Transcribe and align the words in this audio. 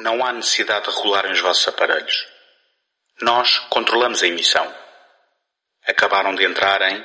Não 0.00 0.24
há 0.24 0.32
necessidade 0.32 0.88
de 0.88 0.96
regularem 0.96 1.32
os 1.32 1.40
vossos 1.40 1.66
aparelhos. 1.66 2.26
Nós 3.20 3.58
controlamos 3.68 4.22
a 4.22 4.28
emissão. 4.28 4.72
Acabaram 5.86 6.34
de 6.36 6.44
entrar 6.44 6.80
em 6.82 7.04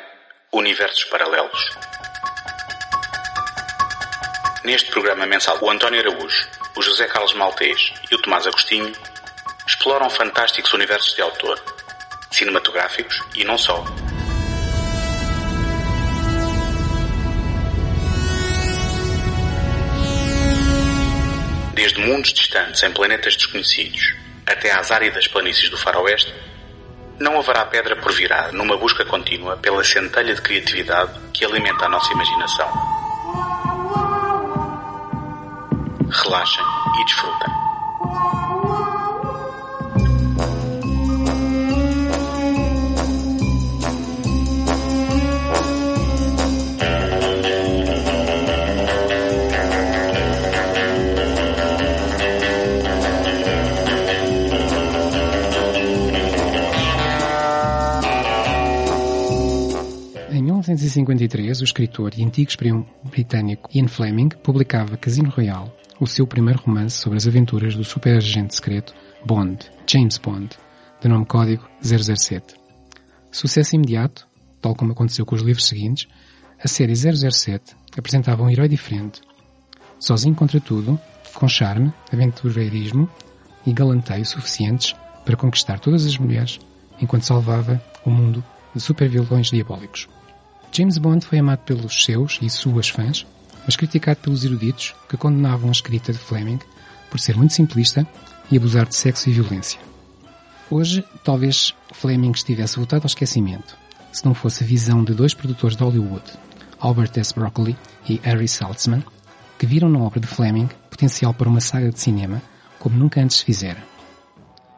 Universos 0.52 1.04
Paralelos. 1.06 1.70
Neste 4.64 4.92
programa 4.92 5.26
mensal, 5.26 5.58
o 5.60 5.70
António 5.70 6.00
Araújo, 6.02 6.48
o 6.78 6.82
José 6.84 7.08
Carlos 7.08 7.34
Maltês 7.34 7.94
e 8.12 8.15
o 8.15 8.21
Tomás 8.21 8.46
Agostinho 8.46 8.94
exploram 9.67 10.10
fantásticos 10.10 10.71
universos 10.73 11.15
de 11.15 11.21
autor, 11.23 11.60
cinematográficos 12.31 13.21
e 13.35 13.44
não 13.44 13.57
só. 13.57 13.83
Mundos 22.04 22.34
distantes 22.34 22.84
em 22.84 22.91
planetas 22.91 23.35
desconhecidos 23.35 24.13
até 24.45 24.71
às 24.71 24.91
áridas 24.91 25.27
planícies 25.27 25.70
do 25.70 25.77
faroeste, 25.77 26.34
não 27.20 27.39
haverá 27.39 27.66
pedra 27.66 27.95
por 27.95 28.12
virar 28.12 28.52
numa 28.52 28.77
busca 28.77 29.05
contínua 29.05 29.57
pela 29.57 29.84
centelha 29.84 30.35
de 30.35 30.41
criatividade 30.41 31.20
que 31.34 31.45
alimenta 31.45 31.85
a 31.85 31.89
nossa 31.89 32.12
imaginação. 32.12 32.67
Relaxem 36.09 36.63
e 36.99 37.05
desfrutem. 37.05 38.42
1953, 60.74 61.62
o 61.62 61.63
escritor 61.63 62.13
e 62.18 62.24
antigo 62.24 62.49
espião 62.49 62.85
britânico 63.04 63.70
Ian 63.74 63.88
Fleming 63.88 64.30
publicava 64.42 64.98
Casino 64.98 65.30
Royale, 65.30 65.72
o 66.00 66.08
seu 66.08 66.26
primeiro 66.26 66.62
romance 66.64 66.98
sobre 66.98 67.18
as 67.18 67.28
aventuras 67.28 67.76
do 67.76 67.84
super-agente 67.84 68.56
secreto 68.56 68.94
Bond, 69.24 69.70
James 69.86 70.18
Bond, 70.18 70.50
de 71.00 71.08
nome 71.08 71.26
código 71.26 71.64
007. 71.82 72.56
Sucesso 73.32 73.76
imediato, 73.76 74.28
tal 74.60 74.76
como 74.76 74.94
aconteceu 74.94 75.26
com 75.26 75.36
os 75.36 75.44
livros 75.44 75.68
seguintes, 75.68 76.08
a 76.60 76.68
série 76.68 76.96
007 76.96 77.76
apresentava 77.96 78.42
um 78.42 78.50
herói 78.50 78.68
diferente, 78.68 79.22
sozinho 80.00 80.34
contra 80.34 80.60
tudo, 80.60 81.00
com 81.36 81.48
charme, 81.48 81.94
aventureirismo 82.12 83.08
e 83.66 83.72
galanteio 83.72 84.26
suficientes 84.26 84.96
para 85.24 85.38
conquistar 85.38 85.80
todas 85.80 86.06
as 86.06 86.18
mulheres, 86.18 86.60
enquanto 87.00 87.24
salvava 87.24 87.82
o 88.04 88.10
mundo 88.10 88.44
de 88.74 88.82
supervilões 88.82 89.52
diabólicos. 89.52 90.08
James 90.76 90.98
Bond 90.98 91.24
foi 91.24 91.38
amado 91.38 91.60
pelos 91.60 92.04
seus 92.04 92.40
e 92.42 92.50
suas 92.50 92.90
fãs, 92.90 93.28
mas 93.64 93.76
criticado 93.76 94.22
pelos 94.22 94.44
eruditos 94.44 94.96
que 95.08 95.16
condenavam 95.16 95.70
a 95.70 95.72
escrita 95.72 96.12
de 96.12 96.18
Fleming 96.18 96.58
por 97.12 97.20
ser 97.20 97.38
muito 97.38 97.54
simplista 97.54 98.08
e 98.50 98.58
abusar 98.58 98.88
de 98.88 98.96
sexo 98.96 99.30
e 99.30 99.34
violência. 99.34 99.80
Hoje, 100.72 101.06
talvez 101.24 101.76
Fleming 101.94 102.32
estivesse 102.32 102.78
voltado 102.78 103.04
ao 103.04 103.08
esquecimento, 103.08 103.78
se 104.12 104.26
não 104.26 104.34
fosse 104.34 104.64
a 104.64 104.68
visão 104.68 105.04
de 105.04 105.14
dois 105.14 105.36
produtores 105.36 105.78
de 105.78 105.84
Hollywood, 105.84 106.24
Albert 106.80 107.12
S. 107.18 107.36
Broccoli 107.36 107.78
e 108.10 108.20
Harry 108.24 108.48
Saltzman, 108.48 109.04
que 109.60 109.68
viram 109.68 109.90
na 109.90 110.00
obra 110.00 110.20
de 110.20 110.26
Fleming 110.26 110.70
potencial 110.90 111.36
para 111.36 111.50
uma 111.50 111.62
saga 111.62 111.92
de 111.92 112.00
cinema 112.00 112.42
como 112.80 112.98
nunca 112.98 113.22
antes 113.22 113.42
fizera. 113.42 113.84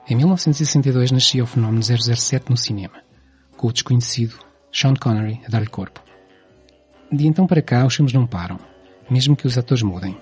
Em 0.10 0.16
1962 0.16 1.12
nascia 1.12 1.44
o 1.44 1.48
fenómeno 1.48 1.82
007 1.82 2.50
no 2.50 2.58
cinema, 2.58 3.02
com 3.56 3.68
o 3.70 3.74
desconhecido 3.74 4.45
Sean 4.76 4.94
Connery 4.94 5.40
a 5.46 5.50
dar-lhe 5.50 5.68
corpo. 5.68 6.04
De 7.10 7.26
então 7.26 7.48
para 7.48 7.62
cá, 7.62 7.86
os 7.86 7.96
filmes 7.96 8.12
não 8.12 8.28
param, 8.28 8.60
mesmo 9.10 9.34
que 9.34 9.48
os 9.48 9.58
atores 9.58 9.82
mudem, 9.82 10.18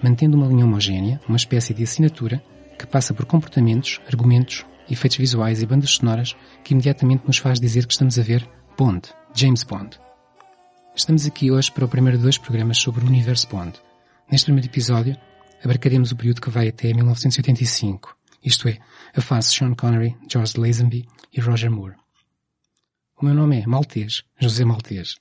mantendo 0.00 0.36
uma 0.36 0.46
linha 0.46 0.64
homogénea, 0.64 1.20
uma 1.28 1.36
espécie 1.36 1.74
de 1.74 1.82
assinatura 1.82 2.40
que 2.78 2.86
passa 2.86 3.12
por 3.12 3.26
comportamentos, 3.26 4.00
argumentos, 4.06 4.64
efeitos 4.88 5.18
visuais 5.18 5.62
e 5.62 5.66
bandas 5.66 5.90
sonoras 5.90 6.36
que 6.62 6.74
imediatamente 6.74 7.26
nos 7.26 7.38
faz 7.38 7.58
dizer 7.58 7.88
que 7.88 7.92
estamos 7.92 8.16
a 8.20 8.22
ver 8.22 8.48
Bond, 8.78 9.08
James 9.34 9.64
Bond. 9.64 9.98
Estamos 10.94 11.26
aqui 11.26 11.50
hoje 11.50 11.72
para 11.72 11.84
o 11.84 11.88
primeiro 11.88 12.18
de 12.18 12.22
dois 12.22 12.38
programas 12.38 12.78
sobre 12.78 13.04
o 13.04 13.08
universo 13.08 13.48
Bond. 13.48 13.80
Neste 14.30 14.44
primeiro 14.44 14.68
episódio, 14.68 15.16
abarcaremos 15.64 16.12
o 16.12 16.16
período 16.16 16.40
que 16.40 16.50
vai 16.50 16.68
até 16.68 16.94
1985, 16.94 18.16
isto 18.44 18.68
é, 18.68 18.78
a 19.16 19.20
fase 19.20 19.52
Sean 19.52 19.74
Connery, 19.74 20.16
George 20.28 20.56
Lazenby 20.56 21.04
e 21.32 21.40
Roger 21.40 21.68
Moore. 21.68 21.96
O 23.20 23.24
meu 23.24 23.34
nome 23.34 23.60
é 23.60 23.66
Maltês, 23.66 24.22
José 24.38 24.64
Maltês, 24.64 25.16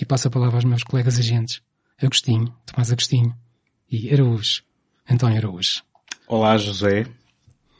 e 0.00 0.04
passo 0.04 0.28
a 0.28 0.30
palavra 0.30 0.56
aos 0.56 0.64
meus 0.64 0.82
colegas 0.84 1.18
agentes, 1.18 1.60
Agostinho, 2.00 2.54
Tomás 2.66 2.92
Agostinho 2.92 3.34
e 3.90 4.12
Araújo, 4.12 4.62
António 5.10 5.38
Araújo. 5.38 5.82
Olá, 6.28 6.56
José. 6.56 7.06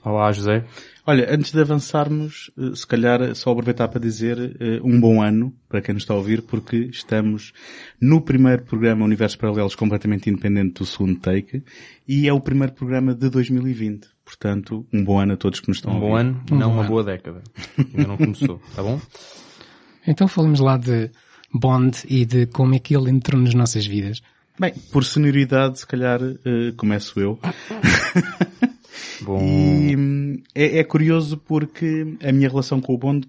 Olá, 0.04 0.32
José. 0.32 0.64
Olha, 1.06 1.32
antes 1.32 1.52
de 1.52 1.60
avançarmos, 1.60 2.50
eh, 2.58 2.74
se 2.74 2.84
calhar 2.86 3.34
só 3.36 3.52
aproveitar 3.52 3.86
para 3.86 4.00
dizer 4.00 4.56
eh, 4.60 4.80
um 4.82 5.00
bom 5.00 5.22
ano 5.22 5.54
para 5.68 5.80
quem 5.80 5.94
nos 5.94 6.02
está 6.02 6.12
a 6.14 6.16
ouvir, 6.16 6.42
porque 6.42 6.76
estamos 6.76 7.52
no 8.00 8.20
primeiro 8.20 8.62
programa 8.64 9.04
Universos 9.04 9.36
Paralelos 9.36 9.76
completamente 9.76 10.28
independente 10.28 10.74
do 10.80 10.86
segundo 10.86 11.20
take 11.20 11.62
e 12.06 12.26
é 12.28 12.32
o 12.32 12.40
primeiro 12.40 12.72
programa 12.72 13.14
de 13.14 13.28
2020. 13.30 14.08
Portanto, 14.24 14.84
um 14.92 15.04
bom 15.04 15.20
ano 15.20 15.34
a 15.34 15.36
todos 15.36 15.60
que 15.60 15.68
nos 15.68 15.78
estão 15.78 15.92
Um 15.92 15.96
a 15.96 16.00
bom 16.00 16.06
ouvir. 16.10 16.20
ano, 16.20 16.44
Um 16.50 16.56
não 16.56 16.68
bom 16.68 16.74
uma 16.74 16.80
ano. 16.82 16.88
boa 16.90 17.04
década. 17.04 17.42
Ainda 17.78 18.08
não 18.08 18.16
começou, 18.16 18.60
tá 18.74 18.82
bom? 18.82 19.00
Então 20.06 20.26
falamos 20.26 20.60
lá 20.60 20.76
de 20.76 21.10
Bond 21.52 21.98
e 22.08 22.24
de 22.24 22.46
como 22.46 22.74
é 22.74 22.78
que 22.78 22.96
ele 22.96 23.10
entrou 23.10 23.40
nas 23.40 23.54
nossas 23.54 23.86
vidas. 23.86 24.22
Bem, 24.58 24.74
por 24.92 25.04
senioridade, 25.04 25.78
se 25.78 25.86
calhar, 25.86 26.20
eh, 26.22 26.72
começo 26.76 27.18
eu. 27.18 27.38
Bom, 29.22 29.41
E 29.41 29.96
hum, 29.96 30.42
é, 30.54 30.78
é 30.78 30.84
curioso 30.84 31.36
porque 31.36 32.16
a 32.22 32.32
minha 32.32 32.48
relação 32.48 32.80
com 32.80 32.94
o 32.94 32.98
Bond 32.98 33.28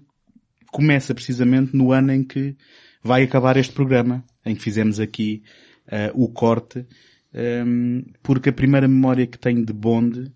começa 0.70 1.14
precisamente 1.14 1.76
no 1.76 1.92
ano 1.92 2.12
em 2.12 2.22
que 2.22 2.56
vai 3.02 3.22
acabar 3.22 3.56
este 3.56 3.72
programa, 3.72 4.24
em 4.44 4.54
que 4.54 4.62
fizemos 4.62 4.98
aqui 4.98 5.42
eh, 5.86 6.10
o 6.14 6.28
corte, 6.28 6.84
hum, 7.66 8.04
porque 8.22 8.48
a 8.48 8.52
primeira 8.52 8.88
memória 8.88 9.26
que 9.26 9.38
tenho 9.38 9.64
de 9.64 9.72
Bond 9.72 10.32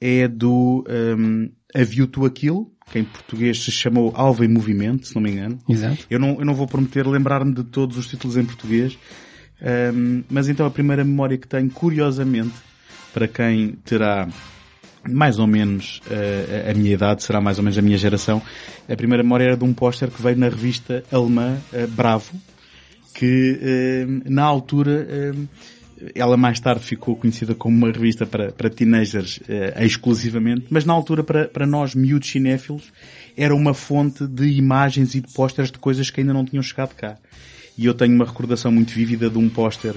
é 0.00 0.26
do 0.26 0.84
um, 0.88 1.50
A 1.74 1.84
View 1.84 2.06
to 2.06 2.24
a 2.24 2.30
Kill, 2.30 2.72
que 2.90 2.98
em 2.98 3.04
português 3.04 3.62
se 3.62 3.70
chamou 3.70 4.12
Alva 4.14 4.44
em 4.44 4.48
Movimento, 4.48 5.06
se 5.06 5.14
não 5.14 5.22
me 5.22 5.30
engano. 5.30 5.58
Exato. 5.68 6.06
Eu 6.10 6.18
não, 6.18 6.38
eu 6.38 6.44
não 6.44 6.54
vou 6.54 6.66
prometer 6.66 7.06
lembrar-me 7.06 7.54
de 7.54 7.64
todos 7.64 7.96
os 7.96 8.06
títulos 8.06 8.36
em 8.36 8.44
português, 8.44 8.98
hum, 9.94 10.22
mas 10.28 10.48
então 10.48 10.66
a 10.66 10.70
primeira 10.70 11.04
memória 11.04 11.38
que 11.38 11.46
tenho, 11.46 11.70
curiosamente, 11.70 12.54
para 13.12 13.28
quem 13.28 13.72
terá 13.84 14.28
mais 15.08 15.38
ou 15.38 15.46
menos 15.46 16.00
eh, 16.10 16.70
a 16.70 16.74
minha 16.74 16.92
idade, 16.92 17.22
será 17.22 17.40
mais 17.40 17.58
ou 17.58 17.64
menos 17.64 17.78
a 17.78 17.82
minha 17.82 17.96
geração, 17.96 18.42
a 18.88 18.96
primeira 18.96 19.22
memória 19.22 19.44
era 19.44 19.56
de 19.56 19.64
um 19.64 19.72
póster 19.72 20.10
que 20.10 20.20
veio 20.20 20.36
na 20.36 20.48
revista 20.48 21.02
alemã 21.10 21.56
eh, 21.72 21.86
Bravo, 21.86 22.32
que 23.14 23.58
eh, 23.62 24.06
na 24.26 24.44
altura 24.44 25.06
eh, 25.08 25.32
ela 26.14 26.36
mais 26.36 26.58
tarde 26.60 26.84
ficou 26.84 27.16
conhecida 27.16 27.54
como 27.54 27.76
uma 27.76 27.92
revista 27.92 28.26
para, 28.26 28.52
para 28.52 28.70
teenagers 28.70 29.40
eh, 29.48 29.84
exclusivamente, 29.84 30.66
mas 30.70 30.84
na 30.84 30.92
altura 30.92 31.22
para, 31.22 31.48
para 31.48 31.66
nós 31.66 31.94
miúdos 31.94 32.30
cinéfilos 32.30 32.92
era 33.36 33.54
uma 33.54 33.74
fonte 33.74 34.26
de 34.26 34.48
imagens 34.48 35.14
e 35.14 35.20
de 35.20 35.32
pósteres 35.32 35.70
de 35.70 35.78
coisas 35.78 36.10
que 36.10 36.20
ainda 36.20 36.32
não 36.32 36.44
tinham 36.44 36.62
chegado 36.62 36.94
cá. 36.94 37.16
E 37.76 37.86
eu 37.86 37.94
tenho 37.94 38.14
uma 38.14 38.24
recordação 38.24 38.70
muito 38.70 38.92
vívida 38.92 39.30
de 39.30 39.38
um 39.38 39.48
póster 39.48 39.94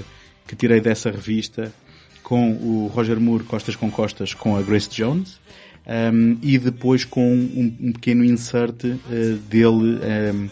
que 0.47 0.55
tirei 0.55 0.79
dessa 0.79 1.09
revista 1.09 1.73
com 2.21 2.51
o 2.53 2.87
Roger 2.87 3.19
Moore 3.19 3.43
costas 3.43 3.75
com 3.75 3.91
costas 3.91 4.33
com 4.33 4.55
a 4.55 4.61
Grace 4.61 4.89
Jones 4.89 5.39
um, 5.85 6.37
e 6.41 6.57
depois 6.57 7.03
com 7.03 7.33
um, 7.33 7.75
um 7.79 7.91
pequeno 7.91 8.23
insert 8.23 8.85
uh, 8.85 9.35
dele 9.49 9.99
um, 10.33 10.49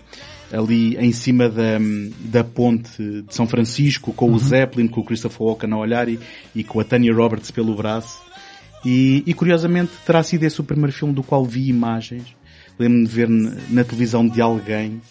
ali 0.52 0.96
em 0.98 1.12
cima 1.12 1.50
da, 1.50 1.80
da 2.20 2.44
ponte 2.44 2.92
de 3.00 3.34
São 3.34 3.48
Francisco 3.48 4.14
com 4.14 4.32
o 4.32 4.40
Zeppelin, 4.40 4.88
com 4.88 5.02
o 5.02 5.04
Christopher 5.04 5.42
Walken 5.42 5.72
a 5.74 5.78
olhar 5.78 6.10
e, 6.10 6.20
e 6.56 6.64
com 6.64 6.80
a 6.80 6.84
Tanya 6.84 7.14
Roberts 7.14 7.52
pelo 7.52 7.76
braço. 7.76 8.20
E, 8.86 9.24
e 9.26 9.34
curiosamente 9.34 9.92
terá 10.06 10.24
sido 10.24 10.44
esse 10.44 10.60
o 10.60 10.64
primeiro 10.64 10.92
filme 10.92 11.14
do 11.14 11.24
qual 11.24 11.46
vi 11.46 11.68
imagens. 11.70 12.36
Lembro-me 12.78 13.06
de 13.06 13.14
ver 13.14 13.30
na, 13.30 13.84
televisão 13.84 14.28
de 14.28 14.42
alguém. 14.42 15.02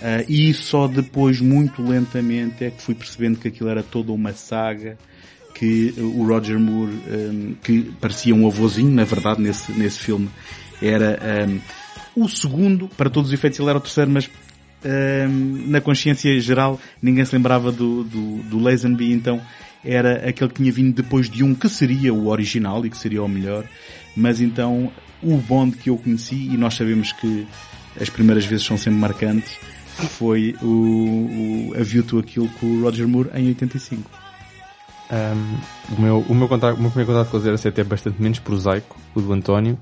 Uh, 0.00 0.24
e 0.28 0.54
só 0.54 0.86
depois 0.86 1.40
muito 1.40 1.82
lentamente 1.82 2.64
é 2.64 2.70
que 2.70 2.80
fui 2.80 2.94
percebendo 2.94 3.38
que 3.38 3.48
aquilo 3.48 3.68
era 3.68 3.82
toda 3.82 4.12
uma 4.12 4.32
saga 4.32 4.96
que 5.54 5.92
o 5.98 6.24
Roger 6.24 6.58
Moore, 6.58 6.92
um, 6.92 7.54
que 7.62 7.90
parecia 8.00 8.32
um 8.32 8.46
avôzinho, 8.46 8.92
na 8.92 9.02
verdade, 9.02 9.42
nesse, 9.42 9.72
nesse 9.72 9.98
filme, 9.98 10.30
era 10.80 11.18
um, 12.14 12.24
o 12.24 12.28
segundo, 12.28 12.88
para 12.96 13.10
todos 13.10 13.30
os 13.30 13.34
efeitos 13.34 13.58
ele 13.58 13.68
era 13.68 13.78
o 13.78 13.80
terceiro, 13.80 14.08
mas 14.08 14.30
na 15.66 15.80
consciência 15.80 16.38
geral 16.40 16.80
ninguém 17.02 17.24
se 17.24 17.34
lembrava 17.34 17.72
do, 17.72 18.04
do, 18.04 18.36
do 18.44 18.58
Lazenby, 18.58 19.12
então 19.12 19.40
era 19.84 20.28
aquele 20.28 20.50
que 20.50 20.56
tinha 20.56 20.72
vindo 20.72 20.94
depois 20.94 21.28
de 21.28 21.42
um 21.42 21.54
que 21.54 21.68
seria 21.68 22.12
o 22.12 22.28
original 22.28 22.84
e 22.84 22.90
que 22.90 22.96
seria 22.96 23.22
o 23.22 23.28
melhor, 23.28 23.64
mas 24.16 24.40
então 24.40 24.92
o 25.22 25.36
Bond 25.36 25.76
que 25.76 25.90
eu 25.90 25.96
conheci, 25.96 26.36
e 26.36 26.56
nós 26.56 26.74
sabemos 26.74 27.12
que 27.12 27.46
as 28.00 28.08
primeiras 28.08 28.44
vezes 28.44 28.64
são 28.64 28.76
sempre 28.76 28.98
marcantes, 29.00 29.58
foi 30.06 30.54
o, 30.62 30.66
o 30.66 31.74
A 31.78 31.82
View 31.82 32.04
to 32.04 32.22
com 32.60 32.66
o 32.66 32.82
Roger 32.82 33.08
Moore 33.08 33.30
em 33.34 33.48
85. 33.48 34.08
Um, 35.10 35.96
o, 35.96 36.00
meu, 36.00 36.24
o, 36.28 36.34
meu 36.34 36.48
contato, 36.48 36.76
o 36.76 36.80
meu 36.80 36.90
primeiro 36.90 37.12
contato 37.12 37.30
com 37.30 37.38
o 37.38 37.58
07 37.58 37.80
é 37.80 37.84
bastante 37.84 38.20
menos 38.20 38.38
prosaico, 38.38 38.96
o 39.14 39.20
do 39.20 39.32
António, 39.32 39.78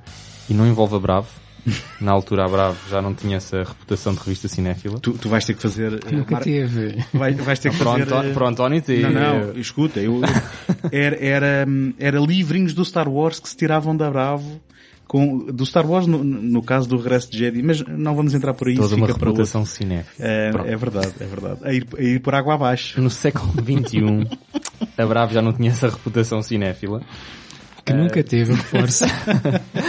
e 0.48 0.54
não 0.54 0.66
envolve 0.66 0.94
a 0.94 0.98
Bravo. 0.98 1.28
Na 2.00 2.12
altura 2.12 2.44
a 2.44 2.48
Bravo 2.48 2.78
já 2.90 3.02
não 3.02 3.12
tinha 3.14 3.36
essa 3.38 3.58
reputação 3.58 4.12
de 4.14 4.20
revista 4.20 4.48
cinéfila. 4.48 4.98
Tu, 5.00 5.12
tu 5.14 5.28
vais 5.28 5.44
ter 5.44 5.54
que 5.54 5.62
fazer... 5.62 5.92
Nunca 6.12 6.34
mar- 6.34 6.42
teve. 6.42 7.04
Vai, 7.12 7.34
vais 7.34 7.58
ter 7.58 7.70
que 7.70 7.76
Para 7.78 7.92
fazer... 7.92 8.02
Antó- 8.04 8.20
uh, 8.20 8.32
para 8.34 8.44
o 8.44 8.48
António 8.48 8.82
tem. 8.82 9.00
Não, 9.02 9.10
não, 9.46 9.52
escuta, 9.58 10.00
eu, 10.00 10.20
era, 10.92 11.16
era, 11.24 11.66
era 11.98 12.18
livrinhos 12.20 12.72
do 12.74 12.84
Star 12.84 13.08
Wars 13.08 13.40
que 13.40 13.48
se 13.48 13.56
tiravam 13.56 13.96
da 13.96 14.10
Bravo, 14.10 14.60
com, 15.08 15.38
do 15.38 15.64
Star 15.66 15.86
Wars 15.88 16.06
no, 16.06 16.22
no 16.24 16.62
caso 16.62 16.88
do 16.88 16.96
Regresso 16.96 17.30
de 17.30 17.38
Jedi, 17.38 17.62
mas 17.62 17.80
não 17.82 18.14
vamos 18.14 18.34
entrar 18.34 18.54
por 18.54 18.69
aí, 18.69 18.74
isso 18.74 18.82
Toda 18.82 18.96
uma 18.96 19.06
fica 19.06 19.19
para 19.19 19.28
outro. 19.28 19.42
reputação 19.44 19.64
cinéfila. 19.64 20.28
É, 20.28 20.48
é 20.72 20.76
verdade, 20.76 21.12
é 21.20 21.24
verdade. 21.26 21.60
A 21.62 21.72
ir, 21.72 21.86
a 21.96 22.02
ir 22.02 22.20
por 22.20 22.34
água 22.34 22.54
abaixo. 22.54 23.00
No 23.00 23.08
século 23.10 23.52
XXI, 23.52 24.28
a 24.98 25.06
Bravo 25.06 25.32
já 25.32 25.40
não 25.42 25.52
tinha 25.52 25.70
essa 25.70 25.88
reputação 25.88 26.42
cinéfila. 26.42 27.00
Que 27.86 27.92
nunca 27.92 28.22
teve, 28.24 28.52
eu 28.52 28.56
reforço. 28.56 29.04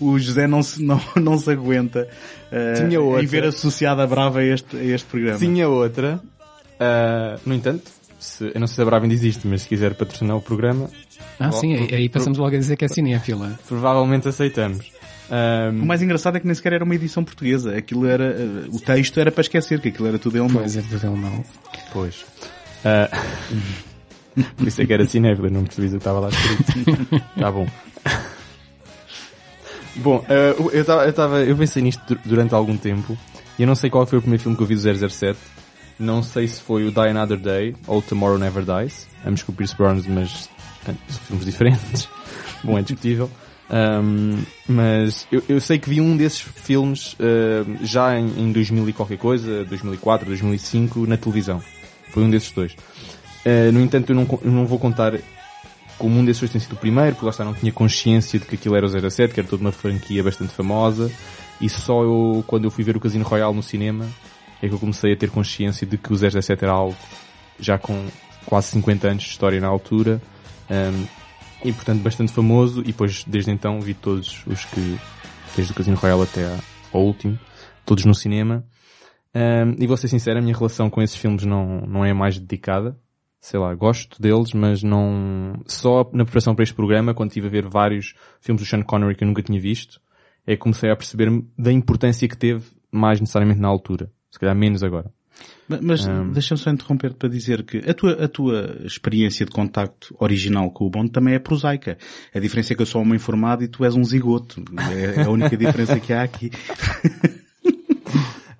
o 0.00 0.18
José 0.18 0.46
não 0.46 0.62
se, 0.62 0.82
não, 0.82 1.00
não 1.16 1.38
se 1.38 1.50
aguenta 1.50 2.08
Tinha 2.76 3.00
outra. 3.00 3.22
em 3.22 3.26
ver 3.26 3.44
associada 3.44 4.02
a 4.02 4.06
Brava 4.06 4.40
a 4.40 4.44
este, 4.44 4.76
a 4.76 4.82
este 4.84 5.06
programa. 5.08 5.38
Tinha 5.38 5.68
outra. 5.68 6.20
ah, 6.78 7.36
no 7.44 7.54
entanto, 7.54 7.90
se, 8.18 8.44
eu 8.54 8.60
não 8.60 8.66
sei 8.68 8.76
se 8.76 8.82
a 8.82 8.84
Bravo 8.84 9.04
ainda 9.04 9.14
existe, 9.14 9.46
mas 9.46 9.62
se 9.62 9.68
quiser 9.68 9.94
patrocinar 9.94 10.36
o 10.36 10.40
programa, 10.40 10.88
Ah, 11.38 11.50
sim, 11.50 11.74
aí, 11.74 11.94
aí 11.94 12.08
passamos 12.08 12.38
logo 12.38 12.54
a 12.54 12.58
dizer 12.58 12.76
que 12.76 12.84
é 12.84 12.88
cinéfila. 12.88 13.58
provavelmente 13.66 14.28
aceitamos. 14.28 14.86
Ah, 15.30 15.70
O 15.70 15.86
mais 15.86 16.02
engraçado 16.02 16.36
é 16.36 16.40
que 16.40 16.46
nem 16.46 16.54
sequer 16.54 16.74
era 16.74 16.84
uma 16.84 16.94
edição 16.94 17.24
portuguesa. 17.24 17.76
Aquilo 17.76 18.06
era, 18.06 18.36
eh, 18.38 18.66
o 18.68 18.78
texto 18.78 19.18
era 19.18 19.32
para 19.32 19.40
esquecer, 19.40 19.80
que 19.80 19.88
aquilo 19.88 20.06
era 20.06 20.18
tudo 20.18 20.36
em 20.36 20.40
alemão. 20.40 20.60
Pois 20.62 20.76
é, 20.76 20.82
tudo 20.82 21.06
alemão. 21.06 21.44
Pois. 21.92 22.24
Ah, 22.84 23.08
por 24.56 24.66
isso 24.68 24.80
é 24.82 24.86
que 24.86 24.92
era 24.92 25.04
cinéfilo, 25.06 25.50
não 25.50 25.64
percebi 25.64 25.88
o 25.88 25.90
que 25.90 25.96
estava 25.96 26.20
lá 26.20 26.28
escrito. 26.28 27.22
tá 27.38 27.50
bom. 27.50 27.66
Bom, 29.96 30.24
ah, 30.28 30.32
eu, 30.72 30.80
estava, 30.80 31.04
eu, 31.04 31.10
estava- 31.10 31.40
eu 31.40 31.56
pensei 31.56 31.82
nisto 31.82 32.02
du- 32.14 32.20
durante 32.24 32.54
algum 32.54 32.76
tempo 32.76 33.16
e 33.58 33.62
eu 33.62 33.66
não 33.68 33.74
sei 33.74 33.90
qual 33.90 34.06
foi 34.06 34.18
o 34.18 34.22
primeiro 34.22 34.42
filme 34.42 34.56
que 34.56 34.62
eu 34.62 34.66
vi 34.66 34.74
do 34.74 34.80
007. 35.10 35.38
Não 35.98 36.22
sei 36.22 36.48
se 36.48 36.60
foi 36.62 36.86
o 36.86 36.90
Die 36.90 37.00
Another 37.00 37.38
Day 37.38 37.76
ou 37.86 38.00
Tomorrow 38.00 38.38
Never 38.38 38.64
Dies. 38.64 39.06
Ambos 39.24 39.42
com 39.42 39.52
o 39.52 39.54
Pierce 39.54 39.76
Brosnan, 39.76 40.02
mas 40.14 40.48
são 40.84 41.20
filmes 41.26 41.44
diferentes. 41.44 42.08
Bom, 42.64 42.78
é 42.78 42.82
discutível. 42.82 43.30
Ahm, 43.70 44.42
mas 44.68 45.26
eu, 45.30 45.42
eu 45.48 45.60
sei 45.60 45.78
que 45.78 45.88
vi 45.88 46.00
um 46.00 46.16
desses 46.16 46.40
filmes 46.40 47.14
ah, 47.20 47.64
já 47.82 48.18
em, 48.18 48.26
em 48.48 48.52
2000 48.52 48.88
e 48.88 48.92
qualquer 48.94 49.18
coisa, 49.18 49.64
2004, 49.66 50.26
2005, 50.26 51.06
na 51.06 51.16
televisão. 51.18 51.62
Foi 52.10 52.22
um 52.22 52.30
desses 52.30 52.50
dois. 52.50 52.74
Uh, 53.44 53.72
no 53.72 53.80
entanto, 53.80 54.10
eu 54.10 54.16
não, 54.16 54.26
eu 54.42 54.50
não 54.50 54.66
vou 54.66 54.78
contar 54.78 55.14
como 55.98 56.18
um 56.18 56.24
desses 56.24 56.50
tem 56.50 56.60
sido 56.60 56.72
o 56.72 56.76
primeiro, 56.76 57.12
porque 57.12 57.26
lá 57.26 57.30
está, 57.30 57.44
não 57.44 57.54
tinha 57.54 57.72
consciência 57.72 58.38
de 58.38 58.44
que 58.44 58.56
aquilo 58.56 58.74
era 58.74 58.84
o 58.84 59.10
07, 59.10 59.32
que 59.32 59.40
era 59.40 59.48
toda 59.48 59.62
uma 59.62 59.72
franquia 59.72 60.22
bastante 60.22 60.52
famosa, 60.52 61.12
e 61.60 61.68
só 61.68 62.02
eu, 62.02 62.42
quando 62.46 62.64
eu 62.64 62.70
fui 62.70 62.82
ver 62.82 62.96
o 62.96 63.00
Casino 63.00 63.24
Royale 63.24 63.54
no 63.54 63.62
cinema, 63.62 64.08
é 64.60 64.68
que 64.68 64.74
eu 64.74 64.80
comecei 64.80 65.12
a 65.12 65.16
ter 65.16 65.30
consciência 65.30 65.86
de 65.86 65.96
que 65.96 66.12
o 66.12 66.16
007 66.16 66.64
era 66.64 66.72
algo 66.72 66.96
já 67.58 67.78
com 67.78 68.06
quase 68.44 68.68
50 68.68 69.08
anos 69.08 69.22
de 69.22 69.30
história 69.30 69.60
na 69.60 69.68
altura, 69.68 70.20
um, 70.68 71.06
e 71.64 71.72
portanto 71.72 72.00
bastante 72.02 72.32
famoso, 72.32 72.80
e 72.80 72.86
depois 72.86 73.22
desde 73.24 73.52
então 73.52 73.80
vi 73.80 73.94
todos 73.94 74.42
os 74.46 74.64
que, 74.64 74.98
desde 75.54 75.72
o 75.72 75.76
Casino 75.76 75.96
Royale 75.96 76.22
até 76.22 76.58
ao 76.92 77.02
último, 77.02 77.38
todos 77.86 78.04
no 78.04 78.14
cinema. 78.14 78.64
Um, 79.34 79.76
e 79.78 79.86
vou 79.86 79.96
ser 79.96 80.08
sincero, 80.08 80.38
a 80.38 80.42
minha 80.42 80.56
relação 80.56 80.90
com 80.90 81.00
esses 81.00 81.16
filmes 81.16 81.44
não, 81.44 81.82
não 81.82 82.04
é 82.04 82.12
mais 82.12 82.38
dedicada. 82.38 82.96
Sei 83.44 83.58
lá, 83.58 83.74
gosto 83.74 84.22
deles, 84.22 84.52
mas 84.54 84.84
não... 84.84 85.60
Só 85.66 86.08
na 86.12 86.22
preparação 86.24 86.54
para 86.54 86.62
este 86.62 86.74
programa, 86.76 87.12
quando 87.12 87.30
estive 87.30 87.48
a 87.48 87.50
ver 87.50 87.68
vários 87.68 88.14
filmes 88.40 88.62
do 88.62 88.66
Sean 88.68 88.82
Connery 88.82 89.16
que 89.16 89.24
eu 89.24 89.28
nunca 89.28 89.42
tinha 89.42 89.60
visto, 89.60 90.00
é 90.46 90.52
que 90.52 90.58
comecei 90.62 90.90
a 90.92 90.96
perceber-me 90.96 91.44
da 91.58 91.72
importância 91.72 92.28
que 92.28 92.36
teve 92.36 92.64
mais 92.92 93.20
necessariamente 93.20 93.60
na 93.60 93.66
altura. 93.66 94.12
Se 94.30 94.38
calhar 94.38 94.54
menos 94.56 94.84
agora. 94.84 95.10
Ma- 95.68 95.80
Mas 95.82 96.06
Um. 96.06 96.30
deixa-me 96.30 96.58
só 96.60 96.70
interromper 96.70 97.14
para 97.14 97.28
dizer 97.28 97.64
que 97.64 97.78
a 97.78 97.92
tua, 97.92 98.12
a 98.24 98.28
tua 98.28 98.76
experiência 98.84 99.44
de 99.44 99.50
contacto 99.50 100.14
original 100.20 100.70
com 100.70 100.86
o 100.86 100.90
Bond 100.90 101.10
também 101.10 101.34
é 101.34 101.38
prosaica. 101.40 101.98
A 102.32 102.38
diferença 102.38 102.72
é 102.72 102.76
que 102.76 102.82
eu 102.82 102.86
sou 102.86 103.00
um 103.00 103.04
homem 103.04 103.18
formado 103.18 103.64
e 103.64 103.68
tu 103.68 103.84
és 103.84 103.96
um 103.96 104.04
zigoto. 104.04 104.62
É 105.18 105.22
a 105.24 105.30
única 105.30 105.56
diferença 105.56 105.98
que 105.98 106.12
há 106.12 106.22
aqui. 106.22 106.50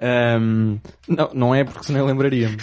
Um, 0.03 0.81
não, 1.09 1.31
não 1.33 1.55
é 1.55 1.63
porque 1.63 1.85
senão 1.85 2.01
eu 2.01 2.07
lembraria-me. 2.07 2.57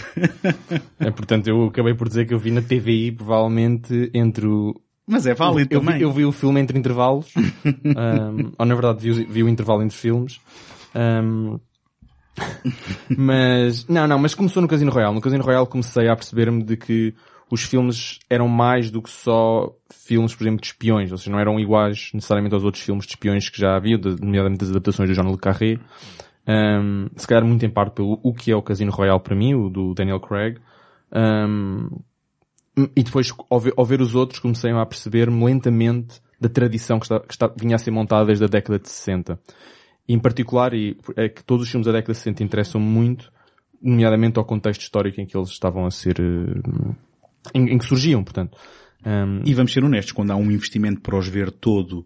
é, 1.00 1.10
portanto, 1.10 1.48
eu 1.48 1.64
acabei 1.64 1.94
por 1.94 2.06
dizer 2.06 2.26
que 2.26 2.34
eu 2.34 2.38
vi 2.38 2.50
na 2.50 2.60
TVI 2.60 3.12
provavelmente 3.12 4.10
entre 4.12 4.46
o, 4.46 4.74
Mas 5.06 5.26
é 5.26 5.32
válido 5.32 5.72
eu, 5.74 5.80
também. 5.80 5.96
vi, 5.96 6.02
eu 6.02 6.12
vi 6.12 6.24
o 6.26 6.32
filme 6.32 6.60
entre 6.60 6.78
intervalos. 6.78 7.32
um, 7.64 8.52
ou 8.58 8.66
na 8.66 8.74
verdade 8.74 9.10
vi, 9.10 9.24
vi 9.24 9.42
o 9.42 9.48
intervalo 9.48 9.82
entre 9.82 9.96
filmes. 9.96 10.38
Um, 10.94 11.58
mas, 13.16 13.86
não, 13.88 14.06
não, 14.06 14.18
mas 14.18 14.34
começou 14.34 14.60
no 14.62 14.68
Casino 14.68 14.90
Royale. 14.90 15.14
No 15.14 15.20
Casino 15.20 15.42
Royale 15.44 15.66
comecei 15.66 16.08
a 16.08 16.16
perceber-me 16.16 16.62
de 16.62 16.76
que 16.76 17.14
os 17.50 17.62
filmes 17.62 18.18
eram 18.28 18.48
mais 18.48 18.90
do 18.90 19.02
que 19.02 19.10
só 19.10 19.72
filmes, 19.90 20.34
por 20.34 20.44
exemplo, 20.44 20.60
de 20.60 20.68
espiões. 20.68 21.10
Ou 21.10 21.18
seja, 21.18 21.30
não 21.30 21.40
eram 21.40 21.58
iguais 21.58 22.10
necessariamente 22.14 22.54
aos 22.54 22.64
outros 22.64 22.82
filmes 22.82 23.04
de 23.06 23.12
espiões 23.12 23.48
que 23.48 23.58
já 23.58 23.76
havia, 23.76 23.98
de- 23.98 24.20
nomeadamente 24.20 24.60
das 24.60 24.70
adaptações 24.70 25.08
do 25.08 25.14
John 25.14 25.30
Le 25.30 25.38
Carré. 25.38 25.78
Um, 26.50 27.08
se 27.16 27.26
calhar 27.26 27.44
muito 27.44 27.64
em 27.64 27.70
parte 27.70 27.94
pelo 27.94 28.18
o 28.22 28.34
que 28.34 28.50
é 28.50 28.56
o 28.56 28.62
Casino 28.62 28.90
Royale 28.90 29.20
para 29.20 29.36
mim, 29.36 29.54
o 29.54 29.68
do 29.68 29.94
Daniel 29.94 30.18
Craig. 30.18 30.58
Um, 31.12 31.88
e 32.96 33.02
depois, 33.02 33.32
ao 33.48 33.60
ver, 33.60 33.74
ao 33.76 33.84
ver 33.84 34.00
os 34.00 34.14
outros, 34.14 34.40
comecei 34.40 34.72
a 34.72 34.86
perceber-me 34.86 35.44
lentamente 35.44 36.20
da 36.40 36.48
tradição 36.48 36.98
que, 36.98 37.04
está, 37.04 37.20
que 37.20 37.32
está- 37.32 37.52
vinha 37.56 37.76
a 37.76 37.78
ser 37.78 37.90
montada 37.90 38.24
desde 38.24 38.44
a 38.44 38.48
década 38.48 38.78
de 38.78 38.88
60. 38.88 39.38
E, 40.08 40.14
em 40.14 40.18
particular, 40.18 40.72
e 40.74 40.96
é 41.16 41.28
que 41.28 41.44
todos 41.44 41.64
os 41.64 41.70
filmes 41.70 41.86
da 41.86 41.92
década 41.92 42.12
de 42.12 42.18
60 42.18 42.42
interessam 42.42 42.80
muito, 42.80 43.30
nomeadamente 43.80 44.38
ao 44.38 44.44
contexto 44.44 44.80
histórico 44.80 45.20
em 45.20 45.26
que 45.26 45.36
eles 45.36 45.50
estavam 45.50 45.84
a 45.86 45.90
ser, 45.90 46.18
eh, 46.18 46.94
em, 47.54 47.74
em 47.74 47.78
que 47.78 47.84
surgiam, 47.84 48.24
portanto. 48.24 48.56
Um, 49.04 49.42
E 49.46 49.54
vamos 49.54 49.72
ser 49.72 49.82
honestos, 49.82 50.12
quando 50.12 50.30
há 50.30 50.36
um 50.36 50.50
investimento 50.50 51.00
para 51.00 51.16
os 51.18 51.26
ver 51.26 51.50
todo, 51.50 52.04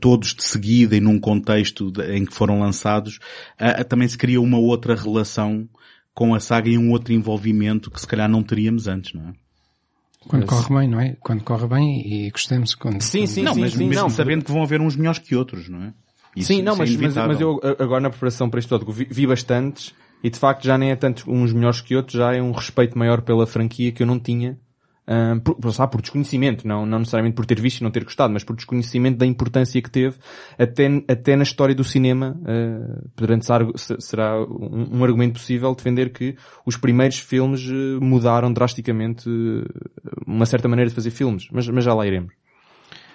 todos 0.00 0.34
de 0.34 0.42
seguida 0.42 0.96
e 0.96 1.00
num 1.00 1.18
contexto 1.20 1.92
de- 1.92 2.16
em 2.16 2.24
que 2.24 2.34
foram 2.34 2.58
lançados, 2.58 3.18
ah, 3.58 3.80
ah, 3.80 3.84
também 3.84 4.08
se 4.08 4.18
cria 4.18 4.40
uma 4.40 4.58
outra 4.58 4.96
relação 4.96 5.68
com 6.12 6.34
a 6.34 6.40
saga 6.40 6.68
e 6.68 6.76
um 6.78 6.90
outro 6.90 7.12
envolvimento 7.12 7.90
que 7.90 8.00
se 8.00 8.06
calhar 8.06 8.28
não 8.28 8.42
teríamos 8.42 8.88
antes, 8.88 9.12
não 9.14 9.28
é? 9.28 9.32
Quando 10.26 10.46
Mas- 10.46 10.50
corre 10.66 10.80
bem, 10.80 10.88
não 10.88 11.00
é? 11.00 11.16
Quando 11.20 11.42
corre 11.44 11.66
bem 11.68 12.00
e 12.26 12.30
gostamos. 12.30 12.74
Quando, 12.74 13.00
Sim, 13.02 13.26
sim, 13.26 13.42
não, 13.42 13.54
sim, 13.54 13.60
mas 13.60 13.72
sim, 13.74 13.86
mesmo 13.86 14.02
não, 14.04 14.08
sabendo 14.10 14.44
que 14.44 14.50
vão 14.50 14.62
haver 14.62 14.80
uns 14.80 14.96
melhores 14.96 15.18
que 15.18 15.36
outros, 15.36 15.68
não 15.68 15.82
é? 15.82 15.92
Isso- 16.34 16.48
Sim, 16.48 16.62
não, 16.62 16.72
isso 16.72 16.82
é 16.82 16.86
mas, 17.06 17.14
mas, 17.14 17.26
mas 17.28 17.40
eu 17.40 17.60
agora 17.78 18.00
na 18.00 18.10
preparação 18.10 18.50
para 18.50 18.58
este 18.58 18.68
tópico 18.68 18.90
vi, 18.90 19.06
vi 19.08 19.26
bastantes 19.26 19.94
e 20.22 20.30
de 20.30 20.38
facto 20.38 20.64
já 20.64 20.76
nem 20.78 20.90
é 20.90 20.96
tanto 20.96 21.30
uns 21.30 21.52
melhores 21.52 21.80
que 21.80 21.94
outros, 21.94 22.16
já 22.18 22.34
é 22.34 22.42
um 22.42 22.50
respeito 22.52 22.98
maior 22.98 23.20
pela 23.22 23.46
franquia 23.46 23.92
que 23.92 24.02
eu 24.02 24.06
não 24.06 24.18
tinha. 24.18 24.58
Ah, 25.06 25.38
por, 25.44 25.56
por, 25.56 25.88
por 25.88 26.00
desconhecimento, 26.00 26.66
não, 26.66 26.86
não 26.86 26.98
necessariamente 27.00 27.36
por 27.36 27.44
ter 27.44 27.60
visto 27.60 27.80
e 27.80 27.84
não 27.84 27.90
ter 27.90 28.04
gostado, 28.04 28.32
mas 28.32 28.42
por 28.42 28.56
desconhecimento 28.56 29.18
da 29.18 29.26
importância 29.26 29.80
que 29.82 29.90
teve 29.90 30.16
até, 30.58 30.86
até 31.08 31.36
na 31.36 31.42
história 31.42 31.74
do 31.74 31.84
cinema. 31.84 32.36
Uh, 32.40 33.08
perante 33.14 33.46
será 33.98 34.40
um, 34.40 34.98
um 34.98 35.04
argumento 35.04 35.34
possível 35.34 35.74
defender 35.74 36.10
que 36.10 36.36
os 36.64 36.76
primeiros 36.76 37.18
filmes 37.18 37.62
eh, 37.68 37.98
mudaram 38.00 38.52
drasticamente 38.52 39.28
eh, 39.28 40.20
uma 40.26 40.46
certa 40.46 40.68
maneira 40.68 40.88
de 40.88 40.94
fazer 40.94 41.10
filmes, 41.10 41.48
mas, 41.52 41.68
mas 41.68 41.84
já 41.84 41.94
lá 41.94 42.06
iremos. 42.06 42.32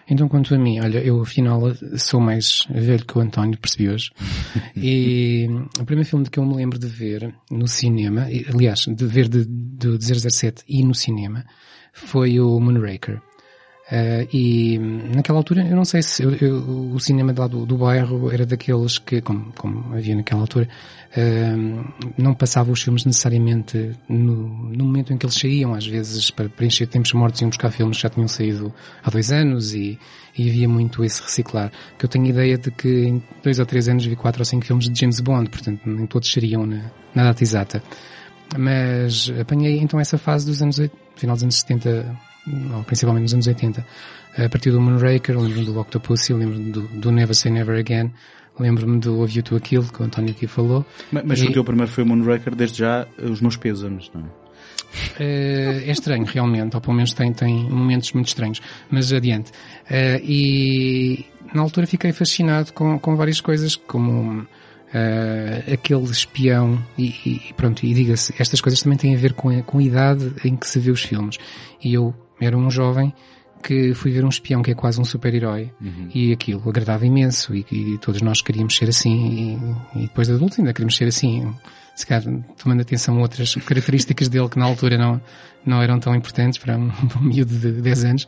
Então, 0.09 0.27
quanto 0.27 0.55
a 0.55 0.57
mim, 0.57 0.79
olha, 0.79 0.99
eu 0.99 1.21
afinal 1.21 1.61
sou 1.95 2.19
mais 2.19 2.63
velho 2.69 3.05
que 3.05 3.17
o 3.17 3.21
António, 3.21 3.59
percebi 3.59 3.89
hoje. 3.89 4.11
e 4.75 5.47
o 5.79 5.85
primeiro 5.85 6.09
filme 6.09 6.25
de 6.25 6.31
que 6.31 6.39
eu 6.39 6.45
me 6.45 6.55
lembro 6.55 6.79
de 6.79 6.87
ver 6.87 7.33
no 7.51 7.67
cinema, 7.67 8.27
aliás, 8.51 8.85
de 8.87 9.05
ver 9.05 9.27
de, 9.27 9.45
de 9.45 10.29
007 10.31 10.63
e 10.67 10.83
no 10.83 10.95
cinema, 10.95 11.45
foi 11.93 12.39
o 12.39 12.59
Moonraker. 12.59 13.21
Uh, 13.91 14.21
e 14.31 14.77
naquela 15.15 15.39
altura, 15.39 15.65
eu 15.67 15.75
não 15.75 15.83
sei 15.83 16.03
se 16.03 16.21
eu, 16.21 16.31
eu, 16.35 16.57
o 16.93 16.99
cinema 16.99 17.33
lá 17.35 17.47
do, 17.47 17.65
do 17.65 17.75
bairro 17.75 18.31
era 18.31 18.45
daqueles 18.45 18.99
que, 18.99 19.19
como, 19.19 19.51
como 19.53 19.95
havia 19.95 20.15
naquela 20.15 20.41
altura, 20.41 20.69
uh, 21.17 22.13
não 22.15 22.35
passava 22.35 22.71
os 22.71 22.83
filmes 22.83 23.03
necessariamente 23.03 23.97
no, 24.07 24.69
no 24.69 24.85
momento 24.85 25.11
em 25.11 25.17
que 25.17 25.25
eles 25.25 25.33
saíam, 25.33 25.73
às 25.73 25.87
vezes 25.87 26.29
para 26.29 26.47
preencher 26.47 26.85
tempos 26.85 27.13
mortos 27.13 27.41
iam 27.41 27.49
buscar 27.49 27.71
filmes 27.71 27.97
que 27.97 28.03
já 28.03 28.09
tinham 28.09 28.27
saído 28.27 28.71
há 29.03 29.09
dois 29.09 29.31
anos 29.31 29.73
e, 29.73 29.97
e 30.37 30.47
havia 30.47 30.69
muito 30.69 31.03
esse 31.03 31.19
reciclar. 31.23 31.71
Que 31.97 32.05
eu 32.05 32.09
tenho 32.09 32.27
ideia 32.27 32.59
de 32.59 32.69
que 32.69 32.87
em 32.87 33.23
dois 33.41 33.57
ou 33.57 33.65
três 33.65 33.89
anos 33.89 34.05
vi 34.05 34.15
quatro 34.15 34.41
ou 34.41 34.45
cinco 34.45 34.67
filmes 34.67 34.87
de 34.87 34.99
James 34.99 35.19
Bond, 35.19 35.49
portanto 35.49 35.81
nem 35.87 36.05
todos 36.05 36.31
seriam 36.31 36.63
na, 36.63 36.91
na 37.15 37.23
data 37.23 37.41
exata. 37.41 37.81
Mas 38.57 39.31
apanhei 39.39 39.77
então 39.79 39.99
essa 39.99 40.17
fase 40.17 40.45
dos 40.45 40.61
anos, 40.61 40.79
oit- 40.79 40.91
final 41.15 41.35
dos 41.35 41.43
anos 41.43 41.55
70, 41.59 42.17
não, 42.47 42.83
principalmente 42.83 43.23
nos 43.23 43.33
anos 43.33 43.47
80. 43.47 43.85
A 44.37 44.49
partir 44.49 44.71
do 44.71 44.79
Moonraker, 44.79 45.37
lembro-me 45.37 45.65
do 45.65 45.79
Octopussy, 45.79 46.33
lembro-me 46.33 46.71
do, 46.71 46.81
do 46.87 47.11
Never 47.11 47.35
Say 47.35 47.51
Never 47.51 47.77
Again, 47.79 48.11
lembro-me 48.59 48.99
do 48.99 49.21
Of 49.21 49.35
You 49.35 49.43
to 49.43 49.55
a 49.55 49.59
Kill, 49.59 49.83
que 49.83 50.01
o 50.01 50.05
António 50.05 50.31
aqui 50.31 50.47
falou. 50.47 50.85
Ma- 51.11 51.23
Mas, 51.25 51.41
E- 51.41 51.47
o 51.47 51.51
teu 51.51 51.63
primeiro 51.63 51.91
foi 51.91 52.03
o 52.03 52.07
Moonraker, 52.07 52.55
desde 52.55 52.79
já 52.79 53.05
os 53.21 53.41
meus 53.41 53.57
pêsames, 53.57 54.09
não 54.13 54.21
é? 54.21 54.25
Eh, 55.19 55.83
é 55.87 55.91
estranho, 55.91 56.25
realmente, 56.25 56.75
ou 56.75 56.81
pelo 56.81 56.95
menos 56.95 57.13
tem, 57.13 57.31
tem 57.33 57.69
momentos 57.69 58.11
muito 58.13 58.27
estranhos. 58.27 58.59
Mas 58.89 59.11
adiante. 59.13 59.51
Eh, 59.89 60.19
e 60.23 61.25
na 61.53 61.61
altura 61.61 61.85
fiquei 61.85 62.11
fascinado 62.11 62.73
com, 62.73 62.97
com 62.97 63.15
várias 63.15 63.39
coisas, 63.39 63.75
como 63.75 64.47
eh, 64.93 65.63
aquele 65.73 66.03
espião, 66.03 66.83
e, 66.97 67.07
e 67.49 67.53
pronto, 67.55 67.85
e 67.85 67.93
diga-se, 67.93 68.33
estas 68.39 68.61
coisas 68.61 68.81
também 68.81 68.97
têm 68.97 69.15
a 69.15 69.17
ver 69.17 69.33
com 69.33 69.49
a, 69.49 69.61
com 69.63 69.77
a 69.79 69.83
idade 69.83 70.33
em 70.43 70.55
que 70.55 70.67
se 70.67 70.79
vê 70.79 70.91
os 70.91 71.03
filmes. 71.03 71.37
E 71.83 71.93
eu 71.93 72.13
era 72.41 72.57
um 72.57 72.69
jovem 72.71 73.13
que 73.61 73.93
fui 73.93 74.11
ver 74.11 74.23
um 74.23 74.29
espião 74.29 74.61
que 74.61 74.71
é 74.71 74.73
quase 74.73 75.01
um 75.01 75.05
super-herói. 75.05 75.69
E 76.15 76.31
aquilo 76.31 76.63
agradava 76.67 77.05
imenso 77.05 77.53
e, 77.53 77.65
e 77.69 77.97
todos 77.97 78.21
nós 78.21 78.41
queríamos 78.41 78.75
ser 78.75 78.87
assim 78.87 79.59
e, 79.93 79.99
e 79.99 80.01
depois 80.03 80.27
de 80.27 80.33
adultos 80.33 80.57
ainda 80.59 80.71
queríamos 80.73 80.95
ser 80.95 81.05
assim. 81.09 81.53
Se 81.93 82.05
calhar 82.07 82.23
tomando 82.57 82.79
atenção 82.81 83.17
a 83.17 83.21
outras 83.21 83.55
características 83.67 84.29
dele 84.29 84.47
que 84.47 84.57
na 84.57 84.63
altura 84.63 84.97
não, 84.97 85.19
não 85.65 85.81
eram 85.81 85.99
tão 85.99 86.15
importantes 86.15 86.57
para 86.57 86.77
um, 86.77 86.87
para 87.09 87.19
um 87.19 87.23
miúdo 87.23 87.53
de 87.53 87.81
10 87.81 88.05
anos. 88.05 88.27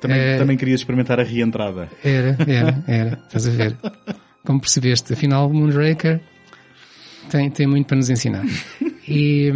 Também, 0.00 0.18
Eh, 0.18 0.38
também 0.38 0.56
querias 0.56 0.80
experimentar 0.80 1.20
a 1.20 1.22
reentrada. 1.22 1.88
era, 2.02 2.36
era, 2.44 2.84
era, 2.88 3.20
estás 3.24 3.46
a 3.46 3.50
ver 3.52 3.76
como 4.44 4.60
percebeste, 4.60 5.12
afinal 5.12 5.52
Moonraker 5.52 6.20
tem, 7.30 7.50
tem 7.50 7.66
muito 7.66 7.86
para 7.86 7.96
nos 7.96 8.10
ensinar. 8.10 8.44
E, 9.04 9.50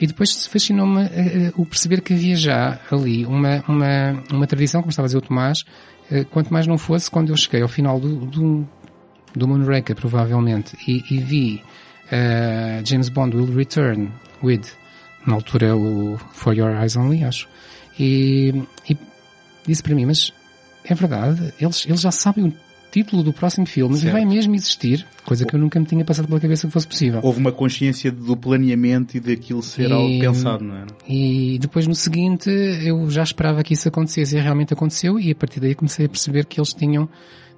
e 0.00 0.06
depois 0.06 0.46
fascinou-me 0.46 1.02
eh, 1.02 1.52
o 1.56 1.66
perceber 1.66 2.00
que 2.00 2.14
havia 2.14 2.34
já 2.34 2.80
ali 2.90 3.26
uma, 3.26 3.62
uma, 3.68 4.24
uma 4.32 4.46
tradição, 4.46 4.80
como 4.80 4.88
estava 4.88 5.04
a 5.04 5.08
dizer 5.08 5.18
o 5.18 5.20
Tomás, 5.20 5.66
eh, 6.10 6.24
quanto 6.24 6.50
mais 6.50 6.66
não 6.66 6.78
fosse 6.78 7.10
quando 7.10 7.28
eu 7.28 7.36
cheguei 7.36 7.60
ao 7.60 7.68
final 7.68 8.00
do, 8.00 8.24
do, 8.24 8.66
do 9.36 9.46
Moonraker, 9.46 9.94
provavelmente, 9.94 10.74
e, 10.88 11.04
e 11.14 11.18
vi 11.18 11.62
eh, 12.10 12.80
James 12.82 13.10
Bond 13.10 13.36
Will 13.36 13.54
Return 13.54 14.10
with, 14.42 14.62
na 15.26 15.34
altura 15.34 15.76
o 15.76 16.18
For 16.32 16.54
Your 16.54 16.70
Eyes 16.80 16.96
Only, 16.96 17.24
acho, 17.24 17.46
e, 17.98 18.64
e 18.88 18.96
disse 19.66 19.82
para 19.82 19.94
mim, 19.94 20.06
mas 20.06 20.32
é 20.84 20.94
verdade, 20.94 21.52
eles, 21.60 21.86
eles 21.86 22.00
já 22.00 22.10
sabem 22.10 22.46
o 22.46 22.54
título 22.92 23.22
do 23.24 23.32
próximo 23.32 23.66
filme 23.66 23.96
Certo. 23.96 24.12
vai 24.12 24.24
mesmo 24.24 24.54
existir, 24.54 25.04
coisa 25.24 25.44
que 25.46 25.54
eu 25.54 25.58
nunca 25.58 25.80
me 25.80 25.86
tinha 25.86 26.04
passado 26.04 26.28
pela 26.28 26.38
cabeça 26.38 26.66
que 26.68 26.72
fosse 26.72 26.86
possível. 26.86 27.20
Houve 27.22 27.40
uma 27.40 27.50
consciência 27.50 28.12
do 28.12 28.36
planeamento 28.36 29.16
e 29.16 29.20
daquilo 29.20 29.62
ser 29.62 29.88
E- 29.88 29.92
algo 29.92 30.18
pensado, 30.20 30.62
não 30.62 30.76
é? 30.76 30.84
E 31.08 31.58
depois 31.58 31.86
no 31.88 31.94
seguinte 31.94 32.48
eu 32.84 33.10
já 33.10 33.22
esperava 33.22 33.62
que 33.64 33.72
isso 33.74 33.88
acontecesse 33.88 34.36
e 34.36 34.40
realmente 34.40 34.72
aconteceu 34.74 35.18
e 35.18 35.30
a 35.30 35.34
partir 35.34 35.58
daí 35.58 35.74
comecei 35.74 36.06
a 36.06 36.08
perceber 36.08 36.44
que 36.46 36.60
eles 36.60 36.72
tinham 36.74 37.08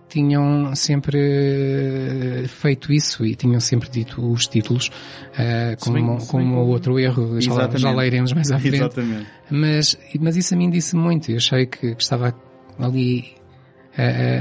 tinham 0.06 0.72
sempre 0.76 1.18
eh, 1.18 2.44
feito 2.46 2.92
isso 2.92 3.24
e 3.24 3.34
tinham 3.34 3.58
sempre 3.58 3.88
dito 3.90 4.24
os 4.30 4.46
títulos 4.46 4.90
bem- 5.36 5.76
como, 5.80 6.20
se 6.20 6.26
bem 6.36 6.44
como 6.46 6.56
outro 6.66 6.98
erro, 6.98 7.40
já, 7.40 7.50
Exatamente. 7.52 7.80
já 7.80 7.90
lá 7.90 8.06
iremos 8.06 8.32
mais 8.32 8.50
à 8.52 8.58
frente. 8.58 8.76
Exatamente. 8.76 9.26
Mas, 9.50 9.98
mas 10.20 10.36
isso 10.36 10.54
a 10.54 10.56
mim 10.56 10.70
disse 10.70 10.94
muito. 10.94 11.30
Eu 11.30 11.38
achei 11.38 11.66
que, 11.66 11.94
que 11.94 12.02
estava 12.02 12.34
ali 12.78 13.32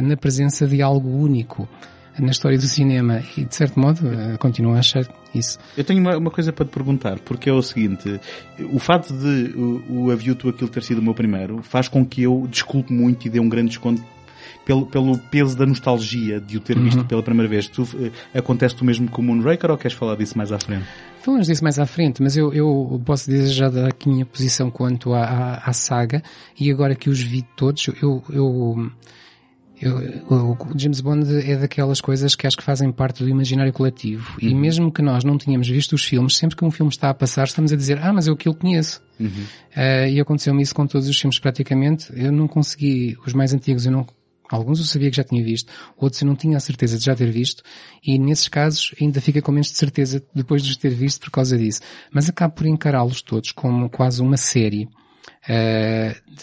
na 0.02 0.18
presença 0.18 0.68
de 0.68 0.82
algo 0.82 1.10
único 1.10 1.68
na 2.20 2.30
história 2.32 2.58
do 2.58 2.66
cinema 2.68 3.22
e 3.36 3.44
de 3.44 3.56
certo 3.56 3.80
modo 3.80 4.08
eh, 4.08 4.38
continuo 4.38 4.76
a 4.76 4.80
achar 4.80 5.04
isso. 5.34 5.58
Eu 5.76 5.84
tenho 5.84 6.00
uma, 6.00 6.16
uma 6.16 6.30
coisa 6.30 6.54
para 6.54 6.64
te 6.66 6.70
perguntar, 6.70 7.18
porque 7.20 7.50
é 7.50 7.54
o 7.54 7.62
seguinte, 7.62 8.20
o 8.72 8.78
facto 8.78 9.12
de 9.14 9.52
o, 9.58 10.06
o 10.06 10.12
A 10.12 10.16
View 10.16 10.36
to 10.36 10.50
Aquilo 10.50 10.70
ter 10.70 10.84
sido 10.84 11.00
o 11.00 11.02
meu 11.02 11.16
primeiro 11.16 11.64
faz 11.64 11.88
com 11.88 12.06
que 12.06 12.22
eu 12.22 12.48
desculpe 12.50 12.94
muito 12.94 13.26
e 13.26 13.30
dê 13.32 13.40
um 13.40 13.50
grande 13.50 13.70
desconto 13.70 14.04
pelo, 14.64 14.86
pelo 14.86 15.18
peso 15.18 15.58
da 15.58 15.66
nostalgia 15.66 16.40
de 16.40 16.56
o 16.58 16.60
ter 16.60 16.78
Uhum. 16.78 16.84
visto 16.84 17.04
pela 17.06 17.24
primeira 17.24 17.50
vez. 17.50 17.68
Tu, 17.68 17.82
eh, 18.34 18.38
acontece 18.38 18.80
o 18.80 18.86
mesmo 18.86 19.10
com 19.10 19.22
o 19.22 19.26
Moonraker 19.26 19.72
ou 19.72 19.78
queres 19.78 19.98
falar 19.98 20.16
disso 20.16 20.38
mais 20.38 20.52
à 20.52 20.60
frente? 20.60 20.86
Falamos 21.20 21.48
disso 21.48 21.64
mais 21.64 21.80
à 21.80 21.86
frente, 21.88 22.22
mas 22.22 22.38
eu, 22.38 22.54
eu 22.54 23.02
posso 23.04 23.28
dizer 23.30 23.50
já 23.50 23.70
dar 23.70 23.88
aqui 23.88 24.08
a 24.08 24.14
minha 24.14 24.26
posição 24.26 24.70
quanto 24.70 25.14
à, 25.16 25.24
à, 25.24 25.70
à 25.70 25.74
saga 25.74 26.22
e 26.60 26.70
agora 26.72 26.94
que 26.94 27.10
os 27.10 27.20
vi 27.22 27.42
todos, 27.56 27.88
eu, 28.02 28.22
eu, 28.30 28.92
eu, 29.88 30.52
o 30.52 30.58
James 30.80 31.02
Bond 31.02 31.50
é 31.50 31.56
daquelas 31.58 32.00
coisas 32.02 32.36
que 32.36 32.48
acho 32.48 32.58
que 32.58 32.64
fazem 32.64 32.92
parte 32.92 33.24
do 33.24 33.30
imaginário 33.30 33.72
coletivo 33.74 34.36
e 34.42 34.54
mesmo 34.56 34.92
que 34.92 35.02
nós 35.02 35.24
não 35.24 35.38
tenhamos 35.38 35.68
visto 35.68 35.94
os 35.94 36.04
filmes, 36.04 36.36
sempre 36.38 36.56
que 36.56 36.64
um 36.66 36.72
filme 36.72 36.90
está 36.92 37.10
a 37.10 37.14
passar 37.14 37.44
estamos 37.46 37.72
a 37.72 37.76
dizer, 37.76 38.00
ah, 38.02 38.12
mas 38.14 38.28
eu 38.28 38.34
aquilo 38.34 38.56
conheço. 38.56 39.02
Eh, 39.76 40.12
e 40.12 40.20
aconteceu-me 40.20 40.62
isso 40.62 40.74
com 40.76 40.86
todos 40.88 41.08
os 41.08 41.20
filmes 41.20 41.40
praticamente. 41.40 42.12
Eu 42.16 42.32
não 42.32 42.48
consegui, 42.48 43.16
os 43.26 43.34
mais 43.34 43.54
antigos 43.54 43.86
eu 43.86 43.92
não, 43.92 44.06
alguns 44.50 44.80
eu 44.80 44.86
sabia 44.86 45.10
que 45.10 45.18
já 45.18 45.24
tinha 45.24 45.44
visto, 45.44 45.72
outros 45.98 46.22
eu 46.22 46.28
não 46.28 46.36
tinha 46.36 46.58
a 46.58 46.60
certeza 46.60 46.98
de 46.98 47.06
já 47.06 47.16
ter 47.16 47.30
visto, 47.32 47.64
e 48.06 48.20
nesses 48.20 48.48
casos 48.48 48.94
ainda 49.02 49.20
fica 49.22 49.42
com 49.42 49.52
menos 49.52 49.72
de 49.72 49.78
certeza 49.78 50.24
depois 50.36 50.62
de 50.64 50.70
os 50.72 50.78
ter 50.78 50.90
visto 50.90 51.22
por 51.22 51.32
causa 51.32 51.58
disso. 51.58 51.82
Mas 52.12 52.28
acabo 52.30 52.54
por 52.56 52.66
encará-los 52.68 53.22
todos 53.22 53.52
como 53.52 53.90
quase 53.90 54.22
uma 54.22 54.38
série 54.38 54.88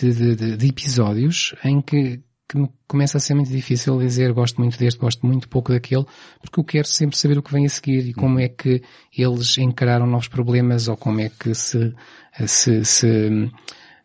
de, 0.00 0.12
de- 0.12 0.36
de- 0.36 0.56
de 0.56 0.66
episódios 0.68 1.54
em 1.64 1.80
que, 1.80 2.20
que 2.50 2.58
me 2.58 2.68
começa 2.88 3.16
a 3.16 3.20
ser 3.20 3.34
muito 3.34 3.48
difícil 3.48 3.96
dizer 4.00 4.32
gosto 4.32 4.60
muito 4.60 4.76
deste, 4.76 4.98
gosto 4.98 5.24
muito 5.24 5.48
pouco 5.48 5.72
daquele, 5.72 6.04
porque 6.40 6.58
eu 6.58 6.64
quero 6.64 6.88
sempre 6.88 7.16
saber 7.16 7.38
o 7.38 7.42
que 7.42 7.52
vem 7.52 7.64
a 7.64 7.68
seguir 7.68 8.08
e 8.08 8.12
como 8.12 8.40
é 8.40 8.48
que 8.48 8.82
eles 9.16 9.56
encararam 9.56 10.04
novos 10.04 10.26
problemas 10.26 10.88
ou 10.88 10.96
como 10.96 11.20
é 11.20 11.28
que 11.28 11.54
se, 11.54 11.94
se, 12.44 12.84
se 12.84 13.50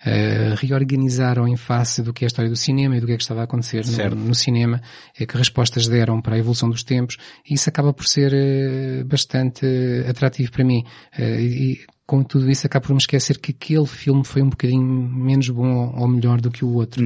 eh, 0.05 0.53
reorganizaram 0.57 1.47
em 1.47 1.57
face 1.57 2.03
do 2.03 2.13
que 2.13 2.23
é 2.23 2.27
a 2.27 2.27
história 2.27 2.51
do 2.51 2.55
cinema 2.55 2.95
e 2.95 2.99
do 2.99 3.07
que 3.07 3.13
é 3.13 3.17
que 3.17 3.23
estava 3.23 3.41
a 3.41 3.45
acontecer 3.45 3.83
no, 3.83 4.15
no 4.15 4.35
cinema, 4.35 4.79
eh, 5.19 5.25
que 5.25 5.35
respostas 5.35 5.87
deram 5.87 6.21
para 6.21 6.35
a 6.35 6.37
evolução 6.37 6.69
dos 6.69 6.83
tempos, 6.83 7.17
e 7.49 7.55
isso 7.55 7.67
acaba 7.67 7.91
por 7.91 8.05
ser 8.05 8.31
eh, 8.31 9.03
bastante 9.03 9.65
eh, 9.65 10.07
atrativo 10.07 10.51
para 10.51 10.63
mim. 10.63 10.83
E 11.17 11.79
com 12.05 12.23
tudo 12.23 12.49
isso 12.49 12.67
acabo 12.67 12.87
por 12.87 12.93
me 12.93 12.99
esquecer 12.99 13.39
que 13.39 13.51
aquele 13.51 13.85
filme 13.85 14.23
foi 14.23 14.41
um 14.41 14.49
bocadinho 14.49 14.83
menos 14.83 15.49
bom 15.49 15.93
ou 15.95 16.07
melhor 16.07 16.39
do 16.39 16.51
que 16.51 16.63
o 16.63 16.73
outro. 16.73 17.03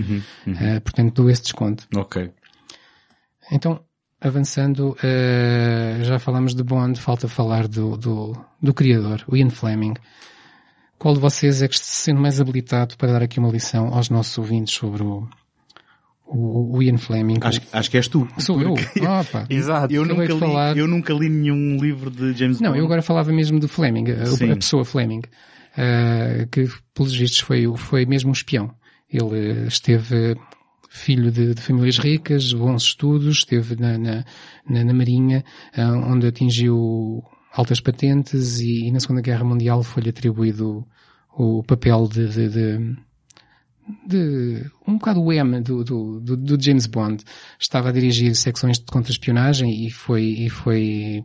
Eh, 0.60 0.79
portanto, 0.82 1.13
dou 1.13 1.29
esse 1.29 1.44
desconto. 1.44 1.88
Ok. 1.96 2.32
Então, 3.51 3.82
avançando, 4.20 4.96
eh, 5.01 6.00
já 6.03 6.20
falamos 6.20 6.53
de 6.53 6.63
Bond, 6.63 7.00
falta 7.00 7.27
falar 7.27 7.68
do, 7.68 7.96
do, 7.96 8.34
do 8.62 8.74
criador, 8.74 9.24
o 9.27 9.38
Ian 9.38 9.50
Fleming. 9.50 9.94
Qual 10.98 11.13
de 11.13 11.20
vocês 11.22 11.62
é 11.62 11.68
que 11.68 11.79
se 11.79 11.86
sente 11.86 12.20
mais 12.20 12.41
habilitado 12.41 12.98
para 12.98 13.13
dar 13.13 13.24
aqui 13.24 13.39
uma 13.39 13.50
lição 13.50 13.94
aos 13.94 14.10
nossos 14.10 14.38
ouvintes 14.38 14.74
sobre 14.74 15.01
o, 15.01 15.29
o, 16.30 16.78
o 16.78 16.84
Ian 16.84 16.98
Fleming? 16.98 17.38
Acho, 17.42 17.62
acho 17.74 17.92
que 17.92 17.98
és 17.98 18.08
tu. 18.08 18.28
Sou 18.38 18.62
eu? 18.62 18.76
Ah, 19.06 19.24
pá. 19.24 19.46
Exato. 19.50 19.94
Eu 19.94 20.06
nunca, 20.06 20.28
de 20.28 20.34
li, 20.34 20.40
falar. 20.40 20.78
eu 20.78 20.88
nunca 20.88 21.14
li 21.14 21.30
nenhum 21.30 21.78
livro 21.82 22.12
de 22.12 22.34
James 22.34 22.60
Não, 22.62 22.70
Bond. 22.70 22.80
eu 22.80 22.86
agora 22.86 23.02
falava 23.02 23.32
mesmo 23.32 23.60
do 23.60 23.68
Fleming, 23.68 24.12
a, 24.12 24.26
Sim. 24.28 24.52
a 24.52 24.56
pessoa 24.56 24.86
Fleming, 24.86 25.22
eh, 25.76 26.48
que 26.52 26.68
pelos 26.94 27.16
vistos 27.16 27.40
foi, 27.40 27.66
foi 27.76 28.06
mesmo 28.06 28.30
um 28.30 28.34
espião. 28.34 28.72
Ele 29.12 29.64
eh, 29.64 29.68
esteve 29.68 30.36
filho 30.90 31.32
de, 31.32 31.54
de 31.54 31.62
famílias 31.62 31.98
ricas, 31.98 32.52
bons 32.54 32.84
estudos, 32.84 33.38
esteve 33.38 33.76
na, 33.76 33.98
na, 33.98 34.26
na, 34.68 34.84
na 34.84 34.94
Marinha, 34.94 35.44
eh, 35.76 35.84
onde 35.86 36.28
atingiu 36.28 37.24
altas 37.54 37.80
patentes 37.80 38.60
e, 38.60 38.88
e 38.88 38.92
na 38.92 39.00
Segunda 39.00 39.22
Guerra 39.22 39.44
Mundial 39.44 39.82
foi-lhe 39.84 40.10
atribuído 40.10 40.86
o, 41.36 41.60
o 41.60 41.64
papel 41.64 42.08
de, 42.08 42.28
de, 42.28 42.50
de, 42.50 42.96
de 44.05 44.63
um 44.88 44.98
bocado 44.98 45.22
o 45.22 45.31
M 45.31 45.62
do, 45.62 45.84
do, 45.84 46.19
do, 46.19 46.38
do 46.38 46.63
James 46.63 46.86
Bond. 46.86 47.24
Estava 47.60 47.89
a 47.89 47.91
dirigir 47.91 48.36
secções 48.36 48.79
de 48.79 48.86
contra-espionagem 48.86 49.86
e 49.86 49.89
foi, 49.89 50.24
e 50.24 50.50
foi 50.50 51.24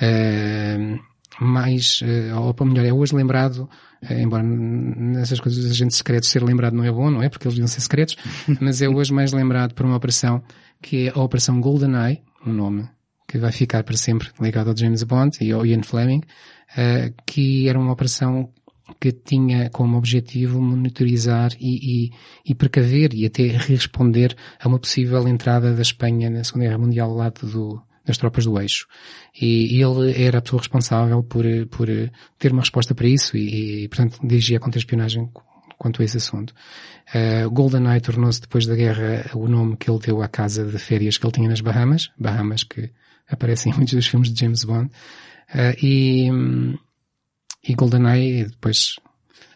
eh, 0.00 0.98
mais, 1.40 2.00
eh, 2.02 2.34
ou 2.34 2.54
para 2.54 2.66
melhor, 2.66 2.84
é 2.84 2.92
hoje 2.92 3.14
lembrado, 3.14 3.68
eh, 4.02 4.22
embora 4.22 4.42
nessas 4.42 5.40
coisas 5.40 5.62
dos 5.62 5.72
agentes 5.72 5.98
secretos 5.98 6.28
ser 6.28 6.42
lembrado 6.42 6.74
não 6.74 6.84
é 6.84 6.90
bom, 6.90 7.10
não 7.10 7.22
é? 7.22 7.28
Porque 7.28 7.46
eles 7.46 7.54
deviam 7.54 7.68
ser 7.68 7.80
secretos, 7.80 8.16
mas 8.60 8.82
é 8.82 8.88
hoje 8.88 9.12
mais 9.12 9.32
lembrado 9.32 9.74
por 9.74 9.86
uma 9.86 9.96
operação 9.96 10.42
que 10.80 11.08
é 11.08 11.12
a 11.14 11.20
Operação 11.20 11.60
GoldenEye, 11.60 12.22
um 12.46 12.52
nome 12.52 12.88
que 13.26 13.36
vai 13.38 13.52
ficar 13.52 13.84
para 13.84 13.96
sempre 13.96 14.28
ligado 14.40 14.70
ao 14.70 14.76
James 14.76 15.02
Bond 15.02 15.36
e 15.40 15.52
ao 15.52 15.66
Ian 15.66 15.82
Fleming, 15.82 16.22
eh, 16.76 17.12
que 17.26 17.68
era 17.68 17.78
uma 17.78 17.92
operação 17.92 18.50
que 19.00 19.12
tinha 19.12 19.70
como 19.70 19.96
objetivo 19.96 20.60
monitorizar 20.60 21.52
e, 21.60 22.06
e, 22.06 22.12
e 22.44 22.54
precaver 22.54 23.14
e 23.14 23.26
até 23.26 23.42
responder 23.46 24.36
a 24.60 24.68
uma 24.68 24.78
possível 24.78 25.26
entrada 25.28 25.74
da 25.74 25.82
Espanha 25.82 26.30
na 26.30 26.44
Segunda 26.44 26.66
Guerra 26.66 26.78
Mundial 26.78 27.10
ao 27.10 27.16
lado 27.16 27.46
do, 27.46 27.82
das 28.04 28.16
tropas 28.16 28.44
do 28.44 28.60
eixo. 28.60 28.86
E, 29.40 29.80
ele 29.82 30.22
era 30.22 30.38
a 30.38 30.42
pessoa 30.42 30.60
responsável 30.60 31.22
por, 31.22 31.44
por 31.70 31.88
ter 32.38 32.52
uma 32.52 32.62
resposta 32.62 32.94
para 32.94 33.06
isso 33.06 33.36
e, 33.36 33.84
e 33.84 33.88
portanto, 33.88 34.18
dirigia 34.26 34.56
a 34.56 34.60
contra-espionagem 34.60 35.30
quanto 35.76 36.02
a 36.02 36.04
esse 36.04 36.16
assunto. 36.16 36.52
Uh, 37.14 37.48
GoldenEye 37.50 38.00
tornou-se 38.00 38.40
depois 38.40 38.66
da 38.66 38.74
guerra 38.74 39.30
o 39.34 39.46
nome 39.46 39.76
que 39.76 39.88
ele 39.88 40.00
deu 40.00 40.22
à 40.22 40.28
casa 40.28 40.64
de 40.64 40.78
férias 40.78 41.16
que 41.16 41.24
ele 41.24 41.32
tinha 41.32 41.48
nas 41.48 41.60
Bahamas, 41.60 42.10
Bahamas 42.18 42.64
que 42.64 42.90
aparecem 43.30 43.72
em 43.72 43.76
muitos 43.76 43.94
dos 43.94 44.06
filmes 44.06 44.32
de 44.32 44.40
James 44.40 44.64
Bond, 44.64 44.90
Uh, 45.48 45.72
e, 45.82 46.30
hum, 46.30 46.78
e 47.68 47.74
GoldenEye 47.74 48.46
depois 48.46 48.96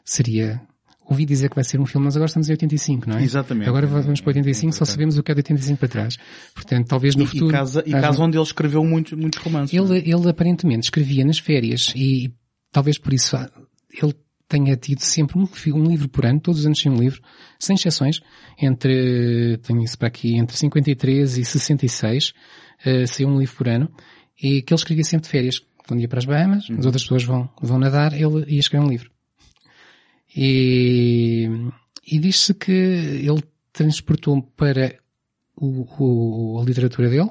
seria 0.04 0.60
ouvi 1.08 1.24
dizer 1.24 1.48
que 1.48 1.54
vai 1.54 1.64
ser 1.64 1.80
um 1.80 1.86
filme, 1.86 2.06
mas 2.06 2.16
agora 2.16 2.28
estamos 2.28 2.48
em 2.48 2.52
85, 2.52 3.08
não 3.08 3.18
é? 3.18 3.22
Exatamente. 3.22 3.68
Agora 3.68 3.86
vamos 3.86 4.20
para 4.20 4.30
85, 4.30 4.72
só 4.72 4.84
sabemos 4.84 5.18
o 5.18 5.22
que 5.22 5.30
é 5.30 5.34
de 5.34 5.40
85 5.40 5.78
para 5.78 5.88
trás. 5.88 6.16
Portanto, 6.54 6.86
talvez 6.86 7.14
no 7.14 7.24
e, 7.24 7.26
futuro... 7.26 7.48
E 7.48 7.52
casa, 7.52 7.82
e 7.86 7.90
casa 7.90 8.22
onde 8.22 8.36
ele 8.36 8.44
escreveu 8.44 8.84
muito, 8.84 9.16
muitos 9.16 9.38
romances. 9.40 9.78
Ele, 9.78 9.98
ele 9.98 10.28
aparentemente 10.28 10.84
escrevia 10.84 11.24
nas 11.24 11.38
férias 11.38 11.92
e 11.94 12.32
talvez 12.70 12.98
por 12.98 13.12
isso 13.12 13.36
ele 13.92 14.14
tenha 14.48 14.76
tido 14.76 15.00
sempre 15.00 15.38
um, 15.38 15.48
um 15.74 15.84
livro 15.84 16.08
por 16.08 16.26
ano, 16.26 16.40
todos 16.40 16.60
os 16.60 16.66
anos 16.66 16.78
tinha 16.78 16.92
um 16.92 16.98
livro, 16.98 17.20
sem 17.58 17.74
exceções, 17.74 18.20
entre, 18.60 19.58
tenho 19.62 19.82
isso 19.82 19.98
para 19.98 20.08
aqui, 20.08 20.36
entre 20.36 20.56
53 20.56 21.38
e 21.38 21.44
66, 21.44 22.32
uh, 22.86 23.06
saiu 23.06 23.28
um 23.28 23.38
livro 23.38 23.56
por 23.56 23.68
ano, 23.68 23.90
e 24.42 24.60
que 24.60 24.72
ele 24.72 24.78
escrevia 24.78 25.04
sempre 25.04 25.24
de 25.24 25.30
férias. 25.30 25.62
Quando 25.86 26.00
ia 26.00 26.08
para 26.08 26.18
as 26.18 26.24
Bahamas, 26.24 26.68
Uhum. 26.68 26.78
as 26.78 26.86
outras 26.86 27.02
pessoas 27.02 27.24
vão, 27.24 27.48
vão 27.60 27.78
nadar, 27.78 28.12
ele 28.12 28.44
ia 28.48 28.60
escrever 28.60 28.84
um 28.84 28.88
livro. 28.88 29.10
E, 30.34 31.48
e 32.06 32.18
diz-se 32.18 32.54
que 32.54 32.72
ele 32.72 33.42
transportou 33.72 34.42
para 34.56 34.94
o, 35.56 35.86
o, 35.98 36.60
a 36.60 36.64
literatura 36.64 37.08
dele, 37.10 37.30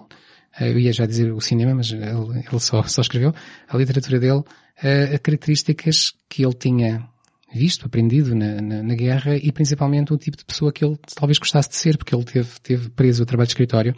eu 0.59 0.79
ia 0.79 0.93
já 0.93 1.05
dizer 1.05 1.31
o 1.31 1.41
cinema, 1.41 1.75
mas 1.75 1.91
ele, 1.91 2.05
ele 2.05 2.59
só, 2.59 2.83
só 2.87 3.01
escreveu, 3.01 3.33
a 3.67 3.77
literatura 3.77 4.19
dele, 4.19 4.43
a, 4.81 5.15
a 5.15 5.19
características 5.19 6.13
que 6.29 6.43
ele 6.43 6.53
tinha 6.53 7.07
visto, 7.53 7.85
aprendido 7.85 8.33
na, 8.33 8.61
na, 8.61 8.83
na, 8.83 8.95
guerra 8.95 9.35
e 9.35 9.51
principalmente 9.51 10.13
o 10.13 10.17
tipo 10.17 10.37
de 10.37 10.45
pessoa 10.45 10.71
que 10.71 10.85
ele 10.85 10.97
talvez 11.15 11.37
gostasse 11.37 11.69
de 11.69 11.75
ser, 11.75 11.97
porque 11.97 12.15
ele 12.15 12.23
teve, 12.23 12.49
teve 12.61 12.89
preso 12.89 13.23
o 13.23 13.25
trabalho 13.25 13.47
de 13.47 13.51
escritório 13.51 13.95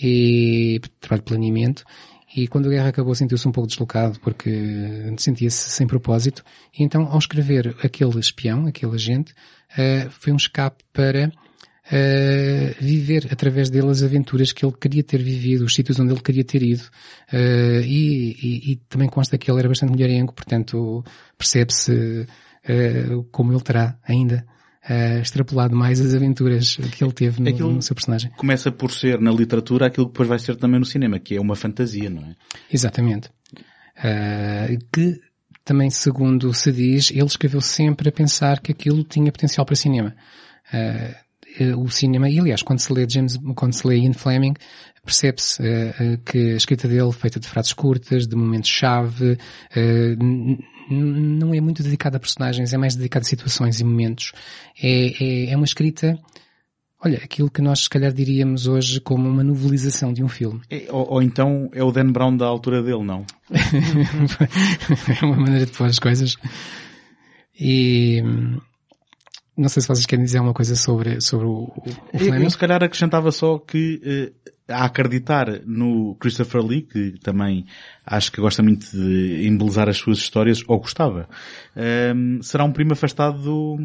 e 0.00 0.80
trabalho 1.00 1.22
de 1.22 1.28
planeamento 1.28 1.84
e 2.34 2.48
quando 2.48 2.66
a 2.66 2.70
guerra 2.70 2.88
acabou 2.88 3.14
sentiu-se 3.14 3.46
um 3.46 3.52
pouco 3.52 3.68
deslocado 3.68 4.18
porque 4.20 5.14
sentia-se 5.16 5.70
sem 5.70 5.86
propósito. 5.86 6.42
E 6.76 6.82
então 6.82 7.06
ao 7.06 7.18
escrever 7.18 7.76
aquele 7.82 8.18
espião, 8.18 8.66
aquele 8.66 8.94
agente, 8.94 9.32
uh, 9.72 10.10
foi 10.10 10.32
um 10.32 10.36
escape 10.36 10.84
para 10.92 11.28
uh, 11.28 12.74
viver 12.80 13.28
através 13.30 13.70
dele 13.70 13.88
as 13.88 14.02
aventuras 14.02 14.52
que 14.52 14.64
ele 14.66 14.74
queria 14.78 15.04
ter 15.04 15.22
vivido, 15.22 15.64
os 15.64 15.74
sítios 15.74 16.00
onde 16.00 16.12
ele 16.12 16.20
queria 16.20 16.44
ter 16.44 16.62
ido. 16.62 16.82
Uh, 17.32 17.80
e, 17.84 18.36
e, 18.42 18.72
e, 18.72 18.76
também 18.88 19.08
consta 19.08 19.38
que 19.38 19.50
ele 19.50 19.60
era 19.60 19.68
bastante 19.68 19.90
mulherengo, 19.90 20.32
portanto 20.32 21.04
percebe-se 21.38 22.26
como 23.30 23.52
ele 23.52 23.60
terá 23.60 23.96
ainda 24.02 24.44
Uh, 24.88 25.20
extrapolado 25.20 25.74
mais 25.74 26.00
as 26.00 26.14
aventuras 26.14 26.76
que 26.76 27.02
ele 27.02 27.12
teve 27.12 27.42
no, 27.42 27.48
aquilo 27.48 27.72
no, 27.72 27.82
seu 27.82 27.92
personagem. 27.92 28.30
Começa 28.36 28.70
por 28.70 28.92
ser 28.92 29.20
na 29.20 29.32
literatura 29.32 29.86
aquilo 29.86 30.06
que 30.06 30.12
depois 30.12 30.28
vai 30.28 30.38
ser 30.38 30.54
também 30.54 30.78
no 30.78 30.86
cinema, 30.86 31.18
que 31.18 31.34
é 31.34 31.40
uma 31.40 31.56
fantasia, 31.56 32.08
não 32.08 32.22
é? 32.22 32.36
Exatamente. 32.72 33.28
Uh, 33.98 34.78
que 34.92 35.20
também, 35.64 35.90
segundo 35.90 36.54
se 36.54 36.70
diz, 36.70 37.10
ele 37.10 37.24
escreveu 37.24 37.60
sempre 37.60 38.08
a 38.08 38.12
pensar 38.12 38.60
que 38.60 38.70
aquilo 38.70 39.02
tinha 39.02 39.32
potencial 39.32 39.66
para 39.66 39.74
cinema. 39.74 40.14
Uh, 40.72 41.25
o 41.76 41.88
cinema, 41.90 42.28
e 42.28 42.38
aliás, 42.38 42.62
quando 42.62 42.80
se 42.80 42.92
lê 42.92 43.06
James, 43.08 43.38
quando 43.54 43.72
se 43.72 43.86
lê 43.86 43.98
Ian 43.98 44.12
Fleming, 44.12 44.54
percebe-se 45.04 45.62
que 46.24 46.52
a 46.52 46.56
escrita 46.56 46.88
dele, 46.88 47.12
feita 47.12 47.38
de 47.38 47.46
frases 47.46 47.72
curtas, 47.72 48.26
de 48.26 48.36
momentos-chave, 48.36 49.38
não 50.88 51.54
é 51.54 51.60
muito 51.60 51.82
dedicada 51.82 52.16
a 52.16 52.20
personagens, 52.20 52.72
é 52.72 52.76
mais 52.76 52.94
dedicada 52.94 53.24
a 53.24 53.28
situações 53.28 53.80
e 53.80 53.84
momentos. 53.84 54.32
É, 54.80 55.22
é, 55.22 55.50
é, 55.50 55.56
uma 55.56 55.64
escrita, 55.64 56.18
olha, 57.02 57.18
aquilo 57.18 57.50
que 57.50 57.60
nós 57.60 57.80
se 57.80 57.90
calhar 57.90 58.12
diríamos 58.12 58.66
hoje 58.66 59.00
como 59.00 59.28
uma 59.28 59.42
novelização 59.42 60.12
de 60.12 60.22
um 60.22 60.28
filme. 60.28 60.60
É, 60.70 60.86
ou, 60.90 61.14
ou, 61.14 61.22
então 61.22 61.68
é 61.72 61.82
o 61.82 61.90
Dan 61.90 62.12
Brown 62.12 62.36
da 62.36 62.46
altura 62.46 62.82
dele, 62.82 63.02
não? 63.02 63.24
é 63.50 65.24
uma 65.24 65.36
maneira 65.36 65.66
de 65.66 65.72
pôr 65.72 65.86
as 65.86 65.98
coisas. 65.98 66.36
E 67.58 68.22
não 69.56 69.68
sei 69.68 69.82
se 69.82 69.88
vocês 69.88 70.06
querem 70.06 70.24
dizer 70.24 70.38
alguma 70.38 70.54
coisa 70.54 70.76
sobre, 70.76 71.20
sobre 71.20 71.46
o, 71.46 71.72
o 72.12 72.18
Fleming. 72.18 72.44
Eu 72.44 72.50
se 72.50 72.58
calhar 72.58 72.82
acrescentava 72.82 73.30
só 73.32 73.58
que 73.58 74.00
eh, 74.04 74.32
a 74.68 74.84
acreditar 74.84 75.60
no 75.64 76.14
Christopher 76.16 76.62
Lee, 76.62 76.82
que 76.82 77.18
também 77.20 77.66
acho 78.04 78.32
que 78.32 78.40
gosta 78.40 78.62
muito 78.62 78.90
de 78.90 79.46
embelezar 79.46 79.88
as 79.88 79.96
suas 79.96 80.18
histórias, 80.18 80.62
ou 80.66 80.78
gostava, 80.78 81.28
um, 82.14 82.42
será 82.42 82.64
um 82.64 82.72
primo 82.72 82.92
afastado 82.92 83.40
do, 83.42 83.78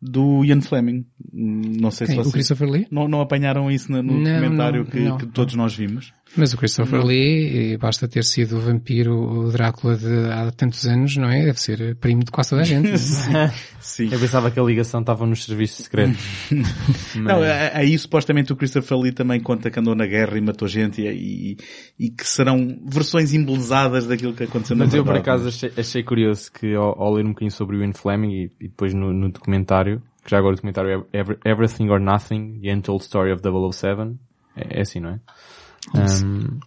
do 0.00 0.44
Ian 0.44 0.60
Fleming. 0.60 1.06
Não 1.32 1.90
sei 1.90 2.06
Quem? 2.06 2.16
se 2.16 2.22
vocês 2.22 2.28
O 2.28 2.32
Christopher 2.32 2.68
Lee? 2.68 2.86
Não, 2.90 3.08
não 3.08 3.20
apanharam 3.20 3.70
isso 3.70 3.90
no, 3.90 4.02
Não, 4.02 4.22
documentário 4.22 4.84
não, 4.84 4.90
que, 4.90 5.00
não. 5.00 5.18
que 5.18 5.26
todos 5.26 5.54
nós 5.54 5.74
vimos. 5.74 6.12
Mas 6.36 6.52
o 6.52 6.58
Christopher 6.58 7.02
Lee, 7.02 7.78
basta 7.78 8.06
ter 8.06 8.22
sido 8.24 8.56
o 8.56 8.60
vampiro, 8.60 9.14
o 9.14 9.50
Drácula 9.50 9.96
de 9.96 10.30
há 10.30 10.50
tantos 10.50 10.86
anos, 10.86 11.16
não 11.16 11.28
é? 11.28 11.46
Deve 11.46 11.58
ser 11.58 11.96
primo 11.96 12.24
de 12.24 12.30
quase 12.30 12.50
toda 12.50 12.62
a 12.62 12.64
gente. 12.64 12.92
Sim. 13.80 14.08
Eu 14.12 14.18
pensava 14.18 14.50
que 14.50 14.58
a 14.58 14.62
ligação 14.62 15.00
estava 15.00 15.24
nos 15.24 15.44
serviços 15.44 15.84
secretos. 15.84 16.18
Não, 17.14 17.40
aí 17.72 17.96
supostamente 17.96 18.52
o 18.52 18.56
Christopher 18.56 18.98
Lee 18.98 19.12
também 19.12 19.40
conta 19.40 19.70
que 19.70 19.78
andou 19.78 19.94
na 19.94 20.06
guerra 20.06 20.36
e 20.36 20.40
matou 20.40 20.66
gente 20.66 21.00
e, 21.00 21.06
e, 21.06 21.56
e 21.98 22.10
que 22.10 22.26
serão 22.26 22.78
versões 22.84 23.32
embelezadas 23.32 24.06
daquilo 24.06 24.34
que 24.34 24.42
aconteceu 24.42 24.76
na 24.76 24.84
Mas 24.84 24.94
eu 24.94 25.04
por 25.04 25.16
acaso 25.16 25.48
achei, 25.48 25.72
achei 25.76 26.02
curioso 26.02 26.50
que 26.52 26.74
ao, 26.74 27.00
ao 27.00 27.14
ler 27.14 27.24
um 27.24 27.28
bocadinho 27.28 27.52
sobre 27.52 27.76
o 27.76 27.82
Ian 27.82 27.92
Fleming 27.92 28.32
e, 28.32 28.44
e 28.60 28.68
depois 28.68 28.92
no, 28.92 29.12
no 29.12 29.30
documentário, 29.30 29.95
que 30.26 30.30
já 30.32 30.38
agora 30.38 30.54
o 30.54 30.56
documentário 30.56 31.06
é 31.12 31.18
Every- 31.20 31.38
Everything 31.44 31.88
or 31.88 32.00
Nothing, 32.00 32.58
The 32.60 32.74
Untold 32.74 33.04
Story 33.04 33.32
of 33.32 33.40
007, 33.42 34.18
é, 34.56 34.78
é 34.78 34.80
assim, 34.82 34.98
não 35.00 35.10
é? 35.10 35.20
Um, 35.94 36.58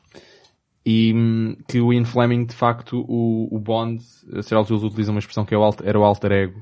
e 0.86 1.14
hum, 1.14 1.58
que 1.68 1.82
o 1.82 1.92
Ian 1.94 2.06
Fleming, 2.06 2.46
de 2.46 2.56
facto, 2.56 3.06
o, 3.08 3.54
o 3.54 3.60
Bond, 3.60 4.02
a 4.34 4.42
certa 4.42 4.56
altura 4.56 4.80
eles 4.80 4.84
utilizam 4.90 5.14
uma 5.14 5.20
expressão 5.20 5.46
que 5.46 5.54
é 5.54 5.58
o 5.58 5.62
alter, 5.62 5.88
era 5.88 6.00
o 6.00 6.04
alter 6.04 6.32
ego 6.32 6.62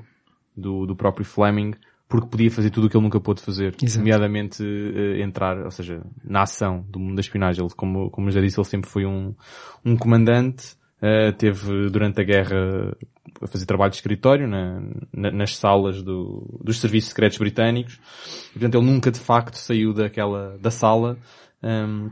do, 0.56 0.86
do 0.86 0.96
próprio 0.96 1.24
Fleming, 1.24 1.74
porque 2.08 2.26
podia 2.26 2.50
fazer 2.50 2.70
tudo 2.70 2.86
o 2.86 2.90
que 2.90 2.96
ele 2.96 3.04
nunca 3.04 3.20
pôde 3.20 3.40
fazer. 3.40 3.76
Exato. 3.80 4.00
Nomeadamente 4.00 4.64
eh, 4.64 5.22
entrar, 5.22 5.58
ou 5.64 5.70
seja, 5.70 6.02
na 6.24 6.42
ação 6.42 6.84
do 6.88 6.98
mundo 6.98 7.14
da 7.14 7.20
espionagem. 7.20 7.64
Ele, 7.64 7.72
como, 7.74 8.10
como 8.10 8.30
já 8.30 8.40
disse, 8.40 8.58
ele 8.58 8.66
sempre 8.66 8.90
foi 8.90 9.06
um, 9.06 9.34
um 9.84 9.96
comandante, 9.96 10.74
eh, 11.02 11.32
teve 11.32 11.88
durante 11.90 12.20
a 12.20 12.24
guerra 12.24 12.96
a 13.40 13.46
fazer 13.46 13.66
trabalho 13.66 13.90
de 13.90 13.96
escritório 13.96 14.48
na, 14.48 14.80
na- 15.12 15.30
nas 15.30 15.56
salas 15.56 16.02
do- 16.02 16.58
dos 16.62 16.80
serviços 16.80 17.10
secretos 17.10 17.38
britânicos. 17.38 18.00
E, 18.50 18.58
portanto, 18.58 18.76
ele 18.78 18.86
nunca 18.86 19.10
de 19.10 19.20
facto 19.20 19.54
saiu 19.56 19.92
daquela, 19.92 20.58
da 20.58 20.70
sala, 20.70 21.16
hum, 21.62 22.10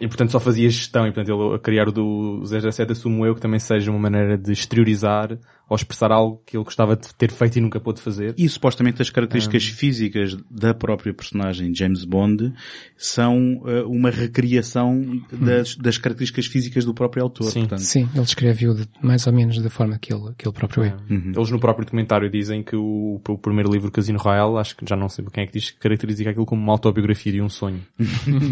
e 0.00 0.08
portanto 0.08 0.32
só 0.32 0.40
fazia 0.40 0.68
gestão, 0.68 1.06
e 1.06 1.12
portanto 1.12 1.32
ele 1.32 1.54
a 1.54 1.58
criar 1.60 1.86
o 1.88 1.92
do 1.92 2.42
007 2.44 2.90
assumo 2.90 3.24
eu 3.24 3.34
que 3.34 3.40
também 3.40 3.60
seja 3.60 3.92
uma 3.92 4.00
maneira 4.00 4.36
de 4.36 4.50
exteriorizar 4.52 5.38
ou 5.68 5.76
expressar 5.76 6.12
algo 6.12 6.42
que 6.46 6.56
ele 6.56 6.64
gostava 6.64 6.94
de 6.96 7.14
ter 7.14 7.30
feito 7.30 7.56
e 7.56 7.60
nunca 7.60 7.80
pôde 7.80 8.00
fazer. 8.00 8.34
E 8.36 8.48
supostamente 8.48 9.00
as 9.00 9.10
características 9.10 9.64
físicas 9.64 10.36
da 10.50 10.74
própria 10.74 11.12
personagem 11.14 11.74
James 11.74 12.04
Bond 12.04 12.52
são 12.96 13.62
eh, 13.66 13.82
uma 13.86 14.10
recriação 14.10 15.22
das, 15.32 15.74
das 15.76 15.98
características 15.98 16.46
físicas 16.46 16.84
do 16.84 16.92
próprio 16.94 17.22
autor. 17.22 17.50
Sim. 17.50 17.60
Portanto, 17.60 17.80
Sim, 17.80 18.08
ele 18.14 18.24
descreveu 18.24 18.74
de- 18.74 18.88
mais 19.02 19.26
ou 19.26 19.32
menos 19.32 19.58
da 19.60 19.70
forma 19.70 19.98
que 19.98 20.12
ele, 20.12 20.32
que 20.36 20.46
ele 20.46 20.54
próprio 20.54 20.84
é. 20.84 20.96
Eles 21.10 21.50
no 21.50 21.58
próprio 21.58 21.84
documentário 21.86 22.30
dizem 22.30 22.62
que 22.62 22.76
o, 22.76 23.20
o 23.28 23.38
primeiro 23.38 23.70
livro 23.72 23.90
Casino 23.90 24.18
Royale, 24.18 24.58
acho 24.58 24.76
que 24.76 24.84
já 24.88 24.96
não 24.96 25.08
sei 25.08 25.24
quem 25.32 25.44
é 25.44 25.46
que 25.46 25.52
diz, 25.52 25.70
que 25.70 25.78
caracteriza 25.78 26.28
aquilo 26.28 26.46
como 26.46 26.62
uma 26.62 26.72
autobiografia 26.72 27.32
de 27.32 27.40
um 27.40 27.48
sonho. 27.48 27.80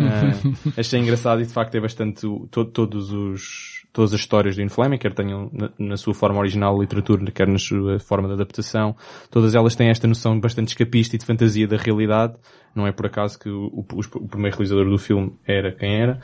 Ah, 0.02 0.32
achei 0.76 1.00
engraçado 1.00 1.42
e 1.42 1.46
de 1.46 1.52
facto 1.52 1.74
é 1.74 1.80
bastante 1.80 2.20
to- 2.50 2.64
todos 2.64 3.12
os, 3.12 3.81
todas 3.92 4.14
as 4.14 4.20
histórias 4.20 4.56
do 4.56 4.62
Ian 4.62 4.68
Fleming, 4.68 4.98
quer 4.98 5.12
tenham 5.12 5.50
na, 5.52 5.70
na 5.78 5.96
sua 5.96 6.14
forma 6.14 6.38
original 6.38 6.80
literatura, 6.80 7.30
quer 7.30 7.46
na 7.46 7.58
sua 7.58 7.98
forma 7.98 8.26
de 8.28 8.34
adaptação, 8.34 8.96
todas 9.30 9.54
elas 9.54 9.76
têm 9.76 9.88
esta 9.90 10.08
noção 10.08 10.40
bastante 10.40 10.68
escapista 10.68 11.14
e 11.14 11.18
de 11.18 11.26
fantasia 11.26 11.68
da 11.68 11.76
realidade. 11.76 12.34
Não 12.74 12.86
é 12.86 12.92
por 12.92 13.04
acaso 13.04 13.38
que 13.38 13.50
o, 13.50 13.66
o- 13.66 13.86
o 14.16 14.28
primeiro 14.28 14.56
realizador 14.56 14.88
do 14.88 14.96
filme 14.98 15.34
era 15.46 15.72
quem 15.72 16.00
era. 16.00 16.20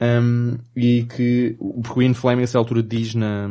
Um, 0.00 0.56
e 0.74 1.02
que, 1.04 1.56
porque 1.82 1.98
o 2.00 2.02
Ian 2.02 2.14
Fleming 2.14 2.40
a 2.40 2.44
essa 2.44 2.56
altura 2.58 2.82
diz 2.82 3.14
na, 3.14 3.48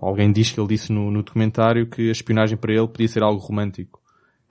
alguém 0.00 0.30
diz 0.32 0.50
que 0.52 0.60
ele 0.60 0.68
disse 0.68 0.92
no, 0.92 1.10
no 1.10 1.22
documentário 1.22 1.86
que 1.86 2.08
a 2.08 2.12
espionagem 2.12 2.56
para 2.56 2.72
ele 2.72 2.86
podia 2.88 3.08
ser 3.08 3.22
algo 3.22 3.40
romântico. 3.40 3.98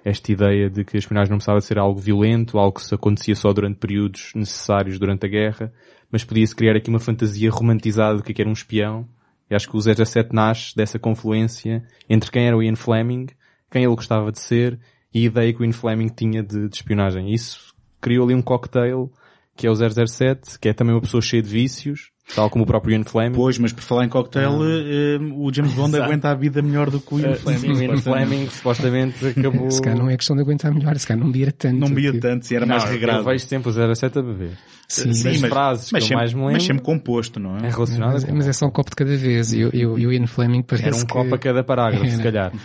Esta 0.04 0.32
ideia 0.32 0.70
de 0.70 0.86
que 0.86 0.96
a 0.96 1.00
espionagem 1.00 1.30
não 1.30 1.38
precisava 1.38 1.60
ser 1.60 1.78
algo 1.78 2.00
violento, 2.00 2.58
algo 2.58 2.80
que 2.80 2.86
se 2.86 2.96
acontecia 2.96 3.36
só 3.36 3.52
durante 3.52 3.78
períodos 3.80 4.32
necessários 4.34 4.98
durante 4.98 5.26
a 5.26 5.30
guerra, 5.30 5.74
mas 6.12 6.24
podia-se 6.24 6.56
criar 6.56 6.76
aqui 6.76 6.90
uma 6.90 7.00
fantasia 7.00 7.50
romantizada 7.52 8.18
do 8.18 8.24
que 8.24 8.32
é 8.32 8.36
que 8.36 8.42
era 8.42 8.50
um 8.50 8.54
espião. 8.54 9.08
E 9.50 9.56
acho 9.56 9.68
que 9.70 9.76
o 9.76 9.82
007 9.82 10.34
nasce 10.34 10.76
dessa 10.76 11.00
confluência 11.00 11.84
entre 12.10 12.30
quem 12.32 12.46
era 12.48 12.56
o 12.56 12.62
Ian 12.64 12.76
Fleming, 12.76 13.28
quem 13.72 13.84
ele 13.84 13.96
gostava 13.96 14.32
de 14.32 14.40
ser 14.40 14.80
e 15.14 15.24
a 15.24 15.26
ideia 15.26 15.54
que 15.54 15.62
o 15.62 15.66
Ian 15.66 15.74
Fleming 15.74 16.08
tinha 16.10 16.44
de, 16.44 16.70
de 16.70 16.76
espionagem. 16.76 17.34
Isso 17.34 17.74
criou 18.00 18.26
ali 18.26 18.36
um 18.36 18.42
cocktail 18.42 19.12
que 19.56 19.68
é 19.68 19.72
o 19.72 19.76
007, 19.76 20.58
que 20.60 20.70
é 20.70 20.74
também 20.74 20.94
uma 20.96 21.02
pessoa 21.02 21.22
cheia 21.22 21.42
de 21.44 21.50
vícios, 21.50 22.12
Tal 22.36 22.48
como 22.48 22.64
o 22.64 22.68
próprio 22.68 22.94
Ian 22.96 23.04
Fleming. 23.04 23.36
Pois, 23.36 23.58
mas 23.58 23.74
por 23.74 23.82
falar 23.82 24.06
em 24.06 24.08
cocktail, 24.10 24.52
eh, 24.64 25.18
o 25.34 25.52
James 25.52 25.74
Bond 25.74 25.90
Exato. 25.96 26.04
aguenta 26.04 26.30
a 26.30 26.36
vida 26.36 26.62
melhor 26.62 26.92
do 26.92 27.00
que 27.02 27.16
o 27.16 27.20
Ian 27.20 27.32
Uh, 27.32 27.36
Fleming. 27.36 27.60
sim, 27.60 27.68
o 27.72 27.72
Ian 27.84 27.98
supostamente. 27.98 28.28
Fleming 28.30 28.50
supostamente 28.52 29.26
acabou... 29.40 29.72
Se 29.72 29.82
calhar 29.82 29.98
não 30.00 30.10
é 30.12 30.16
questão 30.16 30.36
de 30.36 30.44
aguentar 30.44 30.72
melhor, 30.72 30.96
se 31.00 31.08
calhar 31.08 31.24
não 31.24 31.32
bebia 31.32 31.52
tanto. 31.52 31.76
Não 31.80 31.90
bebia 31.90 32.12
que- 32.12 32.20
tanto, 32.20 32.46
se 32.46 32.56
era 32.56 32.68
mais 32.68 32.84
Não, 32.86 32.92
regrado. 32.92 33.20
Eu 33.22 33.26
vejo 33.26 33.46
sempre 33.46 33.70
o 33.72 33.96
07 33.96 34.20
a 34.20 34.22
beber. 34.22 34.52
Sim, 34.90 35.14
Sim, 35.14 35.40
mas, 35.42 35.50
frases 35.52 35.92
mas 35.92 35.92
que 35.92 35.98
eu 35.98 36.02
sempre, 36.02 36.16
mais 36.16 36.34
me 36.34 36.40
mas 36.42 36.48
lembro 36.48 36.66
sempre 36.66 36.84
composto, 36.84 37.40
não 37.40 37.58
é 37.58 37.68
é? 37.68 37.70
relacionada 37.70 38.14
mas, 38.14 38.24
com... 38.24 38.36
mas 38.36 38.48
é 38.48 38.54
só 38.54 38.66
um 38.66 38.72
copo 38.72 38.90
de 38.90 38.96
cada 38.96 39.16
vez. 39.16 39.54
E 39.54 39.60
eu, 39.60 39.70
eu, 39.72 40.00
eu 40.00 40.12
Ian 40.12 40.26
Fleming 40.26 40.64
parece 40.64 40.88
Era 40.88 40.96
um 40.96 41.00
que... 41.02 41.14
copo 41.14 41.36
a 41.36 41.38
cada 41.38 41.64
parágrafo, 41.64 42.10
se 42.10 42.22
calhar. 42.22 42.52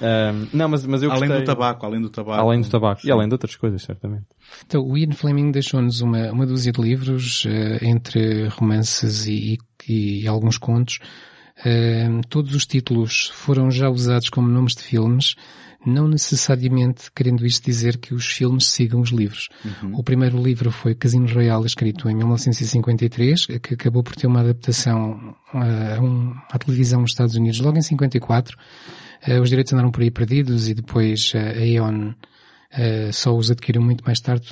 Um, 0.00 0.48
não, 0.52 0.68
mas, 0.68 0.86
mas 0.86 1.02
eu 1.02 1.10
Além 1.10 1.28
gostei... 1.28 1.44
do 1.44 1.46
tabaco, 1.46 1.84
além 1.84 2.00
do 2.00 2.08
tabaco. 2.08 2.40
Além 2.40 2.60
do 2.60 2.68
tabaco. 2.68 3.00
E 3.04 3.10
além 3.10 3.28
de 3.28 3.34
outras 3.34 3.54
coisas, 3.56 3.82
certamente. 3.82 4.24
Então, 4.66 4.82
o 4.82 4.96
Ian 4.96 5.12
Fleming 5.12 5.50
deixou-nos 5.50 6.00
uma, 6.00 6.30
uma 6.32 6.46
dúzia 6.46 6.72
de 6.72 6.80
livros, 6.80 7.44
eh, 7.46 7.78
entre 7.82 8.48
romances 8.48 9.26
e, 9.26 9.58
e, 9.86 10.22
e 10.22 10.28
alguns 10.28 10.56
contos. 10.56 11.00
Eh, 11.64 12.08
todos 12.28 12.54
os 12.54 12.66
títulos 12.66 13.30
foram 13.34 13.70
já 13.70 13.90
usados 13.90 14.30
como 14.30 14.48
nomes 14.48 14.74
de 14.74 14.82
filmes, 14.82 15.34
não 15.86 16.06
necessariamente 16.08 17.10
querendo 17.14 17.46
isto 17.46 17.64
dizer 17.64 17.96
que 17.98 18.12
os 18.14 18.26
filmes 18.26 18.66
sigam 18.68 19.00
os 19.00 19.10
livros. 19.10 19.48
O 19.94 20.02
primeiro 20.02 20.42
livro 20.42 20.70
foi 20.70 20.94
Casino 20.94 21.26
Royale, 21.32 21.66
escrito 21.66 22.08
em 22.10 22.14
1953, 22.14 23.46
que 23.62 23.74
acabou 23.74 24.02
por 24.02 24.14
ter 24.14 24.26
uma 24.26 24.40
adaptação 24.40 25.34
a 25.52 26.00
um- 26.00 26.34
à 26.50 26.58
televisão 26.58 27.00
nos 27.00 27.12
Estados 27.12 27.34
Unidos 27.34 27.60
logo 27.60 27.78
em 27.78 27.82
54. 27.82 28.56
Eh, 29.22 29.40
os 29.40 29.48
direitos 29.48 29.72
andaram 29.72 29.90
por 29.90 30.02
aí 30.02 30.10
perdidos 30.10 30.68
e 30.68 30.74
depois 30.74 31.32
eh, 31.34 31.38
a 31.58 31.66
Eon 31.66 32.12
só 33.12 33.34
os 33.36 33.50
adquiriu 33.50 33.82
muito 33.82 34.04
mais 34.04 34.20
tarde. 34.20 34.48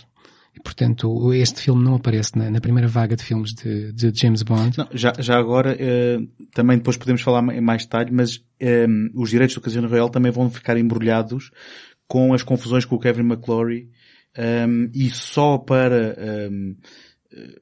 E, 0.59 0.63
portanto, 0.63 1.33
este 1.33 1.61
filme 1.63 1.85
não 1.85 1.95
aparece 1.95 2.37
na, 2.37 2.51
na 2.51 2.61
primeira 2.61 2.89
vaga 2.89 3.15
de 3.15 3.23
filmes 3.23 3.53
de, 3.55 3.93
de 3.93 4.11
James 4.13 4.43
Bond. 4.43 4.77
Não, 4.77 4.89
já, 4.93 5.13
já 5.19 5.39
agora, 5.39 5.77
eh, 5.79 6.19
também 6.53 6.77
depois 6.79 6.97
podemos 6.97 7.23
falar 7.23 7.43
em 7.55 7.61
mais 7.61 7.85
detalhe, 7.85 8.11
mas 8.13 8.43
eh, 8.59 8.87
os 9.15 9.31
direitos 9.31 9.55
do 9.55 9.61
Casino 9.61 9.87
Royale 9.89 10.11
também 10.11 10.33
vão 10.33 10.51
ficar 10.51 10.77
embrulhados 10.77 11.53
com 12.09 12.35
as 12.35 12.43
confusões 12.43 12.85
com 12.85 12.97
o 12.97 12.99
Kevin 12.99 13.21
McClory 13.23 13.89
eh, 14.37 14.67
e 14.93 15.11
só 15.11 15.59
para 15.59 16.15
eh, 16.19 16.51
eh, 17.33 17.61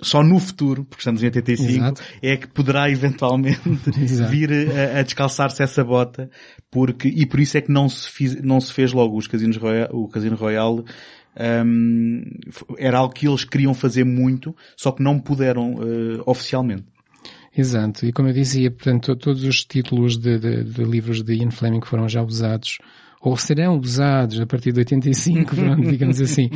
só 0.00 0.22
no 0.22 0.38
futuro, 0.38 0.84
porque 0.84 1.00
estamos 1.00 1.22
em 1.22 1.26
85, 1.26 1.70
Exato. 1.70 2.02
é 2.22 2.36
que 2.36 2.46
poderá 2.48 2.88
eventualmente 2.90 3.60
Exato. 4.00 4.30
vir 4.30 4.50
a, 4.70 5.00
a 5.00 5.02
descalçar-se 5.02 5.62
essa 5.62 5.84
bota, 5.84 6.30
porque, 6.70 7.08
e 7.08 7.26
por 7.26 7.38
isso 7.40 7.56
é 7.58 7.60
que 7.60 7.70
não 7.72 7.88
se, 7.88 8.08
fiz- 8.10 8.42
não 8.42 8.60
se 8.60 8.72
fez 8.72 8.92
logo 8.92 9.16
os 9.16 9.26
casinos 9.26 9.56
Royale, 9.56 9.90
o 9.92 10.08
Casino 10.08 10.36
Royale, 10.36 10.84
f- 11.36 12.64
era 12.78 12.98
algo 12.98 13.12
que 13.14 13.26
eles 13.26 13.44
queriam 13.44 13.74
fazer 13.74 14.04
muito, 14.04 14.54
só 14.76 14.92
que 14.92 15.02
não 15.02 15.18
puderam 15.18 15.74
eh, 15.80 16.22
oficialmente. 16.26 16.84
Exato. 17.56 18.04
E 18.04 18.12
como 18.12 18.28
eu 18.28 18.32
dizia, 18.32 18.70
portanto, 18.70 19.14
to- 19.14 19.16
todos 19.16 19.44
os 19.44 19.64
títulos 19.64 20.16
de, 20.18 20.38
de- 20.38 20.64
de 20.64 20.84
livros 20.84 21.22
de 21.22 21.34
Ian 21.34 21.50
Fleming 21.50 21.80
foram 21.82 22.08
já 22.08 22.22
usados, 22.22 22.78
ou 23.20 23.36
serão 23.36 23.78
usados 23.78 24.40
a 24.40 24.46
partir 24.46 24.72
de 24.72 24.80
85, 24.80 25.54
pronto, 25.56 25.82
digamos 25.88 26.20
assim, 26.20 26.50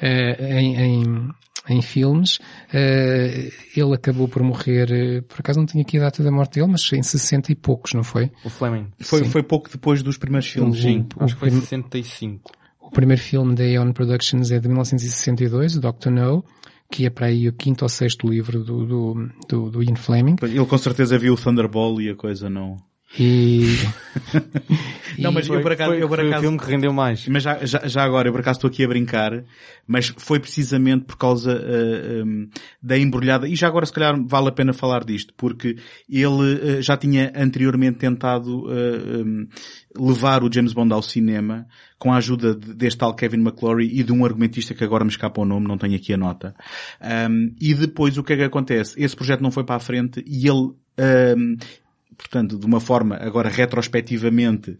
eh, 0.00 0.60
em, 0.60 0.76
em, 0.76 1.28
em 1.68 1.82
filmes. 1.82 2.38
Eh, 2.72 3.50
ele 3.76 3.94
acabou 3.94 4.28
por 4.28 4.42
morrer, 4.44 5.22
por 5.24 5.40
acaso 5.40 5.58
não 5.58 5.66
tinha 5.66 5.82
aqui 5.82 5.98
a 5.98 6.02
data 6.02 6.22
da 6.22 6.30
morte 6.30 6.54
dele, 6.60 6.70
mas 6.70 6.88
em 6.92 7.02
60 7.02 7.50
e 7.50 7.54
poucos, 7.56 7.92
não 7.92 8.04
foi? 8.04 8.30
O 8.44 8.48
Fleming. 8.48 8.86
Foi, 9.00 9.24
Sim. 9.24 9.30
foi 9.30 9.42
pouco 9.42 9.68
depois 9.68 10.02
dos 10.04 10.16
primeiros 10.16 10.48
filmes. 10.48 10.80
Sim, 10.80 11.06
o 11.16 11.24
acho 11.24 11.34
que 11.34 11.40
foi 11.40 11.50
prim- 11.50 11.60
65. 11.60 12.52
O 12.84 12.90
primeiro 12.90 13.20
filme 13.20 13.54
da 13.54 13.64
Aeon 13.64 13.92
Productions 13.92 14.50
é 14.50 14.58
de 14.58 14.68
1962, 14.68 15.76
o 15.76 15.80
Dr. 15.80 16.10
No, 16.10 16.44
que 16.90 17.06
é 17.06 17.10
para 17.10 17.26
aí 17.26 17.48
o 17.48 17.52
quinto 17.52 17.84
ou 17.84 17.88
sexto 17.88 18.28
livro 18.28 18.62
do, 18.62 18.86
do, 18.86 19.28
do, 19.48 19.70
do 19.70 19.82
Ian 19.82 19.96
Fleming. 19.96 20.36
Ele 20.42 20.64
com 20.64 20.78
certeza 20.78 21.18
viu 21.18 21.34
o 21.34 21.36
Thunderball 21.36 22.00
e 22.00 22.10
a 22.10 22.14
coisa 22.14 22.48
não... 22.48 22.76
E... 23.18 23.76
Não, 25.18 25.30
mas 25.30 25.46
eu 25.46 25.60
por 25.60 25.70
acaso, 25.70 25.90
foi, 25.90 26.02
eu 26.02 26.08
por 26.08 26.16
foi 26.18 26.26
o 26.26 26.28
acaso, 26.28 26.42
filme 26.42 26.58
que 26.58 26.66
rendeu 26.66 26.92
mais. 26.92 27.28
Mas 27.28 27.42
já, 27.44 27.64
já, 27.64 27.86
já 27.86 28.02
agora, 28.02 28.28
eu 28.28 28.32
por 28.32 28.40
acaso 28.40 28.58
estou 28.58 28.68
aqui 28.68 28.84
a 28.84 28.88
brincar, 28.88 29.44
mas 29.86 30.12
foi 30.16 30.40
precisamente 30.40 31.04
por 31.04 31.16
causa 31.16 31.52
eh, 31.52 32.24
um, 32.24 32.48
da 32.82 32.98
embrulhada, 32.98 33.48
e 33.48 33.54
já 33.54 33.68
agora 33.68 33.86
se 33.86 33.92
calhar 33.92 34.20
vale 34.26 34.48
a 34.48 34.52
pena 34.52 34.72
falar 34.72 35.04
disto, 35.04 35.32
porque 35.36 35.76
ele 36.08 36.78
eh, 36.78 36.82
já 36.82 36.96
tinha 36.96 37.32
anteriormente 37.36 37.98
tentado 37.98 38.64
eh, 38.72 39.22
um, 39.22 39.46
levar 39.96 40.42
o 40.42 40.52
James 40.52 40.72
Bond 40.72 40.92
ao 40.92 41.02
cinema 41.02 41.66
com 41.98 42.12
a 42.12 42.16
ajuda 42.16 42.54
de- 42.54 42.74
deste 42.74 42.98
tal 42.98 43.14
Kevin 43.14 43.38
McClory 43.40 43.86
e 43.96 44.02
de 44.02 44.12
um 44.12 44.24
argumentista 44.24 44.74
que 44.74 44.82
agora 44.82 45.04
me 45.04 45.10
escapa 45.10 45.40
o 45.40 45.44
nome, 45.44 45.68
não 45.68 45.78
tenho 45.78 45.94
aqui 45.94 46.12
a 46.12 46.16
nota. 46.16 46.54
Um, 47.30 47.54
e 47.60 47.74
depois 47.74 48.18
o 48.18 48.24
que 48.24 48.32
é 48.32 48.36
que 48.36 48.42
acontece? 48.42 49.00
Esse 49.00 49.14
projeto 49.14 49.40
não 49.40 49.52
foi 49.52 49.62
para 49.62 49.76
a 49.76 49.80
frente 49.80 50.24
e 50.26 50.48
ele 50.48 50.72
um, 50.98 51.56
portanto, 52.16 52.58
de 52.58 52.66
uma 52.66 52.80
forma 52.80 53.16
agora 53.16 53.48
retrospectivamente 53.48 54.76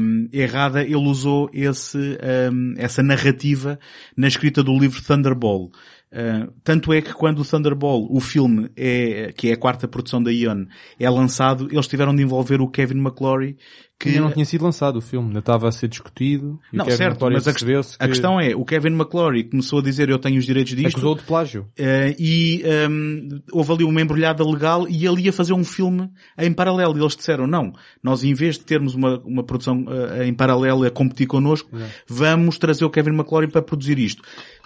hum, 0.00 0.28
errada, 0.32 0.82
ele 0.82 0.96
usou 0.96 1.50
esse, 1.52 2.18
hum, 2.52 2.74
essa 2.76 3.02
narrativa 3.02 3.78
na 4.16 4.28
escrita 4.28 4.62
do 4.62 4.76
livro 4.78 5.02
Thunderball. 5.02 5.70
Uh, 6.12 6.52
tanto 6.62 6.92
é 6.92 7.00
que 7.00 7.14
quando 7.14 7.38
o 7.38 7.44
Thunderball, 7.44 8.06
o 8.10 8.20
filme, 8.20 8.70
é, 8.76 9.32
que 9.32 9.48
é 9.48 9.54
a 9.54 9.56
quarta 9.56 9.88
produção 9.88 10.22
da 10.22 10.30
Ion, 10.30 10.66
é 11.00 11.08
lançado, 11.08 11.68
eles 11.72 11.86
tiveram 11.86 12.14
de 12.14 12.22
envolver 12.22 12.60
o 12.60 12.68
Kevin 12.68 12.98
McClory, 12.98 13.56
que 14.02 14.08
Ainda 14.08 14.22
não 14.22 14.32
tinha 14.32 14.44
sido 14.44 14.64
lançado 14.64 14.96
o 14.96 15.00
filme, 15.00 15.28
ainda 15.28 15.38
estava 15.38 15.68
a 15.68 15.72
ser 15.72 15.86
discutido. 15.86 16.58
e 16.72 16.76
Não, 16.76 16.84
certo, 16.86 17.12
McClory 17.12 17.34
mas 17.34 17.46
a, 17.46 17.52
percebeu-se 17.52 17.96
a 17.98 18.04
que 18.04 18.08
questão 18.08 18.40
é, 18.40 18.54
o 18.54 18.64
Kevin 18.64 18.88
McClory 18.88 19.44
começou 19.44 19.78
a 19.78 19.82
dizer 19.82 20.10
eu 20.10 20.18
tenho 20.18 20.38
os 20.38 20.44
direitos 20.44 20.74
disto, 20.74 20.96
acusou 20.96 21.14
de 21.14 21.22
plágio. 21.22 21.68
Eh, 21.78 22.16
e 22.18 22.62
ehm, 22.64 23.28
houve 23.52 23.72
ali 23.72 23.84
uma 23.84 24.00
embrulhada 24.00 24.44
legal 24.44 24.88
e 24.88 25.06
ele 25.06 25.22
ia 25.22 25.32
fazer 25.32 25.52
um 25.52 25.62
filme 25.62 26.10
em 26.36 26.52
paralelo. 26.52 26.98
E 26.98 27.00
eles 27.00 27.14
disseram, 27.14 27.46
não, 27.46 27.72
nós 28.02 28.24
em 28.24 28.34
vez 28.34 28.58
de 28.58 28.64
termos 28.64 28.94
uma, 28.94 29.20
uma 29.20 29.44
produção 29.44 29.84
eh, 29.88 30.26
em 30.26 30.34
paralelo 30.34 30.84
a 30.84 30.90
competir 30.90 31.28
connosco, 31.28 31.70
vamos 32.08 32.58
trazer 32.58 32.84
o 32.84 32.90
Kevin 32.90 33.12
McClory 33.12 33.46
para 33.46 33.62
produzir 33.62 34.00
isto. 34.00 34.22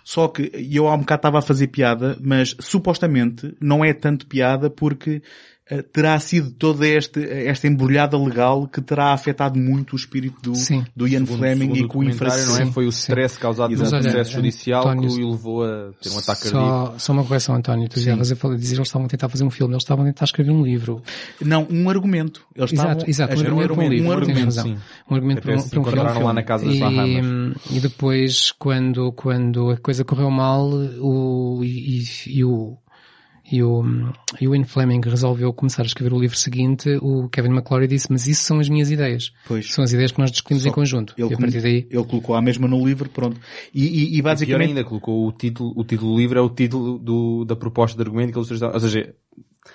Só 0.06 0.28
que 0.28 0.52
eu 0.54 0.86
há 0.86 0.94
um 0.94 1.00
bocado 1.00 1.18
estava 1.18 1.40
a 1.40 1.42
fazer 1.42 1.66
piada, 1.66 2.16
mas 2.20 2.54
supostamente 2.60 3.56
não 3.60 3.84
é 3.84 3.92
tanto 3.92 4.24
piada 4.24 4.70
porque 4.70 5.20
terá 5.92 6.18
sido 6.20 6.50
toda 6.52 6.86
este, 6.86 7.20
esta 7.28 7.66
embrulhada 7.66 8.16
legal 8.16 8.68
que 8.68 8.80
terá 8.80 9.12
afetado 9.12 9.58
muito 9.58 9.94
o 9.94 9.96
espírito 9.96 10.40
do, 10.40 10.54
Sim. 10.54 10.84
do 10.94 11.08
Ian 11.08 11.20
Segundo- 11.20 11.38
Fleming 11.38 11.60
segundo 11.74 11.78
e 11.78 11.88
com 11.88 11.98
o 11.98 12.04
infração. 12.04 12.54
não 12.54 12.60
é? 12.60 12.64
Sim, 12.66 12.72
Foi 12.72 12.86
o 12.86 12.92
sim. 12.92 12.98
stress 13.00 13.36
causado 13.38 13.76
pelo 13.76 13.90
processo 13.90 14.30
judicial 14.32 14.86
António, 14.88 15.08
que 15.16 15.22
o 15.24 15.30
levou 15.32 15.64
a 15.64 15.90
ter 16.00 16.10
um 16.10 16.18
ataque 16.18 16.42
cardíaco. 16.50 16.92
Só, 16.92 16.98
só 16.98 17.12
uma 17.12 17.24
correção, 17.24 17.54
António. 17.56 17.88
Tu 17.88 17.98
estavas 17.98 18.30
a 18.30 18.36
falar, 18.36 18.56
dizer 18.56 18.76
eles 18.76 18.86
estavam 18.88 19.06
a 19.06 19.08
tentar 19.08 19.28
fazer 19.28 19.44
um 19.44 19.50
filme, 19.50 19.74
eles 19.74 19.82
estavam 19.82 20.04
a 20.04 20.08
tentar 20.08 20.24
escrever 20.24 20.50
um 20.52 20.62
livro. 20.62 21.02
Não, 21.40 21.66
um 21.68 21.90
argumento. 21.90 22.46
Eles 22.54 22.72
Exato, 22.72 22.88
estavam 22.90 23.08
exato, 23.08 23.34
um 23.36 23.40
argumento 23.60 23.80
um 23.80 23.88
livro, 23.88 24.08
um 24.08 24.12
argumento. 24.12 24.44
razão. 24.44 24.64
sim. 24.66 24.76
Um 25.10 25.14
argumento 25.16 25.42
para 25.42 25.52
um, 25.52 25.56
para 25.56 25.64
um 25.64 25.68
filme. 25.68 25.88
encontraram 25.88 26.22
lá 26.24 26.32
na 26.32 26.42
casa 26.44 26.64
das 26.64 26.74
e, 26.76 26.78
Bahamas. 26.80 27.56
e 27.72 27.80
depois, 27.80 28.52
quando, 28.52 29.12
quando 29.12 29.70
a 29.70 29.76
coisa 29.78 30.04
correu 30.04 30.30
mal, 30.30 30.68
o, 30.70 31.60
e, 31.64 31.98
e- 32.02 32.38
e 32.38 32.44
o, 32.44 32.76
e 33.50 33.62
o, 33.62 33.82
e 34.40 34.48
o 34.48 34.54
Ian 34.54 34.64
Fleming 34.64 35.00
resolveu 35.04 35.52
começar 35.52 35.82
a 35.82 35.86
escrever 35.86 36.12
o 36.12 36.18
livro 36.18 36.36
seguinte, 36.36 36.98
o 37.00 37.28
Kevin 37.28 37.50
McClory 37.50 37.86
disse, 37.86 38.08
mas 38.10 38.26
isso 38.26 38.42
são 38.42 38.58
as 38.58 38.68
minhas 38.68 38.90
ideias. 38.90 39.32
Pois. 39.46 39.72
São 39.72 39.84
as 39.84 39.92
ideias 39.92 40.10
que 40.10 40.18
nós 40.18 40.30
discutimos 40.30 40.62
Só 40.62 40.68
em 40.68 40.72
conjunto. 40.72 41.14
Ele, 41.16 41.30
e 41.30 41.34
a 41.34 41.38
partir 41.38 41.62
daí, 41.62 41.86
ele 41.90 42.04
colocou 42.04 42.34
a 42.34 42.42
mesma 42.42 42.66
no 42.66 42.84
livro, 42.84 43.08
pronto. 43.08 43.40
E, 43.72 43.84
e, 43.84 43.86
e 43.86 44.04
E 44.04 44.10
pior 44.10 44.22
basicamente, 44.22 44.68
ainda, 44.68 44.84
colocou 44.84 45.26
o 45.26 45.32
título, 45.32 45.72
o 45.76 45.84
título 45.84 46.12
do 46.12 46.18
livro 46.18 46.38
é 46.38 46.42
o 46.42 46.50
título 46.50 46.98
do, 46.98 47.44
da 47.44 47.54
proposta 47.54 47.96
de 47.96 48.02
argumento 48.02 48.32
que 48.32 48.38
eles 48.38 48.46
utilizaram. 48.46 48.74
Ou 48.74 48.80
seja, 48.80 49.14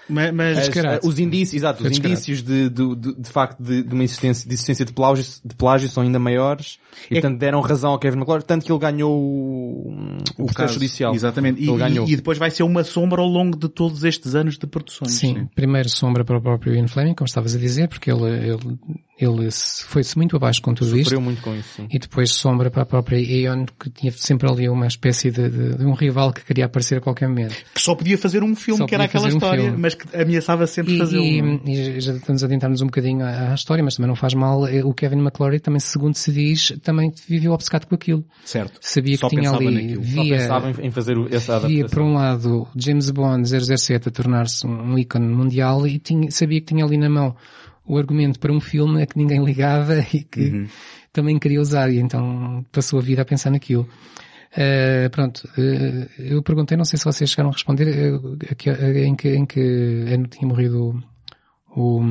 ma- 0.10 0.32
mas, 0.32 0.58
as- 0.70 1.00
os 1.04 1.20
indícios, 1.20 1.56
exato, 1.62 1.84
os 1.84 1.90
descarado. 1.90 2.14
indícios 2.14 2.42
de, 2.44 2.70
de, 2.70 2.96
de, 2.96 3.16
de 3.22 3.30
facto 3.30 3.62
de, 3.62 3.84
de 3.84 3.94
uma 3.94 4.04
existência, 4.04 4.48
de 4.48 4.54
existência 4.54 4.86
de 4.86 4.94
plágio, 4.94 5.24
de 5.44 5.56
plágio 5.56 5.88
são 5.90 6.04
ainda 6.04 6.20
maiores 6.20 6.80
e 7.10 7.18
É- 7.18 7.22
portanto 7.22 7.40
deram 7.40 7.62
razão 7.62 7.92
ao 7.92 8.00
Kevin 8.00 8.18
McClory, 8.18 8.44
tanto 8.44 8.66
que 8.66 8.72
ele 8.72 8.80
ganhou 8.80 9.12
o, 9.18 9.92
o 9.94 10.24
processo 10.46 10.54
caso, 10.54 10.74
judicial. 10.74 11.14
Exatamente. 11.14 11.62
E, 11.62 11.66
e- 11.70 12.14
e 12.14 12.16
depois 12.16 12.38
vai 12.38 12.50
ser 12.52 12.64
uma 12.64 12.84
sombra 12.84 13.22
ao 13.22 13.28
longo 13.28 13.58
de 13.58 13.70
todos 13.70 14.04
estes 14.04 14.36
anos 14.36 14.58
de 14.58 14.68
produções. 14.68 15.12
sim, 15.12 15.48
primeiro 15.56 15.90
sombra 15.90 16.24
para 16.24 16.38
o 16.38 16.42
próprio 16.42 16.74
Ian 16.76 16.88
Fleming, 16.88 17.14
como 17.14 17.28
estavas 17.28 17.56
a 17.56 17.58
dizer, 17.60 17.88
porque 17.88 18.12
ele, 18.12 18.24
ele, 18.30 18.80
ele 19.20 19.52
se- 19.52 19.84
foi-se 19.86 20.18
muito 20.18 20.36
abaixo 20.36 20.62
com 20.62 20.74
tudo 20.74 20.90
isto. 20.98 21.04
Sofreu 21.06 21.22
muito 21.22 21.42
com 21.42 21.56
isso, 21.56 21.70
sim. 21.78 21.88
E 21.90 22.00
depois 22.00 22.32
sombra 22.32 22.70
para 22.72 22.84
a 22.84 22.86
própria 22.86 23.18
Aeon, 23.18 23.66
que 23.80 23.90
tinha 23.90 24.12
sempre 24.12 24.50
ali 24.52 24.68
uma 24.70 24.88
espécie 24.88 25.32
de, 25.32 25.50
de- 25.50 25.78
de 25.78 25.86
um 25.86 25.94
rival 25.94 26.32
que 26.34 26.44
queria 26.44 26.66
aparecer 26.66 26.98
a 26.98 27.02
qualquer 27.02 27.28
momento. 27.28 27.56
Que 27.74 27.82
só 27.82 27.96
podia 27.96 28.18
fazer 28.18 28.44
um 28.44 28.56
filme, 28.56 28.80
Só 28.80 28.86
que 28.86 28.96
era 28.96 29.06
aquela 29.06 29.26
um 29.26 29.30
história, 29.30 29.64
filme. 29.64 29.78
Mas 29.82 29.96
que 29.96 30.06
ameaçava 30.16 30.66
sempre 30.68 30.94
E, 30.96 30.98
fazê-lo. 30.98 31.24
e, 31.24 31.72
e 31.98 32.00
já 32.00 32.14
estamos 32.14 32.44
a 32.44 32.46
adiantar-nos 32.46 32.82
um 32.82 32.86
bocadinho 32.86 33.26
à, 33.26 33.52
à 33.52 33.54
história, 33.56 33.84
mas 33.84 33.96
também 33.96 34.08
não 34.08 34.16
faz 34.16 34.34
mal. 34.34 34.68
Eh, 34.68 34.84
O 34.84 34.94
Kevin 34.94 35.18
McClory 35.20 35.60
também, 35.60 35.80
segundo 35.80 36.16
se 36.16 36.32
diz, 36.32 36.74
também 36.84 37.12
viveu 37.28 37.52
obcecado 37.52 37.86
com 37.88 37.96
aquilo. 37.96 38.24
Certo. 38.46 38.78
Sabia 38.82 39.18
Só 39.18 39.28
que 39.30 39.36
tinha 39.36 39.52
ali, 39.52 39.72
naquilo. 39.72 40.04
Só 40.06 40.24
via, 40.24 40.38
pensava 40.38 40.72
em, 40.82 40.92
fazer 40.92 41.16
essa 41.32 41.60
via 41.60 41.86
por 41.86 42.00
adaptação. 42.02 42.06
um 42.08 42.14
lado 42.14 42.68
James 42.76 43.10
Bond 43.12 43.48
007 43.48 44.08
a 44.08 44.12
tornar-se 44.12 44.66
um, 44.68 44.94
um 44.94 44.98
ícone 44.98 45.28
mundial 45.28 45.86
e 45.88 46.00
tinha, 46.00 46.30
sabia 46.32 46.60
que 46.62 46.68
tinha 46.68 46.86
ali 46.86 46.98
na 46.98 47.10
mão 47.10 47.36
o 47.86 47.98
argumento 47.98 48.40
para 48.40 48.54
um 48.54 48.60
filme 48.62 49.02
a 49.02 49.06
que 49.08 49.18
ninguém 49.18 49.44
ligava 49.46 50.00
e 50.14 50.24
que 50.24 50.42
Uhum. 50.42 50.68
também 51.12 51.38
queria 51.40 51.60
usar 51.60 51.90
e 51.92 51.98
então 52.00 52.64
passou 52.72 53.00
a 53.00 53.02
vida 53.02 53.22
a 53.22 53.26
pensar 53.26 53.50
naquilo. 53.52 53.88
Uh, 54.52 55.10
pronto, 55.12 55.48
uh, 55.58 56.10
eu 56.18 56.44
perguntei, 56.44 56.76
não 56.76 56.84
sei 56.84 57.00
se 57.00 57.06
vocês 57.06 57.30
chegaram 57.30 57.52
a 57.52 57.54
responder, 57.54 58.14
uh, 58.14 58.38
em, 58.98 59.16
que, 59.16 59.30
em 59.30 59.46
que 59.46 59.60
ano 60.14 60.28
tinha 60.28 60.48
morrido 60.48 61.02
o, 61.76 62.02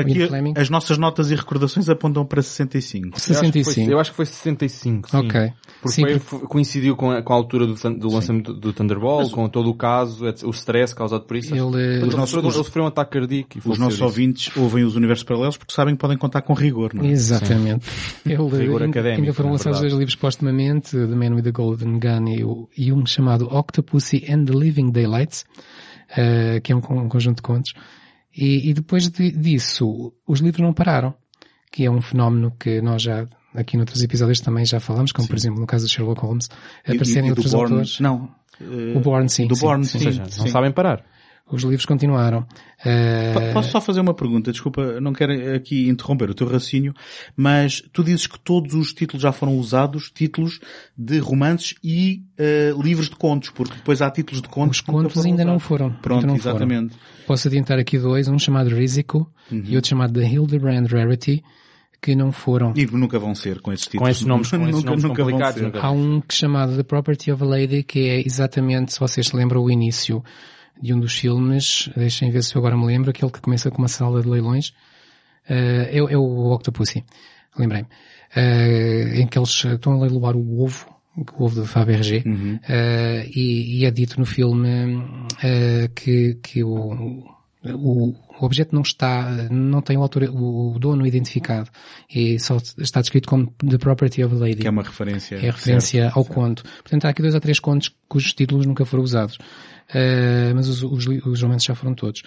Aqui, 0.00 0.26
Fleming. 0.26 0.54
as 0.56 0.68
nossas 0.68 0.98
notas 0.98 1.30
e 1.30 1.34
recordações 1.36 1.88
apontam 1.88 2.24
para 2.26 2.42
65. 2.42 3.06
Eu 3.08 3.12
acho 3.16 3.22
que 3.22 3.52
foi- 3.52 3.62
65. 3.62 3.90
Eu 3.92 4.00
acho 4.00 4.10
que 4.10 4.16
foi 4.16 4.26
65, 4.26 5.10
sim. 5.10 5.16
Ok. 5.16 5.52
Porque 5.80 5.94
Sim, 5.94 6.18
porque- 6.18 6.46
coincidiu 6.46 6.96
com 6.96 7.10
a, 7.10 7.22
com 7.22 7.32
a 7.32 7.36
altura 7.36 7.66
do, 7.66 7.74
do 7.74 8.08
lançamento 8.12 8.52
do 8.52 8.72
Thunderbolt, 8.72 9.30
com 9.32 9.48
todo 9.48 9.70
o 9.70 9.74
caso, 9.74 10.24
o 10.44 10.50
stress 10.50 10.94
causado 10.94 11.22
por 11.24 11.36
isso. 11.36 11.54
Ele, 11.54 11.60
Ele, 11.62 12.04
Os 12.06 12.14
nossos- 12.14 12.30
sofreu, 12.30 12.50
ele 12.50 12.52
sofreu 12.64 12.84
um 12.84 12.86
ataque 12.88 13.12
cardíaco 13.12 13.48
e 13.56 13.58
Os 13.60 13.78
nossos 13.78 13.94
disso. 13.94 14.04
ouvintes 14.04 14.56
ouvem 14.56 14.84
os 14.84 14.96
universos 14.96 15.24
paralelos 15.24 15.56
porque 15.56 15.72
sabem 15.72 15.94
que 15.94 16.00
podem 16.00 16.18
contar 16.18 16.42
com 16.42 16.52
rigor, 16.52 16.92
não 16.92 17.04
é? 17.04 17.08
Exatamente. 17.08 17.86
Ele, 18.26 18.36
Rigor 18.36 18.82
ainda- 18.82 18.98
académico, 18.98 19.20
ainda 19.22 19.32
foram 19.34 19.52
lançados 19.52 19.80
dois 19.80 19.92
livros 19.92 20.16
postumamente, 20.16 20.90
The 20.90 21.06
Man 21.06 21.34
with 21.36 21.42
the 21.44 21.52
Golden 21.52 21.98
Gun 21.98 22.28
e, 22.28 22.44
o- 22.44 22.68
e 22.76 22.92
um 22.92 23.06
chamado 23.06 23.46
Octopussy 23.46 24.24
and 24.28 24.44
the 24.46 24.52
Living 24.52 24.90
Daylights, 24.90 25.44
eh, 26.16 26.60
que 26.62 26.72
é 26.72 26.76
um, 26.76 26.78
um 26.80 27.08
conjunto 27.08 27.36
de 27.36 27.42
contos. 27.42 27.72
E, 28.36 28.70
e 28.70 28.74
depois 28.74 29.08
de- 29.08 29.32
disso, 29.32 30.12
os 30.26 30.40
livros 30.40 30.62
não 30.62 30.72
pararam, 30.72 31.14
que 31.72 31.84
é 31.84 31.90
um 31.90 32.00
fenómeno 32.00 32.52
que 32.58 32.80
nós 32.80 33.02
já, 33.02 33.26
aqui 33.54 33.76
noutros 33.76 34.02
episódios 34.02 34.40
também 34.40 34.64
já 34.64 34.78
falamos, 34.80 35.12
como 35.12 35.26
por 35.28 35.36
exemplo 35.36 35.60
no 35.60 35.66
caso 35.66 35.86
de 35.86 35.92
Sherlock 35.92 36.20
Holmes, 36.20 36.48
E- 36.86 36.92
aparecerem 36.92 37.30
e 37.30 37.34
do 37.34 37.38
outros 37.38 37.52
Bourne- 37.52 37.72
autores. 37.74 38.00
Não. 38.00 38.30
eh, 38.60 38.96
O 38.96 39.00
Bourne, 39.00 39.28
sim. 39.28 39.46
Do 39.46 39.54
sim, 39.56 39.60
Bourne, 39.62 39.84
sim. 39.84 39.98
sim. 39.98 40.06
Ou 40.06 40.12
seja, 40.12 40.22
não 40.22 40.46
sim. 40.46 40.48
sabem 40.50 40.70
parar. 40.72 41.04
Os 41.52 41.62
livros 41.64 41.84
continuaram. 41.84 42.42
Po- 43.32 43.52
Posso 43.52 43.70
só 43.70 43.80
fazer 43.80 44.00
uma 44.00 44.14
pergunta? 44.14 44.52
Desculpa, 44.52 45.00
não 45.00 45.12
quero 45.12 45.54
aqui 45.56 45.88
interromper 45.88 46.30
o 46.30 46.34
teu 46.34 46.46
raciocínio, 46.46 46.94
mas 47.36 47.82
tu 47.92 48.04
dizes 48.04 48.26
que 48.26 48.38
todos 48.38 48.72
os 48.74 48.92
títulos 48.92 49.22
já 49.22 49.32
foram 49.32 49.56
usados, 49.56 50.10
títulos 50.14 50.60
de 50.96 51.18
romances 51.18 51.74
e 51.82 52.22
eh, 52.38 52.72
livros 52.80 53.08
de 53.10 53.16
contos, 53.16 53.50
porque 53.50 53.74
depois 53.74 54.00
há 54.00 54.10
títulos 54.10 54.40
de 54.42 54.48
contos 54.48 54.78
Os 54.78 54.80
contos 54.82 55.12
foram 55.12 55.26
ainda 55.28 55.44
não 55.44 55.52
usados. 55.56 55.66
foram. 55.68 55.90
Pronto, 55.94 56.20
ainda 56.20 56.32
não 56.32 56.38
foram. 56.38 56.54
exatamente. 56.56 56.96
Posso 57.26 57.48
adiantar 57.48 57.78
aqui 57.78 57.98
dois, 57.98 58.28
um 58.28 58.38
chamado 58.38 58.70
Risico 58.70 59.30
Uhum. 59.50 59.62
e 59.66 59.74
outro 59.74 59.88
chamado 59.90 60.12
The 60.12 60.26
Hildebrand 60.28 60.86
Rarity, 60.86 61.42
que 62.00 62.14
não 62.14 62.30
foram. 62.30 62.72
E 62.76 62.86
nunca 62.86 63.18
vão 63.18 63.34
ser 63.34 63.60
com 63.60 63.72
esses 63.72 63.86
títulos. 63.86 64.04
Com 64.04 64.08
esses 64.08 64.24
nomes, 64.24 64.48
com 64.48 64.56
esses 64.62 64.72
nunca, 64.76 64.86
nomes 64.90 65.02
nunca 65.04 65.22
vão 65.24 65.32
complicados, 65.32 65.58
ser. 65.58 65.64
nunca- 65.66 65.80
Há 65.80 65.90
um 65.90 66.20
que 66.20 66.32
chamado 66.34 66.76
The 66.76 66.82
Property 66.84 67.32
of 67.32 67.42
a 67.42 67.46
Lady, 67.46 67.82
que 67.82 68.08
é 68.08 68.20
exatamente, 68.24 68.92
se 68.92 69.00
vocês 69.00 69.26
se 69.26 69.36
lembram, 69.36 69.60
o 69.62 69.70
início 69.70 70.22
de 70.82 70.94
um 70.94 71.00
dos 71.00 71.14
filmes, 71.14 71.90
deixem 71.96 72.30
ver 72.30 72.42
se 72.42 72.54
eu 72.54 72.60
agora 72.60 72.76
me 72.76 72.86
lembro, 72.86 73.10
aquele 73.10 73.30
que 73.30 73.40
começa 73.40 73.70
com 73.70 73.78
uma 73.78 73.88
sala 73.88 74.22
de 74.22 74.28
leilões, 74.28 74.72
eh, 75.48 75.90
é, 75.92 75.98
é 75.98 76.16
o 76.16 76.52
Octopussy, 76.52 77.04
lembrei-me, 77.58 77.88
Eh, 78.34 79.20
em 79.20 79.26
que 79.26 79.36
eles 79.36 79.64
estão 79.64 79.94
a 79.94 80.00
leiloar 80.02 80.36
o 80.36 80.62
ovo, 80.62 80.86
o 81.16 81.44
ovo 81.44 81.56
do 81.62 81.66
Fabergé, 81.66 82.22
Uhum. 82.24 82.60
eh, 82.68 83.26
e, 83.34 83.80
e 83.80 83.84
é 83.84 83.90
dito 83.90 84.20
no 84.20 84.24
filme 84.24 85.02
que, 85.96 86.38
que 86.40 86.62
o, 86.62 87.24
o, 87.64 88.14
objeto 88.40 88.74
não 88.74 88.82
está, 88.82 89.30
não 89.50 89.82
tem 89.82 89.96
o, 89.96 90.02
autor, 90.02 90.24
o 90.24 90.78
dono 90.78 91.06
identificado, 91.06 91.68
e 92.08 92.38
só 92.38 92.56
está 92.78 93.00
descrito 93.00 93.28
como 93.28 93.52
The 93.68 93.76
Property 93.76 94.24
of 94.24 94.34
a 94.34 94.38
Lady 94.38 94.56
Que 94.56 94.66
é 94.66 94.70
uma 94.70 94.82
referência. 94.82 95.36
é 95.36 95.50
referência 95.50 96.02
certo, 96.04 96.16
ao 96.16 96.24
certo. 96.24 96.34
conto. 96.34 96.62
Portanto, 96.62 97.04
há 97.04 97.10
aqui 97.10 97.20
dois 97.20 97.34
ou 97.34 97.40
três 97.40 97.60
contos 97.60 97.94
cujos 98.08 98.32
títulos 98.32 98.64
nunca 98.64 98.84
foram 98.84 99.04
usados. 99.04 99.36
Uh, 99.90 100.54
mas 100.54 100.68
os, 100.68 100.82
os, 100.82 101.06
os 101.06 101.42
romances 101.42 101.64
já 101.64 101.74
foram 101.74 101.94
todos. 101.94 102.22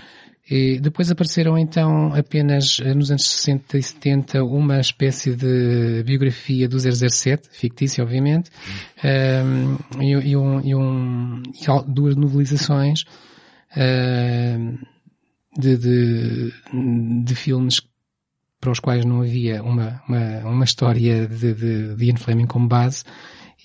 E 0.49 0.77
depois 0.79 1.09
apareceram 1.09 1.57
então 1.57 2.13
apenas 2.13 2.77
uh, 2.79 2.93
nos 2.93 3.09
anos 3.09 3.23
60 3.23 3.77
e 3.77 3.83
70 3.83 4.43
uma 4.43 4.79
espécie 4.81 5.33
de 5.33 6.03
biografia 6.03 6.67
do 6.67 6.77
007, 6.77 7.47
fictícia 7.49 8.03
obviamente, 8.03 8.51
um, 9.03 10.01
e, 10.01 10.11
e 10.11 10.37
um, 10.37 10.59
e 10.59 10.75
um, 10.75 11.43
e 11.45 11.91
duas 11.91 12.17
novelizações 12.17 13.03
uh, 13.71 14.92
de, 15.57 15.77
de, 15.77 16.53
de 17.23 17.35
filmes 17.35 17.81
para 18.59 18.71
os 18.71 18.79
quais 18.79 19.03
não 19.03 19.21
havia 19.21 19.61
uma, 19.61 20.01
uma, 20.07 20.39
uma 20.45 20.63
história 20.63 21.27
de, 21.27 21.53
de, 21.53 21.95
de 21.95 22.05
Ian 22.05 22.15
Fleming 22.15 22.47
como 22.47 22.67
base. 22.67 23.03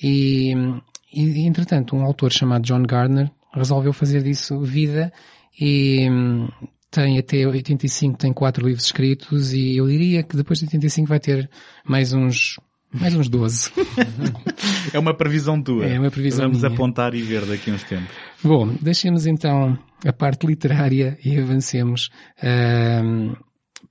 E, 0.03 0.53
e, 1.13 1.47
entretanto, 1.47 1.95
um 1.95 2.03
autor 2.03 2.33
chamado 2.33 2.65
John 2.65 2.83
Gardner 2.83 3.31
resolveu 3.53 3.93
fazer 3.93 4.23
disso 4.23 4.61
vida 4.61 5.13
e 5.59 6.09
tem 6.91 7.19
até 7.19 7.47
85, 7.47 8.19
tem 8.19 8.33
quatro 8.33 8.67
livros 8.67 8.87
escritos 8.87 9.53
e 9.53 9.77
eu 9.77 9.87
diria 9.87 10.23
que 10.23 10.37
depois 10.37 10.59
de 10.59 10.67
85 10.67 11.09
vai 11.09 11.21
ter 11.21 11.51
mais 11.85 12.13
uns, 12.13 12.59
mais 12.93 13.15
uns 13.15 13.29
12. 13.29 13.71
É 14.93 14.99
uma 14.99 15.15
previsão 15.15 15.61
tua. 15.63 15.85
É 15.87 15.99
uma 15.99 16.11
previsão 16.11 16.47
Vamos 16.47 16.63
minha. 16.63 16.73
apontar 16.73 17.15
e 17.15 17.23
ver 17.23 17.45
daqui 17.45 17.71
a 17.71 17.75
uns 17.75 17.83
tempos. 17.85 18.09
Bom, 18.43 18.75
deixemos 18.81 19.27
então 19.27 19.79
a 20.05 20.13
parte 20.13 20.47
literária 20.47 21.19
e 21.23 21.39
avancemos 21.39 22.09
hum, 22.43 23.35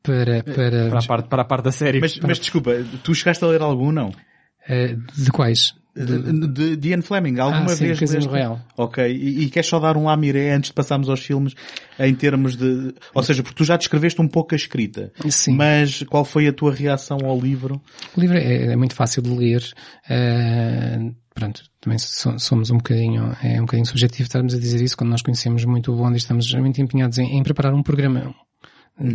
para, 0.01 0.43
para, 0.43 0.89
Para 0.89 0.99
a 0.99 1.03
parte, 1.03 1.29
para 1.29 1.41
a 1.43 1.45
parte 1.45 1.63
da 1.65 1.71
série. 1.71 1.99
Mas, 1.99 2.19
mas 2.19 2.39
desculpa, 2.39 2.71
tu 3.03 3.13
chegaste 3.13 3.43
a 3.43 3.47
ler 3.47 3.61
algum, 3.61 3.91
não? 3.91 4.09
uh, 4.09 5.21
de 5.21 5.31
quais? 5.31 5.75
De, 6.05 6.75
de, 6.77 6.89
Ian 6.89 7.01
Fleming, 7.01 7.39
alguma 7.39 7.65
Ah, 7.71 7.75
sim, 7.75 7.85
vez 7.87 7.99
Casino 7.99 8.19
leste? 8.19 8.29
Royale. 8.31 8.59
Ok, 8.77 9.11
e, 9.11 9.43
e 9.45 9.49
queres 9.49 9.67
só 9.67 9.79
dar 9.79 9.97
um 9.97 10.05
lamiré 10.05 10.53
antes 10.53 10.69
de 10.69 10.73
passarmos 10.73 11.09
aos 11.09 11.19
filmes, 11.21 11.53
em 11.99 12.13
termos 12.13 12.55
de... 12.55 12.93
Ou 13.13 13.23
seja, 13.23 13.41
porque 13.43 13.55
tu 13.57 13.63
já 13.63 13.75
descreveste 13.77 14.21
um 14.21 14.27
pouco 14.27 14.53
a 14.53 14.57
escrita. 14.57 15.11
Sim. 15.29 15.55
Mas 15.55 16.03
qual 16.03 16.23
foi 16.23 16.47
a 16.47 16.53
tua 16.53 16.71
reação 16.73 17.17
ao 17.25 17.39
livro? 17.39 17.81
O 18.15 18.19
livro 18.21 18.37
é, 18.37 18.73
é 18.73 18.75
muito 18.75 18.93
fácil 18.95 19.21
de 19.21 19.29
ler. 19.29 19.63
Uh, 20.09 21.15
pronto, 21.33 21.63
também 21.81 21.97
so- 21.99 22.37
somos 22.39 22.69
um 22.71 22.77
bocadinho, 22.77 23.35
é 23.43 23.57
um 23.57 23.65
bocadinho 23.65 23.85
subjetivo 23.85 24.23
estarmos 24.23 24.53
a 24.53 24.59
dizer 24.59 24.81
isso 24.81 24.97
quando 24.97 25.11
nós 25.11 25.21
conhecemos 25.21 25.63
muito 25.65 25.91
o 25.91 25.95
Bond 25.95 26.13
e 26.13 26.17
estamos 26.17 26.51
muito 26.53 26.81
empenhados 26.81 27.17
em, 27.17 27.37
em 27.37 27.43
preparar 27.43 27.73
um 27.73 27.83
programa 27.83 28.33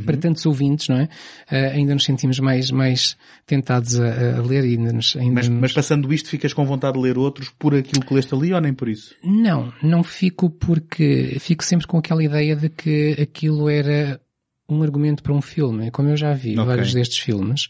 para 0.05 0.17
tantos 0.17 0.47
ouvintes, 0.47 0.89
não 0.89 0.97
é? 0.97 1.05
Uh, 1.51 1.75
ainda 1.75 1.95
nos 1.95 2.05
sentimos 2.05 2.39
mais, 2.39 2.71
mais 2.71 3.17
tentados 3.47 3.99
a, 4.01 4.39
a 4.39 4.41
ler 4.43 4.65
e 4.65 4.77
ainda 4.77 4.93
nos, 4.93 5.17
ainda 5.17 5.35
Mas, 5.35 5.49
nos- 5.49 5.61
mas 5.61 5.73
passando 5.73 6.13
isto, 6.13 6.29
ficas 6.29 6.53
com 6.53 6.65
vontade 6.65 6.95
de 6.97 7.01
ler 7.03 7.19
outros 7.19 7.49
por 7.59 7.75
aquilo 7.75 8.05
que 8.05 8.15
leste 8.15 8.35
ali 8.35 8.53
ou 8.53 8.61
nem 8.61 8.73
por 8.73 8.89
isso? 8.89 9.15
Não, 9.25 9.73
não 9.83 10.03
fico 10.05 10.49
porque 10.51 11.37
fico 11.41 11.65
sempre 11.65 11.87
com 11.87 11.99
aquela 11.99 12.23
ideia 12.23 12.55
de 12.55 12.69
que 12.69 13.17
aquilo 13.21 13.69
era 13.69 14.21
um 14.69 14.83
argumento 14.83 15.23
para 15.23 15.35
um 15.35 15.43
filme. 15.43 15.91
Como 15.91 16.09
eu 16.09 16.17
já 16.17 16.33
vi 16.33 16.53
Ok. 16.53 16.65
vários 16.65 16.95
destes 16.95 17.19
filmes, 17.19 17.69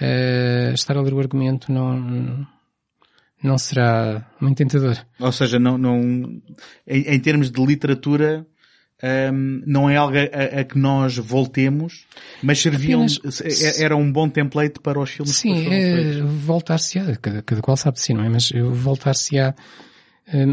eh, 0.00 0.72
estar 0.74 0.96
a 0.96 1.00
ler 1.00 1.14
o 1.14 1.18
argumento 1.20 1.70
não, 1.72 2.46
não 3.42 3.56
será 3.58 4.26
muito 4.40 4.56
tentador. 4.58 4.96
Ou 5.20 5.32
seja, 5.32 5.58
não, 5.58 5.78
não, 5.78 6.00
em, 6.86 7.02
em 7.06 7.20
termos 7.20 7.50
de 7.50 7.64
literatura, 7.64 8.46
hum, 9.32 9.62
não 9.66 9.88
é 9.90 9.96
algo 9.96 10.16
a, 10.16 10.60
a 10.60 10.64
que 10.64 10.78
nós 10.78 11.16
voltemos, 11.16 12.06
mas 12.42 12.60
serviam, 12.60 13.04
Apenas- 13.04 13.80
era 13.80 13.96
um 13.96 14.10
bom 14.10 14.28
template 14.28 14.80
para 14.80 14.98
os 15.00 15.10
filmes 15.10 15.32
que 15.36 15.40
Sim, 15.40 15.64
foram 15.64 15.76
é, 15.76 16.22
voltar-se-á, 16.22 17.16
cada, 17.16 17.42
cada 17.42 17.60
qual 17.62 17.76
sabe 17.76 17.96
de 17.96 18.02
si, 18.02 18.14
não 18.14 18.24
é? 18.24 18.28
Mas 18.28 18.50
voltar-se-á 18.50 19.54
eh, 20.26 20.46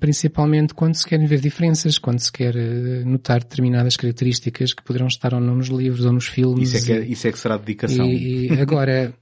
principalmente 0.00 0.74
quando 0.74 0.94
se 0.96 1.06
querem 1.06 1.26
ver 1.26 1.40
diferenças, 1.40 1.96
quando 1.98 2.18
se 2.18 2.32
quer 2.32 2.56
eh, 2.56 3.04
notar 3.04 3.40
determinadas 3.40 3.96
características 3.96 4.74
que 4.74 4.82
poderão 4.82 5.06
estar 5.06 5.32
ou 5.32 5.40
não 5.40 5.54
nos 5.56 5.68
livros 5.68 6.04
ou 6.04 6.12
nos 6.12 6.26
filmes. 6.26 6.74
Isso 6.74 6.76
é, 6.78 6.80
que, 6.86 6.92
é- 6.92 7.06
isso 7.06 7.28
é 7.28 7.32
que 7.32 7.38
será 7.38 7.56
dedicação. 7.56 8.04
E, 8.06 8.48
e 8.48 8.60
agora, 8.60 9.14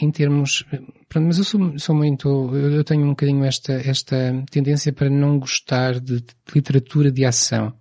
em 0.00 0.10
termos, 0.10 0.64
pronto, 1.08 1.26
mas 1.26 1.38
eu 1.38 1.44
sou, 1.44 1.78
sou 1.78 1.94
muito, 1.94 2.28
eu 2.54 2.72
eu 2.72 2.84
tenho 2.84 3.04
um 3.04 3.10
bocadinho 3.10 3.44
esta, 3.44 3.72
esta 3.74 4.44
tendência 4.50 4.92
para 4.92 5.08
não 5.08 5.38
gostar 5.38 6.00
de, 6.00 6.16
de 6.20 6.34
literatura 6.54 7.12
de 7.12 7.24
ação. 7.24 7.72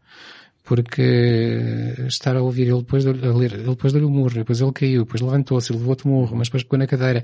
Porque 0.65 1.93
estar 2.07 2.35
a 2.35 2.41
ouvir 2.41 2.63
ele 2.67 2.79
depois 2.79 3.03
de, 3.03 3.09
a 3.09 3.33
ler, 3.33 3.53
ele 3.53 3.63
depois 3.69 3.93
deu-lhe 3.93 4.05
o 4.07 4.09
murro, 4.09 4.31
depois 4.33 4.59
ele 4.59 4.71
caiu, 4.71 5.03
depois 5.05 5.21
levantou-se, 5.21 5.71
levou 5.71 5.89
outro 5.89 6.09
murro, 6.09 6.35
mas 6.35 6.47
depois 6.47 6.63
pegou 6.63 6.79
na 6.79 6.87
cadeira. 6.87 7.23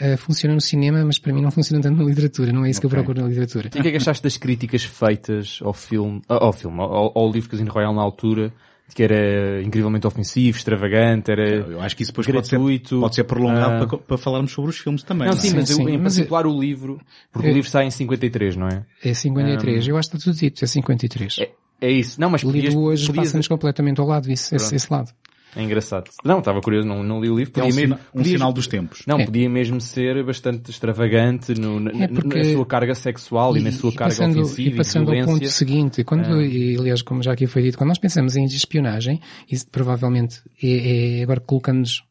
Eh, 0.00 0.16
funciona 0.16 0.54
no 0.54 0.60
cinema, 0.60 1.04
mas 1.04 1.18
para 1.18 1.32
mim 1.32 1.42
não 1.42 1.50
funciona 1.50 1.82
tanto 1.82 1.98
na 1.98 2.04
literatura, 2.08 2.52
não 2.52 2.64
é 2.64 2.70
isso 2.70 2.80
que 2.80 2.86
eu 2.86 2.90
procuro 2.90 3.20
na 3.20 3.28
literatura. 3.28 3.68
E 3.74 3.78
o 3.78 3.82
que 3.82 3.88
é 3.88 3.90
que 3.90 3.96
achaste 3.96 4.22
das 4.22 4.36
críticas 4.36 4.84
feitas 4.84 5.58
ao 5.62 5.72
filme, 5.74 6.22
ao, 6.28 6.52
filme, 6.52 6.80
ao, 6.80 7.12
ao 7.18 7.30
livro 7.30 7.50
Casino 7.50 7.70
Royale 7.72 7.96
na 7.96 8.02
altura, 8.02 8.52
de 8.88 8.94
que 8.94 9.02
era 9.02 9.60
incrivelmente 9.60 10.06
ofensivo, 10.06 10.56
extravagante, 10.56 11.30
era 11.32 11.46
Eu 11.48 11.80
acho 11.80 11.94
que 11.96 12.04
isso 12.04 12.12
depois 12.12 12.26
pode 12.28 12.46
ser, 12.46 12.56
gratuito. 12.56 13.00
pode 13.00 13.14
ser 13.16 13.24
prolongado 13.24 13.84
Ah. 13.84 13.86
para, 13.88 13.98
para 13.98 14.16
falarmos 14.18 14.52
sobre 14.52 14.70
os 14.70 14.78
filmes 14.78 15.02
também. 15.02 15.26
Não, 15.28 15.34
não 15.34 15.38
é? 15.38 15.42
sim, 15.42 15.50
Sim, 15.50 15.56
mas 15.56 15.70
eu, 15.70 15.76
sim, 15.76 15.82
em 15.90 15.98
mas 15.98 16.14
particular 16.14 16.46
o 16.46 16.58
livro, 16.60 17.00
porque 17.32 17.48
É- 17.48 17.50
o 17.50 17.54
livro 17.54 17.68
sai 17.68 17.86
em 17.86 17.90
53, 17.90 18.54
não 18.56 18.68
é? 18.68 18.86
É 19.04 19.12
53, 19.12 19.86
eu 19.88 19.96
acho 19.98 20.08
que 20.10 20.16
está 20.16 20.30
tudo 20.30 20.38
dito, 20.38 20.64
é 20.64 20.66
53. 20.66 21.36
É, 21.40 21.50
é 21.80 21.90
isso. 21.90 22.20
Não, 22.20 22.30
mas 22.30 22.42
podias, 22.42 22.66
Lido 22.74 22.80
hoje 22.80 23.06
podias- 23.06 23.26
passa-nos 23.26 23.48
completamente 23.48 24.00
ao 24.00 24.06
lado, 24.06 24.30
isso, 24.30 24.54
esse, 24.54 24.74
esse 24.74 24.92
lado. 24.92 25.10
É 25.56 25.62
engraçado. 25.62 26.10
Não, 26.22 26.40
estava 26.40 26.60
curioso, 26.60 26.86
não, 26.86 27.02
não 27.02 27.20
li 27.22 27.30
o 27.30 27.36
livro. 27.38 27.52
É 27.56 27.62
um, 27.62 27.68
Podia 27.68 27.80
mesmo, 27.80 27.94
um 28.14 28.18
podia- 28.18 28.32
sinal 28.32 28.52
dos 28.52 28.66
tempos. 28.66 29.02
Não, 29.06 29.18
É. 29.18 29.24
podia 29.24 29.48
mesmo 29.48 29.80
ser 29.80 30.22
bastante 30.22 30.70
extravagante 30.70 31.54
no, 31.58 31.80
na, 31.80 32.04
É 32.04 32.06
porque- 32.06 32.38
na 32.38 32.44
sua 32.44 32.66
carga 32.66 32.94
sexual 32.94 33.56
e, 33.56 33.60
na 33.60 33.72
sua 33.72 33.90
carga 33.92 34.14
passando, 34.14 34.40
ofensiva 34.42 34.68
e 34.68 34.76
passando 34.76 35.14
e 35.14 35.20
ao 35.20 35.26
ponto 35.26 35.48
seguinte, 35.48 36.04
quando, 36.04 36.42
e 36.42 36.76
aliás, 36.78 37.00
como 37.00 37.22
já 37.22 37.32
aqui 37.32 37.46
foi 37.46 37.62
dito, 37.62 37.78
quando 37.78 37.88
nós 37.88 37.98
pensamos 37.98 38.36
em 38.36 38.44
espionagem, 38.44 39.20
isso 39.50 39.66
provavelmente 39.72 40.40
é, 40.62 41.20
é 41.20 41.22
agora 41.22 41.40
colocando-nos 41.40 42.02
em, 42.02 42.07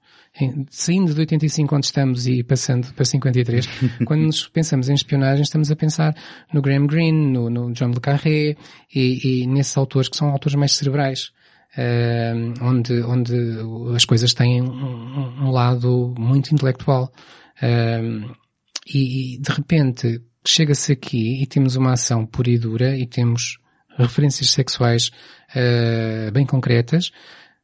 saindo 0.69 1.13
de 1.13 1.19
85 1.21 1.75
onde 1.75 1.85
estamos 1.85 2.27
e 2.27 2.43
passando 2.43 2.93
para 2.93 3.05
53, 3.05 3.67
quando 4.05 4.21
nos 4.21 4.47
pensamos 4.47 4.89
em 4.89 4.93
espionagem 4.93 5.43
estamos 5.43 5.71
a 5.71 5.75
pensar 5.75 6.15
no 6.53 6.61
Graham 6.61 6.87
Greene, 6.87 7.31
no, 7.31 7.49
no 7.49 7.71
John 7.73 7.91
le 7.91 7.99
Carré 7.99 8.55
e, 8.93 9.43
e 9.43 9.47
nesses 9.47 9.75
autores 9.77 10.09
que 10.09 10.17
são 10.17 10.29
autores 10.29 10.55
mais 10.55 10.73
cerebrais. 10.73 11.31
Uh, 11.77 12.53
onde, 12.63 13.03
onde 13.03 13.35
as 13.95 14.03
coisas 14.03 14.33
têm 14.33 14.63
um, 14.63 15.45
um 15.45 15.51
lado 15.51 16.15
muito 16.17 16.51
intelectual. 16.51 17.11
Uh, 17.61 18.33
e, 18.91 19.35
e, 19.35 19.37
de 19.37 19.51
repente 19.51 20.21
chega-se 20.47 20.93
aqui 20.93 21.43
e 21.43 21.45
temos 21.45 21.75
uma 21.75 21.93
ação 21.93 22.25
pura 22.25 22.49
e 22.49 22.57
dura 22.57 22.97
e 22.97 23.05
temos 23.05 23.59
referências 23.97 24.49
sexuais 24.51 25.11
uh, 25.51 26.31
bem 26.31 26.45
concretas, 26.45 27.11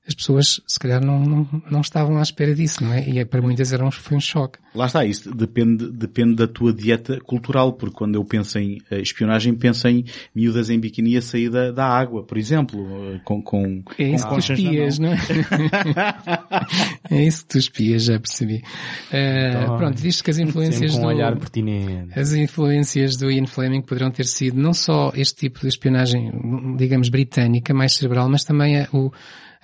as 0.06 0.14
pessoas 0.14 0.60
se 0.68 0.78
calhar 0.78 1.04
não, 1.04 1.20
não, 1.24 1.64
não, 1.72 1.82
estavam 1.82 2.18
à 2.18 2.22
espera 2.22 2.54
disso, 2.54 2.84
não 2.84 2.92
é? 2.92 3.08
E 3.08 3.20
é, 3.20 3.26
para 3.26 3.42
muitas 3.42 3.72
era 3.72 3.86
um, 3.86 3.90
foi 3.90 4.18
um 4.18 4.20
choque. 4.20 4.60
Lá 4.76 4.88
está, 4.88 5.06
isso 5.06 5.34
depende, 5.34 5.90
depende 5.90 6.36
da 6.36 6.48
tua 6.48 6.74
dieta 6.74 7.22
cultural, 7.22 7.72
porque 7.72 7.96
quando 7.96 8.16
eu 8.16 8.26
penso 8.26 8.60
em 8.60 8.82
eh, 8.92 9.00
espionagem, 9.00 9.56
penso 9.56 9.88
em 9.88 10.04
miúdas 10.36 10.70
em 10.70 10.78
biquíni 10.78 11.16
a 11.16 11.22
sair 11.22 11.50
da, 11.50 11.72
da 11.72 11.86
água, 11.86 12.22
por 12.24 12.38
exemplo, 12.38 12.86
eh, 13.14 13.22
com, 13.24 13.42
com, 13.42 13.82
é 13.98 14.10
isso 14.10 14.28
com 14.28 14.36
que 14.36 14.46
tu 14.46 14.54
espias, 14.54 15.00
não 15.00 15.14
é? 15.14 15.18
é 17.10 17.24
isso 17.24 17.44
que 17.44 17.50
tu 17.50 17.58
espias, 17.58 18.04
já 18.04 18.20
percebi. 18.20 18.62
Uh, 19.08 19.78
pronto, 19.78 20.02
visto 20.02 20.22
que 20.22 20.32
as 20.32 20.38
influências 20.38 20.92
com 20.92 20.98
um 20.98 21.02
do... 21.02 21.08
olhar 21.08 21.34
pertinente. 21.38 22.20
As 22.20 22.34
influências 22.34 23.16
do 23.16 23.32
Ian 23.32 23.46
Fleming 23.46 23.82
poderão 23.82 24.12
ter 24.12 24.26
sido 24.26 24.60
não 24.60 24.74
só 24.74 25.14
este 25.16 25.36
tipo 25.36 25.62
de 25.62 25.68
espionagem, 25.68 26.30
digamos, 26.78 27.08
britânica, 27.08 27.74
mais 27.74 27.94
cerebral, 27.94 28.28
mas 28.28 28.44
também 28.44 28.86
o 28.92 29.12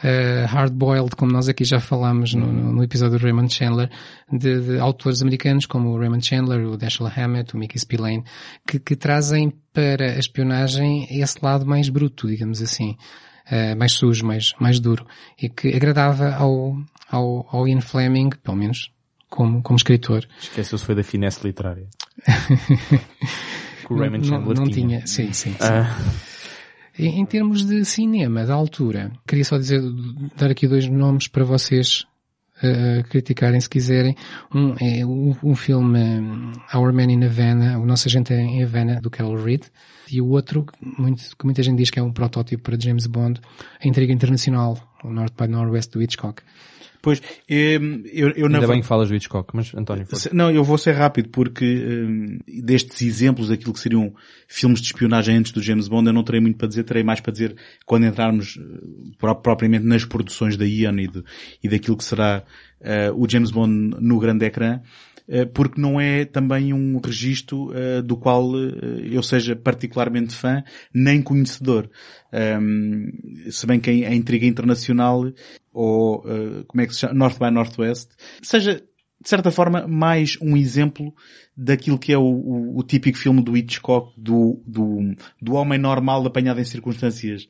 uh, 0.03 0.47
hard-boiled, 0.47 1.15
como 1.15 1.31
nós 1.31 1.47
aqui 1.47 1.63
já 1.63 1.79
falámos 1.79 2.33
no, 2.33 2.51
no 2.51 2.83
episódio 2.83 3.17
do 3.17 3.23
Raymond 3.23 3.53
Chandler, 3.53 3.89
de, 4.31 4.61
de, 4.61 4.79
autores 4.79 5.21
americanos 5.21 5.65
como 5.65 5.89
o 5.89 5.99
Raymond 5.99 6.25
Chandler, 6.25 6.65
o 6.67 6.77
Dashiell 6.77 7.11
Hammett, 7.15 7.55
o 7.55 7.57
Mickey 7.57 7.79
Spillane, 7.79 8.23
que, 8.67 8.79
que 8.79 8.95
trazem 8.95 9.53
para 9.73 10.13
a 10.13 10.19
espionagem 10.19 11.07
esse 11.09 11.37
lado 11.41 11.65
mais 11.65 11.89
bruto, 11.89 12.27
digamos 12.27 12.61
assim. 12.61 12.97
Uh, 13.51 13.75
mais 13.75 13.93
sujo, 13.93 14.23
mais, 14.23 14.53
mais 14.59 14.79
duro, 14.79 15.07
e 15.41 15.49
que 15.49 15.69
agradava 15.75 16.35
ao, 16.35 16.77
ao, 17.09 17.47
ao 17.51 17.67
Ian 17.67 17.81
Fleming, 17.81 18.29
pelo 18.43 18.55
menos 18.55 18.91
como, 19.27 19.63
como 19.63 19.75
escritor. 19.75 20.23
Esqueceu-se 20.39 20.85
foi 20.85 20.93
da 20.93 21.01
finesse 21.01 21.45
literária. 21.47 21.87
que 23.87 23.91
o 23.91 23.97
Raymond 23.97 24.27
Chandler 24.27 24.55
não, 24.55 24.65
não 24.65 24.71
tinha. 24.71 24.99
tinha. 24.99 25.07
Sim, 25.07 25.33
sim. 25.33 25.53
sim. 25.53 25.57
Ah, 25.61 25.97
Em, 26.99 27.21
em 27.21 27.25
termos 27.25 27.65
de 27.65 27.85
cinema, 27.85 28.45
da 28.45 28.53
altura, 28.53 29.11
queria 29.25 29.45
só 29.45 29.57
dizer, 29.57 29.81
dar 30.35 30.51
aqui 30.51 30.67
dois 30.67 30.85
nomes 30.85 31.29
para 31.29 31.45
vocês 31.45 32.05
uh, 32.61 33.07
criticarem 33.09 33.59
se 33.61 33.69
quiserem. 33.69 34.17
Um 34.53 34.75
é 34.81 35.05
o, 35.05 35.33
o 35.41 35.55
filme 35.55 35.97
um, 35.97 36.51
Our 36.75 36.93
Man 36.93 37.11
in 37.11 37.23
Havana, 37.23 37.79
o 37.79 37.85
Nosso 37.85 38.09
Agente 38.09 38.33
em 38.33 38.61
Havana, 38.61 38.99
do 38.99 39.09
Carol 39.09 39.41
Reed, 39.41 39.63
e 40.11 40.19
o 40.19 40.27
outro, 40.27 40.65
muito, 40.81 41.23
que 41.37 41.45
muita 41.45 41.63
gente 41.63 41.77
diz 41.77 41.89
que 41.89 41.99
é 41.99 42.03
um 42.03 42.11
protótipo 42.11 42.63
para 42.63 42.77
James 42.77 43.07
Bond, 43.07 43.39
A 43.81 43.87
Intriga 43.87 44.11
Internacional, 44.11 44.77
o 45.01 45.09
North 45.09 45.33
by 45.39 45.47
Northwest 45.47 45.91
do 45.93 46.01
Hitchcock. 46.01 46.43
Pois, 47.01 47.21
eu, 47.47 47.81
eu, 48.11 48.29
eu 48.31 48.45
ainda 48.47 48.59
na 48.61 48.67
bem 48.67 48.81
que 48.81 48.87
falas 48.87 49.07
do 49.09 49.15
Hitchcock, 49.15 49.55
mas 49.55 49.73
António, 49.73 50.05
Não, 50.33 50.51
eu 50.51 50.63
vou 50.63 50.77
ser 50.77 50.91
rápido 50.91 51.29
porque 51.29 51.65
hum, 51.65 52.39
destes 52.61 53.01
exemplos 53.01 53.47
daquilo 53.49 53.73
que 53.73 53.79
seriam 53.79 54.13
filmes 54.47 54.81
de 54.81 54.87
espionagem 54.87 55.37
antes 55.37 55.51
do 55.51 55.61
James 55.61 55.87
Bond 55.87 56.07
eu 56.07 56.13
não 56.13 56.23
terei 56.23 56.41
muito 56.41 56.57
para 56.57 56.67
dizer, 56.67 56.83
terei 56.83 57.03
mais 57.03 57.21
para 57.21 57.31
dizer 57.31 57.55
quando 57.85 58.05
entrarmos 58.05 58.59
eh, 58.59 59.13
pro- 59.17 59.35
propriamente 59.35 59.85
nas 59.85 60.03
produções 60.03 60.57
da 60.57 60.65
Ian 60.65 60.99
e, 60.99 61.07
de, 61.07 61.23
e 61.63 61.69
daquilo 61.69 61.95
que 61.95 62.03
será 62.03 62.43
eh, 62.81 63.11
o 63.11 63.27
James 63.29 63.51
Bond 63.51 63.95
no 63.99 64.19
grande 64.19 64.45
ecrã, 64.45 64.81
porque 65.53 65.79
não 65.79 65.99
é 65.99 66.25
também 66.25 66.73
um 66.73 66.99
registro 66.99 67.71
eh, 67.73 68.01
do 68.01 68.17
qual 68.17 68.51
eh, 68.57 69.09
eu 69.11 69.21
seja 69.21 69.55
particularmente 69.55 70.33
fã, 70.33 70.63
nem 70.93 71.21
conhecedor. 71.21 71.89
Hum, 72.33 73.11
se 73.51 73.65
bem 73.65 73.79
que 73.79 73.89
a 74.05 74.13
intriga 74.13 74.45
internacional 74.45 75.23
ou 75.71 76.23
eh, 76.27 76.63
como 76.67 76.81
é 76.81 76.87
que 76.87 76.93
se 76.93 76.99
chama? 77.01 77.13
North 77.13 77.37
by 77.39 77.51
Northwest, 77.51 78.09
seja 78.41 78.83
de 79.21 79.27
certa 79.27 79.51
forma, 79.51 79.85
mais 79.85 80.37
um 80.41 80.55
exemplo 80.55 81.13
daquilo 81.55 81.99
que 81.99 82.13
é 82.13 82.17
o, 82.17 82.21
o- 82.23 82.79
o 82.79 82.83
típico 82.83 83.17
filme 83.17 83.43
do 83.43 83.55
Hitchcock, 83.57 84.13
do, 84.17 84.63
do, 84.65 85.13
do 85.41 85.53
homem 85.55 85.77
normal 85.77 86.25
apanhado 86.25 86.61
em 86.61 86.63
circunstâncias 86.63 87.45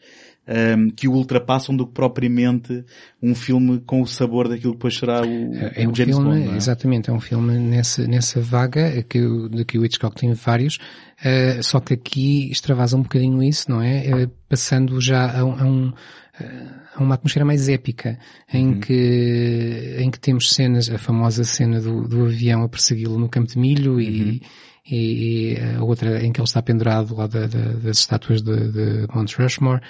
ehm, 0.50 0.90
que 0.90 1.08
o 1.08 1.14
ultrapassam 1.14 1.76
do 1.78 1.86
que 1.86 1.94
propriamente 1.94 2.84
um 3.22 3.36
filme 3.36 3.80
com 3.86 4.02
o 4.02 4.08
sabor 4.08 4.48
daquilo 4.50 4.72
que 4.74 4.78
depois 4.80 4.98
será 4.98 5.22
o, 5.22 5.54
É 5.76 5.86
o 5.86 5.92
um 5.92 5.96
James 5.96 6.16
filme, 6.18 6.40
Bond. 6.42 6.54
é? 6.54 6.56
exatamente, 6.58 7.10
é 7.10 7.14
um 7.14 7.20
filme 7.20 7.58
nessa, 7.60 8.08
nessa 8.08 8.42
vaga 8.42 9.04
que, 9.04 9.20
de 9.50 9.64
que 9.64 9.78
o 9.78 9.86
Hitchcock 9.86 10.16
tem 10.20 10.34
vários, 10.34 10.80
eh, 11.24 11.62
só 11.62 11.80
que 11.80 11.94
aqui 11.94 12.50
extravasa 12.52 12.98
um 12.98 13.04
bocadinho 13.04 13.44
isso, 13.44 13.70
não 13.70 13.82
é? 13.82 14.06
Eh, 14.08 14.30
passando 14.50 15.00
já 15.00 15.40
a, 15.40 15.46
um- 15.46 15.60
a 15.60 15.64
um, 15.66 15.94
eh, 16.40 16.66
a 16.96 17.04
uma 17.04 17.14
atmosfera 17.16 17.46
mais 17.46 17.70
épica, 17.70 18.18
em 18.52 18.68
Uhum. 18.70 18.80
que, 18.80 19.96
em 20.00 20.10
que 20.10 20.20
temos 20.20 20.52
cenas, 20.54 20.90
a 20.90 20.98
famosa 20.98 21.44
cena 21.44 21.80
do, 21.80 22.08
do 22.08 22.26
avião 22.26 22.64
a 22.64 22.70
persegui-lo 22.70 23.18
no 23.20 23.30
campo 23.30 23.48
de 23.48 23.58
milho 23.60 23.94
Uhum. 23.94 24.00
e, 24.02 24.42
e, 24.90 25.54
e 25.54 25.58
a 25.78 25.84
outra 25.84 26.26
em 26.26 26.32
que 26.32 26.40
ele 26.42 26.48
está 26.48 26.62
pendurado 26.62 27.16
lá 27.16 27.28
da- 27.28 27.46
da- 27.46 27.74
das 27.74 28.00
estátuas 28.00 28.42
de, 28.42 28.72
de 28.72 29.08
Mount 29.14 29.34
Rushmore. 29.38 29.82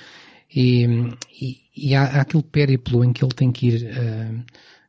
E, 0.54 0.86
e, 1.42 1.58
e 1.76 1.96
há, 1.96 2.04
há 2.04 2.22
aquele 2.22 2.44
périplo 2.44 3.04
em 3.04 3.14
que 3.14 3.24
ele 3.24 3.34
tem 3.34 3.52
que 3.52 3.68
ir 3.68 3.86
eh, 3.86 4.32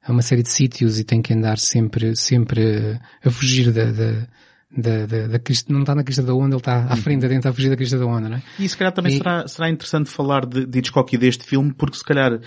a 0.03 0.13
uma 0.13 0.23
série 0.23 0.43
de 0.43 0.49
sítios 0.49 0.99
e 0.99 1.05
tem 1.05 1.21
que 1.21 1.35
andar 1.35 1.59
sempre, 1.59 2.17
sempre 2.17 2.63
eh, 2.63 3.01
a 3.23 3.31
fugir 3.31 3.71
da, 3.73 3.93
da, 3.93 4.27
da, 4.71 5.07
da, 5.07 5.27
da 5.27 5.39
crista, 5.39 5.73
não 5.73 5.81
está 5.81 5.95
na 5.95 6.03
crista 6.03 6.23
da 6.23 6.33
onda, 6.35 6.55
ele 6.55 6.57
está 6.57 6.85
à 6.85 6.97
frente, 6.97 7.27
adentro 7.27 7.51
a 7.51 7.53
fugir 7.53 7.69
da 7.69 7.77
crista 7.77 7.99
da 7.99 8.07
onda, 8.07 8.29
não 8.29 8.37
é? 8.37 8.43
E 8.59 8.69
se 8.69 8.77
calhar 8.77 8.93
também 8.93 9.13
E- 9.13 9.19
será, 9.19 9.47
será 9.49 9.69
interessante 9.69 10.09
falar 10.09 10.47
de, 10.47 10.65
de 10.65 10.79
Hitchcock 10.79 11.15
e 11.15 11.19
deste 11.19 11.45
filme, 11.45 11.73
porque 11.75 11.97
se 11.97 12.05
calhar 12.05 12.41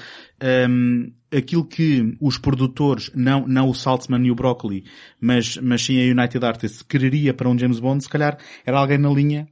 hum, 0.69 1.12
aquilo 1.32 1.65
que 1.65 2.17
os 2.21 2.38
produtores, 2.38 3.12
não, 3.13 3.45
não 3.47 3.69
o 3.69 3.76
Saltzman 3.76 4.26
e 4.26 4.32
o 4.32 4.36
Broccoli, 4.36 4.86
mas, 5.19 5.58
mas 5.58 5.84
sim 5.84 5.99
a 5.99 6.12
United 6.12 6.43
Artists, 6.45 6.82
quereria 6.82 7.34
para 7.34 7.49
um 7.49 7.58
James 7.58 7.80
Bond, 7.80 8.04
se 8.04 8.10
calhar 8.10 8.38
era 8.65 8.80
alguém 8.80 8.97
na 8.97 9.10
linha 9.10 9.47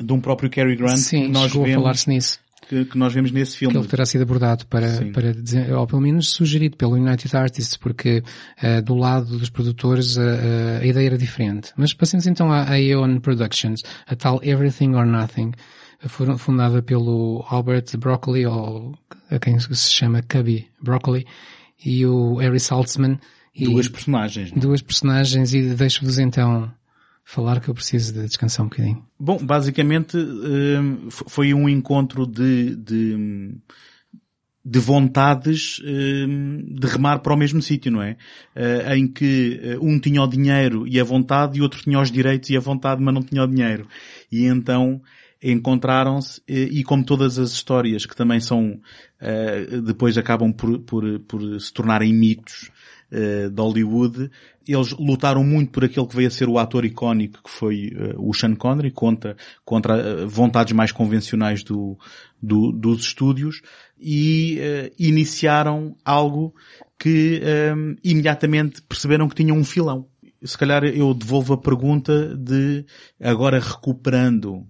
de 0.00 0.12
um 0.12 0.20
próprio 0.20 0.48
Cary 0.48 0.74
Grant 0.74 0.96
Sim, 0.96 1.28
nós 1.28 1.50
chegou 1.50 1.64
a 1.64 1.66
vemos, 1.66 1.82
falar-se 1.82 2.08
nisso, 2.08 2.40
que, 2.72 2.86
que 2.86 2.96
nós 2.96 3.12
vemos 3.12 3.30
nesse 3.30 3.52
que 3.52 3.58
filme. 3.58 3.76
ele 3.76 3.86
terá 3.86 4.06
sido 4.06 4.22
abordado 4.22 4.66
para, 4.66 4.88
Sim. 4.88 5.12
para 5.12 5.34
dizer, 5.34 5.70
ou 5.74 5.86
pelo 5.86 6.00
menos 6.00 6.30
sugerido 6.30 6.74
pelo 6.74 6.94
United 6.94 7.36
Artists, 7.36 7.76
porque 7.76 8.22
eh, 8.62 8.80
do 8.80 8.94
lado 8.94 9.38
dos 9.38 9.50
produtores 9.50 10.16
eh, 10.16 10.80
a 10.80 10.86
ideia 10.86 11.08
era 11.08 11.18
diferente. 11.18 11.72
Mas 11.76 11.92
passemos 11.92 12.26
então 12.26 12.50
à, 12.50 12.70
Aeon 12.70 13.20
Productions, 13.20 13.82
a 14.06 14.16
tal 14.16 14.40
Everything 14.42 14.94
or 14.94 15.04
Nothing, 15.04 15.52
fundada 16.38 16.82
pelo 16.82 17.44
Albert 17.46 17.96
Broccoli, 17.98 18.46
ou 18.46 18.94
a 19.30 19.38
quem 19.38 19.58
se 19.58 19.90
chama 19.90 20.22
Cubby 20.22 20.66
Broccoli, 20.80 21.26
e 21.84 22.06
o 22.06 22.36
Harry 22.36 22.58
Saltzman. 22.58 23.18
Duas 23.54 23.86
personagens. 23.86 24.50
não 24.50 24.56
é? 24.56 24.60
duas 24.60 24.80
personagens 24.80 25.52
e 25.52 25.74
deixo-vos 25.74 26.18
então 26.18 26.72
falar 27.24 27.60
que 27.60 27.68
eu 27.68 27.74
preciso 27.74 28.12
de 28.12 28.26
descansar 28.26 28.66
um 28.66 28.68
bocadinho. 28.68 29.06
Bom, 29.18 29.38
basicamente 29.38 30.16
hum, 30.16 31.08
foi 31.10 31.54
um 31.54 31.68
encontro 31.68 32.26
de, 32.26 32.76
de, 32.76 33.54
de 34.64 34.78
vontades 34.78 35.80
hum, 35.84 36.62
de 36.68 36.86
remar 36.86 37.20
para 37.20 37.34
o 37.34 37.36
mesmo 37.36 37.60
sítio, 37.60 37.90
não 37.90 38.02
é? 38.02 38.16
Eh, 38.54 38.96
em 38.96 39.08
que 39.08 39.60
eh, 39.62 39.78
um 39.80 39.98
tinha 39.98 40.22
o 40.22 40.26
dinheiro 40.26 40.86
e 40.86 41.00
a 41.00 41.04
vontade 41.04 41.58
e 41.58 41.62
outro 41.62 41.82
tinha 41.82 42.00
os 42.00 42.10
direitos 42.10 42.50
e 42.50 42.56
a 42.56 42.60
vontade, 42.60 43.02
mas 43.02 43.14
não 43.14 43.22
tinha 43.22 43.42
o 43.42 43.46
dinheiro. 43.46 43.88
E 44.30 44.44
então 44.44 45.00
encontraram-se 45.42 46.40
eh, 46.48 46.68
e 46.70 46.84
como 46.84 47.04
todas 47.04 47.38
as 47.38 47.52
histórias 47.52 48.06
que 48.06 48.16
também 48.16 48.40
são 48.40 48.80
depois 49.84 50.18
acabam 50.18 50.52
por, 50.52 50.80
por, 50.80 51.20
por 51.20 51.60
se 51.60 51.72
tornarem 51.72 52.12
mitos 52.12 52.72
de 53.08 53.62
Hollywood, 53.62 54.28
eles 54.66 54.92
lutaram 54.92 55.42
muito 55.44 55.70
por 55.72 55.84
aquele 55.84 56.06
que 56.06 56.16
veio 56.16 56.28
a 56.28 56.30
ser 56.30 56.48
o 56.48 56.58
ator 56.58 56.84
icónico 56.84 57.42
que 57.42 57.50
foi 57.50 57.92
eh, 57.94 58.14
o 58.18 58.32
Sean 58.32 58.54
Connery 58.54 58.90
contra, 58.90 59.36
contra 59.64 59.96
eh, 59.96 60.24
vontades 60.26 60.72
mais 60.72 60.92
convencionais 60.92 61.62
do, 61.62 61.98
do- 62.40 62.72
dos 62.72 63.00
estúdios 63.04 63.60
e 63.98 64.58
eh, 64.60 64.92
iniciaram 64.98 65.96
algo 66.04 66.54
que 66.98 67.40
eh, 67.42 67.74
imediatamente 68.04 68.82
perceberam 68.82 69.28
que 69.28 69.34
tinham 69.34 69.56
um 69.56 69.64
filão. 69.64 70.06
Se 70.44 70.58
calhar 70.58 70.84
eu 70.84 71.14
devolvo 71.14 71.54
a 71.54 71.58
pergunta 71.58 72.34
de 72.36 72.84
agora 73.20 73.60
recuperando 73.60 74.66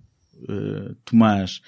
Tomás, 1.04 1.60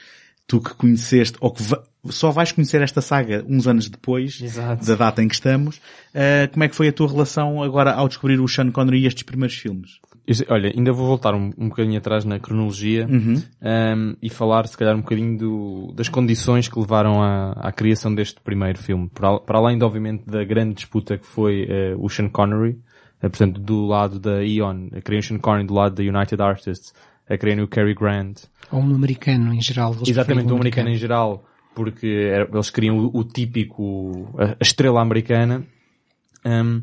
tu 0.46 0.60
que 0.60 0.74
conheceste, 0.74 1.38
ou 1.40 1.52
que 1.52 1.62
só 2.07 2.31
vais 2.31 2.53
conhecer 2.53 2.83
esta 2.83 3.01
saga 3.01 3.45
uns 3.49 3.67
anos 3.67 3.88
depois 3.88 4.40
Exato. 4.40 4.85
da 4.87 4.94
data 4.94 5.23
em 5.23 5.29
que 5.29 5.35
estamos, 5.35 5.81
eh, 6.13 6.46
como 6.52 6.65
é 6.65 6.69
que 6.69 6.77
foi 6.77 6.88
a 6.88 6.92
tua 6.92 7.09
relação 7.09 7.63
agora 7.63 7.92
ao 7.92 8.09
descobrir 8.09 8.40
o 8.40 8.46
Sean 8.48 8.71
Connery 8.71 9.00
e 9.02 9.07
estes 9.07 9.23
primeiros 9.23 9.57
filmes? 9.57 9.98
eu 10.27 10.35
olha, 10.48 10.73
ainda 10.75 10.90
vou 10.90 11.07
voltar 11.07 11.35
um, 11.35 11.52
um 11.59 11.69
bocadinho 11.69 11.98
atrás 11.98 12.25
na 12.25 12.38
cronologia 12.40 13.07
Uhum. 13.07 13.42
um, 13.63 14.17
e 14.23 14.31
falar 14.31 14.67
se 14.67 14.77
calhar 14.77 14.94
um 14.96 15.00
bocadinho 15.02 15.37
do- 15.37 15.92
das 15.94 16.09
condições 16.09 16.67
que 16.67 16.79
levaram 16.79 17.23
à, 17.23 17.52
à 17.52 17.71
criação 17.73 18.15
deste 18.15 18.40
primeiro 18.40 18.79
filme. 18.79 19.09
Para, 19.13 19.38
para 19.40 19.59
além, 19.59 19.77
de, 19.77 19.85
obviamente, 19.85 20.25
da 20.27 20.42
grande 20.42 20.75
disputa 20.77 21.19
que 21.19 21.27
foi 21.27 21.67
eh, 21.69 21.94
o 21.98 22.09
Sean 22.09 22.29
Connery, 22.31 22.79
eh, 23.23 23.29
portanto, 23.29 23.61
do 23.61 23.85
lado 23.87 24.19
da 24.19 24.42
Eon, 24.42 24.88
a 24.96 25.02
criar 25.02 25.19
o 25.21 25.23
Sean 25.23 25.38
Connery 25.38 25.67
do 25.67 25.75
lado 25.75 25.94
da 25.94 26.02
United 26.02 26.40
Artists, 26.42 26.94
a 27.29 27.37
criar 27.37 27.63
o 27.63 27.69
Cary 27.69 27.94
Grant, 27.94 28.44
Ou 28.73 28.81
um 28.81 28.94
americano 28.94 29.52
em 29.52 29.61
geral. 29.61 29.94
Exatamente, 30.07 30.50
o 30.50 30.57
americano 30.57 30.88
em 30.88 30.96
geral, 30.96 31.44
porque 31.75 32.31
era- 32.33 32.48
eles 32.52 32.70
queriam 32.70 32.98
o, 32.98 33.18
o 33.18 33.25
típico, 33.25 34.35
a, 34.38 34.52
a 34.52 34.56
estrela 34.62 35.00
americana. 35.00 35.64
Um, 36.44 36.83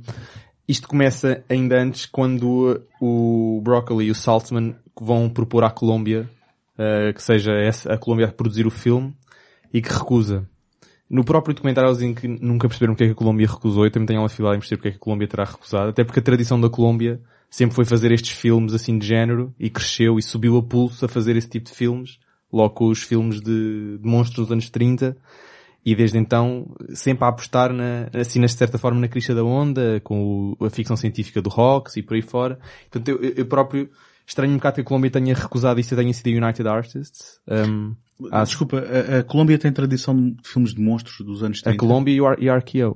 isto 0.67 0.87
começa 0.87 1.43
ainda 1.49 1.81
antes 1.81 2.05
quando 2.05 2.81
o 2.99 3.61
Broccoli 3.63 4.05
e 4.05 4.11
o 4.11 4.15
Saltzman 4.15 4.75
vão 4.99 5.29
propor 5.29 5.63
à 5.63 5.69
Colômbia 5.69 6.29
uh, 6.77 7.13
que 7.13 7.21
seja 7.21 7.51
essa, 7.53 7.93
a 7.93 7.97
Colômbia 7.97 8.27
a 8.27 8.31
produzir 8.31 8.65
o 8.65 8.71
filme 8.71 9.15
e 9.73 9.81
que 9.81 9.91
recusa. 9.91 10.47
No 11.09 11.25
próprio 11.25 11.53
documentário 11.53 11.91
dizem 11.91 12.13
que 12.13 12.27
nunca 12.27 12.67
perceberam 12.69 12.93
porque 12.93 13.03
é 13.03 13.07
que 13.07 13.13
a 13.13 13.15
Colômbia 13.15 13.47
recusou. 13.47 13.83
Eu 13.85 13.91
também 13.91 14.07
tenho 14.07 14.21
uma 14.21 14.27
dificuldade 14.27 14.57
em 14.57 14.59
perceber 14.59 14.77
porque 14.77 14.87
é 14.87 14.91
que 14.91 14.97
a 14.97 14.99
Colômbia 15.01 15.27
terá 15.27 15.43
recusado. 15.43 15.89
Até 15.89 16.03
porque 16.05 16.19
a 16.19 16.23
tradição 16.23 16.59
da 16.59 16.69
Colômbia 16.69 17.19
sempre 17.49 17.75
foi 17.75 17.83
fazer 17.83 18.13
estes 18.13 18.31
filmes 18.31 18.73
assim 18.73 18.97
de 18.97 19.05
género 19.05 19.53
e 19.59 19.69
cresceu 19.69 20.17
e 20.17 20.23
subiu 20.23 20.57
a 20.57 20.63
pulso 20.63 21.03
a 21.03 21.09
fazer 21.09 21.35
esse 21.35 21.49
tipo 21.49 21.69
de 21.69 21.75
filmes. 21.75 22.17
Logo 22.51 22.73
com 22.73 22.87
os 22.87 23.01
filmes 23.03 23.39
de, 23.41 23.97
de 23.97 24.07
monstros 24.07 24.47
dos 24.47 24.51
anos 24.51 24.69
30 24.69 25.15
e 25.85 25.95
desde 25.95 26.17
então 26.17 26.75
sempre 26.93 27.23
a 27.25 27.29
apostar 27.29 27.73
na, 27.73 28.07
assim, 28.13 28.39
na 28.39 28.47
certa 28.47 28.77
forma 28.77 28.99
na 28.99 29.07
crista 29.07 29.33
da 29.33 29.43
onda, 29.43 29.99
com 30.03 30.55
o- 30.59 30.65
a 30.65 30.69
ficção 30.69 30.95
científica 30.95 31.41
do 31.41 31.49
Rocks 31.49 31.95
e 31.97 32.03
por 32.03 32.13
aí 32.15 32.21
fora. 32.21 32.59
Portanto, 32.89 33.07
eu, 33.09 33.33
eu 33.37 33.45
próprio 33.45 33.89
estranho 34.27 34.51
um 34.53 34.57
bocado 34.57 34.75
que 34.75 34.81
a 34.81 34.83
Colômbia 34.83 35.09
tenha 35.09 35.33
recusado 35.33 35.79
isso 35.79 35.93
e 35.93 35.97
tenha 35.97 36.13
sido 36.13 36.27
a 36.27 36.45
United 36.45 36.67
Artists. 36.67 37.39
Um, 37.47 37.95
Ah, 38.31 38.43
desculpa, 38.43 38.77
a, 38.77 39.19
a 39.19 39.23
Colômbia 39.23 39.57
tem 39.57 39.71
tradição 39.71 40.15
de 40.15 40.35
filmes 40.43 40.75
de 40.75 40.81
monstros 40.81 41.25
dos 41.25 41.41
anos 41.41 41.61
30. 41.61 41.75
a 41.75 41.79
Colômbia 41.79 42.13
e 42.13 42.21
o 42.21 42.27
Ar- 42.27 42.37
e 42.39 42.47
a 42.49 42.55
RKO. 42.57 42.95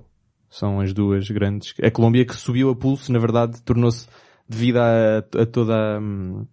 São 0.51 0.79
as 0.79 0.93
duas 0.93 1.27
grandes. 1.31 1.73
A 1.81 1.89
Colômbia 1.89 2.23
que 2.25 2.35
subiu 2.35 2.69
a 2.69 2.75
pulso, 2.75 3.11
na 3.11 3.17
verdade, 3.19 3.59
tornou-se 3.63 4.05
devido 4.47 4.77
a, 4.77 5.17
a 5.17 5.45
toda 5.47 5.99
hum, 5.99 6.45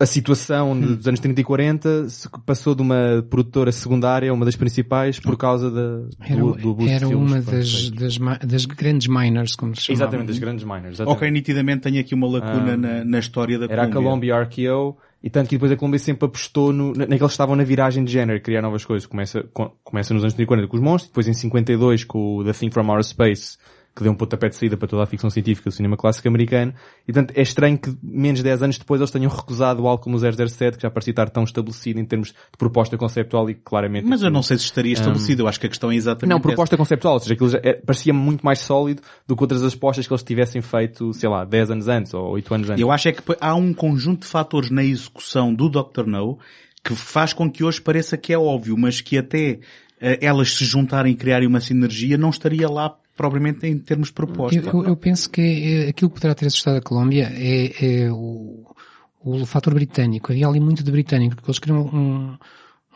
a 0.00 0.06
situação 0.06 0.72
Hum. 0.72 0.80
dos 0.96 1.08
anos 1.08 1.18
30 1.20 1.40
e 1.40 1.44
40, 1.44 2.08
se 2.08 2.28
passou 2.46 2.74
de 2.74 2.82
uma 2.82 3.24
produtora 3.28 3.72
secundária 3.72 4.30
a 4.30 4.34
uma 4.34 4.44
das 4.44 4.54
principais 4.56 5.18
por 5.18 5.36
causa 5.36 5.70
da, 5.70 6.02
Era, 6.24 6.40
do, 6.40 6.52
do 6.54 6.70
abuso 6.70 6.88
era 6.88 7.00
de 7.00 7.06
filmes 7.12 7.32
uma 7.32 7.40
das, 7.42 7.90
das, 7.90 8.18
das 8.44 8.64
grandes 8.64 9.08
miners, 9.08 9.56
como 9.56 9.74
se 9.74 9.82
chama. 9.82 9.96
Exatamente, 9.96 10.28
das 10.28 10.38
grandes 10.38 10.64
miners. 10.64 10.90
exatamente. 10.94 11.16
Ok, 11.16 11.30
nitidamente 11.30 11.80
tem 11.82 11.98
aqui 11.98 12.14
uma 12.14 12.28
lacuna 12.28 12.74
Ah. 12.74 12.76
na, 12.76 13.04
na 13.04 13.18
história 13.18 13.58
da 13.58 13.64
Era 13.66 13.82
a 13.82 13.86
Colômbia. 13.88 14.02
Colômbia 14.02 14.28
e 14.28 14.68
a 14.68 14.72
RKO, 14.74 14.96
e 15.20 15.28
tanto 15.28 15.48
que 15.48 15.56
depois 15.56 15.72
a 15.72 15.76
Colômbia 15.76 15.98
sempre 15.98 16.26
apostou 16.26 16.72
no, 16.72 16.92
na- 16.92 16.98
naqueles 17.00 17.20
que 17.22 17.26
estavam 17.26 17.56
na 17.56 17.64
viragem 17.64 18.04
de 18.04 18.12
género, 18.12 18.40
criar 18.40 18.62
novas 18.62 18.84
coisas. 18.84 19.04
Começa, 19.04 19.42
com- 19.52 19.72
começa 19.82 20.14
nos 20.14 20.22
anos 20.22 20.34
40 20.36 20.68
com 20.68 20.76
os 20.76 20.82
monstros, 20.82 21.10
depois 21.10 21.26
em 21.26 21.32
52 21.34 22.04
com 22.04 22.36
o 22.36 22.44
The 22.44 22.52
Thing 22.52 22.70
from 22.70 22.86
Outer 22.88 23.02
Space, 23.04 23.58
que 23.98 24.04
deu 24.04 24.12
um 24.12 24.14
pontapé 24.14 24.48
de 24.48 24.54
saída 24.54 24.76
para 24.76 24.86
toda 24.86 25.02
a 25.02 25.06
ficção 25.06 25.28
científica 25.28 25.68
do 25.68 25.72
cinema 25.72 25.96
clássico 25.96 26.28
americano. 26.28 26.72
E 27.06 27.12
portanto 27.12 27.36
é 27.36 27.42
estranho 27.42 27.76
que 27.76 27.92
menos 28.00 28.38
de 28.38 28.44
10 28.44 28.62
anos 28.62 28.78
depois 28.78 29.00
eles 29.00 29.10
tenham 29.10 29.28
recusado 29.30 29.86
algo 29.86 30.02
como 30.02 30.16
o 30.16 30.20
007, 30.20 30.76
que 30.76 30.82
já 30.82 30.90
parecia 30.90 31.10
estar 31.10 31.28
tão 31.28 31.42
estabelecido 31.42 31.98
em 31.98 32.04
termos 32.04 32.28
de 32.28 32.56
proposta 32.56 32.96
conceptual 32.96 33.50
e 33.50 33.54
que 33.54 33.60
claramente... 33.62 34.06
Mas 34.06 34.22
eu 34.22 34.30
não 34.30 34.42
sei 34.42 34.56
se 34.56 34.64
estaria 34.64 34.92
estabelecido. 34.92 35.42
Eu 35.42 35.48
acho 35.48 35.58
que 35.58 35.66
a 35.66 35.68
questão 35.68 35.90
é 35.90 35.96
exatamente 35.96 36.32
Não, 36.32 36.40
proposta 36.40 36.76
conceptual, 36.76 37.14
ou 37.14 37.20
seja, 37.20 37.34
aquilo 37.34 37.50
já 37.50 37.58
é- 37.62 37.74
parecia 37.74 38.14
muito 38.14 38.42
mais 38.42 38.60
sólido 38.60 39.02
do 39.26 39.34
que 39.34 39.42
outras 39.42 39.64
apostas 39.64 40.06
que 40.06 40.12
eles 40.12 40.22
tivessem 40.22 40.62
feito, 40.62 41.12
sei 41.12 41.28
lá, 41.28 41.44
10 41.44 41.70
anos 41.72 41.88
antes 41.88 42.14
ou 42.14 42.30
8 42.30 42.54
anos 42.54 42.70
antes. 42.70 42.80
Eu 42.80 42.92
acho 42.92 43.08
é 43.08 43.12
que 43.12 43.22
há 43.40 43.54
um 43.54 43.74
conjunto 43.74 44.20
de 44.20 44.28
fatores 44.28 44.70
na 44.70 44.84
execução 44.84 45.52
do 45.52 45.68
Dr. 45.68 46.06
No 46.06 46.38
que 46.84 46.94
faz 46.94 47.32
com 47.32 47.50
que 47.50 47.64
hoje 47.64 47.80
pareça 47.80 48.16
que 48.16 48.32
é 48.32 48.38
óbvio, 48.38 48.76
mas 48.78 49.00
que 49.00 49.18
até 49.18 49.58
eh, 50.00 50.18
elas 50.22 50.54
se 50.54 50.64
juntarem 50.64 51.12
e 51.12 51.16
criarem 51.16 51.48
uma 51.48 51.60
sinergia 51.60 52.16
não 52.16 52.30
estaria 52.30 52.68
lá 52.68 52.96
propriamente 53.18 53.66
em 53.66 53.78
termos 53.78 54.08
de 54.08 54.14
proposta. 54.14 54.56
Eu, 54.58 54.64
eu- 54.72 54.84
eu 54.86 54.96
penso 54.96 55.28
que 55.28 55.42
eh, 55.42 55.88
aquilo 55.90 56.08
que 56.08 56.14
poderá 56.14 56.34
ter 56.34 56.46
assustado 56.46 56.76
a 56.78 56.80
Colômbia 56.80 57.30
é, 57.34 58.04
é 58.04 58.10
o, 58.12 58.64
o 59.22 59.44
fator 59.44 59.74
britânico. 59.74 60.32
Havia 60.32 60.46
ali 60.46 60.60
muito 60.60 60.82
de 60.82 60.90
britânico, 60.90 61.34
porque 61.36 61.50
eles 61.50 61.58
queriam 61.58 61.82
um, 61.82 62.38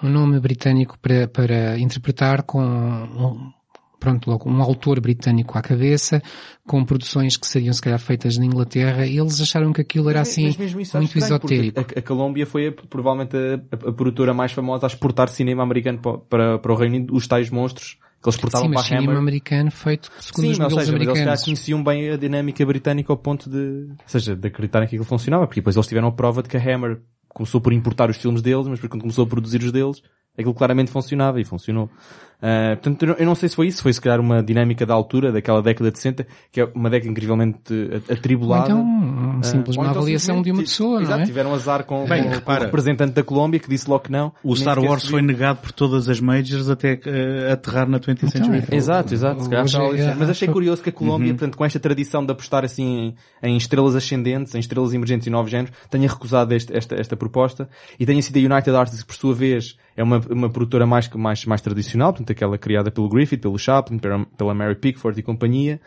um 0.03 0.09
nome 0.09 0.39
britânico 0.41 0.97
para, 0.99 1.27
para 1.29 1.77
interpretar 1.79 2.45
com 2.45 2.63
um, 2.63 3.53
pronto, 3.99 4.31
logo, 4.31 4.49
um 4.51 4.61
autor 4.63 5.01
britânico 5.01 5.57
à 5.59 5.63
cabeça, 5.63 6.23
com 6.67 6.85
produções 6.85 7.37
que 7.37 7.47
seriam 7.47 7.73
se 7.73 7.81
calhar 7.83 7.99
feitas 8.01 8.37
na 8.39 8.45
Inglaterra, 8.45 9.07
e 9.07 9.19
eles 9.19 9.41
acharam 9.41 9.73
que 9.73 9.81
aquilo 9.81 10.09
era 10.11 10.21
assim 10.23 10.47
Mas 10.47 10.57
muito 10.75 10.83
estranho, 10.83 11.05
esotérico. 11.37 11.81
A, 11.81 11.99
a 11.99 12.03
Colômbia 12.03 12.47
foi 12.47 12.69
a- 12.69 12.73
provavelmente 12.73 13.37
a, 13.37 13.55
a- 13.77 13.91
a 13.91 13.93
produtora 13.93 14.33
mais 14.35 14.51
famosa 14.53 14.87
a 14.87 14.89
exportar 14.89 15.29
cinema 15.29 15.63
americano 15.63 15.99
para, 15.99 16.19
para, 16.19 16.59
para 16.59 16.73
o 16.73 16.77
Reino 16.77 16.97
Unido, 16.97 17.15
os 17.15 17.27
tais 17.29 17.49
monstros 17.51 17.97
que 18.23 18.29
eles 18.29 18.37
exportavam 18.37 18.69
Sim, 18.69 18.73
para 18.73 18.81
a 18.81 18.85
cinema 18.85 19.07
Hammer. 19.09 19.19
americano 19.19 19.71
feito 19.71 20.11
segundo 20.21 20.45
Sim, 20.47 20.53
os 20.53 20.59
modelos 20.59 20.85
seja, 20.85 20.93
mas 20.93 21.01
eles 21.03 21.09
americanos. 21.09 21.45
conheciam 21.45 21.83
bem 21.85 22.11
a 22.11 22.17
dinâmica 22.17 22.65
britânica 22.65 23.13
ao 23.13 23.17
ponto 23.17 23.51
de, 23.51 23.89
ou 23.91 23.97
seja, 24.07 24.37
de 24.37 24.49
acreditarem 24.49 24.89
que 24.89 24.95
aquilo 24.95 25.05
funcionava, 25.05 25.47
porque 25.47 25.61
depois 25.61 25.75
eles 25.77 25.87
tiveram 25.87 26.09
a 26.09 26.13
prova 26.13 26.43
de 26.43 26.49
que 26.49 26.57
a 26.57 26.61
Hammer 26.61 27.01
começou 27.29 27.61
por 27.61 27.73
importar 27.73 28.09
os 28.11 28.17
filmes 28.17 28.41
deles, 28.43 28.67
mas 28.67 28.79
depois 28.79 28.91
quando 28.91 29.03
começou 29.03 29.25
a 29.25 29.27
produzir 29.27 29.63
os 29.63 29.73
deles, 29.73 30.03
aquilo 30.37 30.55
claramente 30.55 30.91
funcionava 30.91 31.41
e 31.41 31.45
funcionou. 31.45 31.91
Ah, 32.45 32.71
portanto, 32.83 33.15
eu 33.21 33.25
não- 33.25 33.37
sei 33.37 33.49
se 33.49 33.55
foi 33.55 33.69
isso, 33.69 33.81
foi 33.85 33.93
se 33.93 34.01
calhar 34.01 34.19
uma 34.19 34.43
dinâmica 34.43 34.85
da 34.85 34.93
altura, 34.93 35.31
daquela 35.31 35.63
década 35.63 35.93
de 35.93 35.99
60, 35.99 36.27
que 36.51 36.61
é 36.61 36.65
uma 36.75 36.91
década 36.91 37.09
incrivelmente 37.09 37.57
eh, 37.73 38.01
Ou 38.09 38.15
atribulada. 38.17 38.65
então, 38.73 38.83
um 38.83 39.39
Ah, 39.39 39.43
simples 39.45 39.77
ou 39.77 39.83
uma 39.85 39.91
então 39.91 40.01
avaliação 40.01 40.43
de 40.43 40.51
uma 40.51 40.57
simplesmente- 40.57 40.65
pessoa, 40.69 41.01
Exato, 41.03 41.17
não 41.19 41.23
é? 41.23 41.27
tiveram 41.27 41.55
azar 41.55 41.85
com, 41.85 42.05
Bem, 42.05 42.25
com- 42.25 42.41
com 42.41 42.51
o 42.53 42.55
representante 42.59 43.13
da 43.13 43.23
Colômbia 43.23 43.61
que 43.61 43.69
disse 43.69 43.89
logo 43.89 44.03
que 44.03 44.11
não. 44.11 44.33
O 44.43 44.57
Star 44.57 44.77
Wars 44.81 45.07
foi 45.07 45.23
negado 45.23 45.61
por 45.61 45.71
todas 45.71 46.09
as 46.09 46.19
majors 46.19 46.69
até 46.69 46.99
eh, 47.07 47.53
aterrar 47.53 47.89
na 47.89 48.01
20th 48.01 48.27
Então, 48.35 48.45
Century 48.45 48.65
é-. 48.73 48.77
Exato, 48.77 49.15
exato. 49.15 49.45
Se 49.45 49.49
calhar 49.49 49.65
é- 49.65 49.69
certo. 49.69 50.19
Mas 50.19 50.29
achei 50.29 50.49
é- 50.49 50.53
curioso 50.53 50.83
que 50.83 50.89
a 50.89 50.93
Colômbia, 50.93 51.33
portanto, 51.35 51.57
com 51.57 51.65
esta 51.65 51.79
tradição 51.79 52.27
de 52.27 52.33
apostar 52.33 52.65
assim 52.65 53.15
em, 53.41 53.51
em 53.51 53.57
estrelas 53.57 53.95
ascendentes, 53.95 54.53
em 54.57 54.59
estrelas 54.59 54.93
emergentes 54.93 55.29
e 55.29 55.31
novos 55.31 55.49
géneros, 55.49 55.73
tenha 55.89 56.09
recusado 56.09 56.53
este- 56.55 56.77
esta, 56.77 56.97
esta 56.97 57.17
proposta 57.17 57.69
e 58.01 58.05
tenha 58.05 58.21
sido 58.21 58.37
a 58.39 58.53
United 58.53 58.75
Artists, 58.77 59.03
que 59.03 59.07
por 59.09 59.15
sua 59.17 59.33
vez 59.33 59.77
é 59.97 60.03
uma, 60.03 60.19
uma 60.31 60.51
produtora 60.51 60.87
mais, 60.87 61.09
mais, 61.11 61.45
mais 61.45 61.61
tradicional, 61.61 62.13
portanto, 62.13 62.31
aquela 62.31 62.57
criada 62.57 62.91
pelo 62.91 63.09
Griffith, 63.09 63.39
pelo 63.39 63.59
Chaplin, 63.59 63.99
pela, 63.99 64.55
Mary 64.55 64.77
Pickford 64.77 65.19
e 65.19 65.23
companhia, 65.23 65.81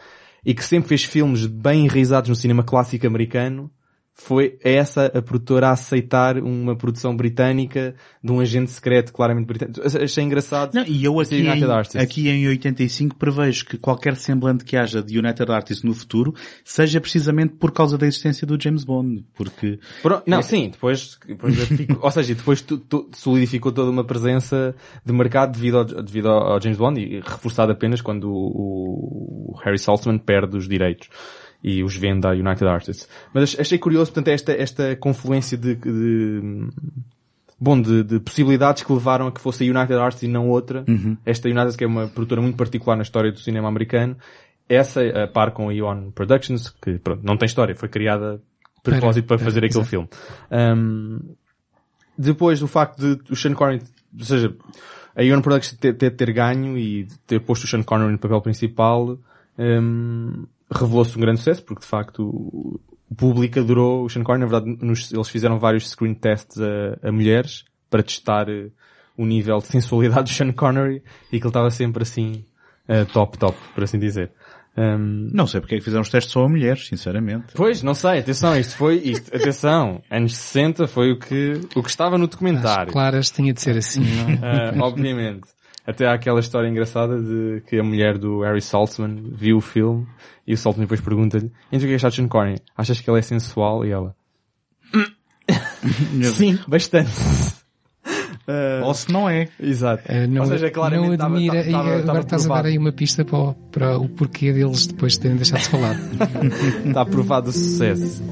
e 0.46 0.54
que 0.54 0.64
sempre 0.64 0.90
fez 0.90 1.04
filmes 1.04 1.46
bem 1.46 1.86
enraizados 1.86 2.30
no 2.30 2.36
cinema 2.36 2.64
clássico 2.64 3.08
americano, 3.08 3.72
foi 4.18 4.58
essa 4.64 5.08
a 5.08 5.22
produtora 5.22 5.68
a 5.68 5.72
aceitar 5.72 6.38
uma 6.38 6.74
produção 6.74 7.16
britânica 7.16 7.94
de 8.24 8.32
um 8.32 8.40
agente 8.40 8.72
secreto 8.72 9.12
claramente 9.12 9.46
britânico. 9.46 9.82
Achei 9.86 10.24
engraçado. 10.24 10.74
Não, 10.74 10.86
e 10.88 11.04
eu 11.04 11.20
aqui 11.20 11.36
United 11.36 11.66
em, 11.66 11.70
Artists. 11.70 12.02
aqui 12.02 12.30
em 12.30 12.48
85 12.48 13.18
prevejo 13.18 13.66
que 13.66 13.78
qualquer 13.78 14.16
semblante 14.16 14.64
que 14.64 14.78
haja 14.78 15.04
de 15.04 15.20
United 15.20 15.52
Artists 15.52 15.84
no 15.84 15.94
futuro 15.94 16.34
seja 16.64 17.02
precisamente 17.02 17.56
por 17.56 17.74
causa 17.74 17.98
da 17.98 18.08
existência 18.08 18.48
do 18.48 18.60
James 18.60 18.86
Bond, 18.86 19.26
porque 19.36 19.80
Não, 20.26 20.42
sim, 20.42 20.70
depois, 20.70 21.20
depois 21.28 21.54
ou 22.02 22.12
seja, 22.12 22.34
depois 22.34 22.62
tu, 22.62 22.78
tu 22.78 23.10
solidificou 23.14 23.74
toda 23.74 23.92
uma 23.92 24.06
presença 24.06 24.74
de 25.06 25.12
mercado 25.12 25.52
devido 25.52 25.78
ao, 25.80 25.86
devido 25.86 26.30
ao 26.30 26.62
James 26.62 26.78
Bond 26.78 27.02
e 27.02 27.20
reforçado 27.20 27.74
apenas 27.74 28.00
quando 28.02 28.32
o, 28.32 29.52
o 29.52 29.60
Harry 29.66 29.78
Saltzman 29.78 30.18
perde 30.18 30.56
os 30.56 30.70
direitos 30.70 31.10
e 31.68 31.84
os 31.84 31.96
vende 31.96 32.28
à 32.28 32.32
United 32.32 32.66
Artists. 32.66 33.10
Mas 33.34 33.44
ach- 33.56 33.60
achei 33.62 33.80
curioso, 33.80 34.12
portanto, 34.12 34.28
esta, 34.28 34.52
esta 34.52 34.96
confluência 34.98 35.58
de, 35.58 35.74
de 35.76 36.70
bom, 37.60 37.82
de, 37.82 38.04
de 38.04 38.20
possibilidades 38.20 38.84
que 38.84 38.94
levaram 38.94 39.26
a 39.28 39.32
que 39.32 39.42
fosse 39.42 39.68
a 39.68 39.72
United 39.76 39.96
Artists 40.00 40.24
e 40.24 40.32
não 40.32 40.48
outra. 40.48 40.86
Esta 41.26 41.50
United, 41.50 41.76
que 41.76 41.84
é 41.84 41.88
uma 41.88 42.08
produtora 42.08 42.40
muito 42.42 42.56
particular 42.56 42.96
na 42.96 43.02
história 43.02 43.32
do 43.32 43.40
cinema 43.40 43.68
americano. 43.68 44.16
Essa, 44.70 45.02
a 45.24 45.28
par 45.28 45.52
com 45.52 45.70
a 45.70 45.74
Eon 45.74 46.12
Productions, 46.12 46.70
que 46.70 47.00
pronto, 47.00 47.22
não 47.24 47.36
tem 47.38 47.46
história, 47.48 47.76
foi 47.76 47.90
criada 47.90 48.42
Para- 48.84 48.98
propósito 48.98 49.26
para, 49.28 49.38
para- 49.38 49.46
fazer 49.46 49.60
aquele 49.66 49.80
exato. 49.82 49.90
filme. 49.90 50.08
Um, 50.52 51.20
depois 52.18 52.60
do 52.60 52.68
facto 52.68 53.00
de 53.00 53.32
o 53.32 53.36
Sean 53.36 53.54
Connery, 53.54 53.82
ou 54.18 54.24
seja, 54.26 54.56
a 55.16 55.24
Eon 55.24 55.42
Productions 55.42 55.80
ter, 55.80 55.94
ter, 55.94 56.12
ter 56.12 56.32
ganho 56.32 56.78
e 56.78 57.08
ter 57.28 57.40
posto 57.42 57.64
o 57.64 57.68
Sean 57.68 57.84
Connery 57.84 58.12
no 58.12 58.18
papel 58.20 58.42
principal, 58.42 59.18
um, 59.58 60.46
revelou-se 60.80 61.18
um 61.18 61.22
grande 61.22 61.40
sucesso, 61.40 61.64
porque 61.64 61.82
de 61.82 61.88
facto 61.88 62.24
o, 62.24 62.80
público 63.16 63.60
adorou 63.60 64.04
o 64.06 64.10
Sean 64.10 64.24
Connery. 64.24 64.42
Na 64.52 64.58
verdade, 64.60 64.86
nos- 64.86 65.12
eles 65.14 65.30
fizeram 65.30 65.58
vários 65.60 65.90
screen 65.90 66.14
tests 66.14 66.58
a, 66.60 67.08
a 67.08 67.12
mulheres 67.12 67.64
para 67.90 68.04
testar 68.04 68.50
eh, 68.50 68.68
o 69.18 69.26
nível 69.26 69.58
de 69.60 69.68
sensualidade 69.68 70.24
do 70.32 70.36
Sean 70.36 70.52
Connery 70.52 71.02
e 71.32 71.38
que 71.40 71.46
ele 71.46 71.48
estava 71.48 71.70
sempre 71.72 72.04
assim, 72.04 72.44
eh, 72.88 73.06
top, 73.06 73.38
top, 73.38 73.58
por 73.74 73.84
assim 73.84 74.00
dizer. 74.00 74.32
Um, 74.78 75.30
não 75.32 75.48
sei 75.48 75.62
porque 75.62 75.76
é 75.76 75.78
que 75.78 75.84
fizeram 75.86 76.02
os 76.02 76.10
testes 76.10 76.34
só 76.34 76.44
a 76.44 76.50
mulheres, 76.50 76.86
sinceramente. 76.88 77.54
Pois, 77.56 77.82
não 77.82 77.94
sei, 77.94 78.20
atenção, 78.20 78.58
isto 78.60 78.76
foi, 78.76 78.96
isto, 78.98 79.34
atenção, 79.34 80.02
anos 80.12 80.36
60 80.36 80.86
foi 80.86 81.14
o 81.14 81.18
que, 81.18 81.62
o 81.78 81.82
que 81.82 81.90
estava 81.90 82.18
no 82.18 82.26
As 82.26 82.30
documentário. 82.32 82.92
claras 82.92 83.32
tinha 83.32 83.54
de 83.54 83.62
ser 83.62 83.78
assim, 83.78 84.02
não 84.02 84.30
é? 84.30 84.40
Ah, 84.42 84.74
obviamente. 84.84 85.48
Até 85.88 86.06
há 86.08 86.14
aquela 86.14 86.40
história 86.40 86.68
engraçada 86.68 87.22
de 87.22 87.62
que 87.68 87.78
a 87.78 87.84
mulher 87.84 88.18
do 88.18 88.42
Harry 88.42 88.62
Saltzman 88.62 89.30
viu 89.32 89.58
o 89.58 89.62
filme 89.62 90.08
e 90.48 90.54
o 90.54 90.58
Saltzman 90.58 90.86
depois 90.86 91.00
pergunta-lhe 91.02 91.52
então 91.72 91.78
o 91.78 91.80
que 91.80 91.86
é 91.86 91.90
que 91.90 91.96
achaste 91.96 92.22
de 92.22 92.28
Sean 92.28 92.30
Connery? 92.30 92.60
Achas 92.76 93.00
que 93.00 93.10
ele 93.10 93.20
é 93.20 93.22
sensual? 93.22 93.86
E 93.86 93.92
ela 93.92 94.16
Sim, 96.34 96.58
bastante. 96.68 97.12
Ou 98.84 98.94
se 98.94 99.12
não 99.12 99.28
é. 99.30 99.48
Exato. 99.60 100.04
Eh, 100.08 100.28
não, 100.28 100.44
Ou 100.44 100.48
seja, 100.48 100.70
claramente 100.70 101.08
não 101.08 101.14
estava- 101.14 101.36
admira, 101.36 101.58
estava- 101.60 101.72
e 101.72 101.76
agora 101.88 102.00
estava 102.00 102.20
estás 102.20 102.42
a 102.42 102.48
dar 102.48 102.48
provado. 102.54 102.68
aí 102.68 102.78
uma 102.78 102.92
pista 102.92 103.26
para, 103.26 103.38
o- 103.40 103.54
para 103.72 103.98
o 104.00 104.10
porquê 104.10 104.54
deles 104.54 104.88
depois 104.88 105.18
terem 105.18 105.38
deixado 105.38 105.62
de 105.62 105.70
falar. 105.70 105.96
Está 106.86 107.02
aprovado 107.02 107.50
o 107.50 107.54
sucesso. 107.54 108.24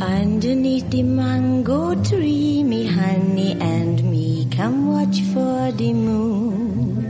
Underneath 0.00 0.88
the 0.90 1.02
mango 1.02 1.94
tree, 2.02 2.64
me 2.64 2.88
honey 2.88 3.52
and 3.60 4.02
me 4.02 4.11
watch 5.12 5.22
for 5.32 5.72
the 5.76 5.92
moon. 5.92 7.04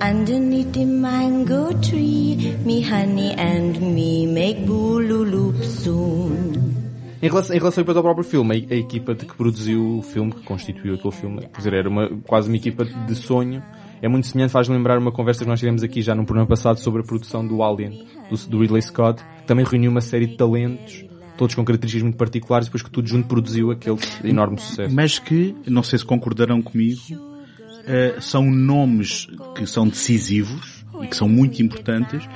Underneath 0.00 0.72
the 0.72 0.84
mango 0.84 1.72
tree, 1.80 2.56
me 2.64 2.82
honey 2.82 3.34
and 3.38 3.80
me 3.80 4.26
make 4.26 4.66
boolooloop 4.66 5.62
soon. 5.62 6.72
Em 7.22 7.28
relação, 7.28 7.54
em 7.54 7.58
relação 7.58 7.82
depois 7.82 7.96
ao 7.96 8.02
próprio 8.02 8.24
filme, 8.24 8.66
a, 8.68 8.74
a 8.74 8.76
equipa 8.76 9.14
de 9.14 9.26
que 9.26 9.36
produziu 9.36 9.98
o 9.98 10.02
filme, 10.02 10.32
que 10.32 10.42
constituiu 10.42 10.94
aquele 10.94 11.14
filme, 11.14 11.40
quer 11.42 11.56
dizer, 11.56 11.74
era 11.74 11.88
uma, 11.88 12.08
quase 12.26 12.48
uma 12.48 12.56
equipa 12.56 12.84
de 12.84 13.14
sonho. 13.14 13.62
É 14.02 14.08
muito 14.08 14.26
semelhante, 14.26 14.50
faz 14.50 14.68
lembrar 14.68 14.98
uma 14.98 15.12
conversa 15.12 15.44
que 15.44 15.48
nós 15.48 15.60
tivemos 15.60 15.84
aqui 15.84 16.02
já 16.02 16.16
no 16.16 16.24
programa 16.24 16.48
passado 16.48 16.80
sobre 16.80 17.02
a 17.02 17.04
produção 17.04 17.46
do 17.46 17.62
Alien, 17.62 18.04
do, 18.28 18.36
do 18.48 18.58
Ridley 18.58 18.82
Scott, 18.82 19.22
que 19.22 19.46
também 19.46 19.64
reuniu 19.64 19.92
uma 19.92 20.00
série 20.00 20.26
de 20.26 20.36
talentos, 20.36 21.04
todos 21.42 21.56
com 21.56 21.64
características 21.64 22.04
muito 22.04 22.16
particulares, 22.16 22.68
depois 22.68 22.82
que 22.84 22.90
tudo 22.90 23.08
junto 23.08 23.26
produziu 23.26 23.72
aquele 23.72 23.98
enorme 24.22 24.60
sucesso. 24.60 24.94
Mas 24.94 25.18
que, 25.18 25.52
não 25.66 25.82
sei 25.82 25.98
se 25.98 26.04
concordarão 26.04 26.62
comigo, 26.62 27.00
eh, 27.84 28.14
são 28.20 28.48
nomes 28.48 29.26
que 29.56 29.66
são 29.66 29.88
decisivos 29.88 30.84
e 31.02 31.06
que 31.08 31.16
são 31.16 31.28
muito 31.28 31.60
importantes, 31.60 32.28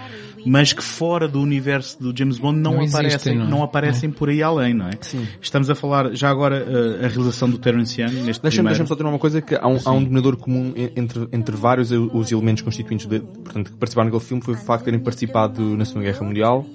mas 0.45 0.73
que 0.73 0.83
fora 0.83 1.29
do 1.29 1.41
universo 1.41 2.01
do 2.03 2.17
James 2.17 2.37
Bond 2.39 2.59
não, 2.59 2.73
Não 2.75 2.83
existem, 2.83 3.07
aparecem, 3.07 3.37
não 3.39 3.45
é? 3.47 3.49
não 3.51 3.63
aparecem 3.63 4.11
por 4.11 4.29
aí 4.29 4.43
além, 4.43 4.75
não 4.75 4.87
é? 4.89 4.93
Sim. 5.01 5.25
Estamos 5.41 5.71
a 5.71 5.75
falar 5.77 6.15
já 6.15 6.29
agora 6.31 6.57
eh, 6.69 7.05
a 7.05 7.09
realização 7.09 7.49
do 7.49 7.59
Terence 7.59 8.01
Young 8.01 8.11
neste 8.11 8.25
Deixa-me 8.43 8.51
primeiro. 8.51 8.69
deixa 8.79 8.87
só 8.87 8.97
ter 8.97 9.05
uma 9.07 9.19
coisa 9.21 9.41
que 9.41 9.55
há 9.55 9.69
um, 9.69 9.79
há 9.85 9.91
um 9.93 9.99
denominador 9.99 10.37
comum 10.37 10.73
en- 10.77 10.91
entre, 10.97 11.29
entre 11.33 11.55
vários 11.57 11.91
os 11.93 12.33
elementos 12.33 12.63
constituintes 12.63 13.07
de, 13.07 13.21
portanto, 13.21 13.71
que 13.71 13.77
participaram 13.77 14.07
naquele 14.11 14.25
filme 14.25 14.43
foi 14.43 14.55
o 14.55 14.57
facto 14.57 14.81
de 14.81 14.85
terem 14.87 15.01
participado 15.01 15.77
na 15.77 15.85
Segunda 15.85 16.07
Guerra 16.11 16.25
Mundial 16.27 16.67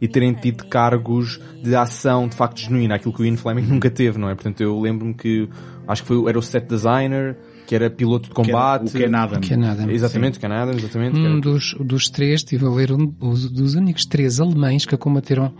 e 0.00 0.08
terem 0.08 0.32
tido 0.32 0.64
cargos 0.66 1.40
de 1.62 1.74
ação 1.74 2.26
de 2.28 2.34
facto 2.34 2.58
genuína, 2.60 2.94
aquilo 2.96 3.12
que 3.12 3.22
o 3.22 3.24
Ian 3.24 3.36
Fleming 3.36 3.62
nunca 3.68 3.90
teve, 3.90 4.18
não 4.18 4.28
é? 4.30 4.34
Portanto, 4.34 4.60
eu 4.62 4.80
lembro-me 4.80 5.14
que 5.14 5.48
acho 5.86 6.02
que 6.02 6.08
foi, 6.08 6.28
era 6.28 6.38
o 6.38 6.42
set 6.42 6.66
designer, 6.66 7.36
que 7.66 7.74
era 7.74 7.88
piloto 7.90 8.28
de 8.28 8.34
que 8.34 8.40
era 8.40 8.50
combate. 8.50 8.88
o 8.88 8.90
Ken 8.98 9.14
Adam. 9.14 9.40
Que 9.40 9.54
é 9.54 9.56
nada. 9.56 9.92
Exatamente, 9.92 10.38
o 10.38 10.40
Ken 10.40 10.48
Adam, 10.52 10.74
exatamente. 10.74 11.12
que 11.14 11.20
Um 11.20 11.26
era- 11.32 11.40
dos, 11.40 11.74
dos 11.78 12.08
três, 12.08 12.40
estive 12.40 12.64
a 12.66 12.70
ler, 12.70 12.90
um, 12.92 13.14
os, 13.20 13.50
dos 13.50 13.74
únicos 13.74 14.04
três 14.06 14.40
alemães 14.40 14.84
que 14.86 14.96
combateram 14.96 15.52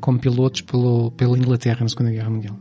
como 0.00 0.18
pilotos 0.18 0.60
pelo, 0.62 1.10
pela 1.10 1.36
Inglaterra 1.36 1.78
na 1.80 1.88
Segunda 1.88 2.10
Guerra 2.10 2.30
Mundial. 2.30 2.56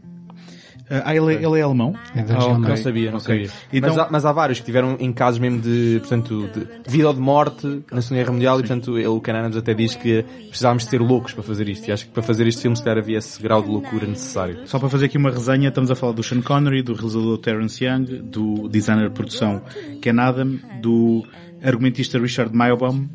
Ah, 0.89 1.13
ele, 1.13 1.35
é- 1.35 1.43
ele 1.43 1.59
é 1.59 1.61
alemão? 1.61 1.93
É 2.15 2.21
da 2.23 2.35
Ah, 2.35 2.45
ok. 2.45 2.59
Não 2.69 2.77
sabia, 2.77 3.11
não 3.11 3.17
Ok. 3.17 3.45
sabia. 3.47 3.59
Então, 3.73 3.89
mas, 3.89 3.97
há, 3.99 4.07
mas 4.09 4.25
há 4.25 4.31
vários 4.31 4.59
que 4.59 4.65
tiveram 4.65 4.95
em 4.99 5.11
casos 5.11 5.37
mesmo 5.39 5.59
de, 5.59 5.97
portanto, 5.99 6.49
de, 6.53 6.67
vida 6.89 7.07
ou 7.09 7.13
de 7.13 7.19
morte 7.19 7.83
na 7.91 8.01
Segunda 8.01 8.21
Guerra 8.21 8.31
Mundial 8.33 8.59
e, 8.59 8.63
portanto, 8.63 8.97
ele, 8.97 9.07
o 9.07 9.19
Ken 9.19 9.33
Adams 9.33 9.57
até 9.57 9.73
diz 9.73 9.95
que 9.95 10.23
precisávamos 10.47 10.83
de 10.83 10.89
ser 10.89 11.01
loucos 11.01 11.33
para 11.33 11.43
fazer 11.43 11.67
isto. 11.67 11.87
E 11.87 11.91
acho 11.91 12.05
que 12.05 12.11
para 12.11 12.23
fazer 12.23 12.47
este 12.47 12.61
filme, 12.61 12.77
se 12.77 12.83
calhar, 12.83 12.99
havia 12.99 13.17
esse 13.17 13.41
grau 13.43 13.61
de 13.61 13.69
loucura 13.69 14.07
necessário. 14.07 14.59
Só 14.65 14.79
para 14.79 14.87
fazer 14.89 15.07
aqui 15.07 15.17
uma 15.17 15.29
resenha, 15.29 15.67
estamos 15.69 15.91
a 15.91 15.95
falar 15.95 16.13
do 16.13 16.23
Sean 16.23 16.41
Connery, 16.41 16.81
do 16.83 16.93
realizador 16.93 17.37
Terence 17.39 17.83
Young, 17.83 18.05
do 18.23 18.69
designer 18.69 19.09
de 19.09 19.13
produção 19.13 19.61
Ken 20.01 20.17
Adam, 20.19 20.57
do 20.81 21.25
argumentista 21.61 22.17
Richard 22.19 22.55
Meyerbaum, 22.55 23.07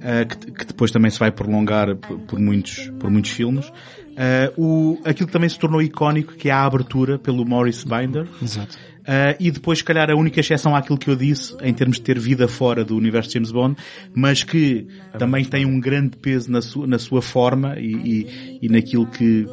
eh, 0.00 0.24
que, 0.24 0.50
que 0.50 0.64
depois 0.66 0.90
também 0.90 1.10
se 1.10 1.18
vai 1.18 1.30
prolongar 1.30 1.94
por, 1.96 2.18
por 2.20 2.38
muitos, 2.38 2.90
por 2.98 3.10
muitos 3.10 3.30
filmes. 3.32 3.70
Eh, 4.16 4.52
o, 4.56 4.98
aquilo 5.04 5.26
que 5.26 5.32
também 5.32 5.48
se 5.48 5.58
tornou 5.58 5.80
icónico, 5.80 6.34
que 6.34 6.48
é 6.48 6.52
a 6.52 6.64
abertura 6.64 7.18
pelo 7.18 7.44
Maurice 7.46 7.86
Binder. 7.86 8.26
Exato. 8.42 8.76
Uh, 9.02 9.34
e 9.40 9.50
depois, 9.50 9.78
se 9.78 9.84
calhar, 9.84 10.08
a 10.10 10.14
única 10.14 10.38
exceção 10.38 10.76
àquilo 10.76 10.96
que 10.96 11.10
eu 11.10 11.16
disse, 11.16 11.56
em 11.60 11.74
termos 11.74 11.96
de 11.96 12.02
ter 12.04 12.20
vida 12.20 12.46
fora 12.46 12.84
do 12.84 12.96
universo 12.96 13.30
de 13.30 13.34
James 13.34 13.50
Bond, 13.50 13.74
mas 14.14 14.44
que 14.44 14.86
também 15.18 15.44
tem 15.44 15.66
um 15.66 15.80
grande 15.80 16.16
peso 16.16 16.48
na 16.52 16.62
sua, 16.62 16.86
na 16.86 17.00
sua 17.00 17.20
forma 17.20 17.74
e, 17.80 17.90
e, 17.92 18.58
e 18.62 18.68
naquilo 18.68 19.06
que, 19.08 19.48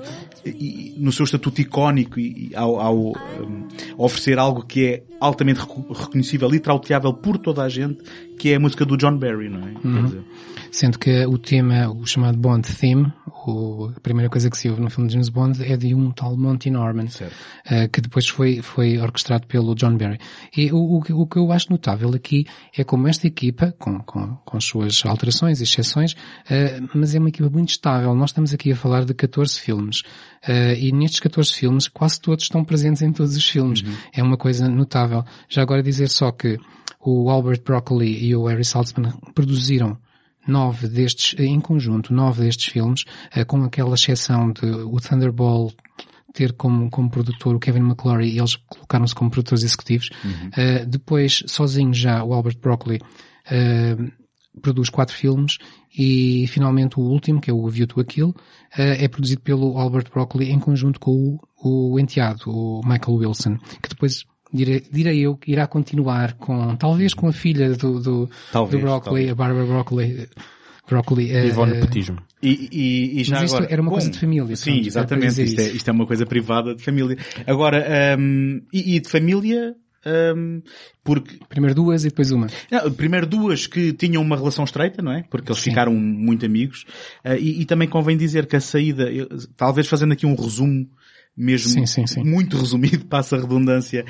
e- 0.45 0.93
no 0.99 1.11
seu 1.11 1.23
estatuto 1.23 1.59
icónico 1.61 2.19
e, 2.19 2.51
ao, 2.55 2.79
ao, 2.79 2.97
um, 2.97 3.67
oferecer 3.97 4.37
algo 4.37 4.63
que 4.63 4.85
é 4.85 5.03
altamente 5.19 5.61
reco- 5.61 5.93
reconhecível 5.93 6.53
e 6.53 6.59
trauteável 6.59 7.11
por 7.11 7.39
toda 7.39 7.63
a 7.63 7.69
gente, 7.69 8.03
que 8.37 8.49
é 8.51 8.55
a 8.55 8.59
música 8.59 8.85
do 8.85 8.95
John 8.97 9.17
Barry, 9.17 9.49
não 9.49 9.67
é? 9.67 9.71
Quer 9.81 10.03
dizer, 10.05 10.23
Sendo 10.71 10.99
que 10.99 11.25
o 11.25 11.39
tema, 11.39 11.89
o 11.89 12.05
chamado 12.05 12.37
Bond 12.37 12.71
Theme, 12.75 13.11
o, 13.47 13.91
a 13.95 13.99
primeira 13.99 14.29
coisa 14.29 14.49
que 14.49 14.57
se 14.57 14.69
ouve 14.69 14.81
no 14.81 14.89
filme 14.89 15.07
de 15.07 15.13
James 15.13 15.29
Bond 15.29 15.63
é 15.63 15.77
de 15.77 15.93
um 15.95 16.11
tal 16.11 16.35
Monty 16.37 16.69
Norman, 16.69 17.07
eh, 17.65 17.87
que 17.87 18.01
depois 18.01 18.27
foi, 18.27 18.61
foi 18.61 18.97
orquestrado 18.97 19.47
pelo 19.47 19.73
John 19.75 19.95
Barry. 19.97 20.19
E 20.55 20.71
o, 20.71 20.97
o, 20.97 21.01
que- 21.01 21.13
o 21.13 21.25
que 21.25 21.37
eu 21.37 21.51
acho 21.51 21.71
notável 21.71 22.09
aqui 22.13 22.45
é 22.77 22.83
como 22.83 23.07
esta 23.07 23.27
equipa, 23.27 23.73
com, 23.79 23.99
com, 23.99 24.35
com 24.45 24.57
as 24.57 24.63
suas 24.63 25.03
alterações 25.05 25.59
e 25.59 25.63
exceções, 25.63 26.15
eh, 26.49 26.79
mas 26.93 27.15
é 27.15 27.19
uma 27.19 27.29
equipa 27.29 27.49
muito 27.49 27.69
estável. 27.69 28.13
Nós 28.15 28.31
estamos 28.31 28.53
aqui 28.53 28.71
a 28.71 28.75
falar 28.75 29.05
de 29.05 29.13
14 29.13 29.59
filmes. 29.59 30.03
eh, 30.47 30.77
e 30.79 30.91
nestes 30.91 31.19
14 31.19 31.53
filmes, 31.53 31.87
quase 31.87 32.19
todos 32.19 32.43
estão 32.45 32.63
presentes 32.63 33.01
em 33.01 33.11
todos 33.11 33.35
os 33.35 33.47
filmes. 33.47 33.83
É 34.13 34.21
uma 34.23 34.37
coisa 34.37 34.67
notável. 34.69 35.23
Já 35.47 35.61
agora 35.61 35.81
dizer 35.83 36.07
só 36.09 36.31
que 36.31 36.57
o 37.01 37.29
Albert 37.29 37.61
Broccoli 37.63 38.25
e 38.25 38.35
o 38.35 38.45
Harry 38.47 38.65
Saltzman 38.65 39.13
produziram 39.33 39.97
nove 40.47 40.87
destes, 40.87 41.35
em 41.39 41.59
conjunto, 41.59 42.13
nove 42.13 42.43
destes 42.43 42.67
filmes, 42.67 43.05
eh, 43.33 43.43
com 43.45 43.63
aquela 43.63 43.95
exceção 43.95 44.51
de 44.51 44.65
o 44.65 44.99
Thunderball 44.99 45.71
ter 46.33 46.53
como, 46.53 46.89
como 46.89 47.09
produtor 47.09 47.55
o 47.55 47.59
Kevin 47.59 47.79
McClory 47.79 48.29
e 48.29 48.39
eles 48.39 48.55
colocaram-se 48.55 49.15
como 49.15 49.31
produtores 49.31 49.63
executivos. 49.63 50.09
Eh, 50.55 50.85
depois, 50.85 51.43
sozinho 51.47 51.93
já, 51.93 52.23
o 52.23 52.33
Albert 52.33 52.59
Broccoli 52.59 52.99
eh, 53.49 53.97
produz 54.61 54.89
quatro 54.89 55.15
filmes 55.15 55.57
e 55.97 56.45
finalmente 56.47 56.99
o 56.99 57.03
último, 57.03 57.41
que 57.41 57.49
é 57.49 57.53
o 57.53 57.67
View 57.67 57.87
to 57.87 57.99
a 57.99 58.05
Kill, 58.05 58.35
eh, 58.77 59.05
é 59.05 59.07
produzido 59.07 59.41
pelo 59.41 59.77
Albert 59.77 60.09
Broccoli 60.11 60.51
em 60.51 60.59
conjunto 60.59 60.99
com 60.99 61.39
o, 61.61 61.91
o 61.93 61.99
enteado, 61.99 62.43
o 62.47 62.81
Michael 62.85 63.17
Wilson, 63.17 63.57
que 63.81 63.89
depois 63.89 64.23
direi, 64.53 64.83
direi 64.91 65.19
eu 65.19 65.35
que 65.37 65.51
irá 65.51 65.67
continuar 65.67 66.33
com, 66.33 66.75
talvez 66.75 67.13
com 67.13 67.27
a 67.27 67.33
filha 67.33 67.71
do, 67.73 67.99
do, 67.99 68.29
Talvez, 68.51 68.81
do 68.81 68.85
Broccoli, 68.85 69.03
talvez. 69.03 69.31
a 69.31 69.35
Barbara 69.35 69.65
Broccoli, 69.65 70.27
Broccoli 70.87 71.31
o 71.31 71.63
eh, 71.63 71.65
nepotismo. 71.65 72.17
E, 72.41 72.69
e, 72.71 73.21
e 73.21 73.23
já 73.23 73.35
Mas 73.35 73.45
isto 73.45 73.57
agora, 73.57 73.71
era 73.73 73.81
uma 73.81 73.89
bom, 73.89 73.95
coisa 73.95 74.09
de 74.09 74.17
família, 74.19 74.55
Sim, 74.55 74.71
pronto, 74.73 74.87
exatamente. 74.87 75.43
Isto 75.43 75.61
é, 75.61 75.67
isto 75.69 75.87
é 75.87 75.93
uma 75.93 76.07
coisa 76.07 76.25
privada 76.25 76.73
de 76.75 76.83
família. 76.83 77.17
Agora, 77.45 77.85
hum, 78.19 78.61
e, 78.73 78.95
e 78.95 78.99
de 78.99 79.09
família, 79.09 79.75
hum, 80.35 80.61
porque 81.03 81.37
primeiro 81.47 81.75
duas 81.75 82.05
e 82.05 82.09
depois 82.09 82.31
uma. 82.31 82.47
Não, 82.71 82.91
primeiro 82.91 83.27
duas 83.27 83.67
que 83.67 83.93
tinham 83.93 84.21
uma 84.21 84.35
relação 84.35 84.63
estreita, 84.63 85.01
não 85.01 85.11
é? 85.11 85.23
Porque 85.29 85.51
eles 85.51 85.61
Sim. 85.61 85.69
ficaram 85.71 85.93
muito 85.93 86.45
amigos. 86.45 86.85
Ah, 87.23 87.35
e, 87.35 87.61
e 87.61 87.65
também 87.65 87.87
convém 87.87 88.17
dizer 88.17 88.47
que 88.47 88.55
a 88.55 88.61
saída, 88.61 89.11
eu- 89.11 89.27
talvez 89.55 89.87
fazendo 89.87 90.13
aqui 90.13 90.25
um 90.25 90.35
resumo 90.35 90.87
mesmo 91.39 91.71
Sim, 91.71 91.85
sim, 91.85 92.05
sim. 92.05 92.23
muito 92.23 92.57
resumido, 92.59 93.05
passa 93.05 93.37
a 93.37 93.39
redundância, 93.39 94.05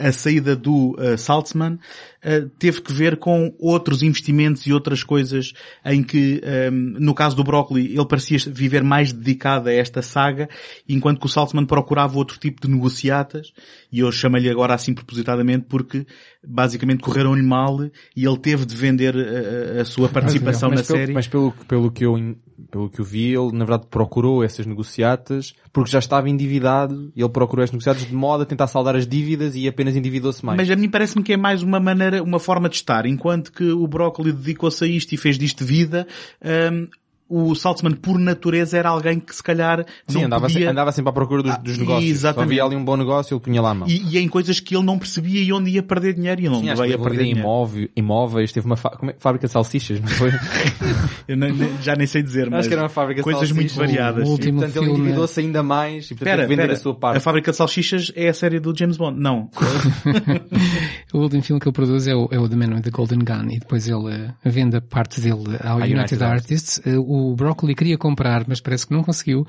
a 0.00 0.10
saída 0.10 0.56
do 0.56 0.96
ah, 0.98 1.16
Saltzman 1.18 1.78
ah, 2.24 2.48
teve 2.58 2.80
que 2.80 2.92
ver 2.92 3.18
com 3.18 3.54
outros 3.58 4.02
investimentos 4.02 4.66
e 4.66 4.72
outras 4.72 5.04
coisas 5.04 5.52
em 5.84 6.02
que, 6.02 6.40
ahm, 6.42 6.96
no 6.98 7.14
caso 7.14 7.36
do 7.36 7.44
Broccoli, 7.44 7.94
ele 7.94 8.06
parecia 8.06 8.38
viver 8.50 8.82
mais 8.82 9.12
dedicado 9.12 9.68
a 9.68 9.72
esta 9.72 10.00
saga, 10.00 10.48
enquanto 10.88 11.20
que 11.20 11.26
o 11.26 11.28
Saltzman 11.28 11.66
procurava 11.66 12.16
outro 12.16 12.38
tipo 12.38 12.62
de 12.62 12.72
negociatas, 12.72 13.52
e 13.92 14.00
eu 14.00 14.10
chamo-lhe 14.10 14.48
agora 14.48 14.74
assim 14.74 14.94
propositadamente 14.94 15.66
porque 15.68 16.06
basicamente 16.46 17.00
correram-lhe 17.00 17.42
mal 17.42 17.78
e 18.16 18.24
ele 18.24 18.38
teve 18.38 18.64
de 18.64 18.74
vender 18.74 19.14
a, 19.16 19.80
a- 19.80 19.84
sua 19.84 20.08
participação 20.08 20.68
na 20.70 20.76
mas 20.76 20.86
pelo, 20.86 20.98
série. 20.98 21.12
mas 21.12 21.26
pelo, 21.28 21.52
pelo 21.66 21.90
que 21.90 22.04
eu, 22.04 22.36
pelo 22.70 22.88
que 22.90 23.00
eu 23.00 23.04
vi, 23.04 23.34
ele 23.34 23.52
na 23.52 23.64
verdade 23.64 23.86
procurou 23.90 24.42
essas 24.44 24.64
negociatas 24.66 25.54
porque 25.72 25.90
já 25.90 25.98
estava 25.98 26.28
endividado 26.30 27.12
e 27.14 27.20
ele 27.20 27.28
procurou 27.28 27.62
essas 27.62 27.72
negociatas 27.72 28.06
de 28.06 28.14
modo 28.14 28.42
a 28.42 28.46
tentar 28.46 28.66
saldar 28.66 28.96
as 28.96 29.06
dívidas 29.06 29.54
e 29.56 29.66
apenas 29.68 29.96
endividou-se 29.96 30.44
mais. 30.44 30.56
Mas 30.56 30.70
a 30.70 30.76
mim 30.76 30.88
parece-me 30.88 31.22
que 31.22 31.32
é 31.32 31.36
mais 31.36 31.62
uma 31.62 31.78
maneira, 31.80 32.22
uma 32.22 32.38
forma 32.38 32.68
de 32.68 32.76
estar. 32.76 33.04
Enquanto 33.06 33.52
que 33.52 33.64
o 33.64 33.86
Broccoli 33.86 34.32
dedicou-se 34.32 34.82
a 34.84 34.86
isto 34.86 35.12
e 35.12 35.16
fez 35.16 35.38
disto 35.38 35.64
vida, 35.64 36.06
hum, 36.72 36.88
o 37.28 37.54
Saltzman, 37.54 37.92
por 37.92 38.18
natureza, 38.18 38.78
era 38.78 38.88
alguém 38.88 39.18
que 39.18 39.34
se 39.34 39.42
calhar 39.42 39.84
Sim, 40.06 40.18
não 40.18 40.24
andava, 40.26 40.46
podia... 40.46 40.60
se- 40.60 40.66
andava 40.66 40.92
sempre 40.92 41.10
à 41.10 41.12
procura 41.12 41.42
dos, 41.42 41.52
Ah, 41.52 41.56
dos 41.56 41.76
negócios. 41.78 42.10
exatamente. 42.10 42.36
Só 42.48 42.52
havia 42.52 42.64
ali 42.64 42.76
um 42.76 42.84
bom 42.84 42.96
negócio, 42.96 43.34
ele 43.34 43.40
punha 43.40 43.60
lá 43.60 43.70
a 43.70 43.74
mão. 43.74 43.88
E, 43.88 44.16
e 44.16 44.18
em 44.18 44.28
coisas 44.28 44.60
que 44.60 44.76
ele 44.76 44.84
não 44.84 44.98
percebia 44.98 45.42
e 45.42 45.52
onde 45.52 45.70
ia 45.70 45.82
perder 45.82 46.14
dinheiro 46.14 46.40
e 46.40 46.48
onde 46.48 46.68
Sim, 46.68 46.74
veio 46.74 46.94
a 46.94 46.98
perder 46.98 47.18
dinheiro. 47.18 47.40
imóvel, 47.40 47.88
imóveis, 47.96 48.52
teve 48.52 48.66
uma 48.66 48.76
fa- 48.76 48.90
como 48.90 49.10
é? 49.10 49.16
fábrica 49.18 49.46
de 49.46 49.52
salsichas, 49.52 50.00
não 50.00 50.08
foi? 50.08 50.30
Eu 51.26 51.36
nem- 51.36 51.52
já 51.82 51.96
nem 51.96 52.06
sei 52.06 52.22
dizer, 52.22 52.48
mas 52.48 52.60
Acho 52.60 52.68
que 52.68 52.74
era 52.74 52.82
uma 52.84 52.88
fábrica 52.88 53.20
de 53.20 53.24
coisas 53.24 53.50
muito 53.50 53.74
variadas. 53.74 54.26
O 54.28 54.30
último 54.30 54.58
e, 54.58 54.60
portanto, 54.60 54.76
ele 54.76 54.84
filme- 54.86 55.00
endividou-se 55.00 55.40
ainda 55.40 55.62
mais 55.62 56.10
e 56.10 56.14
portanto 56.14 56.34
que 56.40 56.46
vender 56.46 56.52
espera. 56.62 56.72
a 56.72 56.76
sua 56.76 56.94
parte. 56.94 57.16
A 57.16 57.20
fábrica 57.20 57.50
de 57.50 57.56
salsichas 57.56 58.12
é 58.14 58.28
a 58.28 58.34
série 58.34 58.60
do 58.60 58.72
James 58.76 58.96
Bond. 58.96 59.18
Não. 59.20 59.50
O 61.12 61.18
último 61.20 61.42
filme 61.42 61.60
que 61.60 61.66
ele 61.68 61.72
produz 61.72 62.06
é 62.06 62.14
o, 62.14 62.28
é 62.30 62.38
o 62.38 62.48
The 62.48 62.56
Man 62.56 62.74
with 62.74 62.82
the 62.82 62.90
Golden 62.90 63.20
Gun 63.20 63.50
e 63.50 63.58
depois 63.58 63.88
ele 63.88 64.12
eh, 64.12 64.30
vende 64.44 64.76
a 64.76 64.80
parte 64.82 65.20
dele 65.20 65.56
ao 65.62 65.76
United, 65.78 65.94
United 65.98 66.24
Artists. 66.24 66.80
Eh, 66.84 66.96
o 67.16 67.34
Broccoli 67.34 67.74
queria 67.74 67.96
comprar, 67.98 68.44
mas 68.46 68.60
parece 68.60 68.86
que 68.86 68.94
não 68.94 69.02
conseguiu. 69.02 69.46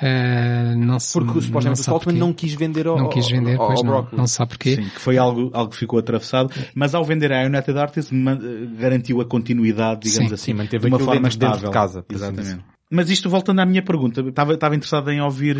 Eh, 0.00 0.74
não 0.76 0.98
se, 1.00 1.12
Porque 1.12 1.40
supostamente 1.40 1.80
o 1.80 1.84
sabe 1.84 1.84
Saltman 1.86 2.14
porquê. 2.14 2.18
não 2.20 2.32
quis 2.32 2.54
vender 2.54 2.86
ao, 2.86 2.96
não 2.98 3.08
quis 3.08 3.28
vender, 3.28 3.58
ao, 3.58 3.66
pois 3.66 3.78
ao 3.80 3.84
não, 3.84 3.92
Broccoli. 3.92 4.16
não 4.16 4.26
se 4.28 4.34
sabe 4.34 4.50
porquê. 4.50 4.76
Sim, 4.76 4.84
que 4.84 5.00
foi 5.00 5.18
algo, 5.18 5.50
algo 5.52 5.70
que 5.72 5.76
ficou 5.76 5.98
atravessado. 5.98 6.52
Mas 6.74 6.94
ao 6.94 7.04
vender 7.04 7.32
à 7.32 7.42
United 7.44 7.76
Artists, 7.76 8.12
ma- 8.12 8.38
garantiu 8.78 9.20
a 9.20 9.24
continuidade, 9.24 10.02
digamos 10.08 10.28
Sim, 10.28 10.34
assim. 10.34 10.44
sim, 10.52 10.54
manteve 10.54 10.84
de 10.86 10.92
uma 10.92 10.98
forma 11.00 11.14
dentro- 11.28 11.38
dentro 11.38 11.46
estável. 11.56 11.70
de 11.70 11.74
casa, 11.74 12.04
Exatamente. 12.08 12.64
Mas 12.90 13.10
isto 13.10 13.28
voltando 13.28 13.60
à 13.60 13.66
minha 13.66 13.82
pergunta, 13.82 14.22
estava, 14.22 14.54
estava 14.54 14.74
interessado 14.74 15.10
em 15.10 15.20
ouvir 15.20 15.58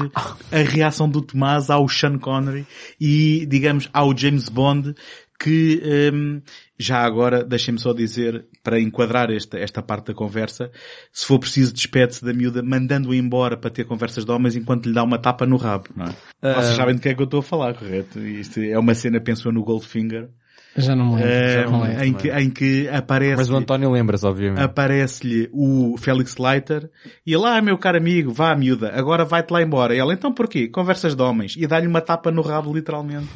a 0.51 0.59
reação 0.65 1.07
do 1.09 1.21
Tomás 1.21 1.69
ao 1.69 1.87
Sean 1.87 2.17
Connery 2.19 2.65
e, 2.99 3.45
digamos, 3.47 3.91
ao 3.93 4.17
James 4.17 4.49
Bond 4.49 4.95
que, 5.39 5.83
hum, 6.15 6.41
já 6.79 6.99
agora, 7.03 7.43
deixem-me 7.45 7.81
só 7.81 7.93
dizer, 7.93 8.47
para 8.63 8.81
enquadrar 8.81 9.31
esta, 9.31 9.59
esta 9.59 9.83
parte 9.83 10.07
da 10.07 10.15
conversa, 10.15 10.71
se 11.13 11.27
for 11.27 11.39
preciso 11.39 11.75
despede-se 11.75 12.25
da 12.25 12.33
miúda 12.33 12.63
mandando-a 12.63 13.17
embora 13.17 13.57
para 13.57 13.71
ter 13.71 13.85
conversas 13.85 14.25
de 14.25 14.31
homens 14.31 14.55
enquanto 14.55 14.87
lhe 14.87 14.95
dá 14.95 15.03
uma 15.03 15.19
tapa 15.19 15.45
no 15.45 15.57
rabo, 15.57 15.89
não 15.97 16.07
é? 16.07 16.55
Vocês 16.55 16.77
sabem 16.77 16.95
do 16.95 17.01
que 17.01 17.09
é 17.09 17.15
que 17.15 17.21
eu 17.21 17.25
estou 17.25 17.41
a 17.41 17.43
falar, 17.43 17.75
correto? 17.75 18.21
Isto 18.21 18.61
é 18.61 18.79
uma 18.79 18.95
cena, 18.95 19.21
penso 19.21 19.49
eu, 19.49 19.53
no 19.53 19.65
Goldfinger, 19.65 20.29
Já 20.77 20.95
não 20.95 21.07
me 21.07 21.15
lembro. 21.17 21.31
já 21.51 21.71
não 21.71 21.83
lembro. 21.83 22.05
em, 22.05 22.13
que, 22.15 22.31
em 22.31 22.51
que 22.51 22.89
aparece 22.89 23.37
Mas 23.37 23.51
o 23.51 23.57
António 23.57 23.91
lembra-se, 23.91 24.25
obviamente. 24.25 24.63
aparece-lhe 24.63 25.49
o 25.53 25.97
Félix 25.99 26.37
Leiter 26.37 26.89
e 27.27 27.35
ele, 27.35 27.45
ah, 27.47 27.61
meu 27.61 27.77
caro 27.79 27.97
amigo, 27.99 28.33
vá 28.33 28.55
miúda, 28.55 28.93
agora 28.95 29.25
vai-te 29.25 29.51
lá 29.51 29.61
embora. 29.63 29.95
E 29.95 29.99
ela, 29.99 30.13
então 30.15 30.33
porquê? 30.33 30.69
Conversas 30.69 31.17
de 31.17 31.23
homens. 31.23 31.55
E 31.57 31.67
dá-lhe 31.67 31.87
uma 31.87 32.01
tapa 32.01 32.31
no 32.31 32.43
rabo, 32.43 32.73
literalmente. 32.73 33.27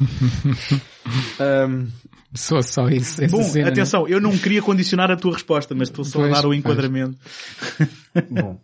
Ahm, 1.39 1.87
Só, 2.33 2.61
só 2.61 2.87
isso. 2.87 3.23
Essa 3.23 3.35
Bom, 3.35 3.43
cena, 3.43 3.65
né? 3.65 3.71
atenção, 3.71 4.07
eu 4.07 4.21
não 4.21 4.37
queria 4.37 4.61
condicionar 4.61 5.11
a 5.11 5.17
tua 5.17 5.33
resposta, 5.33 5.75
mas 5.75 5.89
estou 5.89 6.05
só 6.05 6.19
Pois, 6.19 6.31
a 6.31 6.41
dar 6.41 6.47
o 6.47 6.53
enquadramento. 6.53 7.17
bom. 8.31 8.59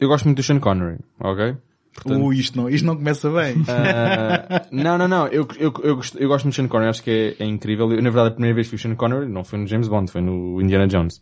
Eu 0.00 0.08
gosto 0.08 0.26
muito 0.26 0.36
do 0.38 0.42
Sean 0.42 0.60
Connery, 0.60 0.98
ok? 1.20 1.56
Portanto- 2.02 2.24
Ui, 2.24 2.36
isto 2.38 2.56
não, 2.56 2.68
isto 2.68 2.84
não 2.86 2.96
começa 2.96 3.30
bem. 3.30 3.54
Ah, 3.68 4.66
não, 4.70 4.96
não, 4.98 5.08
não. 5.08 5.26
Eu, 5.28 5.46
eu, 5.58 5.72
eu, 5.82 5.96
gosto, 5.96 6.18
eu 6.18 6.28
gosto 6.28 6.44
muito 6.44 6.54
de 6.54 6.60
Sean 6.62 6.68
Connery. 6.68 6.90
Acho 6.90 7.02
que 7.02 7.36
é, 7.38 7.44
é 7.44 7.46
incrível. 7.46 7.90
Eu, 7.92 8.02
na 8.02 8.10
verdade, 8.10 8.28
a 8.28 8.30
primeira 8.32 8.54
vez 8.54 8.68
que 8.68 8.76
vi 8.76 8.80
o 8.80 8.82
Sean 8.82 8.94
Connery 8.94 9.26
não 9.28 9.42
foi 9.44 9.58
no 9.58 9.66
James 9.66 9.88
Bond, 9.88 10.10
foi 10.10 10.20
no 10.20 10.60
Indiana 10.62 10.86
Jones. 10.86 11.20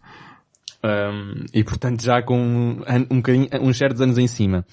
Um, 0.84 1.44
e 1.52 1.64
portanto 1.64 2.02
já 2.02 2.22
com 2.22 2.38
um, 2.38 2.80
um 3.10 3.16
bocadinho, 3.16 3.48
uns 3.60 3.76
certos 3.76 4.00
anos 4.00 4.18
em 4.18 4.26
cima. 4.26 4.64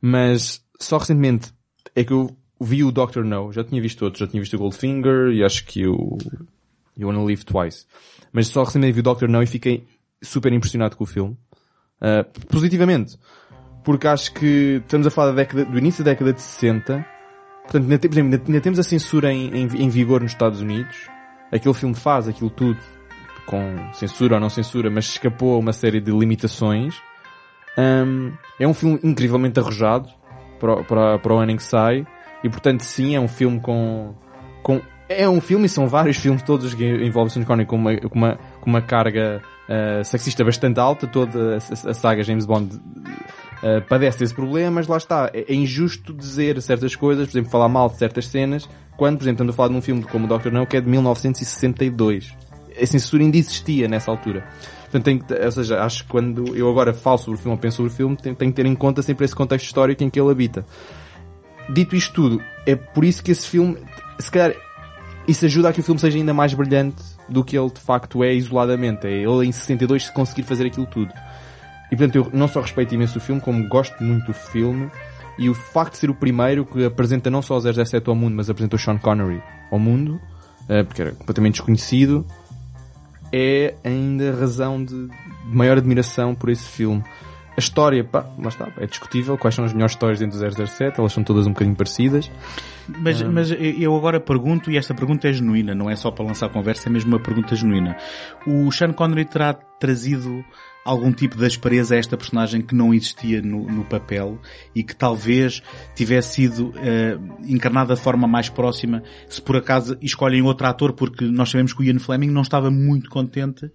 Mas 0.00 0.62
só 0.78 0.98
recentemente 0.98 1.52
é 1.94 2.04
que 2.04 2.12
eu 2.12 2.34
vi 2.60 2.84
o 2.84 2.92
Doctor 2.92 3.24
No. 3.24 3.52
Já 3.52 3.64
tinha 3.64 3.80
visto 3.82 4.02
outros. 4.02 4.20
Já 4.20 4.26
tinha 4.26 4.40
visto 4.40 4.54
o 4.54 4.58
Goldfinger 4.58 5.28
e 5.32 5.44
acho 5.44 5.64
que 5.66 5.86
o 5.86 6.16
You 6.96 7.08
Wanna 7.08 7.24
Live 7.24 7.44
Twice. 7.44 7.86
Mas 8.32 8.48
só 8.48 8.62
recentemente 8.64 8.94
vi 8.94 9.00
o 9.00 9.02
Doctor 9.02 9.28
No 9.28 9.42
e 9.42 9.46
fiquei 9.46 9.84
super 10.22 10.52
impressionado 10.52 10.96
com 10.96 11.04
o 11.04 11.06
filme. 11.06 11.36
Uh, 12.00 12.24
positivamente. 12.48 13.16
Porque 13.84 14.06
acho 14.06 14.32
que 14.34 14.80
estamos 14.84 15.06
a 15.06 15.10
falar 15.10 15.30
da 15.30 15.36
década, 15.36 15.64
do 15.64 15.78
início 15.78 16.04
da 16.04 16.12
década 16.12 16.32
de 16.32 16.40
60. 16.40 17.04
Portanto, 17.62 17.82
ainda, 17.84 17.98
temos, 17.98 18.16
ainda, 18.18 18.42
ainda 18.46 18.60
temos 18.60 18.78
a 18.78 18.82
censura 18.82 19.32
em, 19.32 19.48
em, 19.54 19.66
em 19.66 19.88
vigor 19.88 20.20
nos 20.20 20.32
Estados 20.32 20.60
Unidos. 20.60 21.08
Aquele 21.52 21.74
filme 21.74 21.94
faz 21.94 22.28
aquilo 22.28 22.50
tudo 22.50 22.78
com 23.46 23.76
censura 23.92 24.34
ou 24.36 24.40
não 24.40 24.48
censura, 24.48 24.90
mas 24.90 25.04
escapou 25.06 25.54
a 25.56 25.58
uma 25.58 25.72
série 25.72 26.00
de 26.00 26.10
limitações. 26.10 26.94
Um, 27.76 28.32
é 28.60 28.66
um 28.66 28.74
filme 28.74 29.00
incrivelmente 29.02 29.58
arrojado 29.58 30.08
para, 30.60 30.82
para, 30.84 31.18
para 31.18 31.34
o 31.34 31.38
ano 31.38 31.52
em 31.52 31.56
que 31.56 31.62
sai. 31.62 32.06
E 32.44 32.48
portanto, 32.48 32.80
sim, 32.82 33.14
é 33.14 33.20
um 33.20 33.28
filme 33.28 33.60
com, 33.60 34.14
com 34.62 34.80
é 35.08 35.28
um 35.28 35.40
filme 35.40 35.66
e 35.66 35.68
são 35.68 35.86
vários 35.88 36.16
filmes, 36.16 36.42
todos 36.42 36.72
que 36.74 36.84
envolvem 36.84 37.30
Sean 37.30 37.44
Connery 37.44 37.66
com 37.66 37.76
uma, 37.76 37.96
com 37.96 38.18
uma, 38.18 38.38
com 38.60 38.70
uma 38.70 38.80
carga 38.82 39.42
uh, 39.68 40.04
sexista 40.04 40.44
bastante 40.44 40.80
alta. 40.80 41.06
Toda 41.06 41.54
a- 41.56 41.90
a 41.90 41.94
saga 41.94 42.22
James 42.22 42.46
Bond 42.46 42.80
uh, 43.62 43.86
padece 43.88 44.18
desse 44.18 44.34
problema, 44.34 44.70
mas 44.72 44.86
lá 44.86 44.96
está. 44.96 45.30
É, 45.32 45.52
é 45.52 45.54
injusto 45.54 46.12
dizer 46.12 46.60
certas 46.60 46.94
coisas, 46.94 47.26
por 47.26 47.32
exemplo, 47.32 47.50
falar 47.50 47.68
mal 47.68 47.88
de 47.88 47.96
certas 47.96 48.26
cenas, 48.26 48.68
quando, 48.96 49.18
por 49.18 49.24
exemplo, 49.24 49.36
estamos 49.36 49.54
a 49.54 49.56
falar 49.56 49.68
de 49.68 49.74
um 49.76 49.82
filme 49.82 50.02
como 50.02 50.26
o 50.26 50.28
Doctor 50.28 50.52
No, 50.52 50.66
que 50.66 50.76
é 50.76 50.80
de 50.80 50.88
1962. 50.88 52.34
A 52.80 52.86
censura 52.86 53.22
ainda 53.22 53.36
existia 53.36 53.86
nessa 53.86 54.10
altura. 54.10 54.44
Portanto, 54.82 55.04
tem 55.04 55.18
que, 55.18 55.32
ou 55.32 55.52
seja, 55.52 55.82
acho 55.82 56.04
que 56.04 56.10
quando 56.10 56.54
eu 56.54 56.68
agora 56.68 56.92
falo 56.92 57.18
sobre 57.18 57.38
o 57.38 57.42
filme 57.42 57.54
ou 57.54 57.58
penso 57.58 57.78
sobre 57.78 57.92
o 57.92 57.94
filme, 57.94 58.16
tenho, 58.16 58.36
tenho 58.36 58.50
que 58.50 58.56
ter 58.56 58.66
em 58.66 58.74
conta 58.74 59.02
sempre 59.02 59.24
esse 59.24 59.34
contexto 59.34 59.64
histórico 59.64 60.02
em 60.04 60.10
que 60.10 60.20
ele 60.20 60.30
habita. 60.30 60.66
Dito 61.70 61.96
isto 61.96 62.12
tudo, 62.12 62.42
é 62.66 62.74
por 62.74 63.04
isso 63.04 63.22
que 63.22 63.30
esse 63.30 63.48
filme, 63.48 63.78
se 64.18 64.30
calhar, 64.30 64.54
isso 65.26 65.44
ajuda 65.46 65.68
a 65.68 65.72
que 65.72 65.80
o 65.80 65.82
filme 65.82 66.00
seja 66.00 66.18
ainda 66.18 66.34
mais 66.34 66.52
brilhante 66.52 67.02
do 67.28 67.44
que 67.44 67.56
ele 67.56 67.70
de 67.70 67.80
facto 67.80 68.22
é 68.22 68.34
isoladamente. 68.34 69.06
É 69.06 69.22
ele 69.22 69.46
em 69.46 69.52
62 69.52 70.10
conseguir 70.10 70.42
fazer 70.42 70.66
aquilo 70.66 70.86
tudo. 70.86 71.12
E 71.92 71.96
portanto 71.96 72.16
eu 72.16 72.30
não 72.32 72.48
só 72.48 72.62
respeito 72.62 72.94
imenso 72.94 73.18
o 73.18 73.20
filme, 73.20 73.38
como 73.38 73.68
gosto 73.68 74.02
muito 74.02 74.28
do 74.28 74.32
filme. 74.32 74.90
E 75.38 75.50
o 75.50 75.54
facto 75.54 75.92
de 75.92 75.98
ser 75.98 76.10
o 76.10 76.14
primeiro 76.14 76.64
que 76.64 76.84
apresenta 76.86 77.30
não 77.30 77.42
só 77.42 77.56
o 77.56 77.60
007 77.60 78.08
ao 78.08 78.14
mundo, 78.14 78.34
mas 78.34 78.48
apresenta 78.48 78.76
o 78.76 78.78
Sean 78.78 78.96
Connery 78.96 79.42
ao 79.70 79.78
mundo, 79.78 80.18
eh, 80.68 80.82
porque 80.82 81.02
era 81.02 81.12
completamente 81.12 81.54
desconhecido, 81.54 82.26
é 83.30 83.74
ainda 83.84 84.34
razão 84.34 84.82
de 84.82 85.08
maior 85.44 85.78
admiração 85.78 86.34
por 86.34 86.50
esse 86.50 86.64
filme. 86.66 87.02
A 87.56 87.60
história, 87.60 88.02
pá, 88.02 88.26
lá 88.38 88.48
está, 88.48 88.72
é 88.78 88.86
discutível. 88.86 89.36
Quais 89.36 89.54
são 89.54 89.64
as 89.64 89.74
melhores 89.74 89.92
histórias 89.92 90.18
dentro 90.18 90.38
do 90.38 90.66
007? 90.66 90.98
Elas 90.98 91.12
são 91.12 91.22
todas 91.22 91.46
um 91.46 91.50
bocadinho 91.50 91.76
parecidas. 91.76 92.30
Mas, 92.88 93.20
mas 93.22 93.50
eu 93.50 93.94
agora 93.94 94.18
pergunto, 94.18 94.70
e 94.70 94.78
esta 94.78 94.94
pergunta 94.94 95.28
é 95.28 95.32
genuína, 95.32 95.74
não 95.74 95.90
é 95.90 95.96
só 95.96 96.10
para 96.10 96.24
lançar 96.24 96.48
conversa, 96.48 96.88
é 96.88 96.92
mesmo 96.92 97.10
uma 97.10 97.20
pergunta 97.20 97.54
genuína. 97.54 97.96
O 98.46 98.70
Sean 98.72 98.92
Connery 98.92 99.26
terá 99.26 99.52
trazido 99.52 100.42
algum 100.84 101.12
tipo 101.12 101.36
de 101.36 101.46
aspereza 101.46 101.94
a 101.94 101.98
esta 101.98 102.16
personagem 102.16 102.62
que 102.62 102.74
não 102.74 102.92
existia 102.92 103.40
no, 103.40 103.66
no 103.66 103.84
papel 103.84 104.38
e 104.74 104.82
que 104.82 104.94
talvez 104.94 105.62
tivesse 105.94 106.34
sido 106.34 106.72
eh, 106.76 107.18
encarnada 107.44 107.94
de 107.94 108.00
forma 108.00 108.26
mais 108.26 108.48
próxima 108.48 109.02
se 109.28 109.40
por 109.40 109.56
acaso 109.56 109.96
escolhem 110.00 110.42
outro 110.42 110.66
ator, 110.66 110.92
porque 110.92 111.24
nós 111.24 111.50
sabemos 111.50 111.72
que 111.72 111.82
o 111.82 111.84
Ian 111.84 111.98
Fleming 111.98 112.30
não 112.30 112.42
estava 112.42 112.70
muito 112.70 113.10
contente 113.10 113.70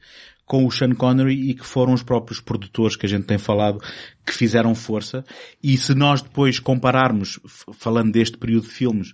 com 0.46 0.66
o 0.66 0.72
Sean 0.72 0.96
Connery 0.96 1.50
e 1.50 1.54
que 1.54 1.66
foram 1.66 1.94
os 1.94 2.02
próprios 2.02 2.40
produtores 2.40 2.96
que 2.96 3.06
a 3.06 3.10
gente 3.10 3.26
tem 3.26 3.38
falado 3.38 3.80
que 4.26 4.34
fizeram 4.34 4.74
força. 4.74 5.24
E 5.62 5.78
se 5.78 5.94
nós 5.94 6.22
depois 6.22 6.58
compararmos, 6.58 7.38
falando 7.74 8.14
deste 8.14 8.38
período 8.38 8.64
de 8.64 8.74
filmes, 8.74 9.14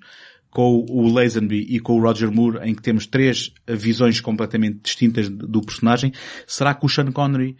com 0.51 0.85
o 0.87 1.11
Lazenby 1.11 1.65
e 1.67 1.79
com 1.79 1.97
o 1.97 2.01
Roger 2.01 2.31
Moore, 2.31 2.59
em 2.61 2.75
que 2.75 2.81
temos 2.83 3.07
três 3.07 3.51
eh, 3.65 3.75
visões 3.75 4.21
completamente 4.21 4.81
distintas 4.83 5.27
do 5.27 5.61
personagem, 5.61 6.13
será 6.45 6.75
que 6.75 6.85
o 6.85 6.89
Sean 6.89 7.11
Connery 7.11 7.57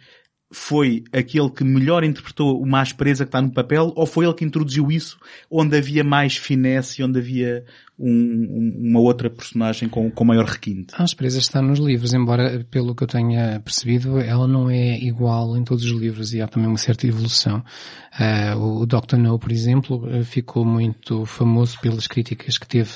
foi 0.52 1.02
aquele 1.12 1.50
que 1.50 1.64
melhor 1.64 2.04
interpretou 2.04 2.60
uma 2.62 2.80
aspereza 2.80 3.24
que 3.24 3.28
está 3.28 3.42
no 3.42 3.50
papel 3.50 3.92
ou 3.96 4.06
foi 4.06 4.24
ele 4.24 4.34
que 4.34 4.44
introduziu 4.44 4.90
isso 4.90 5.18
onde 5.50 5.76
havia 5.76 6.04
mais 6.04 6.36
finesse 6.36 7.02
onde 7.02 7.18
havia 7.18 7.64
um- 7.98 8.08
um- 8.08 8.88
uma 8.90 9.00
outra 9.00 9.28
personagem 9.30 9.88
com, 9.88 10.10
com 10.10 10.24
maior 10.24 10.44
requinte? 10.44 10.94
A 10.96 11.02
aspereza 11.02 11.38
está 11.38 11.60
nos 11.62 11.78
livros, 11.78 12.12
embora, 12.12 12.64
pelo 12.70 12.94
que 12.94 13.02
eu 13.02 13.08
tenha 13.08 13.60
percebido, 13.60 14.18
ela 14.18 14.46
não 14.46 14.68
é 14.70 14.98
igual 14.98 15.56
em 15.56 15.64
todos 15.64 15.84
os 15.84 15.92
livros 15.92 16.34
e 16.34 16.40
há 16.40 16.46
também 16.48 16.68
uma 16.68 16.78
certa 16.78 17.06
evolução. 17.06 17.64
Ah, 18.12 18.54
o 18.56 18.84
Dr. 18.86 19.16
No, 19.16 19.38
por 19.38 19.50
exemplo, 19.50 20.02
ficou 20.24 20.64
muito 20.64 21.24
famoso 21.24 21.80
pelas 21.80 22.06
críticas 22.06 22.58
que 22.58 22.66
teve 22.68 22.92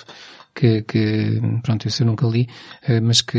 que, 0.55 0.83
que 0.83 1.41
pronto, 1.63 1.87
isso 1.87 2.03
eu 2.03 2.07
nunca 2.09 2.27
li, 2.27 2.49
eh, 2.83 3.01
mas 3.01 3.21
que 3.21 3.39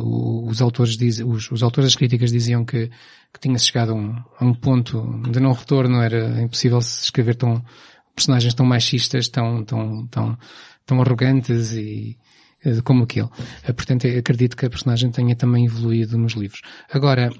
os 0.00 0.62
autores 0.62 0.96
dizem, 0.96 1.26
os, 1.26 1.50
os 1.50 1.62
autores 1.62 1.90
das 1.90 1.96
críticas 1.96 2.32
diziam 2.32 2.64
que, 2.64 2.90
que 3.36 3.40
tinha 3.48 3.58
chegado 3.58 3.92
a 3.92 3.94
um, 3.94 4.16
a 4.40 4.44
um 4.44 4.54
ponto 4.54 5.20
de 5.30 5.38
não 5.38 5.52
retorno, 5.52 6.00
era 6.00 6.40
impossível 6.40 6.80
se 6.80 7.04
escrever 7.04 7.34
tão, 7.36 7.62
personagens 8.14 8.54
tão 8.54 8.64
machistas, 8.64 9.28
tão, 9.28 9.62
tão, 9.62 10.06
tão, 10.06 10.38
tão 10.86 11.00
arrogantes 11.02 11.72
e 11.72 12.16
eh, 12.64 12.80
como 12.82 13.04
aquele. 13.04 13.28
Eh, 13.64 13.72
Portanto, 13.72 14.06
acredito 14.06 14.56
que 14.56 14.64
a 14.66 14.70
personagem 14.70 15.10
tenha 15.10 15.36
também 15.36 15.66
evoluído 15.66 16.16
nos 16.16 16.32
livros. 16.32 16.62
Agora, 16.90 17.30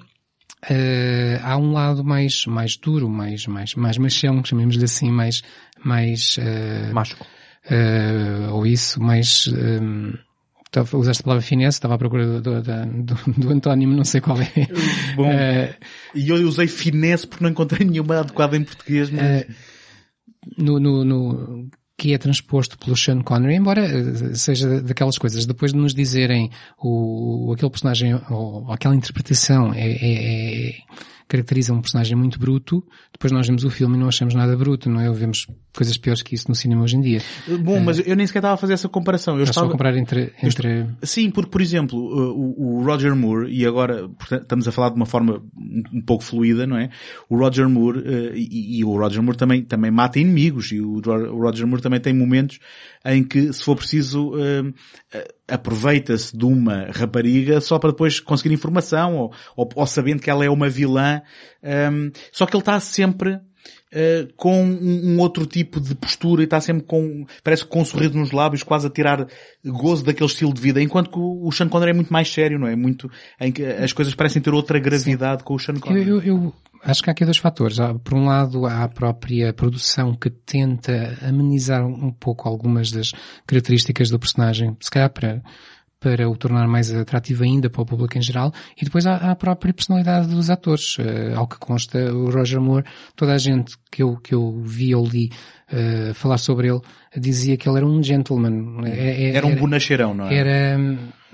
eh, 0.69 1.41
há 1.43 1.57
um 1.57 1.73
lado 1.73 2.05
mais, 2.05 2.45
mais 2.47 2.77
duro, 2.77 3.09
mais, 3.09 3.47
mais, 3.47 3.75
mais 3.75 3.97
machão, 3.99 4.45
chamemos-lhe 4.45 4.85
assim, 4.85 5.11
mais, 5.11 5.43
mais, 5.83 6.39
Macho. 6.93 7.17
eh, 7.71 8.49
ou 8.51 8.67
isso, 8.67 9.03
mais, 9.03 9.47
estava- 9.47 10.26
usaste 10.93 11.23
a 11.23 11.25
palavra 11.25 11.43
finesse, 11.43 11.77
estava 11.77 11.95
à 11.95 11.99
procura 11.99 12.27
do, 12.27 12.41
do, 12.43 12.63
do, 12.63 13.33
do 13.41 13.51
antónimo, 13.51 13.95
não 13.95 14.05
sei 14.05 14.21
qual 14.21 14.39
é. 14.41 14.51
Bom, 15.15 15.31
Eh, 15.31 15.75
e 16.15 16.29
eu 16.29 16.37
usei 16.47 16.67
finesse 16.69 17.27
porque 17.27 17.43
não 17.45 17.51
encontrei 17.51 17.87
nenhuma 17.87 18.21
adequada 18.21 18.57
em 18.57 18.65
português, 18.65 19.11
mas... 19.11 19.23
Eh, 19.23 19.47
no, 20.59 20.79
no, 20.79 21.05
no- 21.05 21.69
que 21.99 22.13
é 22.13 22.19
transposto 22.19 22.77
pelo 22.79 22.95
Sean 22.95 23.23
Connery, 23.23 23.55
embora 23.55 23.81
eh, 23.87 24.35
seja 24.35 24.83
daquelas 24.83 25.17
coisas, 25.17 25.47
depois 25.47 25.73
de 25.73 25.79
nos 25.79 25.95
dizerem 25.95 26.51
o, 26.79 27.53
aquele 27.55 27.71
personagem, 27.71 28.15
ou, 28.29 28.71
aquela 28.71 28.95
interpretação 28.95 29.73
é, 29.73 29.89
é- 29.93 30.69
é- 30.69 30.75
caracteriza 31.27 31.73
um 31.73 31.81
personagem 31.81 32.15
muito 32.17 32.39
bruto, 32.39 32.85
depois 33.17 33.33
nós 33.33 33.47
vemos 33.47 33.65
o 33.65 33.71
filme 33.71 33.97
e 33.97 33.99
não 33.99 34.09
achamos 34.09 34.35
nada 34.35 34.55
bruto, 34.57 34.91
não 34.91 35.01
é? 35.01 35.11
Vemos 35.11 35.47
coisas 35.75 35.97
piores 35.97 36.23
que 36.23 36.35
isso 36.35 36.49
no 36.49 36.55
cinema 36.55 36.83
hoje 36.83 36.97
em 36.97 37.01
dia. 37.01 37.23
Bom, 37.61 37.81
mas 37.81 38.07
eu 38.07 38.15
nem 38.15 38.27
sequer 38.27 38.41
estava 38.41 38.55
a 38.55 38.57
fazer 38.59 38.75
essa 38.75 38.89
comparação. 38.89 39.39
Eu 39.39 39.47
só 39.47 39.51
a 39.51 39.53
estava... 39.53 39.71
comparar 39.71 39.97
entre, 39.97 40.33
entre 40.43 40.87
Sim, 41.03 41.31
porque, 41.31 41.51
por 41.51 41.63
exemplo, 41.63 41.99
o, 41.99 42.79
o 42.79 42.85
Roger 42.85 43.17
Moore, 43.17 43.51
e 43.51 43.65
agora 43.67 44.09
estamos 44.31 44.69
a 44.69 44.73
falar 44.73 44.91
de 44.91 44.97
uma 44.97 45.07
forma 45.07 45.43
um, 45.57 46.03
pouco 46.03 46.23
fluida, 46.23 46.67
não 46.67 46.77
é? 46.77 46.91
O 47.29 47.39
Roger 47.39 47.69
Moore, 47.69 48.03
eh, 48.05 48.33
e, 48.35 48.81
e 48.81 48.85
o 48.85 48.99
Roger 48.99 49.23
Moore 49.23 49.39
também, 49.39 49.63
também 49.63 49.91
mata 49.91 50.19
inimigos, 50.19 50.71
e 50.73 50.81
o, 50.81 51.01
Ro- 51.01 51.33
o 51.35 51.41
Roger 51.43 51.67
Moore 51.67 51.83
também 51.83 52.01
tem 52.01 52.13
momentos 52.13 52.59
em 53.05 53.25
que, 53.25 53.53
se 53.53 53.63
for 53.63 53.77
preciso, 53.77 54.33
eh, 54.39 54.73
eh, 55.15 55.35
aproveita-se 55.49 56.37
de 56.37 56.45
uma 56.45 56.89
rapariga 56.91 57.61
só 57.61 57.79
para 57.79 57.91
depois 57.91 58.21
conseguir 58.21 58.53
informação, 58.53 59.17
ou, 59.17 59.33
ou, 59.57 59.69
ou 59.75 59.87
sabendo 59.87 60.21
que 60.21 60.29
ela 60.29 60.45
é 60.45 60.51
uma 60.51 60.69
vilã, 60.69 61.23
ehm, 61.63 62.11
só 62.33 62.45
que 62.47 62.55
ele 62.57 62.63
está 62.63 62.79
sempre 62.81 63.06
Uh, 63.93 64.33
com 64.37 64.63
um, 64.63 65.15
um 65.15 65.21
outro 65.21 65.45
tipo 65.47 65.81
de 65.81 65.95
postura 65.95 66.43
e 66.43 66.45
está 66.45 66.61
sempre 66.61 66.85
com, 66.85 67.25
parece 67.43 67.65
que 67.65 67.71
com 67.71 67.81
um 67.81 67.85
sorriso 67.85 68.17
nos 68.17 68.31
lábios, 68.31 68.63
quase 68.63 68.87
a 68.87 68.91
tirar 68.91 69.27
gozo 69.65 70.05
daquele 70.05 70.29
estilo 70.29 70.53
de 70.53 70.61
vida, 70.61 70.81
enquanto 70.83 71.11
que 71.11 71.19
o, 71.19 71.47
o 71.47 71.51
Sean 71.53 71.69
Connery 71.69 71.91
é 71.91 71.95
muito 71.95 72.13
mais 72.13 72.29
sério, 72.33 72.59
não 72.59 72.67
é? 72.69 72.77
Muito, 72.77 73.11
em 73.41 73.51
que 73.51 73.65
as 73.65 73.93
coisas 73.93 74.15
parecem 74.15 74.41
ter 74.43 74.53
outra 74.53 74.79
gravidade 74.79 75.43
com 75.43 75.55
o 75.55 75.59
Sean 75.59 75.75
Eu, 75.77 75.81
Connery. 75.81 76.09
eu- 76.11 76.23
eu 76.23 76.53
acho 76.85 77.03
que 77.03 77.11
há 77.11 77.13
aqui 77.13 77.25
dois 77.25 77.39
fatores. 77.39 77.79
Por 78.05 78.15
um 78.15 78.27
lado, 78.27 78.67
há 78.67 78.85
a 78.85 78.89
própria 78.89 79.53
produção 79.53 80.15
que 80.15 80.31
tenta 80.31 81.17
amenizar 81.23 81.85
um 81.87 82.13
pouco 82.13 82.49
algumas 82.49 82.91
das 82.93 83.13
características 83.47 84.11
do 84.11 84.19
personagem, 84.19 84.77
se 84.81 84.91
calhar 84.91 85.11
para, 85.11 85.43
para 85.99 86.29
o 86.29 86.37
tornar 86.37 86.69
mais 86.69 86.93
atrativo 86.93 87.43
ainda 87.43 87.71
para 87.71 87.83
o 87.83 87.87
público 87.87 88.17
em 88.19 88.23
geral, 88.23 88.53
e 88.81 88.85
depois 88.85 89.07
há, 89.07 89.17
há 89.17 89.31
a 89.31 89.37
própria 89.37 89.73
personalidade 89.73 90.29
dos 90.29 90.51
atores. 90.51 90.97
Eh, 90.99 91.33
ao 91.35 91.47
que 91.49 91.59
consta, 91.59 91.99
o 92.15 92.31
Roger 92.31 92.61
Moore, 92.61 92.85
toda 93.15 93.33
a 93.33 93.39
gente 93.39 93.77
que 93.91 94.03
eu, 94.03 94.17
que 94.17 94.35
eu 94.35 94.61
vi 94.63 94.95
ou 94.95 95.07
li 95.07 95.31
eh, 95.71 96.13
falar 96.15 96.39
sobre 96.39 96.69
ele, 96.69 96.81
dizia 97.17 97.57
que 97.57 97.69
ele 97.69 97.79
era 97.79 97.87
um 97.87 98.03
gentleman. 98.03 98.85
É- 98.87 99.25
é- 99.31 99.35
Era 99.35 99.47
um 99.47 99.57
bonacheirão, 99.57 100.15
não 100.15 100.29
é? 100.29 100.35
era, 100.37 100.79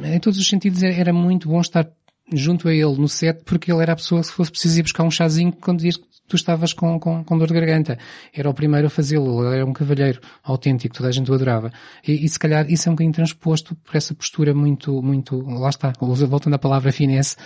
em 0.04 0.18
todos 0.20 0.38
os 0.38 0.46
sentidos, 0.48 0.82
era- 0.82 0.94
era 0.94 1.12
muito 1.12 1.48
bom 1.48 1.60
estar 1.60 1.86
junto 2.34 2.68
a 2.68 2.72
ele 2.74 2.96
no 2.98 3.08
set, 3.08 3.42
porque 3.44 3.72
ele 3.72 3.82
era 3.82 3.92
a 3.92 3.96
pessoa 3.96 4.20
que 4.20 4.26
se 4.28 4.32
fosse 4.32 4.50
preciso 4.50 4.78
ir 4.80 4.82
buscar 4.82 5.04
um 5.04 5.10
chazinho 5.10 5.52
quando 5.52 5.80
dias 5.80 5.96
que 5.96 6.04
tu 6.28 6.36
estavas 6.36 6.72
com, 6.72 6.98
com, 6.98 7.22
com 7.24 7.38
dor 7.38 7.48
de 7.48 7.54
garganta. 7.54 7.98
Era 8.32 8.48
o 8.48 8.54
primeiro 8.54 8.86
a 8.86 8.90
fazê-lo, 8.90 9.44
ele 9.46 9.56
era 9.56 9.66
um 9.66 9.72
cavalheiro 9.72 10.20
autêntico, 10.42 10.94
toda 10.94 11.08
a 11.08 11.12
gente 11.12 11.30
o 11.30 11.34
adorava. 11.34 11.70
E, 12.06 12.24
e 12.24 12.28
se 12.28 12.38
calhar 12.38 12.70
isso 12.70 12.88
é 12.88 12.90
um 12.90 12.94
bocadinho 12.94 13.12
transposto 13.14 13.74
por 13.76 13.96
essa 13.96 14.14
postura 14.14 14.54
muito, 14.54 15.02
muito, 15.02 15.36
lá 15.48 15.68
está, 15.68 15.92
voltando 16.00 16.54
à 16.54 16.58
palavra 16.58 16.90
finesse, 16.92 17.36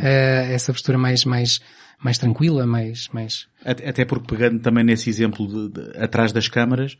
eh, 0.00 0.52
essa 0.54 0.72
postura 0.72 0.96
mais, 0.98 1.24
mais, 1.24 1.60
mais 1.98 2.18
tranquila, 2.18 2.66
mais, 2.66 3.08
mais, 3.12 3.46
Até 3.64 3.88
até 3.88 4.04
porque 4.04 4.26
pegando 4.28 4.60
também 4.60 4.84
nesse 4.84 5.08
exemplo 5.10 5.46
de, 5.46 5.68
de- 5.70 5.98
atrás 5.98 6.32
das 6.32 6.46
câmaras, 6.46 6.96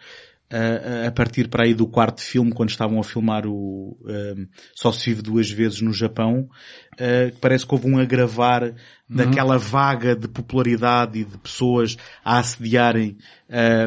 a- 0.50 1.10
partir 1.10 1.48
para 1.48 1.64
aí 1.64 1.74
do 1.74 1.86
quarto 1.86 2.22
filme, 2.22 2.52
quando 2.52 2.70
estavam 2.70 3.00
a 3.00 3.04
filmar 3.04 3.46
o 3.46 3.96
um, 4.04 4.46
Só 4.74 4.92
se 4.92 5.10
vive 5.10 5.22
duas 5.22 5.50
vezes 5.50 5.80
no 5.80 5.92
Japão, 5.92 6.48
uh, 6.94 7.36
parece 7.40 7.66
que 7.66 7.74
houve 7.74 7.88
um 7.88 7.98
agravar 7.98 8.74
daquela 9.08 9.56
vaga 9.58 10.14
de 10.16 10.28
popularidade 10.28 11.20
e 11.20 11.24
de 11.24 11.38
pessoas 11.38 11.96
a 12.24 12.38
assediarem 12.38 13.16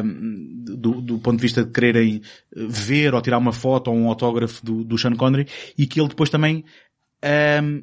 um, 0.04 0.64
do, 0.64 1.00
do 1.00 1.18
ponto 1.18 1.36
de 1.36 1.42
vista 1.42 1.64
de 1.64 1.70
quererem 1.70 2.22
uh, 2.56 2.68
ver 2.68 3.14
ou 3.14 3.22
tirar 3.22 3.38
uma 3.38 3.52
foto 3.52 3.90
ou 3.90 3.96
um 3.96 4.08
autógrafo 4.08 4.64
do, 4.64 4.84
do 4.84 4.98
Sean 4.98 5.14
Connery 5.14 5.46
e 5.76 5.86
que 5.86 6.00
ele 6.00 6.08
depois 6.08 6.30
também 6.30 6.64
um, 7.62 7.82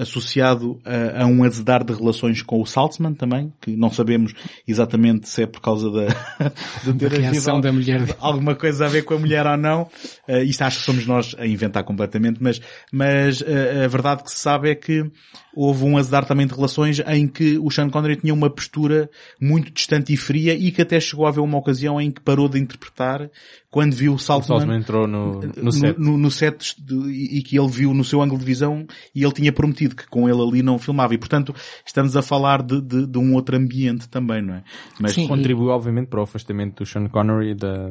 associado 0.00 0.80
a, 0.84 1.22
a 1.22 1.26
um 1.26 1.44
azedar 1.44 1.84
de 1.84 1.92
relações 1.92 2.42
com 2.42 2.60
o 2.60 2.66
Saltzman 2.66 3.14
também, 3.14 3.52
que 3.60 3.76
não 3.76 3.90
sabemos 3.90 4.32
exatamente 4.66 5.28
se 5.28 5.42
é 5.42 5.46
por 5.46 5.60
causa 5.60 5.90
da, 5.90 6.06
de 6.84 6.92
da 6.92 6.98
ter 6.98 7.06
havido 7.06 7.32
reação 7.32 7.60
da 7.60 7.72
mulher. 7.72 8.16
alguma 8.18 8.54
coisa 8.54 8.86
a 8.86 8.88
ver 8.88 9.02
com 9.02 9.14
a 9.14 9.18
mulher 9.18 9.46
ou 9.46 9.56
não. 9.56 9.82
Uh, 10.28 10.42
isto 10.44 10.62
acho 10.62 10.78
que 10.78 10.84
somos 10.84 11.06
nós 11.06 11.36
a 11.38 11.46
inventar 11.46 11.84
completamente, 11.84 12.42
mas, 12.42 12.60
mas 12.92 13.40
uh, 13.40 13.84
a 13.84 13.88
verdade 13.88 14.22
que 14.22 14.30
se 14.30 14.38
sabe 14.38 14.70
é 14.70 14.74
que 14.74 15.10
houve 15.54 15.84
um 15.84 15.96
azedar 15.96 16.24
também 16.24 16.46
de 16.46 16.54
relações 16.54 17.00
em 17.06 17.26
que 17.26 17.58
o 17.58 17.70
Sean 17.70 17.90
Connery 17.90 18.16
tinha 18.16 18.32
uma 18.32 18.48
postura 18.48 19.10
muito 19.40 19.72
distante 19.72 20.12
e 20.12 20.16
fria 20.16 20.54
e 20.54 20.70
que 20.70 20.82
até 20.82 21.00
chegou 21.00 21.26
a 21.26 21.28
haver 21.30 21.40
uma 21.40 21.58
ocasião 21.58 22.00
em 22.00 22.10
que 22.10 22.20
parou 22.20 22.48
de 22.48 22.58
interpretar 22.58 23.28
quando 23.70 23.94
viu 23.94 24.12
o 24.12 24.14
O 24.16 24.18
Saltzman 24.18 24.58
Salzman 24.58 24.78
entrou 24.78 25.06
no, 25.06 25.40
no 25.40 25.52
no, 25.62 25.72
set. 25.72 25.98
no- 25.98 26.18
no 26.18 26.30
set 26.30 26.74
de- 26.78 26.94
e 27.10 27.38
e 27.38 27.42
que 27.42 27.58
ele 27.58 27.68
viu 27.68 27.92
no 27.94 28.04
seu 28.04 28.20
ângulo 28.22 28.38
de 28.38 28.44
visão 28.44 28.86
e 29.14 29.22
ele 29.24 29.32
tinha 29.32 29.52
prometido 29.52 29.94
que 29.96 30.06
com 30.08 30.28
ele 30.28 30.40
ali 30.40 30.62
não 30.62 30.78
filmava. 30.78 31.14
E 31.14 31.18
portanto 31.18 31.54
estamos 31.86 32.16
a 32.16 32.22
falar 32.22 32.62
de, 32.62 32.80
de- 32.80 33.06
de 33.06 33.18
um 33.18 33.34
outro 33.34 33.56
ambiente 33.56 34.08
também, 34.08 34.42
não 34.42 34.54
é? 34.54 34.64
Mas 35.00 35.12
Sim. 35.14 35.26
Contribuiu, 35.28 35.70
obviamente, 35.70 36.08
para 36.08 36.20
o 36.20 36.24
afastamento 36.24 36.82
do 36.82 36.86
Sean 36.86 37.06
Connery 37.08 37.54
da, 37.54 37.90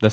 da 0.00 0.08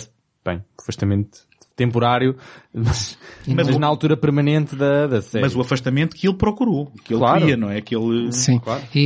bem, 0.46 0.64
afastamento 0.80 1.40
temporário, 1.76 2.36
mas, 2.74 3.18
Mas 3.48 3.68
mas 3.68 3.76
o- 3.76 3.80
na 3.80 3.88
altura 3.88 4.16
permanente 4.16 4.76
da, 4.76 5.08
da 5.08 5.22
série. 5.22 5.44
mas 5.44 5.56
o 5.56 5.62
afastamento 5.62 6.16
que 6.16 6.28
ele 6.28 6.38
procurou, 6.38 6.92
que 7.04 7.14
ele 7.14 7.20
Claro. 7.20 7.40
queria, 7.40 7.58
não 7.58 7.70
é? 7.70 7.82
Que 7.82 7.96
ele... 7.96 8.32
Sim. 8.32 8.60
Claro. 8.60 8.82
E, 8.96 9.00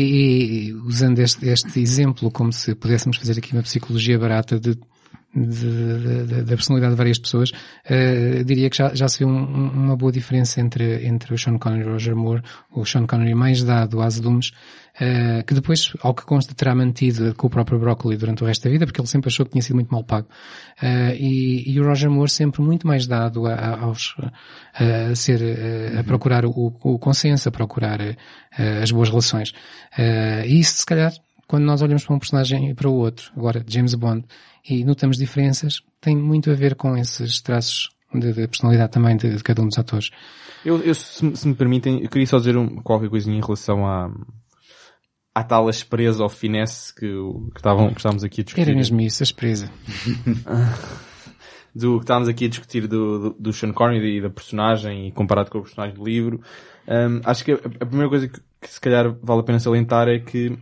e 0.69 0.73
usando 0.73 1.17
este, 1.19 1.47
este 1.47 1.79
exemplo 1.79 2.29
como 2.31 2.53
se 2.53 2.75
pudéssemos 2.75 3.17
fazer 3.17 3.37
aqui 3.39 3.53
uma 3.53 3.63
psicologia 3.63 4.19
barata 4.19 4.59
de, 4.59 4.77
da 5.35 6.55
personalidade 6.55 6.93
de 6.93 6.97
várias 6.97 7.19
pessoas, 7.19 7.51
eh, 7.85 8.43
diria 8.43 8.69
que 8.69 8.77
já, 8.77 8.93
já 8.95 9.07
se 9.07 9.19
vê 9.19 9.25
um- 9.25 9.29
um- 9.31 9.71
uma 9.71 9.95
boa 9.95 10.11
diferença 10.11 10.59
entre, 10.59 11.05
entre 11.05 11.33
o 11.33 11.37
Sean 11.37 11.57
Connery 11.59 11.83
e 11.83 11.87
o 11.87 11.91
Roger 11.93 12.15
Moore. 12.15 12.41
O 12.71 12.83
Sean 12.85 13.05
Connery 13.05 13.35
mais 13.35 13.63
dado 13.63 13.99
às 14.01 14.15
azedumes, 14.15 14.51
eh, 14.99 15.43
que 15.45 15.53
depois, 15.53 15.93
ao 16.01 16.15
que 16.15 16.25
consta, 16.25 16.55
terá 16.55 16.73
mantido 16.73 17.33
com 17.35 17.45
o 17.45 17.49
próprio 17.49 17.79
Broccoli 17.79 18.17
durante 18.17 18.43
o 18.43 18.47
resto 18.47 18.63
da 18.63 18.71
vida, 18.71 18.85
porque 18.87 18.99
ele 18.99 19.07
sempre 19.07 19.29
achou 19.29 19.45
que 19.45 19.51
tinha 19.51 19.61
sido 19.61 19.75
muito 19.75 19.89
mal 19.91 20.03
pago. 20.03 20.27
Eh, 20.81 21.15
e, 21.19 21.71
e 21.73 21.79
o 21.79 21.85
Roger 21.85 22.09
Moore 22.09 22.29
sempre 22.31 22.61
muito 22.63 22.87
mais 22.87 23.05
dado 23.05 23.45
a, 23.45 23.53
a- 23.53 23.79
aos, 23.81 24.15
a 24.73 25.15
ser, 25.15 25.41
eh, 25.41 25.99
a 25.99 26.03
procurar 26.03 26.43
o, 26.45 26.51
o 26.81 26.97
consenso, 26.97 27.47
a 27.47 27.51
procurar 27.51 27.99
as 28.81 28.91
boas 28.91 29.09
relações. 29.09 29.53
E 30.45 30.59
isso, 30.59 30.77
se 30.79 30.85
calhar, 30.85 31.13
quando 31.49 31.63
nós 31.63 31.81
olhamos 31.81 32.05
para 32.05 32.15
um 32.15 32.19
personagem 32.19 32.69
e 32.69 32.75
para 32.75 32.87
o 32.87 32.93
outro, 32.93 33.31
agora 33.35 33.65
James 33.67 33.95
Bond, 33.95 34.23
e 34.69 34.85
notamos 34.85 35.17
diferenças, 35.17 35.81
tem 35.99 36.15
muito 36.15 36.51
a 36.51 36.53
ver 36.53 36.75
com 36.75 36.95
esses 36.95 37.41
traços 37.41 37.89
de, 38.13 38.31
de 38.31 38.47
personalidade 38.47 38.91
também 38.91 39.17
de, 39.17 39.35
de 39.35 39.43
cada 39.43 39.59
um 39.63 39.67
dos 39.67 39.79
atores. 39.79 40.11
Eu, 40.63 40.79
eu, 40.83 40.93
se, 40.93 41.25
me- 41.25 41.35
se 41.35 41.47
me 41.47 41.55
permitem, 41.55 42.03
eu 42.03 42.09
queria 42.09 42.27
só 42.27 42.37
dizer 42.37 42.55
um, 42.55 42.75
qualquer 42.83 43.09
coisinha 43.09 43.35
em 43.35 43.41
relação 43.41 43.83
à, 43.87 44.11
à 45.33 45.43
tal 45.43 45.67
aspereza 45.67 46.21
ou 46.21 46.29
finesse 46.29 46.93
que, 46.93 47.07
que, 47.07 47.57
estavam, 47.57 47.89
que 47.89 47.97
estávamos 47.99 48.23
aqui 48.23 48.41
a 48.41 48.43
discutir. 48.43 48.67
Era 48.69 48.77
mesmo 48.77 49.01
isso, 49.01 49.23
a 49.23 49.25
surpresa. 49.25 49.71
do 51.73 51.97
que 51.97 52.03
estávamos 52.03 52.29
aqui 52.29 52.45
a 52.45 52.49
discutir 52.49 52.85
do, 52.87 53.31
do, 53.31 53.35
do 53.39 53.53
Sean 53.53 53.73
Connery 53.73 54.17
e 54.17 54.21
da 54.21 54.29
personagem 54.29 55.07
e 55.07 55.11
comparado 55.11 55.49
com 55.49 55.57
o 55.57 55.63
personagem 55.63 55.95
do 55.95 56.03
livro. 56.03 56.41
Hum, 56.87 57.21
acho 57.23 57.43
que 57.43 57.53
a, 57.53 57.55
a 57.55 57.85
primeira 57.87 58.09
coisa 58.09 58.27
que, 58.27 58.39
que 58.61 58.69
se 58.69 58.79
calhar 58.79 59.15
vale 59.23 59.41
a 59.41 59.43
pena 59.43 59.59
salientar 59.59 60.07
é 60.07 60.19
que 60.19 60.55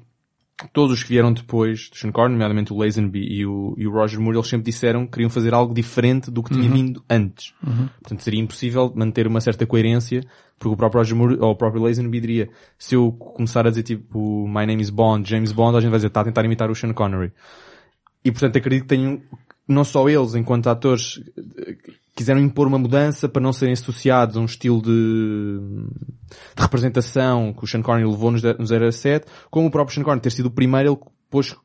todos 0.73 0.91
os 0.91 1.03
que 1.03 1.09
vieram 1.09 1.31
depois 1.31 1.89
do 1.89 1.97
Sean 1.97 2.11
Connery, 2.11 2.33
nomeadamente 2.33 2.73
o 2.73 2.77
Lazenby 2.77 3.19
e 3.19 3.45
o, 3.45 3.75
e 3.77 3.87
o 3.87 3.91
Roger 3.91 4.19
Moore, 4.19 4.37
eles 4.37 4.47
sempre 4.47 4.65
disseram 4.65 5.05
que 5.05 5.13
queriam 5.13 5.29
fazer 5.29 5.53
algo 5.53 5.73
diferente 5.73 6.31
do 6.31 6.41
que 6.41 6.53
tinha 6.53 6.69
vindo 6.69 7.03
antes. 7.09 7.53
Portanto, 8.01 8.23
seria 8.23 8.39
impossível 8.39 8.91
manter 8.95 9.27
uma 9.27 9.39
certa 9.39 9.67
coerência, 9.67 10.23
porque 10.57 10.73
o 10.73 10.77
próprio 10.77 10.99
Roger 10.99 11.15
Moore, 11.15 11.37
ou 11.39 11.51
o 11.51 11.55
próprio 11.55 11.83
Lazenby 11.83 12.19
diria, 12.19 12.49
se 12.77 12.95
eu 12.95 13.11
começar 13.11 13.67
a 13.67 13.69
dizer 13.69 13.83
tipo, 13.83 14.47
My 14.47 14.65
name 14.65 14.81
is 14.81 14.89
Bond, 14.89 15.29
James 15.29 15.51
Bond, 15.51 15.77
a 15.77 15.81
gente 15.81 15.91
vai 15.91 15.99
dizer, 15.99 16.07
está 16.07 16.21
a 16.21 16.25
tentar 16.25 16.43
imitar 16.43 16.71
o 16.71 16.75
Sean 16.75 16.93
Connery. 16.93 17.31
E 18.25 18.31
portanto 18.31 18.57
acredito 18.57 18.83
que 18.83 18.89
tenham, 18.89 19.21
não 19.67 19.83
só 19.83 20.09
eles, 20.09 20.33
enquanto 20.33 20.67
atores, 20.67 21.21
quiseram 22.17 22.41
impor 22.41 22.67
uma 22.67 22.79
mudança 22.79 23.29
para 23.29 23.41
não 23.41 23.53
serem 23.53 23.73
associados 23.73 24.35
a 24.35 24.39
um 24.39 24.45
estilo 24.45 24.81
de, 24.81 24.89
de 24.89 26.61
representação 26.61 27.53
que 27.53 27.63
o 27.63 27.67
Sean 27.67 27.81
Connery 27.81 28.09
levou 28.09 28.31
nos, 28.31 28.41
nos 28.43 28.69
07, 28.95 29.25
como 29.49 29.67
o 29.67 29.71
próprio 29.71 29.93
Sean 29.95 30.03
Connery 30.03 30.21
ter 30.21 30.31
sido 30.31 30.47
o 30.47 30.51
primeiro, 30.51 30.89
ele 30.93 31.11
pôs, 31.29 31.55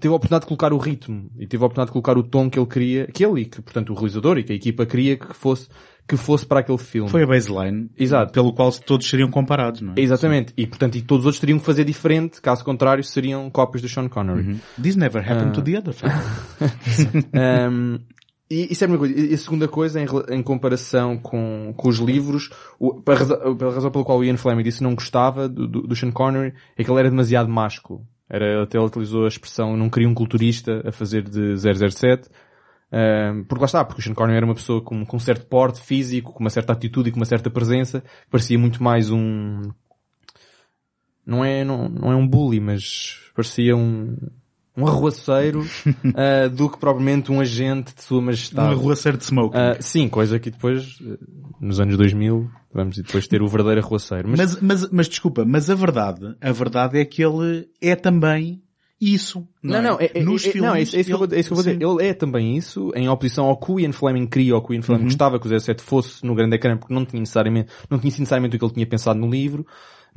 teve 0.00 0.12
a 0.12 0.16
oportunidade 0.16 0.42
de 0.42 0.46
colocar 0.48 0.72
o 0.72 0.78
ritmo 0.78 1.30
e 1.38 1.46
teve 1.46 1.62
a 1.62 1.66
oportunidade 1.66 1.88
de 1.88 1.92
colocar 1.92 2.16
o 2.16 2.22
tom 2.22 2.48
que 2.48 2.58
ele 2.58 2.66
queria, 2.66 3.06
que 3.08 3.24
ele 3.24 3.42
e 3.42 3.44
que, 3.44 3.60
portanto, 3.60 3.90
o 3.90 3.94
realizador 3.94 4.38
e 4.38 4.44
que 4.44 4.52
a 4.52 4.56
equipa 4.56 4.86
queria 4.86 5.16
que 5.16 5.34
fosse, 5.34 5.68
que 6.06 6.16
fosse 6.16 6.46
para 6.46 6.60
aquele 6.60 6.78
filme. 6.78 7.10
Foi 7.10 7.22
a 7.24 7.26
baseline. 7.26 7.90
Exato. 7.98 8.32
Pelo 8.32 8.52
qual 8.54 8.72
todos 8.72 9.06
seriam 9.08 9.28
comparados, 9.30 9.80
não 9.82 9.92
é? 9.96 10.00
Exatamente. 10.00 10.54
E, 10.56 10.66
portanto, 10.66 10.94
e 10.96 11.02
todos 11.02 11.22
os 11.24 11.26
outros 11.26 11.40
teriam 11.40 11.58
que 11.58 11.66
fazer 11.66 11.84
diferente, 11.84 12.40
caso 12.40 12.64
contrário, 12.64 13.02
seriam 13.04 13.50
cópias 13.50 13.82
do 13.82 13.88
Sean 13.88 14.08
Connery. 14.08 14.56
This 14.80 14.96
never 14.96 15.20
happened 15.20 15.50
Ah. 15.50 15.52
to 15.52 15.62
the 15.62 15.76
other 15.78 15.92
fellow. 15.92 16.14
Um, 17.70 17.98
E 18.50 18.72
isso 18.72 18.84
é 18.84 18.86
uma 18.86 18.98
coisa. 18.98 19.18
E 19.18 19.34
a 19.34 19.38
segunda 19.38 19.68
coisa, 19.68 20.00
em, 20.00 20.06
em 20.30 20.42
comparação 20.42 21.18
com, 21.18 21.72
com 21.76 21.88
os 21.88 21.98
livros, 21.98 22.50
o, 22.78 23.02
razão, 23.06 23.56
pela 23.56 23.74
razão 23.74 23.90
pela 23.90 24.04
qual 24.04 24.18
o 24.18 24.24
Ian 24.24 24.36
Fleming 24.36 24.62
disse 24.62 24.82
não 24.82 24.94
gostava 24.94 25.48
do, 25.48 25.68
do, 25.68 25.82
do 25.82 25.96
Sean 25.96 26.10
Connery, 26.10 26.54
é 26.76 26.82
que 26.82 26.90
ele 26.90 26.98
era 26.98 27.10
demasiado 27.10 27.48
másculo. 27.48 28.06
Era, 28.28 28.62
até 28.62 28.78
ele 28.78 28.86
utilizou 28.86 29.24
a 29.24 29.28
expressão, 29.28 29.76
não 29.76 29.90
queria 29.90 30.08
um 30.08 30.14
culturista 30.14 30.82
a 30.86 30.92
fazer 30.92 31.22
de 31.22 31.56
007. 31.56 32.28
Ahm, 32.90 33.44
porque 33.44 33.60
lá 33.60 33.66
está, 33.66 33.84
porque 33.84 34.00
o 34.00 34.04
Sean 34.04 34.14
Connery 34.14 34.38
era 34.38 34.46
uma 34.46 34.54
pessoa 34.54 34.80
com, 34.80 35.04
com 35.04 35.16
um 35.16 35.20
certo 35.20 35.46
porte 35.46 35.80
físico, 35.80 36.32
com 36.32 36.40
uma 36.40 36.50
certa 36.50 36.72
atitude 36.72 37.10
e 37.10 37.12
com 37.12 37.18
uma 37.18 37.26
certa 37.26 37.50
presença, 37.50 38.02
parecia 38.30 38.58
muito 38.58 38.82
mais 38.82 39.10
um, 39.10 39.70
não 41.28 41.44
é, 41.44 41.62
não, 41.62 41.90
não 41.90 42.10
é 42.10 42.16
um 42.16 42.26
bully, 42.26 42.58
mas 42.58 43.30
parecia 43.34 43.76
um, 43.76 44.16
um 44.78 44.86
arruaceiro, 44.86 45.66
ah, 46.14 46.48
do 46.54 46.70
que 46.70 46.78
propriamente 46.78 47.32
um 47.32 47.40
agente 47.40 47.94
de 47.94 48.02
sua 48.02 48.18
Um 48.18 48.22
majestade. 48.22 48.72
arruaceiro 48.72 49.18
de 49.18 49.24
smoke. 49.24 49.56
Ah, 49.56 49.76
sim, 49.80 50.08
coisa 50.08 50.38
que 50.38 50.50
depois, 50.50 50.98
eh, 51.04 51.16
nos 51.60 51.80
anos 51.80 51.96
2000, 51.96 52.48
vamos 52.72 52.96
depois 52.96 53.26
ter 53.26 53.42
o 53.42 53.48
verdadeiro 53.48 53.84
arruaceiro. 53.84 54.28
Mas, 54.28 54.38
Mas, 54.38 54.60
mas, 54.62 54.90
mas 54.90 55.08
desculpa, 55.08 55.44
mas 55.44 55.68
a 55.68 55.74
verdade, 55.74 56.36
a 56.40 56.52
verdade 56.52 56.98
é 56.98 57.04
que 57.04 57.22
ele 57.22 57.68
é 57.80 57.96
também 57.96 58.62
isso. 59.00 59.46
Não, 59.62 59.80
não, 59.80 59.90
não, 59.92 60.00
é, 60.00 60.10
é, 60.14 60.22
Nos 60.22 60.44
é- 60.44 60.50
filmes, 60.50 60.68
não, 60.70 60.76
é 60.76 60.82
isso, 60.82 60.96
é 60.96 61.00
isso 61.00 61.08
que 61.08 61.14
eu 61.14 61.18
vou, 61.18 61.28
é 61.30 61.38
isso 61.38 61.48
que 61.48 61.52
eu 61.52 61.56
vou 61.56 61.64
dizer. 61.64 61.84
Uhum. 61.84 61.98
Ele 62.00 62.08
é 62.08 62.14
também 62.14 62.56
isso, 62.56 62.90
em 62.96 63.08
oposição 63.08 63.46
ao 63.46 63.56
que 63.56 63.70
o 63.70 63.78
Ian 63.78 63.92
Fleming 63.92 64.26
queria, 64.26 64.56
ou 64.56 64.62
que 64.62 64.72
o 64.72 64.74
Ian 64.74 64.82
Fleming 64.82 65.04
gostava 65.04 65.38
que 65.38 65.46
o 65.46 65.60
07 65.60 65.82
fosse 65.82 66.24
no 66.26 66.34
grande 66.34 66.56
ecrã, 66.56 66.76
porque 66.76 66.92
não 66.92 67.04
tinha 67.04 67.20
necessariamente, 67.20 67.70
não 67.88 67.98
tinha 67.98 68.10
necessariamente 68.10 68.56
o 68.56 68.58
que 68.58 68.64
ele 68.64 68.74
tinha 68.74 68.86
pensado 68.86 69.18
no 69.20 69.30
livro. 69.30 69.64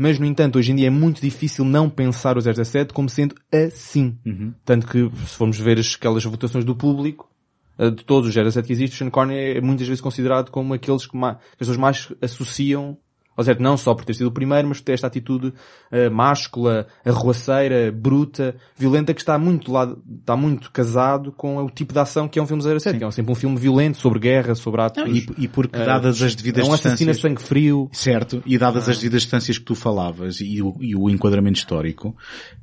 Mas, 0.01 0.17
no 0.17 0.25
entanto, 0.25 0.57
hoje 0.57 0.71
em 0.71 0.75
dia 0.75 0.87
é 0.87 0.89
muito 0.89 1.21
difícil 1.21 1.63
não 1.63 1.87
pensar 1.87 2.35
o 2.35 2.41
017 2.41 2.91
como 2.91 3.07
sendo 3.07 3.35
assim. 3.53 4.17
Uhum. 4.25 4.51
Tanto 4.65 4.87
que, 4.87 5.07
se 5.27 5.35
formos 5.35 5.59
ver 5.59 5.77
as- 5.77 5.93
aquelas 5.95 6.23
votações 6.23 6.65
do 6.65 6.75
público, 6.75 7.29
eh, 7.77 7.91
de 7.91 8.03
todos 8.03 8.27
os 8.27 8.33
07 8.33 8.65
que 8.65 8.73
existem, 8.73 8.95
o 8.95 8.97
Sean 8.97 9.09
Connery 9.11 9.59
é 9.59 9.61
muitas 9.61 9.87
vezes 9.87 10.01
considerado 10.01 10.49
como 10.49 10.73
aqueles 10.73 11.05
que 11.05 11.15
as 11.15 11.37
pessoas 11.55 11.77
mais 11.77 12.11
associam 12.19 12.97
ao 13.35 13.43
certo, 13.43 13.61
não 13.61 13.77
só 13.77 13.93
por 13.93 14.05
ter 14.05 14.13
sido 14.13 14.27
o 14.27 14.31
primeiro, 14.31 14.67
mas 14.67 14.79
por 14.79 14.85
ter 14.85 14.93
esta 14.93 15.07
atitude 15.07 15.53
eh, 15.91 16.09
máscula, 16.09 16.87
arruaceira, 17.05 17.91
bruta, 17.91 18.55
violenta, 18.77 19.13
que 19.13 19.21
está 19.21 19.37
muito 19.37 19.71
lá, 19.71 19.95
está 20.19 20.35
muito 20.35 20.71
casado 20.71 21.31
com 21.31 21.57
o 21.57 21.69
tipo 21.69 21.93
de 21.93 21.99
ação 21.99 22.27
que 22.27 22.37
é 22.37 22.41
um 22.41 22.47
filme 22.47 22.61
07, 22.61 22.97
que 22.97 23.03
é 23.03 23.11
sempre 23.11 23.31
um 23.31 23.35
filme 23.35 23.57
violento, 23.57 23.97
sobre 23.97 24.19
guerra, 24.19 24.53
sobre 24.55 24.81
atos... 24.81 25.03
E, 25.07 25.43
e 25.43 25.47
porque 25.47 25.77
eh, 25.77 25.85
dadas 25.85 26.21
as 26.21 26.35
devidas 26.35 26.65
é 26.65 26.69
um 26.69 26.73
assassino 26.73 27.09
a 27.09 27.13
distâncias... 27.13 27.21
sangue 27.21 27.41
frio. 27.41 27.89
Certo, 27.91 28.43
e 28.45 28.57
dadas 28.57 28.87
Ah. 28.87 28.91
as 28.91 28.97
devidas 28.97 29.21
distâncias 29.23 29.57
que 29.57 29.65
tu 29.65 29.75
falavas 29.75 30.41
e 30.41 30.61
o, 30.61 30.75
e 30.79 30.95
o 30.95 31.09
enquadramento 31.09 31.57
histórico, 31.57 32.15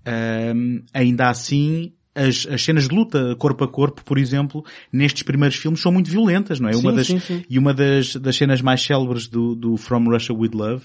ahm, 0.05 0.81
ainda 0.93 1.29
assim 1.29 1.93
as, 2.27 2.47
as 2.51 2.63
cenas 2.63 2.89
de 2.89 2.95
luta 2.95 3.35
corpo 3.37 3.65
a 3.65 3.69
corpo, 3.69 4.03
por 4.05 4.19
exemplo, 4.19 4.65
nestes 4.93 5.23
primeiros 5.23 5.57
filmes 5.57 5.81
são 5.81 5.93
muito 5.93 6.11
violentas, 6.11 6.59
não 6.61 6.69
é? 6.69 6.73
Sim, 6.73 6.81
uma 6.81 6.93
das, 6.93 7.07
sim, 7.07 7.19
sim. 7.21 7.45
E 7.49 7.59
uma 7.59 7.73
das, 7.73 8.17
das 8.17 8.37
cenas 8.37 8.61
mais 8.61 8.83
célebres 8.83 9.27
do, 9.29 9.55
do 9.55 9.77
From 9.77 10.05
Russia 10.11 10.35
With 10.35 10.51
Love, 10.55 10.83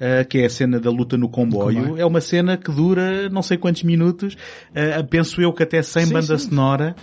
ah, 0.00 0.24
que 0.24 0.38
é 0.38 0.46
a 0.46 0.50
cena 0.50 0.78
da 0.78 0.90
luta 0.90 1.16
no 1.16 1.28
comboio, 1.28 1.96
é 1.98 2.04
uma 2.06 2.20
cena 2.20 2.56
que 2.56 2.70
dura 2.70 3.28
não 3.28 3.42
sei 3.42 3.56
quantos 3.58 3.82
minutos, 3.82 4.36
ah, 4.74 5.02
penso 5.02 5.40
eu 5.40 5.52
que 5.52 5.62
até 5.62 5.82
sem 5.82 6.06
banda 6.08 6.38
sonora, 6.38 6.94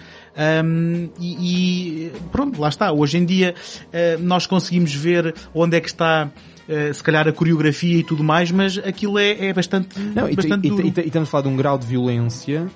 um, 0.65 1.09
e, 1.19 2.07
e 2.07 2.11
pronto, 2.31 2.59
lá 2.59 2.69
está. 2.69 2.91
Hoje 2.91 3.17
em 3.17 3.25
dia 3.25 3.55
uh, 3.87 4.21
nós 4.21 4.45
conseguimos 4.45 4.93
ver 4.93 5.33
onde 5.53 5.77
é 5.77 5.79
que 5.79 5.87
está 5.87 6.29
uh, 6.29 6.93
se 6.93 7.01
calhar 7.01 7.25
a 7.27 7.31
coreografia 7.31 7.97
e 7.99 8.03
tudo 8.03 8.21
mais, 8.23 8.51
mas 8.51 8.77
aquilo 8.77 9.17
é, 9.17 9.47
é 9.47 9.53
bastante, 9.53 9.97
Não, 9.97 10.33
bastante 10.35 10.67
e- 10.67 10.71
e- 10.71 10.93
e 11.03 11.07
estamos 11.07 11.29
a 11.29 11.31
falar 11.31 11.43
de 11.43 11.49
um 11.49 11.55
grau 11.55 11.77
de 11.77 11.87
violência, 11.87 12.67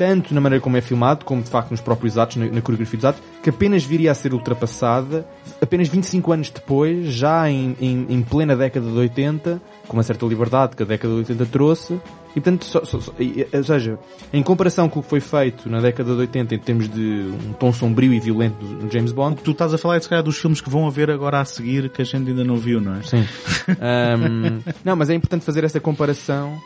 tanto 0.00 0.32
na 0.32 0.40
maneira 0.40 0.62
como 0.62 0.78
é 0.78 0.80
filmado, 0.80 1.26
como 1.26 1.42
de 1.42 1.50
facto 1.50 1.70
nos 1.72 1.80
próprios 1.82 2.16
atos, 2.16 2.36
na, 2.36 2.46
na 2.46 2.62
coreografia 2.62 2.96
dos 2.96 3.04
atos, 3.04 3.22
que 3.42 3.50
apenas 3.50 3.84
viria 3.84 4.10
a 4.10 4.14
ser 4.14 4.32
ultrapassada 4.32 5.26
apenas 5.60 5.88
25 5.88 6.32
anos 6.32 6.48
depois, 6.48 7.08
já 7.12 7.50
em, 7.50 7.76
em, 7.78 8.06
em 8.08 8.22
plena 8.22 8.56
década 8.56 8.86
de 8.90 8.96
80, 8.96 9.60
com 9.86 9.92
uma 9.96 10.02
certa 10.02 10.24
liberdade 10.24 10.74
que 10.74 10.82
a 10.82 10.86
década 10.86 11.12
de 11.12 11.18
80 11.20 11.44
trouxe, 11.46 12.00
e 12.30 12.40
portanto, 12.40 12.64
só- 12.64 12.82
só- 12.84 12.98
só- 13.00 13.12
ou 13.52 13.64
seja, 13.64 13.98
em 14.32 14.42
comparação 14.42 14.88
com 14.88 15.00
o 15.00 15.02
que 15.02 15.08
foi 15.10 15.20
feito 15.20 15.68
na 15.68 15.80
década 15.80 16.14
de 16.14 16.20
80 16.20 16.54
em 16.54 16.58
termos 16.58 16.88
de 16.88 17.00
um 17.48 17.52
tom 17.52 17.70
sombrio 17.70 18.14
e 18.14 18.20
violento 18.20 18.56
do 18.64 18.90
James 18.90 19.12
Bond, 19.12 19.42
Tu 19.42 19.50
estás 19.50 19.74
a 19.74 19.76
falar, 19.78 20.00
se 20.00 20.08
calhar, 20.08 20.24
dos 20.24 20.38
filmes 20.38 20.62
que 20.62 20.70
vão 20.70 20.86
haver 20.86 21.10
agora 21.10 21.40
a 21.40 21.44
seguir, 21.44 21.90
que 21.90 22.00
a 22.00 22.04
gente 22.06 22.30
ainda 22.30 22.42
não 22.44 22.56
viu, 22.56 22.80
não 22.80 22.94
é? 22.96 23.02
Sim. 23.02 23.26
Ahm, 23.80 24.60
não, 24.82 24.96
mas 24.96 25.10
é 25.10 25.14
importante 25.14 25.44
fazer 25.44 25.62
essa 25.64 25.78
comparação 25.78 26.58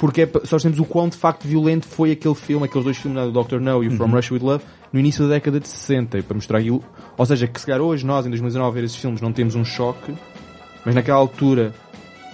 porque 0.00 0.22
é, 0.22 0.30
só 0.44 0.56
temos 0.58 0.80
o 0.80 0.84
quão 0.84 1.08
de 1.10 1.16
facto 1.16 1.46
violento 1.46 1.86
foi 1.86 2.10
aquele 2.12 2.34
filme, 2.34 2.64
aqueles 2.64 2.84
dois 2.84 2.96
filmes, 2.96 3.22
o 3.22 3.30
Doctor 3.30 3.60
No 3.60 3.84
e 3.84 3.88
o 3.88 3.90
From 3.92 4.06
Russia 4.10 4.32
With 4.34 4.42
Love, 4.42 4.64
no 4.92 4.98
início 4.98 5.24
da 5.28 5.34
década 5.34 5.60
de 5.60 5.68
60, 5.68 6.18
e 6.18 6.22
para 6.22 6.34
mostrar 6.34 6.58
aquilo. 6.58 6.82
Ou 7.18 7.26
seja, 7.26 7.46
que 7.46 7.60
se 7.60 7.66
calhar 7.66 7.82
hoje 7.82 8.04
nós, 8.06 8.24
em 8.24 8.30
2019, 8.30 8.66
a 8.70 8.80
ver 8.80 8.86
esses 8.86 8.96
filmes 8.96 9.20
não 9.20 9.30
temos 9.30 9.54
um 9.54 9.64
choque, 9.64 10.14
mas 10.86 10.94
naquela 10.94 11.18
altura, 11.18 11.74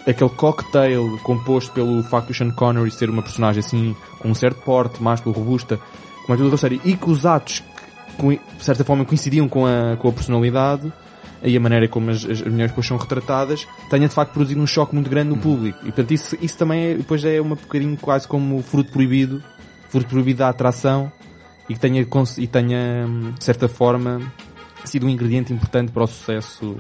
aquele 0.07 0.31
cocktail 0.31 1.19
composto 1.25 1.73
pelo 1.73 2.03
facto 2.05 2.29
de 2.29 2.39
Sean 2.39 2.53
Connery 2.53 2.91
ser 2.93 3.11
uma 3.11 3.21
personagem 3.21 3.59
assim, 3.59 3.97
com 4.21 4.29
um 4.29 4.35
certo 4.35 4.63
porte, 4.63 5.03
másculo, 5.03 5.35
robusta, 5.35 5.79
como 6.25 6.35
é 6.35 6.37
tudo 6.37 6.57
série, 6.57 6.81
e 6.85 6.97
que 6.97 7.11
os 7.11 7.27
atos, 7.27 7.65
que, 8.17 8.17
com- 8.17 8.31
de 8.31 8.41
certa 8.65 8.85
forma, 8.85 9.05
coincidiam 9.05 9.49
com 9.49 9.67
a, 9.67 9.97
com 9.97 10.09
a 10.09 10.13
personalidade, 10.13 10.93
e 11.47 11.57
a 11.57 11.61
maneira 11.61 11.89
como 11.89 12.11
as, 12.11 12.25
as 12.25 12.43
mulheres 12.43 12.71
depois 12.73 12.87
são 12.87 12.97
retratadas, 12.97 13.67
tenha 13.89 14.09
de 14.09 14.15
facto 14.15 14.33
produzido 14.33 14.61
um 14.61 14.67
choque 14.67 14.95
muito 14.95 15.09
grande 15.09 15.31
no 15.31 15.39
público. 15.39 15.79
E 15.83 15.87
portanto 15.87 16.11
isso, 16.13 16.37
isso 16.43 16.59
também 16.59 16.85
é, 16.85 16.95
depois 16.95 17.25
é 17.25 17.41
uma 17.41 17.55
bocadinho 17.57 17.97
quase 17.97 18.27
como 18.29 18.63
fruto 18.63 18.91
proibido, 18.93 19.43
fruto 19.89 20.07
proibido 20.09 20.39
da 20.41 20.49
atração, 20.49 21.11
e 21.69 21.75
que 21.75 21.81
tenha, 21.81 22.07
e 22.39 22.47
tenha, 22.47 23.07
hum, 23.09 23.33
de 23.37 23.45
certa 23.45 23.69
forma, 23.69 24.21
sido 24.85 25.07
um 25.07 25.09
ingrediente 25.09 25.53
importante 25.53 25.91
para 25.91 26.05
o 26.05 26.07
sucesso 26.07 26.77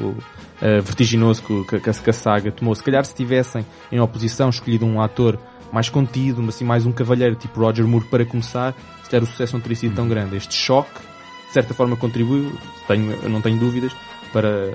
eh, 0.62 0.80
vertiginoso 0.80 1.42
que, 1.42 1.64
que, 1.80 1.92
que 2.02 2.10
a- 2.10 2.12
saga 2.12 2.52
tomou. 2.52 2.72
Se 2.74 2.82
calhar 2.84 3.04
se 3.04 3.14
tivessem 3.14 3.66
em 3.90 3.98
oposição 4.00 4.48
escolhido 4.48 4.86
um 4.86 5.00
ator 5.00 5.38
mais 5.72 5.88
contido, 5.88 6.40
assim 6.48 6.64
mais 6.64 6.86
um 6.86 6.92
cavalheiro 6.92 7.34
tipo 7.34 7.60
Roger 7.60 7.84
Moore 7.86 8.04
para 8.06 8.24
começar, 8.24 8.74
se 9.02 9.10
calhar 9.10 9.24
o 9.24 9.26
sucesso 9.26 9.54
não 9.54 9.60
teria 9.60 9.76
sido 9.76 9.96
tão 9.96 10.08
grande. 10.08 10.36
Este 10.36 10.54
choque, 10.54 11.00
de 11.48 11.52
certa 11.52 11.74
forma, 11.74 11.96
contribuiu, 11.96 12.52
tenho, 12.86 13.28
não 13.28 13.40
tenho 13.40 13.58
dúvidas, 13.58 13.92
para, 14.36 14.70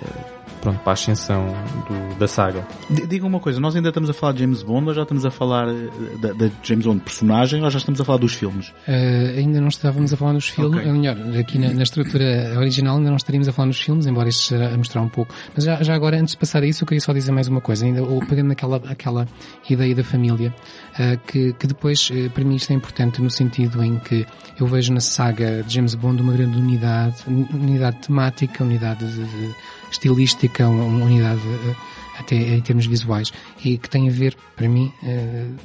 pronto, 0.62 0.80
para 0.80 0.92
a 0.92 0.94
ascensão 0.94 1.48
do- 1.90 2.20
da 2.20 2.28
saga. 2.28 2.66
Diga 2.90 3.26
uma 3.26 3.40
coisa, 3.40 3.60
nós 3.60 3.76
ainda 3.76 3.90
estamos 3.90 4.10
a 4.10 4.14
falar 4.14 4.34
de 4.34 4.40
James 4.42 4.62
Bond 4.64 4.88
ou 4.90 4.94
já 4.94 5.02
estamos 5.02 5.26
a 5.26 5.32
falar 5.32 5.68
eh, 5.68 5.90
da, 6.22 6.34
da 6.34 6.50
James 6.64 6.86
Bond 6.86 7.02
personagem 7.02 7.64
ou 7.64 7.70
já 7.70 7.78
estamos 7.80 8.00
a 8.00 8.06
falar 8.06 8.20
dos 8.20 8.34
filmes? 8.34 8.70
Uh, 8.88 9.38
ainda 9.38 9.60
não 9.60 9.68
estávamos 9.70 10.14
a 10.14 10.18
falar 10.18 10.34
nos 10.34 10.48
filmes, 10.48 10.78
Ok. 10.80 10.88
ou 10.92 10.96
melhor, 10.98 11.18
aqui 11.40 11.58
na, 11.58 11.74
na 11.74 11.84
estrutura 11.84 12.54
original 12.58 12.98
ainda 12.98 13.10
não 13.10 13.18
estaríamos 13.18 13.48
a 13.48 13.52
falar 13.52 13.66
nos 13.68 13.80
filmes, 13.82 14.06
embora 14.06 14.30
isto 14.30 14.44
seja 14.44 14.74
a 14.74 14.78
mostrar 14.78 15.02
um 15.02 15.10
pouco. 15.10 15.34
Mas 15.56 15.64
já, 15.66 15.82
já 15.82 15.96
agora, 15.96 16.20
antes 16.20 16.34
de 16.34 16.38
passar 16.38 16.62
a 16.64 16.66
isso, 16.66 16.84
eu 16.84 16.88
queria 16.88 17.02
só 17.02 17.12
dizer 17.14 17.32
mais 17.32 17.48
uma 17.48 17.60
coisa, 17.62 17.86
ainda 17.86 18.04
ou 18.04 18.20
pegando 18.26 18.48
naquela 18.50 18.78
aquela 18.88 19.28
ideia 19.70 19.96
da 19.96 20.04
família, 20.04 20.54
uh, 20.94 21.18
que, 21.28 21.54
que 21.54 21.68
depois, 21.68 22.10
uh, 22.12 22.30
para 22.30 22.44
mim, 22.44 22.56
isto 22.56 22.72
é 22.72 22.76
importante 22.76 23.22
no 23.22 23.30
sentido 23.30 23.84
em 23.84 23.98
que 23.98 24.26
eu 24.60 24.68
vejo 24.68 24.94
na 24.94 25.00
saga 25.00 25.64
de 25.64 25.74
James 25.74 25.96
Bond 25.96 26.22
uma 26.22 26.34
grande 26.34 26.58
unidade, 26.58 27.16
unidade 27.28 27.98
temática, 28.08 28.64
unidade 28.64 29.06
de- 29.06 29.24
de 29.26 29.56
estilística, 29.92 30.68
uma, 30.68 31.06
unidade 31.06 31.42
uh, 31.42 31.76
até 32.18 32.36
em 32.36 32.62
termos 32.62 32.86
visuais, 32.86 33.32
e 33.64 33.78
que 33.78 33.90
tem 33.90 34.08
a 34.10 34.12
ver, 34.12 34.36
para 34.56 34.68
mim, 34.68 34.92
uh, 35.04 35.56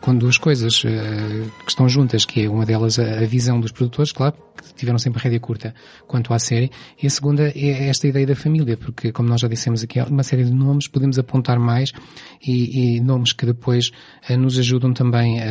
com 0.00 0.14
duas 0.16 0.38
coisas 0.38 0.84
eh, 0.84 1.48
que 1.64 1.70
estão 1.70 1.88
juntas, 1.88 2.24
que 2.24 2.44
é 2.44 2.48
uma 2.48 2.64
delas 2.64 2.96
a, 2.96 3.24
visão 3.24 3.58
dos 3.58 3.72
produtores, 3.72 4.12
claro, 4.12 4.36
que 4.56 4.72
tiveram 4.74 4.98
sempre 5.00 5.20
rédea 5.20 5.40
curta 5.40 5.74
quanto 6.06 6.32
à 6.32 6.38
série, 6.38 6.70
e 7.02 7.08
a 7.08 7.10
segunda 7.10 7.48
é 7.48 7.88
esta 7.88 8.06
ideia 8.06 8.24
da 8.24 8.36
família, 8.36 8.76
porque 8.76 9.10
como 9.10 9.28
nós 9.28 9.40
já 9.40 9.48
dissemos 9.48 9.82
aqui, 9.82 10.00
uma 10.02 10.22
série 10.22 10.44
de 10.44 10.52
nomes, 10.52 10.86
podemos 10.86 11.18
apontar 11.18 11.58
mais, 11.58 11.92
e, 12.40 12.96
e 12.98 13.00
nomes 13.00 13.32
que 13.32 13.46
depois 13.46 13.90
eh, 14.28 14.36
nos 14.36 14.56
ajudam 14.60 14.92
também 14.92 15.40
a, 15.40 15.46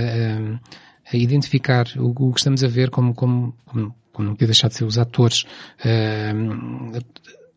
a- 1.12 1.18
identificar 1.18 1.86
o, 1.97 2.12
o 2.12 2.32
que 2.32 2.39
estamos 2.39 2.64
a 2.64 2.68
ver 2.70 2.89
como, 2.89 3.14
como, 3.14 3.53
como, 3.66 3.93
como 4.14 4.28
não 4.30 4.36
podia 4.36 4.47
deixar 4.47 4.70
de 4.70 4.76
ser 4.76 4.86
os 4.86 4.97
atores, 4.97 5.43
eh, 5.84 6.32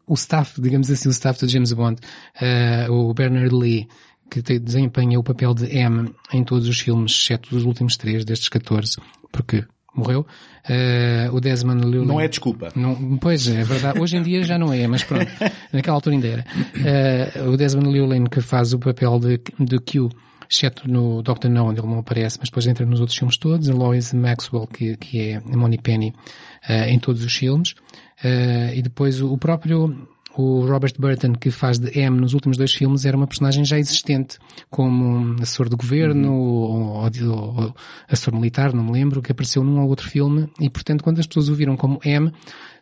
o 0.08 0.14
staff, 0.14 0.60
digamos 0.60 0.90
assim, 0.90 1.08
o 1.08 1.12
staff 1.12 1.38
do 1.38 1.48
James 1.48 1.72
Bond, 1.72 2.00
eh, 2.40 2.86
o 2.88 3.12
Bernard 3.12 3.54
Lee, 3.54 3.86
que 4.30 4.42
desempenha 4.58 5.18
o 5.18 5.22
papel 5.22 5.54
de 5.54 5.66
M 5.76 6.12
em 6.32 6.44
todos 6.44 6.66
os 6.68 6.80
filmes, 6.80 7.12
exceto 7.12 7.50
dos 7.50 7.64
últimos 7.64 7.96
três, 7.96 8.24
destes 8.24 8.48
14, 8.48 8.96
porque 9.32 9.64
morreu. 9.94 10.26
Eh, 10.68 11.28
o 11.32 11.40
Desmond 11.40 11.84
Llewellyn. 11.84 12.06
Não 12.06 12.20
é 12.20 12.28
desculpa. 12.28 12.68
Não, 12.76 13.16
pois 13.18 13.48
é, 13.48 13.62
verdade. 13.64 13.98
Hoje 14.00 14.16
em 14.16 14.22
dia 14.22 14.42
já 14.42 14.58
não 14.58 14.72
é, 14.72 14.86
mas 14.86 15.02
pronto. 15.02 15.26
Naquela 15.72 15.96
altura 15.96 16.16
ainda 16.16 16.28
era. 16.28 16.44
Eh, 16.84 17.42
o 17.46 17.56
Desmond 17.56 17.90
Llewellyn 17.90 18.24
que 18.24 18.40
faz 18.40 18.72
o 18.72 18.78
papel 18.78 19.18
de, 19.18 19.40
de 19.58 19.78
Q, 19.78 20.08
exceto 20.48 20.88
no 20.88 21.22
Doctor 21.22 21.50
No, 21.50 21.66
onde 21.66 21.80
ele 21.80 21.88
não 21.88 21.98
aparece, 21.98 22.38
mas 22.38 22.48
depois 22.48 22.66
entra 22.66 22.86
nos 22.86 23.00
outros 23.00 23.18
filmes 23.18 23.36
todos. 23.36 23.68
A 23.68 23.74
Lois 23.74 24.12
Maxwell, 24.12 24.66
que, 24.66 24.96
que 24.96 25.20
é 25.20 25.36
a 25.36 25.56
Money 25.56 25.78
Penny, 25.78 26.14
eh, 26.68 26.90
em 26.90 26.98
todos 26.98 27.24
os 27.24 27.34
filmes. 27.34 27.74
Eh, 28.22 28.76
e 28.76 28.82
depois 28.82 29.20
o, 29.20 29.36
próprio, 29.38 30.08
o 30.36 30.66
Robert 30.66 30.94
Burton, 30.98 31.32
que 31.32 31.50
faz 31.50 31.78
de 31.78 31.98
M 31.98 32.20
nos 32.20 32.34
últimos 32.34 32.56
dois 32.56 32.72
filmes, 32.72 33.04
era 33.04 33.16
uma 33.16 33.26
personagem 33.26 33.64
já 33.64 33.78
existente, 33.78 34.38
como 34.70 35.34
assessor 35.40 35.68
de 35.68 35.76
governo 35.76 36.32
ou, 36.32 36.70
ou, 36.70 37.02
ou 37.02 37.74
assessor 38.08 38.34
militar, 38.34 38.72
não 38.72 38.84
me 38.84 38.92
lembro, 38.92 39.22
que 39.22 39.32
apareceu 39.32 39.62
num 39.62 39.80
ou 39.80 39.88
outro 39.88 40.08
filme, 40.08 40.50
e 40.60 40.68
portanto 40.68 41.02
quando 41.02 41.18
as 41.18 41.26
pessoas 41.26 41.48
o 41.48 41.54
viram 41.54 41.76
como 41.76 42.00
M, 42.04 42.32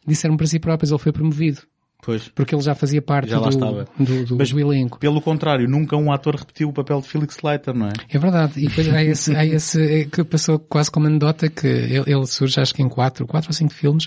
disseram 0.07 0.37
para 0.37 0.47
si 0.47 0.59
próprios, 0.59 0.91
ele 0.91 1.01
foi 1.01 1.13
promovido. 1.13 1.63
Pois. 2.07 2.29
Porque 2.29 2.55
ele 2.55 2.63
já 2.63 2.73
fazia 2.73 3.03
parte 3.03 3.29
Já 3.31 3.41
lá 3.41 3.49
do, 3.49 3.55
estava. 3.55 3.85
do, 3.99 4.25
do- 4.25 4.37
Mas- 4.37 4.53
do 4.53 4.61
elenco. 4.61 4.97
Pelo 5.01 5.21
contrário, 5.21 5.69
nunca 5.69 5.97
um 5.97 6.13
ator 6.13 6.37
repetiu 6.37 6.69
o 6.69 6.73
papel 6.73 7.01
de 7.01 7.09
Felix 7.09 7.37
Leiter, 7.43 7.75
não 7.75 7.89
é? 7.89 7.93
É 8.09 8.17
verdade. 8.17 8.53
E 8.65 8.69
depois 8.69 8.89
há 8.89 9.03
esse, 9.03 9.35
há 9.35 9.45
esse 9.45 9.83
é, 9.83 10.05
que 10.05 10.23
passou 10.23 10.57
quase 10.61 10.89
como 10.89 11.09
anedota 11.09 11.51
que 11.51 11.67
ele, 11.67 12.05
ele 12.07 12.27
surge 12.27 12.61
acho 12.61 12.73
que 12.73 12.81
em 12.81 12.89
quatro, 12.89 13.27
quatro 13.27 13.51
ou 13.51 13.53
cinco 13.53 13.75
filmes 13.75 14.07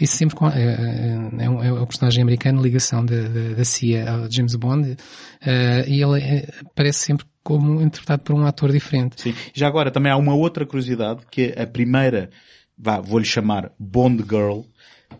e 0.00 0.06
sempre 0.06 0.34
com, 0.34 0.48
é, 0.48 0.58
é, 0.58 1.44
é 1.44 1.50
um, 1.50 1.62
é 1.62 1.70
um 1.70 1.84
personagem 1.86 2.22
americano, 2.22 2.62
ligação 2.62 3.04
da, 3.04 3.28
da, 3.28 3.54
da 3.56 3.64
CIA 3.64 4.10
ao 4.10 4.30
James 4.30 4.54
Bond 4.54 4.96
eh, 5.44 5.84
e 5.86 6.02
ele 6.02 6.20
é, 6.22 6.48
aparece 6.64 7.00
sempre 7.00 7.26
como 7.42 7.82
interpretado 7.82 8.22
por 8.22 8.34
um 8.34 8.46
ator 8.46 8.72
diferente. 8.72 9.20
Sim. 9.20 9.34
Já 9.52 9.68
agora, 9.68 9.90
também 9.90 10.10
há 10.10 10.16
uma 10.16 10.34
outra 10.34 10.64
curiosidade, 10.64 11.20
que 11.30 11.52
é 11.54 11.62
a 11.62 11.66
primeira, 11.66 12.30
vá, 12.78 13.00
vou-lhe 13.02 13.26
chamar 13.26 13.70
Bond 13.78 14.22
Girl, 14.26 14.60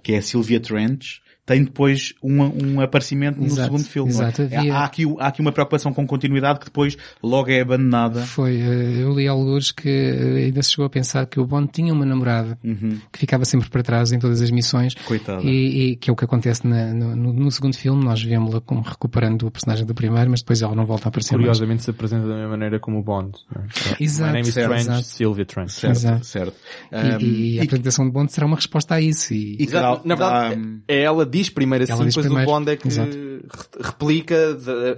que 0.02 0.14
é 0.14 0.16
a 0.18 0.22
Sylvia 0.22 0.58
Trench, 0.58 1.20
tem 1.46 1.62
depois 1.64 2.14
um, 2.22 2.40
um 2.42 2.80
aparecimento 2.80 3.38
no 3.38 3.44
Exato, 3.46 3.64
segundo 3.64 3.84
filme. 3.84 4.10
é? 4.10 4.14
exato. 4.14 4.42
É, 4.42 4.56
Havia- 4.56 4.74
Há, 4.76 4.84
aqui, 4.84 5.04
há 5.18 5.26
aqui 5.26 5.40
uma 5.42 5.52
preocupação 5.52 5.92
com 5.92 6.06
continuidade 6.06 6.58
que 6.58 6.64
depois 6.66 6.96
logo 7.22 7.50
é 7.50 7.60
abandonada. 7.60 8.22
Foi, 8.22 8.56
eh, 8.56 9.02
eu 9.02 9.12
li 9.14 9.28
alguns 9.28 9.70
que 9.70 9.88
eh, 9.88 10.44
ainda 10.46 10.62
se 10.62 10.70
chegou 10.70 10.86
a 10.86 10.90
pensar 10.90 11.26
que 11.26 11.38
o 11.38 11.46
Bond 11.46 11.68
tinha 11.72 11.92
uma 11.92 12.06
namorada 12.06 12.58
que 13.12 13.18
ficava 13.18 13.44
sempre 13.44 13.68
para 13.68 13.82
trás 13.82 14.10
em 14.12 14.18
todas 14.18 14.40
as 14.40 14.50
missões. 14.50 14.94
Coitada. 14.94 15.42
E, 15.42 15.90
e 15.92 15.96
que 15.96 16.08
é 16.08 16.12
o 16.12 16.16
que 16.16 16.24
acontece 16.24 16.66
na- 16.66 16.92
no, 16.94 17.14
no- 17.14 17.32
no 17.32 17.50
segundo 17.50 17.76
filme, 17.76 18.02
nós 18.04 18.22
vemos-la 18.22 18.60
como 18.60 18.80
recuperando 18.80 19.42
o 19.46 19.50
personagem 19.50 19.84
do 19.84 19.94
primeiro, 19.94 20.30
mas 20.30 20.40
depois 20.40 20.62
ela 20.62 20.74
não 20.74 20.86
volta 20.86 21.06
a 21.06 21.10
aparecer 21.10 21.34
mais. 21.34 21.42
Curiosamente 21.46 21.82
se 21.82 21.90
apresenta 21.90 22.26
da 22.26 22.34
mesma 22.34 22.48
maneira 22.50 22.80
como 22.80 22.98
o 22.98 23.02
Bond. 23.02 23.32
é? 23.54 24.02
Exato, 24.02 24.28
My 24.30 24.34
name 24.38 24.48
is 24.48 24.54
certo, 24.54 24.68
Trench, 24.68 24.80
exato. 24.88 25.02
Sylvia 25.02 25.44
Trench. 25.44 25.72
Certo, 25.72 25.92
Exato. 25.96 26.24
certo. 26.26 26.54
E, 26.90 26.96
Um, 26.96 27.20
e 27.20 27.58
a 27.58 27.62
e- 27.62 27.66
apresentação 27.66 28.06
de 28.06 28.12
Bond 28.12 28.32
será 28.32 28.46
uma 28.46 28.56
resposta 28.56 28.94
a 28.94 29.00
isso. 29.00 29.34
E, 29.34 29.56
e 29.60 29.66
dá- 29.66 30.00
Na 30.04 30.14
verdade, 30.14 30.56
dá- 30.56 30.78
é 30.88 31.02
ela 31.02 31.26
diz 31.36 31.50
primeiro 31.50 31.84
assim, 31.84 31.92
depois 32.04 32.26
primeiro, 32.26 32.42
o 32.48 32.52
Bond 32.52 32.70
é 32.70 32.76
que 32.76 32.88
exato. 32.88 33.16
re- 33.16 33.42
replica 33.80 34.36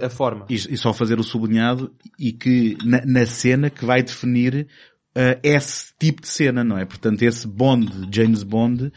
a 0.01 0.09
forma. 0.09 0.45
E, 0.49 0.55
e 0.55 0.77
só 0.77 0.93
fazer 0.93 1.19
o 1.19 1.23
sublinhado 1.23 1.91
e 2.19 2.31
que 2.31 2.77
na, 2.83 3.05
na 3.05 3.25
cena 3.25 3.69
que 3.69 3.83
vai 3.83 4.03
definir 4.03 4.67
uh, 5.15 5.39
esse 5.41 5.93
tipo 5.99 6.21
de 6.21 6.27
cena, 6.27 6.63
não 6.63 6.77
é? 6.77 6.85
Portanto, 6.85 7.21
esse 7.23 7.47
Bond, 7.47 8.09
James 8.11 8.43
Bond, 8.43 8.91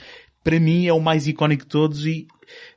para 0.44 0.60
mim 0.60 0.86
é 0.86 0.92
o 0.92 1.00
mais 1.00 1.26
icónico 1.26 1.64
de 1.64 1.68
todos 1.68 2.06
e 2.06 2.26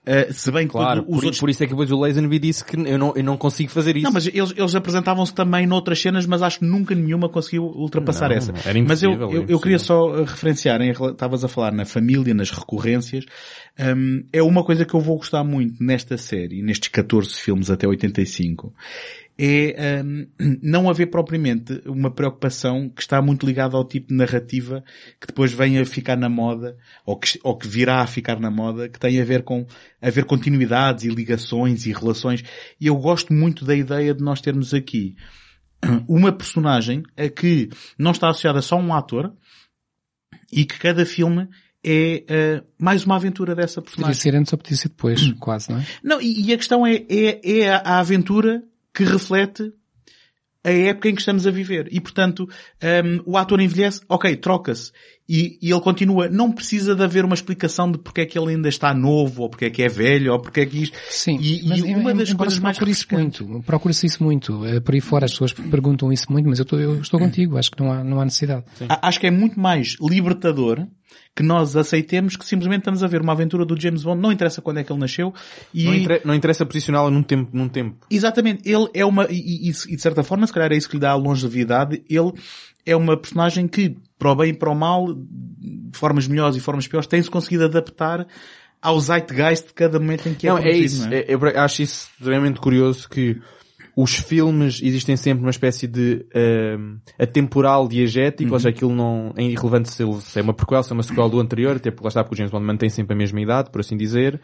uh, 0.08 0.34
se 0.34 0.52
bem 0.52 0.68
que 0.68 0.74
Claro, 0.74 1.02
todos 1.02 1.16
os 1.16 1.20
por, 1.20 1.26
outros... 1.26 1.40
por 1.40 1.50
isso 1.50 1.64
é 1.64 1.68
que 1.68 1.74
depois 1.74 1.92
o 1.92 1.98
Lazenby 1.98 2.40
disse 2.40 2.64
que 2.64 2.76
eu 2.76 2.98
não, 2.98 3.14
eu 3.16 3.24
não 3.24 3.38
consigo 3.38 3.72
fazer 3.72 3.96
isso. 3.96 4.06
Não, 4.06 4.12
mas 4.12 4.28
eles, 4.28 4.54
eles 4.56 4.76
apresentavam-se 4.76 5.34
também 5.34 5.68
noutras 5.68 6.00
cenas, 6.00 6.26
mas 6.26 6.42
acho 6.42 6.60
que 6.60 6.66
nunca 6.66 6.96
nenhuma 6.96 7.30
conseguiu 7.30 7.64
ultrapassar 7.64 8.30
Não, 8.30 8.36
essa. 8.36 8.54
era 8.66 8.84
mas 8.84 9.04
eu, 9.04 9.14
eu, 9.14 9.32
era 9.44 9.52
eu 9.52 9.60
queria 9.60 9.80
só 9.80 10.10
uh, 10.10 10.24
referenciar, 10.24 10.82
em 10.82 10.92
estavas 10.92 11.44
a 11.44 11.48
falar 11.48 11.72
na 11.72 11.86
família, 11.86 12.34
nas 12.34 12.50
recorrências, 12.50 13.26
hum, 13.80 14.24
é 14.32 14.42
uma 14.42 14.64
coisa 14.64 14.86
que 14.86 14.94
eu 14.94 15.00
vou 15.00 15.18
gostar 15.18 15.44
muito 15.44 15.84
nesta 15.84 16.18
série, 16.18 16.62
nestes 16.62 16.90
14 16.90 17.34
filmes 17.36 17.70
até 17.70 17.88
85, 17.88 18.74
é 19.38 20.02
hum, 20.04 20.28
não 20.62 20.90
haver 20.90 21.08
propriamente 21.08 21.82
uma 21.86 22.12
preocupação 22.12 22.90
que 22.90 23.02
está 23.02 23.22
muito 23.22 23.46
ligada 23.46 23.76
ao 23.76 23.84
tipo 23.86 24.10
de 24.10 24.16
narrativa 24.16 24.84
que 25.20 25.28
depois 25.28 25.52
vem 25.52 25.80
a 25.80 25.86
ficar 25.86 26.16
na 26.16 26.30
moda, 26.30 26.78
ou 27.06 27.18
que, 27.18 27.40
ou 27.44 27.58
que 27.58 27.68
virá 27.68 28.02
a 28.02 28.08
ficar 28.08 28.40
na 28.40 28.52
moda, 28.52 28.88
que 28.90 29.00
tem 29.00 29.20
a 29.20 29.26
ver 29.26 29.44
com 29.44 29.66
haver 30.02 30.26
continuidades 30.26 31.04
e 31.06 31.10
ligações 31.10 31.86
e 31.86 31.92
relações. 31.94 32.44
E 32.80 32.88
eu 32.88 32.96
gosto 32.98 33.34
muito 33.34 33.66
da 33.66 33.76
ideia 33.76 34.14
de 34.14 34.24
nós 34.24 34.40
termos 34.42 34.74
aqui 34.74 35.16
uma 36.08 36.32
personagem 36.32 37.04
a 37.18 37.28
que 37.28 37.70
não 37.98 38.12
está 38.12 38.30
associada 38.30 38.62
só 38.62 38.76
a 38.76 38.80
um 38.80 38.94
ator 38.94 39.34
e 40.52 40.64
que 40.66 40.80
cada 40.80 41.06
filme 41.06 41.48
é 41.86 42.24
eh, 42.30 42.64
mais 42.80 43.04
uma 43.04 43.18
aventura 43.18 43.54
dessa 43.54 43.82
podia 43.82 43.96
personagem. 43.96 44.22
ser 44.22 44.36
antes 44.36 44.54
ou 44.54 44.58
podia 44.60 44.78
ser 44.78 44.88
depois, 44.90 45.22
Hum. 45.22 45.36
quase, 45.40 45.70
não 45.72 45.80
é? 45.80 45.86
Não, 46.02 46.22
e, 46.22 46.46
e 46.48 46.54
a 46.54 46.58
questão 46.58 46.88
é, 46.88 47.04
é, 47.10 47.42
é 47.60 47.70
a, 47.70 47.78
a 47.80 48.00
aventura 48.00 48.64
que 48.94 49.04
reflete 49.04 49.72
a 50.66 50.72
época 50.72 51.10
em 51.10 51.14
que 51.16 51.20
estamos 51.20 51.46
a 51.46 51.52
viver. 51.52 51.90
E, 51.92 52.00
portanto, 52.00 52.48
hum, 52.82 53.22
o 53.26 53.38
ator 53.38 53.60
envelhece, 53.60 54.00
ok, 54.08 54.34
troca-se. 54.38 54.94
E, 55.28 55.58
e 55.62 55.72
ele 55.72 55.82
continua. 55.82 56.30
Não 56.30 56.52
precisa 56.54 56.96
de 56.96 57.04
haver 57.04 57.26
uma 57.26 57.34
explicação 57.34 57.92
de 57.92 57.98
porque 57.98 58.22
é 58.22 58.26
que 58.26 58.40
ele 58.40 58.52
ainda 58.52 58.70
está 58.70 58.94
novo, 58.94 59.42
ou 59.44 59.50
porque 59.50 59.66
é 59.66 59.70
que 59.70 59.84
é 59.84 59.90
velho, 59.90 60.32
ou 60.32 60.40
porque 60.40 60.62
é 60.62 60.66
que 60.66 60.84
isto... 60.84 60.98
Sim, 61.10 61.38
E, 61.42 61.68
mas 61.68 61.80
e 61.80 61.94
uma 61.96 62.14
em- 62.14 62.16
das 62.18 62.32
coisas 62.34 62.60
mais 62.60 62.78
refrescantes- 62.78 63.42
muito, 63.42 63.66
procura-se 63.66 64.06
isso 64.06 64.24
muito. 64.24 64.66
Eh, 64.66 64.80
Por 64.80 64.94
aí 64.96 65.02
fora 65.02 65.26
as 65.26 65.32
pessoas 65.32 65.52
perguntam 65.52 66.12
isso 66.14 66.32
muito, 66.32 66.48
mas 66.48 66.60
eu 66.60 66.64
estou, 66.64 66.80
eu 66.80 67.02
estou 67.02 67.20
contigo, 67.20 67.58
acho 67.58 67.70
que 67.72 67.82
não 67.84 67.92
há, 67.92 68.02
não 68.04 68.22
há 68.22 68.26
necessidade. 68.26 68.64
A- 68.88 69.08
Acho 69.10 69.20
que 69.20 69.28
é 69.28 69.32
muito 69.32 69.60
mais 69.60 69.98
libertador 70.02 70.86
que 71.36 71.42
nós 71.44 71.76
aceitemos 71.76 72.36
que 72.36 72.46
simplesmente 72.46 72.80
estamos 72.82 73.04
a 73.04 73.08
ver 73.08 73.22
uma 73.22 73.34
aventura 73.34 73.66
do 73.66 73.80
James 73.80 74.04
Bond, 74.04 74.22
não 74.22 74.32
interessa 74.32 74.62
quando 74.62 74.78
é 74.80 74.84
que 74.84 74.92
ele 74.92 75.00
nasceu, 75.00 75.34
e... 75.74 75.86
Não, 75.86 75.94
inter- 75.96 76.22
não 76.26 76.34
interessa 76.36 76.66
posicioná-la 76.66 77.10
num 77.10 77.24
tempo, 77.24 77.50
num 77.54 77.68
tempo. 77.68 78.06
Exatamente, 78.10 78.70
ele 78.70 78.88
é 78.94 79.06
uma, 79.06 79.26
e, 79.30 79.70
e- 79.70 79.70
e 79.70 79.96
de 79.96 80.02
certa 80.02 80.24
forma, 80.24 80.46
se 80.48 80.54
calhar 80.54 80.72
é 80.72 80.76
isso 80.76 80.88
que 80.90 80.96
lhe 80.96 81.02
dá 81.02 81.12
a 81.12 81.16
longevidade, 81.16 82.04
ele 82.10 82.32
é 82.86 82.96
uma 82.96 83.16
personagem 83.18 83.68
que, 83.68 83.96
para 84.20 84.32
o 84.32 84.36
bem 84.36 84.50
e 84.52 84.54
para 84.54 84.70
o 84.70 84.76
mal, 84.76 85.14
de 85.14 85.98
formas 85.98 86.28
melhores 86.28 86.56
e 86.56 86.60
formas 86.60 86.88
piores, 86.88 87.08
tem-se 87.08 87.30
conseguido 87.32 87.66
adaptar 87.66 88.28
ao 88.82 89.00
zeitgeist 89.00 89.68
de 89.68 89.74
cada 89.74 89.98
momento 90.00 90.28
em 90.28 90.34
que 90.34 90.46
é 90.48 90.50
Não, 90.50 90.58
é 90.58 90.62
produzido, 90.64 90.86
isso. 90.86 91.06
não 91.06 91.14
é? 91.14 91.20
É- 91.20 91.26
Eu 91.30 91.40
acho 91.62 91.82
isso 91.82 92.10
extremamente 92.20 92.60
curioso 92.60 93.08
que 93.10 93.40
os 93.96 94.16
filmes 94.16 94.82
existem 94.82 95.16
sempre 95.16 95.44
uma 95.44 95.52
espécie 95.52 95.88
de 95.88 96.26
ehm, 96.34 96.98
atemporal 97.20 97.88
diegético, 97.88 98.50
Uhum. 98.50 98.54
ou 98.54 98.60
seja, 98.60 98.70
aquilo 98.70 98.96
não 98.96 99.34
é 99.38 99.44
irrelevante 99.44 99.90
se, 99.90 100.04
ele, 100.04 100.20
se 100.22 100.40
é 100.40 100.42
uma 100.42 100.54
prequel, 100.54 100.82
se 100.82 100.92
é 100.92 100.94
uma 100.96 101.04
sequel 101.04 101.30
do 101.30 101.40
anterior, 101.40 101.76
até 101.76 101.92
porque 101.92 102.06
lá 102.06 102.08
está 102.10 102.24
porque 102.24 102.36
o 102.36 102.38
James 102.38 102.52
Bond 102.52 102.66
mantém 102.66 102.90
sempre 102.90 103.14
a 103.14 103.18
mesma 103.18 103.40
idade, 103.40 103.70
por 103.70 103.82
assim 103.82 103.96
dizer. 103.96 104.42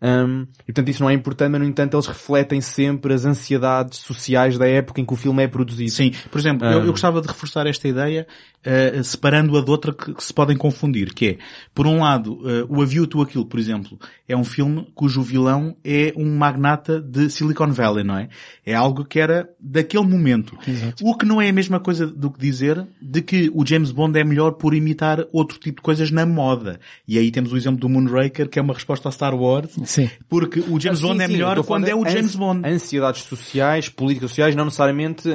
Ehm, 0.00 0.46
e 0.62 0.66
portanto 0.66 0.88
isso 0.88 1.02
não 1.02 1.10
é 1.10 1.14
importante, 1.14 1.50
mas 1.50 1.60
no 1.60 1.66
entanto 1.66 1.96
eles 1.96 2.06
refletem 2.06 2.60
sempre 2.60 3.12
as 3.12 3.24
ansiedades 3.24 3.98
sociais 3.98 4.56
da 4.56 4.66
época 4.66 5.00
em 5.00 5.04
que 5.04 5.12
o 5.12 5.16
filme 5.16 5.42
é 5.42 5.48
produzido. 5.48 5.90
Sim, 5.90 6.12
por 6.30 6.38
exemplo, 6.38 6.66
eu, 6.66 6.84
eu 6.84 6.92
gostava 6.92 7.20
de 7.20 7.26
reforçar 7.26 7.66
esta 7.66 7.88
ideia, 7.88 8.26
eh, 8.64 9.02
separando-a 9.02 9.62
de 9.62 9.70
outra 9.70 9.92
que, 9.92 10.14
que 10.14 10.22
se 10.22 10.32
podem 10.32 10.56
confundir, 10.56 11.12
que 11.12 11.26
é, 11.26 11.38
por 11.74 11.86
um 11.86 12.00
lado, 12.00 12.40
eh, 12.44 12.64
o 12.68 12.80
A 12.80 12.86
View 12.86 13.06
to 13.06 13.22
a 13.22 13.26
Kill, 13.26 13.44
por 13.44 13.58
exemplo, 13.58 13.98
é 14.28 14.36
um 14.36 14.44
filme 14.44 14.86
cujo 14.94 15.22
vilão 15.22 15.76
é 15.84 16.12
um 16.16 16.36
magnata 16.36 17.00
de 17.00 17.28
Silicon 17.30 17.72
Valley, 17.72 18.04
não 18.04 18.18
é? 18.18 18.28
É 18.64 18.74
algo 18.74 19.04
que 19.04 19.18
era 19.18 19.48
daquele 19.58 20.06
momento. 20.06 20.56
O 21.02 21.16
que 21.16 21.26
não 21.26 21.40
é 21.40 21.48
a 21.48 21.52
mesma 21.52 21.80
coisa 21.80 22.06
do 22.06 22.30
que 22.30 22.38
dizer 22.38 22.86
de 23.00 23.22
que 23.22 23.50
o 23.54 23.66
James 23.66 23.90
Bond 23.90 24.18
é 24.18 24.24
melhor 24.24 24.52
por 24.52 24.74
imitar 24.74 25.24
outro 25.32 25.58
tipo 25.58 25.76
de 25.76 25.82
coisas 25.82 26.10
na 26.10 26.26
moda. 26.26 26.78
E 27.06 27.18
aí 27.18 27.30
temos 27.30 27.52
o 27.52 27.56
exemplo 27.56 27.80
do 27.80 27.88
Moonraker, 27.88 28.48
que 28.48 28.58
é 28.58 28.62
uma 28.62 28.74
resposta 28.74 29.08
a 29.08 29.12
Star 29.12 29.34
Wars, 29.34 29.76
Sim. 29.88 30.10
porque 30.28 30.60
o 30.60 30.78
James 30.78 30.98
Sim, 30.98 31.06
Bond 31.06 31.22
é 31.22 31.26
sim, 31.26 31.32
melhor 31.32 31.58
estou 31.58 31.62
a 31.62 31.66
quando 31.66 31.88
é 31.88 31.94
o 31.94 32.06
James 32.06 32.36
Bond. 32.36 32.68
Ansiedades 32.68 33.22
sociais, 33.22 33.88
políticas 33.88 34.30
sociais, 34.30 34.54
não 34.54 34.66
necessariamente, 34.66 35.26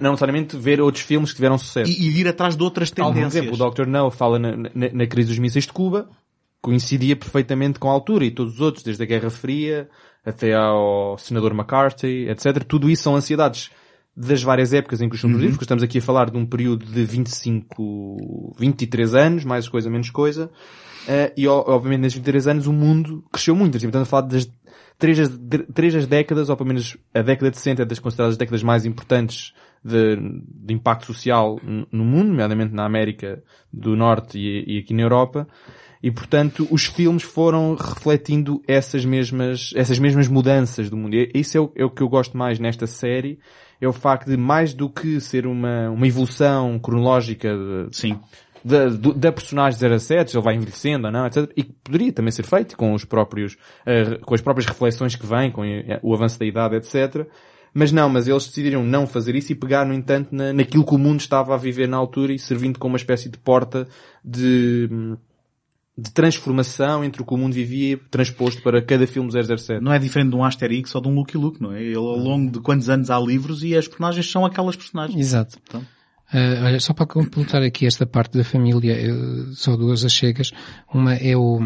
não 0.00 0.10
necessariamente 0.12 0.56
ver 0.56 0.80
outros 0.80 1.02
filmes 1.02 1.30
que 1.30 1.36
tiveram 1.36 1.58
sucesso. 1.58 1.90
E, 1.90 2.08
e 2.08 2.20
ir 2.20 2.28
atrás 2.28 2.56
de 2.56 2.62
outras 2.62 2.90
Por 2.90 3.04
tendências. 3.04 3.34
exemplo, 3.34 3.54
o 3.66 3.70
Dr. 3.70 3.86
No 3.86 4.08
fala 4.10 4.38
na, 4.38 4.56
na, 4.56 4.68
na 4.92 5.06
crise 5.06 5.30
dos 5.30 5.38
mísseis 5.40 5.66
de 5.66 5.72
Cuba, 5.72 6.08
coincidia 6.60 7.16
perfeitamente 7.16 7.80
com 7.80 7.88
a 7.88 7.92
altura 7.92 8.24
e 8.24 8.30
todos 8.30 8.54
os 8.54 8.60
outros, 8.60 8.84
desde 8.84 9.02
a 9.02 9.06
Guerra 9.06 9.30
Fria 9.30 9.88
até 10.24 10.54
ao 10.54 11.18
Senador 11.18 11.52
McCarthy, 11.52 12.28
etc. 12.28 12.62
Tudo 12.62 12.88
isso 12.88 13.02
são 13.02 13.16
ansiedades 13.16 13.70
das 14.16 14.42
várias 14.42 14.72
épocas 14.72 15.00
em 15.00 15.08
que 15.08 15.14
os 15.14 15.20
filmes 15.20 15.38
vivem, 15.38 15.52
porque 15.52 15.64
estamos 15.64 15.82
aqui 15.82 15.98
a 15.98 16.02
falar 16.02 16.30
de 16.30 16.36
um 16.36 16.44
período 16.44 16.84
de 16.84 17.04
25, 17.04 18.56
23 18.58 19.14
anos, 19.14 19.44
mais 19.44 19.68
coisa, 19.68 19.88
menos 19.88 20.10
coisa, 20.10 20.50
eh, 21.08 21.32
e 21.36 21.48
obviamente 21.48 22.02
nesses 22.02 22.18
23 22.18 22.48
anos 22.48 22.66
o 22.66 22.72
mundo 22.72 23.24
cresceu 23.32 23.56
muito. 23.56 23.78
Assim, 23.78 23.86
Portanto, 23.86 24.02
a 24.02 24.06
falar 24.06 24.22
das 24.26 24.46
três, 24.98 25.18
três 25.72 25.94
as 25.94 26.06
décadas, 26.06 26.50
ou 26.50 26.56
pelo 26.56 26.68
menos 26.68 26.98
a 27.14 27.22
década 27.22 27.50
de 27.50 27.56
60 27.56 27.82
é 27.82 27.84
das 27.86 27.98
consideradas 27.98 28.34
as 28.34 28.38
décadas 28.38 28.62
mais 28.62 28.84
importantes 28.84 29.54
de, 29.82 30.16
de 30.16 30.74
impacto 30.74 31.06
social 31.06 31.58
no 31.90 32.04
mundo, 32.04 32.28
nomeadamente 32.28 32.74
na 32.74 32.84
América 32.84 33.42
do 33.72 33.96
Norte 33.96 34.38
e, 34.38 34.76
e 34.76 34.78
aqui 34.80 34.92
na 34.92 35.02
Europa. 35.02 35.48
E 36.02 36.10
portanto, 36.10 36.68
os 36.70 36.84
filmes 36.84 37.22
foram 37.22 37.74
refletindo 37.74 38.62
essas 38.68 39.04
mesmas, 39.04 39.72
essas 39.74 39.98
mesmas 39.98 40.28
mudanças 40.28 40.90
do 40.90 40.96
mundo. 40.96 41.14
E 41.14 41.30
isso 41.34 41.56
é 41.56 41.60
o, 41.60 41.72
é 41.74 41.84
o 41.84 41.90
que 41.90 42.02
eu 42.02 42.08
gosto 42.08 42.36
mais 42.36 42.58
nesta 42.58 42.86
série, 42.86 43.38
é 43.80 43.88
o 43.88 43.92
facto 43.92 44.28
de 44.28 44.36
mais 44.36 44.74
do 44.74 44.88
que 44.88 45.20
ser 45.20 45.46
uma, 45.46 45.90
uma 45.90 46.06
evolução 46.06 46.78
cronológica 46.78 47.48
de- 47.48 47.96
Sim. 47.96 48.18
Da, 48.68 48.88
do- 48.88 49.14
da 49.14 49.32
personagem 49.32 49.98
07, 49.98 50.36
ele 50.36 50.42
vai 50.44 50.54
envelhecendo 50.54 51.06
ou 51.06 51.12
não, 51.12 51.26
etc. 51.26 51.50
E 51.56 51.62
que 51.64 51.72
poderia 51.84 52.12
também 52.12 52.30
ser 52.30 52.44
feito 52.44 52.76
com 52.76 52.92
os 52.92 53.04
próprios, 53.04 53.56
eh, 53.86 54.18
com 54.24 54.34
as 54.34 54.40
próprias 54.40 54.66
reflexões 54.66 55.16
que 55.16 55.26
vêm, 55.26 55.50
com 55.50 55.64
eh, 55.64 55.98
o 56.02 56.14
avanço 56.14 56.38
da 56.38 56.46
idade, 56.46 56.76
etc. 56.76 57.26
Mas 57.74 57.92
não, 57.92 58.08
mas 58.08 58.26
eles 58.28 58.46
decidiram 58.46 58.82
não 58.82 59.06
fazer 59.06 59.34
isso 59.36 59.52
e 59.52 59.54
pegar, 59.54 59.84
no 59.86 59.92
entanto, 59.94 60.28
na, 60.34 60.52
naquilo 60.52 60.84
que 60.84 60.94
o 60.94 60.98
mundo 60.98 61.20
estava 61.20 61.54
a 61.54 61.58
viver 61.58 61.86
na 61.86 61.96
altura 61.96 62.32
e 62.32 62.38
servindo 62.38 62.78
como 62.78 62.92
uma 62.94 62.98
espécie 62.98 63.28
de 63.28 63.36
porta 63.38 63.86
de, 64.24 64.88
hum, 64.90 65.16
de 65.96 66.10
transformação 66.10 67.04
entre 67.04 67.20
o 67.22 67.24
que 67.26 67.34
o 67.34 67.36
mundo 67.36 67.52
vivia 67.52 68.00
transposto 68.10 68.62
para 68.62 68.80
cada 68.82 69.06
filme 69.06 69.30
007. 69.30 69.82
Não 69.82 69.92
é 69.92 69.98
diferente 69.98 70.30
de 70.30 70.36
um 70.36 70.44
Asterix 70.44 70.94
ou 70.94 71.00
de 71.02 71.08
um 71.08 71.14
Lucky 71.14 71.36
Luke, 71.36 71.60
não 71.62 71.72
é? 71.72 71.82
Ele 71.82 71.96
ao 71.96 72.16
longo 72.16 72.50
de 72.52 72.60
quantos 72.60 72.88
anos 72.88 73.10
há 73.10 73.18
livros 73.20 73.62
e 73.62 73.76
as 73.76 73.86
personagens 73.86 74.30
são 74.30 74.44
aquelas 74.46 74.74
personagens. 74.74 75.18
Exato. 75.20 75.58
Então. 75.68 75.82
Uh, 76.32 76.64
olha, 76.64 76.80
só 76.80 76.92
para 76.92 77.06
completar 77.06 77.62
aqui 77.62 77.86
esta 77.86 78.06
parte 78.06 78.36
da 78.36 78.44
família, 78.44 78.94
uh, 79.12 79.54
só 79.54 79.76
duas 79.76 80.04
achegas. 80.04 80.52
Uma 80.92 81.14
é 81.14 81.36
o, 81.36 81.58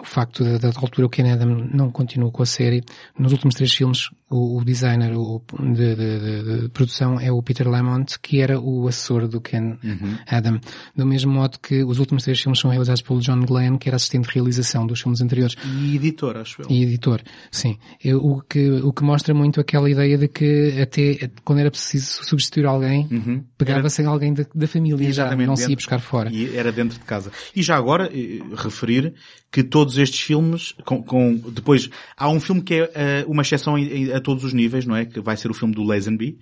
o 0.00 0.04
facto 0.04 0.44
da, 0.44 0.58
da 0.58 0.68
altura 0.68 1.06
o 1.06 1.10
Ken 1.10 1.32
Adam 1.32 1.68
não 1.72 1.90
continuou 1.90 2.30
com 2.30 2.42
a 2.42 2.46
série. 2.46 2.82
Nos 3.18 3.32
últimos 3.32 3.54
três 3.54 3.72
filmes, 3.72 4.10
o, 4.28 4.58
o 4.58 4.64
designer 4.64 5.12
o, 5.16 5.40
de, 5.72 5.94
de, 5.94 6.60
de, 6.62 6.68
produção 6.70 7.20
é 7.20 7.30
o 7.30 7.40
Peter 7.42 7.68
Lamont, 7.68 8.18
que 8.20 8.40
era 8.40 8.58
o 8.60 8.88
assessor 8.88 9.28
do 9.28 9.40
Ken 9.40 9.76
Uhum. 9.84 10.16
Adam. 10.26 10.60
Do 10.96 11.06
mesmo 11.06 11.32
modo 11.32 11.58
que 11.60 11.84
os 11.84 11.98
últimos 11.98 12.24
três 12.24 12.40
filmes 12.40 12.58
são 12.58 12.70
realizados 12.70 13.02
pelo 13.02 13.20
John 13.20 13.40
Glenn, 13.44 13.76
que 13.78 13.88
era 13.88 13.96
assistente 13.96 14.28
de 14.28 14.34
realização 14.34 14.86
dos 14.86 15.00
filmes 15.00 15.20
anteriores. 15.20 15.54
E 15.64 15.94
editor, 15.96 16.36
acho 16.38 16.62
eu. 16.62 16.66
E 16.70 16.82
editor, 16.82 17.20
sim. 17.50 17.76
O, 18.20 18.40
que, 18.42 18.68
o 18.70 18.92
que 18.92 19.02
mostra 19.04 19.32
muito 19.32 19.60
aquela 19.60 19.88
ideia 19.90 20.18
de 20.18 20.28
que 20.28 20.80
até 20.80 21.30
quando 21.44 21.60
era 21.60 21.70
preciso 21.70 22.24
substituir 22.24 22.66
alguém, 22.66 23.06
Uhum. 23.10 23.44
pegava-se 23.56 24.02
em 24.02 24.06
alguém 24.06 24.34
da, 24.34 24.44
da 24.54 24.66
família 24.66 24.98
já, 25.04 25.22
Exatamente, 25.24 25.46
não 25.46 25.56
se 25.56 25.62
ia 25.62 25.68
dentro- 25.68 25.82
buscar 25.82 25.98
fora. 26.00 26.30
E 26.32 26.56
era 26.56 26.72
dentro 26.72 26.98
de 26.98 27.04
casa. 27.04 27.30
E 27.54 27.62
já 27.62 27.76
agora, 27.76 28.10
eh, 28.12 28.40
referir 28.56 29.14
que 29.52 29.62
todos 29.62 29.96
estes 29.96 30.20
filmes, 30.20 30.74
com, 30.84 31.02
com- 31.02 31.36
depois, 31.52 31.88
há 32.16 32.28
um 32.28 32.40
filme 32.40 32.60
que 32.60 32.74
é 32.74 32.90
eh, 32.94 33.24
uma 33.28 33.42
exceção 33.42 33.78
em- 33.78 33.86
em- 34.06 34.15
a 34.16 34.20
todos 34.20 34.44
os 34.44 34.52
níveis, 34.52 34.86
não 34.86 34.96
é? 34.96 35.04
Que 35.04 35.20
vai 35.20 35.36
ser 35.36 35.50
o 35.50 35.54
filme 35.54 35.74
do 35.74 35.82
Lazenby, 35.82 36.38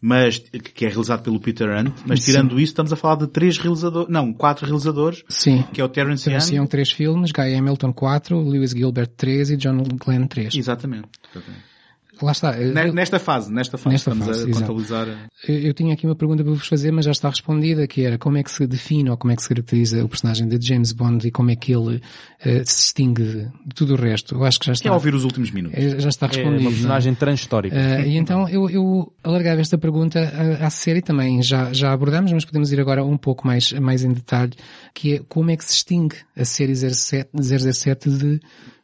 mas, 0.00 0.38
que 0.38 0.84
é 0.84 0.88
realizado 0.88 1.22
pelo 1.22 1.40
Peter 1.40 1.68
Hunt, 1.68 1.94
mas 2.06 2.20
Sim. 2.22 2.32
tirando 2.32 2.60
isso, 2.60 2.72
estamos 2.72 2.92
a 2.92 2.96
falar 2.96 3.16
de 3.16 3.26
três 3.26 3.58
realizadores, 3.58 4.08
não, 4.10 4.32
quatro 4.32 4.66
realizadores, 4.66 5.24
Sim. 5.28 5.64
que 5.72 5.80
é 5.80 5.84
o 5.84 5.88
Terence 5.88 6.24
Terence 6.24 6.52
Young. 6.52 6.62
Young, 6.62 6.68
três 6.68 6.90
filmes, 6.90 7.32
Guy 7.32 7.54
Hamilton, 7.54 7.92
quatro, 7.92 8.40
Lewis 8.40 8.70
Gilbert, 8.72 9.08
três 9.16 9.50
e 9.50 9.56
John 9.56 9.82
Glenn, 9.98 10.26
três. 10.26 10.54
Exatamente. 10.54 11.08
Exatamente. 11.30 11.77
Lá 12.20 12.32
está. 12.32 12.52
Nesta 12.92 13.18
fase, 13.18 13.52
nesta 13.52 13.78
fase, 13.78 13.94
Nesta 13.94 14.10
estamos 14.10 14.26
fase, 14.26 14.44
a 14.46 14.48
exato. 14.50 14.60
contabilizar. 14.66 15.08
Eu, 15.46 15.54
eu 15.58 15.74
tinha 15.74 15.94
aqui 15.94 16.06
uma 16.06 16.16
pergunta 16.16 16.42
para 16.42 16.52
vos 16.52 16.66
fazer, 16.66 16.90
mas 16.90 17.04
já 17.04 17.12
está 17.12 17.28
respondida, 17.30 17.86
que 17.86 18.02
era 18.04 18.18
como 18.18 18.36
é 18.38 18.42
que 18.42 18.50
se 18.50 18.66
define 18.66 19.10
ou 19.10 19.16
como 19.16 19.32
é 19.32 19.36
que 19.36 19.42
se 19.42 19.48
caracteriza 19.48 20.04
o 20.04 20.08
personagem 20.08 20.48
de 20.48 20.58
James 20.66 20.92
Bond 20.92 21.26
e 21.26 21.30
como 21.30 21.50
é 21.50 21.56
que 21.56 21.72
ele 21.72 22.00
eh, 22.44 22.62
se 22.64 22.76
distingue 22.76 23.22
de, 23.22 23.48
tudo 23.74 23.94
o 23.94 23.96
resto. 23.96 24.34
Eu 24.34 24.44
acho 24.44 24.58
que 24.58 24.66
já 24.66 24.72
É 24.72 24.74
está, 24.74 24.92
ouvir 24.92 25.14
os 25.14 25.24
últimos 25.24 25.50
minutos. 25.50 25.78
eh, 25.78 26.00
já 26.00 26.08
está 26.08 26.26
É 26.26 26.28
respondido. 26.30 26.54
uma 26.54 26.62
não 26.62 26.68
é? 26.70 26.72
personagem 26.74 27.14
transhistórica. 27.14 27.76
Eh, 27.76 28.08
e 28.08 28.16
então 28.16 28.48
eu, 28.48 28.68
eu 28.68 29.12
alargava 29.22 29.60
esta 29.60 29.78
pergunta 29.78 30.20
à, 30.60 30.66
à 30.66 30.70
série 30.70 31.00
também, 31.02 31.42
já, 31.42 31.72
já 31.72 31.92
abordamos, 31.92 32.32
mas 32.32 32.44
podemos 32.44 32.72
ir 32.72 32.80
agora 32.80 33.04
um 33.04 33.16
pouco 33.16 33.46
mais, 33.46 33.72
mais 33.74 34.02
em 34.04 34.12
detalhe, 34.12 34.52
que 34.94 35.14
é 35.14 35.22
como 35.28 35.50
é 35.50 35.56
que 35.56 35.64
se 35.64 35.72
distingue 35.72 36.16
a 36.36 36.44
série 36.44 36.74
07, 36.74 37.30
007 37.40 38.10
de, 38.10 38.40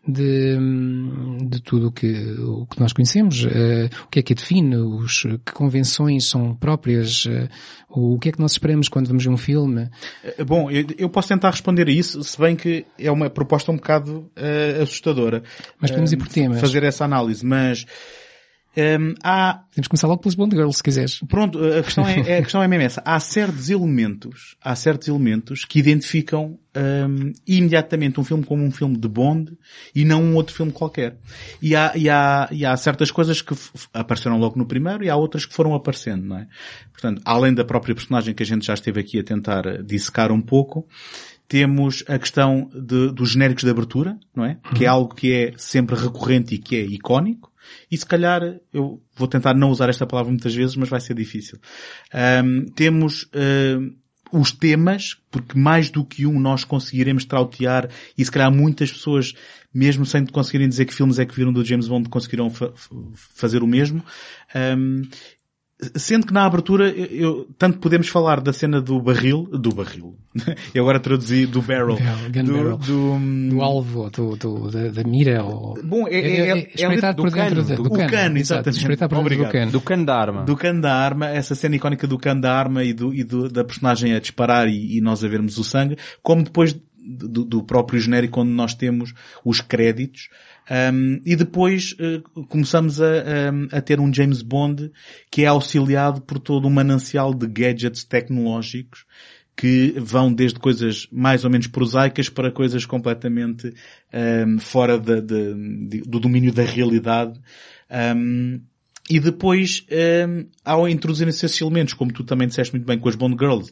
de, 0.07 0.57
hum, 0.59 1.39
de 1.49 1.63
tudo 1.63 1.89
o 1.89 1.93
que, 1.93 2.13
o 2.39 2.67
que 2.67 2.79
nós 2.79 2.93
conhecemos, 2.93 3.47
eh, 3.47 3.89
o 4.05 4.09
que 4.09 4.19
é 4.19 4.23
que 4.23 4.33
a 4.33 4.37
define, 4.37 4.77
os, 4.77 5.23
que 5.23 5.53
convenções 5.53 6.27
são 6.27 6.55
próprias, 6.55 7.27
eh, 7.29 7.49
o 7.89 8.19
que 8.19 8.29
é 8.29 8.33
que 8.33 8.41
nós 8.41 8.53
esperamos 8.53 8.89
quando 8.89 9.09
vamos 9.09 9.25
ver 9.25 9.31
um 9.31 9.37
filme. 9.37 9.89
Eh, 10.23 10.45
Bom, 10.45 10.71
eu, 10.71 10.85
eu 10.99 11.09
posso 11.09 11.29
tentar 11.29 11.51
responder 11.51 11.89
a 11.89 11.93
isso, 11.93 12.23
se 12.23 12.39
bem 12.39 12.55
que 12.55 12.85
é 12.99 13.11
uma 13.11 13.31
proposta 13.31 13.73
um 13.73 13.77
bocado 13.77 14.31
eh, 14.37 14.81
assustadora. 14.83 15.43
Mas 15.81 15.91
podemos 15.91 16.13
ir 16.13 16.17
por 16.17 16.29
temas. 16.29 16.61
Fazer 16.61 16.83
essa 16.83 17.05
análise, 17.05 17.45
mas 17.45 17.87
ehm, 18.77 19.15
há, 19.23 19.63
Temos 19.73 19.87
que 19.87 19.91
começar 19.91 20.07
logo 20.09 20.21
pelos 20.23 20.35
Bond 20.35 20.55
Girls, 20.55 20.77
se 20.77 20.83
quiseres. 20.83 21.21
pronto, 21.29 21.59
a 21.63 21.83
questão 21.83 22.07
é, 22.09 22.39
a 22.39 22.43
questão 22.43 22.63
é 22.63 22.69
mesmo 22.69 22.85
essa. 22.85 23.03
Há 23.05 23.19
certos 23.21 23.71
elementos, 23.71 24.57
há 24.63 24.75
certos 24.77 25.09
elementos 25.09 25.65
que 25.65 25.79
identificam 25.79 26.59
ehm, 26.75 27.33
imediatamente 27.47 28.19
um 28.21 28.25
filme 28.25 28.45
como 28.45 28.63
um 28.65 28.71
filme 28.71 28.97
de 28.97 29.09
Bond 29.09 29.57
e 29.95 30.05
não 30.05 30.23
um 30.23 30.35
outro 30.35 30.55
filme 30.55 30.73
qualquer. 30.73 31.17
E 31.63 31.75
há, 31.77 31.93
e 31.97 32.09
há, 32.09 32.49
e 32.51 32.65
há 32.67 32.77
certas 32.77 33.11
coisas 33.11 33.41
que 33.43 33.55
apareceram 33.93 34.39
logo 34.39 34.59
no 34.59 34.67
primeiro 34.67 35.05
e 35.05 35.11
há 35.11 35.17
outras 35.17 35.45
que 35.47 35.55
foram 35.55 35.75
aparecendo, 35.75 36.25
não 36.25 36.39
é? 36.39 36.47
Portanto, 36.93 37.21
além 37.25 37.53
da 37.55 37.65
própria 37.65 37.95
personagem 37.95 38.35
que 38.35 38.43
a 38.43 38.47
gente 38.47 38.67
já 38.67 38.75
esteve 38.75 39.01
aqui 39.01 39.19
a 39.19 39.25
tentar 39.25 39.67
eh, 39.67 39.83
dissecar 39.83 40.31
um 40.33 40.41
pouco, 40.41 40.87
temos 41.47 42.03
a 42.09 42.19
questão 42.19 42.71
de- 42.75 43.13
dos 43.13 43.31
genéricos 43.31 43.65
de 43.65 43.71
abertura, 43.71 44.19
não 44.35 44.45
é? 44.45 44.59
Que 44.75 44.85
é 44.85 44.89
algo 44.89 45.15
que 45.15 45.33
é 45.33 45.53
sempre 45.57 45.95
recorrente 45.95 46.55
e 46.55 46.59
que 46.59 46.77
é 46.77 46.81
icónico. 46.81 47.53
E 47.91 47.97
se 47.97 48.07
calhar, 48.07 48.43
eu 48.73 49.03
vou 49.17 49.29
tentar 49.29 49.55
não 49.55 49.71
usar 49.71 49.89
esta 49.89 50.07
palavra 50.07 50.31
muitas 50.31 50.55
vezes, 50.55 50.77
mas 50.77 50.89
vai 50.89 51.01
ser 51.01 51.15
difícil. 51.15 51.59
Ahm, 52.13 52.67
temos 52.75 53.29
ahm, 53.35 53.91
os 54.33 54.51
temas, 54.51 55.17
porque 55.31 55.57
mais 55.59 55.91
do 55.91 56.05
que 56.05 56.27
um 56.27 56.41
nós 56.41 56.65
conseguiremos 56.65 57.25
trautear 57.25 57.89
e 58.19 58.25
se 58.25 58.31
calhar 58.31 58.51
muitas 58.53 58.91
pessoas, 58.93 59.33
mesmo 59.73 60.05
sem 60.05 60.27
conseguirem 60.27 60.69
dizer 60.69 60.87
que 60.87 60.95
filmes 60.95 61.19
é 61.19 61.25
que 61.25 61.35
viram 61.35 61.53
do 61.53 61.65
James 61.65 61.87
Bond, 61.87 62.09
conseguirão 62.09 62.51
fa- 62.51 62.73
fa- 62.75 62.95
fazer 63.15 63.63
o 63.63 63.67
mesmo. 63.67 64.05
Ahm, 64.55 65.03
Sendo 65.95 66.27
que 66.27 66.33
na 66.33 66.45
abertura, 66.47 66.89
eu, 66.89 67.07
eu- 67.07 67.49
tanto 67.59 67.79
podemos 67.79 68.09
falar 68.09 68.41
da 68.41 68.53
cena 68.53 68.81
do 68.81 69.01
barril, 69.01 69.45
do 69.53 69.73
barril, 69.75 70.17
eu 70.75 70.83
agora 70.83 70.99
traduzi 71.01 71.47
do 71.47 71.61
barrel, 71.63 71.97
do, 71.97 72.53
barrel. 72.53 72.77
do, 72.79 73.49
Do 73.51 73.63
alvo, 73.63 74.11
do, 74.11 74.37
do, 74.37 74.71
da, 74.71 74.89
da 74.89 75.05
mira, 75.05 75.43
ou... 75.45 75.75
Bom, 75.85 76.07
é, 76.09 76.15
é, 76.15 76.41
é, 76.41 76.51
é, 76.59 76.71
espreitar 76.75 77.15
por 77.15 77.31
do 77.31 77.35
dentro 77.37 77.55
cano, 77.65 77.77
do- 77.77 77.83
do 77.83 77.89
o 77.89 77.97
cano. 77.97 78.11
cano, 78.11 78.39
exatamente. 78.39 78.79
Espreitar 78.81 79.09
por 79.09 79.19
dentro 79.29 79.45
do 79.45 79.51
cano. 79.51 79.73
Do 79.73 79.81
cano 79.81 80.05
da 80.07 80.17
arma. 80.17 80.43
do 80.45 80.57
cano 80.57 80.81
da 80.81 80.95
arma, 80.95 81.29
essa 81.29 81.55
cena 81.55 81.77
icónica 81.77 82.07
do 82.07 82.19
cano 82.19 82.41
da 82.41 82.53
arma 82.53 82.83
e, 82.85 82.93
do, 82.93 83.15
e 83.15 83.23
do- 83.25 83.49
da 83.49 83.65
personagem 83.65 84.15
a 84.15 84.21
disparar 84.21 84.69
e, 84.69 84.97
e 84.97 85.01
nós 85.01 85.23
a 85.25 85.29
vermos 85.29 85.59
o 85.59 85.65
sangue, 85.65 85.97
como 86.23 86.43
depois 86.43 86.75
do, 87.07 87.45
do 87.45 87.63
próprio 87.63 88.01
genérico 88.01 88.41
onde 88.41 88.51
nós 88.53 88.75
temos 88.75 89.13
os 89.45 89.61
créditos. 89.61 90.29
Um, 90.71 91.21
e 91.27 91.37
depois 91.37 91.95
eh, 91.99 92.23
começamos 92.49 93.01
a, 93.01 93.07
a- 93.71 93.83
ter 93.83 94.01
um 94.01 94.13
James 94.13 94.41
Bond 94.41 94.91
que 95.31 95.43
é 95.43 95.47
auxiliado 95.47 96.23
por 96.23 96.39
todo 96.39 96.67
um 96.67 96.71
manancial 96.71 97.35
de 97.35 97.47
gadgets 97.47 98.03
tecnológicos 98.05 99.05
que 99.57 99.95
vão 99.99 100.33
desde 100.33 100.59
coisas 100.59 101.07
mais 101.13 101.45
ou 101.45 101.51
menos 101.51 101.67
prosaicas 101.67 102.29
para 102.29 102.51
coisas 102.51 102.87
completamente 102.87 103.73
um, 104.47 104.59
fora 104.59 104.99
da- 104.99 105.21
da- 105.21 105.53
de- 105.53 106.03
do 106.07 106.19
domínio 106.19 106.53
da 106.53 106.63
realidade. 106.65 107.39
Um, 108.17 108.61
e 109.09 109.21
depois, 109.21 109.85
um, 110.27 110.47
ao 110.65 110.89
introduzirem-se 110.89 111.45
esses 111.45 111.61
elementos, 111.61 111.93
como 111.93 112.11
tu 112.11 112.25
também 112.25 112.49
disseste 112.49 112.73
muito 112.75 112.87
bem 112.87 112.99
com 112.99 113.07
as 113.09 113.15
Bond 113.15 113.37
Girls, 113.39 113.71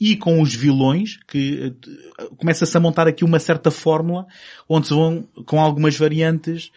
e 0.00 0.16
com 0.16 0.40
os 0.40 0.54
vilões, 0.54 1.18
que 1.28 1.74
eh, 2.18 2.24
começa-se 2.36 2.76
a 2.76 2.80
montar 2.80 3.06
aqui 3.06 3.24
uma 3.24 3.38
certa 3.38 3.70
fórmula, 3.70 4.26
onde 4.68 4.88
se 4.88 4.94
vão, 4.94 5.28
com 5.46 5.60
algumas 5.60 5.96
variantes, 5.96 6.70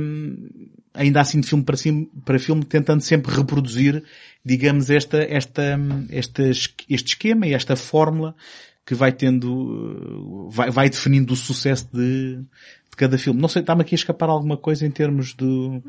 um, 0.00 0.48
ainda 0.94 1.20
assim 1.20 1.40
de 1.40 1.46
filme 1.46 1.64
para, 1.64 1.76
cima, 1.76 2.06
para 2.24 2.38
filme, 2.38 2.64
tentando 2.64 3.02
sempre 3.02 3.34
reproduzir, 3.34 4.02
digamos, 4.44 4.90
esta, 4.90 5.18
esta, 5.18 5.78
esta, 6.10 6.42
este 6.48 6.84
esquema 6.88 7.46
e 7.46 7.54
esta 7.54 7.76
fórmula 7.76 8.34
que 8.86 8.94
vai 8.94 9.12
tendo, 9.12 9.52
uh, 9.52 10.50
vai, 10.50 10.70
vai 10.70 10.88
definindo 10.88 11.34
o 11.34 11.36
sucesso 11.36 11.88
de, 11.92 12.36
de 12.36 12.96
cada 12.96 13.18
filme. 13.18 13.40
Não 13.40 13.48
sei, 13.48 13.60
está-me 13.60 13.82
aqui 13.82 13.94
a 13.94 13.96
escapar 13.96 14.28
alguma 14.30 14.56
coisa 14.56 14.86
em 14.86 14.90
termos 14.90 15.34
do, 15.34 15.82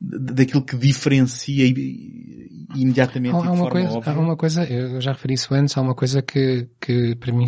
daquilo 0.00 0.62
que 0.64 0.76
diferencia 0.76 1.66
imediatamente 2.74 3.34
Há, 3.34 3.48
há 3.48 3.52
uma 3.52 3.68
coisa, 3.68 3.88
óbvia. 3.90 4.12
há 4.12 4.18
uma 4.18 4.36
coisa, 4.36 4.64
eu 4.64 5.00
já 5.00 5.12
referi 5.12 5.34
isso 5.34 5.52
antes, 5.54 5.76
há 5.76 5.80
uma 5.80 5.94
coisa 5.94 6.22
que, 6.22 6.68
que 6.80 7.14
para 7.16 7.32
mim 7.32 7.46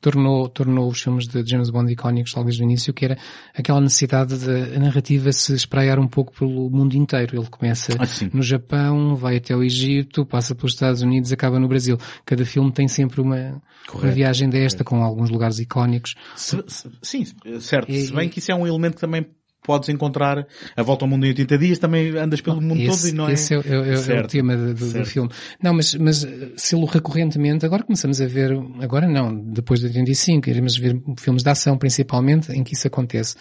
tornou, 0.00 0.48
tornou 0.48 0.88
os 0.90 1.00
filmes 1.00 1.26
de 1.28 1.46
James 1.48 1.70
Bond 1.70 1.90
icónicos 1.92 2.34
logo 2.34 2.46
desde 2.46 2.62
o 2.62 2.64
início, 2.64 2.92
que 2.92 3.04
era 3.04 3.16
aquela 3.56 3.80
necessidade 3.80 4.36
de 4.36 4.74
a 4.76 4.78
narrativa 4.80 5.32
se 5.32 5.54
espraiar 5.54 5.98
um 5.98 6.08
pouco 6.08 6.32
pelo 6.36 6.68
mundo 6.68 6.94
inteiro. 6.96 7.36
Ele 7.38 7.46
começa 7.48 7.92
Ah, 7.98 8.04
no 8.34 8.42
Japão, 8.42 9.14
vai 9.14 9.36
até 9.36 9.54
o 9.56 9.62
Egito, 9.62 10.26
passa 10.26 10.54
pelos 10.54 10.72
Estados 10.74 11.02
Unidos, 11.02 11.32
acaba 11.32 11.58
no 11.60 11.68
Brasil. 11.68 11.96
Cada 12.26 12.44
filme 12.44 12.72
tem 12.72 12.88
sempre 12.88 13.20
uma, 13.20 13.36
uma 13.36 13.62
Correto, 13.86 14.14
viagem 14.14 14.50
desta, 14.50 14.82
com 14.84 15.02
alguns 15.02 15.30
lugares 15.30 15.58
icónicos. 15.60 16.16
Se- 16.36 16.62
se- 16.66 16.90
sim, 17.00 17.24
certo. 17.60 17.90
E- 17.90 18.06
se 18.06 18.12
bem 18.12 18.28
que 18.28 18.40
isso 18.40 18.50
é 18.50 18.54
um 18.56 18.66
elemento 18.66 18.94
que 18.96 19.00
também 19.00 19.24
podes 19.62 19.88
encontrar 19.88 20.46
a 20.76 20.82
volta 20.82 21.04
ao 21.04 21.08
mundo 21.08 21.24
em 21.24 21.28
80 21.28 21.58
dias, 21.58 21.78
também 21.78 22.16
andas 22.16 22.40
pelo 22.40 22.60
mundo 22.60 22.84
todo 22.84 23.08
e 23.08 23.12
não 23.12 23.28
é... 23.28 23.32
esse 23.32 23.54
é, 23.54 23.58
é- 23.58 23.74
é 23.90 23.92
o 23.92 23.96
Certo, 23.96 24.30
tema 24.30 24.56
do, 24.56 24.74
do- 24.74 25.04
filme. 25.06 25.30
Não, 25.62 25.72
mas, 25.74 25.94
mas 25.94 26.24
eh, 26.24 26.48
se-lo 26.56 26.84
recorrentemente, 26.86 27.64
agora 27.64 27.82
começamos 27.82 28.20
a 28.20 28.26
ver, 28.26 28.50
agora 28.80 29.06
não, 29.08 29.34
depois 29.34 29.80
de 29.80 29.86
85, 29.86 30.50
iremos 30.50 30.76
ver 30.76 31.00
filmes 31.18 31.42
de 31.42 31.48
ação 31.50 31.78
principalmente 31.78 32.50
em 32.52 32.62
que 32.64 32.74
isso 32.74 32.86
acontece. 32.86 33.36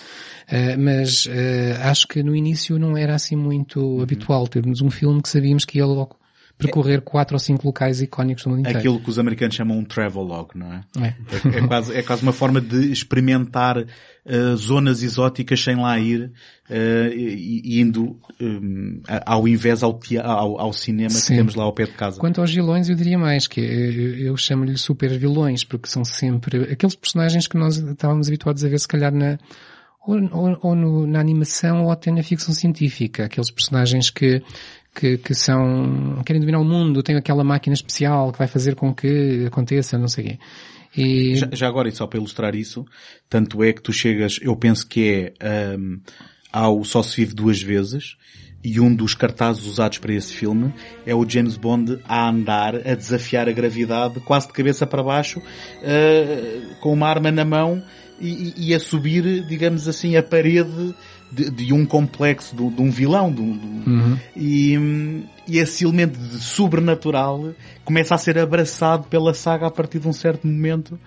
Eh, 0.48 0.78
mas 0.78 1.28
eh, 1.30 1.78
acho 1.82 2.08
que 2.08 2.22
no 2.24 2.36
início 2.36 2.78
não 2.78 2.96
era 2.98 3.16
assim 3.16 3.36
muito 3.36 3.80
Uhum. 3.82 4.02
habitual 4.02 4.48
termos 4.48 4.82
um 4.82 4.90
filme 4.92 5.22
que 5.22 5.30
sabíamos 5.30 5.66
que 5.66 5.78
ia 5.80 5.86
logo 5.86 6.16
percorrer 6.62 7.02
quatro 7.02 7.36
ou 7.36 7.40
cinco 7.40 7.66
locais 7.68 8.02
icónicos 8.02 8.44
do 8.44 8.50
mundo 8.50 8.60
inteiro. 8.62 8.80
Aquilo 8.80 9.00
que 9.00 9.10
os 9.10 9.20
americanos 9.20 9.56
chamam 9.56 9.78
um 9.78 9.84
travelogue, 9.86 10.52
não 10.56 10.72
é? 10.74 10.82
É. 11.00 11.08
É, 11.08 11.58
é 11.60 11.68
quase, 11.68 11.96
é 11.98 12.02
quase 12.04 12.24
uma 12.24 12.32
forma 12.34 12.62
de 12.62 12.92
experimentar 12.92 13.78
uh, 13.78 14.56
zonas 14.56 15.04
exóticas 15.04 15.62
sem 15.62 15.76
lá 15.76 15.98
ir, 16.00 16.32
uh, 16.70 17.14
indo 17.64 18.16
um, 18.40 19.02
ao 19.26 19.48
invés 19.48 19.84
ao, 19.84 20.00
ao, 20.24 20.60
ao 20.60 20.74
cinema 20.74 21.10
Sim. 21.10 21.22
que 21.34 21.36
temos 21.40 21.56
lá 21.56 21.64
ao 21.64 21.74
pé 21.74 21.86
de 21.86 21.92
casa. 21.94 22.20
Quanto 22.20 22.42
aos 22.42 22.54
vilões, 22.54 22.90
eu 22.90 22.96
diria 22.96 23.18
mais, 23.18 23.48
que 23.48 23.60
eu, 23.62 24.18
eu 24.18 24.38
chamo-lhe 24.38 24.78
super 24.78 25.18
vilões, 25.18 25.64
porque 25.64 25.88
são 25.88 26.04
sempre 26.06 26.64
aqueles 26.72 26.96
personagens 26.96 27.48
que 27.48 27.58
nós 27.58 27.78
estávamos 27.78 28.28
habituados 28.28 28.64
a 28.64 28.70
ver, 28.70 28.80
se 28.80 28.88
calhar, 28.88 29.14
na, 29.14 29.38
ou, 30.06 30.18
ou- 30.32 30.60
ou 30.62 30.76
no- 30.76 31.06
na 31.08 31.20
animação 31.20 31.84
ou 31.84 31.92
até 31.92 32.12
na 32.12 32.24
ficção 32.24 32.54
científica. 32.56 33.26
Aqueles 33.26 33.52
personagens 33.52 34.10
que, 34.10 34.42
que, 34.94 35.18
que 35.18 35.34
são, 35.34 36.22
querem 36.26 36.40
dominar 36.40 36.60
o 36.60 36.66
mundo, 36.66 37.02
têm 37.02 37.16
aquela 37.16 37.44
máquina 37.44 37.74
especial 37.74 38.32
que 38.32 38.38
vai 38.38 38.48
fazer 38.48 38.76
com 38.76 38.94
que 38.94 39.46
aconteça, 39.48 39.98
não 39.98 40.08
sei 40.08 40.24
o 40.24 40.28
quê. 40.28 40.40
E, 40.96 41.36
Já, 41.36 41.50
já 41.54 41.68
agora, 41.68 41.88
e 41.88 41.92
só 41.92 42.06
para 42.06 42.20
ilustrar 42.20 42.54
isso, 42.56 42.86
tanto 43.30 43.64
é 43.64 43.72
que 43.72 43.82
tu 43.82 43.94
chegas, 43.94 44.40
eu 44.42 44.56
penso 44.56 44.86
que 44.88 45.34
é 45.40 45.78
um, 45.78 46.00
ao 46.52 46.84
Só 46.84 47.02
se 47.02 47.16
vive 47.16 47.34
duas 47.34 47.62
vezes, 47.62 48.18
e 48.64 48.80
um 48.80 48.94
dos 48.94 49.16
cartazes 49.16 49.66
usados 49.66 49.98
para 49.98 50.14
esse 50.14 50.34
filme 50.34 50.72
é 51.06 51.16
o 51.16 51.28
James 51.28 51.58
Bond 51.58 52.00
a 52.08 52.30
andar, 52.30 52.76
a 52.76 52.94
desafiar 52.94 53.50
a 53.50 53.52
gravidade, 53.52 54.20
quase 54.20 54.48
de 54.48 54.54
cabeça 54.54 54.86
para 54.86 55.02
baixo, 55.02 55.40
uh, 55.40 56.76
com 56.80 56.94
uma 56.94 57.08
arma 57.08 57.32
na 57.32 57.44
mão 57.44 57.82
e, 58.20 58.54
e 58.68 58.76
a 58.76 58.80
subir, 58.80 59.46
digamos 59.48 59.88
assim, 59.88 60.16
a 60.16 60.22
parede 60.22 60.94
de, 61.32 61.50
de 61.50 61.74
um 61.74 61.86
complexo, 61.86 62.56
de, 62.56 62.70
de 62.70 62.82
um 62.82 62.90
vilão, 62.92 63.32
de 63.32 63.42
um- 63.42 63.46
um, 63.54 63.84
Uhum. 63.88 64.18
e, 64.36 65.24
e 65.48 65.58
esse 65.60 65.84
elemento 65.86 66.18
de 66.20 66.40
sobrenatural 66.40 67.54
começa 67.84 68.16
a 68.16 68.18
ser 68.18 68.38
abraçado 68.38 69.08
pela 69.08 69.34
saga 69.34 69.68
a 69.68 69.72
partir 69.72 70.00
de 70.00 70.08
um 70.08 70.14
certo 70.14 70.46
momento 70.48 71.00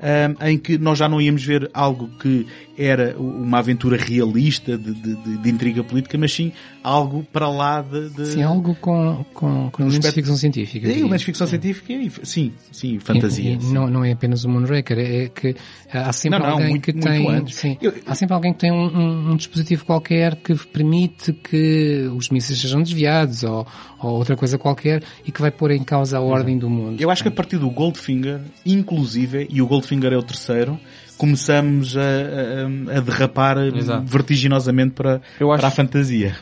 hum, 0.00 0.46
em 0.48 0.58
que 0.58 0.78
nós 0.78 0.98
já 0.98 1.08
não 1.08 1.20
íamos 1.20 1.44
ver 1.44 1.68
algo 1.74 2.08
que 2.20 2.46
era 2.78 3.14
uma 3.18 3.58
aventura 3.58 3.96
realista 3.96 4.76
de, 4.78 4.92
de- 4.94 5.16
de- 5.16 5.36
de 5.38 5.50
intriga 5.50 5.82
política, 5.84 6.16
mas 6.16 6.32
sim 6.32 6.52
algo 6.82 7.22
para 7.32 7.48
lá 7.48 7.82
de... 7.82 8.08
de... 8.10 8.26
sim, 8.26 8.42
algo 8.42 8.74
com, 8.76 9.24
com, 9.34 9.70
com 9.70 9.82
elementos 9.82 10.08
de 10.08 10.14
ficção 10.14 10.36
científica. 10.36 10.86
Sim, 10.86 10.92
diria. 10.94 11.08
mas 11.08 11.22
ficção 11.22 11.46
científica 11.46 11.92
e, 11.92 12.10
sim, 12.22 12.52
sim, 12.72 12.98
fantasia. 12.98 13.50
E- 13.52 13.56
e 13.56 13.60
sim. 13.62 13.72
não, 13.72 13.88
não 13.88 14.04
é 14.04 14.12
apenas 14.12 14.44
o 14.44 14.48
Moonraker, 14.48 14.98
é 14.98 15.28
que 15.28 15.54
há 15.92 16.12
sempre 16.12 16.38
Não, 16.38 16.46
não, 16.46 16.52
alguém 16.54 16.70
muito- 16.70 16.82
que 16.84 16.92
muito 16.92 17.04
tem, 17.06 17.46
sim, 17.48 17.76
Eu- 17.82 17.94
há 18.06 18.14
sempre 18.14 18.34
alguém 18.34 18.52
que 18.52 18.58
tem 18.60 18.72
um, 18.72 18.86
um- 18.86 19.30
um 19.32 19.36
dispositivo 19.36 19.84
qualquer 19.84 20.36
que 20.36 20.54
permite 20.68 21.32
que 21.32 22.10
os 22.16 22.30
mísseis 22.30 22.58
sejam 22.60 22.82
desviados 22.82 23.42
ou, 23.44 23.66
ou 23.98 24.12
outra 24.12 24.36
coisa 24.36 24.56
qualquer 24.56 25.02
e 25.26 25.30
que 25.32 25.40
vai 25.40 25.50
pôr 25.50 25.70
em 25.72 25.82
causa 25.84 26.18
a 26.18 26.20
ordem 26.20 26.56
do 26.58 26.70
mundo. 26.70 27.00
Eu 27.00 27.10
acho 27.10 27.22
que 27.22 27.28
a 27.28 27.32
partir 27.32 27.58
do 27.58 27.68
Goldfinger, 27.70 28.40
inclusive, 28.64 29.46
e 29.50 29.60
o 29.60 29.66
Goldfinger 29.66 30.12
é 30.12 30.16
o 30.16 30.22
terceiro, 30.22 30.78
começamos 31.18 31.96
a, 31.96 32.00
a- 32.00 32.96
a 32.96 33.00
derrapar 33.00 33.58
Exato. 33.76 34.06
vertiginosamente 34.06 34.92
para, 34.92 35.20
Eu 35.38 35.52
acho- 35.52 35.60
para 35.60 35.68
a 35.68 35.70
fantasia. 35.70 36.34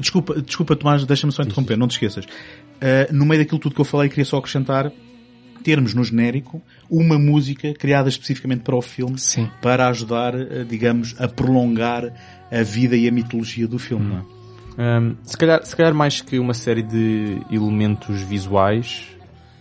Desculpa, 0.00 0.40
desculpa 0.40 0.76
Tomás, 0.76 1.04
deixa-me 1.04 1.32
só 1.32 1.42
interromper, 1.42 1.76
não 1.76 1.86
te 1.86 1.92
esqueças. 1.92 2.24
Uh, 2.24 3.12
no 3.12 3.26
meio 3.26 3.42
daquilo 3.42 3.58
tudo 3.58 3.74
que 3.74 3.80
eu 3.80 3.84
falei, 3.84 4.08
queria 4.08 4.24
só 4.24 4.38
acrescentar 4.38 4.90
termos 5.62 5.94
no 5.94 6.04
genérico 6.04 6.60
uma 6.90 7.18
música 7.18 7.72
criada 7.72 8.08
especificamente 8.08 8.60
para 8.62 8.76
o 8.76 8.82
filme 8.82 9.18
Sim. 9.18 9.48
para 9.62 9.88
ajudar, 9.88 10.34
uh, 10.34 10.64
digamos, 10.64 11.14
a 11.18 11.28
prolongar 11.28 12.12
a 12.50 12.62
vida 12.62 12.96
e 12.96 13.08
a 13.08 13.12
mitologia 13.12 13.66
do 13.66 13.78
filme. 13.78 14.16
é? 14.16 14.34
Um, 14.98 15.16
se, 15.22 15.36
calhar, 15.36 15.64
se 15.64 15.74
calhar 15.76 15.94
mais 15.94 16.20
que 16.20 16.38
uma 16.38 16.54
série 16.54 16.82
de 16.82 17.40
elementos 17.50 18.20
visuais, 18.22 19.06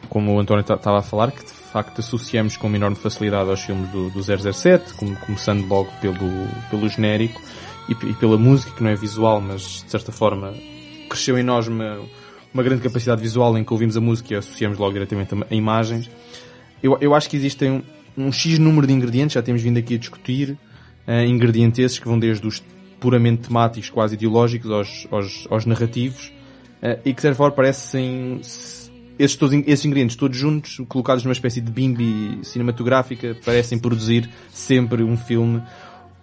como 0.09 0.33
o 0.33 0.39
António 0.39 0.61
estava 0.61 0.99
a 0.99 1.01
falar, 1.01 1.31
que 1.31 1.43
de 1.45 1.51
facto 1.51 1.99
associamos 1.99 2.57
com 2.57 2.67
uma 2.67 2.75
enorme 2.77 2.95
facilidade 2.95 3.49
aos 3.49 3.61
filmes 3.61 3.89
do, 3.89 4.09
do 4.09 4.21
007, 4.53 4.93
como- 4.93 5.15
começando 5.17 5.65
logo 5.67 5.89
pelo, 6.01 6.17
pelo 6.69 6.87
genérico 6.89 7.41
e, 7.87 7.91
e 7.91 8.13
pela 8.13 8.37
música, 8.37 8.71
que 8.71 8.83
não 8.83 8.89
é 8.89 8.95
visual, 8.95 9.41
mas 9.41 9.83
de 9.83 9.91
certa 9.91 10.11
forma 10.11 10.53
cresceu 11.09 11.37
em 11.37 11.43
nós 11.43 11.67
uma, 11.67 11.99
uma 12.53 12.63
grande 12.63 12.81
capacidade 12.81 13.21
visual 13.21 13.57
em 13.57 13.63
que 13.63 13.73
ouvimos 13.73 13.97
a 13.97 14.01
música 14.01 14.33
e 14.33 14.37
associamos 14.37 14.77
logo 14.77 14.93
diretamente 14.93 15.33
a, 15.33 15.45
a 15.49 15.55
imagens. 15.55 16.09
Eu, 16.81 16.97
eu 16.99 17.13
acho 17.13 17.29
que 17.29 17.37
existem 17.37 17.71
um, 17.71 17.83
um 18.17 18.31
X 18.31 18.59
número 18.59 18.85
de 18.85 18.93
ingredientes, 18.93 19.33
já 19.33 19.41
temos 19.41 19.61
vindo 19.61 19.77
aqui 19.77 19.95
a 19.95 19.97
discutir, 19.97 20.57
eh, 21.07 21.25
ingredientes 21.25 21.79
esses 21.79 21.99
que 21.99 22.07
vão 22.07 22.17
desde 22.19 22.45
os 22.47 22.63
puramente 22.99 23.47
temáticos, 23.47 23.89
quase 23.89 24.15
ideológicos, 24.15 24.71
aos, 24.71 25.07
aos, 25.11 25.47
aos 25.49 25.65
narrativos, 25.65 26.31
eh, 26.81 26.99
e 27.05 27.09
que 27.09 27.15
de 27.15 27.21
certa 27.21 27.37
forma 27.37 27.55
parecem 27.55 28.39
esses, 29.17 29.35
todos, 29.35 29.53
esses 29.67 29.85
ingredientes 29.85 30.15
todos 30.15 30.37
juntos, 30.37 30.81
colocados 30.87 31.23
numa 31.23 31.33
espécie 31.33 31.61
de 31.61 31.71
bimbi 31.71 32.39
cinematográfica, 32.43 33.35
parecem 33.43 33.77
produzir 33.77 34.29
sempre 34.51 35.03
um 35.03 35.17
filme, 35.17 35.61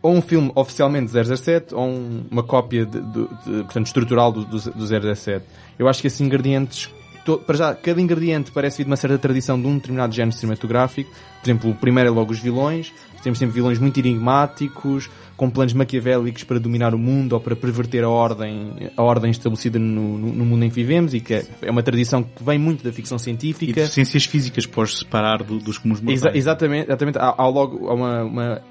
ou 0.02 0.14
um 0.14 0.22
filme 0.22 0.50
oficialmente 0.54 1.12
de 1.12 1.36
007, 1.36 1.74
ou 1.74 1.86
um- 1.88 2.24
uma 2.30 2.42
cópia 2.42 2.86
de, 2.86 3.00
de- 3.00 3.28
de- 3.44 3.62
portanto, 3.64 3.86
estrutural 3.86 4.32
do, 4.32 4.44
do, 4.44 4.58
do 4.58 4.86
007. 5.14 5.44
Eu 5.78 5.88
acho 5.88 6.00
que 6.00 6.06
esses 6.06 6.20
ingredientes 6.20 6.88
to- 7.24 7.38
para 7.38 7.56
já, 7.56 7.74
cada 7.74 8.00
ingrediente 8.00 8.50
parece 8.50 8.78
vir 8.78 8.84
de 8.84 8.90
uma 8.90 8.96
certa 8.96 9.18
tradição 9.18 9.60
de 9.60 9.66
um 9.66 9.74
determinado 9.76 10.14
género 10.14 10.34
cinematográfico. 10.36 11.10
Por 11.42 11.46
exemplo, 11.50 11.70
o 11.70 11.74
primeiro 11.74 12.08
é 12.08 12.12
logo 12.12 12.32
os 12.32 12.38
vilões. 12.38 12.92
Temos 13.22 13.38
sempre 13.38 13.54
vilões 13.54 13.78
muito 13.78 14.00
enigmáticos, 14.00 15.10
com 15.36 15.48
planos 15.50 15.72
maquiavélicos 15.74 16.44
para 16.44 16.58
dominar 16.58 16.94
o 16.94 16.98
mundo 16.98 17.32
ou 17.34 17.40
para 17.40 17.54
perverter 17.56 18.04
a 18.04 18.08
ordem, 18.08 18.90
a 18.96 19.02
ordem 19.02 19.30
estabelecida 19.30 19.78
no, 19.78 20.18
no- 20.18 20.32
no 20.32 20.44
mundo 20.44 20.64
em 20.64 20.68
que 20.68 20.74
vivemos 20.74 21.12
e 21.14 21.20
que 21.20 21.34
é, 21.34 21.46
é 21.62 21.70
uma 21.70 21.82
tradição 21.82 22.22
que 22.22 22.42
vem 22.42 22.58
muito 22.58 22.82
da 22.84 22.92
ficção 22.92 23.16
E 23.16 23.20
científica. 23.20 23.72
deficiências 23.72 24.24
físicas 24.24 24.64
para 24.66 24.82
os 24.82 24.98
separar 24.98 25.42
do- 25.42 25.58
dos 25.58 25.76
comuns 25.78 26.00
mortais. 26.00 26.22
Exa- 26.22 26.36
exatamente, 26.36 26.86
exatamente. 26.88 27.18
Há, 27.18 27.34
há 27.36 27.48
logo 27.48 27.88
há 27.88 27.94
uma, 27.94 28.24
uma 28.24 28.62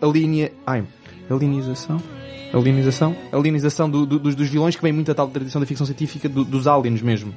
ai, 0.66 0.84
alinização? 1.30 2.02
Alinização? 2.54 3.16
Alinização 3.32 3.90
do- 3.90 4.06
do- 4.06 4.20
dos, 4.20 4.36
dos 4.36 4.50
vilões 4.50 4.76
que 4.76 4.82
vem 4.82 4.92
muito 4.92 5.08
da 5.08 5.14
tal 5.16 5.28
tradição 5.28 5.60
da 5.62 5.68
ficção 5.68 5.86
científica 5.86 6.28
do- 6.28 6.44
dos 6.44 6.68
aliens 6.68 7.02
mesmo. 7.02 7.34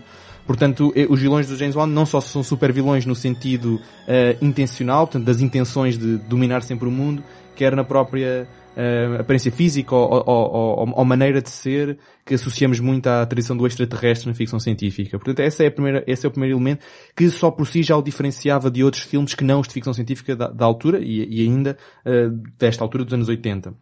Portanto, 0.47 0.93
eh, 0.97 1.07
os 1.09 1.21
vilões 1.21 1.47
do 1.47 1.57
James 1.57 1.75
Bond 1.75 1.93
não 1.93 2.05
só 2.07 2.21
são 2.21 2.43
super 2.43 2.73
vilões 2.73 3.07
no 3.07 3.15
sentido 3.15 3.81
eh, 4.09 4.37
intencional, 4.43 5.07
portanto, 5.07 5.25
das 5.25 5.41
intenções 5.41 5.97
de 5.99 6.17
dominar 6.19 6.63
sempre 6.63 6.89
o 6.89 6.91
mundo, 6.91 7.23
quer 7.55 7.77
na 7.77 7.85
própria 7.85 8.49
eh, 8.77 9.17
aparência 9.21 9.51
física 9.53 9.95
ou, 9.95 10.23
ou, 10.27 10.53
ou- 10.53 10.93
ou 10.97 11.05
maneira 11.05 11.41
de 11.43 11.51
ser 11.51 11.99
que 12.25 12.35
associamos 12.35 12.81
muito 12.81 13.07
à 13.07 13.27
tradição 13.27 13.57
do 13.57 13.67
extraterrestre 13.67 14.29
na 14.29 14.35
ficção 14.35 14.59
científica. 14.59 15.19
Portanto, 15.19 15.41
essa 15.41 15.65
é 15.65 15.67
a 15.67 15.71
primeira, 15.71 16.05
esse 16.07 16.25
é 16.25 16.29
o 16.29 16.33
primeiro 16.33 16.57
elemento 16.57 16.85
que 17.17 17.29
só 17.31 17.51
por 17.51 17.67
si 17.67 17.83
já 17.83 17.97
o 17.97 18.03
diferenciava 18.03 18.71
de 18.71 18.83
outros 18.85 19.03
filmes 19.03 19.35
que 19.35 19.45
não 19.45 19.61
os 19.61 19.69
de 19.69 19.75
ficção 19.75 19.93
científica 19.93 20.35
da, 20.37 20.49
da 20.49 20.65
altura 20.65 21.01
e, 21.01 21.41
e 21.43 21.43
ainda 21.43 21.77
eh, 22.05 22.29
desta 22.59 22.83
altura 22.85 23.05
dos 23.05 23.15
anos 23.15 23.29
80. 23.29 23.75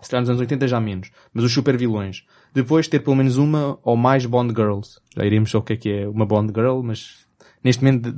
Se 0.00 0.08
calhar 0.10 0.22
nos 0.22 0.30
anos 0.30 0.40
80 0.40 0.66
já 0.66 0.80
menos. 0.80 1.10
Mas 1.34 1.44
os 1.44 1.52
super 1.52 1.76
vilões. 1.76 2.24
Depois 2.54 2.88
ter 2.88 3.00
pelo 3.00 3.16
menos 3.16 3.36
uma 3.36 3.78
ou 3.82 3.96
mais 3.96 4.24
Bond 4.24 4.54
Girls. 4.56 4.98
Já 5.14 5.26
iremos 5.26 5.50
sobre 5.50 5.62
o 5.64 5.66
que 5.66 5.72
é 5.74 5.76
que 5.76 5.90
é 6.02 6.08
uma 6.08 6.24
Bond 6.24 6.52
Girl, 6.54 6.80
mas 6.82 7.26
neste 7.62 7.84
momento 7.84 8.14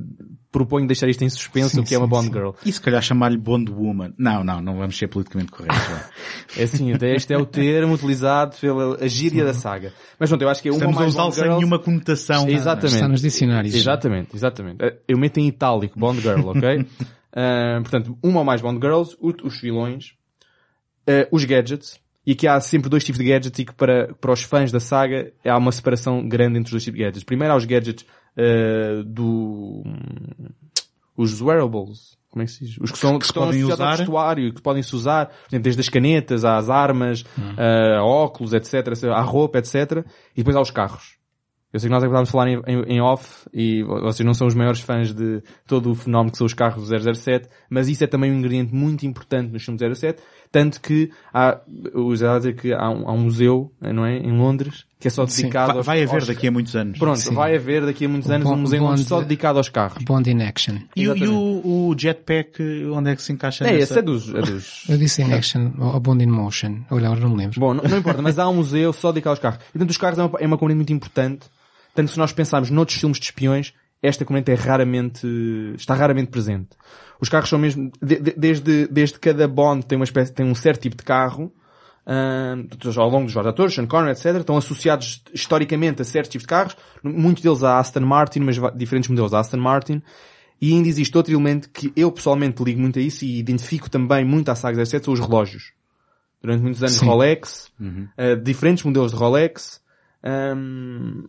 proponho 0.52 0.86
deixar 0.86 1.08
isto 1.08 1.24
em 1.24 1.30
suspenso 1.30 1.70
Sim, 1.70 1.80
o 1.80 1.84
que 1.84 1.94
é 1.94 1.98
uma 1.98 2.06
sim, 2.06 2.10
Bond 2.10 2.26
sim. 2.26 2.32
Girl. 2.32 2.50
E 2.64 2.70
se 2.70 2.80
calhar 2.80 3.02
chamar-lhe 3.02 3.38
Bond 3.38 3.72
Woman. 3.72 4.12
Não, 4.18 4.44
não, 4.44 4.60
não 4.60 4.76
vamos 4.76 4.96
ser 4.96 5.08
politicamente 5.08 5.50
corretos. 5.50 5.78
É 6.54 6.64
assim, 6.64 6.92
até 6.92 7.14
este 7.14 7.32
é 7.32 7.38
o 7.38 7.46
termo 7.46 7.94
utilizado 7.94 8.54
pela 8.60 9.02
a 9.02 9.08
gíria 9.08 9.42
da 9.42 9.54
saga. 9.54 9.92
Mas 10.18 10.28
pronto, 10.28 10.42
eu 10.42 10.50
acho 10.50 10.60
que 10.60 10.68
é 10.68 10.70
uma 10.70 10.76
Estamos 10.76 10.96
ou 10.96 11.00
a 11.00 11.04
mais 11.04 11.14
usá-lo 11.14 11.32
sem 11.32 11.48
nenhuma 11.48 11.78
conotação. 11.78 12.46
Exatamente. 12.46 12.94
Está 12.94 13.08
nos 13.08 13.22
dicionários. 13.22 13.74
Exatamente, 13.74 14.36
exatamente. 14.36 14.84
Eh, 14.84 14.98
Eu 15.08 15.18
meto 15.18 15.38
em 15.38 15.48
itálico 15.48 15.98
Bond 15.98 16.20
Girl, 16.20 16.48
ok? 16.48 16.86
Ah, 17.34 17.78
portanto, 17.80 18.18
uma 18.22 18.40
ou 18.40 18.44
mais 18.44 18.60
Bond 18.60 18.78
Girls, 18.82 19.16
os 19.20 19.60
vilões, 19.60 20.14
eh, 21.06 21.26
os 21.32 21.44
gadgets, 21.44 21.98
e 22.26 22.32
aqui 22.32 22.46
há 22.46 22.60
sempre 22.60 22.90
dois 22.90 23.02
tipos 23.02 23.18
de 23.18 23.28
gadgets 23.28 23.58
e 23.58 23.64
que 23.64 23.74
para, 23.74 24.12
para 24.14 24.32
os 24.32 24.42
fãs 24.42 24.70
da 24.70 24.78
saga 24.78 25.32
há 25.44 25.56
uma 25.56 25.72
separação 25.72 26.26
grande 26.28 26.58
entre 26.58 26.66
os 26.66 26.72
dois 26.72 26.84
tipos 26.84 26.98
de 26.98 27.04
gadgets. 27.04 27.24
Primeiro 27.24 27.54
há 27.54 27.56
os 27.56 27.64
gadgets 27.64 28.04
eh, 28.36 29.02
do... 29.04 29.82
os 31.16 31.40
wearables. 31.40 32.16
Como 32.30 32.42
é 32.42 32.46
que 32.46 32.52
se 32.52 32.64
diz? 32.64 32.78
Os 32.80 32.90
que, 32.90 32.98
são, 32.98 33.18
Que 33.18 33.26
se 33.26 33.30
estão 33.30 33.44
podem 33.44 33.58
associados 33.60 33.80
ao 33.80 33.86
usar. 33.92 33.96
vestuário, 33.98 34.54
que 34.54 34.62
podem 34.62 34.82
se 34.82 34.96
usar, 34.96 35.26
por 35.26 35.34
exemplo, 35.50 35.64
desde 35.64 35.80
as 35.82 35.88
canetas 35.90 36.44
às 36.46 36.70
armas, 36.70 37.24
a 37.98 38.02
óculos, 38.02 38.54
etc., 38.54 38.86
à 39.12 39.20
roupa, 39.20 39.58
etc. 39.58 40.02
E 40.34 40.38
depois 40.38 40.56
há 40.56 40.60
os 40.60 40.70
carros. 40.70 41.20
Eu 41.70 41.80
sei 41.80 41.88
que 41.88 41.94
nós 41.94 42.02
acabámos 42.02 42.28
de 42.28 42.32
falar 42.32 42.48
em, 42.48 42.60
em- 42.66 42.96
em 42.96 43.00
off 43.00 43.48
e 43.52 43.82
vocês 43.82 44.26
não 44.26 44.34
são 44.34 44.46
os 44.46 44.54
maiores 44.54 44.80
fãs 44.80 45.14
de 45.14 45.42
todo 45.66 45.90
o 45.90 45.94
fenómeno 45.94 46.30
que 46.32 46.36
são 46.36 46.46
os 46.46 46.52
carros 46.52 46.86
do 46.86 47.14
007, 47.14 47.48
mas 47.70 47.88
isso 47.88 48.04
é 48.04 48.06
também 48.06 48.30
um 48.30 48.34
ingrediente 48.38 48.74
muito 48.74 49.06
importante 49.06 49.50
nos 49.50 49.62
filmes 49.64 49.80
07, 49.98 50.22
tanto 50.52 50.80
que 50.80 51.10
há, 51.32 51.58
os 51.94 52.22
a 52.22 52.36
dizer 52.36 52.54
que 52.54 52.72
há 52.72 52.90
um, 52.90 53.08
há 53.08 53.12
um 53.12 53.22
museu, 53.22 53.72
não 53.80 54.04
é, 54.04 54.18
em 54.18 54.36
Londres, 54.36 54.84
que 55.00 55.08
é 55.08 55.10
só 55.10 55.26
Sim. 55.26 55.42
dedicado 55.44 55.68
Vai, 55.68 55.76
aos, 55.78 55.86
vai 55.86 56.02
haver 56.02 56.14
aos- 56.16 56.26
daqui 56.28 56.46
a 56.46 56.52
muitos 56.52 56.76
anos. 56.76 56.98
Pronto, 56.98 57.18
Sim. 57.18 57.34
vai 57.34 57.56
haver 57.56 57.84
daqui 57.86 58.04
a 58.04 58.08
muitos 58.08 58.30
anos 58.30 58.44
Bond- 58.46 58.58
um 58.58 58.60
museu 58.60 58.78
em 58.78 58.82
Londres 58.82 59.06
só 59.08 59.16
Bond- 59.16 59.28
dedicado 59.28 59.58
aos 59.58 59.68
carros. 59.70 60.04
Bond 60.04 60.30
in 60.30 60.42
Action. 60.42 60.76
E, 60.94 61.08
o- 61.08 61.16
e 61.16 61.26
o, 61.26 61.88
o 61.88 61.94
jetpack, 61.98 62.62
onde 62.92 63.10
é 63.10 63.16
que 63.16 63.22
se 63.22 63.32
encaixa 63.32 63.64
É, 63.66 63.72
nessa? 63.72 63.82
esse 63.84 63.98
é 63.98 64.02
dos, 64.02 64.28
é 64.32 64.40
dos... 64.42 64.84
Eu 64.90 64.98
disse 64.98 65.22
in 65.22 65.32
Action 65.32 65.72
ou 65.78 65.98
Bond 65.98 66.22
in 66.22 66.28
Motion. 66.28 66.82
Olha, 66.90 67.06
agora 67.06 67.20
não 67.20 67.30
me 67.30 67.36
lembro. 67.38 67.58
Bom, 67.58 67.72
não, 67.74 67.82
não 67.82 67.98
importa, 67.98 68.20
mas 68.22 68.38
há 68.38 68.48
um 68.48 68.54
museu 68.56 68.92
só 68.92 69.10
dedicado 69.10 69.30
aos 69.32 69.38
carros. 69.40 69.58
E, 69.70 69.72
portanto, 69.72 69.90
os 69.90 69.96
carros 69.96 70.18
é 70.18 70.22
uma, 70.24 70.38
é 70.38 70.46
uma 70.46 70.56
componente 70.58 70.76
muito 70.76 70.92
importante 70.92 71.46
Tanto 71.94 72.10
se 72.10 72.18
nós 72.18 72.32
pensarmos 72.32 72.70
noutros 72.70 72.98
filmes 72.98 73.18
de 73.18 73.24
espiões, 73.26 73.74
esta 74.02 74.24
componente 74.24 74.50
é 74.50 74.54
raramente, 74.54 75.26
está 75.76 75.94
raramente 75.94 76.30
presente. 76.30 76.70
Os 77.22 77.28
carros 77.28 77.48
são 77.48 77.58
mesmo, 77.58 77.90
de- 78.02 78.18
de- 78.20 78.34
desde, 78.36 78.88
desde 78.88 79.18
cada 79.18 79.46
Bond 79.46 79.86
tem 79.86 79.96
uma 79.96 80.04
espécie, 80.04 80.32
tem 80.32 80.44
um 80.44 80.54
certo 80.56 80.82
tipo 80.82 80.96
de 80.96 81.04
carro, 81.04 81.50
Ahm, 82.04 82.66
ao 82.96 83.08
longo 83.08 83.26
dos 83.26 83.32
vários 83.34 83.50
atores, 83.52 83.74
Sean 83.74 83.86
Connery, 83.86 84.10
etc., 84.10 84.38
estão 84.40 84.56
associados 84.56 85.22
historicamente 85.32 86.02
a 86.02 86.04
certos 86.04 86.32
tipos 86.32 86.42
de 86.42 86.48
carros, 86.48 86.76
muitos 87.00 87.44
deles 87.44 87.62
a 87.62 87.78
Aston 87.78 88.00
Martin, 88.00 88.40
mas 88.40 88.56
diferentes 88.74 89.08
modelos 89.08 89.32
a 89.32 89.38
Aston 89.38 89.58
Martin, 89.58 90.02
e 90.60 90.72
ainda 90.72 90.88
existe 90.88 91.16
outro 91.16 91.32
elemento 91.32 91.70
que 91.70 91.92
eu 91.94 92.10
pessoalmente 92.10 92.60
ligo 92.64 92.80
muito 92.80 92.98
a 92.98 93.02
isso 93.02 93.24
e 93.24 93.38
identifico 93.38 93.88
também 93.88 94.24
muito 94.24 94.48
à 94.48 94.56
saga 94.56 94.78
17, 94.78 95.04
são 95.04 95.14
os 95.14 95.20
relógios. 95.20 95.74
Durante 96.42 96.60
muitos 96.62 96.82
anos 96.82 96.96
Sim. 96.96 97.06
Rolex, 97.06 97.70
ah, 98.18 98.34
diferentes 98.34 98.82
modelos 98.82 99.12
de 99.12 99.16
Rolex, 99.18 99.80
ahm, 100.24 101.22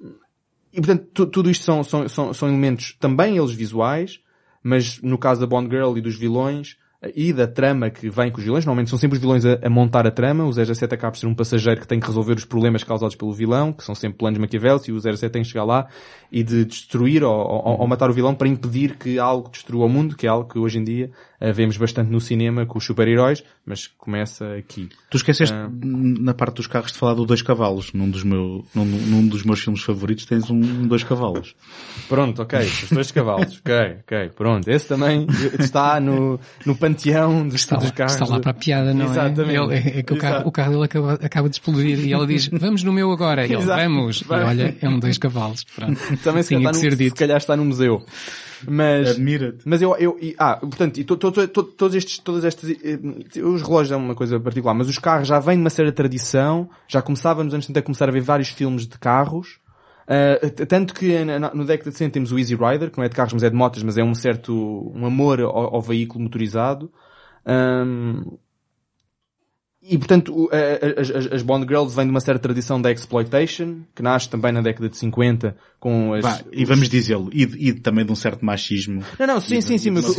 e 0.73 0.77
portanto 0.81 1.07
tu- 1.13 1.27
tudo 1.27 1.51
isto 1.51 1.63
são, 1.63 1.83
são, 1.83 2.09
são, 2.09 2.33
são 2.33 2.47
elementos 2.49 2.97
também 2.99 3.37
eles 3.37 3.51
visuais, 3.51 4.19
mas 4.63 5.01
no 5.01 5.17
caso 5.17 5.41
da 5.41 5.47
Bond 5.47 5.69
Girl 5.69 5.97
e 5.97 6.01
dos 6.01 6.15
vilões, 6.17 6.77
e 7.17 7.33
da 7.33 7.45
trama 7.45 7.89
que 7.89 8.09
vem 8.09 8.31
com 8.31 8.37
os 8.37 8.43
vilões, 8.45 8.65
normalmente 8.65 8.89
são 8.89 8.97
sempre 8.97 9.15
os 9.17 9.21
vilões 9.21 9.43
a, 9.45 9.59
a 9.61 9.69
montar 9.69 10.07
a 10.07 10.11
trama, 10.11 10.45
o 10.45 10.53
07 10.53 10.85
acaba 10.95 11.11
por 11.11 11.17
ser 11.17 11.27
um 11.27 11.35
passageiro 11.35 11.81
que 11.81 11.85
tem 11.87 11.99
que 11.99 12.07
resolver 12.07 12.31
os 12.33 12.45
problemas 12.45 12.81
causados 12.81 13.13
pelo 13.13 13.33
vilão, 13.33 13.73
que 13.73 13.83
são 13.83 13.93
sempre 13.93 14.19
planos 14.19 14.39
maquiavélicos, 14.39 14.87
e 14.87 14.91
o 14.93 14.99
07 15.01 15.29
tem 15.29 15.41
que 15.41 15.49
chegar 15.49 15.65
lá 15.65 15.87
e 16.31 16.41
de 16.43 16.63
destruir 16.63 17.21
ou, 17.21 17.33
ou- 17.35 17.81
ou 17.81 17.87
matar 17.87 18.09
o 18.09 18.13
vilão 18.13 18.33
para 18.33 18.47
impedir 18.47 18.95
que 18.97 19.19
algo 19.19 19.49
destrua 19.49 19.85
o 19.85 19.89
mundo, 19.89 20.15
que 20.15 20.25
é 20.25 20.29
algo 20.29 20.47
que 20.47 20.57
hoje 20.57 20.79
em 20.79 20.83
dia 20.85 21.11
vemos 21.51 21.75
bastante 21.77 22.09
no 22.09 22.21
cinema 22.21 22.65
com 22.65 22.77
os 22.77 22.85
super-heróis, 22.85 23.43
mas 23.65 23.87
começa 23.97 24.53
aqui. 24.55 24.87
Tu 25.09 25.17
esqueceste 25.17 25.53
Ah. 25.53 25.69
na 25.81 26.33
parte 26.33 26.55
dos 26.57 26.67
carros 26.67 26.91
de 26.91 26.97
falar 26.97 27.15
do 27.15 27.25
dois 27.25 27.41
cavalos. 27.41 27.91
Num 27.93 28.09
dos, 28.09 28.23
meu, 28.23 28.63
num, 28.73 28.85
num 28.85 29.27
dos 29.27 29.43
meus 29.43 29.59
filmes 29.59 29.81
favoritos 29.83 30.25
tens 30.25 30.49
um 30.49 30.87
dois 30.87 31.03
cavalos. 31.03 31.55
Pronto, 32.07 32.41
ok, 32.41 32.59
os 32.59 32.89
dois 32.91 33.11
cavalos, 33.11 33.59
ok, 33.59 33.97
ok, 34.05 34.29
pronto. 34.35 34.67
Esse 34.69 34.87
também 34.87 35.27
está 35.59 35.99
no, 35.99 36.39
no 36.65 36.75
panteão 36.75 37.47
dos, 37.47 37.55
Está 37.61 37.75
lá, 37.75 37.81
dos 37.81 37.91
carros. 37.91 38.13
está 38.13 38.25
lá 38.25 38.39
para 38.39 38.51
a 38.51 38.53
piada, 38.53 38.93
não 38.93 39.05
Exatamente. 39.05 39.55
é? 39.55 39.63
Ele, 39.63 39.73
é, 39.75 39.99
é 39.99 40.03
que 40.03 40.13
o 40.13 40.17
carro, 40.17 40.47
o 40.47 40.51
carro 40.51 40.71
dele 40.73 40.85
acaba, 40.85 41.13
acaba 41.13 41.49
de 41.49 41.55
explodir 41.55 41.99
e 41.99 42.13
ela 42.13 42.25
diz, 42.27 42.47
vamos 42.47 42.83
no 42.83 42.93
meu 42.93 43.11
agora. 43.11 43.41
E 43.45 43.51
ele, 43.53 43.61
Exato. 43.63 43.81
vamos. 43.81 44.21
E 44.21 44.25
olha, 44.33 44.77
é 44.81 44.87
um 44.89 44.99
dois 44.99 45.17
cavalos. 45.17 45.63
Pronto. 45.75 45.99
Também 46.23 46.43
se 46.43 46.49
Tinha 46.49 46.59
que 46.59 46.65
está 46.67 46.73
ser 46.73 46.91
no, 46.91 46.97
dito. 46.97 47.17
se 47.17 47.19
calhar 47.19 47.37
está 47.37 47.57
no 47.57 47.65
museu. 47.65 48.05
Mas, 48.65 49.09
Admira-te. 49.11 49.57
mas 49.65 49.81
eu, 49.81 49.93
eu, 49.97 50.17
e, 50.21 50.33
ah, 50.39 50.55
portanto, 50.55 50.97
e 50.97 51.03
to, 51.03 51.17
to, 51.33 51.47
to, 51.47 51.63
to- 51.63 51.73
todos 51.73 51.95
estes, 51.95 52.69
eh, 52.83 53.41
os 53.43 53.61
relógios 53.61 53.91
é 53.91 53.95
uma 53.95 54.15
coisa 54.15 54.39
particular, 54.39 54.73
mas 54.73 54.87
os 54.87 54.97
carros 54.99 55.27
já 55.27 55.39
vêm 55.39 55.55
de 55.57 55.61
uma 55.61 55.69
certa 55.69 55.91
tradição, 55.91 56.69
já 56.87 57.01
começávamos 57.01 57.53
antes 57.53 57.69
de 57.69 57.81
começar 57.81 58.07
a 58.07 58.11
ver 58.11 58.21
vários 58.21 58.49
filmes 58.49 58.87
de 58.87 58.97
carros, 58.97 59.59
t- 60.55 60.65
tanto 60.65 60.93
que 60.93 61.17
no 61.53 61.65
década 61.65 61.89
de 61.89 61.97
60 61.97 62.13
temos 62.13 62.31
o 62.31 62.37
Easy 62.39 62.55
Rider, 62.55 62.91
que 62.91 62.97
não 62.97 63.05
é 63.05 63.09
de 63.09 63.15
carros, 63.15 63.33
mas 63.33 63.43
é 63.43 63.49
de 63.49 63.55
motas, 63.55 63.83
mas 63.83 63.97
é 63.97 64.03
um 64.03 64.13
certo, 64.15 64.91
um 64.95 65.05
amor 65.05 65.41
ao, 65.41 65.75
ao 65.75 65.81
veículo 65.81 66.23
motorizado. 66.23 66.91
Ahm, 67.45 68.21
e 69.85 69.97
portanto, 69.97 70.49
as, 70.97 71.09
as- 71.11 71.33
as 71.33 71.41
Bond 71.41 71.65
Girls 71.67 71.95
vêm 71.95 72.05
de 72.05 72.11
uma 72.11 72.19
certa 72.21 72.39
tradição 72.39 72.81
da 72.81 72.91
exploitation, 72.91 73.81
que 73.93 74.01
nasce 74.01 74.29
também 74.29 74.51
na 74.51 74.61
década 74.61 74.87
de 74.89 74.97
50 74.97 75.55
com 75.79 76.13
as... 76.13 76.21
Vá, 76.21 76.39
e 76.51 76.63
vamos 76.63 76.87
dizê-lo, 76.87 77.29
e, 77.33 77.43
e 77.69 77.73
também 77.73 78.05
de 78.05 78.11
um 78.11 78.15
certo 78.15 78.45
machismo. 78.45 79.03
Não, 79.19 79.27
não, 79.27 79.41
sim, 79.41 79.59
sim, 79.61 79.77
sim, 79.77 79.91
mas 79.91 80.03
não. 80.05 80.11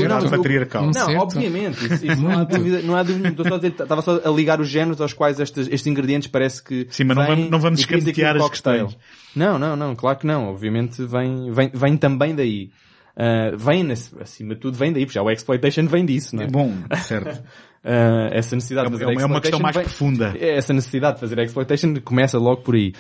Um 0.82 0.86
Não, 0.86 0.93
certo. 0.93 1.23
obviamente, 1.23 1.85
isso, 1.86 2.07
isso 2.07 2.20
não 2.23 2.39
há 2.39 2.45
dúvida, 2.45 2.82
não 2.82 2.95
há 2.95 3.03
dúvida, 3.03 3.28
estou 3.28 3.47
só 3.47 3.55
a 3.55 3.57
dizer, 3.57 3.69
estava 3.81 4.03
só 4.03 4.20
a 4.24 4.28
ligar 4.31 4.61
os 4.61 4.69
géneros 4.69 5.01
aos 5.01 5.12
quais 5.15 5.41
estes, 5.41 5.66
estes 5.69 5.86
ingredientes 5.86 6.28
parece 6.28 6.62
que 6.62 6.86
Sim, 6.91 7.05
mas 7.05 7.16
não 7.16 7.27
vamos- 7.27 7.51
não 7.51 7.59
vamos 7.59 7.81
escamotear 7.81 8.36
as 8.36 8.49
questões. 8.51 8.97
Não, 9.35 9.59
não, 9.59 9.74
não, 9.74 9.97
claro 9.97 10.19
que 10.19 10.27
não, 10.27 10.49
obviamente 10.51 11.03
vem, 11.05 11.51
vem, 11.53 11.70
vem 11.73 11.97
também 11.97 12.35
daí. 12.35 12.70
Ah, 13.16 13.53
vem, 13.57 13.91
acima 13.93 14.55
de 14.55 14.61
tudo, 14.61 14.77
vem 14.77 14.93
daí, 14.93 15.07
porque 15.07 15.15
já 15.15 15.23
o 15.23 15.31
exploitation 15.31 15.86
vem 15.86 16.05
disso, 16.05 16.35
não 16.36 16.43
é? 16.43 16.47
Bom, 16.49 16.74
certo. 17.05 17.43
Ah, 17.85 18.28
essa 18.32 18.55
necessidade 18.56 18.86
É 18.86 18.90
de 18.90 18.94
uma- 18.97 18.98
fazer 18.98 19.23
é 19.23 19.27
uma 19.27 19.40
questão 19.40 19.59
exploitation 19.59 19.62
mais 19.62 19.77
vem- 19.77 19.85
profunda. 19.85 20.35
Essa 20.39 20.73
necessidade 20.73 21.15
de 21.16 21.20
fazer 21.20 21.39
exploitation 21.40 21.94
começa 22.02 22.39
logo 22.39 22.62
por 22.62 22.74
aí. 22.74 22.93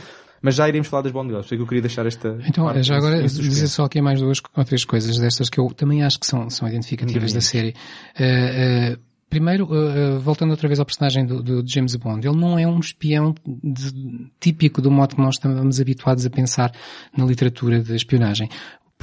Mas 0.42 0.56
já 0.56 0.68
iremos 0.68 0.88
falar 0.88 1.02
das 1.02 1.12
Bond 1.12 1.28
Girls, 1.30 1.54
é 1.54 1.56
que 1.56 1.62
eu 1.62 1.66
queria 1.66 1.80
deixar 1.80 2.04
esta... 2.04 2.36
Então, 2.46 2.66
parte 2.66 2.82
já 2.82 2.96
agora 2.98 3.22
dizer 3.22 3.66
só 3.66 3.84
aqui 3.84 4.02
mais 4.02 4.20
duas 4.20 4.42
ou 4.54 4.62
três 4.64 4.84
coisas 4.84 5.18
destas 5.18 5.48
que 5.48 5.58
eu 5.58 5.68
também 5.68 6.02
acho 6.02 6.20
que 6.20 6.26
são, 6.26 6.50
são 6.50 6.68
identificativas 6.68 7.32
da 7.32 7.40
série. 7.40 7.74
Eh, 8.14 8.92
eh, 8.92 8.98
primeiro, 9.30 9.66
eh, 9.74 10.18
voltando 10.18 10.50
outra 10.50 10.68
vez 10.68 10.78
ao 10.78 10.84
personagem 10.84 11.24
do, 11.24 11.42
do 11.42 11.64
James 11.66 11.96
Bond, 11.96 12.28
ele 12.28 12.36
não 12.36 12.58
é 12.58 12.66
um 12.66 12.78
espião 12.78 13.34
de- 13.46 14.30
típico 14.38 14.82
do 14.82 14.90
modo 14.90 15.16
que 15.16 15.22
nós 15.22 15.36
estamos 15.36 15.80
habituados 15.80 16.26
a 16.26 16.30
pensar 16.30 16.72
na 17.16 17.24
literatura 17.24 17.80
de 17.82 17.94
espionagem. 17.96 18.50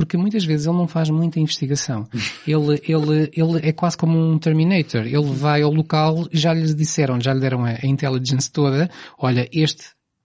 Porque 0.02 0.18
muitas 0.18 0.44
vezes 0.44 0.66
ele 0.66 0.76
não 0.78 0.88
faz 0.88 1.10
muita 1.10 1.40
investigação. 1.40 2.08
Ele, 2.48 2.82
ele, 2.88 3.30
ele 3.36 3.60
é 3.68 3.72
quase 3.72 3.96
como 3.96 4.18
um 4.18 4.38
Terminator. 4.40 5.02
Ele 5.06 5.24
vai 5.34 5.62
ao 5.62 5.72
local, 5.72 6.28
já 6.32 6.54
lhes 6.54 6.74
disseram, 6.74 7.22
já 7.22 7.34
lhe 7.34 7.40
deram 7.40 7.64
a, 7.64 7.70
a 7.82 7.86
intelligence 7.86 8.52
toda, 8.52 8.90
olha, 9.18 9.48
este 9.54 9.84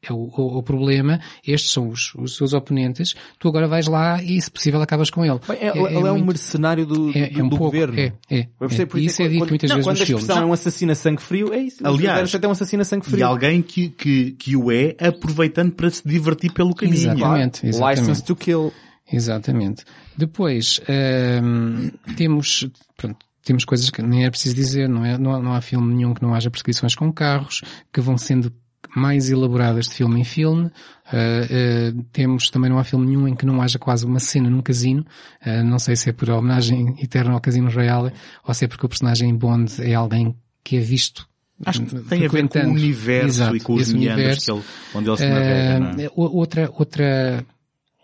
é 0.08 0.12
o, 0.12 0.16
o- 0.16 0.58
o 0.58 0.62
problema, 0.62 1.18
estes 1.44 1.72
são 1.72 1.88
os, 1.88 2.14
os 2.14 2.36
seus 2.36 2.52
oponentes, 2.52 3.14
tu 3.40 3.48
agora 3.48 3.66
vais 3.66 3.88
lá 3.88 4.22
e, 4.22 4.40
se 4.40 4.48
possível, 4.50 4.80
acabas 4.80 5.10
com 5.10 5.24
ele. 5.24 5.40
Bem, 5.48 5.58
ele, 5.60 5.78
ele 5.96 6.06
é, 6.06 6.12
um 6.12 6.14
muito- 6.14 6.26
mercenário 6.26 6.86
do, 6.86 7.10
é, 7.10 7.28
do, 7.28 7.40
é 7.40 7.42
um 7.42 7.48
do 7.48 7.56
pouco, 7.58 7.64
governo. 7.76 7.98
é, 7.98 8.12
é, 8.30 8.38
é. 8.38 8.86
por 8.86 8.98
E 9.00 9.06
isso 9.06 9.20
é 9.22 9.26
dito 9.28 9.40
quando- 9.40 9.48
muitas 9.50 9.68
não, 9.70 9.76
vezes 9.76 9.86
quando 9.86 9.94
nos 9.98 10.02
a 10.02 10.06
filmes. 10.06 10.28
é 10.28 10.44
um 10.44 10.52
assassino 10.52 10.92
a 10.92 10.94
sangue 10.94 11.20
frio, 11.22 11.52
é 11.52 11.58
isso. 11.58 11.84
Aliás, 11.86 12.32
até 12.34 12.46
um 12.46 12.52
assassino 12.52 12.82
a 12.82 12.84
sangue 12.84 13.04
frio. 13.04 13.18
E 13.18 13.22
alguém 13.22 13.60
que, 13.62 13.88
que, 13.88 14.32
que 14.32 14.56
o 14.56 14.70
é 14.70 14.94
aproveitando 15.00 15.72
para 15.72 15.90
se 15.90 16.06
divertir 16.06 16.52
pelo 16.52 16.72
caminho. 16.74 16.94
Exatamente, 16.96 17.66
exatamente. 17.66 18.00
License 18.00 18.22
to 18.24 18.36
kill. 18.36 18.72
Exatamente. 19.10 19.84
Depois, 20.16 20.80
ehm, 20.88 21.90
temos, 22.16 22.68
pronto, 22.96 23.24
temos 23.44 23.64
coisas 23.64 23.88
que 23.90 24.02
nem 24.02 24.24
é 24.24 24.30
preciso 24.30 24.54
dizer, 24.56 24.88
não 24.88 25.04
é? 25.04 25.16
Não 25.16 25.34
há, 25.34 25.40
não 25.40 25.52
há 25.52 25.60
filme 25.60 25.94
nenhum 25.94 26.12
que 26.14 26.22
não 26.22 26.34
haja 26.34 26.50
perseguições 26.50 26.94
com 26.94 27.12
carros, 27.12 27.62
que 27.92 28.00
vão 28.00 28.18
sendo 28.18 28.52
mais 28.94 29.28
elaboradas 29.30 29.86
de 29.88 29.94
filme 29.94 30.20
em 30.20 30.24
filme. 30.24 30.70
Eh, 31.12 31.46
eh, 31.50 31.94
temos, 32.12 32.50
também 32.50 32.70
não 32.70 32.78
há 32.78 32.84
filme 32.84 33.06
nenhum 33.06 33.28
em 33.28 33.34
que 33.36 33.44
não 33.46 33.60
haja 33.62 33.78
quase 33.78 34.04
uma 34.06 34.18
cena 34.18 34.48
num 34.50 34.62
casino. 34.62 35.04
Eh, 35.44 35.62
não 35.62 35.78
sei 35.78 35.94
se 35.96 36.08
é 36.10 36.12
por 36.12 36.28
homenagem 36.30 36.96
eterna 37.02 37.32
ao 37.34 37.40
Casino 37.40 37.70
Royale, 37.70 38.12
ou 38.44 38.54
se 38.54 38.64
é 38.64 38.68
porque 38.68 38.86
o 38.86 38.88
personagem 38.88 39.34
Bond 39.36 39.82
é 39.82 39.94
alguém 39.94 40.34
que 40.64 40.76
é 40.76 40.80
visto 40.80 41.28
Acho 41.64 41.82
que 41.86 41.94
tem 42.00 42.26
a 42.26 42.28
ver 42.28 42.48
com 42.48 42.58
o 42.58 42.70
universo 42.70 43.28
Exato, 43.28 43.56
e 43.56 43.60
com 43.60 43.74
os 43.74 43.90
meandros 43.92 44.16
universo. 44.18 44.44
que 44.44 44.50
ele, 44.50 44.62
onde 44.94 45.08
ele 45.10 45.16
se 45.16 45.28
navega, 45.28 46.02
é? 46.02 46.08
O- 46.14 46.36
outra, 46.36 46.70
outra, 46.74 47.46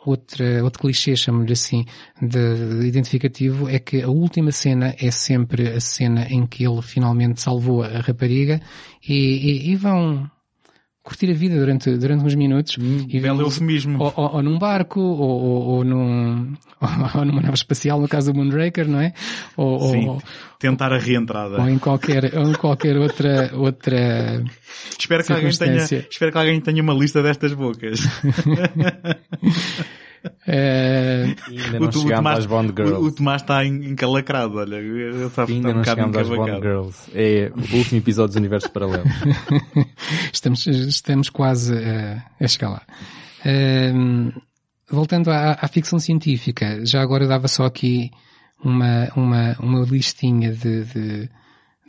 outra, 0.05 0.63
outro 0.65 0.81
clichê, 0.81 1.15
chamo-lhe 1.17 1.53
assim, 1.53 1.85
de, 2.21 2.79
de 2.81 2.87
identificativo, 2.87 3.69
é 3.69 3.79
que 3.79 4.03
a 4.03 4.09
última 4.09 4.53
cena 4.53 4.95
é 5.01 5.11
sempre 5.11 5.69
a 5.69 5.81
cena 5.81 6.27
em 6.29 6.47
que 6.47 6.65
ele 6.67 6.83
finalmente 6.83 7.41
salvou 7.41 7.83
a 7.83 8.01
rapariga 8.01 8.61
e, 9.07 9.15
e- 9.15 9.71
e 9.71 9.77
vão 9.77 10.31
curtir 11.03 11.31
a 11.31 11.35
vida 11.35 11.57
durante, 11.57 11.97
durante 11.97 12.25
uns 12.25 12.35
minutos. 12.35 12.77
e 12.79 13.21
Belo 13.21 13.43
eufemismo. 13.43 14.03
ou, 14.03 14.13
ou, 14.17 14.35
ou 14.37 14.43
num 14.43 14.59
barco, 14.59 15.01
ou, 15.01 15.21
ou, 15.21 15.63
ou 15.63 15.85
num, 15.85 16.55
ou 17.15 17.25
numa 17.25 17.43
nave 17.43 17.55
espacial, 17.55 18.01
no 18.01 18.09
caso 18.09 18.33
do 18.33 18.39
Moonraker, 18.39 18.89
não 18.89 19.01
é? 19.01 19.13
Ou, 19.57 19.81
Sim, 19.91 20.09
ou, 20.09 20.23
tentar 20.59 20.93
a 20.93 20.99
reentrada. 20.99 21.61
ou 21.61 21.69
em 21.69 21.79
qualquer, 21.79 22.33
ou 22.37 22.49
em 22.49 22.55
qualquer 22.55 22.97
outra, 22.97 23.51
outra, 23.55 24.45
espero, 24.99 25.25
que 25.25 25.33
alguém 25.33 25.51
tenha, 25.51 25.77
espero 25.77 26.33
que 26.33 26.39
alguém 26.39 26.61
tenha 26.61 26.83
uma 26.83 26.95
lista 26.95 27.23
destas 27.23 27.53
bocas. 27.53 28.01
eh, 30.47 31.35
Ainda 31.49 31.81
não 31.81 31.93
chegámos 31.93 32.31
às 32.33 32.47
Bond 32.47 32.73
o, 32.73 32.77
Girls. 32.77 33.07
o 33.07 33.13
Tomás 33.13 33.43
está 33.43 33.65
en- 33.65 33.85
encalacrado, 33.91 34.59
olha. 34.59 34.79
Está, 35.27 35.45
Ainda 35.45 35.71
um 35.71 35.75
não 35.75 35.85
chegámos 35.85 36.17
às 36.17 36.29
Bond. 36.29 36.61
Girls. 36.61 37.11
É 37.15 37.51
o 37.55 37.77
último 37.77 37.99
episódio 37.99 38.35
do 38.35 38.39
Universo 38.39 38.71
Paralelo. 38.71 39.05
estamos, 40.33 40.67
estamos 40.67 41.31
quase 41.31 41.75
a, 41.77 42.25
a 42.41 42.49
chegar 42.49 42.71
lá. 42.71 42.83
Ehm, 43.45 44.31
voltando 44.91 45.31
à, 45.31 45.59
à 45.61 45.69
ficção 45.69 45.99
científica, 45.99 46.85
já 46.85 47.01
agora 47.03 47.27
dava 47.27 47.49
só 47.49 47.65
aqui 47.65 48.11
uma, 48.65 49.09
uma, 49.17 49.57
uma 49.59 49.81
listinha 49.85 50.53
de, 50.53 50.85
de, 50.85 51.31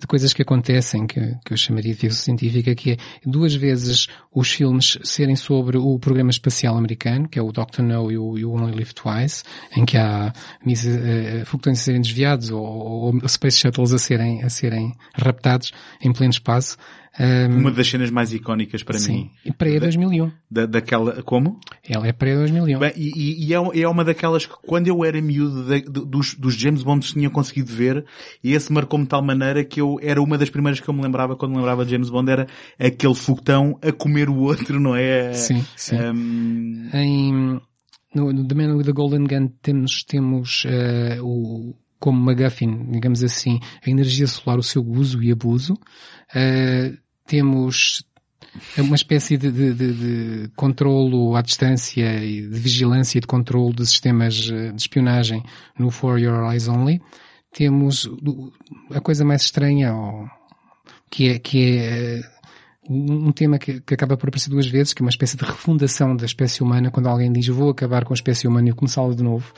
de 0.03 0.07
coisas 0.07 0.33
que 0.33 0.41
acontecem, 0.41 1.07
que, 1.07 1.19
que 1.45 1.53
eu 1.53 1.57
chamaria 1.57 1.93
de 1.93 1.99
ficção 1.99 2.25
científica, 2.25 2.75
que 2.75 2.91
é 2.91 2.97
duas 3.25 3.55
vezes 3.55 4.07
os 4.33 4.51
filmes 4.51 4.99
serem 5.01 5.35
sobre 5.35 5.77
o 5.77 5.97
programa 5.97 6.29
espacial 6.29 6.77
americano, 6.77 7.27
que 7.29 7.39
é 7.39 7.41
o 7.41 7.53
Doctor 7.53 7.85
No 7.85 8.11
e 8.11 8.17
o, 8.17 8.37
e 8.37 8.43
o 8.43 8.51
Only 8.51 8.75
Live 8.75 8.93
Twice, 8.93 9.43
em 9.75 9.85
que 9.85 9.97
há 9.97 10.33
eh, 10.67 11.43
foguetões 11.45 11.79
a 11.79 11.83
serem 11.83 12.01
desviados 12.01 12.51
ou, 12.51 12.63
ou 12.63 13.29
Space 13.29 13.57
Shuttles 13.59 13.93
a 13.93 13.97
serem, 13.97 14.43
a 14.43 14.49
serem 14.49 14.93
raptados 15.15 15.71
em 16.01 16.11
pleno 16.11 16.31
espaço. 16.31 16.77
Ehm, 17.19 17.59
Uma 17.59 17.69
das 17.71 17.87
cenas 17.87 18.09
mais 18.09 18.33
icónicas 18.33 18.81
para 18.81 18.97
Sim, 18.97 19.13
mim. 19.13 19.31
e 19.45 19.51
pré-2001. 19.53 20.31
Da, 20.49 20.65
daquela, 20.65 21.21
como? 21.21 21.59
Ela 21.87 22.07
é 22.07 22.11
pré-2001. 22.11 22.79
Bem, 22.79 22.91
e, 22.95 23.45
e- 23.47 23.53
é, 23.53 23.81
é 23.81 23.87
uma 23.87 24.03
daquelas 24.03 24.47
que 24.47 24.53
quando 24.65 24.87
eu 24.87 25.05
era 25.05 25.21
miúdo 25.21 25.63
de- 25.65 25.81
de- 25.81 26.05
dos, 26.05 26.33
dos 26.33 26.55
James 26.55 26.81
Bond 26.81 27.05
tinha 27.05 27.29
conseguido 27.29 27.71
ver 27.71 28.03
e 28.43 28.53
esse 28.53 28.73
marcou-me 28.73 29.05
de 29.05 29.09
tal 29.09 29.21
maneira 29.23 29.63
que 29.63 29.79
eu 29.79 29.99
era 30.01 30.19
uma 30.21 30.39
das 30.39 30.49
primeiras 30.49 30.79
que 30.79 30.89
eu 30.89 30.93
me 30.93 31.03
lembrava 31.03 31.35
quando 31.35 31.51
me 31.51 31.57
lembrava 31.57 31.85
de 31.85 31.91
James 31.91 32.09
Bond 32.09 32.31
era 32.31 32.47
aquele 32.79 33.13
foguetão 33.15 33.77
a 33.81 33.91
comer 33.91 34.27
o 34.27 34.37
outro, 34.37 34.79
não 34.79 34.95
é? 34.95 35.33
Sim, 35.33 35.63
sim. 35.75 35.95
Um, 35.95 36.89
Em, 36.93 37.61
no, 38.15 38.33
no 38.33 38.47
The 38.47 38.55
Man 38.55 38.75
with 38.75 38.85
the 38.85 38.91
Golden 38.91 39.25
Gun 39.25 39.49
temos, 39.61 40.03
temos 40.03 40.65
uh, 40.65 41.23
o, 41.23 41.75
como 41.99 42.19
MacGuffin, 42.23 42.89
digamos 42.91 43.23
assim, 43.23 43.59
a 43.85 43.89
energia 43.89 44.25
solar, 44.25 44.57
o 44.57 44.63
seu 44.63 44.83
uso 44.83 45.21
e 45.21 45.31
abuso. 45.31 45.73
Uh, 46.35 47.02
temos 47.25 48.03
uma 48.77 48.95
espécie 48.95 49.37
de, 49.37 49.51
de, 49.51 49.73
de, 49.73 49.93
de 49.93 50.51
controlo 50.55 51.35
à 51.35 51.41
distância 51.41 52.23
e 52.23 52.47
de 52.47 52.59
vigilância 52.59 53.17
e 53.17 53.21
de 53.21 53.27
controlo 53.27 53.73
de 53.73 53.85
sistemas 53.85 54.35
de 54.35 54.73
espionagem 54.75 55.43
no 55.77 55.89
For 55.89 56.19
Your 56.19 56.51
Eyes 56.51 56.67
Only. 56.67 57.01
Temos 57.51 58.09
a 58.91 58.99
coisa 58.99 59.23
mais 59.23 59.43
estranha, 59.43 59.93
que 61.09 61.29
é, 61.29 61.39
que 61.39 61.77
é 61.77 62.21
um 62.89 63.31
tema 63.31 63.57
que, 63.57 63.79
que, 63.79 63.93
acaba 63.93 64.17
por 64.17 64.27
aparecer 64.27 64.49
duas 64.49 64.67
vezes, 64.67 64.93
que 64.93 65.01
é 65.01 65.05
uma 65.05 65.09
espécie 65.09 65.37
de 65.37 65.45
refundação 65.45 66.15
da 66.15 66.25
espécie 66.25 66.61
humana, 66.61 66.91
quando 66.91 67.07
alguém 67.07 67.31
diz 67.31 67.47
vou 67.47 67.69
acabar 67.69 68.03
com 68.03 68.13
a 68.13 68.15
espécie 68.15 68.47
humana 68.47 68.69
e 68.69 68.73
começá-la 68.73 69.13
de 69.15 69.23
novo. 69.23 69.53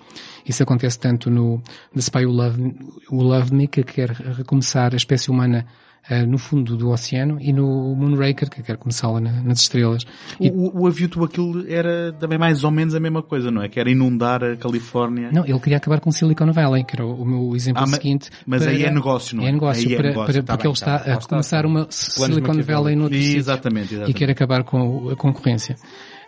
Isso 0.46 0.62
acontece 0.62 1.00
tanto 1.00 1.30
no 1.30 1.62
The 1.94 2.02
Spy 2.02 2.26
Who 2.26 2.34
Loved, 2.34 2.76
Who 3.10 3.24
Loved 3.24 3.54
Me, 3.54 3.68
que 3.68 3.84
quer 3.84 4.12
recomeçar 4.12 4.94
a 4.94 4.98
espécie 4.98 5.32
humana 5.32 5.66
uh, 6.10 6.26
no 6.28 6.38
fundo 6.38 6.78
do 6.78 6.90
oceano, 6.90 7.38
e 7.40 7.52
no 7.52 7.96
Moonraker, 7.96 8.50
que 8.50 8.64
quer 8.64 8.78
começá-la 8.78 9.20
na, 9.20 9.32
nas 9.42 9.62
estrelas. 9.62 10.04
E... 10.40 10.50
O, 10.50 10.82
o 10.82 11.24
aquilo 11.24 11.66
era 11.68 12.14
também 12.14 12.38
mais 12.38 12.64
ou 12.64 12.72
menos 12.72 12.96
a 12.96 13.00
mesma 13.00 13.22
coisa, 13.22 13.52
não 13.52 13.62
é? 13.62 13.70
Que 13.70 13.80
era 13.80 13.90
inundar 13.90 14.44
a 14.44 14.56
Califórnia. 14.56 15.30
Não, 15.32 15.46
ele 15.46 15.60
queria 15.60 15.78
acabar 15.78 16.00
com 16.00 16.12
Silicon 16.12 16.52
Valley, 16.52 16.84
que 16.84 16.96
era 16.96 17.06
o 17.06 17.26
meu 17.26 17.56
exemplo 17.56 17.84
ah, 17.84 17.88
seguinte. 17.88 18.30
Mas 18.46 18.64
para... 18.64 18.72
aí 18.72 18.84
é 18.84 18.92
negócio, 18.92 19.38
não 19.38 19.44
é? 19.44 19.50
É 19.50 19.52
negócio, 19.52 19.90
aí 19.90 19.96
para, 19.96 20.08
é 20.08 20.10
negócio. 20.10 20.34
Para, 20.34 20.44
tá 20.44 20.54
porque 20.54 20.64
bem, 20.64 20.72
ele 20.72 20.74
está 20.74 21.00
tá. 21.00 21.14
a 21.14 21.28
começar 21.28 21.66
uma 21.66 21.88
Silicon 21.90 22.62
Valley 22.62 22.96
no 22.96 23.04
outro 23.04 23.18
Exatamente, 23.18 23.94
exatamente. 23.94 24.12
e 24.12 24.14
quer 24.14 24.30
acabar 24.30 24.64
com 24.64 25.10
a 25.10 25.16
concorrência. 25.16 25.76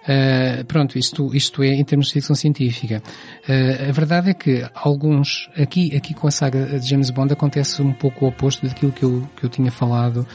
Uh, 0.07 0.63
pronto, 0.65 0.97
isto, 0.97 1.35
isto 1.35 1.61
é 1.61 1.75
em 1.75 1.83
termos 1.83 2.07
de 2.07 2.13
ficção 2.13 2.35
científica. 2.35 3.03
Uh, 3.47 3.89
a 3.89 3.91
verdade 3.91 4.29
é 4.29 4.33
que 4.33 4.65
alguns, 4.73 5.49
aqui, 5.57 5.93
aqui 5.95 6.13
com 6.13 6.27
a 6.27 6.31
saga 6.31 6.79
de 6.79 6.87
James 6.87 7.09
Bond 7.09 7.33
acontece 7.33 7.81
um 7.81 7.91
pouco 7.91 8.23
o 8.23 8.29
oposto 8.29 8.65
daquilo 8.65 8.91
que 8.93 9.03
eu, 9.03 9.27
que 9.35 9.43
eu 9.43 9.49
tinha 9.49 9.69
falado 9.69 10.25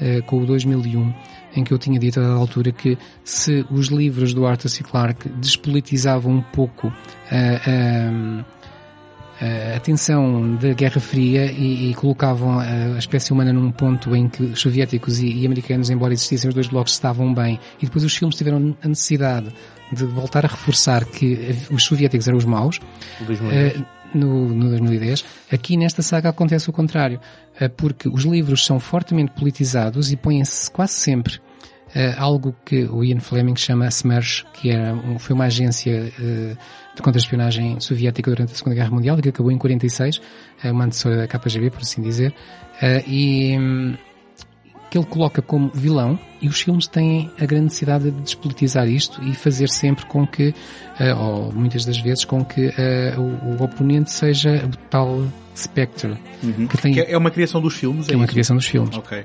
uh, 0.00 0.22
com 0.26 0.42
o 0.42 0.46
2001, 0.46 1.14
em 1.56 1.64
que 1.64 1.72
eu 1.72 1.78
tinha 1.78 1.98
dito 1.98 2.20
dada 2.20 2.34
altura 2.34 2.72
que 2.72 2.98
se 3.24 3.64
os 3.70 3.88
livros 3.88 4.34
do 4.34 4.46
Arthur 4.46 4.68
C. 4.68 4.84
Clarke 4.84 5.30
despolitizavam 5.30 6.32
um 6.32 6.42
pouco 6.42 6.92
a 9.42 9.76
atenção 9.76 10.54
da 10.56 10.72
Guerra 10.72 11.00
Fria 11.00 11.50
e, 11.50 11.90
e, 11.90 11.94
colocavam 11.94 12.60
a 12.60 12.96
espécie 12.98 13.32
humana 13.32 13.52
num 13.52 13.72
ponto 13.72 14.14
em 14.14 14.28
que 14.28 14.42
os 14.42 14.60
soviéticos 14.60 15.18
e, 15.18 15.26
e, 15.26 15.44
americanos, 15.46 15.90
embora 15.90 16.12
existissem 16.12 16.48
os 16.48 16.54
dois 16.54 16.68
blocos, 16.68 16.92
estavam 16.92 17.34
bem, 17.34 17.58
e 17.80 17.86
depois 17.86 18.04
os 18.04 18.14
filmes 18.14 18.36
tiveram 18.36 18.76
a 18.80 18.88
necessidade 18.88 19.52
de 19.92 20.04
voltar 20.04 20.44
a 20.44 20.48
reforçar 20.48 21.04
que 21.04 21.56
os 21.70 21.82
soviéticos 21.82 22.28
eram 22.28 22.38
os 22.38 22.44
maus. 22.44 22.78
Uh, 23.20 23.84
no, 24.14 24.48
no 24.48 24.68
2010. 24.68 25.24
Aqui 25.50 25.74
nesta 25.76 26.02
saga 26.02 26.28
acontece 26.28 26.68
o 26.68 26.72
contrário, 26.72 27.18
uh, 27.60 27.68
porque 27.70 28.08
os 28.08 28.24
livros 28.24 28.64
são 28.64 28.78
fortemente 28.78 29.32
politizados 29.32 30.12
e 30.12 30.16
põem-se 30.16 30.70
quase 30.70 30.92
sempre 30.92 31.40
algo 32.16 32.54
que 32.64 32.84
o 32.84 33.04
Ian 33.04 33.20
Fleming 33.20 33.56
chama 33.56 33.86
SMERSH, 33.88 34.44
que 34.52 34.70
era 34.70 34.94
um, 34.94 35.18
foi 35.18 35.34
uma 35.34 35.44
agência 35.44 36.12
uh, 36.18 36.56
de 36.94 37.02
contra-espionagem 37.02 37.78
soviética 37.80 38.30
durante 38.30 38.52
a 38.52 38.56
Segunda 38.56 38.76
Guerra 38.76 38.90
Mundial, 38.90 39.16
que 39.18 39.28
acabou 39.28 39.52
em 39.52 39.58
46, 39.58 40.16
uh, 40.16 40.22
uma 40.70 40.84
antecessora 40.84 41.16
da 41.16 41.26
KGB, 41.28 41.70
por 41.70 41.80
assim 41.80 42.02
dizer, 42.02 42.34
e 43.06 43.56
um, 43.58 43.94
que 44.90 44.98
ele 44.98 45.06
coloca 45.06 45.40
como 45.40 45.70
vilão, 45.72 46.18
e 46.40 46.48
os 46.48 46.60
filmes 46.60 46.86
têm 46.86 47.30
a 47.38 47.46
grande 47.46 47.64
necessidade 47.64 48.10
de 48.10 48.20
despolitizar 48.22 48.88
isto 48.88 49.22
e 49.22 49.34
fazer 49.34 49.68
sempre 49.68 50.04
com 50.06 50.26
que, 50.26 50.52
ou 51.16 51.52
muitas 51.52 51.84
das 51.84 51.98
vezes, 51.98 52.24
com 52.24 52.44
que 52.44 52.70
o, 53.16 53.52
o, 53.52 53.62
oponente 53.62 54.10
seja 54.10 54.62
o 54.66 54.76
tal 54.90 55.22
Spectre. 55.56 56.16
Uhum. 56.42 56.66
Que, 56.66 56.78
tem, 56.78 56.92
que 56.92 57.00
é 57.00 57.16
uma 57.16 57.30
criação 57.30 57.60
dos 57.60 57.74
filmes? 57.74 58.08
é, 58.08 58.12
é 58.12 58.16
uma 58.16 58.26
criação 58.26 58.56
dos 58.56 58.66
filmes. 58.66 58.96
Ok. 58.96 59.24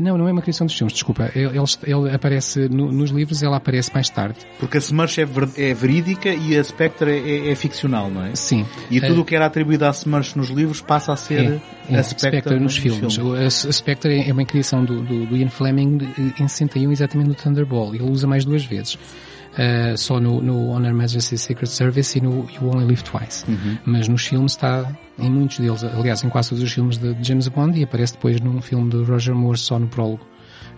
Não, 0.00 0.18
não 0.18 0.28
é 0.28 0.32
uma 0.32 0.42
criação 0.42 0.66
dos 0.66 0.76
filmes, 0.76 0.92
desculpa. 0.92 1.30
Ele, 1.34 1.58
ele 1.84 2.14
aparece 2.14 2.68
no, 2.68 2.90
nos 2.90 3.10
livros, 3.10 3.42
ela 3.42 3.56
aparece 3.56 3.92
mais 3.92 4.08
tarde. 4.08 4.38
Porque 4.58 4.76
a 4.76 4.80
Smush 4.80 5.18
é, 5.18 5.24
ver, 5.24 5.48
é 5.56 5.74
verídica 5.74 6.28
e 6.28 6.56
a 6.56 6.64
Spectre 6.64 7.10
é, 7.10 7.48
é, 7.48 7.50
é, 7.52 7.54
ficcional, 7.54 8.10
não 8.10 8.24
é? 8.24 8.34
Sim. 8.34 8.66
E 8.90 9.00
tudo 9.00 9.18
o 9.18 9.22
uh, 9.22 9.24
que 9.24 9.34
era 9.34 9.46
atribuído 9.46 9.84
à 9.84 9.90
Smush 9.90 10.34
nos 10.34 10.48
livros 10.48 10.80
passa 10.80 11.12
a 11.12 11.16
ser 11.16 11.60
é, 11.88 11.96
a 11.96 12.02
Spectre, 12.02 12.28
Spectre 12.28 12.60
nos, 12.60 12.76
filmes. 12.76 13.14
filmes. 13.14 13.66
A, 13.66 13.72
Spectre 13.72 14.28
é 14.28 14.32
uma 14.32 14.44
criação 14.44 14.84
do, 14.84 15.02
do, 15.02 15.26
do 15.26 15.36
Ian 15.36 15.50
Fleming 15.50 15.98
em 16.38 16.48
61, 16.48 16.90
exatamente 16.92 17.28
no 17.28 17.34
Thunderball. 17.34 17.94
Ele 17.94 18.04
usa 18.04 18.26
mais 18.26 18.44
duas 18.44 18.64
vezes. 18.64 18.94
Uh, 18.94 19.96
só 19.96 20.20
no, 20.20 20.42
no 20.42 20.68
Honor 20.68 20.92
Majesty's 20.92 21.40
Secret 21.40 21.68
Service 21.68 22.18
e 22.18 22.20
no 22.20 22.46
You 22.50 22.68
Only 22.68 22.84
Live 22.84 23.02
Twice. 23.04 23.44
Uhum. 23.48 23.78
Mas 23.86 24.06
nos 24.06 24.26
filmes 24.26 24.52
está 24.52 24.94
em 25.18 25.30
muitos 25.30 25.58
deles, 25.58 25.82
aliás, 25.82 26.22
em 26.22 26.28
quase 26.28 26.50
todos 26.50 26.62
os 26.62 26.72
filmes 26.72 26.98
de 26.98 27.16
James 27.22 27.48
Bond 27.48 27.78
e 27.78 27.84
aparece 27.84 28.14
depois 28.14 28.40
num 28.40 28.60
filme 28.60 28.90
de 28.90 29.02
Roger 29.02 29.34
Moore 29.34 29.58
só 29.58 29.78
no 29.78 29.88
prólogo. 29.88 30.26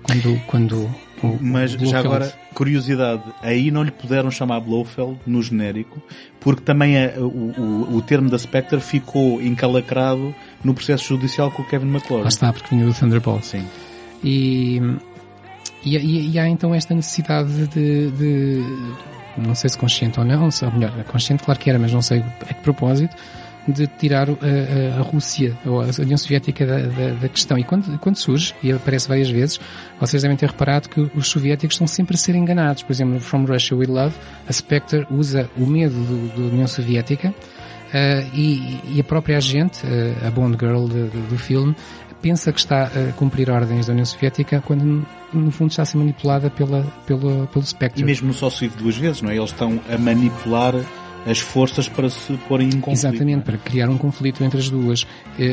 Quando, 0.03 0.41
quando 0.47 0.91
o, 1.23 1.39
Mas 1.41 1.75
o 1.75 1.85
já 1.85 1.99
agora, 1.99 2.33
curiosidade, 2.55 3.23
aí 3.43 3.71
não 3.71 3.83
lhe 3.83 3.91
puderam 3.91 4.31
chamar 4.31 4.61
Blofeld 4.61 5.19
no 5.27 5.43
genérico, 5.43 6.01
porque 6.41 6.63
também 6.63 6.97
a, 6.97 7.19
o, 7.19 7.27
o, 7.27 7.97
o 7.97 8.03
termo 8.03 8.31
da 8.31 8.39
Spectre 8.39 8.81
ficou 8.81 9.43
encalacrado 9.43 10.35
no 10.63 10.73
processo 10.73 11.05
judicial 11.05 11.51
com 11.51 11.63
o 11.63 11.65
Kevin 11.67 11.89
McClure. 11.89 12.23
Lá 12.23 12.29
está, 12.29 12.53
porque 12.53 12.75
vinha 12.75 12.87
do 12.87 12.95
Thunderbolt. 12.95 13.43
Sim. 13.43 13.65
E, 14.23 14.81
e, 15.85 15.97
e, 15.97 16.31
e 16.31 16.39
há 16.39 16.49
então 16.49 16.75
esta 16.75 16.95
necessidade 16.95 17.67
de, 17.67 18.11
de, 18.13 18.63
não 19.37 19.55
sei 19.55 19.71
se 19.71 19.79
consciente 19.79 20.19
ou 20.19 20.25
não, 20.25 20.45
ou 20.45 20.73
melhor, 20.73 20.93
consciente 21.05 21.43
claro 21.43 21.59
que 21.59 21.69
era, 21.69 21.79
mas 21.79 21.93
não 21.93 22.03
sei 22.03 22.21
a 22.21 22.55
que 22.55 22.63
propósito, 22.63 23.17
de 23.73 23.87
tirar 23.87 24.29
a, 24.29 24.33
a, 24.33 24.99
a 24.99 25.03
Rússia 25.03 25.57
ou 25.65 25.81
a 25.81 25.87
União 26.01 26.17
Soviética 26.17 26.67
da, 26.67 26.79
da, 26.79 27.11
da, 27.21 27.29
questão. 27.29 27.59
E 27.59 27.65
quando, 27.65 27.99
quando 27.99 28.17
surge, 28.17 28.55
e 28.63 28.73
aparece 28.73 29.09
várias 29.09 29.31
vezes, 29.31 29.61
vocês 30.01 30.23
devem 30.23 30.37
ter 30.37 30.47
reparado 30.47 30.89
que 30.89 31.01
os 31.15 31.29
soviéticos 31.29 31.75
estão 31.75 31.87
sempre 31.87 32.15
a 32.15 32.19
ser 32.19 32.35
enganados. 32.35 32.83
Por 32.83 32.93
exemplo, 32.93 33.15
no 33.15 33.21
From 33.21 33.45
Russia 33.45 33.77
We 33.77 33.87
Love, 33.87 34.15
a 34.49 34.53
Spectre 34.53 35.07
usa 35.11 35.49
o 35.57 35.67
medo 35.67 35.95
da 36.37 36.43
União 36.43 36.67
Soviética 36.67 37.29
uh, 37.29 38.31
e, 38.35 38.81
e, 38.95 39.01
a 39.01 39.05
própria 39.05 39.37
agente, 39.37 39.85
uh, 39.85 40.27
a 40.27 40.31
Bond 40.31 40.57
Girl 40.59 40.87
de, 40.87 41.09
de, 41.09 41.19
do 41.29 41.39
filme, 41.39 41.75
pensa 42.23 42.53
que 42.53 42.59
está 42.59 42.85
a 42.85 43.13
cumprir 43.13 43.51
ordens 43.51 43.87
da 43.87 43.93
União 43.93 44.05
Soviética 44.05 44.63
quando 44.65 45.07
no 45.33 45.51
fundo 45.51 45.71
está 45.71 45.83
a 45.83 45.87
ser 45.87 45.99
manipulada 45.99 46.51
pela, 46.51 46.83
pela, 47.07 47.47
pelo 47.47 47.65
Spectre. 47.65 48.03
E 48.03 48.05
mesmo 48.05 48.33
só 48.33 48.51
se 48.51 48.69
duas 48.69 48.97
vezes, 48.97 49.23
não 49.23 49.31
é? 49.31 49.37
Eles 49.37 49.51
estão 49.51 49.81
a 49.89 49.99
manipular 49.99 50.75
as 51.27 51.39
forças 51.39 51.89
para 51.89 52.09
se 52.09 52.33
porem 52.49 52.69
em 52.69 52.81
conflito. 52.81 53.07
Exatamente, 53.07 53.43
para 53.43 53.59
criar 53.59 53.89
um 53.89 53.99
conflito 53.99 54.43
entre 54.43 54.59
as 54.59 54.71
duas. 54.71 55.07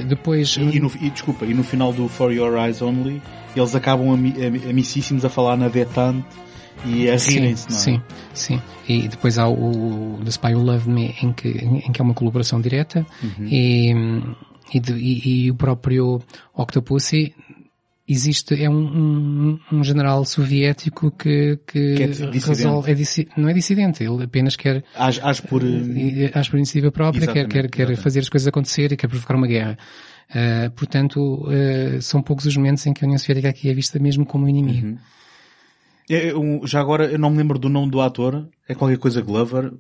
Depois... 0.08 0.56
E, 0.58 0.78
e, 0.78 0.80
no, 0.80 0.92
e, 1.02 1.10
desculpa, 1.10 1.46
e 1.46 1.54
no 1.54 1.64
final 1.64 1.92
do 1.92 2.08
For 2.08 2.32
Your 2.32 2.58
Eyes 2.58 2.82
Only, 2.82 3.22
eles 3.56 3.76
acabam 3.76 4.14
amicíssimos 4.70 5.26
a 5.26 5.30
falar 5.30 5.58
na 5.58 5.68
detente 5.68 6.26
e 6.86 7.10
a 7.10 7.18
rirem-se, 7.18 7.70
não 7.70 7.78
é? 7.78 7.80
Sim, 7.80 8.02
sim. 8.34 8.62
E 8.88 9.08
depois 9.08 9.38
há 9.38 9.48
o, 9.48 10.18
o 10.18 10.24
The 10.24 10.30
Spy 10.30 10.54
Who 10.54 10.64
Loved 10.64 10.90
Me, 10.90 11.16
em 11.22 11.32
que, 11.34 11.50
em 11.50 11.92
que 11.92 12.02
há 12.02 12.04
uma 12.04 12.14
colaboração 12.14 12.62
direta, 12.62 13.06
uhum. 13.24 13.48
e, 13.48 13.94
e, 14.74 15.46
e, 15.46 15.52
o 15.52 15.56
próprio 15.56 16.22
Octopussy 16.54 17.34
existe, 18.08 18.62
é 18.62 18.70
um, 18.70 18.76
um, 18.76 19.60
um 19.72 19.84
general 19.84 20.24
soviético 20.26 21.10
que, 21.12 21.60
que, 21.66 21.96
que 21.96 22.04
é 22.04 22.06
resolve, 22.06 22.92
é 22.92 23.26
não 23.36 23.50
é 23.50 23.54
dissidente, 23.54 24.04
ele 24.04 24.24
apenas 24.24 24.56
quer, 24.56 24.84
age, 24.96 25.20
age 25.22 25.42
por, 25.42 25.62
age 25.64 26.50
por 26.50 26.58
iniciativa 26.58 26.92
própria, 26.92 27.28
quer, 27.28 27.48
quer, 27.48 27.70
quer 27.70 27.96
fazer 27.98 28.20
as 28.20 28.30
coisas 28.30 28.48
acontecer 28.48 28.92
e 28.92 28.98
quer 28.98 29.08
provocar 29.08 29.36
uma 29.36 29.48
guerra. 29.48 29.78
Uh, 30.30 30.72
portanto, 30.72 31.48
uh, 31.48 32.02
são 32.02 32.22
poucos 32.22 32.46
os 32.46 32.58
momentos 32.58 32.86
em 32.86 32.94
que 32.94 33.04
a 33.04 33.06
União 33.06 33.18
Soviética 33.18 33.50
aqui 33.50 33.70
é 33.70 33.74
vista 33.74 34.00
mesmo 34.00 34.26
como 34.26 34.48
inimigo. 34.48 34.88
Uhum. 34.88 34.98
É, 36.10 36.36
um, 36.36 36.66
já 36.68 36.80
agora, 36.80 37.06
eu 37.12 37.18
não 37.18 37.32
me 37.32 37.38
lembro 37.38 37.58
do 37.58 37.68
nome 37.68 37.90
do 37.90 38.00
ator, 38.00 38.48
é 38.70 38.76
qualquer 38.76 38.98
coisa 38.98 39.22
Glover, 39.22 39.74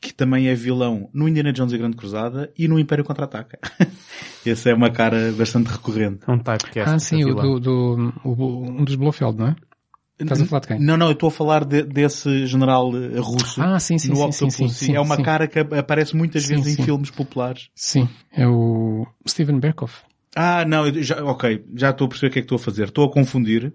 que 0.00 0.14
também 0.14 0.48
é 0.48 0.54
vilão 0.54 1.10
no 1.12 1.28
Indiana 1.28 1.52
Jones 1.52 1.72
e 1.72 1.74
a 1.74 1.78
Grande 1.78 1.96
Cruzada 1.96 2.50
e 2.58 2.66
no 2.66 2.78
Império 2.78 3.04
Contra-Ataca. 3.04 3.58
Essa 4.46 4.70
é 4.70 4.74
uma 4.74 4.90
cara 4.90 5.30
bastante 5.32 5.66
recorrente. 5.66 6.20
É 6.26 6.30
um 6.30 6.38
typecast. 6.38 6.94
Ah, 6.94 6.98
sim, 6.98 7.22
o 7.24 7.34
do, 7.34 7.60
do, 7.60 8.12
o, 8.24 8.62
um 8.66 8.84
dos 8.84 8.94
Blofeld, 8.94 9.36
não 9.38 9.48
é? 9.48 9.56
Estás 10.18 10.40
a 10.40 10.46
falar 10.46 10.60
de 10.60 10.66
quem? 10.68 10.80
Não, 10.80 10.96
não, 10.96 11.06
eu 11.06 11.12
estou 11.12 11.28
a 11.28 11.30
falar 11.30 11.64
de, 11.64 11.82
desse 11.82 12.46
general 12.46 12.90
russo. 13.20 13.62
Ah, 13.62 13.78
sim, 13.78 13.98
sim, 13.98 14.08
no 14.08 14.16
sim, 14.16 14.22
Octopus. 14.24 14.54
sim, 14.54 14.68
sim, 14.68 14.94
É 14.96 15.00
uma 15.00 15.16
sim. 15.16 15.22
cara 15.22 15.46
que 15.46 15.60
aparece 15.60 16.16
muitas 16.16 16.42
Sim, 16.42 16.56
vezes 16.56 16.74
sim. 16.74 16.82
em 16.82 16.84
filmes 16.84 17.10
populares. 17.10 17.68
Sim, 17.74 18.08
é 18.32 18.46
o 18.48 19.06
Steven 19.28 19.60
Berkoff. 19.60 20.02
Ah, 20.34 20.64
não, 20.64 20.86
eu 20.88 21.02
já, 21.02 21.22
ok, 21.24 21.64
já 21.76 21.90
estou 21.90 22.06
a 22.06 22.08
perceber 22.08 22.30
o 22.30 22.32
que 22.32 22.38
é 22.38 22.42
que 22.42 22.46
estou 22.46 22.56
a 22.56 22.58
fazer. 22.58 22.84
Estou 22.88 23.04
a 23.04 23.12
confundir. 23.12 23.72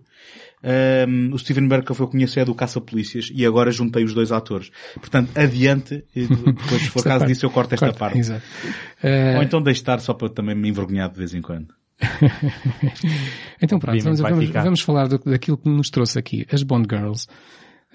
Um, 0.66 1.34
o 1.34 1.38
Steven 1.40 1.68
Berkoff 1.68 2.00
eu 2.00 2.08
conheço 2.08 2.40
é 2.40 2.46
do 2.46 2.56
Caça-Polícias 2.56 3.30
e 3.34 3.46
agora 3.46 3.70
juntei 3.72 4.04
os 4.06 4.14
dois 4.14 4.32
atores. 4.32 4.72
Portanto, 4.96 5.30
adiante, 5.38 6.06
depois 6.16 6.82
se 6.82 6.90
for 6.90 7.04
caso 7.04 7.26
disso 7.26 7.46
eu 7.46 7.50
corto 7.50 7.74
esta 7.74 7.88
Corta, 7.88 8.00
parte. 8.00 8.20
Exato. 8.20 8.44
Eh, 9.04 9.36
Ou 9.38 9.44
então 9.44 9.62
deixe 9.62 9.82
estar 9.82 10.00
só 10.00 10.14
para 10.14 10.30
também 10.30 10.56
me 10.56 10.70
envergonhar 10.70 11.10
de 11.12 11.18
vez 11.18 11.34
em 11.34 11.42
quando. 11.42 11.74
então 13.62 13.80
pronto, 13.80 14.04
vamos, 14.04 14.20
vamos, 14.20 14.50
vamos 14.50 14.82
falar 14.82 15.08
do- 15.08 15.20
daquilo 15.20 15.58
que 15.58 15.70
nos 15.70 15.90
trouxe 15.90 16.18
aqui, 16.20 16.46
as 16.52 16.64
Bond 16.64 16.88
Girls. 16.90 17.28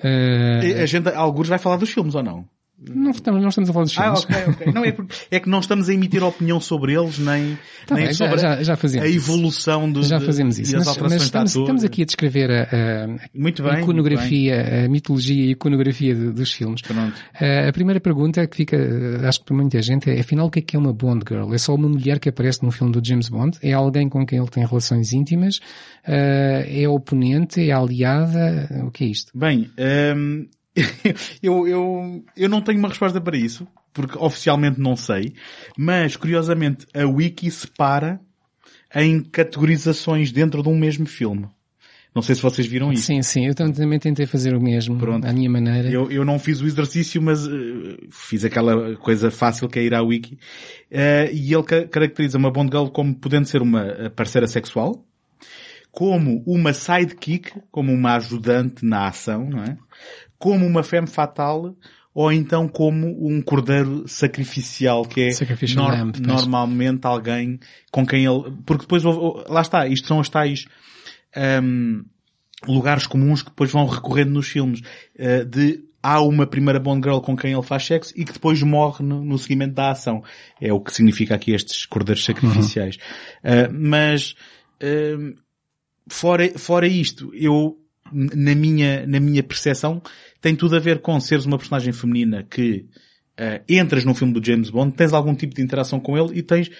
Eh, 0.03 0.81
A 0.83 0.87
gente, 0.87 1.09
alguns 1.09 1.49
vai 1.49 1.59
falar 1.59 1.77
dos 1.77 1.91
filmes 1.91 2.15
ou 2.15 2.23
não? 2.23 2.47
Não 2.81 3.11
estamos, 3.11 3.43
não 3.43 3.49
estamos 3.49 3.69
a 3.71 3.73
falar 3.73 3.85
dos 3.87 3.99
Ah, 3.99 4.03
filmes. 4.15 4.25
ok, 4.25 4.37
ok. 4.65 4.73
Não, 4.73 4.85
é, 4.85 4.93
porque, 4.93 5.15
é 5.33 5.41
que 5.41 5.49
não 5.49 5.59
estamos 5.59 5.89
a 5.89 5.93
emitir 5.95 6.23
opinião 6.23 6.61
sobre 6.61 6.95
eles, 6.95 7.19
nem, 7.19 7.59
Tá 7.87 7.97
nem 7.97 8.05
bem, 8.05 8.15
sobre 8.15 8.39
já- 8.39 8.63
já 8.63 8.75
a 8.75 9.09
evolução 9.09 9.91
do, 9.91 10.03
Já 10.05 10.21
fazemos 10.21 10.59
isso. 10.61 10.77
as 10.77 10.87
Mas, 10.87 10.97
mas 10.99 11.23
estamos, 11.23 11.57
estamos 11.57 11.83
aqui 11.85 12.03
a 12.03 12.05
descrever 12.05 12.51
a, 12.51 12.63
a- 12.63 13.09
Muito 13.35 13.67
a 13.67 13.81
iconografia, 13.81 14.85
a 14.85 14.89
mitologia 14.89 15.45
e 15.47 15.49
a 15.49 15.53
iconografia 15.53 16.15
de- 16.15 16.33
dos 16.33 16.53
filmes. 16.53 16.81
Uh, 16.83 17.69
a 17.69 17.73
primeira 17.73 17.99
pergunta 18.01 18.47
que 18.47 18.57
fica, 18.57 18.77
acho 19.27 19.41
que 19.41 19.47
para 19.47 19.57
muita 19.57 19.83
gente, 19.83 20.09
é 20.09 20.21
afinal 20.21 20.47
o 20.47 20.51
que 20.51 20.61
é 20.61 20.63
que 20.63 20.77
é 20.77 20.79
uma 20.79 20.93
Bond 20.93 21.25
Girl? 21.29 21.53
É 21.53 21.59
só 21.59 21.75
uma 21.75 21.89
mulher 21.89 22.21
que 22.21 22.29
aparece 22.29 22.63
num 22.63 22.71
filme 22.71 22.93
do 22.93 23.05
James 23.05 23.29
Bond? 23.29 23.59
É 23.61 23.73
alguém 23.73 24.09
com 24.09 24.25
quem 24.25 24.39
ele 24.39 24.49
tem 24.49 24.65
relações 24.65 25.13
íntimas? 25.13 25.57
Uh, 26.07 26.63
é 26.67 26.89
oponente? 26.89 27.61
É 27.69 27.73
aliada? 27.73 28.69
O 28.87 28.91
que 28.93 29.05
é 29.05 29.09
isto? 29.09 29.37
Bem, 29.37 29.69
hum, 30.17 30.47
eu, 31.43 31.67
eu, 31.67 32.25
eu 32.37 32.49
não 32.49 32.61
tenho 32.61 32.79
uma 32.79 32.89
resposta 32.89 33.21
para 33.21 33.37
isso, 33.37 33.67
porque 33.93 34.17
oficialmente 34.19 34.81
não 34.81 34.97
sei, 34.97 35.35
mas 35.77 36.17
curiosamente 36.17 36.87
a 36.95 37.07
Wiki 37.07 37.51
separa 37.51 38.21
em 38.95 39.23
categorizações 39.23 40.33
dentro 40.33 40.63
de 40.63 40.69
um 40.69 40.77
mesmo 40.79 41.07
filme. 41.07 41.47
Não 42.15 42.23
sei 42.23 42.35
se 42.35 42.43
vocês 42.43 42.67
viram 42.67 42.91
isso. 42.93 43.03
Sim, 43.05 43.23
sim, 43.23 43.47
eu 43.47 43.55
tam- 43.55 43.71
também 43.71 43.99
tentei 43.99 44.27
fazer 44.27 44.55
o 44.55 44.61
mesmo, 44.61 44.97
Pronto. 44.99 45.25
à 45.27 45.33
minha 45.33 45.49
maneira. 45.49 45.89
Eu, 45.91 46.11
eu 46.11 46.25
não 46.25 46.39
fiz 46.39 46.61
o 46.61 46.67
exercício, 46.67 47.21
mas 47.23 47.47
eh, 47.47 47.51
fiz 48.11 48.45
aquela 48.45 48.97
coisa 48.97 49.31
fácil 49.31 49.69
que 49.69 49.79
é 49.79 49.83
ir 49.85 49.95
à 49.95 50.03
Wiki. 50.03 50.39
Eh, 50.91 51.31
e 51.33 51.53
ele 51.55 51.63
ca- 51.63 51.87
caracteriza 51.87 52.39
uma 52.39 52.51
Bond 52.51 52.71
Girl 52.75 52.89
como 52.89 53.15
podendo 53.15 53.47
ser 53.47 53.61
uma 53.63 53.83
eh, 53.85 54.09
parceira 54.09 54.49
sexual, 54.49 55.05
como 55.93 56.43
uma 56.47 56.73
sidekick, 56.73 57.53
como 57.71 57.93
uma 57.93 58.15
ajudante 58.17 58.85
na 58.85 59.07
ação, 59.09 59.49
não 59.49 59.63
é? 59.63 59.77
Como 60.39 60.65
uma 60.67 60.83
femme 60.83 61.07
fatale, 61.09 61.75
ou 62.15 62.33
então 62.33 62.69
como 62.69 63.07
um 63.29 63.43
cordeiro 63.43 64.07
sacrificial, 64.07 65.05
que 65.05 65.23
é 65.23 65.31
nor- 65.75 65.91
lamb, 65.91 66.21
normalmente 66.21 67.07
alguém 67.07 67.59
com 67.91 68.07
quem 68.07 68.25
ele... 68.25 68.53
Porque 68.65 68.83
depois, 68.83 69.03
lá 69.49 69.61
está, 69.61 69.87
isto 69.87 70.07
são 70.07 70.21
as 70.21 70.29
tais... 70.29 70.67
hum, 71.63 72.05
lugares 72.67 73.07
comuns 73.07 73.41
que 73.41 73.51
depois 73.51 73.71
vão 73.71 73.87
recorrendo 73.87 74.33
nos 74.33 74.49
filmes 74.49 74.81
eh, 75.17 75.45
de 75.45 75.85
há 76.03 76.21
uma 76.21 76.45
primeira 76.45 76.81
Bond 76.81 77.07
Girl 77.07 77.21
com 77.21 77.37
quem 77.37 77.53
ele 77.53 77.63
faz 77.63 77.87
sexo 77.87 78.13
e 78.17 78.25
que 78.25 78.33
depois 78.33 78.61
morre 78.65 79.05
no, 79.05 79.25
no 79.25 79.39
seguimento 79.39 79.75
da 79.75 79.93
ação. 79.93 80.25
É 80.61 80.73
o 80.73 80.81
que 80.81 80.93
significa 80.93 81.37
aqui 81.37 81.53
estes 81.53 81.87
cordeiros 81.87 82.25
sacrificiais. 82.25 82.97
Eh, 83.45 83.69
mas 83.69 84.35
eh, 84.81 85.17
fora, 86.09 86.59
fora 86.59 86.89
isto, 86.89 87.31
eu 87.33 87.79
na 88.13 88.57
minha, 88.57 89.07
na 89.07 89.21
minha 89.21 89.43
percepção 89.43 90.03
tem 90.41 90.55
tudo 90.57 90.77
a 90.77 90.79
ver 90.79 91.01
com 91.01 91.19
seres 91.21 91.45
uma 91.47 91.59
personagem 91.59 91.93
feminina 91.93 92.43
que 92.43 92.87
eh, 93.37 93.63
entras 93.69 94.05
num 94.05 94.15
filme 94.15 94.33
do 94.33 94.45
James 94.45 94.71
Bond, 94.71 94.95
tens 94.95 95.13
algum 95.13 95.35
tipo 95.35 95.55
de 95.55 95.63
interação 95.63 95.99
com 96.01 96.17
ele 96.19 96.39
e 96.39 96.43
tens 96.43 96.71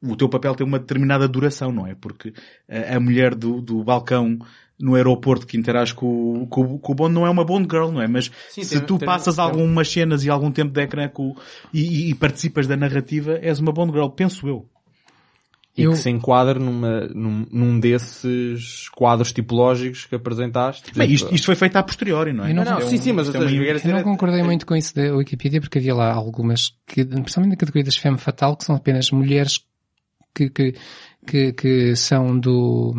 o 0.00 0.14
teu 0.14 0.28
papel 0.28 0.54
tem 0.54 0.64
uma 0.66 0.78
determinada 0.78 1.26
duração, 1.26 1.72
não 1.72 1.84
é? 1.86 1.94
Porque 1.94 2.32
a, 2.68 2.96
a 2.96 3.00
mulher 3.00 3.34
do, 3.34 3.60
do 3.60 3.82
balcão 3.82 4.38
no 4.78 4.94
aeroporto 4.94 5.44
que 5.44 5.56
interage 5.56 5.92
com, 5.92 6.42
o- 6.42 6.46
com, 6.46 6.78
com 6.78 6.92
o 6.92 6.94
Bond 6.94 7.12
não 7.12 7.26
é 7.26 7.30
uma 7.30 7.44
Bond 7.44 7.66
Girl, 7.68 7.90
não 7.90 8.00
é? 8.00 8.06
Mas 8.06 8.30
Sim, 8.48 8.62
se 8.62 8.76
tem- 8.78 8.86
tu 8.86 8.96
tem- 8.96 9.06
passas 9.06 9.34
tem- 9.34 9.44
algumas 9.44 9.90
cenas 9.90 10.24
e 10.24 10.30
algum 10.30 10.52
tempo 10.52 10.72
de 10.72 10.80
ecrã 10.80 11.08
com, 11.08 11.34
e, 11.74 11.80
e- 11.80 12.10
e 12.10 12.14
participas 12.14 12.68
da 12.68 12.76
narrativa, 12.76 13.38
és 13.42 13.58
uma 13.58 13.72
Bond 13.72 13.90
Girl, 13.92 14.06
penso 14.08 14.46
eu. 14.46 14.68
E 15.78 15.84
Eu- 15.84 15.92
que 15.92 15.98
se 15.98 16.10
enquadra 16.10 16.58
numa, 16.58 17.06
num, 17.14 17.46
num 17.52 17.78
desses 17.80 18.88
quadros 18.88 19.32
tipológicos 19.32 20.06
que 20.06 20.14
apresentaste. 20.16 20.92
Bem, 20.94 21.10
isto, 21.12 21.32
isto 21.32 21.44
foi 21.46 21.54
feito 21.54 21.76
a 21.76 21.82
posteriori, 21.84 22.32
não 22.32 22.44
é? 22.44 22.50
Eu 22.50 22.54
não- 22.56 22.64
não, 22.64 22.78
é 22.78 22.80
sim, 22.82 22.96
um- 22.96 23.02
sim, 23.02 23.12
mas 23.12 23.28
é 23.28 23.32
seja, 23.32 23.44
uma- 23.44 23.64
eu 23.64 23.76
Eu 23.78 23.92
não 23.94 24.02
concordei 24.02 24.40
é- 24.40 24.44
muito 24.44 24.66
com 24.66 24.74
isso 24.74 24.94
da 24.94 25.14
Wikipedia 25.14 25.60
porque 25.60 25.78
havia 25.78 25.94
lá 25.94 26.12
algumas 26.12 26.72
que, 26.86 27.04
principalmente 27.04 27.52
na 27.52 27.56
categoria 27.56 27.84
das 27.84 27.96
femme 27.96 28.18
fatal, 28.18 28.56
que 28.56 28.64
são 28.64 28.74
apenas 28.74 29.10
mulheres 29.12 29.60
que, 30.34 30.50
que, 30.50 30.74
que, 31.26 31.52
que 31.52 31.96
são 31.96 32.38
do, 32.38 32.92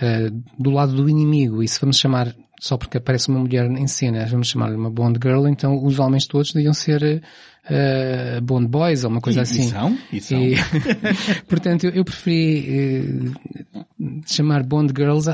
eh, 0.00 0.30
do 0.58 0.70
lado 0.70 0.94
do 0.94 1.08
inimigo. 1.08 1.62
E 1.62 1.68
se 1.68 1.80
vamos 1.80 1.98
chamar, 1.98 2.34
só 2.60 2.76
porque 2.76 2.98
aparece 2.98 3.28
uma 3.28 3.40
mulher 3.40 3.66
em 3.70 3.86
cena, 3.86 4.24
vamos 4.26 4.48
chamar 4.48 4.72
uma 4.74 4.90
Bond 4.90 5.18
Girl, 5.22 5.46
então 5.48 5.84
os 5.84 5.98
homens 5.98 6.26
todos 6.26 6.52
deviam 6.52 6.72
ser 6.72 7.22
eh, 7.68 8.40
Bond 8.42 8.68
Boys 8.68 9.04
ou 9.04 9.10
uma 9.10 9.20
coisa 9.20 9.40
E- 9.40 9.42
assim. 9.42 9.62
E 9.62 9.68
são? 9.68 9.98
E 10.12 10.20
são. 10.20 10.38
E, 10.42 10.54
portanto, 11.48 11.84
eu, 11.84 11.90
eu 11.90 12.04
preferi 12.04 12.66
eh, 12.68 13.82
chamar 14.26 14.62
Bond 14.62 14.92
Girls 14.96 15.28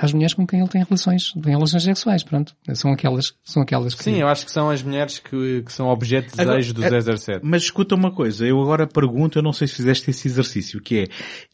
às 0.00 0.12
mulheres 0.12 0.34
com 0.34 0.46
quem 0.46 0.60
ele 0.60 0.68
tem 0.68 0.82
relações, 0.84 1.32
tem 1.42 1.52
relações 1.54 1.82
sexuais, 1.82 2.22
pronto. 2.22 2.54
São 2.74 2.92
aquelas, 2.92 3.32
são 3.44 3.62
aquelas 3.62 3.94
que... 3.94 4.04
Sim, 4.04 4.16
eu 4.16 4.28
acho 4.28 4.44
que 4.44 4.52
são 4.52 4.70
as 4.70 4.82
mulheres 4.82 5.18
que, 5.18 5.62
que 5.62 5.72
são 5.72 5.88
objeto 5.88 6.34
de 6.34 6.40
Agora, 6.40 6.56
desejo 6.58 6.74
do 6.74 6.84
é- 6.84 7.00
007. 7.16 7.40
Mas 7.42 7.62
escuta 7.62 7.94
uma 7.94 8.10
coisa, 8.10 8.46
eu 8.46 8.60
agora 8.60 8.86
pergunto, 8.86 9.38
eu 9.38 9.42
não 9.42 9.52
sei 9.52 9.66
se 9.68 9.74
fizeste 9.74 10.10
esse 10.10 10.28
exercício, 10.28 10.80
que 10.80 11.00
é, 11.00 11.04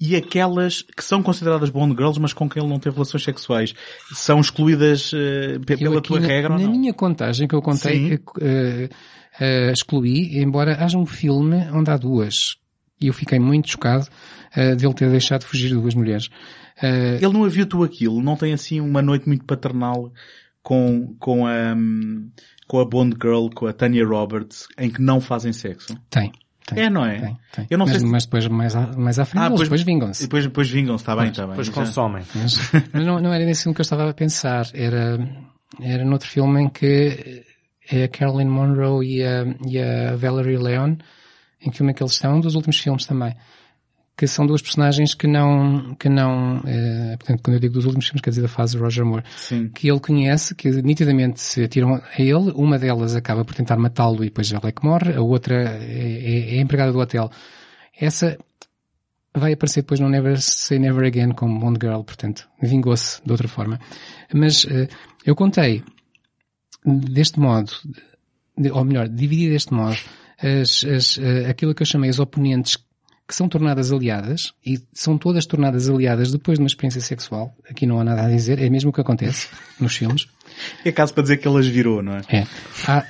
e 0.01 0.17
aquelas 0.17 0.83
que 0.83 1.05
são 1.05 1.23
consideradas 1.23 1.71
Bond 1.71 1.95
Girls, 1.97 2.21
mas 2.21 2.33
com 2.33 2.49
quem 2.49 2.63
ele 2.63 2.71
não 2.71 2.79
tem 2.79 2.93
relações 2.93 3.23
sexuais, 3.25 3.75
são 4.13 4.41
excluídas 4.41 5.13
Eu 5.13 5.61
pela 5.61 6.01
tua 6.01 6.21
na, 6.21 6.27
regra 6.27 6.49
na 6.51 6.57
ou 6.57 6.61
não? 6.63 6.71
minha 6.73 6.93
contagem 6.93 7.47
que 7.47 7.55
eu 7.55 7.63
contei, 7.63 8.09
Sim. 8.09 8.19
Eh, 9.41 9.69
eh, 9.69 9.73
excluí, 9.73 10.39
embora 10.43 10.77
haja 10.85 10.99
um 10.99 11.07
filme 11.07 11.57
onde 11.73 11.91
há 11.91 11.97
duas. 11.97 12.57
E 13.01 13.09
eu 13.09 13.13
fiquei 13.13 13.39
muito 13.39 13.71
chocado 13.71 14.07
eh, 14.55 14.75
de 14.75 14.87
ele 14.87 14.95
ter 14.95 15.11
deixado 15.11 15.45
fugir 15.45 15.71
duas 15.75 15.95
mulheres. 15.95 16.29
Eh, 16.83 17.17
Ele 17.21 17.33
não 17.33 17.45
havia 17.45 17.67
tu 17.67 17.83
aquilo, 17.85 18.23
não 18.23 18.37
tem 18.37 18.53
assim 18.53 18.81
uma 18.81 19.03
noite 19.03 19.27
muito 19.29 19.45
paternal 19.45 20.13
com, 20.63 21.15
com 21.19 21.47
a, 21.47 21.75
com 22.67 22.81
a 22.81 22.85
Bond 22.85 23.17
Girl, 23.21 23.49
com 23.55 23.67
a 23.67 23.73
Tanya 23.73 24.05
Roberts, 24.07 24.67
em 24.79 24.91
que 24.91 25.01
não 25.03 25.21
fazem 25.21 25.53
sexo? 25.53 25.95
tem, 26.09 26.33
tem. 26.67 26.85
É, 26.85 26.89
não 26.91 27.05
é? 27.05 27.19
Tem, 27.21 27.37
tem. 27.53 27.67
Eu 27.71 27.77
não 27.79 27.85
mas, 27.87 27.93
sei 27.97 28.01
se- 28.01 28.07
mas 28.07 28.25
depois 28.25 28.47
mais 28.49 28.75
à, 28.75 28.87
mais 28.97 29.19
à 29.19 29.25
frente 29.25 29.43
Ah, 29.45 29.49
depois 29.51 29.81
E 29.81 29.85
vingam-se. 29.85 30.23
depois, 30.23 30.45
depois 30.45 30.71
vingam-se, 30.71 31.03
está 31.03 31.15
bem, 31.15 31.29
está 31.29 31.43
bem. 31.43 31.51
Depois 31.51 31.69
consomem. 31.69 32.23
Mas, 32.35 32.59
mas 32.93 33.05
não, 33.07 33.21
não 33.21 33.33
era 33.33 33.45
nesse 33.45 33.65
filme 33.65 33.75
que 33.75 33.81
eu 33.81 33.85
estava 33.85 34.09
a 34.09 34.15
pensar. 34.15 34.67
Era, 34.73 35.19
era 35.83 36.05
noutro 36.05 36.29
filme 36.29 36.63
em 36.63 36.69
que 36.71 37.45
é 37.91 38.05
a 38.05 38.09
Caroline 38.09 38.51
Monroe 38.51 39.07
e 39.07 39.23
a, 39.23 39.45
e 39.67 39.79
a 39.79 40.17
Valerie 40.17 40.57
Leon, 40.57 40.97
em 41.61 41.71
que 41.71 41.77
filme 41.77 41.93
é 41.93 41.95
que 41.95 42.03
eles 42.03 42.13
estão, 42.13 42.37
um 42.37 42.41
dos 42.41 42.55
últimos 42.55 42.79
filmes 42.79 43.07
também. 43.07 43.35
Que 44.17 44.29
são 44.29 44.47
duas 44.47 44.63
personagens 44.63 45.13
que 45.13 45.27
não, 45.27 45.97
que 45.97 46.09
não, 46.09 46.63
eh, 46.65 47.17
portanto, 47.19 47.43
quando 47.43 47.55
eu 47.55 47.61
digo 47.61 47.75
dos 47.75 47.85
últimos 47.85 48.07
filmes, 48.07 48.21
quer 48.21 48.31
dizer 48.31 48.43
da 48.43 48.49
fase 48.49 48.79
Roger 48.79 49.05
Moore, 49.05 49.25
Sim. 49.37 49.69
que 49.71 49.91
ele 49.91 49.99
conhece, 49.99 50.55
que 50.55 50.71
nitidamente 50.71 51.41
se 51.41 51.65
atiram 51.65 51.95
a 51.97 52.23
ele, 52.23 52.53
uma 52.55 52.79
delas 52.79 53.17
acaba 53.17 53.45
por 53.45 53.57
tentar 53.57 53.77
matá-lo 53.77 54.23
e 54.23 54.27
depois 54.27 54.53
ela 54.53 54.69
é 54.69 54.73
que 54.73 54.85
morre, 54.85 55.15
a 55.15 55.21
outra 55.21 55.57
é, 55.57 56.55
é, 56.55 56.57
é 56.57 56.61
empregada 56.61 56.93
do 56.93 57.01
hotel. 57.01 57.29
Essa 58.01 58.39
vai 59.37 59.53
aparecer 59.53 59.83
depois 59.83 59.99
no 59.99 60.09
Never 60.09 60.41
Say 60.41 60.79
Never 60.79 61.05
Again 61.05 61.33
como 61.33 61.59
Bond 61.59 61.79
Girl, 61.83 62.03
portanto, 62.03 62.49
vingou-se 62.63 63.21
de 63.25 63.33
outra 63.33 63.49
forma. 63.49 63.81
Mas 64.33 64.65
eh, 64.71 64.87
eu 65.27 65.35
contei 65.35 65.83
deste 66.85 67.41
modo, 67.41 67.73
ou 68.73 68.85
melhor, 68.85 69.09
dividi 69.09 69.49
deste 69.49 69.73
modo, 69.73 69.97
as, 70.39 70.85
as, 70.85 71.19
eh, 71.19 71.49
aquilo 71.49 71.75
que 71.75 71.83
eu 71.83 71.87
chamei 71.87 72.11
as 72.11 72.19
oponentes 72.19 72.77
que 73.27 73.35
são 73.35 73.49
tornadas 73.49 73.91
aliadas, 73.91 74.53
e 74.65 74.79
são 74.93 75.17
todas 75.17 75.47
tornadas 75.47 75.89
aliadas 75.89 76.31
depois 76.31 76.59
de 76.59 76.63
uma 76.63 76.67
experiência 76.67 77.01
sexual. 77.01 77.57
Aqui 77.69 77.87
não 77.87 77.99
há 77.99 78.05
nada 78.05 78.27
a 78.27 78.29
dizer, 78.29 78.59
é 78.59 78.69
mesmo 78.69 78.91
o 78.91 78.93
que 78.93 79.01
acontece 79.01 79.49
nos 79.81 79.97
filmes. 79.97 80.29
É 80.85 80.93
caso 80.93 81.15
para 81.15 81.23
dizer 81.23 81.39
que 81.39 81.49
ele 81.49 81.59
as 81.59 81.67
virou, 81.67 82.03
não 82.03 82.17
é? 82.17 82.21
É. 82.29 82.47
Há, 82.87 83.07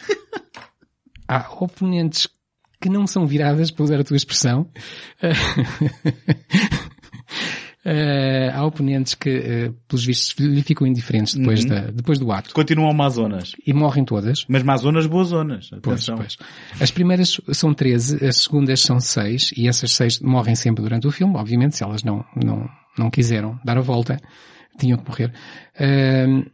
há 1.26 1.50
oponentes 1.60 2.28
que 2.80 2.88
não 2.88 3.06
são 3.06 3.26
viradas, 3.26 3.70
para 3.70 3.82
usar 3.82 3.98
a 3.98 4.04
tua 4.04 4.16
expressão. 4.16 4.70
Eh, 7.86 8.50
há 8.54 8.64
oponentes 8.64 9.14
que, 9.14 9.28
eh, 9.28 9.72
pelos 9.86 10.06
vistos, 10.06 10.34
lhe 10.38 10.62
ficam 10.62 10.86
indiferentes 10.86 11.34
depois, 11.34 11.62
Uhum. 11.64 11.68
da, 11.68 11.80
depois 11.90 12.18
do 12.18 12.32
ato. 12.32 12.54
Continuam 12.54 12.90
Amazonas. 12.90 13.54
E 13.66 13.74
morrem 13.74 14.04
todas. 14.06 14.46
Mas 14.48 14.62
Amazonas, 14.62 15.06
boas 15.06 15.28
zonas. 15.28 15.68
Pois, 15.82 16.00
Atenção. 16.00 16.16
pois. 16.16 16.38
As 16.80 16.90
primeiras 16.90 17.38
são 17.52 17.74
13, 17.74 18.24
as 18.24 18.38
segundas 18.38 18.80
são 18.80 18.98
6, 18.98 19.52
e 19.54 19.68
essas 19.68 19.92
6 19.92 20.20
morrem 20.20 20.54
sempre 20.54 20.82
durante 20.82 21.06
o 21.06 21.10
filme, 21.10 21.36
obviamente, 21.36 21.76
se 21.76 21.84
elas 21.84 22.02
não, 22.02 22.24
não, 22.42 22.66
não 22.98 23.10
quiseram 23.10 23.60
dar 23.62 23.76
a 23.76 23.82
volta, 23.82 24.16
tinham 24.78 24.96
que 24.98 25.06
morrer. 25.06 25.32
Ahm, 25.78 26.44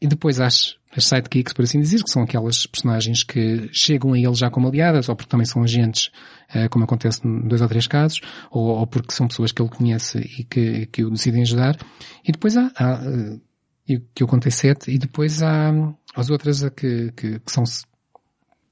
e 0.00 0.06
depois 0.06 0.40
há 0.40 0.48
as, 0.94 1.04
sidekicks, 1.04 1.52
por 1.52 1.62
assim 1.62 1.80
dizer, 1.80 2.02
que 2.02 2.10
são 2.10 2.22
aquelas 2.22 2.66
personagens 2.66 3.22
que 3.22 3.68
chegam 3.72 4.12
a 4.12 4.18
ele 4.18 4.34
já 4.34 4.50
como 4.50 4.68
aliadas, 4.68 5.08
ou 5.08 5.16
porque 5.16 5.30
também 5.30 5.46
são 5.46 5.62
agentes, 5.62 6.10
eh, 6.52 6.68
como 6.68 6.84
acontece 6.84 7.26
em 7.26 7.46
dois 7.46 7.60
ou 7.60 7.68
três 7.68 7.86
casos, 7.86 8.20
ou, 8.50 8.86
porque 8.86 9.12
são 9.12 9.28
pessoas 9.28 9.52
que 9.52 9.60
ele 9.62 9.70
conhece 9.70 10.18
e 10.18 10.44
que, 10.44 10.86
que 10.86 11.04
o 11.04 11.10
decidem 11.10 11.42
ajudar. 11.42 11.76
E 12.24 12.32
depois 12.32 12.56
há, 12.56 12.70
há 12.76 13.02
eh, 13.88 14.00
que 14.14 14.22
eu 14.22 14.26
contei 14.26 14.52
sete, 14.52 14.90
e 14.90 14.98
depois 14.98 15.42
há 15.42 15.70
hum, 15.70 15.94
as 16.14 16.30
outras 16.30 16.62
que, 16.70 17.12
que, 17.12 17.38
que 17.40 17.52
são 17.52 17.64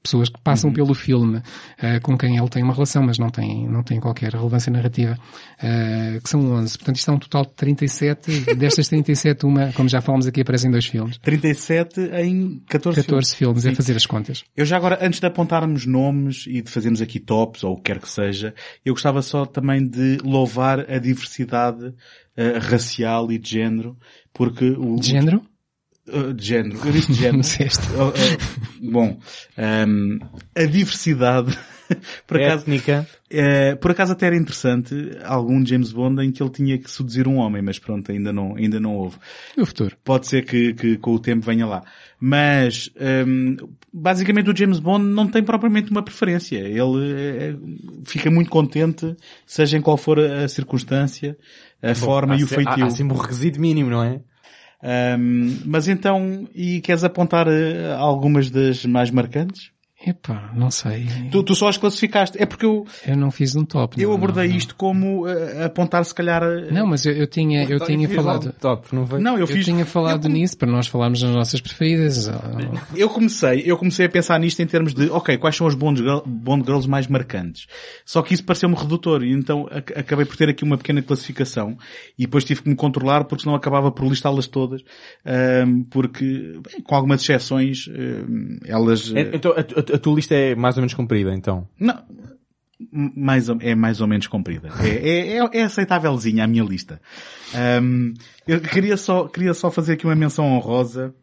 pessoas 0.07 0.29
que 0.29 0.39
passam 0.41 0.71
pelo 0.71 0.93
filme 0.93 1.37
uh, 1.37 2.01
com 2.01 2.17
quem 2.17 2.37
ele 2.37 2.49
tem 2.49 2.63
uma 2.63 2.73
relação, 2.73 3.03
mas 3.03 3.19
não 3.19 3.29
tem, 3.29 3.67
não 3.67 3.83
tem 3.83 3.99
qualquer 3.99 4.33
relevância 4.33 4.71
narrativa, 4.71 5.13
uh, 5.13 6.21
que 6.21 6.29
são 6.29 6.39
11. 6.53 6.77
Portanto, 6.77 6.95
isto 6.95 7.11
é 7.11 7.13
um 7.13 7.19
total 7.19 7.45
de 7.45 7.53
37. 7.53 8.55
Destas 8.55 8.87
37, 8.87 9.45
uma, 9.45 9.71
como 9.73 9.89
já 9.89 10.01
falamos 10.01 10.25
aqui, 10.25 10.41
aparecem 10.41 10.71
dois 10.71 10.85
filmes. 10.85 11.17
37 11.19 11.99
em 12.13 12.59
14, 12.67 13.03
14 13.03 13.35
filmes, 13.35 13.63
Sim. 13.63 13.69
a 13.69 13.75
fazer 13.75 13.95
as 13.95 14.05
contas. 14.05 14.43
Eu 14.55 14.65
já 14.65 14.77
agora, 14.77 14.97
antes 15.01 15.19
de 15.19 15.27
apontarmos 15.27 15.85
nomes 15.85 16.45
e 16.47 16.61
de 16.61 16.71
fazermos 16.71 17.01
aqui 17.01 17.19
tops, 17.19 17.63
ou 17.63 17.73
o 17.73 17.75
que 17.77 17.83
quer 17.83 17.99
que 17.99 18.09
seja, 18.09 18.53
eu 18.85 18.93
gostava 18.93 19.21
só 19.21 19.45
também 19.45 19.85
de 19.85 20.17
louvar 20.23 20.89
a 20.89 20.97
diversidade 20.97 21.85
uh, 21.85 22.59
racial 22.61 23.31
e 23.31 23.37
de 23.37 23.49
género, 23.49 23.97
porque 24.33 24.69
o... 24.69 24.95
De 24.95 25.07
género? 25.07 25.41
Uh, 26.07 26.33
de 26.33 26.45
género. 26.45 26.79
Eu 26.85 26.91
disse 26.91 27.11
de 27.11 27.19
género. 27.19 27.43
Oh, 27.99 28.91
bom, 28.91 29.19
um, 29.57 30.19
a 30.55 30.65
diversidade, 30.65 31.57
por 32.27 32.41
acaso, 32.41 32.63
Étnica. 32.63 33.07
é, 33.29 33.75
por 33.75 33.91
acaso 33.91 34.13
até 34.13 34.27
era 34.27 34.35
interessante 34.35 34.95
algum 35.23 35.65
James 35.65 35.91
Bond 35.91 36.23
em 36.23 36.31
que 36.31 36.41
ele 36.41 36.49
tinha 36.49 36.77
que 36.77 36.89
seduzir 36.89 37.27
um 37.27 37.37
homem, 37.37 37.61
mas 37.61 37.79
pronto, 37.79 38.11
ainda 38.11 38.31
não, 38.31 38.55
ainda 38.55 38.79
não 38.79 38.95
houve. 38.95 39.17
No 39.57 39.65
futuro. 39.65 39.97
Pode 40.03 40.27
ser 40.27 40.45
que, 40.45 40.73
que 40.73 40.97
com 40.97 41.13
o 41.13 41.19
tempo 41.19 41.45
venha 41.45 41.65
lá. 41.65 41.83
Mas, 42.19 42.89
hum, 43.27 43.57
basicamente 43.91 44.49
o 44.49 44.55
James 44.55 44.79
Bond 44.79 45.05
não 45.05 45.27
tem 45.27 45.43
propriamente 45.43 45.91
uma 45.91 46.03
preferência. 46.03 46.57
Ele 46.57 47.11
eh, 47.15 47.55
fica 48.05 48.29
muito 48.31 48.49
contente, 48.49 49.15
seja 49.45 49.77
em 49.77 49.81
qual 49.81 49.97
for 49.97 50.19
a 50.19 50.47
circunstância, 50.47 51.37
a 51.81 51.93
forma 51.93 52.35
Há 52.35 52.37
e 52.37 52.43
o 52.43 52.47
feitio. 52.47 52.83
Há, 52.83 52.87
há 52.87 52.89
sempre 52.89 53.15
um 53.15 53.19
requisito 53.19 53.59
mínimo, 53.59 53.89
não 53.89 54.03
é? 54.03 54.21
Hum, 54.83 55.59
mas 55.65 55.87
então, 55.87 56.47
e 56.53 56.79
queres 56.81 57.03
apontar 57.03 57.47
eh, 57.47 57.93
algumas 57.95 58.51
das 58.51 58.85
mais 58.85 59.09
marcantes? 59.09 59.71
Epá, 60.05 60.53
não 60.55 60.69
sei. 60.69 61.07
Tu, 61.31 61.41
tu 61.41 61.55
só 61.55 61.67
as 61.69 61.77
classificaste. 61.77 62.37
É 62.39 62.45
porque 62.45 62.65
eu, 62.67 62.85
Eu 63.05 63.17
não 63.17 63.31
fiz 63.31 63.55
um 63.55 63.65
top. 63.65 63.99
eu 63.99 64.09
não, 64.09 64.15
abordei 64.15 64.43
não, 64.45 64.51
não. 64.51 64.57
isto 64.57 64.75
como 64.75 65.27
eh, 65.27 65.63
apontar 65.65 66.05
se 66.05 66.13
calhar... 66.13 66.43
eh, 66.43 66.71
Não, 66.71 66.85
mas 66.85 67.03
eu, 67.03 67.13
eu 67.13 67.25
tinha, 67.25 67.63
eu 67.63 67.79
tinha 67.79 68.07
falado. 68.07 68.53
Top, 68.61 68.93
não 68.93 69.07
foi? 69.07 69.19
Não, 69.19 69.33
eu 69.33 69.39
Eu, 69.41 69.47
fiz... 69.47 69.65
tinha 69.65 69.83
falado 69.87 70.29
nisso 70.29 70.55
para 70.55 70.69
nós 70.71 70.85
falarmos 70.85 71.19
das 71.21 71.31
nossas 71.31 71.59
preferidas. 71.61 72.29
Eu 72.95 73.09
comecei, 73.09 73.63
eu 73.65 73.75
comecei 73.75 74.05
a 74.05 74.09
pensar 74.09 74.39
nisto 74.39 74.59
em 74.61 74.67
termos 74.67 74.93
de, 74.93 75.09
ok, 75.09 75.35
quais 75.39 75.55
são 75.55 75.65
os 75.65 75.73
Bond, 75.73 75.99
girl- 75.99 76.21
Bond 76.27 76.63
Girls 76.63 76.87
mais 76.87 77.07
marcantes? 77.07 77.65
Só 78.05 78.21
que 78.21 78.35
isso 78.35 78.43
pareceu-me 78.43 78.75
redutor 78.75 79.23
e 79.23 79.31
então 79.33 79.67
ac- 79.71 79.93
acabei 79.97 80.25
por 80.25 80.37
ter 80.37 80.47
aqui 80.47 80.63
uma 80.63 80.77
pequena 80.77 81.01
classificação 81.01 81.75
e 82.17 82.25
depois 82.27 82.43
tive 82.43 82.61
que 82.61 82.69
me 82.69 82.75
controlar 82.75 83.23
porque 83.23 83.43
senão 83.43 83.55
acabava 83.55 83.91
por 83.91 84.07
listá-las 84.07 84.45
todas, 84.45 84.83
ahm, 85.25 85.81
porque, 85.89 86.59
bem, 86.71 86.81
com 86.83 86.93
algumas 86.95 87.21
exceções, 87.23 87.87
ahm, 87.89 88.59
elas... 88.63 89.11
É- 89.15 89.31
Então, 89.35 89.53
a, 89.53 89.61
a- 89.61 89.86
a 89.93 89.97
tua 89.97 90.15
lista 90.15 90.35
é 90.35 90.55
mais 90.55 90.75
ou 90.77 90.81
menos 90.81 90.93
comprida, 90.93 91.33
então. 91.33 91.67
Não, 91.79 91.97
mais 92.91 93.49
ou- 93.49 93.57
é 93.59 93.73
mais 93.75 94.01
ou 94.01 94.07
menos 94.07 94.27
comprida. 94.27 94.69
É, 94.83 95.09
é, 95.09 95.37
é, 95.37 95.49
é 95.59 95.63
aceitávelzinha 95.63 96.43
a 96.43 96.47
minha 96.47 96.63
lista. 96.63 97.01
Ahm, 97.53 98.13
eu 98.47 98.61
queria 98.61 98.97
só, 98.97 99.27
queria 99.27 99.53
só 99.53 99.71
fazer 99.71 99.93
aqui 99.93 100.05
uma 100.05 100.15
menção 100.15 100.45
honrosa 100.45 101.13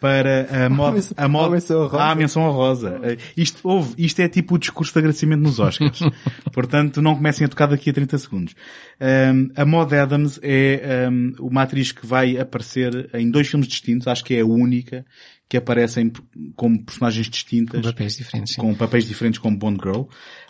para 0.00 0.66
a 0.66 0.68
moda, 0.70 0.92
menção- 0.96 1.14
a 1.16 1.28
moda, 1.28 1.46
uma 1.46 1.52
menção 1.54 1.80
honrosa? 1.80 2.02
ah, 2.02 2.10
a 2.10 2.14
menção 2.14 2.42
honrosa. 2.42 3.00
Isto, 3.36 3.60
houve, 3.66 3.94
isto 3.96 4.20
é 4.20 4.28
tipo 4.28 4.56
o 4.56 4.58
discurso 4.58 4.92
de 4.92 4.98
agradecimento 4.98 5.40
nos 5.40 5.58
Oscars. 5.60 6.00
Portanto, 6.52 7.00
não 7.00 7.14
comecem 7.14 7.44
a 7.44 7.48
tocar 7.48 7.66
daqui 7.66 7.88
a 7.90 7.92
30 7.92 8.18
segundos. 8.18 8.54
Ahm, 9.00 9.48
a 9.56 9.64
Maud 9.64 9.94
Adams 9.94 10.38
é 10.42 11.06
ahm, 11.06 11.32
uma 11.40 11.62
atriz 11.62 11.92
que 11.92 12.04
vai 12.04 12.36
aparecer 12.36 13.08
em 13.14 13.30
dois 13.30 13.46
filmes 13.48 13.68
distintos, 13.68 14.06
acho 14.08 14.24
que 14.24 14.34
é 14.34 14.40
a 14.40 14.46
única 14.46 15.06
que 15.52 15.56
aparece 15.58 16.00
em- 16.00 16.10
como 16.56 16.82
personagens 16.82 17.28
distintas 17.28 17.82
Com 17.82 17.90
papéis 17.92 18.16
diferentes. 18.16 18.54
sim. 18.54 18.60
com 18.62 18.74
papéis 18.74 19.04
diferentes 19.04 19.38
como 19.38 19.54
Bond 19.58 19.78
Girl. 19.84 20.04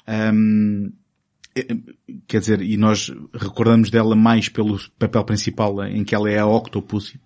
Um, 0.06 0.92
eh, 1.56 1.66
quer 2.28 2.38
dizer, 2.38 2.62
e 2.62 2.76
nós 2.76 3.12
recordamos 3.34 3.90
dela 3.90 4.14
mais 4.14 4.48
pelo 4.48 4.78
papel 5.00 5.24
principal 5.24 5.84
em 5.86 6.04
que 6.04 6.14
ela 6.14 6.30
é 6.30 6.38
a 6.38 6.46
Octopus 6.46 7.16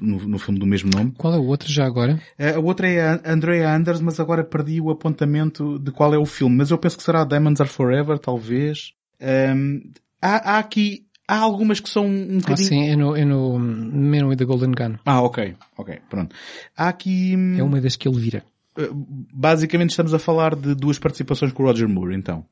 no, 0.00 0.18
no 0.28 0.38
filme 0.38 0.60
do 0.60 0.66
mesmo 0.66 0.90
nome. 0.94 1.12
Qual 1.18 1.34
é 1.34 1.36
o 1.38 1.44
outro 1.46 1.68
já 1.72 1.84
agora? 1.84 2.22
A 2.38 2.56
outra 2.60 2.86
é 2.88 3.00
a 3.04 3.20
Andrea 3.26 3.74
Anders, 3.74 4.00
mas 4.00 4.20
agora 4.20 4.44
perdi 4.44 4.80
o 4.80 4.90
apontamento 4.90 5.76
de 5.80 5.90
qual 5.90 6.14
é 6.14 6.18
o 6.18 6.24
filme. 6.26 6.54
Mas 6.58 6.70
eu 6.70 6.78
penso 6.78 6.96
que 6.98 7.02
será 7.02 7.24
Diamonds 7.24 7.60
Are 7.60 7.68
Forever, 7.68 8.16
talvez. 8.16 8.92
Um, 9.20 9.90
há, 10.22 10.52
há 10.54 10.58
aqui, 10.60 11.04
há 11.28 11.38
algumas 11.38 11.80
que 11.80 11.88
são 11.88 12.06
um 12.06 12.36
Ah, 12.38 12.40
bocadinho... 12.40 12.68
sim, 12.68 12.88
é 12.88 12.96
no, 12.96 13.16
é 13.16 13.24
no 13.24 13.58
Man 13.58 14.26
with 14.26 14.36
the 14.36 14.44
Golden 14.44 14.72
Gun. 14.72 14.96
Ah, 15.04 15.22
ok, 15.22 15.54
ok, 15.76 15.98
pronto. 16.08 16.34
Há 16.76 16.88
aqui... 16.88 17.34
hum, 17.36 17.58
É 17.58 17.62
uma 17.62 17.80
das 17.80 17.96
que 17.96 18.08
ele 18.08 18.18
vira. 18.20 18.44
Uh, 18.78 18.88
basicamente 19.32 19.90
estamos 19.90 20.12
a 20.14 20.18
falar 20.18 20.54
de 20.56 20.74
duas 20.74 20.98
participações 20.98 21.52
com 21.52 21.62
o 21.62 21.66
Roger 21.66 21.88
Moore, 21.88 22.14
então. 22.16 22.44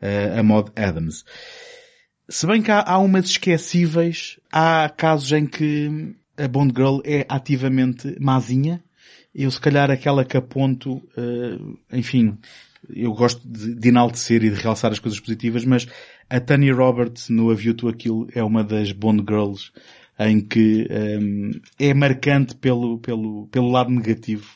Uh, 0.00 0.38
a 0.40 0.42
Maud 0.42 0.70
Adams. 0.76 1.24
Se 2.28 2.46
bem 2.46 2.60
que 2.62 2.70
há, 2.70 2.80
há 2.82 2.98
umas 2.98 3.26
esquecíveis, 3.26 4.38
há 4.50 4.88
casos 4.88 5.30
em 5.32 5.46
que 5.46 6.14
a 6.36 6.48
Bond 6.48 6.72
Girl 6.76 6.98
é 7.04 7.24
ativamente 7.28 8.16
mazinha. 8.20 8.82
Eu 9.34 9.50
se 9.50 9.60
calhar 9.60 9.90
aquela 9.90 10.24
que 10.24 10.36
aponto, 10.36 10.94
uh, 10.94 11.78
enfim, 11.92 12.36
eu 12.88 13.12
gosto 13.12 13.46
de, 13.46 13.74
de 13.74 13.88
enaltecer 13.88 14.42
e 14.44 14.50
de 14.50 14.56
realçar 14.60 14.90
as 14.92 14.98
coisas 14.98 15.20
positivas, 15.20 15.64
mas 15.64 15.86
a 16.28 16.40
Tanya 16.40 16.74
Roberts 16.74 17.28
no 17.28 17.50
A 17.50 17.54
View 17.54 17.74
to 17.74 17.88
a 17.88 17.92
Kill 17.92 18.28
é 18.34 18.42
uma 18.42 18.64
das 18.64 18.92
Bond 18.92 19.24
Girls 19.28 19.70
em 20.18 20.40
que 20.40 20.88
um, 20.90 21.50
é 21.78 21.92
marcante 21.92 22.56
pelo, 22.56 22.98
pelo, 22.98 23.46
pelo 23.48 23.70
lado 23.70 23.90
negativo 23.90 24.46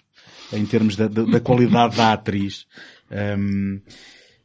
em 0.52 0.64
termos 0.66 0.96
da, 0.96 1.06
da, 1.06 1.22
da 1.22 1.40
qualidade 1.40 1.96
da 1.96 2.12
atriz. 2.12 2.66
Um, 3.10 3.80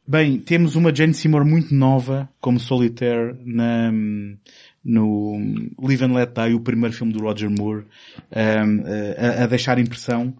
bem, 0.08 0.38
temos 0.40 0.76
uma 0.76 0.94
Jane 0.94 1.14
Seymour 1.14 1.46
muito 1.46 1.74
nova 1.74 2.30
como 2.40 2.60
Solitaire 2.60 3.36
na, 3.44 3.92
no 4.84 5.38
Live 5.82 6.04
and 6.04 6.14
Let 6.14 6.34
Die, 6.34 6.54
o 6.54 6.60
primeiro 6.60 6.96
filme 6.96 7.14
do 7.14 7.20
Roger 7.20 7.50
Moore, 7.50 7.86
um, 8.32 8.84
a, 9.18 9.44
a 9.44 9.48
deixar 9.48 9.80
impressão. 9.80 10.36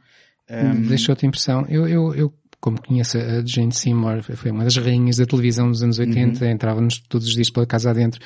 Deixou-te 0.88 1.26
impressão. 1.26 1.66
Eu, 1.68 1.88
eu, 1.88 2.14
eu, 2.14 2.34
como 2.66 2.82
conheço 2.82 3.16
a 3.20 3.46
Jane 3.46 3.72
Seymour, 3.72 4.24
foi 4.24 4.50
uma 4.50 4.64
das 4.64 4.76
rainhas 4.76 5.18
da 5.18 5.26
televisão 5.28 5.70
dos 5.70 5.84
anos 5.84 6.00
80, 6.00 6.48
entrava-nos 6.50 6.98
todos 6.98 7.28
os 7.28 7.36
dias 7.36 7.52
pela 7.52 7.68
casa 7.68 7.92
adentro 7.92 8.20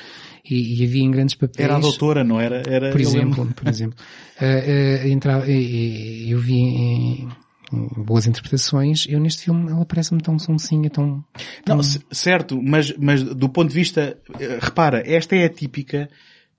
e, 0.48 0.80
e 0.80 0.86
havia 0.86 1.02
em 1.02 1.10
grandes 1.10 1.34
papéis. 1.34 1.58
era 1.62 1.76
a 1.76 1.78
doutora, 1.78 2.24
não 2.24 2.40
era? 2.40 2.62
era 2.66 2.90
por 2.90 2.98
exemplo, 3.02 3.42
lembro- 3.42 3.54
por 3.54 3.68
exemplo. 3.68 3.98
Uh, 4.40 5.04
uh, 5.04 5.08
entrava, 5.08 5.46
eu 5.50 6.38
vi 6.38 6.54
em, 6.54 7.28
boas 7.98 8.26
interpretações, 8.26 9.04
eu 9.06 9.20
neste 9.20 9.42
filme 9.42 9.70
ela 9.70 9.84
parece-me 9.84 10.22
tão 10.22 10.38
sonsinha, 10.38 10.88
tão... 10.88 11.22
tão- 11.62 11.76
Não, 11.76 11.82
certo, 12.10 12.58
mas, 12.62 12.94
mas 12.96 13.22
do 13.22 13.50
ponto 13.50 13.68
de 13.68 13.74
vista, 13.74 14.16
eh, 14.38 14.58
repara, 14.58 15.02
esta 15.04 15.36
é 15.36 15.44
a 15.44 15.48
típica 15.50 16.08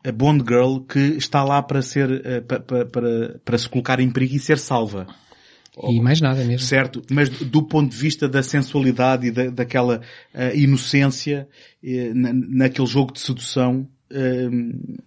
a 0.06 0.12
Bond 0.12 0.44
Girl 0.48 0.82
que 0.82 1.00
está 1.18 1.44
lá 1.44 1.64
para 1.64 1.82
ser, 1.82 2.22
eh, 2.24 2.42
pa- 2.42 2.60
pa- 2.60 2.86
para, 2.86 3.40
para 3.44 3.58
se 3.58 3.68
colocar 3.68 4.00
em 4.00 4.12
perigo 4.12 4.36
e 4.36 4.40
ser 4.40 4.60
salva. 4.60 5.08
E 5.90 6.02
mais 6.02 6.20
nada 6.20 6.44
mesmo. 6.44 6.68
Certo, 6.68 7.02
mas 7.10 7.30
do 7.30 7.64
ponto 7.64 7.92
de 7.92 7.98
vista 7.98 8.28
da 8.28 8.44
sensualidade 8.44 9.28
e 9.28 9.32
da, 9.32 9.50
daquela 9.50 10.02
eh, 10.34 10.58
inocência 10.58 11.48
eh, 11.84 12.12
na, 12.14 12.34
naquele 12.34 12.88
jogo 12.88 13.14
de 13.14 13.22
sedução, 13.22 13.88
eh, 14.12 14.50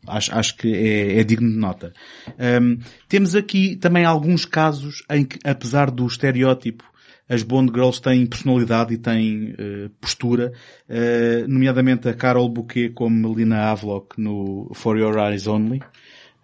acho, 0.07 0.35
acho 0.35 0.57
que 0.57 0.73
é, 0.75 1.21
é 1.21 1.25
digno 1.25 1.51
de 1.51 1.59
nota. 1.59 1.93
Um, 2.39 2.79
temos 3.09 3.35
aqui 3.35 3.77
também 3.77 4.05
alguns 4.05 4.45
casos 4.47 5.05
em 5.11 5.25
que, 5.25 5.39
apesar 5.45 5.91
do 5.91 6.07
estereótipo, 6.07 6.85
as 7.29 7.43
Bond 7.43 7.73
Girls 7.73 8.01
têm 8.01 8.27
personalidade 8.27 8.93
e 8.95 8.99
têm 8.99 9.55
eh, 9.59 9.89
postura, 10.01 10.53
eh, 10.89 11.45
nomeadamente 11.49 12.09
a 12.09 12.15
Carol 12.15 12.49
Bouquet 12.49 12.91
como 12.91 13.29
Melina 13.29 13.71
Havelock 13.71 14.21
no 14.21 14.71
For 14.75 14.99
Your 14.99 15.17
Eyes 15.19 15.47
Only, 15.47 15.81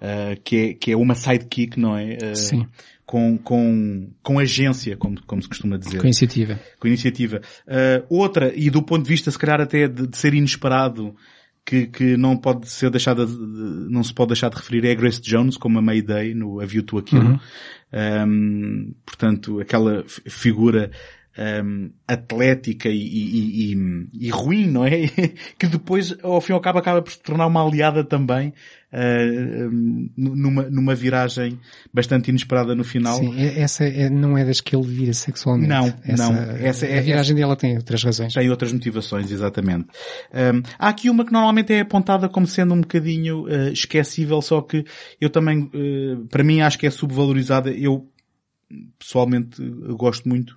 eh, 0.01 0.39
que, 0.43 0.57
é, 0.57 0.75
que 0.75 0.93
é 0.93 0.97
uma 0.97 1.15
sidekick, 1.15 1.79
não 1.79 1.97
é? 1.97 2.35
Sim. 2.35 2.67
Com, 3.11 3.37
com, 3.39 4.09
com 4.23 4.39
agência, 4.39 4.97
como, 4.97 5.21
como 5.27 5.43
se 5.43 5.49
costuma 5.49 5.77
dizer. 5.77 5.99
Com 5.99 6.07
iniciativa. 6.07 6.61
Com 6.79 6.87
iniciativa. 6.87 7.41
Uh, 7.67 8.07
outra, 8.09 8.53
e 8.55 8.71
do 8.71 8.85
ponto 8.85 9.03
de 9.03 9.09
vista, 9.09 9.33
se 9.33 9.37
calhar 9.37 9.61
até 9.61 9.89
de, 9.89 10.07
de 10.07 10.17
ser 10.17 10.33
inesperado, 10.33 11.17
que, 11.67 11.89
que 11.89 12.17
não 12.17 12.37
pode 12.37 12.69
ser 12.69 12.89
deixada, 12.89 13.27
de, 13.27 13.33
não 13.37 14.05
se 14.05 14.15
pode 14.15 14.29
deixar 14.29 14.49
de 14.49 14.59
referir, 14.59 14.85
é 14.87 14.93
a 14.93 14.95
Grace 14.95 15.21
Jones, 15.21 15.57
como 15.57 15.77
a 15.81 15.83
Mayday 15.83 16.35
no 16.35 16.61
A 16.61 16.65
View 16.65 16.85
to 16.85 16.99
a 16.99 17.03
Kill. 17.03 17.41
Um, 17.93 18.95
portanto, 19.05 19.59
aquela 19.59 20.05
fi- 20.07 20.23
figura 20.31 20.93
um, 21.39 21.91
atlética 22.07 22.89
e, 22.89 22.97
e- 22.99 23.73
e- 23.75 24.09
e 24.27 24.31
ruim, 24.31 24.67
não 24.67 24.85
é? 24.85 24.91
que 25.59 25.67
depois, 25.67 26.15
ao 26.23 26.41
fim 26.41 26.53
e 26.53 26.55
ao 26.55 26.61
cabo, 26.61 26.79
acaba 26.79 27.01
por 27.03 27.13
se 27.13 27.21
tornar 27.23 27.47
uma 27.47 27.65
aliada 27.65 28.03
também, 28.05 28.53
uh, 28.93 29.69
um, 29.69 30.11
numa, 30.17 30.63
numa 30.69 30.95
viragem 30.95 31.59
bastante 31.95 32.31
inesperada 32.31 32.75
no 32.75 32.83
final. 32.85 33.17
Sim, 33.19 33.35
essa 33.39 33.85
é- 33.85 34.11
não 34.11 34.37
é 34.37 34.45
das 34.45 34.61
que 34.61 34.75
ele 34.75 34.87
vira 34.87 35.13
sexualmente. 35.13 35.69
Não, 35.69 35.95
Essa- 36.05 36.33
não. 36.33 36.41
Essa 36.57 36.87
é- 36.87 36.99
a 36.99 37.03
viragem 37.03 37.37
dela 37.37 37.57
tem 37.57 37.77
outras 37.77 38.03
razões. 38.03 38.35
Tem 38.35 38.51
outras 38.51 38.73
motivações, 38.73 39.31
exatamente. 39.31 39.87
Um, 40.35 40.63
há 40.79 40.89
aqui 40.89 41.09
uma 41.09 41.25
que 41.25 41.33
normalmente 41.33 41.73
é 41.73 41.81
apontada 41.81 42.29
como 42.29 42.47
sendo 42.47 42.75
um 42.75 42.81
bocadinho 42.81 43.45
uh, 43.45 43.73
esquecível, 43.73 44.43
só 44.43 44.61
que 44.61 44.85
eu 45.21 45.31
também, 45.31 45.71
uh, 45.75 46.27
para 46.29 46.43
mim 46.43 46.61
acho 46.61 46.79
que 46.79 46.87
é 46.87 46.91
subvalorizada. 46.91 47.71
Eu, 47.71 48.07
pessoalmente, 48.99 49.61
gosto 49.97 50.29
muito, 50.29 50.57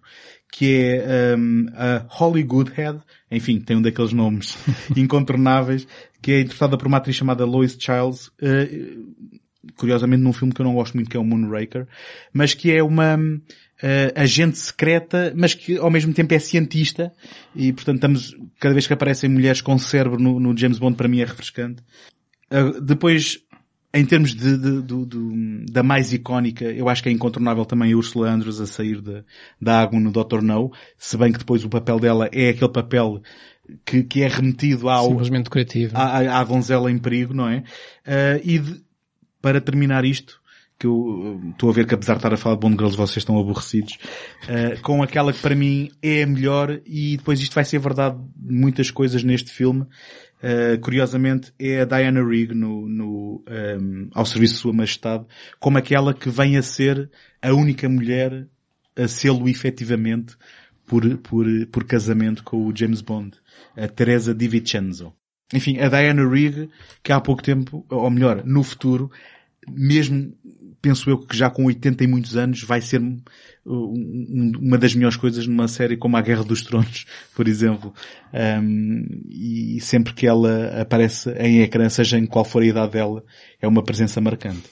que 0.53 0.75
é 0.75 1.35
um, 1.35 1.65
a 1.73 2.05
Holly 2.07 2.43
Goodhead, 2.43 2.99
enfim, 3.31 3.59
tem 3.59 3.75
um 3.75 3.81
daqueles 3.81 4.13
nomes 4.13 4.55
incontornáveis, 4.95 5.87
que 6.21 6.31
é 6.31 6.41
interpretada 6.41 6.77
por 6.77 6.85
uma 6.85 6.97
atriz 6.97 7.15
chamada 7.15 7.43
Lois 7.43 7.75
Childs, 7.79 8.27
uh, 8.27 9.13
curiosamente 9.75 10.21
num 10.21 10.31
filme 10.31 10.53
que 10.53 10.61
eu 10.61 10.65
não 10.65 10.75
gosto 10.75 10.93
muito, 10.93 11.09
que 11.09 11.17
é 11.17 11.19
o 11.19 11.23
Moonraker, 11.23 11.87
mas 12.31 12.53
que 12.53 12.71
é 12.71 12.83
uma 12.83 13.17
uh, 13.17 13.41
agente 14.15 14.59
secreta, 14.59 15.33
mas 15.35 15.55
que 15.55 15.75
ao 15.79 15.89
mesmo 15.89 16.13
tempo 16.13 16.35
é 16.35 16.39
cientista, 16.39 17.11
e 17.55 17.73
portanto 17.73 17.95
estamos, 17.95 18.37
cada 18.59 18.75
vez 18.75 18.85
que 18.85 18.93
aparecem 18.93 19.31
mulheres 19.31 19.59
com 19.59 19.75
cérebro 19.79 20.19
no, 20.19 20.39
no 20.39 20.55
James 20.55 20.77
Bond, 20.77 20.95
para 20.95 21.07
mim 21.07 21.19
é 21.19 21.25
refrescante. 21.25 21.81
Uh, 22.51 22.79
depois, 22.79 23.39
em 23.93 24.05
termos 24.05 24.33
de, 24.33 24.57
de, 24.57 24.81
de, 24.81 25.05
de, 25.05 25.65
da 25.71 25.83
mais 25.83 26.11
icónica, 26.11 26.65
eu 26.65 26.89
acho 26.89 27.03
que 27.03 27.09
é 27.09 27.11
incontornável 27.11 27.63
também 27.63 27.93
a 27.93 27.95
Ursula 27.95 28.29
Andrews 28.29 28.59
a 28.59 28.65
sair 28.65 28.99
da, 28.99 29.23
da 29.61 29.81
água 29.81 29.99
no 29.99 30.11
Dr. 30.11 30.41
No, 30.41 30.71
se 30.97 31.15
bem 31.15 31.31
que 31.31 31.37
depois 31.37 31.63
o 31.63 31.69
papel 31.69 31.99
dela 31.99 32.27
é 32.31 32.49
aquele 32.49 32.71
papel 32.71 33.21
que, 33.85 34.03
que 34.03 34.23
é 34.23 34.27
remetido 34.27 34.89
ao... 34.89 35.09
Simplesmente 35.09 35.43
decorativo. 35.45 35.95
À, 35.95 36.39
à 36.39 36.43
donzela 36.43 36.91
em 36.91 36.97
perigo, 36.97 37.35
não 37.35 37.47
é? 37.47 37.59
Uh, 37.59 38.41
e 38.43 38.57
de, 38.57 38.83
para 39.39 39.61
terminar 39.61 40.03
isto, 40.05 40.41
que 40.79 40.87
eu 40.87 41.39
estou 41.51 41.69
a 41.69 41.73
ver 41.73 41.85
que 41.85 41.93
apesar 41.93 42.13
de 42.13 42.19
estar 42.19 42.33
a 42.33 42.37
falar 42.37 42.55
de 42.55 42.61
Bond 42.61 42.75
Girls 42.75 42.97
vocês 42.97 43.17
estão 43.17 43.37
aborrecidos, 43.37 43.97
uh, 44.43 44.81
com 44.81 45.03
aquela 45.03 45.31
que 45.31 45.39
para 45.39 45.55
mim 45.55 45.91
é 46.01 46.23
a 46.23 46.27
melhor 46.27 46.81
e 46.85 47.15
depois 47.17 47.39
isto 47.39 47.53
vai 47.53 47.63
ser 47.63 47.79
verdade 47.79 48.17
muitas 48.35 48.89
coisas 48.89 49.23
neste 49.23 49.51
filme, 49.51 49.85
Uh, 50.43 50.77
curiosamente, 50.81 51.53
é 51.57 51.79
a 51.79 51.85
Diana 51.85 52.21
Rigg 52.21 52.53
no, 52.53 52.85
no 52.85 53.45
um, 53.47 54.09
ao 54.13 54.25
serviço 54.25 54.55
de 54.55 54.59
Sua 54.59 54.73
Majestade, 54.73 55.25
como 55.57 55.77
aquela 55.77 56.13
que 56.13 56.29
vem 56.29 56.57
a 56.57 56.61
ser 56.61 57.09
a 57.41 57.53
única 57.53 57.87
mulher 57.87 58.45
a 58.93 59.07
sê-lo 59.07 59.47
efetivamente 59.47 60.35
por, 60.85 61.17
por, 61.19 61.45
por 61.71 61.85
casamento 61.85 62.43
com 62.43 62.67
o 62.67 62.75
James 62.75 62.99
Bond, 62.99 63.37
a 63.75 63.87
Teresa 63.87 64.35
Di 64.35 64.49
Vincenzo. 64.49 65.13
Enfim, 65.53 65.79
a 65.79 65.87
Diana 65.87 66.27
Rigg, 66.27 66.69
que 67.01 67.13
há 67.13 67.21
pouco 67.21 67.41
tempo, 67.41 67.85
ou 67.89 68.09
melhor, 68.09 68.43
no 68.45 68.63
futuro, 68.63 69.09
mesmo 69.65 70.35
penso 70.83 71.09
eu 71.09 71.17
que 71.17 71.35
já 71.35 71.49
com 71.49 71.65
80 71.65 72.03
e 72.03 72.07
muitos 72.07 72.35
anos 72.35 72.61
vai 72.61 72.81
ser 72.81 73.01
uma 73.65 74.77
das 74.77 74.93
melhores 74.93 75.15
coisas 75.15 75.47
numa 75.47 75.69
série 75.69 75.95
como 75.95 76.17
A 76.17 76.21
Guerra 76.21 76.43
dos 76.43 76.61
Tronos, 76.61 77.05
por 77.33 77.47
exemplo. 77.47 77.93
Um, 78.33 79.05
e 79.29 79.79
sempre 79.79 80.13
que 80.13 80.27
ela 80.27 80.81
aparece 80.81 81.31
em 81.39 81.61
ecrã, 81.61 81.87
seja 81.87 82.17
em 82.17 82.25
qual 82.25 82.43
for 82.43 82.61
a 82.61 82.65
idade 82.65 82.91
dela, 82.91 83.23
é 83.61 83.67
uma 83.67 83.81
presença 83.81 84.19
marcante. 84.19 84.69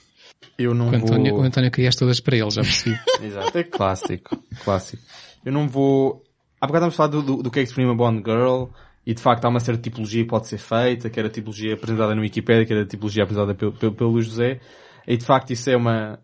Eu 0.57 0.73
não 0.73 0.89
o, 0.89 0.95
António, 0.95 1.33
vou... 1.33 1.43
o 1.43 1.45
António 1.45 1.71
queria 1.71 1.89
todas 1.91 2.19
para 2.19 2.35
ele, 2.35 2.51
já 2.51 2.61
percebi. 2.61 2.99
Exato, 3.23 3.57
é 3.57 3.63
clássico, 3.63 4.37
clássico. 4.65 5.01
Eu 5.45 5.53
não 5.53 5.69
vou... 5.69 6.21
Há 6.59 6.67
bocado 6.67 6.87
estamos 6.87 6.93
a 6.93 6.97
falar 6.97 7.07
do, 7.09 7.37
do, 7.37 7.43
do 7.43 7.49
que 7.49 7.59
é 7.59 7.63
que 7.63 7.69
exprime 7.69 7.89
uma 7.89 7.95
Bond 7.95 8.21
Girl, 8.23 8.65
e 9.05 9.13
de 9.13 9.21
facto 9.21 9.45
há 9.45 9.49
uma 9.49 9.61
certa 9.61 9.81
tipologia 9.81 10.23
que 10.23 10.29
pode 10.29 10.47
ser 10.47 10.57
feita, 10.57 11.09
que 11.09 11.17
era 11.17 11.29
a 11.29 11.31
tipologia 11.31 11.73
apresentada 11.73 12.13
no 12.13 12.21
Wikipedia, 12.21 12.65
que 12.65 12.73
era 12.73 12.81
a 12.83 12.85
tipologia 12.85 13.23
apresentada 13.23 13.55
pelo, 13.55 13.71
pelo, 13.71 13.93
pelo 13.93 14.09
Luís 14.11 14.25
José, 14.25 14.59
e 15.07 15.17
de 15.17 15.25
facto 15.25 15.51
isso 15.51 15.69
é 15.69 15.75
uma, 15.75 16.19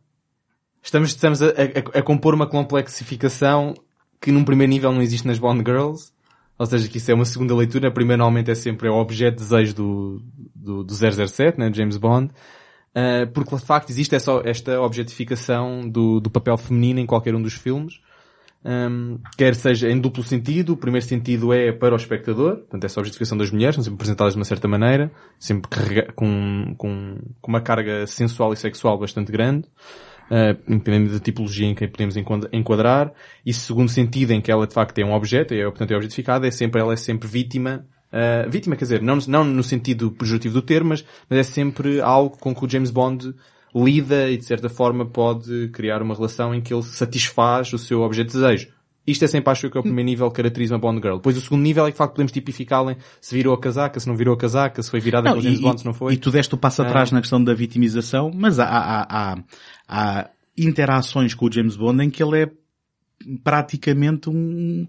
estamos, 0.81 1.09
estamos 1.09 1.41
a, 1.41 1.47
a, 1.47 1.99
a, 1.99 2.01
compor 2.01 2.33
uma 2.33 2.47
complexificação 2.47 3.73
que 4.21 4.31
num 4.31 4.43
primeiro 4.43 4.71
nível 4.71 4.91
não 4.91 5.01
existe 5.01 5.27
nas 5.27 5.39
Bond 5.39 5.63
Girls, 5.65 6.11
ou 6.57 6.65
seja, 6.65 6.87
que 6.87 6.97
isso 6.97 7.11
é 7.11 7.13
uma 7.13 7.25
segunda 7.25 7.55
leitura, 7.55 7.89
a 7.89 7.91
primeira 7.91 8.17
normalmente 8.17 8.49
é 8.49 8.55
sempre 8.55 8.89
o 8.89 8.95
objeto 8.95 9.37
de 9.37 9.43
desejo 9.43 9.75
do, 9.75 10.21
do, 10.55 10.83
do 10.83 10.93
007, 10.93 11.59
né, 11.59 11.71
James 11.71 11.97
Bond, 11.97 12.31
uh, 12.95 13.31
porque 13.31 13.55
de 13.55 13.61
facto 13.61 13.89
existe 13.89 14.15
essa, 14.15 14.41
esta 14.43 14.81
objetificação 14.81 15.87
do, 15.87 16.19
do 16.19 16.31
papel 16.31 16.57
feminino 16.57 16.99
em 16.99 17.05
qualquer 17.05 17.35
um 17.35 17.41
dos 17.41 17.53
filmes, 17.53 17.99
um, 18.65 19.19
quer 19.37 19.55
seja 19.55 19.89
em 19.89 19.99
duplo 19.99 20.23
sentido, 20.23 20.73
o 20.73 20.77
primeiro 20.77 21.05
sentido 21.05 21.53
é 21.53 21.71
para 21.71 21.93
o 21.93 21.97
espectador, 21.97 22.57
portanto 22.57 22.83
essa 22.83 22.99
objetificação 22.99 23.37
das 23.37 23.51
mulheres, 23.51 23.75
são 23.75 23.83
sempre 23.83 23.95
apresentadas 23.95 24.33
de 24.33 24.39
uma 24.39 24.45
certa 24.45 24.67
maneira, 24.67 25.11
sempre 25.39 25.69
com, 26.15 26.75
com, 26.77 27.17
com 27.39 27.51
uma 27.51 27.61
carga 27.61 28.05
sensual 28.07 28.51
e 28.53 28.57
sexual 28.57 28.97
bastante 28.97 29.31
grande, 29.31 29.67
uh, 30.31 30.59
independente 30.67 31.13
da 31.13 31.19
tipologia 31.19 31.67
em 31.67 31.75
que 31.75 31.87
podemos 31.87 32.15
enquadrar, 32.51 33.13
e 33.45 33.53
segundo 33.53 33.89
sentido 33.89 34.31
em 34.31 34.41
que 34.41 34.51
ela 34.51 34.67
de 34.67 34.73
facto 34.73 34.97
é 34.99 35.05
um 35.05 35.13
objeto, 35.13 35.53
e 35.53 35.61
é, 35.61 35.63
portanto 35.63 35.91
é 35.91 35.95
objetificada, 35.95 36.47
é 36.47 36.51
sempre, 36.51 36.81
ela 36.81 36.93
é 36.93 36.97
sempre 36.97 37.27
vítima 37.27 37.85
Uh, 38.07 38.49
vítima, 38.49 38.77
quer 38.77 38.85
dizer, 38.85 39.01
não, 39.01 39.17
não 39.27 39.43
no 39.43 39.61
sentido 39.61 40.09
pejorativo 40.11 40.53
do 40.53 40.61
termo, 40.61 40.89
mas, 40.91 41.03
mas 41.29 41.39
é 41.39 41.43
sempre 41.43 41.99
algo 41.99 42.37
com 42.37 42.55
que 42.55 42.63
o 42.63 42.69
James 42.69 42.89
Bond 42.89 43.35
lida 43.83 44.29
e 44.29 44.37
de 44.37 44.45
certa 44.45 44.69
forma 44.69 45.05
pode 45.05 45.69
criar 45.69 46.01
uma 46.01 46.15
relação 46.15 46.53
em 46.53 46.61
que 46.61 46.73
ele 46.73 46.83
satisfaz 46.83 47.71
o 47.73 47.77
seu 47.77 48.01
objeto 48.01 48.27
de 48.27 48.33
desejo. 48.33 48.77
Isto 49.07 49.23
é 49.23 49.27
sempre 49.27 49.49
acho 49.51 49.69
que 49.69 49.77
é 49.77 49.79
o 49.79 49.83
primeiro 49.83 50.09
nível 50.09 50.29
que 50.29 50.35
caracteriza 50.35 50.75
uma 50.75 50.81
Bond 50.81 50.99
Girl. 51.01 51.15
Depois 51.15 51.37
o 51.37 51.41
segundo 51.41 51.61
nível 51.61 51.85
é 51.85 51.87
que 51.87 51.93
de 51.93 51.97
facto 51.97 52.11
podemos 52.11 52.31
tipificá-la 52.31 52.97
se 53.21 53.33
virou 53.33 53.53
a 53.53 53.59
casaca, 53.59 53.97
se 54.01 54.07
não 54.07 54.17
virou 54.17 54.33
a 54.33 54.37
casaca, 54.37 54.83
se 54.83 54.91
foi 54.91 54.99
virada 54.99 55.33
com 55.33 55.39
James 55.39 55.61
Bond, 55.61 55.79
se 55.79 55.85
não 55.85 55.93
foi. 55.93 56.13
E 56.13 56.17
tu 56.17 56.29
deste 56.29 56.53
o 56.53 56.57
passo 56.57 56.81
atrás 56.81 57.11
ah. 57.11 57.15
na 57.15 57.21
questão 57.21 57.41
da 57.41 57.53
vitimização, 57.53 58.29
mas 58.35 58.59
há, 58.59 58.65
há, 58.65 59.07
há, 59.09 59.37
há 59.87 60.29
interações 60.57 61.33
com 61.33 61.45
o 61.45 61.51
James 61.51 61.77
Bond 61.77 62.03
em 62.03 62.09
que 62.09 62.21
ele 62.21 62.43
é 62.43 62.51
praticamente 63.43 64.29
um, 64.29 64.85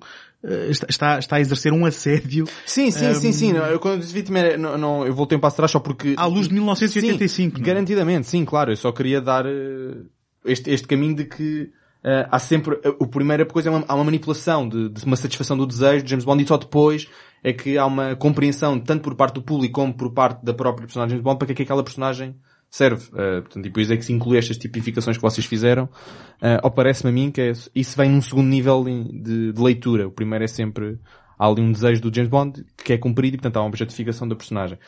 está, 0.88 1.18
está 1.18 1.36
a 1.36 1.40
exercer 1.40 1.72
um 1.72 1.84
assédio. 1.84 2.46
Sim, 2.64 2.90
sim, 2.90 3.08
um... 3.08 3.14
sim, 3.14 3.32
sim. 3.32 3.52
Eu, 3.52 3.80
quando 3.80 4.00
disse 4.00 4.12
vítima, 4.12 4.56
não, 4.56 4.78
não, 4.78 5.06
eu 5.06 5.14
voltei 5.14 5.36
um 5.36 5.40
passo 5.40 5.54
atrás 5.54 5.70
só 5.70 5.80
porque... 5.80 6.14
À 6.16 6.26
luz 6.26 6.48
de 6.48 6.54
1985. 6.54 7.56
Sim, 7.56 7.62
garantidamente, 7.62 8.26
sim, 8.26 8.44
claro. 8.44 8.72
Eu 8.72 8.76
só 8.76 8.92
queria 8.92 9.20
dar 9.20 9.46
uh, 9.46 10.06
este, 10.44 10.70
este 10.70 10.86
caminho 10.86 11.16
de 11.16 11.24
que 11.24 11.70
uh, 12.04 12.28
há 12.30 12.38
sempre... 12.38 12.76
Uh, 12.76 12.96
o 13.00 13.06
primeira 13.06 13.44
coisa 13.44 13.68
é 13.68 13.72
uma, 13.72 13.84
há 13.88 13.94
uma 13.94 14.04
manipulação 14.04 14.68
de, 14.68 14.88
de 14.88 15.04
uma 15.04 15.16
satisfação 15.16 15.56
do 15.56 15.66
desejo 15.66 16.04
de 16.04 16.10
James 16.10 16.24
Bond 16.24 16.42
e 16.42 16.46
só 16.46 16.56
depois 16.56 17.08
é 17.42 17.52
que 17.52 17.76
há 17.76 17.86
uma 17.86 18.16
compreensão 18.16 18.78
tanto 18.78 19.02
por 19.02 19.14
parte 19.14 19.34
do 19.34 19.42
público 19.42 19.74
como 19.74 19.94
por 19.94 20.12
parte 20.12 20.44
da 20.44 20.54
própria 20.54 20.86
personagem 20.86 21.08
de 21.08 21.14
James 21.14 21.24
Bond 21.24 21.38
para 21.38 21.46
que, 21.46 21.52
é 21.52 21.54
que 21.56 21.62
aquela 21.62 21.82
personagem 21.82 22.34
serve. 22.70 23.06
Uh, 23.08 23.42
portanto, 23.42 23.64
e 23.64 23.68
depois 23.68 23.90
é 23.90 23.96
que 23.96 24.04
se 24.04 24.12
inclui 24.12 24.38
estas 24.38 24.56
tipificações 24.56 25.16
que 25.16 25.22
vocês 25.22 25.46
fizeram. 25.46 25.84
Uh, 25.84 26.60
ou 26.62 26.70
parece-me 26.70 27.10
a 27.10 27.12
mim 27.12 27.30
que 27.30 27.40
é, 27.40 27.52
isso 27.74 27.96
vem 27.96 28.10
num 28.10 28.20
segundo 28.20 28.48
nível 28.48 28.84
de, 28.84 29.52
de, 29.52 29.62
leitura. 29.62 30.06
O 30.06 30.12
primeiro 30.12 30.44
é 30.44 30.48
sempre, 30.48 30.98
há 31.38 31.46
ali 31.46 31.60
um 31.60 31.72
desejo 31.72 32.02
do 32.02 32.14
James 32.14 32.30
Bond 32.30 32.64
que 32.76 32.92
é 32.92 32.98
cumprido 32.98 33.36
e 33.36 33.38
portanto 33.38 33.56
há 33.56 33.60
uma 33.60 33.68
objetificação 33.68 34.28
da 34.28 34.36
personagem. 34.36 34.78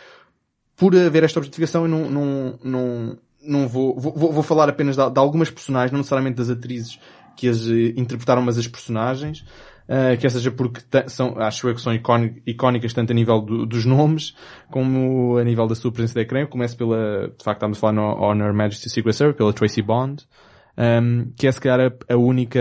Por 0.76 0.96
haver 0.96 1.24
esta 1.24 1.38
objetificação 1.38 1.82
eu 1.82 1.88
não, 1.88 2.10
não, 2.10 2.58
não, 2.62 3.18
não 3.42 3.68
vou, 3.68 3.98
vou, 3.98 4.32
vou 4.32 4.42
falar 4.42 4.68
apenas 4.68 4.96
de, 4.96 5.10
de 5.10 5.18
algumas 5.18 5.50
personagens, 5.50 5.92
não 5.92 5.98
necessariamente 5.98 6.36
das 6.36 6.50
atrizes 6.50 6.98
que 7.36 7.48
as 7.48 7.66
eh, 7.66 7.94
interpretaram, 7.96 8.42
mas 8.42 8.58
as 8.58 8.68
personagens. 8.68 9.44
Uh, 9.90 10.16
quer 10.20 10.30
seja 10.30 10.52
porque 10.52 10.80
são, 11.08 11.36
acho 11.40 11.68
eu 11.68 11.74
que 11.74 11.80
são 11.80 11.92
icónicas 12.46 12.92
tanto 12.92 13.10
a 13.10 13.14
nível 13.14 13.40
do, 13.40 13.66
dos 13.66 13.84
nomes 13.84 14.36
como 14.70 15.36
a 15.36 15.42
nível 15.42 15.66
da 15.66 15.74
sua 15.74 15.90
presença 15.90 16.14
de 16.14 16.20
ecrã. 16.20 16.42
Eu 16.42 16.46
começo 16.46 16.76
pela, 16.76 17.26
de 17.36 17.42
facto 17.42 17.56
estamos 17.56 17.78
a 17.78 17.80
falar 17.80 17.94
no 17.94 18.02
Honor 18.02 18.54
Majesty 18.54 18.88
Secret 18.88 19.14
Service, 19.14 19.36
pela 19.36 19.52
Tracy 19.52 19.82
Bond, 19.82 20.24
um, 20.78 21.32
que 21.36 21.48
é 21.48 21.50
se 21.50 21.60
calhar 21.60 21.92
a, 22.08 22.14
a, 22.14 22.16
única 22.16 22.60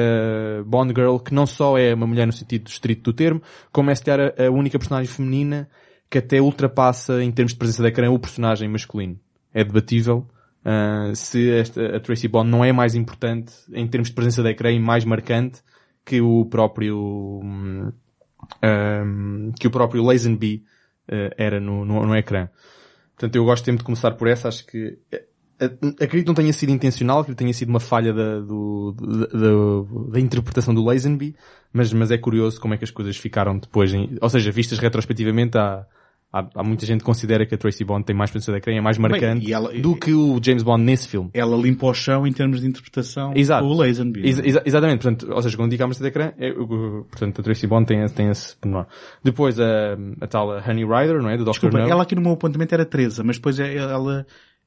Bond 0.66 0.92
Girl 0.96 1.18
que 1.18 1.32
não 1.32 1.46
só 1.46 1.78
é 1.78 1.94
uma 1.94 2.08
mulher 2.08 2.26
no 2.26 2.34
sentido 2.34 2.68
estrito 2.68 3.12
do 3.12 3.14
termo, 3.14 3.44
como 3.72 3.92
é 3.92 3.96
se 3.96 4.04
calhar 4.04 4.34
a, 4.36 4.48
a 4.48 4.50
única 4.50 4.80
personagem 4.80 5.14
feminina 5.14 5.70
que 6.10 6.18
até 6.18 6.42
ultrapassa 6.42 7.24
em 7.24 7.32
termos 7.32 7.54
de 7.54 7.60
presença 7.60 7.84
de 7.84 7.90
ecrã 7.90 8.10
o 8.10 8.18
personagem 8.18 8.68
masculino. 8.68 9.20
É 9.54 9.64
debatível. 9.64 10.28
Uh, 10.66 11.16
se 11.16 11.52
esta, 11.52 11.98
a 11.98 12.00
Tracy 12.00 12.28
Bond 12.28 12.50
não 12.50 12.66
é 12.66 12.72
mais 12.72 12.96
importante 12.96 13.54
em 13.72 13.88
termos 13.88 14.10
de 14.10 14.16
presença 14.16 14.42
de 14.42 14.50
ecrã 14.50 14.72
e 14.72 14.80
mais 14.80 15.06
marcante 15.06 15.62
que 16.10 16.22
o 16.22 16.44
próprio 16.46 17.40
um, 17.44 17.92
que 19.60 19.68
o 19.68 19.70
próprio 19.70 20.04
Lazenby 20.04 20.64
uh, 21.08 21.36
era 21.38 21.60
no, 21.60 21.86
no, 21.86 22.04
no, 22.04 22.16
ecrã. 22.16 22.50
Portanto, 23.16 23.36
eu 23.36 23.46
gosto 23.46 23.66
sempre 23.66 23.78
de 23.80 23.84
começar 23.84 24.14
por 24.14 24.28
essa, 24.28 24.48
acho 24.48 24.66
que 24.66 24.98
eh, 25.12 25.26
eh, 25.60 25.66
acredito 25.66 26.24
que 26.24 26.28
não 26.28 26.34
tenha 26.34 26.52
sido 26.52 26.72
intencional, 26.72 27.24
que 27.24 27.36
tenha 27.36 27.54
sido 27.54 27.70
uma 27.70 27.80
falha 27.80 28.12
da, 28.12 28.40
do, 28.40 28.96
da, 28.98 30.14
da 30.14 30.20
interpretação 30.20 30.74
do 30.74 30.84
Lazenby, 30.84 31.36
mas, 31.72 31.94
mas 31.94 32.10
é 32.10 32.18
curioso 32.18 32.60
como 32.60 32.74
é 32.74 32.78
que 32.78 32.86
as 32.86 32.92
coisas 32.92 33.16
ficaram 33.16 33.60
depois, 33.60 33.94
em, 33.94 34.18
ou 34.20 34.30
seja, 34.30 34.52
vistas 34.52 34.80
retrospectivamente 34.80 35.60
há, 35.60 35.86
Há, 36.32 36.48
há, 36.56 36.64
muita 36.64 36.86
gente 36.86 37.00
que 37.00 37.06
considera 37.06 37.44
que 37.44 37.56
a 37.56 37.58
Tracy 37.58 37.84
Bond 37.84 38.06
tem 38.06 38.16
mais 38.16 38.30
presença 38.30 38.52
da 38.52 38.60
ecrã, 38.60 38.76
é 38.76 38.82
mais 38.82 39.00
marcante 39.00 39.46
Bem, 39.46 39.54
ela, 39.54 39.74
do 39.74 39.96
que 39.96 40.14
o 40.14 40.40
James 40.40 40.62
Bond 40.62 40.84
nesse 40.84 41.08
filme. 41.08 41.32
Ela 41.34 41.58
limpa 41.58 41.88
o 41.88 41.94
chão 41.94 42.28
em 42.28 42.32
termos 42.32 42.62
de 42.62 42.68
interpretação 42.68 43.34
Exato. 43.36 43.66
o 43.66 43.74
Lazenby. 43.74 44.22
Ex 44.28 44.38
ex 44.38 44.62
exatamente, 44.64 45.02
portanto, 45.02 45.34
ou 45.34 45.42
seja, 45.42 45.58
quando 45.58 45.72
digo 45.72 45.84
a 45.84 45.88
presença 45.88 46.04
da 46.04 46.10
ecrã, 46.10 46.32
é, 46.38 46.52
portanto, 46.54 47.42
a 47.42 47.44
Tracy 47.44 47.66
Bond 47.66 47.88
tem, 47.88 48.06
tem 48.10 48.30
esse 48.30 48.56
pormenor. 48.58 48.86
Depois 49.24 49.60
a, 49.60 49.98
a 50.22 50.28
tal 50.28 50.50
Honey 50.50 50.86
Rider, 50.86 51.20
não 51.20 51.32
é? 51.32 51.38
Do 51.38 51.46
Dr. 51.46 51.52
Desculpa, 51.52 51.80
no. 51.80 51.90
ela 51.90 52.04
aqui 52.04 52.14
no 52.14 52.22
meu 52.22 52.34
apontamento 52.34 52.76
era 52.76 52.86
Teresa, 52.86 53.24
mas 53.24 53.38
depois 53.38 53.60
é, 53.60 53.76
ela 53.76 54.24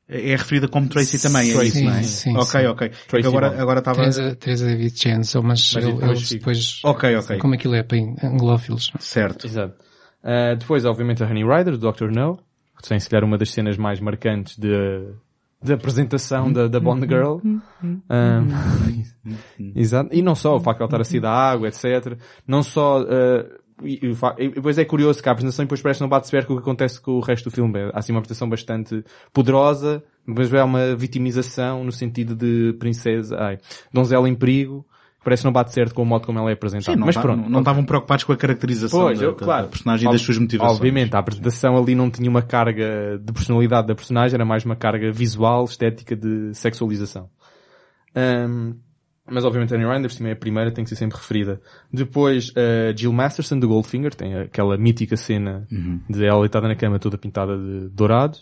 é 0.09 0.35
referida 0.35 0.67
como 0.67 0.89
Tracy 0.89 1.23
também, 1.23 1.49
é 1.49 1.55
Tracy, 1.55 1.69
isso, 1.69 1.85
não 1.85 1.93
é? 1.93 2.03
Sim, 2.03 2.37
ok, 2.37 2.61
sim. 2.61 2.67
ok. 2.67 2.91
Tracy 3.07 3.29
agora, 3.29 3.63
agora 3.63 3.79
estava... 3.79 3.99
Teresa, 3.99 4.35
Teresa 4.35 4.67
David 4.67 5.01
Jensen, 5.01 5.43
mas, 5.43 5.73
mas 5.75 5.85
depois, 5.85 6.29
depois... 6.29 6.81
Ok, 6.83 7.17
ok. 7.17 7.39
Como 7.39 7.55
aquilo 7.55 7.77
é 7.77 7.85
para 7.85 7.99
anglófilos. 8.25 8.91
Certo. 8.99 9.47
Exato. 9.47 9.92
Uh, 10.23 10.57
depois, 10.57 10.85
obviamente, 10.85 11.23
a 11.23 11.27
Honey 11.27 11.45
Rider, 11.45 11.77
do 11.77 11.93
Dr. 11.93 12.11
No, 12.11 12.39
que 12.81 12.89
tem, 12.89 12.99
se 12.99 13.09
calhar, 13.09 13.25
uma 13.25 13.37
das 13.37 13.51
cenas 13.51 13.77
mais 13.77 14.01
marcantes 14.01 14.57
de, 14.57 15.09
da 15.63 15.75
apresentação 15.75 16.53
da, 16.53 16.69
da 16.69 16.81
Bond 16.81 17.07
Girl. 17.07 17.39
Um, 17.83 18.03
exato. 19.75 20.11
E 20.13 20.23
não 20.23 20.35
só 20.35 20.57
o 20.57 20.61
facto 20.61 20.79
de 20.79 20.83
ela 20.83 20.89
estar 20.89 21.01
a 21.01 21.05
sair 21.05 21.21
da 21.21 21.31
água, 21.31 21.69
etc. 21.69 22.19
Não 22.47 22.63
só, 22.63 23.03
uh, 23.03 23.63
e, 23.83 24.01
e 24.03 24.45
e 24.45 24.49
depois 24.49 24.79
é 24.79 24.85
curioso 24.85 25.23
que 25.23 25.29
a 25.29 25.33
apresentação 25.33 25.65
depois 25.65 25.81
parece 25.81 26.01
não 26.01 26.09
bate 26.09 26.29
certo 26.29 26.49
com 26.49 26.55
o 26.55 26.57
que 26.57 26.63
acontece 26.63 27.01
com 27.01 27.13
o 27.13 27.21
resto 27.21 27.49
do 27.49 27.55
filme. 27.55 27.79
Há 27.93 27.99
assim 27.99 28.13
uma 28.13 28.19
apresentação 28.19 28.49
bastante 28.49 29.05
poderosa, 29.33 30.03
mas 30.27 30.53
é 30.53 30.63
uma 30.63 30.95
vitimização 30.97 31.85
no 31.85 31.93
sentido 31.93 32.35
de 32.35 32.75
princesa, 32.79 33.37
ai, 33.39 33.59
donzela 33.93 34.29
em 34.29 34.35
perigo. 34.35 34.85
Parece 35.25 35.43
que 35.43 35.47
não 35.47 35.53
bate 35.53 35.73
certo 35.73 35.95
com 35.95 36.03
o 36.03 36.07
modo 36.07 36.27
como 36.27 36.39
ela 36.39 36.51
é 36.51 36.53
apresentada. 36.55 36.97
Sim, 36.99 37.05
mas 37.05 37.15
tá- 37.15 37.23
pronto. 37.23 37.49
não 37.49 37.61
estavam 37.61 37.85
preocupados 37.85 38.25
com 38.25 38.33
a 38.33 38.37
caracterização 38.37 39.01
Pois, 39.03 39.19
da, 39.21 39.25
eu, 39.27 39.35
claro. 39.35 39.65
da 39.67 39.69
personagem 39.71 40.09
e 40.09 40.13
das 40.13 40.21
suas 40.21 40.37
motivações. 40.39 40.77
Obviamente, 40.79 41.15
a 41.15 41.19
apresentação 41.21 41.77
ali 41.77 41.95
não 41.95 42.11
tinha 42.11 42.29
uma 42.29 42.43
carga 42.43 43.19
de 43.23 43.33
personalidade 43.33 43.87
da 43.87 43.95
personagem, 43.95 44.35
era 44.35 44.45
mais 44.45 44.65
uma 44.65 44.75
carga 44.75 45.13
visual, 45.13 45.65
estética 45.65 46.17
de 46.17 46.53
sexualização. 46.55 47.29
Ahm, 48.15 48.75
mas 49.31 49.45
obviamente 49.45 49.73
Annie 49.75 49.87
Ryan, 49.87 50.03
por 50.03 50.11
cima 50.11 50.29
é 50.29 50.33
a 50.33 50.37
primeira, 50.37 50.71
tem 50.73 50.83
que 50.85 50.91
ser 50.91 50.97
sempre 50.97 51.17
referida. 51.17 51.61
Depois, 51.93 52.53
a 52.57 52.95
Jill 52.97 53.13
Masterson 53.13 53.59
de 53.59 53.67
Goldfinger, 53.67 54.15
tem 54.15 54.35
aquela 54.37 54.77
mítica 54.77 55.17
cena 55.17 55.67
Uhum. 55.71 56.01
de 56.11 56.25
ela 56.25 56.41
deitada 56.41 56.67
na 56.69 56.75
cama 56.75 56.99
toda 56.99 57.17
pintada 57.17 57.57
de 57.57 57.89
dourado. 57.91 58.39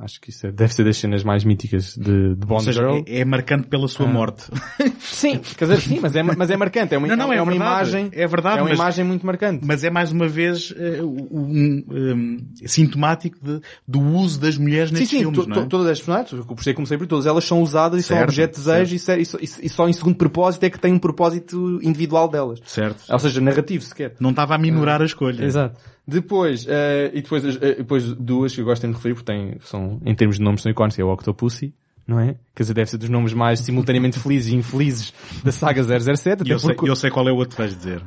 Acho 0.00 0.18
que 0.22 0.30
isso 0.30 0.46
é- 0.46 0.50
deve 0.52 0.72
ser 0.74 0.84
das 0.84 0.96
cenas 0.96 1.22
mais 1.22 1.44
míticas 1.44 1.94
de, 1.94 2.34
de 2.34 2.46
Bond 2.46 2.64
seja, 2.64 2.80
Girl. 2.80 3.02
é, 3.06 3.20
é 3.20 3.24
marcante 3.26 3.68
pela 3.68 3.86
sua 3.86 4.06
morte. 4.06 4.44
Sim, 4.98 5.38
quer 5.38 5.66
dizer, 5.66 5.80
sim, 5.82 6.00
mas 6.00 6.16
é, 6.16 6.22
mas 6.22 6.50
é 6.50 6.56
marcante. 6.56 6.94
É 6.94 6.98
uma, 6.98 7.06
Não, 7.08 7.14
não, 7.16 7.32
é 7.32 7.42
uma 7.42 7.52
verdade. 7.52 7.90
imagem, 7.90 8.08
É 8.12 8.26
verdade, 8.26 8.58
é 8.58 8.62
uma 8.62 8.70
mas- 8.70 8.78
imagem 8.78 9.04
muito 9.04 9.26
marcante. 9.26 9.64
Mas 9.66 9.84
é 9.84 9.90
mais 9.90 10.10
uma 10.10 10.26
vez 10.26 10.72
eh, 10.76 11.02
um, 11.02 11.84
um, 11.90 12.38
sintomático 12.66 13.36
de- 13.42 13.60
do 13.86 14.00
uso 14.00 14.40
das 14.40 14.56
mulheres 14.56 14.88
Sim, 14.88 14.94
nestes 14.94 15.10
sim, 15.10 15.18
filmes, 15.18 15.46
não 15.46 15.56
é? 15.56 15.60
to- 15.60 15.66
todas 15.68 15.86
as 15.86 15.98
personagens, 15.98 16.44
por 16.46 16.62
ser 16.64 16.74
como 16.74 16.86
sempre, 16.86 17.06
todas 17.06 17.26
elas 17.26 17.44
são 17.44 17.60
usadas 17.62 18.00
e 18.00 18.02
são 18.02 18.16
Certo, 18.16 18.28
objeto 18.30 18.52
de 18.58 18.64
desejo 18.64 18.94
e, 18.94 19.20
e 19.22 19.24
só- 19.26 19.38
e 19.62 19.68
só 19.68 19.88
em 19.88 19.92
segundo 19.92 20.16
propósito 20.16 20.64
é 20.64 20.70
que 20.70 20.78
tem 20.80 20.92
um 20.92 20.98
propósito 20.98 21.78
individual 21.82 22.28
delas. 22.28 22.60
Certo. 22.64 23.02
Ou 23.10 23.18
seja, 23.18 23.40
narrativo 23.40 23.84
sequer. 23.84 24.14
Não 24.18 24.30
estava 24.30 24.54
a 24.54 24.58
minorar 24.58 25.02
a 25.02 25.04
escolha. 25.04 25.44
Exato. 25.44 25.76
Depois, 26.06 26.66
eh, 26.68 27.10
e 27.14 27.22
depois, 27.22 27.44
eh, 27.44 27.74
depois 27.76 28.04
duas 28.14 28.54
que 28.54 28.60
eu 28.60 28.64
gosto 28.64 28.82
de 28.82 28.88
me 28.88 28.94
referir 28.94 29.14
porque 29.14 29.32
têm, 29.32 29.56
são, 29.60 30.00
em 30.04 30.14
termos 30.14 30.36
de 30.36 30.42
nomes 30.42 30.62
são 30.62 30.70
icónicos, 30.70 30.98
é 30.98 31.04
o 31.04 31.12
Octopussy, 31.12 31.72
não 32.06 32.18
é? 32.18 32.34
Quer 32.54 32.64
dizer, 32.64 32.74
deve 32.74 32.90
ser 32.90 32.98
dos 32.98 33.08
nomes 33.08 33.32
mais 33.32 33.60
simultaneamente 33.60 34.18
felizes 34.18 34.52
e 34.52 34.56
infelizes 34.56 35.12
da 35.44 35.52
saga 35.52 35.82
007. 35.84 36.42
E 36.44 36.50
eu 36.50 36.56
até 36.56 36.66
sei, 36.66 36.74
porque- 36.74 36.90
eu 36.90 36.96
sei 36.96 37.10
qual 37.10 37.28
é 37.28 37.32
o 37.32 37.36
outro 37.36 37.54
que 37.56 37.62
vais 37.62 37.74
dizer. 37.76 38.02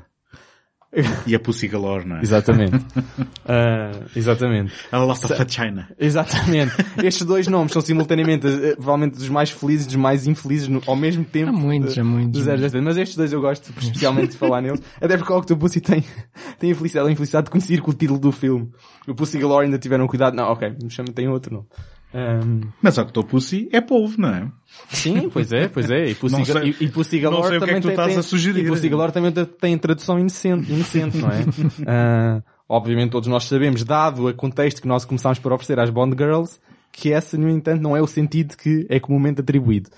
E 1.28 1.36
a 1.36 1.40
Pussy 1.40 1.68
Galore, 1.68 2.06
não 2.08 2.18
é? 2.18 2.22
Exatamente. 2.22 2.76
Ah, 3.48 3.92
exatamente. 4.16 4.74
A 4.92 4.98
Lot 4.98 5.24
of 5.24 5.36
Vagina. 5.38 5.88
Exatamente. 6.00 6.74
Estes 7.04 7.26
dois 7.28 7.48
nomes 7.48 7.72
são 7.72 7.80
simultaneamente, 7.82 8.48
eh, 8.48 8.74
provavelmente, 8.76 9.18
dos 9.20 9.30
mais 9.30 9.52
felizes 9.52 9.86
e 9.86 9.90
dos 9.90 9.98
mais 9.98 10.26
infelizes 10.26 10.68
no- 10.68 10.82
ao 10.88 10.96
mesmo 10.96 11.24
tempo. 11.24 11.50
Há 11.50 11.54
muitos, 11.54 11.96
há 11.96 12.04
muitos. 12.04 12.44
de 12.44 12.44
007. 12.70 12.82
Mas 12.84 12.98
estes 12.98 13.16
dois 13.16 13.32
eu 13.32 13.42
gosto 13.42 13.72
especialmente 13.80 14.32
de 14.32 14.38
falar 14.38 14.62
neles. 14.64 14.82
Até 15.00 15.16
porque 15.16 15.32
o 15.32 15.38
Octopussy 15.38 15.80
tem, 15.80 16.04
tem 16.58 16.72
a 16.72 16.76
felicidade, 16.76 17.08
a 17.08 17.12
infelicidade 17.12 17.46
de 17.46 17.52
coincidir 17.52 17.84
com 17.84 17.92
o 17.92 17.94
título 17.94 18.20
do 18.20 18.32
filme. 18.32 18.72
O 19.08 19.14
Pussy 19.14 19.38
Galore 19.38 19.66
ainda 19.66 19.78
tiveram 19.78 20.08
cuidado. 20.08 20.36
Não, 20.36 20.46
ok, 20.46 20.74
me 20.82 20.90
chama, 20.90 21.10
tem 21.14 21.28
outro 21.28 21.54
nome. 21.54 21.68
Ahm, 22.18 22.62
Mas 22.82 22.98
Octopussy 22.98 23.68
é 23.74 23.82
polvo, 23.82 24.16
não 24.22 24.30
é? 24.30 24.50
sim, 24.90 25.30
pois 25.30 25.52
é, 25.52 25.68
pois 25.68 25.90
é. 25.92 26.10
E 26.12 26.16
Pussy, 26.16 26.38
Não 26.38 26.46
sei- 26.46 26.76
e, 26.80 26.86
e 26.86 26.88
Pussy 26.90 27.20
Galore 27.20 27.48
sei 27.48 27.58
o 27.58 27.60
que 27.60 27.66
é 27.66 27.68
também 27.68 27.76
que 27.76 27.82
tu 27.82 27.88
tem, 27.88 27.92
estás 27.92 28.08
tem-. 28.14 28.20
E 28.62 28.68
Pussy 28.70 28.88
Galore 28.90 29.12
também 29.12 29.32
tem- 29.32 29.78
tradução 29.78 30.18
inocente, 30.18 30.72
inocente 30.72 31.18
não 31.18 31.30
é? 31.30 31.44
Ah, 31.86 32.42
obviamente 32.70 33.12
todos 33.12 33.28
nós 33.28 33.44
sabemos, 33.44 33.84
dado 33.84 34.28
o 34.30 34.34
contexto 34.34 34.82
que 34.82 34.88
nós 34.88 35.04
começámos 35.04 35.40
por 35.40 35.52
oferecer 35.52 35.78
às 35.80 35.90
Bond 35.90 36.16
Girls, 36.18 36.58
que 36.92 37.12
essa, 37.12 37.38
no 37.38 37.50
entanto, 37.50 37.82
não 37.82 37.98
é 37.98 38.02
o 38.02 38.08
sentido 38.08 38.56
que 38.56 38.86
é 38.90 38.98
comumente 38.98 39.42
atribuído. 39.42 39.90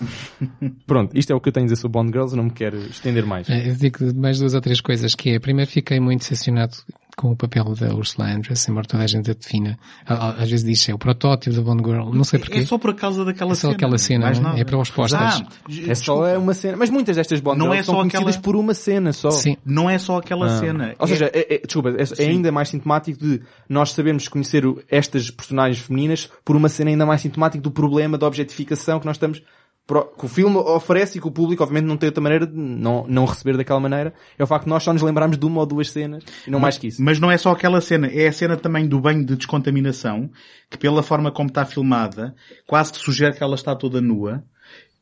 Pronto, 0.88 1.15
isto 1.15 1.31
é 1.31 1.35
o 1.35 1.39
que 1.39 1.49
eu 1.49 1.53
tenho 1.53 1.65
a 1.65 1.68
dizer 1.68 1.80
sobre 1.80 1.99
Bond 1.99 2.11
Girls, 2.11 2.34
eu 2.34 2.38
não 2.38 2.45
me 2.45 2.52
quero 2.52 2.77
estender 2.77 3.26
mais. 3.27 3.48
É, 3.48 3.69
Eu 3.69 3.76
digo 3.76 3.99
mais 4.15 4.39
duas 4.39 4.56
ou 4.56 4.61
três 4.61 4.81
coisas, 4.81 5.14
que 5.14 5.30
é, 5.31 5.39
primeiro 5.39 5.69
fiquei 5.69 5.99
muito 5.99 6.22
decepcionado 6.22 6.76
com 7.18 7.31
o 7.31 7.35
papel 7.35 7.73
da 7.73 7.95
Ursula 7.95 8.31
Andress, 8.31 8.69
embora 8.69 8.85
toda 8.85 9.03
a 9.03 9.07
gente 9.07 9.31
a 9.31 9.34
defina. 9.34 9.77
Às 10.06 10.52
vezes 10.52 10.64
diz 10.64 10.88
é 10.88 10.94
o 10.94 10.99
protótipo 10.99 11.56
da 11.56 11.61
Bond 11.64 11.84
Girl, 11.84 12.14
não 12.14 12.23
sei 12.23 12.38
porquê. 12.39 12.60
É 12.60 12.65
só 12.65 12.77
por 12.77 12.94
causa 12.94 13.26
daquela 13.26 13.53
É 13.53 13.56
só 13.56 13.61
cena. 13.61 13.73
aquela 13.73 13.98
cena, 13.98 14.31
é? 14.56 14.60
É 14.61 14.64
para 14.64 14.77
os 14.77 14.91
pósteres. 14.91 15.41
Ah, 15.41 15.48
É 15.88 15.95
só 15.95 16.27
é 16.27 16.38
uma 16.38 16.53
cena. 16.53 16.77
Mas 16.77 16.91
muitas 16.91 17.15
destas 17.15 17.39
Bond 17.39 17.57
Não 17.57 17.65
Girls 17.65 17.80
é 17.81 17.84
são 17.84 17.95
conhecidas 17.95 18.27
aquela- 18.35 18.41
por 18.44 18.56
uma 18.56 18.73
cena 18.76 19.11
só. 19.11 19.31
Sim. 19.31 19.57
Não 19.65 19.89
é 19.89 19.98
só 19.98 20.18
aquela 20.19 20.45
Ah. 20.45 20.60
cena. 20.60 20.95
Ou 20.99 21.06
É- 21.06 21.10
seja, 21.10 21.31
é, 21.34 21.56
é- 21.56 21.61
desculpa, 21.65 21.89
é, 21.89 22.23
é 22.23 22.27
ainda 22.30 22.52
mais 22.52 22.69
sintomático 22.69 23.19
de 23.19 23.41
nós 23.68 23.94
sabermos 23.94 24.27
conhecer 24.27 24.64
estas 24.88 25.31
personagens 25.31 25.80
femininas 25.84 26.30
por 26.45 26.56
uma 26.56 26.69
cena 26.69 26.91
ainda 26.91 27.06
mais 27.06 27.22
sintomática 27.22 27.61
do 27.64 27.72
problema 27.72 28.15
da 28.15 28.27
objetificação 28.27 28.99
que 28.99 29.07
nós 29.07 29.15
estamos, 29.15 29.41
que 29.88 30.26
o 30.26 30.27
filme 30.27 30.57
oferece 30.57 31.18
e 31.18 31.22
que 31.22 31.27
o 31.27 31.31
público 31.31 31.64
obviamente 31.64 31.88
não 31.88 31.95
tem 31.95 32.07
outra 32.07 32.22
maneira 32.22 32.45
de 32.45 32.57
não, 32.57 33.05
não 33.07 33.26
receber 33.26 33.55
daquela 33.55 33.80
maneira, 33.80 34.14
é 34.38 34.43
o 34.43 34.47
facto 34.47 34.65
de 34.65 34.69
nós 34.69 34.84
só 34.84 34.91
nos 34.91 35.01
lembrarmos 35.01 35.38
de 35.38 35.45
uma 35.45 35.61
ou 35.61 35.65
duas 35.65 35.89
cenas 35.89 36.23
e 36.45 36.51
não 36.51 36.59
mais 36.59 36.77
que 36.77 36.88
isso. 36.88 37.01
Mas 37.01 37.19
não 37.19 37.31
é 37.31 37.38
só 37.38 37.51
aquela 37.51 37.80
cena, 37.80 38.07
é 38.07 38.27
a 38.27 38.34
cena 38.34 38.57
também 38.57 38.85
do 38.85 38.99
banho 38.99 39.26
de 39.26 39.35
descontaminação, 39.38 40.30
que 40.69 40.77
pela 40.77 41.01
forma 41.01 41.31
como 41.31 41.47
está 41.47 41.65
filmada, 41.65 42.35
quase 42.68 42.91
que 42.91 42.99
sugere 42.99 43.38
que 43.38 43.43
ela 43.43 43.55
está 43.55 43.76
toda 43.76 44.01
nua. 44.01 44.43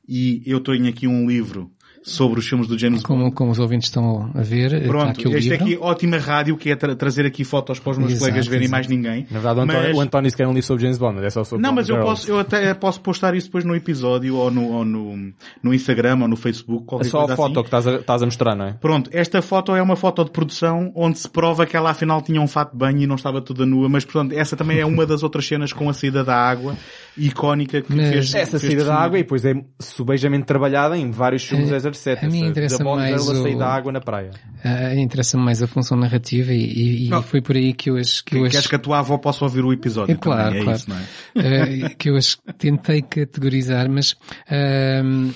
E 0.07 0.43
eu 0.45 0.59
tenho 0.59 0.87
aqui 0.87 1.07
um 1.07 1.27
livro 1.27 1.71
sobre 2.07 2.39
os 2.39 2.47
filmes 2.47 2.67
do 2.67 2.77
James 2.77 3.01
Bond. 3.01 3.07
Como, 3.23 3.31
como 3.33 3.51
os 3.51 3.57
ouvintes 3.57 3.87
estão 3.89 4.29
a 4.35 4.41
ver, 4.43 4.73
está 4.73 4.87
Pronto, 4.87 5.09
aqui 5.19 5.27
o 5.27 5.35
este 5.35 5.49
livro. 5.49 5.65
aqui 5.65 5.77
ótima 5.81 6.17
rádio, 6.19 6.55
que 6.55 6.69
é 6.69 6.75
tra- 6.75 6.95
trazer 6.95 7.25
aqui 7.25 7.43
fotos 7.43 7.79
para 7.79 7.91
os 7.93 7.97
meus 7.97 8.11
Exato, 8.11 8.25
colegas 8.25 8.45
verem 8.47 8.65
exato. 8.65 8.71
mais 8.71 8.87
ninguém. 8.87 9.25
Na 9.31 9.39
verdade, 9.39 9.59
o 9.59 9.63
António, 9.63 9.87
Mas- 9.87 9.97
o 9.97 10.01
António 10.01 10.29
se 10.31 10.37
quer 10.37 10.45
um 10.47 10.51
livro 10.53 10.67
sobre 10.67 10.83
James 10.83 10.97
Bond, 10.99 11.25
é 11.25 11.29
só 11.31 11.43
sobre 11.43 11.63
Não, 11.63 11.69
Bond 11.71 11.81
mas 11.81 11.89
eu 11.89 11.95
Girls. 11.95 12.11
posso, 12.11 12.31
eu 12.31 12.39
até 12.39 12.73
posso 12.75 13.01
postar 13.01 13.33
isso 13.35 13.47
depois 13.47 13.65
no 13.65 13.75
episódio, 13.75 14.35
ou 14.35 14.51
no, 14.51 14.71
ou 14.71 14.85
no, 14.85 15.33
no 15.63 15.73
Instagram, 15.73 16.19
ou 16.21 16.27
no 16.27 16.35
Facebook, 16.35 16.83
É 16.83 16.87
qualquer 16.87 17.09
só 17.09 17.21
a 17.23 17.35
foto 17.35 17.53
assim. 17.53 17.53
que 17.61 17.67
estás 17.67 17.87
a, 17.87 17.95
estás 17.95 18.21
a 18.21 18.25
mostrar, 18.25 18.55
não 18.55 18.65
é? 18.67 18.73
Pronto, 18.73 19.09
esta 19.11 19.41
foto 19.41 19.75
é 19.75 19.81
uma 19.81 19.95
foto 19.95 20.23
de 20.23 20.29
produção 20.29 20.91
onde 20.95 21.17
se 21.17 21.27
prova 21.27 21.65
que 21.65 21.75
ela 21.75 21.89
afinal 21.89 22.21
tinha 22.21 22.39
um 22.39 22.47
fato 22.47 22.71
de 22.73 22.77
banho 22.77 22.99
e 23.01 23.07
não 23.07 23.15
estava 23.15 23.41
toda 23.41 23.65
nua, 23.65 23.89
mas 23.89 24.05
portanto 24.05 24.31
essa 24.33 24.55
também 24.55 24.79
é 24.79 24.85
uma 24.85 25.05
das 25.07 25.23
outras 25.23 25.47
cenas 25.47 25.73
com 25.73 25.89
a 25.89 25.93
saída 25.93 26.23
da 26.23 26.35
água 26.35 26.75
icónica 27.17 27.81
que 27.81 27.93
Mas- 27.95 28.09
fez. 28.09 28.35
Essa 28.35 28.59
fez 28.59 28.71
saída 28.73 28.85
da 28.85 28.95
água 28.95 29.17
e 29.19 29.23
depois 29.23 29.45
é 29.45 29.53
subejamente 29.79 30.45
trabalhada 30.45 30.97
em 30.97 31.11
vários 31.11 31.43
filmes 31.45 31.71
A- 31.71 31.79
007. 31.79 32.25
a 32.25 32.29
mim 32.29 32.39
essa- 32.39 32.47
interessa 32.47 32.83
mais 32.83 33.27
o- 33.29 33.57
da 33.57 33.67
água 33.67 33.91
na 33.91 34.01
praia. 34.01 34.31
Ah, 34.63 34.93
Interessa-me 34.95 35.43
mais 35.43 35.61
a 35.61 35.67
função 35.67 35.97
narrativa 35.97 36.51
e, 36.51 37.07
e- 37.07 37.09
e 37.09 37.21
foi 37.23 37.41
por 37.41 37.55
aí 37.55 37.73
que 37.73 37.89
eu 37.89 37.97
acho 37.97 38.23
que 38.25 38.35
eu 38.35 38.41
Queres 38.43 38.57
acho 38.57 38.69
que 38.69 38.75
a 38.75 38.79
tua 38.79 38.99
avó 38.99 39.17
possa 39.17 39.43
ouvir 39.45 39.63
o 39.63 39.71
episódio 39.71 40.13
É 40.13 40.15
claro, 40.15 40.43
também, 40.49 40.61
é 40.61 40.63
claro. 40.63 40.77
isso, 40.79 40.89
não 40.89 40.97
é? 40.97 41.85
eh, 41.87 41.89
que 41.97 42.09
eu 42.09 42.17
acho 42.17 42.37
que 42.41 42.53
tentei 42.53 43.01
categorizar, 43.01 43.89
mas 43.89 44.15
ahm, 44.49 45.31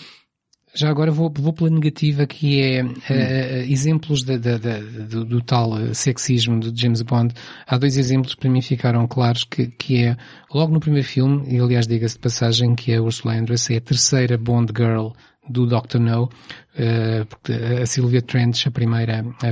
já 0.73 0.89
agora 0.89 1.11
vou, 1.11 1.31
vou 1.35 1.51
pela 1.51 1.69
negativa 1.69 2.25
que 2.27 2.61
é 2.61 2.85
eh, 3.09 3.65
exemplos 3.67 4.23
da- 4.23 4.37
da- 4.37 4.57
da- 4.57 4.79
do, 4.79 5.25
do 5.25 5.41
tal 5.41 5.77
eh, 5.79 5.93
sexismo 5.93 6.59
do 6.59 6.71
James 6.79 7.01
Bond. 7.01 7.33
Há 7.67 7.77
dois 7.77 7.97
exemplos 7.97 8.35
que 8.35 8.41
para 8.41 8.49
mim 8.51 8.61
ficaram 8.61 9.07
claros 9.07 9.43
que, 9.43 9.67
que 9.67 10.03
é 10.05 10.17
logo 10.53 10.71
no 10.73 10.79
primeiro 10.79 11.07
filme, 11.07 11.43
e 11.53 11.59
aliás 11.59 11.87
diga-se 11.87 12.15
de 12.15 12.21
passagem 12.21 12.75
que 12.75 12.93
a 12.93 13.01
Ursula 13.01 13.35
Andress 13.35 13.71
é 13.73 13.77
a 13.77 13.81
terceira 13.81 14.37
Bond 14.37 14.71
Girl 14.77 15.09
do 15.49 15.65
Dr. 15.65 15.97
No, 15.99 16.29
eh, 16.77 17.25
porque 17.25 17.51
a 17.81 17.85
Sylvia 17.85 18.21
Trench, 18.21 18.67
a 18.67 18.71
primeira, 18.71 19.25
a, 19.41 19.47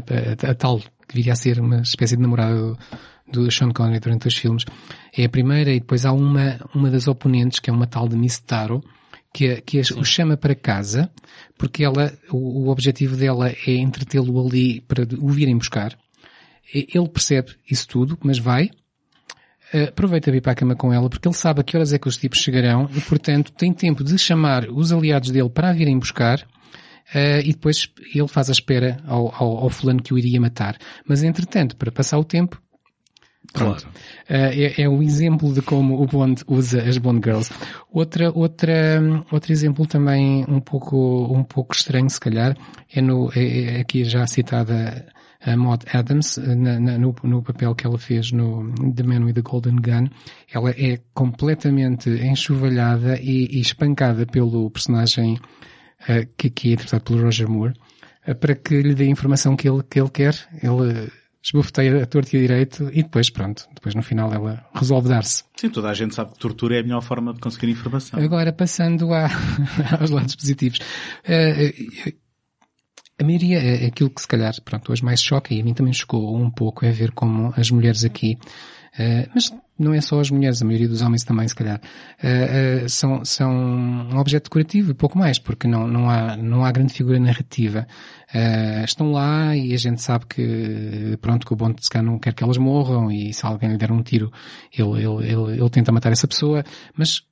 a- 0.48 0.52
a 0.52 0.56
tal 0.56 0.80
que 1.08 1.16
viria 1.16 1.34
a 1.34 1.36
ser 1.36 1.60
uma 1.60 1.82
espécie 1.82 2.16
de 2.16 2.22
namorada 2.22 2.56
do, 2.56 2.78
do 3.32 3.52
Sean 3.52 3.72
Connery 3.72 4.00
durante 4.00 4.28
os 4.28 4.36
filmes, 4.38 4.66
é 5.18 5.26
a 5.26 5.30
primeira 5.30 5.72
e 5.72 5.80
depois 5.80 6.06
há 6.06 6.12
uma, 6.12 6.60
uma 6.76 6.92
das 6.92 7.08
oponentes, 7.08 7.60
que 7.60 7.70
é 7.72 7.74
uma 7.74 7.88
tal 7.88 8.08
de 8.08 8.16
Miss 8.16 8.40
Taro, 8.40 8.84
que, 9.34 9.62
que 9.62 9.80
o 9.94 10.04
chama 10.04 10.36
para 10.38 10.56
casa, 10.56 11.12
porque 11.58 11.84
ela, 11.84 12.12
o, 12.32 12.66
o 12.66 12.70
objetivo 12.70 13.16
dela 13.16 13.50
é 13.50 13.72
entretê-lo 13.72 14.46
ali 14.46 14.82
para 14.82 15.04
o 15.20 15.30
virem 15.30 15.58
buscar. 15.58 15.98
Ele 16.74 17.08
percebe 17.08 17.56
isso 17.70 17.88
tudo, 17.88 18.18
mas 18.24 18.40
vai, 18.40 18.70
eh, 19.74 19.86
aproveita 19.86 20.30
a 20.30 20.34
vir 20.34 20.42
para 20.42 20.54
a 20.54 20.56
cama 20.56 20.76
com 20.76 20.94
ela, 20.94 21.10
porque 21.10 21.28
ele 21.28 21.36
sabe 21.36 21.62
a 21.62 21.64
que 21.64 21.76
horas 21.76 21.94
é 21.94 22.00
que 22.00 22.08
os 22.08 22.18
tipos 22.18 22.40
chegarão 22.40 22.90
e, 22.96 23.02
portanto, 23.02 23.52
tem 23.52 23.74
tempo 23.74 24.04
de 24.04 24.18
chamar 24.18 24.70
os 24.70 24.92
aliados 24.92 25.30
dele 25.32 25.50
para 25.50 25.70
a 25.70 25.74
virem 25.74 25.98
buscar 26.00 26.46
eh, 27.14 27.42
e 27.42 27.52
depois 27.52 27.90
ele 28.14 28.28
faz 28.28 28.50
a 28.50 28.54
espera 28.54 28.98
ao, 29.06 29.34
ao, 29.34 29.58
ao 29.58 29.70
fulano 29.70 30.02
que 30.02 30.14
o 30.14 30.18
iria 30.18 30.40
matar. 30.40 30.78
Mas, 31.06 31.24
entretanto, 31.24 31.76
para 31.76 31.92
passar 31.92 32.18
o 32.18 32.24
tempo, 32.24 32.62
Pronto. 33.54 33.88
Eh, 34.30 34.74
é, 34.78 34.82
é 34.84 34.90
um 34.90 35.02
exemplo 35.02 35.52
de 35.54 35.62
como 35.62 36.02
o 36.02 36.06
Bond 36.06 36.44
usa 36.48 36.82
as 36.84 36.98
Bond 36.98 37.22
Girls. 37.24 37.52
Outra, 37.92 38.32
outra, 38.32 39.02
outro 39.32 39.52
exemplo 39.52 39.86
também 39.88 40.46
um 40.48 40.60
pouco, 40.60 40.98
um 41.34 41.44
pouco 41.44 41.74
estranho, 41.74 42.10
se 42.10 42.20
calhar, 42.20 42.56
é 42.94 43.02
no, 43.02 43.32
é, 43.36 43.78
é 43.78 43.80
aqui 43.80 44.04
já 44.04 44.28
citada 44.28 45.06
a 45.42 45.56
Maud 45.56 45.86
Adams, 45.94 46.38
eh, 46.38 46.56
na, 46.56 46.80
na- 46.80 46.98
no, 46.98 47.16
no 47.24 47.42
papel 47.42 47.74
que 47.74 47.86
ela 47.88 47.98
fez 47.98 48.32
no 48.32 48.74
The 48.94 49.04
Man 49.04 49.24
with 49.26 49.34
the 49.34 49.42
Golden 49.42 49.78
Gun. 49.78 50.10
Ela 50.54 50.72
é 50.72 51.00
completamente 51.14 52.10
enxovalhada 52.10 53.20
e, 53.20 53.48
e 53.52 53.60
espancada 53.62 54.26
pelo 54.26 54.70
personagem 54.70 55.40
eh, 56.08 56.28
que, 56.38 56.50
que 56.50 56.70
é 56.70 56.74
interpretado 56.74 57.04
pelo 57.04 57.24
Roger 57.24 57.48
Moore, 57.50 57.74
eh, 58.26 58.34
para 58.34 58.56
que 58.56 58.82
lhe 58.82 58.94
dê 58.94 59.06
a 59.06 59.10
informação 59.10 59.56
que 59.56 59.68
ele, 59.70 59.82
que 59.90 60.00
ele 60.00 60.10
quer. 60.10 60.36
Ele 60.62 61.10
esbofeteia 61.44 62.04
a 62.04 62.06
torto 62.06 62.36
e 62.36 62.38
a 62.38 62.42
direito 62.42 62.90
e 62.92 63.04
depois, 63.04 63.30
pronto, 63.30 63.68
depois 63.74 63.96
no 63.96 64.04
final 64.04 64.34
ela 64.34 64.66
resolve 64.74 65.10
dar-se. 65.10 65.44
Sim, 65.56 65.70
toda 65.70 65.90
a 65.90 65.94
gente 65.94 66.14
sabe 66.14 66.34
que 66.34 66.40
tortura 66.40 66.76
é 66.76 66.80
a 66.80 66.84
melhor 66.84 67.02
forma 67.02 67.34
de 67.34 67.40
conseguir 67.40 67.70
informação. 67.70 68.20
Agora, 68.20 68.52
passando 68.52 69.10
aos 70.00 70.10
lados 70.10 70.36
positivos. 70.36 70.80
Uh, 70.80 72.14
a 73.20 73.24
maioria, 73.24 73.58
é 73.58 73.88
aquilo 73.88 74.12
que 74.12 74.22
se 74.22 74.28
calhar, 74.28 74.54
pronto, 74.64 74.92
hoje 74.92 75.04
mais 75.04 75.22
choca 75.22 75.54
e 75.54 75.60
a 75.60 75.64
mim 75.64 75.74
também 75.74 75.94
chocou 75.94 76.38
um 76.38 76.52
pouco 76.52 76.86
é 76.86 76.92
ver 76.92 77.12
como 77.12 77.52
as 77.58 77.72
mulheres 77.72 78.06
aqui, 78.06 78.38
uh, 78.94 79.30
mas 79.34 79.52
não 79.78 79.94
é 79.94 80.02
só 80.02 80.20
as 80.20 80.32
mulheres, 80.32 80.62
a 80.62 80.66
maioria 80.66 80.88
dos 80.88 81.02
homens 81.02 81.24
também, 81.24 81.48
se 81.48 81.56
calhar, 81.56 81.80
uh, 82.24 82.86
uh, 82.86 82.90
são, 82.90 83.24
são 83.24 83.52
um 83.52 84.18
objeto 84.18 84.46
decorativo 84.46 84.92
e 84.92 84.94
pouco 84.94 85.18
mais, 85.18 85.40
porque 85.40 85.68
não, 85.68 85.88
não 85.88 86.10
há, 86.10 86.36
não 86.38 86.66
há 86.66 86.72
grande 86.72 86.94
figura 86.94 87.20
narrativa. 87.20 87.88
estão 88.84 89.12
lá 89.12 89.56
e 89.56 89.74
a 89.74 89.78
gente 89.78 90.02
sabe 90.02 90.26
que, 90.26 91.18
pronto, 91.22 91.46
que 91.46 91.54
o 91.54 91.56
Bond 91.56 91.76
de 91.76 92.02
não 92.02 92.20
quer 92.20 92.34
que 92.34 92.44
elas 92.44 92.58
morram 92.58 93.12
e 93.12 93.34
se 93.34 93.46
alguém 93.46 93.70
lhe 93.72 93.78
der 93.78 93.92
um 93.92 94.02
tiro, 94.02 94.32
ele, 94.78 95.04
ele, 95.04 95.32
ele, 95.32 95.60
ele 95.60 95.70
tenta 95.70 95.92
matar 95.92 96.12
essa 96.12 96.28
pessoa, 96.28 96.64
mas 96.96 97.27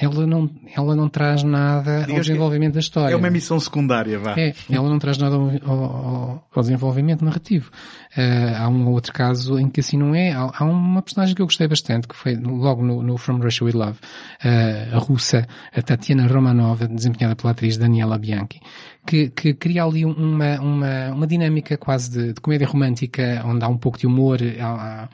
ela 0.00 0.24
não, 0.28 0.48
ela 0.76 0.94
não 0.94 1.08
traz 1.08 1.42
nada 1.42 2.06
ao 2.08 2.20
desenvolvimento 2.20 2.74
da 2.74 2.80
história. 2.80 3.12
É 3.12 3.16
uma 3.16 3.30
missão 3.30 3.58
secundária, 3.58 4.16
vá. 4.16 4.38
É, 4.38 4.54
ela 4.70 4.88
não 4.88 4.96
traz 4.96 5.18
nada 5.18 5.34
ao, 5.34 5.50
ao, 5.68 6.48
ao 6.54 6.62
desenvolvimento 6.62 7.24
narrativo. 7.24 7.68
Uh, 8.16 8.56
há 8.56 8.68
um 8.68 8.88
outro 8.90 9.12
caso 9.12 9.58
em 9.58 9.68
que 9.68 9.80
assim 9.80 9.98
não 9.98 10.14
é. 10.14 10.30
Há, 10.30 10.52
há, 10.54 10.64
uma 10.64 11.02
personagem 11.02 11.34
que 11.34 11.42
eu 11.42 11.46
gostei 11.46 11.66
bastante, 11.66 12.06
que 12.06 12.14
foi 12.14 12.36
logo 12.36 12.80
no, 12.80 13.02
no 13.02 13.18
From 13.18 13.38
Russia 13.38 13.66
With 13.66 13.72
Love, 13.72 13.98
uh, 14.44 14.94
a 14.94 14.98
russa, 14.98 15.48
a 15.74 15.82
Tatiana 15.82 16.28
Romanova, 16.28 16.86
desempenhada 16.86 17.34
pela 17.34 17.50
atriz 17.50 17.76
Daniela 17.76 18.16
Bianchi, 18.18 18.60
que, 19.04 19.30
que 19.30 19.52
cria 19.54 19.82
ali 19.82 20.04
uma, 20.04 20.60
uma, 20.60 21.10
uma 21.10 21.26
dinâmica 21.26 21.76
quase 21.76 22.08
de, 22.08 22.32
de 22.34 22.40
comédia 22.40 22.68
romântica, 22.68 23.42
onde 23.44 23.64
há 23.64 23.68
um 23.68 23.76
pouco 23.76 23.98
de 23.98 24.06
humor, 24.06 24.38
há, 24.60 24.68
há 25.04 25.08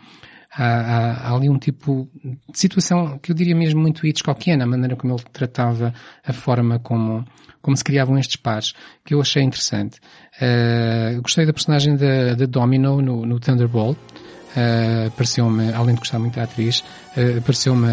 há, 0.56 0.64
há, 0.64 1.12
há, 1.28 1.34
ali 1.34 1.48
um 1.48 1.58
tipo 1.58 2.08
de 2.50 2.58
situação 2.58 3.18
que 3.18 3.32
eu 3.32 3.34
diria 3.34 3.54
mesmo 3.54 3.80
muito 3.80 4.06
Hitchcockiana, 4.06 4.64
a 4.64 4.66
maneira 4.66 4.96
como 4.96 5.14
ele 5.14 5.22
tratava 5.32 5.92
a 6.24 6.32
forma 6.32 6.78
como, 6.78 7.24
como 7.60 7.76
se 7.76 7.84
criavam 7.84 8.18
estes 8.18 8.36
pares, 8.36 8.72
que 9.04 9.14
eu 9.14 9.20
achei 9.20 9.42
interessante. 9.42 9.98
Uh, 10.40 11.20
gostei 11.22 11.46
da 11.46 11.52
personagem 11.52 11.96
da, 11.96 12.34
da 12.34 12.46
Domino 12.46 13.00
no, 13.02 13.26
no 13.26 13.40
Thunderbolt. 13.40 13.98
Uh, 14.56 15.10
pareceu-me, 15.16 15.72
além 15.72 15.94
de 15.94 16.00
gostar 16.00 16.20
muito 16.20 16.36
da 16.36 16.44
atriz, 16.44 16.84
uh, 17.16 17.42
pareceu-me 17.42 17.88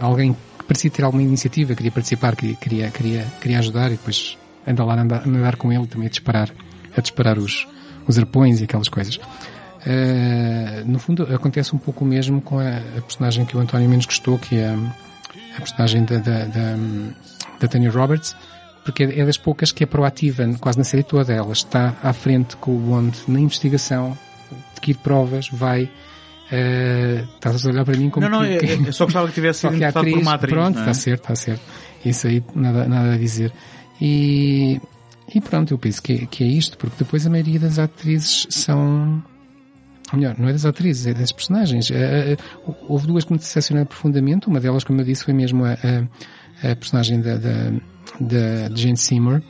alguém 0.00 0.32
que 0.32 0.64
parecia 0.66 0.90
ter 0.90 1.04
alguma 1.04 1.22
iniciativa, 1.22 1.74
queria 1.74 1.92
participar, 1.92 2.34
queria, 2.34 2.56
queria, 2.56 2.90
queria, 3.40 3.58
ajudar 3.58 3.88
e 3.88 3.90
depois 3.90 4.38
anda 4.66 4.84
lá 4.84 4.94
a 4.94 5.02
andar, 5.02 5.28
andar 5.28 5.56
com 5.56 5.70
ele 5.70 5.86
também 5.86 6.06
a 6.06 6.10
disparar, 6.10 6.50
a 6.96 7.00
disparar 7.00 7.38
os, 7.38 7.68
os 8.06 8.18
arpões 8.18 8.60
e 8.62 8.64
aquelas 8.64 8.88
coisas. 8.88 9.20
Uh, 9.86 10.84
no 10.84 10.98
fundo, 10.98 11.22
acontece 11.32 11.72
um 11.74 11.78
pouco 11.78 12.04
o 12.04 12.08
mesmo 12.08 12.40
com 12.40 12.58
a, 12.58 12.78
a, 12.78 13.00
personagem 13.02 13.44
que 13.44 13.56
o 13.56 13.60
António 13.60 13.88
menos 13.88 14.04
gostou, 14.04 14.36
que 14.36 14.56
é 14.56 14.74
a, 15.56 15.60
personagem 15.60 16.04
da, 16.04 16.18
da, 16.18 16.44
da, 16.46 16.76
da 17.60 17.68
Tanya 17.68 17.88
Roberts, 17.88 18.34
porque 18.84 19.04
é 19.04 19.24
das 19.24 19.38
poucas 19.38 19.70
que 19.70 19.84
é 19.84 19.86
proativa, 19.86 20.44
quase 20.58 20.76
na 20.76 20.82
série 20.82 21.04
toda. 21.04 21.32
Ela 21.32 21.52
está 21.52 21.94
à 22.02 22.12
frente 22.12 22.56
com 22.56 22.74
o 22.74 22.78
Bond 22.80 23.16
na 23.28 23.38
investigação, 23.38 24.18
adquire 24.72 24.98
provas, 24.98 25.48
vai. 25.50 25.84
Uh, 25.84 27.24
estás 27.34 27.64
a 27.64 27.70
olhar 27.70 27.84
para 27.84 27.96
mim 27.96 28.08
como 28.10 28.28
Não, 28.28 28.40
não, 28.40 28.58
que, 28.58 28.66
eu, 28.86 28.92
só 28.92 29.04
gostava 29.04 29.28
que 29.28 29.34
tivesse 29.34 29.60
sido 29.68 29.82
atriz, 29.84 30.14
por 30.14 30.22
uma 30.22 30.34
atriz. 30.34 30.52
Pronto, 30.52 30.78
é? 30.78 30.80
está 30.80 30.94
certo, 30.94 31.22
está 31.22 31.36
certo. 31.36 31.62
Isso 32.04 32.26
aí, 32.26 32.42
nada, 32.56 32.88
nada 32.88 33.14
a 33.14 33.16
dizer. 33.16 33.52
E, 34.00 34.80
e 35.32 35.40
pronto, 35.40 35.72
eu 35.72 35.78
penso 35.78 36.02
que, 36.02 36.26
que 36.26 36.42
é 36.42 36.46
isto, 36.48 36.76
porque 36.76 36.96
depois 36.98 37.24
a 37.24 37.30
maioria 37.30 37.60
das 37.60 37.78
atrizes 37.78 38.46
são 38.50 39.22
melhor, 40.14 40.36
não 40.38 40.48
é 40.48 40.52
das 40.52 40.64
atrizes, 40.64 41.06
é 41.06 41.14
das 41.14 41.32
personagens. 41.32 41.90
Uh, 41.90 42.36
houve 42.88 43.06
duas 43.06 43.24
que 43.24 43.32
me 43.32 43.38
decepcionaram 43.38 43.86
profundamente. 43.86 44.46
Uma 44.46 44.60
delas, 44.60 44.84
como 44.84 45.00
eu 45.00 45.04
disse, 45.04 45.24
foi 45.24 45.34
mesmo 45.34 45.64
a, 45.64 45.72
a, 45.72 46.70
a 46.70 46.76
personagem 46.76 47.20
da, 47.20 47.36
da, 47.36 47.70
da, 48.20 48.74
Jane 48.74 48.96
Seymour. 48.96 49.42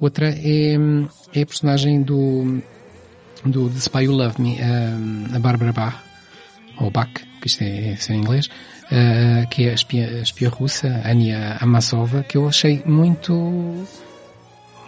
Outra 0.00 0.30
é, 0.30 0.74
é 1.34 1.42
a 1.42 1.46
personagem 1.46 2.02
do, 2.02 2.60
do 3.44 3.68
The 3.68 3.78
Spy 3.78 4.08
Who 4.08 4.16
Loved 4.16 4.40
Me, 4.40 4.58
a, 4.60 5.36
a 5.36 5.38
Barbara 5.38 5.72
Bach, 5.72 6.02
ou 6.78 6.90
Bach, 6.90 7.10
que 7.40 7.46
isto 7.46 7.62
é, 7.62 7.92
é 7.92 8.12
em 8.12 8.18
inglês, 8.18 8.48
que 9.50 9.64
é 9.64 9.70
a 9.70 9.74
espia, 9.74 10.08
a 10.08 10.22
espia 10.22 10.48
russa, 10.48 11.02
Ania 11.04 11.58
Amasova, 11.60 12.22
que 12.22 12.38
eu 12.38 12.48
achei 12.48 12.82
muito 12.86 13.86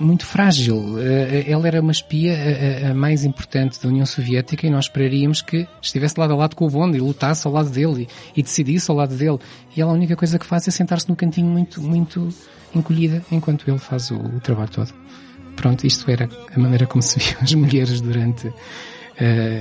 muito 0.02 0.26
frágil. 0.26 0.98
Eh, 0.98 1.44
ela 1.48 1.66
era 1.66 1.80
uma 1.80 1.92
espia 1.92 2.34
a, 2.34 2.90
a, 2.90 2.94
mais 2.94 3.24
importante 3.24 3.80
da 3.80 3.88
União 3.88 4.04
Soviética 4.04 4.66
e 4.66 4.70
nós 4.70 4.86
esperaríamos 4.86 5.40
que 5.40 5.66
estivesse 5.80 6.18
lado 6.18 6.32
a 6.32 6.36
lado 6.36 6.56
com 6.56 6.66
o 6.66 6.70
Bond 6.70 6.96
e 6.96 7.00
lutasse 7.00 7.46
ao 7.46 7.52
lado 7.52 7.70
dele 7.70 8.08
e, 8.34 8.40
e 8.40 8.42
decidisse 8.42 8.90
ao 8.90 8.96
lado 8.96 9.16
dele. 9.16 9.38
E 9.76 9.80
ela 9.80 9.92
a 9.92 9.94
única 9.94 10.16
coisa 10.16 10.38
que 10.38 10.46
faz 10.46 10.66
é 10.66 10.70
sentar-se 10.70 11.08
no 11.08 11.16
cantinho 11.16 11.46
muito, 11.46 11.80
muito 11.80 12.28
encolhida 12.74 13.22
enquanto 13.30 13.68
ele 13.68 13.78
faz 13.78 14.10
o, 14.10 14.16
o, 14.16 14.40
trabalho 14.40 14.70
todo. 14.70 14.92
Pronto, 15.56 15.86
isto 15.86 16.10
era 16.10 16.28
a 16.54 16.58
maneira 16.58 16.86
como 16.86 17.02
se 17.02 17.18
viam 17.18 17.40
as 17.40 17.54
mulheres 17.54 18.00
durante 18.00 18.48
uh, 18.48 18.54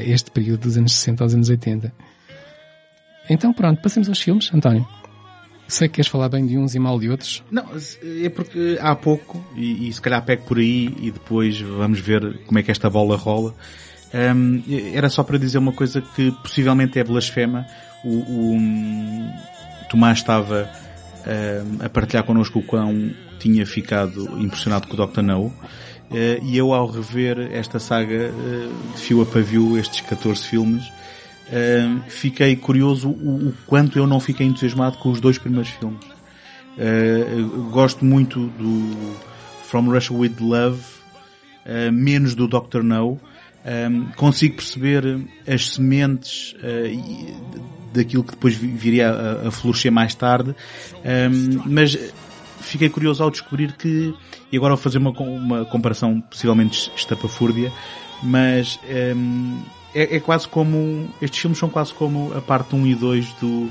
este 0.05 0.31
período 0.31 0.61
dos 0.61 0.77
anos 0.77 0.93
60 0.93 1.23
aos 1.23 1.33
anos 1.33 1.49
80. 1.49 1.93
Então 3.29 3.53
pronto, 3.53 3.81
passemos 3.81 4.09
aos 4.09 4.19
filmes, 4.19 4.49
António. 4.53 4.87
Sei 5.71 5.87
que 5.87 5.95
queres 5.95 6.11
falar 6.11 6.27
bem 6.27 6.45
de 6.45 6.57
uns 6.57 6.75
e 6.75 6.79
mal 6.79 6.99
de 6.99 7.09
outros. 7.09 7.41
Não, 7.49 7.65
é 8.03 8.27
porque 8.27 8.77
há 8.81 8.93
pouco, 8.93 9.41
e, 9.55 9.87
e 9.87 9.93
se 9.93 10.01
calhar 10.01 10.21
pego 10.25 10.43
por 10.43 10.57
aí 10.57 10.93
e 10.99 11.09
depois 11.11 11.61
vamos 11.61 12.01
ver 12.01 12.39
como 12.45 12.59
é 12.59 12.63
que 12.63 12.69
esta 12.69 12.89
bola 12.89 13.15
rola. 13.15 13.55
Um, 14.13 14.61
era 14.93 15.09
só 15.09 15.23
para 15.23 15.37
dizer 15.37 15.59
uma 15.59 15.71
coisa 15.71 16.01
que 16.01 16.29
possivelmente 16.43 16.99
é 16.99 17.03
blasfema. 17.05 17.65
O, 18.03 18.09
o 18.09 18.53
um, 18.53 19.31
Tomás 19.89 20.17
estava 20.17 20.69
um, 21.25 21.85
a 21.85 21.87
partilhar 21.87 22.25
connosco 22.25 22.59
o 22.59 22.63
quão 22.63 23.09
tinha 23.39 23.65
ficado 23.65 24.41
impressionado 24.41 24.89
com 24.89 25.01
o 25.01 25.07
Dr. 25.07 25.21
No. 25.21 25.45
Uh, 25.45 25.53
e 26.43 26.57
eu 26.57 26.73
ao 26.73 26.85
rever 26.85 27.49
esta 27.53 27.79
saga 27.79 28.29
uh, 28.29 28.93
de 28.93 28.99
fio 28.99 29.21
a 29.21 29.25
pavio, 29.25 29.77
estes 29.77 30.01
14 30.01 30.45
filmes, 30.45 30.91
fiquei 32.07 32.55
curioso 32.55 33.09
o, 33.09 33.49
o, 33.49 33.53
quanto 33.67 33.97
eu 33.97 34.07
não 34.07 34.19
fiquei 34.19 34.45
entusiasmado 34.47 34.97
com 34.97 35.09
os 35.09 35.19
dois 35.19 35.37
primeiros 35.37 35.69
filmes. 35.71 36.05
Uh, 36.77 37.69
gosto 37.69 38.05
muito 38.05 38.47
do 38.47 39.15
From 39.63 39.89
Russia 39.89 40.15
with 40.15 40.35
Love, 40.39 40.81
uh, 41.65 41.91
menos 41.91 42.35
do 42.35 42.47
Doctor 42.47 42.83
No. 42.83 43.19
Consigo 44.15 44.55
perceber 44.55 45.03
as 45.47 45.69
sementes 45.69 46.55
daquilo 47.93 48.23
que 48.23 48.31
depois 48.31 48.55
viria 48.55 49.11
a, 49.11 49.49
a 49.49 49.51
florescer 49.51 49.91
mais 49.91 50.15
tarde, 50.15 50.55
mas 51.67 51.95
fiquei 52.59 52.89
curioso 52.89 53.21
ao 53.21 53.29
descobrir 53.29 53.73
que, 53.73 54.15
e 54.51 54.57
agora 54.57 54.73
vou 54.73 54.81
fazer 54.81 54.97
uma, 54.97 55.11
uma 55.11 55.63
comparação 55.65 56.19
possivelmente 56.21 56.91
estapafúrdia, 56.95 57.71
mas 58.23 58.79
é, 59.93 60.15
é, 60.15 60.19
quase 60.19 60.47
como. 60.47 61.09
Estes 61.21 61.39
filmes 61.39 61.59
são 61.59 61.69
quase 61.69 61.93
como 61.93 62.33
a 62.35 62.41
parte 62.41 62.75
1 62.75 62.87
e 62.87 62.95
2 62.95 63.33
do, 63.33 63.69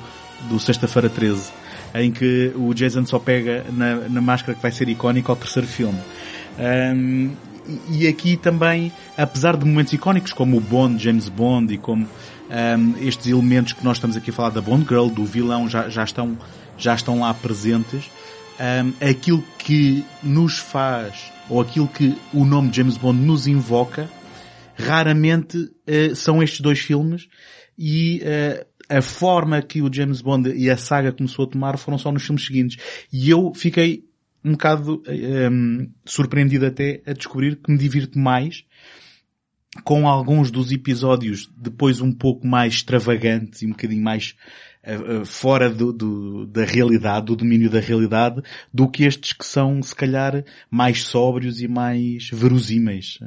do 0.49 0.59
Sexta-feira 0.59 1.09
13, 1.09 1.51
em 1.95 2.11
que 2.11 2.53
o 2.57 2.73
Jason 2.75 3.05
só 3.07 3.19
pega 3.19 3.65
na, 3.73 4.09
na 4.09 4.21
máscara 4.21 4.55
que 4.55 4.63
vai 4.63 4.73
ser 4.73 4.89
icónica 4.89 5.33
ao 5.33 5.37
terceiro 5.37 5.69
filme. 5.69 5.99
Um, 6.59 7.31
e 7.89 8.07
aqui 8.09 8.37
também, 8.37 8.93
apesar 9.17 9.57
de 9.57 9.65
momentos 9.65 9.93
icónicos 9.93 10.33
como 10.33 10.57
o 10.57 10.61
Bond, 10.61 11.03
James 11.03 11.29
Bond 11.29 11.73
e 11.73 11.79
como 11.79 12.07
um, 12.07 12.95
estes 13.07 13.27
elementos 13.27 13.73
que 13.73 13.85
nós 13.85 13.97
estamos 13.97 14.17
aqui 14.17 14.31
a 14.31 14.33
falar 14.33 14.51
da 14.51 14.61
Bond 14.61 14.87
Girl, 14.89 15.09
do 15.09 15.25
vilão, 15.25 15.69
já, 15.69 15.89
já, 15.89 16.03
estão, 16.03 16.37
já 16.77 16.95
estão 16.95 17.21
lá 17.21 17.33
presentes, 17.33 18.11
um, 18.59 19.09
aquilo 19.09 19.43
que 19.59 20.05
nos 20.23 20.59
faz, 20.59 21.33
ou 21.49 21.61
aquilo 21.61 21.89
que 21.89 22.17
o 22.33 22.45
nome 22.45 22.73
James 22.73 22.97
Bond 22.97 23.21
nos 23.21 23.47
invoca, 23.47 24.09
raramente 24.81 25.57
uh, 25.59 26.17
são 26.17 26.43
estes 26.43 26.61
dois 26.61 26.79
filmes 26.79 27.29
e 27.79 28.23
uh, 28.23 28.67
a 28.89 29.01
forma 29.01 29.63
que 29.63 29.81
o 29.81 29.93
James 29.93 30.21
Bond 30.21 30.51
e 30.51 30.69
a 30.69 30.77
saga 30.77 31.13
começou 31.13 31.45
a 31.45 31.49
tomar 31.49 31.79
foram 31.79 31.97
só 31.97 32.11
nos 32.11 32.25
filmes 32.25 32.45
seguintes. 32.45 32.83
E 33.13 33.31
eu 33.31 33.53
fiquei 33.55 34.05
um 34.45 34.53
bocado 34.53 35.03
um, 35.07 35.13
ehm, 35.13 35.89
surpreendido 36.05 36.67
até 36.67 37.03
a 37.07 37.13
descobrir 37.13 37.57
que 37.57 37.71
me 37.71 37.79
divirto 37.79 38.19
mais 38.19 38.65
com 39.85 40.09
alguns 40.09 40.51
dos 40.51 40.73
episódios 40.73 41.49
depois 41.57 42.01
um 42.01 42.13
pouco 42.13 42.47
mais 42.47 42.75
extravagantes 42.75 43.63
e 43.63 43.67
um 43.67 43.71
bocadinho 43.71 44.03
mais 44.03 44.35
uh, 44.85 45.21
uh, 45.21 45.27
fora 45.27 45.71
do, 45.71 45.93
do, 45.93 46.47
da 46.47 46.65
realidade, 46.65 47.27
do 47.27 47.37
domínio 47.37 47.71
da 47.71 47.79
realidade, 47.79 48.43
do 48.75 48.89
que 48.89 49.05
estes 49.05 49.33
que 49.33 49.47
são 49.47 49.81
se 49.83 49.95
calhar 49.95 50.45
mais 50.69 51.05
sóbrios 51.05 51.61
e 51.61 51.69
mais 51.69 52.29
verosímeis. 52.31 53.21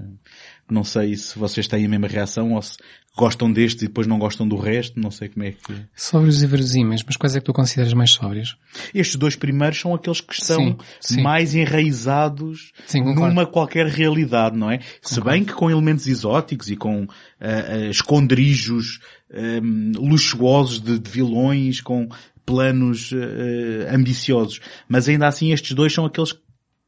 Não 0.69 0.83
sei 0.83 1.15
se 1.15 1.37
vocês 1.37 1.67
têm 1.67 1.85
a 1.85 1.89
mesma 1.89 2.07
reação 2.07 2.53
ou 2.53 2.61
se 2.61 2.77
gostam 3.15 3.51
deste 3.51 3.85
e 3.85 3.87
depois 3.87 4.07
não 4.07 4.17
gostam 4.17 4.47
do 4.47 4.55
resto. 4.55 4.99
Não 4.99 5.11
sei 5.11 5.29
como 5.29 5.45
é 5.45 5.51
que... 5.51 5.73
Sóbrios 5.95 6.41
e 6.41 6.47
verosímeis, 6.47 7.03
mas 7.05 7.15
quais 7.15 7.35
é 7.35 7.39
que 7.39 7.45
tu 7.45 7.53
consideras 7.53 7.93
mais 7.93 8.11
sóbrios? 8.11 8.57
Estes 8.93 9.15
dois 9.15 9.35
primeiros 9.35 9.79
são 9.79 9.93
aqueles 9.93 10.21
que 10.21 10.33
estão 10.33 10.57
Sim, 10.57 10.77
sim. 10.99 11.21
mais 11.21 11.53
enraizados 11.53 12.71
Sim, 12.85 13.03
concordo. 13.03 13.29
numa 13.29 13.45
qualquer 13.45 13.87
realidade, 13.87 14.57
não 14.57 14.71
é? 14.71 14.79
Se 15.01 15.21
bem 15.21 15.43
que 15.43 15.53
com 15.53 15.69
elementos 15.69 16.07
exóticos 16.07 16.69
e 16.69 16.75
com 16.75 17.07
ah, 17.39 17.47
ah, 17.47 17.89
esconderijos 17.89 18.99
ahm, 19.31 19.91
luxuosos 19.95 20.81
de, 20.81 20.97
de 20.97 21.09
vilões, 21.09 21.81
com 21.81 22.09
planos 22.45 23.11
ah, 23.13 23.95
ambiciosos. 23.95 24.59
Mas 24.87 25.07
ainda 25.07 25.27
assim 25.27 25.51
estes 25.51 25.73
dois 25.73 25.93
são 25.93 26.05
aqueles 26.05 26.31
que 26.31 26.41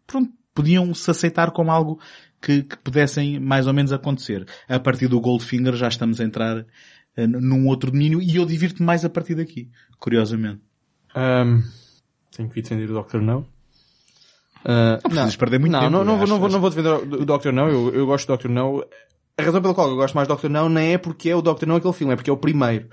pronto, 0.08 0.32
podiam 0.56 0.94
se 0.94 1.12
aceitar 1.12 1.52
como 1.52 1.70
algo 1.70 2.00
que, 2.42 2.64
que 2.64 2.78
pudessem 2.78 3.40
mais 3.40 3.68
ou 3.68 3.74
menos 3.74 3.92
acontecer. 3.92 4.46
A 4.68 4.80
partir 4.80 5.08
do 5.08 5.20
Goldfinger 5.20 5.76
já 5.76 5.88
estamos 5.88 6.20
a 6.20 6.24
entrar 6.24 6.58
ah, 7.18 7.28
num 7.28 7.68
outro 7.68 7.92
domínio 7.92 8.22
e 8.22 8.36
eu 8.36 8.46
divirto-me 8.46 8.86
mais 8.86 9.04
a 9.06 9.10
partir 9.10 9.36
daqui, 9.36 9.70
curiosamente. 10.00 10.62
Ahm, 11.16 11.62
tenho 12.36 12.50
que 12.50 12.62
defender 12.62 12.90
o 12.92 13.02
Dr. 13.04 13.18
No. 13.18 13.48
Ah, 14.64 15.00
Não 15.04 15.10
precisas 15.12 15.36
perder 15.36 15.60
muito 15.60 15.72
não, 15.74 15.80
tempo, 15.80 15.92
Não, 15.92 16.04
não, 16.04 16.14
vou, 16.16 16.24
acho- 16.24 16.34
não, 16.34 16.40
vou, 16.40 16.50
não 16.50 16.60
vou 16.60 16.70
defender 16.70 16.90
o 17.22 17.26
Dr. 17.26 17.52
No, 17.52 17.68
eu, 17.70 17.94
eu 17.94 18.06
gosto 18.06 18.28
do 18.28 18.38
Dr. 18.38 18.50
No. 18.50 18.84
A 19.38 19.42
razão 19.44 19.62
pela 19.62 19.74
qual 19.74 19.90
eu 19.90 19.96
gosto 19.96 20.16
mais 20.16 20.28
do 20.28 20.36
Dr. 20.36 20.50
No 20.50 20.70
não 20.70 20.82
é 20.82 20.98
porque 20.98 21.30
é 21.30 21.36
o 21.36 21.42
Dr. 21.42 21.66
No 21.68 21.76
aquele 21.76 21.94
filme, 21.94 22.14
é 22.14 22.16
porque 22.16 22.30
é 22.30 22.34
o 22.34 22.38
primeiro. 22.38 22.88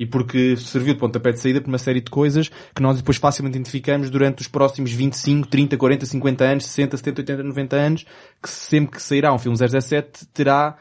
E 0.00 0.06
porque 0.06 0.56
serviu 0.56 0.94
de 0.94 0.98
pontapé 0.98 1.30
de 1.30 1.38
saída 1.38 1.60
para 1.60 1.68
uma 1.68 1.76
série 1.76 2.00
de 2.00 2.10
coisas 2.10 2.48
que 2.74 2.80
nós 2.80 2.96
depois 2.96 3.18
facilmente 3.18 3.58
identificamos 3.58 4.08
durante 4.08 4.40
os 4.40 4.48
próximos 4.48 4.90
25, 4.90 5.46
30, 5.46 5.76
40, 5.76 6.06
50 6.06 6.44
anos, 6.44 6.64
60, 6.64 6.96
70, 6.96 7.20
80, 7.20 7.42
90 7.42 7.76
anos, 7.76 8.06
que 8.42 8.48
sempre 8.48 8.92
que 8.92 9.02
sairá 9.02 9.30
um 9.30 9.38
filme 9.38 9.58
007 9.58 10.26
terá 10.32 10.78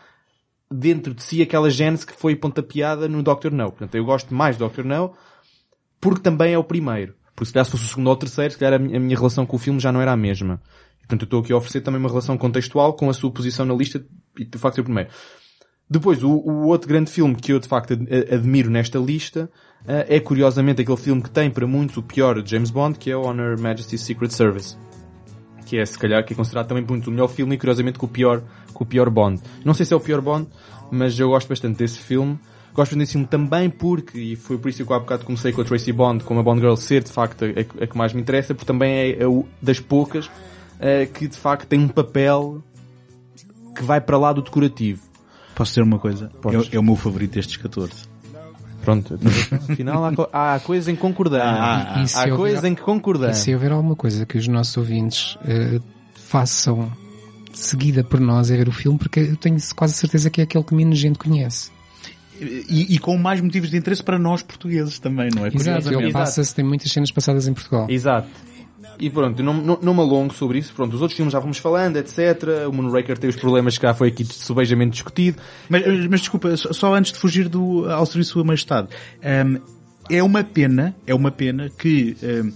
dentro 0.71 1.13
de 1.13 1.21
si 1.21 1.41
aquela 1.41 1.69
gênese 1.69 2.05
que 2.05 2.13
foi 2.13 2.33
pontapeada 2.33 3.09
no 3.09 3.21
Dr. 3.21 3.51
No. 3.51 3.71
Portanto, 3.71 3.95
eu 3.95 4.05
gosto 4.05 4.33
mais 4.33 4.55
do 4.55 4.69
Dr. 4.69 4.85
No 4.85 5.13
porque 5.99 6.21
também 6.21 6.53
é 6.53 6.57
o 6.57 6.63
primeiro. 6.63 7.13
Porque 7.35 7.47
se 7.47 7.53
calhar 7.53 7.65
se 7.65 7.71
fosse 7.71 7.83
o 7.83 7.87
segundo 7.87 8.07
ou 8.07 8.13
o 8.13 8.17
terceiro, 8.17 8.53
se 8.53 8.57
calhar 8.59 8.79
a 8.79 8.79
minha, 8.79 9.17
relação 9.17 9.45
com 9.45 9.55
o 9.57 9.59
filme 9.59 9.79
já 9.79 9.91
não 9.91 10.01
era 10.01 10.13
a 10.13 10.17
mesma. 10.17 10.61
Portanto, 10.99 11.23
eu 11.23 11.25
estou 11.25 11.39
aqui 11.41 11.53
a 11.53 11.57
oferecer 11.57 11.81
também 11.81 11.99
uma 11.99 12.09
relação 12.09 12.37
contextual 12.37 12.93
com 12.93 13.09
a 13.09 13.13
sua 13.13 13.31
posição 13.31 13.65
na 13.65 13.73
lista 13.73 14.01
e 14.37 14.45
de 14.45 14.57
facto 14.57 14.75
ser 14.75 14.81
o 14.81 14.85
primeiro. 14.85 15.09
Depois, 15.89 16.23
o, 16.23 16.29
o 16.29 16.67
outro 16.67 16.87
grande 16.87 17.09
filme 17.09 17.35
que 17.35 17.51
eu 17.51 17.59
de 17.59 17.67
facto 17.67 17.93
ad- 17.93 18.07
admiro 18.31 18.69
nesta 18.69 18.99
lista 18.99 19.49
eh, 19.87 20.17
é 20.17 20.19
curiosamente 20.19 20.81
aquele 20.81 20.97
filme 20.97 21.21
que 21.21 21.31
tem 21.31 21.49
para 21.49 21.65
muitos 21.65 21.97
o 21.97 22.03
pior 22.03 22.41
de 22.41 22.51
James 22.51 22.69
Bond, 22.69 22.99
que 22.99 23.09
é 23.09 23.17
Honor 23.17 23.59
Majesty's 23.59 24.01
Secret 24.01 24.29
Service. 24.31 24.77
Que 25.65 25.77
é, 25.79 25.85
se 25.85 25.97
calhar, 25.97 26.23
que 26.23 26.33
é 26.33 26.35
considerado 26.35 26.67
também 26.67 26.83
por 26.83 26.91
muitos 26.91 27.07
o 27.07 27.11
melhor 27.11 27.27
filme 27.27 27.55
e 27.55 27.57
curiosamente 27.57 27.97
com 27.97 28.05
o 28.05 28.09
pior, 28.09 28.43
com 28.73 28.83
o 28.83 28.87
pior 28.87 29.09
Bond. 29.09 29.41
Não 29.65 29.73
sei 29.73 29.85
se 29.85 29.93
é 29.93 29.97
o 29.97 29.99
pior 29.99 30.21
Bond, 30.21 30.47
mas 30.91 31.19
eu 31.19 31.29
gosto 31.29 31.47
bastante 31.49 31.77
desse 31.79 31.97
filme. 31.99 32.37
Gosto 32.71 32.95
desse 32.95 33.13
filme 33.13 33.25
também 33.27 33.67
porque, 33.67 34.17
e 34.19 34.35
foi 34.35 34.59
por 34.59 34.69
isso 34.69 34.85
que 34.85 34.91
eu 34.91 34.95
há 34.95 34.99
bocado 34.99 35.25
comecei 35.25 35.51
com 35.51 35.61
a 35.61 35.63
Tracy 35.65 35.91
Bond, 35.91 36.23
como 36.23 36.39
a 36.39 36.43
Bond 36.43 36.61
Girl 36.61 36.75
ser 36.75 37.03
de 37.03 37.11
facto 37.11 37.45
a, 37.45 37.47
a- 37.47 37.83
a 37.83 37.87
que 37.87 37.97
mais 37.97 38.13
me 38.13 38.21
interessa, 38.21 38.53
porque 38.53 38.67
também 38.67 38.91
é, 38.93 39.09
é 39.23 39.43
das 39.59 39.79
poucas 39.79 40.29
eh, 40.79 41.07
que 41.07 41.27
de 41.27 41.35
facto 41.35 41.67
tem 41.67 41.79
um 41.79 41.87
papel 41.87 42.63
que 43.75 43.83
vai 43.83 43.99
para 43.99 44.17
lá 44.19 44.31
do 44.31 44.41
decorativo. 44.43 45.01
Posso 45.60 45.72
dizer 45.72 45.81
uma 45.84 45.99
coisa? 45.99 46.31
É, 46.72 46.76
é 46.77 46.80
o 46.80 46.84
meu 46.84 46.95
favorito 46.95 47.34
destes 47.34 47.57
14. 47.57 47.91
Pronto, 48.84 49.19
afinal 49.69 50.06
há, 50.06 50.15
co- 50.15 50.30
há 50.31 50.57
coisas 50.64 50.88
em 50.88 50.95
que 50.95 51.02
concordamos. 51.02 51.60
Ah, 51.61 51.95
E- 51.99 52.03
e 52.03 52.07
se 52.07 52.15
há 52.15 52.22
houver- 52.22 52.38
coisas 52.38 52.64
em 52.64 52.73
que 52.73 52.81
E 52.81 52.84
concordamos. 52.86 53.38
se 53.38 53.53
houver 53.53 53.72
alguma 53.73 53.95
coisa 53.95 54.26
que 54.26 54.38
os 54.38 54.48
nossos 54.48 54.76
ouvintes 54.77 55.38
eh, 55.45 55.81
façam 56.15 56.90
seguida 57.53 58.03
por 58.06 58.22
nós 58.22 58.49
é 58.49 58.56
ver 58.56 58.69
o 58.69 58.72
filme, 58.72 58.98
porque 58.98 59.19
eu 59.19 59.36
tenho 59.36 59.57
quase 59.76 59.94
certeza 59.95 60.30
que 60.30 60.40
é 60.40 60.45
aquele 60.45 60.64
que 60.64 60.73
menos 60.73 60.98
gente 60.98 61.19
conhece. 61.19 61.72
E, 62.40 62.95
e 62.95 62.99
com 62.99 63.18
mais 63.18 63.41
motivos 63.41 63.69
de 63.69 63.76
interesse 63.76 64.02
para 64.02 64.18
nós 64.18 64.41
portugueses 64.41 64.98
também, 64.98 65.30
não 65.36 65.45
é? 65.45 65.49
Exato, 65.53 65.91
ele 65.94 66.10
passa-se, 66.14 66.56
tem 66.56 66.64
muitas 66.64 66.90
cenas 66.90 67.11
passadas 67.11 67.49
em 67.49 67.53
Portugal. 67.53 67.86
Exato. 67.90 68.30
E 68.99 69.09
pronto, 69.09 69.41
não, 69.41 69.53
não, 69.53 69.80
não 69.81 69.93
me 69.93 70.01
alongo 70.01 70.34
sobre 70.34 70.57
isso. 70.59 70.73
Pronto, 70.73 70.93
os 70.93 71.01
outros 71.01 71.15
filmes 71.15 71.31
já 71.31 71.39
fomos 71.39 71.57
falando, 71.57 71.95
etc. 71.97 72.67
O 72.67 72.73
Moonraker 72.73 73.17
tem 73.17 73.30
os 73.30 73.35
problemas 73.38 73.77
que 73.77 73.84
já 73.85 73.93
foi 73.93 74.09
aqui 74.09 74.26
subejamente 74.26 74.91
discutido. 74.91 75.38
Mas, 75.69 75.84
mas 76.09 76.19
desculpa, 76.19 76.55
só 76.57 76.93
antes 76.93 77.13
de 77.13 77.17
fugir 77.19 77.47
do, 77.47 77.89
ao 77.89 78.05
serviço 78.05 78.34
Sua 78.34 78.43
Majestade. 78.43 78.89
Hum, 79.23 79.59
é 80.09 80.21
uma 80.21 80.43
pena, 80.43 80.95
é 81.07 81.15
uma 81.15 81.31
pena 81.31 81.69
que, 81.69 82.17
hum, 82.21 82.51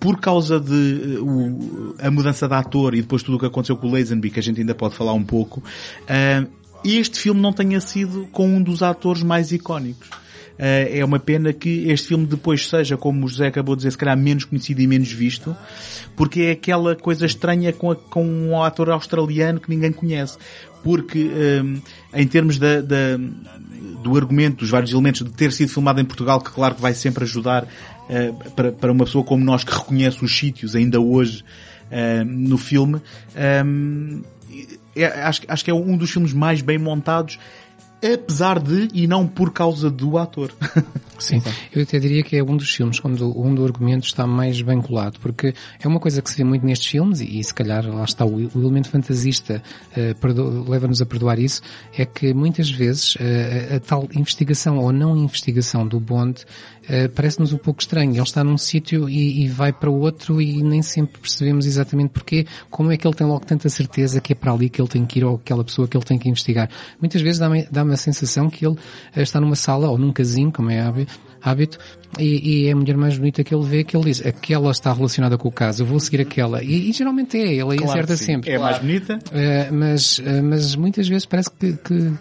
por 0.00 0.18
causa 0.18 0.58
de 0.58 1.18
uh, 1.20 1.24
o- 1.24 1.94
a 2.00 2.10
mudança 2.10 2.48
de 2.48 2.54
ator 2.54 2.94
e 2.94 3.02
depois 3.02 3.22
tudo 3.22 3.36
o 3.36 3.40
que 3.40 3.46
aconteceu 3.46 3.76
com 3.76 3.86
o 3.86 3.92
Lazenby, 3.92 4.30
que 4.30 4.40
a 4.40 4.42
gente 4.42 4.60
ainda 4.60 4.74
pode 4.74 4.94
falar 4.94 5.12
um 5.12 5.22
pouco, 5.22 5.62
hum, 6.10 6.46
este 6.84 7.20
filme 7.20 7.40
não 7.40 7.52
tenha 7.52 7.80
sido 7.80 8.26
com 8.32 8.48
um 8.48 8.62
dos 8.62 8.82
atores 8.82 9.22
mais 9.22 9.52
icónicos. 9.52 10.08
Uh, 10.58 10.88
é 10.98 11.04
uma 11.04 11.18
pena 11.18 11.52
que 11.52 11.90
este 11.90 12.08
filme 12.08 12.24
depois 12.26 12.66
seja, 12.66 12.96
como 12.96 13.26
o 13.26 13.28
José 13.28 13.48
acabou 13.48 13.76
de 13.76 13.80
dizer, 13.80 13.90
se 13.90 13.98
calhar 13.98 14.16
menos 14.16 14.44
conhecido 14.44 14.80
e 14.80 14.86
menos 14.86 15.12
visto, 15.12 15.54
porque 16.16 16.40
é 16.42 16.50
aquela 16.52 16.96
coisa 16.96 17.26
estranha 17.26 17.72
com, 17.74 17.90
a- 17.90 17.96
com 17.96 18.24
um 18.26 18.62
ator 18.62 18.88
australiano 18.90 19.60
que 19.60 19.68
ninguém 19.68 19.92
conhece. 19.92 20.38
Porque, 20.82 21.30
hum, 21.62 21.80
em 22.14 22.26
termos 22.26 22.58
da, 22.58 22.80
da- 22.80 23.18
do 24.02 24.16
argumento, 24.16 24.58
dos 24.58 24.70
vários 24.70 24.92
elementos 24.92 25.22
de 25.22 25.30
ter 25.32 25.52
sido 25.52 25.68
filmado 25.68 26.00
em 26.00 26.04
Portugal, 26.04 26.40
que 26.40 26.50
claro 26.50 26.74
que 26.74 26.80
vai 26.80 26.94
sempre 26.94 27.24
ajudar 27.24 27.66
eh, 28.08 28.32
para, 28.54 28.72
para 28.72 28.92
uma 28.92 29.04
pessoa 29.04 29.24
como 29.24 29.44
nós 29.44 29.62
que 29.64 29.72
reconhece 29.74 30.24
os 30.24 30.34
sítios 30.38 30.74
ainda 30.76 31.00
hoje 31.00 31.44
eh, 31.90 32.22
no 32.24 32.56
filme, 32.56 33.00
hum, 33.64 34.22
é- 34.94 35.04
acho, 35.22 35.42
acho 35.48 35.64
que 35.64 35.70
é 35.70 35.74
um 35.74 35.96
dos 35.96 36.10
filmes 36.10 36.32
mais 36.32 36.62
bem 36.62 36.78
montados, 36.78 37.38
apesar 38.02 38.60
de, 38.60 38.88
e 38.92 39.06
não 39.06 39.26
por 39.26 39.52
causa 39.52 39.90
do 39.90 40.18
ator. 40.18 40.52
Sim, 41.18 41.42
eu 41.74 41.82
até 41.82 41.98
diria 41.98 42.22
que 42.22 42.36
é 42.36 42.44
um 42.44 42.56
dos 42.58 42.70
filmes 42.70 43.00
onde, 43.02 43.24
onde 43.24 43.58
o 43.58 43.64
argumento 43.64 44.04
está 44.04 44.26
mais 44.26 44.60
bem 44.60 44.82
colado, 44.82 45.18
porque 45.18 45.54
é 45.80 45.88
uma 45.88 45.98
coisa 45.98 46.20
que 46.20 46.30
se 46.30 46.36
vê 46.36 46.44
muito 46.44 46.66
nestes 46.66 46.88
filmes, 46.88 47.20
e, 47.20 47.38
e 47.38 47.42
se 47.42 47.54
calhar 47.54 47.86
lá 47.88 48.04
está 48.04 48.22
o, 48.26 48.36
o 48.36 48.60
elemento 48.60 48.90
fantasista 48.90 49.62
perdo- 50.20 50.68
leva-nos 50.68 51.00
a 51.00 51.06
perdoar 51.06 51.38
isso, 51.38 51.62
é 51.96 52.04
que 52.04 52.34
muitas 52.34 52.68
vezes 52.70 53.16
eh, 53.18 53.68
a, 53.72 53.76
a 53.76 53.80
tal 53.80 54.06
investigação 54.14 54.76
ou 54.76 54.92
não 54.92 55.16
investigação 55.16 55.86
do 55.86 55.98
Bond 55.98 56.44
eh, 56.88 57.08
parece-nos 57.08 57.52
um 57.52 57.58
pouco 57.58 57.80
estranho. 57.80 58.12
Ele 58.12 58.22
está 58.22 58.42
num 58.44 58.58
sítio 58.58 59.08
e, 59.08 59.44
e 59.44 59.48
vai 59.48 59.72
para 59.72 59.90
outro 59.90 60.40
e 60.40 60.62
nem 60.62 60.82
sempre 60.82 61.20
percebemos 61.20 61.66
exatamente 61.66 62.10
porquê, 62.10 62.46
como 62.70 62.92
é 62.92 62.96
que 62.96 63.06
ele 63.06 63.14
tem 63.14 63.26
logo 63.26 63.44
tanta 63.44 63.68
certeza 63.68 64.20
que 64.20 64.32
é 64.32 64.36
para 64.36 64.52
ali 64.52 64.68
que 64.68 64.80
ele 64.80 64.88
tem 64.88 65.04
que 65.04 65.18
ir 65.18 65.24
ou 65.24 65.36
aquela 65.36 65.64
pessoa 65.64 65.88
que 65.88 65.96
ele 65.96 66.04
tem 66.04 66.18
que 66.18 66.28
investigar. 66.28 66.68
Muitas 67.00 67.20
vezes 67.20 67.38
dá-me 67.38 67.66
dá 67.70 67.82
a 67.82 67.96
sensação 67.96 68.48
que 68.48 68.66
ele 68.66 68.76
eh, 69.14 69.22
está 69.22 69.40
numa 69.40 69.56
sala 69.56 69.88
ou 69.90 69.98
num 69.98 70.12
casino, 70.12 70.52
como 70.52 70.70
é 70.70 70.80
hábito, 70.80 71.18
hábito 71.42 71.78
e, 72.18 72.64
e 72.64 72.68
é 72.68 72.72
a 72.72 72.76
mulher 72.76 72.96
mais 72.96 73.16
bonita 73.16 73.44
que 73.44 73.54
ele 73.54 73.64
vê 73.64 73.84
que 73.84 73.96
ele 73.96 74.06
diz, 74.06 74.24
aquela 74.24 74.70
está 74.70 74.92
relacionada 74.92 75.36
com 75.36 75.48
o 75.48 75.52
caso, 75.52 75.82
eu 75.82 75.86
vou 75.86 76.00
seguir 76.00 76.20
aquela. 76.20 76.62
E, 76.62 76.90
e 76.90 76.92
geralmente 76.92 77.36
é, 77.36 77.54
ele 77.54 77.72
aí 77.72 77.84
acerta 77.84 78.16
sempre. 78.16 78.50
É 78.50 78.58
mais 78.58 78.78
bonita. 78.78 79.18
Eh, 79.32 79.70
mas, 79.70 80.20
eh, 80.24 80.42
mas 80.42 80.74
muitas 80.76 81.08
vezes 81.08 81.26
parece 81.26 81.50
que, 81.50 81.72
que 81.74 82.12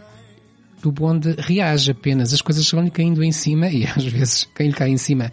do 0.86 0.92
bonde 0.92 1.36
reage 1.40 1.90
apenas. 1.90 2.32
As 2.32 2.42
coisas 2.42 2.70
vão-lhe 2.70 2.92
caindo 2.92 3.24
em 3.24 3.32
cima 3.32 3.68
e 3.70 3.86
às 3.90 4.06
vezes 4.06 4.48
quem 4.56 4.68
lhe 4.68 4.74
cai 4.74 4.90
em 4.90 4.98
cima 4.98 5.32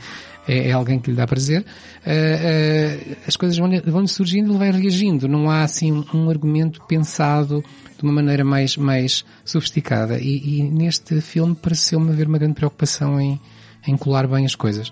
é, 0.48 0.70
é 0.70 0.72
alguém 0.72 0.98
que 0.98 1.10
lhe 1.10 1.16
dá 1.16 1.26
prazer. 1.26 1.64
Eh, 2.06 2.96
eh, 3.06 3.16
as 3.26 3.36
coisas 3.36 3.58
vão-lhe 3.58 3.80
vão 3.82 4.06
surgindo 4.06 4.48
e 4.48 4.50
ele 4.52 4.58
vai 4.58 4.70
reagindo. 4.70 5.28
Não 5.28 5.50
há 5.50 5.62
assim 5.62 5.92
um, 5.92 6.04
um 6.14 6.30
argumento 6.30 6.82
pensado 6.88 7.62
de 7.98 8.02
uma 8.02 8.12
maneira 8.12 8.42
mais, 8.42 8.78
mais 8.78 9.26
sofisticada. 9.44 10.18
E, 10.18 10.60
e 10.60 10.62
neste 10.62 11.20
filme 11.20 11.54
pareceu-me 11.54 12.10
haver 12.10 12.26
uma 12.26 12.38
grande 12.38 12.54
preocupação 12.54 13.20
em, 13.20 13.38
em 13.86 13.94
colar 13.94 14.26
bem 14.26 14.46
as 14.46 14.54
coisas. 14.54 14.90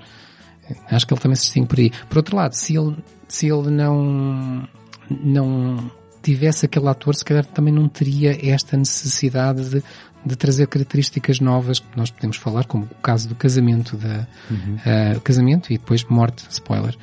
Acho 0.91 1.07
que 1.07 1.15
ele 1.15 1.21
também 1.21 1.37
se 1.37 1.45
distingue 1.45 1.69
por 1.69 1.79
aí. 1.81 1.91
Por 2.09 2.19
outro 2.19 2.37
lado, 2.37 2.53
se 2.53 2.77
ele, 2.77 2.97
se 3.27 3.47
ele 3.47 3.71
não, 3.71 4.69
não 5.09 5.91
tivesse 6.23 6.67
aquele 6.67 6.89
ator, 6.89 7.15
se 7.15 7.25
calhar 7.25 7.45
também 7.45 7.73
não 7.73 7.89
teria 7.89 8.37
esta 8.53 8.77
necessidade 8.77 9.69
de, 9.71 9.83
de 10.25 10.37
trazer 10.37 10.67
características 10.67 11.41
novas 11.41 11.79
que 11.79 11.97
nós 11.97 12.11
podemos 12.11 12.37
falar, 12.37 12.65
como 12.67 12.85
o 12.85 12.95
caso 13.03 13.29
do 13.29 13.35
casamento 13.35 13.97
da, 13.97 14.27
ah, 14.87 15.21
casamento 15.25 15.73
e 15.73 15.79
depois 15.79 16.05
morte, 16.05 16.45
spoiler, 16.51 16.95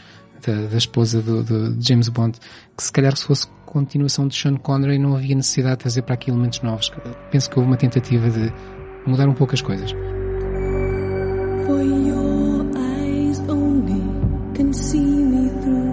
da, 0.45 0.67
da 0.67 0.77
esposa 0.77 1.21
do, 1.21 1.43
do- 1.43 1.75
de 1.75 1.87
James 1.87 2.09
Bond, 2.09 2.37
que 2.77 2.83
se 2.83 2.91
calhar 2.91 3.15
se 3.15 3.23
fosse 3.25 3.47
continuação 3.65 4.27
de 4.27 4.35
Sean 4.35 4.55
Connery 4.55 4.97
não 4.99 5.15
havia 5.15 5.35
necessidade 5.35 5.75
de 5.77 5.79
trazer 5.81 6.01
para 6.03 6.13
aqui 6.13 6.29
elementos 6.31 6.61
novos. 6.61 6.91
Penso 7.31 7.49
que 7.49 7.57
houve 7.59 7.69
uma 7.69 7.75
tentativa 7.77 8.29
de 8.29 8.53
mudar 9.05 9.27
um 9.27 9.33
pouco 9.33 9.53
as 9.55 9.61
coisas. 9.61 9.91
For 11.65 11.81
your 11.81 12.65
eyes 12.77 13.39
only 13.49 14.01
can 14.55 14.71
see 14.71 14.99
me 15.01 15.49
through 15.61 15.86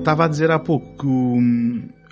Estava 0.00 0.24
a 0.24 0.28
dizer 0.28 0.50
há 0.50 0.58
pouco 0.58 0.96
que 0.96 1.06
o, 1.06 1.38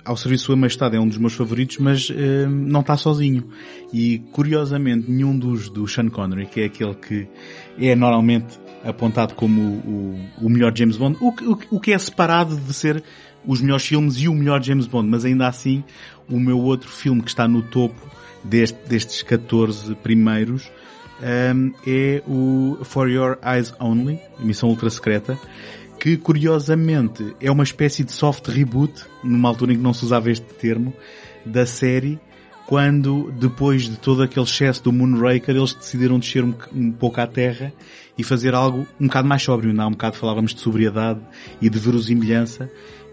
ao 0.05 0.15
Serviço 0.15 0.45
Sua 0.45 0.55
Majestade 0.55 0.95
é 0.95 0.99
um 0.99 1.07
dos 1.07 1.17
meus 1.17 1.33
favoritos, 1.33 1.79
mas 1.79 2.07
eh, 2.15 2.45
não 2.47 2.81
está 2.81 2.95
sozinho. 2.95 3.49
E, 3.91 4.19
curiosamente, 4.31 5.09
nenhum 5.09 5.37
dos 5.37 5.69
do 5.69 5.87
Sean 5.87 6.07
Connery, 6.07 6.45
que 6.45 6.61
é 6.61 6.65
aquele 6.65 6.93
que 6.93 7.27
é 7.79 7.95
normalmente 7.95 8.59
apontado 8.85 9.33
como 9.33 9.59
o, 9.59 10.19
o, 10.39 10.45
o 10.45 10.49
melhor 10.49 10.71
James 10.77 10.97
Bond, 10.97 11.17
o, 11.19 11.29
o, 11.29 11.59
o 11.71 11.79
que 11.79 11.91
é 11.91 11.97
separado 11.97 12.55
de 12.55 12.73
ser 12.75 13.03
os 13.43 13.59
melhores 13.59 13.87
filmes 13.87 14.17
e 14.17 14.29
o 14.29 14.35
melhor 14.35 14.61
James 14.63 14.85
Bond, 14.85 15.09
mas 15.09 15.25
ainda 15.25 15.47
assim, 15.47 15.83
o 16.29 16.39
meu 16.39 16.59
outro 16.59 16.89
filme 16.89 17.23
que 17.23 17.29
está 17.29 17.47
no 17.47 17.63
topo 17.63 17.99
deste, 18.43 18.77
destes 18.87 19.23
14 19.23 19.95
primeiros 19.95 20.71
um, 21.21 21.73
é 21.85 22.21
o 22.27 22.77
For 22.83 23.09
Your 23.09 23.37
Eyes 23.43 23.73
Only, 23.79 24.19
Missão 24.39 24.69
Ultra 24.69 24.89
Secreta, 24.89 25.37
que 25.99 26.17
curiosamente 26.17 27.35
é 27.41 27.51
uma 27.51 27.63
espécie 27.63 28.03
de 28.03 28.11
soft 28.11 28.47
reboot, 28.47 28.93
numa 29.23 29.49
altura 29.49 29.73
em 29.73 29.75
que 29.75 29.81
não 29.81 29.93
se 29.93 30.05
usava 30.05 30.31
este 30.31 30.45
termo, 30.53 30.93
da 31.45 31.65
série, 31.65 32.19
quando 32.65 33.31
depois 33.31 33.89
de 33.89 33.97
todo 33.97 34.21
aquele 34.21 34.45
excesso 34.45 34.83
do 34.83 34.93
Moonraker 34.93 35.55
eles 35.55 35.73
decidiram 35.73 36.19
descer 36.19 36.43
um, 36.43 36.53
um 36.73 36.91
pouco 36.91 37.19
à 37.19 37.25
terra 37.25 37.73
e 38.17 38.23
fazer 38.23 38.53
algo 38.53 38.85
um 38.99 39.07
bocado 39.07 39.27
mais 39.27 39.41
sóbrio. 39.41 39.73
Não, 39.73 39.87
um 39.87 39.91
bocado 39.91 40.15
falávamos 40.17 40.53
de 40.53 40.61
sobriedade 40.61 41.19
e 41.59 41.69
de 41.69 41.79
verosimilhança 41.79 42.69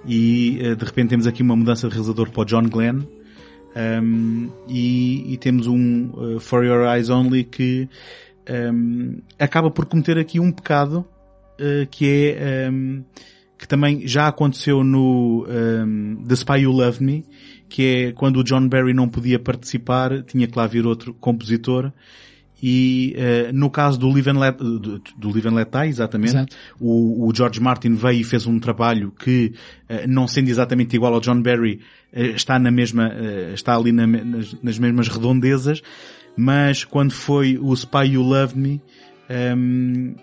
e 0.06 0.58
eh, 0.60 0.74
de 0.74 0.84
repente 0.84 1.08
temos 1.08 1.26
aqui 1.26 1.42
uma 1.42 1.56
mudança 1.56 1.88
de 1.88 1.94
realizador 1.94 2.30
para 2.30 2.42
o 2.42 2.44
John 2.44 2.68
Glenn 2.68 3.02
um, 4.02 4.50
e, 4.68 5.32
e 5.32 5.36
temos 5.38 5.66
um 5.66 6.10
uh, 6.14 6.40
For 6.40 6.64
Your 6.64 6.86
Eyes 6.86 7.10
Only 7.10 7.44
que 7.44 7.88
um, 8.48 9.18
acaba 9.38 9.70
por 9.70 9.86
cometer 9.86 10.18
aqui 10.18 10.38
um 10.38 10.52
pecado 10.52 11.04
uh, 11.60 11.86
que 11.90 12.34
é 12.38 12.70
um, 12.70 13.04
que 13.58 13.66
também 13.66 14.06
já 14.06 14.28
aconteceu 14.28 14.84
no 14.84 15.46
um, 15.48 16.22
The 16.26 16.34
Spy 16.34 16.60
You 16.60 16.72
Love 16.72 17.02
Me, 17.02 17.24
que 17.68 17.82
é 17.82 18.12
quando 18.12 18.38
o 18.38 18.44
John 18.44 18.68
Barry 18.68 18.92
não 18.92 19.08
podia 19.08 19.38
participar, 19.38 20.22
tinha 20.22 20.46
que 20.46 20.58
lá 20.58 20.66
vir 20.66 20.86
outro 20.86 21.14
compositor. 21.14 21.92
E 22.62 23.14
uh, 23.18 23.52
no 23.52 23.68
caso 23.68 23.98
do 23.98 24.08
Live 24.08 24.30
and 24.30 24.38
Let, 24.38 24.56
do, 24.56 24.78
do 24.98 25.30
Live 25.30 25.48
and 25.48 25.54
Let 25.54 25.68
Die, 25.70 25.88
exatamente, 25.88 26.56
o, 26.80 27.28
o 27.28 27.34
George 27.34 27.60
Martin 27.60 27.94
veio 27.94 28.20
e 28.20 28.24
fez 28.24 28.46
um 28.46 28.58
trabalho 28.58 29.12
que, 29.12 29.52
eh, 29.88 30.06
não 30.06 30.26
sendo 30.26 30.48
exatamente 30.48 30.96
igual 30.96 31.12
ao 31.12 31.20
John 31.20 31.42
Barry, 31.42 31.80
eh, 32.10 32.28
está 32.28 32.58
na 32.58 32.70
mesma, 32.70 33.12
eh, 33.12 33.52
está 33.52 33.76
ali 33.76 33.92
na 33.92 34.06
nas, 34.06 34.56
nas 34.62 34.78
mesmas 34.78 35.06
redondezas, 35.06 35.82
mas 36.34 36.82
quando 36.82 37.12
foi 37.12 37.58
o 37.60 37.74
Spy 37.74 38.12
You 38.12 38.22
Love 38.22 38.58
Me, 38.58 38.80
ehm, 39.28 40.14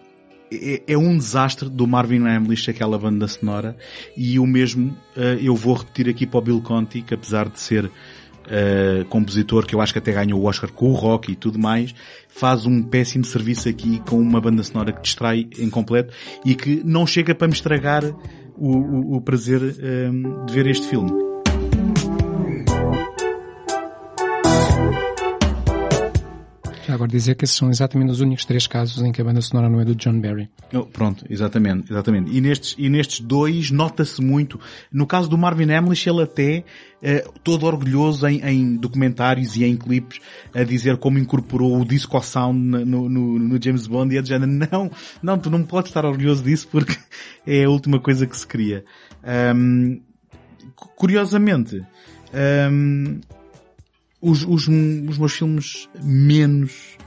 é, 0.88 0.94
é 0.94 0.98
um 0.98 1.18
desastre 1.18 1.70
do 1.70 1.88
Marvin 1.88 2.26
Hamlish, 2.28 2.70
aquela 2.70 2.98
banda 2.98 3.28
sonora, 3.28 3.76
e 4.16 4.38
o 4.40 4.46
mesmo 4.46 4.96
eh, 5.16 5.40
eu 5.42 5.56
vou 5.56 5.76
repetir 5.76 6.10
aqui 6.10 6.26
para 6.26 6.38
o 6.40 6.42
Bill 6.42 6.62
Conti, 6.62 7.02
que 7.02 7.14
apesar 7.14 7.50
de 7.50 7.60
ser 7.60 7.90
eh, 8.50 9.06
compositor, 9.10 9.66
que 9.66 9.74
eu 9.76 9.82
acho 9.82 9.94
que 9.94 10.00
até 10.00 10.12
ganhou 10.12 10.40
o 10.42 10.46
Oscar 10.46 10.72
com 10.72 10.90
o 10.92 10.94
rock 10.94 11.32
e 11.32 11.36
tudo 11.36 11.58
mais, 11.58 11.94
faz 12.28 12.66
um 12.66 12.82
péssimo 12.84 13.24
serviço 13.26 13.70
aqui 13.70 14.02
com 14.08 14.20
uma 14.20 14.42
banda 14.42 14.62
sonora 14.64 14.92
que 14.92 15.02
distrai 15.02 15.48
em 15.58 15.70
completo 15.70 16.14
e 16.46 16.54
que 16.56 16.82
não 16.84 17.06
chega 17.08 17.34
para 17.34 17.48
me 17.48 17.54
estragar 17.54 18.04
o, 18.58 18.70
o- 18.78 19.16
o 19.18 19.22
prazer 19.22 19.62
ehm, 19.80 20.46
de 20.46 20.54
ver 20.54 20.68
este 20.68 20.88
filme. 20.88 21.33
Agora 26.94 27.10
dizer 27.10 27.36
que 27.36 27.44
esses 27.46 27.56
são 27.56 27.70
exatamente 27.70 28.12
os 28.12 28.20
únicos 28.20 28.46
três 28.46 28.68
casos 28.68 29.04
em 29.04 29.12
que 29.12 29.22
a 29.22 29.26
banda 29.26 29.42
sonora 29.42 29.70
não 29.70 29.80
é 29.82 29.86
do 29.86 29.96
John 29.96 30.20
Barry. 30.20 30.50
Oh, 30.74 30.86
pronto, 30.86 31.26
exatamente, 31.30 31.92
exatamente. 31.92 32.32
E 32.32 32.40
nestes, 32.40 32.76
e 32.78 32.90
nestes 32.90 33.20
dois 33.20 33.72
nota-se 33.72 34.22
muito. 34.22 34.60
No 34.92 35.06
caso 35.08 35.30
do 35.30 35.38
Marvin 35.38 35.72
Hamlish, 35.72 36.08
ele 36.08 36.22
até, 36.24 36.64
eh, 37.02 37.26
todo 37.44 37.66
orgulhoso 37.66 38.28
em, 38.28 38.42
em 38.46 38.76
documentários 38.78 39.56
e 39.56 39.64
em 39.66 39.76
clipes, 39.76 40.20
a 40.54 40.64
dizer 40.64 40.98
como 40.98 41.18
incorporou 41.20 41.82
o 41.82 41.86
disco 41.86 42.22
sound 42.22 42.60
na- 42.60 42.86
no, 42.86 43.10
no, 43.10 43.40
no 43.40 43.62
James 43.62 43.88
Bond 43.88 44.14
e 44.14 44.18
é 44.18 44.22
de 44.22 44.30
género, 44.30 44.52
não, 44.72 44.92
não, 45.22 45.38
tu 45.40 45.50
não 45.50 45.64
podes 45.64 45.90
estar 45.90 46.06
orgulhoso 46.06 46.44
disso 46.44 46.68
porque 46.72 46.96
é 47.48 47.64
a 47.64 47.70
última 47.70 48.00
coisa 48.00 48.26
que 48.28 48.38
se. 48.38 48.48
Ahm, 49.24 50.00
cu- 50.76 50.90
curiosamente, 50.96 51.82
ahm, 52.34 53.20
os, 54.24 54.44
os, 54.44 54.68
os 54.68 55.18
meus 55.18 55.34
filmes 55.34 55.90
menos 56.02 56.98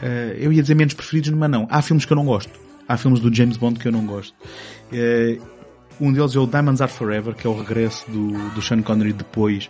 eh, 0.00 0.36
eu 0.40 0.50
ia 0.50 0.62
dizer 0.62 0.74
menos 0.74 0.94
preferidos, 0.94 1.30
mas 1.30 1.50
não. 1.50 1.66
Há 1.70 1.82
filmes 1.82 2.06
que 2.06 2.12
eu 2.12 2.16
não 2.16 2.24
gosto. 2.24 2.58
Há 2.88 2.96
filmes 2.96 3.20
do 3.20 3.32
James 3.32 3.58
Bond 3.58 3.78
que 3.78 3.86
eu 3.86 3.92
não 3.92 4.06
gosto. 4.06 4.34
Eh, 4.90 5.38
um 6.00 6.10
deles 6.10 6.34
é 6.34 6.38
o 6.38 6.46
Diamonds 6.46 6.80
Are 6.80 6.90
Forever, 6.90 7.34
que 7.34 7.46
é 7.46 7.50
o 7.50 7.58
regresso 7.58 8.10
do, 8.10 8.50
do 8.50 8.62
Sean 8.62 8.80
Connery 8.82 9.12
depois 9.12 9.68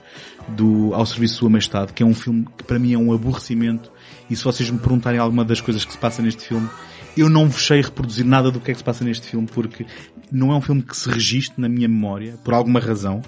do 0.49 0.95
Ao 0.95 1.05
Serviço 1.05 1.35
de 1.35 1.41
Sua 1.41 1.51
Majestade, 1.51 1.93
que 1.93 2.03
é 2.03 2.07
um 2.07 2.15
filme 2.15 2.47
que 2.57 2.63
para 2.63 2.79
mim 2.79 2.93
é 2.93 2.99
um 2.99 3.13
aborrecimento. 3.13 3.91
E 4.31 4.37
se 4.37 4.45
vocês 4.45 4.71
me 4.71 4.79
perguntarem 4.79 5.19
alguma 5.19 5.45
das 5.45 5.61
coisas 5.61 5.85
que 5.85 5.93
se 5.93 5.99
passa 5.99 6.23
neste 6.23 6.47
filme, 6.47 6.69
eu 7.17 7.29
não 7.29 7.49
vos 7.49 7.67
sei 7.67 7.81
reproduzir 7.81 8.25
nada 8.25 8.51
do 8.51 8.61
que 8.61 8.71
é 8.71 8.75
que 8.75 8.79
se 8.79 8.85
passa 8.85 9.03
neste 9.03 9.27
filme, 9.27 9.49
porque 9.53 9.85
não 10.31 10.53
é 10.53 10.55
um 10.55 10.61
filme 10.61 10.83
que 10.83 10.97
se 10.97 11.11
registre 11.11 11.61
na 11.61 11.69
minha 11.69 11.89
memória, 11.89 12.37
por 12.45 12.55
alguma 12.55 12.79
razão. 12.79 13.23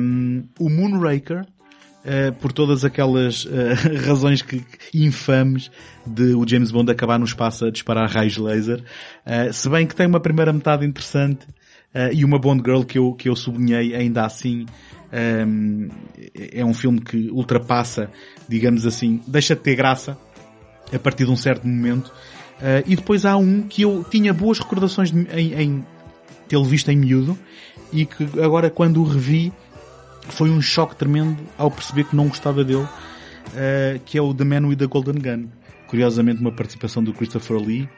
Um, 0.00 0.44
o 0.58 0.68
Moonraker, 0.68 1.46
uh, 2.04 2.32
por 2.34 2.52
todas 2.52 2.84
aquelas 2.84 3.44
uh, 3.44 3.50
razões 4.06 4.42
que, 4.42 4.64
infames 4.94 5.70
de 6.06 6.34
o 6.34 6.46
James 6.46 6.70
Bond 6.70 6.90
acabar 6.90 7.18
no 7.18 7.24
espaço 7.24 7.64
a 7.64 7.70
disparar 7.70 8.10
raios 8.10 8.36
laser, 8.36 8.80
uh, 8.80 9.52
se 9.52 9.68
bem 9.68 9.86
que 9.86 9.94
tem 9.94 10.06
uma 10.06 10.20
primeira 10.20 10.52
metade 10.52 10.86
interessante 10.86 11.46
e 12.14 12.24
uma 12.24 12.38
Bond 12.38 12.62
Girl 12.64 12.84
que 12.84 12.98
eu, 12.98 13.12
que 13.12 13.28
eu 13.28 13.36
sublinhei 13.36 13.94
ainda 13.94 14.24
assim, 14.24 14.64
um, 15.46 15.90
é 16.50 16.64
um 16.64 16.72
filme 16.72 16.98
que 17.02 17.28
ultrapassa, 17.30 18.10
digamos 18.48 18.86
assim, 18.86 19.20
deixa 19.26 19.54
de 19.54 19.60
ter 19.60 19.76
graça 19.76 20.16
a 20.90 20.98
partir 20.98 21.26
de 21.26 21.30
um 21.30 21.36
certo 21.36 21.68
momento. 21.68 22.10
E 22.86 22.96
depois 22.96 23.26
há 23.26 23.36
um 23.36 23.60
que 23.60 23.82
eu 23.82 24.02
tinha 24.10 24.32
boas 24.32 24.58
recordações 24.58 25.10
de- 25.10 25.28
em, 25.36 25.52
em 25.52 25.86
tê-lo 26.48 26.64
visto 26.64 26.90
em 26.90 26.96
miúdo 26.96 27.38
e 27.92 28.06
que 28.06 28.24
agora 28.42 28.70
quando 28.70 29.02
o 29.02 29.04
revi 29.04 29.52
foi 30.28 30.50
um 30.50 30.60
choque 30.60 30.96
tremendo 30.96 31.36
ao 31.58 31.70
perceber 31.70 32.04
que 32.04 32.16
não 32.16 32.28
gostava 32.28 32.64
dele, 32.64 32.82
uh, 32.82 34.00
que 34.04 34.16
é 34.18 34.22
o 34.22 34.32
The 34.34 34.44
Man 34.44 34.66
with 34.68 34.76
the 34.76 34.86
Golden 34.86 35.14
Gun. 35.20 35.48
Curiosamente 35.88 36.40
uma 36.40 36.52
participação 36.52 37.02
do 37.04 37.12
Christopher 37.12 37.58
Lee, 37.58 37.88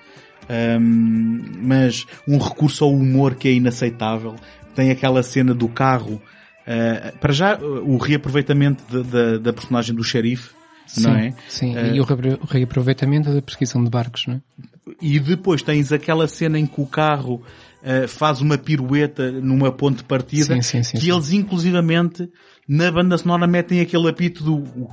um, 0.81 1.41
mas 1.63 2.07
um 2.27 2.39
recurso 2.39 2.85
ao 2.85 2.93
humor 2.93 3.35
que 3.35 3.49
é 3.49 3.53
inaceitável. 3.53 4.35
Tem 4.75 4.91
aquela 4.91 5.23
cena 5.23 5.55
do 5.55 5.69
carro, 5.69 6.15
uh, 6.67 7.19
para 7.19 7.33
já 7.33 7.57
uh, 7.57 7.65
o 7.89 7.97
reaproveitamento 7.97 8.83
da- 8.91 9.03
da- 9.33 9.39
da 9.39 9.53
personagem 9.53 9.95
do 9.95 10.03
xerife, 10.03 10.51
não 10.99 11.13
sim, 11.15 11.19
é? 11.21 11.35
Sim, 11.49 11.77
Eh, 11.77 11.95
e 11.97 12.01
o 12.01 12.05
reaproveitamento 12.45 13.33
da 13.33 13.41
perseguição 13.41 13.83
de 13.83 13.89
barcos, 13.91 14.27
não 14.27 14.35
é? 14.35 14.41
e 15.01 15.19
depois 15.19 15.63
tens 15.63 15.91
aquela 15.93 16.29
cena 16.29 16.59
em 16.59 16.67
que 16.67 16.81
o 16.81 16.87
carro 16.87 17.43
eh, 17.85 18.07
faz 18.07 18.41
uma 18.41 18.57
pirueta 18.57 19.31
numa 19.31 19.71
ponte 19.71 19.99
de 19.99 20.05
partida 20.05 20.55
Sim, 20.55 20.63
sim, 20.63 20.83
sim, 20.83 20.99
que 20.99 21.11
eles 21.11 21.33
inclusivamente 21.33 22.31
na 22.67 22.91
banda 22.91 23.19
sonora 23.19 23.47
metem 23.47 23.81
aquele 23.81 24.09
apito 24.09 24.43
do 24.43 24.89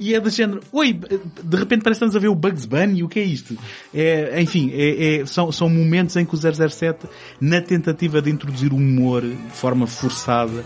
e 0.00 0.14
é 0.14 0.20
do 0.20 0.30
género, 0.30 0.60
oi, 0.72 0.92
de 0.92 1.56
repente 1.56 1.82
parece 1.82 2.00
que 2.00 2.04
estamos 2.06 2.16
a 2.16 2.18
ver 2.18 2.26
o 2.26 2.34
Bugs 2.34 2.64
Bunny, 2.64 3.04
o 3.04 3.08
que 3.08 3.20
é 3.20 3.22
isto? 3.22 3.56
É, 3.94 4.40
enfim, 4.40 4.72
é, 4.74 5.20
é- 5.20 5.26
são, 5.26 5.52
são 5.52 5.68
momentos 5.68 6.16
em 6.16 6.24
que 6.24 6.34
o 6.34 6.36
007, 6.36 7.06
na 7.40 7.60
tentativa 7.60 8.20
de 8.20 8.28
introduzir 8.28 8.72
o 8.72 8.76
humor 8.76 9.22
de 9.22 9.36
forma 9.52 9.86
forçada, 9.86 10.64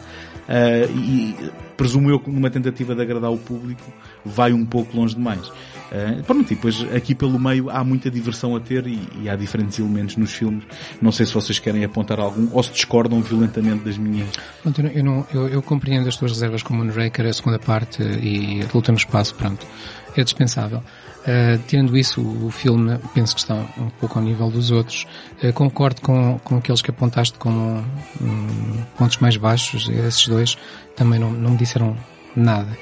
ah, 0.48 0.86
e 0.90 1.34
presumo 1.76 2.08
eu 2.08 2.22
numa 2.26 2.48
tentativa 2.48 2.94
de 2.94 3.02
agradar 3.02 3.30
o 3.30 3.36
público, 3.36 3.92
vai 4.26 4.52
um 4.52 4.64
pouco 4.64 4.96
longe 4.96 5.14
demais. 5.14 5.50
Ah, 5.92 6.22
pronto, 6.26 6.52
e 6.52 6.54
depois 6.54 6.82
aqui 6.94 7.14
pelo 7.14 7.38
meio 7.38 7.70
há 7.70 7.84
muita 7.84 8.10
diversão 8.10 8.56
a 8.56 8.60
ter 8.60 8.86
e, 8.86 9.08
e 9.22 9.28
há 9.28 9.36
diferentes 9.36 9.78
elementos 9.78 10.16
nos 10.16 10.32
filmes. 10.32 10.64
Não 11.00 11.12
sei 11.12 11.26
se 11.26 11.34
vocês 11.34 11.58
querem 11.58 11.84
apontar 11.84 12.18
algum 12.18 12.48
ou 12.52 12.62
se 12.62 12.72
discordam 12.72 13.20
violentamente 13.22 13.84
das 13.84 13.96
minhas. 13.96 14.28
Pronto, 14.62 14.80
eu, 14.80 15.04
não- 15.04 15.26
eu, 15.32 15.48
eu, 15.48 15.62
compreendo 15.62 16.08
as 16.08 16.16
tuas 16.16 16.32
reservas 16.32 16.62
com 16.62 16.74
o 16.74 16.76
Moonraker, 16.76 17.26
a 17.26 17.32
segunda 17.32 17.58
parte 17.58 18.02
e 18.02 18.62
a 18.62 18.68
Luta 18.74 18.92
no 18.92 18.98
Espaço, 18.98 19.34
pronto. 19.34 19.66
É 20.16 20.24
dispensável. 20.24 20.78
Uh, 20.78 21.58
tirando 21.66 21.96
isso, 21.96 22.20
o, 22.22 22.50
filme 22.50 22.98
penso 23.12 23.34
que 23.34 23.40
está 23.40 23.54
um 23.54 23.90
pouco 24.00 24.18
ao 24.18 24.24
nível 24.24 24.48
dos 24.48 24.70
outros. 24.70 25.06
Uh, 25.42 25.52
concordo 25.52 26.00
com, 26.00 26.38
com 26.38 26.58
aqueles 26.58 26.80
que 26.80 26.90
apontaste 26.90 27.36
como 27.36 27.84
hum, 28.20 28.84
pontos 28.96 29.18
mais 29.18 29.36
baixos, 29.36 29.88
esses 29.88 30.28
dois 30.28 30.56
também 30.94 31.18
não, 31.18 31.32
não 31.32 31.50
me 31.50 31.56
disseram 31.56 31.96
nada. 32.36 32.78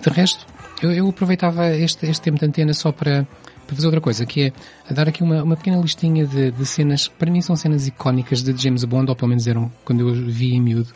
De 0.00 0.08
resto, 0.08 0.46
eu, 0.82 0.92
eu 0.92 1.08
aproveitava 1.08 1.68
este, 1.76 2.06
este 2.06 2.22
tempo 2.22 2.38
de 2.38 2.46
antena 2.46 2.72
só 2.72 2.92
para, 2.92 3.26
para 3.66 3.74
fazer 3.74 3.86
outra 3.86 4.00
coisa, 4.00 4.26
que 4.26 4.42
é 4.42 4.52
a 4.88 4.92
dar 4.92 5.08
aqui 5.08 5.22
uma, 5.22 5.42
uma 5.42 5.56
pequena 5.56 5.80
listinha 5.80 6.26
de, 6.26 6.50
de 6.50 6.66
cenas, 6.66 7.08
que 7.08 7.14
para 7.14 7.30
mim 7.30 7.40
são 7.40 7.54
cenas 7.56 7.86
icónicas 7.86 8.42
de 8.42 8.56
James 8.60 8.84
Bond, 8.84 9.10
ou 9.10 9.16
pelo 9.16 9.28
menos 9.28 9.46
eram 9.46 9.70
quando 9.84 10.08
eu 10.08 10.14
vi 10.14 10.54
em 10.54 10.60
miúdo, 10.60 10.92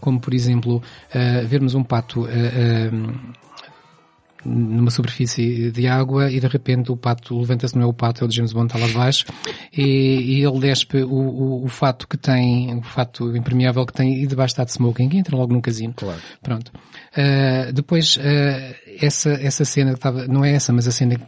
como 0.00 0.20
por 0.20 0.34
exemplo, 0.34 0.76
uh, 0.76 1.46
vermos 1.46 1.74
um 1.74 1.82
pato 1.82 2.22
uh, 2.22 2.26
uh, 2.26 3.34
numa 4.44 4.90
superfície 4.90 5.70
de 5.70 5.86
água 5.86 6.30
e 6.30 6.38
de 6.38 6.46
repente 6.46 6.92
o 6.92 6.96
pato 6.96 7.38
levanta-se, 7.38 7.74
não 7.74 7.82
é 7.82 7.86
o 7.86 7.92
pato, 7.92 8.24
é 8.24 8.26
o 8.26 8.30
James 8.30 8.52
Bond, 8.52 8.66
está 8.66 8.78
lá 8.78 8.86
debaixo 8.86 9.24
e, 9.72 9.82
e 9.82 10.44
ele 10.44 10.60
despe 10.60 11.02
o, 11.02 11.10
o, 11.10 11.64
o 11.64 11.68
fato 11.68 12.06
que 12.06 12.16
tem, 12.16 12.76
o 12.76 12.82
fato 12.82 13.34
impermeável 13.34 13.86
que 13.86 13.92
tem 13.92 14.22
e 14.22 14.26
debaixo 14.26 14.52
está 14.52 14.64
de 14.64 14.72
smoking 14.72 15.08
e 15.12 15.18
entra 15.18 15.36
logo 15.36 15.52
num 15.52 15.60
casino. 15.60 15.94
Claro. 15.96 16.20
Pronto. 16.42 16.72
Uh, 17.16 17.72
depois, 17.72 18.16
uh, 18.16 18.20
essa, 19.00 19.30
essa 19.30 19.64
cena 19.64 19.90
que 19.92 19.98
estava, 19.98 20.26
não 20.26 20.44
é 20.44 20.52
essa, 20.52 20.72
mas 20.72 20.88
a 20.88 20.90
cena 20.90 21.16
que 21.16 21.24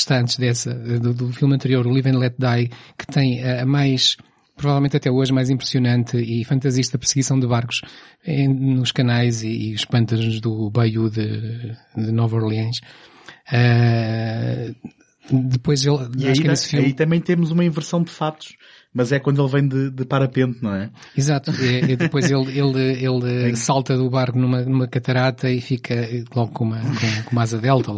está 0.00 0.18
antes 0.18 0.38
dessa, 0.38 0.72
do, 0.74 1.12
do 1.12 1.32
filme 1.32 1.54
anterior, 1.54 1.86
o 1.86 1.90
Live 1.90 2.08
and 2.10 2.18
Let 2.18 2.34
Die, 2.38 2.70
que 2.98 3.06
tem 3.06 3.42
a 3.42 3.62
a 3.62 3.66
mais, 3.66 4.16
provavelmente 4.56 4.96
até 4.96 5.10
hoje 5.10 5.32
mais 5.32 5.50
impressionante 5.50 6.16
e 6.16 6.44
fantasista 6.44 6.98
perseguição 6.98 7.38
de 7.38 7.46
barcos 7.46 7.80
em- 8.24 8.48
nos 8.48 8.92
canais 8.92 9.42
e, 9.42 9.70
e 9.70 9.74
os 9.74 9.84
pântanos 9.84 10.40
do 10.40 10.70
Bayou 10.70 11.10
de, 11.10 11.72
de 11.96 12.12
Nova 12.12 12.36
Orleans. 12.36 12.78
Uh, 13.52 14.74
depois 15.50 15.84
ele, 15.86 15.96
E 16.18 16.28
acho 16.28 16.40
aí, 16.42 16.56
filme, 16.56 16.86
aí 16.86 16.92
também 16.92 17.20
temos 17.20 17.50
uma 17.50 17.64
inversão 17.64 18.02
de 18.02 18.10
fatos, 18.10 18.54
mas 18.94 19.10
é 19.10 19.18
quando 19.18 19.42
ele 19.42 19.50
vem 19.50 19.68
de, 19.68 19.90
de 19.90 20.04
parapente, 20.04 20.62
não 20.62 20.72
é? 20.74 20.90
Exato. 21.16 21.50
E, 21.50 21.92
e 21.92 21.96
depois 21.96 22.30
ele, 22.30 22.56
ele, 22.56 23.04
ele 23.04 23.56
salta 23.56 23.96
do 23.96 24.08
barco 24.08 24.38
numa, 24.38 24.62
numa 24.62 24.86
catarata 24.86 25.50
e 25.50 25.60
fica 25.60 26.08
logo 26.34 26.52
com 26.52 26.64
uma, 26.64 26.78
com, 26.78 27.22
com 27.24 27.32
uma 27.32 27.42
asa 27.42 27.58
delta. 27.58 27.90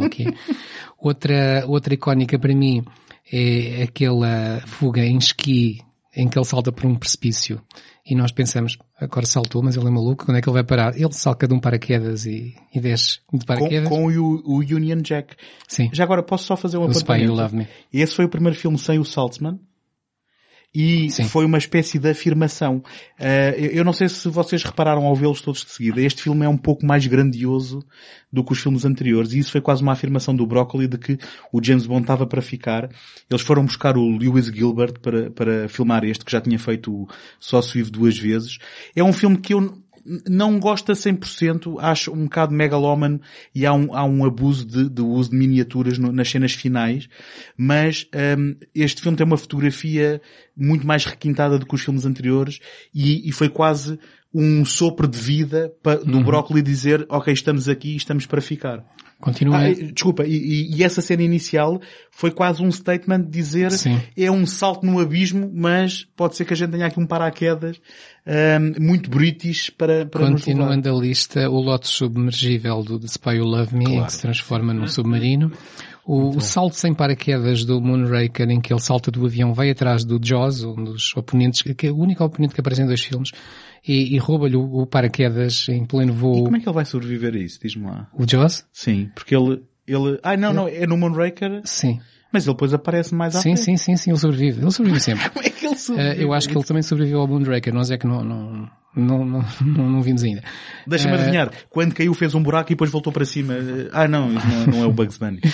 Outra, 0.98 1.64
outra 1.66 1.94
icónica 1.94 2.38
para 2.38 2.54
mim 2.54 2.82
é 3.30 3.82
aquela 3.82 4.60
fuga 4.66 5.04
em 5.04 5.18
esqui 5.18 5.80
em 6.16 6.28
que 6.28 6.38
ele 6.38 6.46
salta 6.46 6.72
por 6.72 6.86
um 6.86 6.94
precipício 6.94 7.60
e 8.08 8.14
nós 8.14 8.30
pensamos, 8.30 8.78
agora 9.00 9.26
saltou, 9.26 9.62
mas 9.62 9.76
ele 9.76 9.88
é 9.88 9.90
maluco, 9.90 10.24
quando 10.24 10.38
é 10.38 10.40
que 10.40 10.48
ele 10.48 10.54
vai 10.54 10.62
parar? 10.62 10.96
Ele 10.96 11.12
salta 11.12 11.48
de 11.48 11.52
um 11.52 11.58
paraquedas 11.58 12.24
e, 12.24 12.54
e 12.72 12.80
desce 12.80 13.18
de 13.32 13.38
Com, 13.38 13.38
paraquedas. 13.38 13.88
com 13.88 14.06
o, 14.06 14.42
o 14.46 14.58
Union 14.60 15.02
Jack. 15.02 15.34
Sim. 15.66 15.90
Já 15.92 16.04
agora 16.04 16.22
posso 16.22 16.44
só 16.44 16.56
fazer 16.56 16.78
um 16.78 16.88
Spy? 16.90 17.24
You 17.24 17.34
Love 17.34 17.56
Me. 17.56 17.68
Esse 17.92 18.14
foi 18.14 18.24
o 18.24 18.28
primeiro 18.28 18.56
filme 18.56 18.78
sem 18.78 19.00
o 19.00 19.04
Saltzman. 19.04 19.58
E 20.78 21.10
Sim. 21.10 21.24
foi 21.24 21.46
uma 21.46 21.56
espécie 21.56 21.98
de 21.98 22.10
afirmação. 22.10 22.82
Eh, 23.18 23.70
eu- 23.72 23.84
não 23.84 23.94
sei 23.94 24.10
se 24.10 24.28
vocês 24.28 24.62
repararam 24.62 25.06
ao 25.06 25.16
vê-los 25.16 25.40
todos 25.40 25.64
de 25.64 25.70
seguida. 25.70 26.02
Este 26.02 26.22
filme 26.22 26.44
é 26.44 26.48
um 26.48 26.56
pouco 26.58 26.84
mais 26.84 27.06
grandioso 27.06 27.82
do 28.30 28.44
que 28.44 28.52
os 28.52 28.58
filmes 28.60 28.84
anteriores. 28.84 29.32
E 29.32 29.38
isso 29.38 29.52
foi 29.52 29.62
quase 29.62 29.82
uma 29.82 29.92
afirmação 29.92 30.36
do 30.36 30.46
Broccoli 30.46 30.86
de 30.86 30.98
que 30.98 31.18
o 31.50 31.64
James 31.64 31.86
Bond 31.86 32.02
estava 32.02 32.26
para 32.26 32.42
ficar. 32.42 32.90
Eles 33.30 33.40
foram 33.42 33.64
buscar 33.64 33.96
o 33.96 34.18
Lewis 34.18 34.46
Gilbert 34.46 35.00
para, 35.00 35.30
para 35.30 35.66
filmar 35.68 36.04
este, 36.04 36.24
que 36.26 36.32
já 36.32 36.42
tinha 36.42 36.58
feito 36.58 36.92
o 36.92 37.08
Só 37.40 37.62
se 37.62 37.72
vive 37.72 37.90
duas 37.90 38.18
vezes. 38.18 38.58
É 38.94 39.02
um 39.02 39.14
filme 39.14 39.38
que 39.38 39.54
eu 39.54 39.78
não 40.28 40.58
gosto 40.60 40.92
a 40.92 40.94
100%, 40.94 41.76
acho 41.80 42.12
um 42.12 42.24
bocado 42.24 42.54
megalómano 42.54 43.20
e 43.54 43.66
há 43.66 43.72
um, 43.72 43.94
há 43.94 44.04
um 44.04 44.24
abuso 44.24 44.64
de, 44.66 44.88
de 44.88 45.02
uso 45.02 45.30
de 45.30 45.36
miniaturas 45.36 45.98
no- 45.98 46.12
nas 46.12 46.28
cenas 46.30 46.52
finais, 46.52 47.08
mas 47.56 48.06
hum, 48.38 48.56
este 48.74 49.02
filme 49.02 49.16
tem 49.16 49.26
uma 49.26 49.36
fotografia 49.36 50.20
muito 50.56 50.86
mais 50.86 51.04
requintada 51.04 51.58
do 51.58 51.66
que 51.66 51.74
os 51.74 51.82
filmes 51.82 52.06
anteriores 52.06 52.60
e, 52.94 53.28
e 53.28 53.32
foi 53.32 53.48
quase 53.48 53.98
um 54.32 54.64
sopro 54.64 55.08
de 55.08 55.18
vida 55.18 55.72
pa- 55.82 55.96
do 55.96 56.22
Broccoli 56.22 56.62
dizer, 56.62 57.06
ok, 57.08 57.32
estamos 57.32 57.68
aqui, 57.68 57.96
estamos 57.96 58.26
para 58.26 58.40
ficar. 58.40 58.84
Continua. 59.20 59.58
Ah, 59.58 59.72
desculpa, 59.72 60.24
e, 60.26 60.76
e- 60.76 60.84
essa 60.84 61.00
cena 61.00 61.22
inicial 61.22 61.80
foi 62.10 62.30
quase 62.30 62.62
um 62.62 62.70
statement 62.70 63.22
de 63.22 63.30
dizer 63.30 63.70
Sim. 63.72 63.98
é 64.16 64.30
um 64.30 64.44
salto 64.44 64.84
no 64.84 65.00
abismo, 65.00 65.50
mas 65.54 66.06
pode 66.14 66.36
ser 66.36 66.44
que 66.44 66.52
a 66.52 66.56
gente 66.56 66.72
tenha 66.72 66.86
aqui 66.86 67.00
um 67.00 67.06
paraquedas 67.06 67.80
hum, 68.26 68.74
muito 68.78 69.08
british 69.08 69.70
para, 69.70 70.04
para. 70.04 70.26
Continuando 70.26 70.90
a 70.90 71.00
lista, 71.00 71.48
o 71.48 71.60
lote 71.60 71.88
submergível 71.88 72.82
do 72.82 72.98
The 72.98 73.06
Spy 73.06 73.36
You 73.36 73.44
Love 73.44 73.74
Me, 73.74 73.84
em 73.86 74.04
que 74.04 74.12
se 74.12 74.20
transforma 74.20 74.74
num 74.74 74.86
submarino. 74.86 75.50
O, 76.06 76.36
o 76.36 76.40
salto 76.40 76.74
sem 76.76 76.94
paraquedas 76.94 77.64
do 77.64 77.80
Moonraker, 77.80 78.48
em 78.48 78.60
que 78.60 78.72
ele 78.72 78.80
salta 78.80 79.10
do 79.10 79.26
avião, 79.26 79.52
vai 79.52 79.70
atrás 79.70 80.04
do 80.04 80.20
Jaws, 80.22 80.62
um 80.62 80.84
dos 80.84 81.12
oponentes, 81.16 81.62
que 81.62 81.86
é 81.88 81.90
o 81.90 81.98
único 81.98 82.22
oponente 82.22 82.54
que 82.54 82.60
aparece 82.60 82.82
em 82.82 82.86
dois 82.86 83.00
filmes, 83.02 83.32
e, 83.86 84.14
e 84.14 84.18
rouba-lhe 84.18 84.56
o, 84.56 84.62
o 84.82 84.86
paraquedas 84.86 85.68
em 85.68 85.84
pleno 85.84 86.12
E 86.12 86.16
voo. 86.16 86.44
como 86.44 86.56
é 86.56 86.60
que 86.60 86.68
ele 86.68 86.74
vai 86.74 86.84
sobreviver 86.84 87.34
a 87.34 87.38
isso? 87.38 87.58
Diz-me 87.60 87.86
lá. 87.86 88.08
O 88.14 88.24
Jaws? 88.24 88.64
Sim, 88.72 89.10
porque 89.16 89.34
ele, 89.34 89.62
ele, 89.86 90.18
ai 90.22 90.36
não, 90.36 90.52
não, 90.52 90.68
é 90.68 90.86
no 90.86 90.96
Moonraker, 90.96 91.62
Sim. 91.64 92.00
Mas 92.36 92.46
ele 92.46 92.54
depois 92.54 92.74
aparece 92.74 93.14
mais 93.14 93.34
à 93.34 93.38
Sim, 93.40 93.56
frente. 93.56 93.60
sim, 93.64 93.76
sim, 93.76 93.96
sim, 93.96 94.10
ele 94.10 94.18
sobrevive. 94.18 94.60
Ele 94.60 94.70
sobrevive 94.70 95.02
sempre. 95.02 95.28
Como 95.30 95.44
é 95.46 95.50
que 95.50 95.64
ele 95.66 95.74
Eh, 95.74 95.78
sobrevive? 95.78 96.22
eu 96.22 96.32
acho 96.32 96.48
que 96.48 96.56
ele 96.56 96.64
também 96.64 96.82
sobreviveu 96.82 97.20
ao 97.20 97.26
Moonraker, 97.26 97.72
nós 97.74 97.90
é 97.90 97.96
que 97.96 98.06
não, 98.06 98.22
não, 98.22 98.68
não, 98.94 99.24
não, 99.24 99.44
não, 99.64 99.90
não 99.90 100.02
vimos 100.02 100.22
ainda. 100.22 100.42
Deixa-me 100.86 101.14
Eh, 101.14 101.20
adivinhar, 101.20 101.50
quando 101.70 101.94
caiu 101.94 102.12
fez 102.14 102.34
um 102.34 102.42
buraco 102.42 102.70
e 102.70 102.74
depois 102.74 102.90
voltou 102.90 103.12
para 103.12 103.24
cima. 103.24 103.54
Ah 103.92 104.06
não, 104.06 104.32
isso 104.32 104.46
não, 104.46 104.66
não 104.66 104.84
é 104.84 104.86
o 104.86 104.92
Bugs 104.92 105.16
Bunny. 105.18 105.40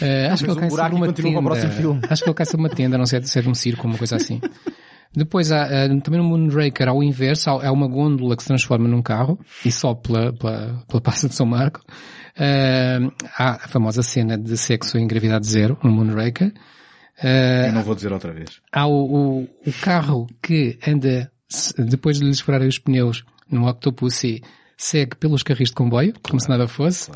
Eh, 0.00 0.26
acho 0.32 0.42
que 0.42 0.48
Mas 0.48 0.56
ele 0.56 0.60
cai 0.60 0.68
o 0.68 0.70
buraco 0.70 0.96
sobre 0.96 1.06
uma 1.36 1.54
tenda. 1.54 2.06
Acho 2.10 2.22
que 2.24 2.28
ele 2.28 2.34
cai 2.34 2.46
sobre 2.46 2.66
uma 2.66 2.74
tenda, 2.74 2.98
não 2.98 3.06
sei 3.06 3.22
se 3.22 3.38
é 3.38 3.42
de 3.42 3.48
um 3.48 3.54
circo, 3.54 3.86
uma 3.86 3.96
coisa 3.96 4.16
assim. 4.16 4.40
Depois 5.14 5.52
há, 5.52 5.66
eh, 5.70 5.88
também 6.00 6.20
no 6.20 6.26
Moonraker, 6.26 6.88
ao 6.88 7.02
inverso, 7.04 7.50
há, 7.50 7.70
uma 7.70 7.86
gôndola 7.86 8.34
que 8.34 8.42
se 8.42 8.48
transforma 8.48 8.88
num 8.88 9.00
carro 9.02 9.38
e 9.64 9.70
sobe 9.70 10.00
pela, 10.02 10.32
pela, 10.32 10.82
pela 10.88 11.00
Praça 11.00 11.28
de 11.28 11.34
São 11.36 11.46
Marco. 11.46 11.80
Eh, 12.36 12.98
há 13.36 13.64
a 13.64 13.68
famosa 13.68 14.02
cena 14.02 14.38
de 14.38 14.56
sexo 14.56 14.96
em 14.98 15.06
gravidade 15.06 15.46
zero 15.46 15.78
no 15.82 15.90
Moonraker. 15.90 16.52
Eh, 17.22 17.68
Eu 17.68 17.72
não 17.72 17.82
vou 17.82 17.94
dizer 17.94 18.12
outra 18.12 18.32
vez. 18.32 18.60
há 18.72 18.86
o, 18.86 18.92
o, 19.42 19.42
o 19.66 19.72
carro 19.82 20.26
que 20.42 20.78
anda, 20.86 21.30
depois 21.78 22.18
de 22.18 22.24
lhes 22.24 22.40
furarem 22.40 22.68
os 22.68 22.78
pneus 22.78 23.24
no 23.50 23.68
Octopussy, 23.68 24.42
segue 24.78 25.14
pelos 25.16 25.42
carris 25.42 25.68
de 25.68 25.74
comboio, 25.74 26.14
como 26.22 26.40
se 26.40 26.48
nada 26.48 26.66
fosse. 26.66 27.10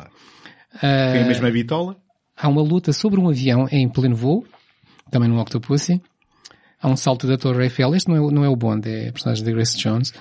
Eh, 0.81 1.13
Tem 1.13 1.23
a 1.23 1.27
mesma 1.27 1.49
bitola? 1.49 1.97
Há 2.35 2.47
uma 2.47 2.61
luta 2.61 2.93
sobre 2.93 3.19
um 3.19 3.27
avião 3.27 3.67
em 3.71 3.89
pleno 3.89 4.15
voo, 4.15 4.45
também 5.09 5.27
no 5.29 5.39
Octopussy. 5.41 5.99
Há 6.81 6.87
um 6.87 6.95
salto 6.95 7.25
da 7.27 7.37
Torre 7.37 7.63
Eiffel. 7.63 7.95
Este 7.95 8.07
não 8.09 8.15
é, 8.15 8.21
o- 8.21 8.31
não 8.31 8.43
é 8.45 8.49
o 8.49 8.55
Bond, 8.55 8.87
é 8.87 9.09
a 9.09 9.11
personagem 9.11 9.43
da 9.43 9.51
Grace 9.51 9.77
Jones. 9.77 10.13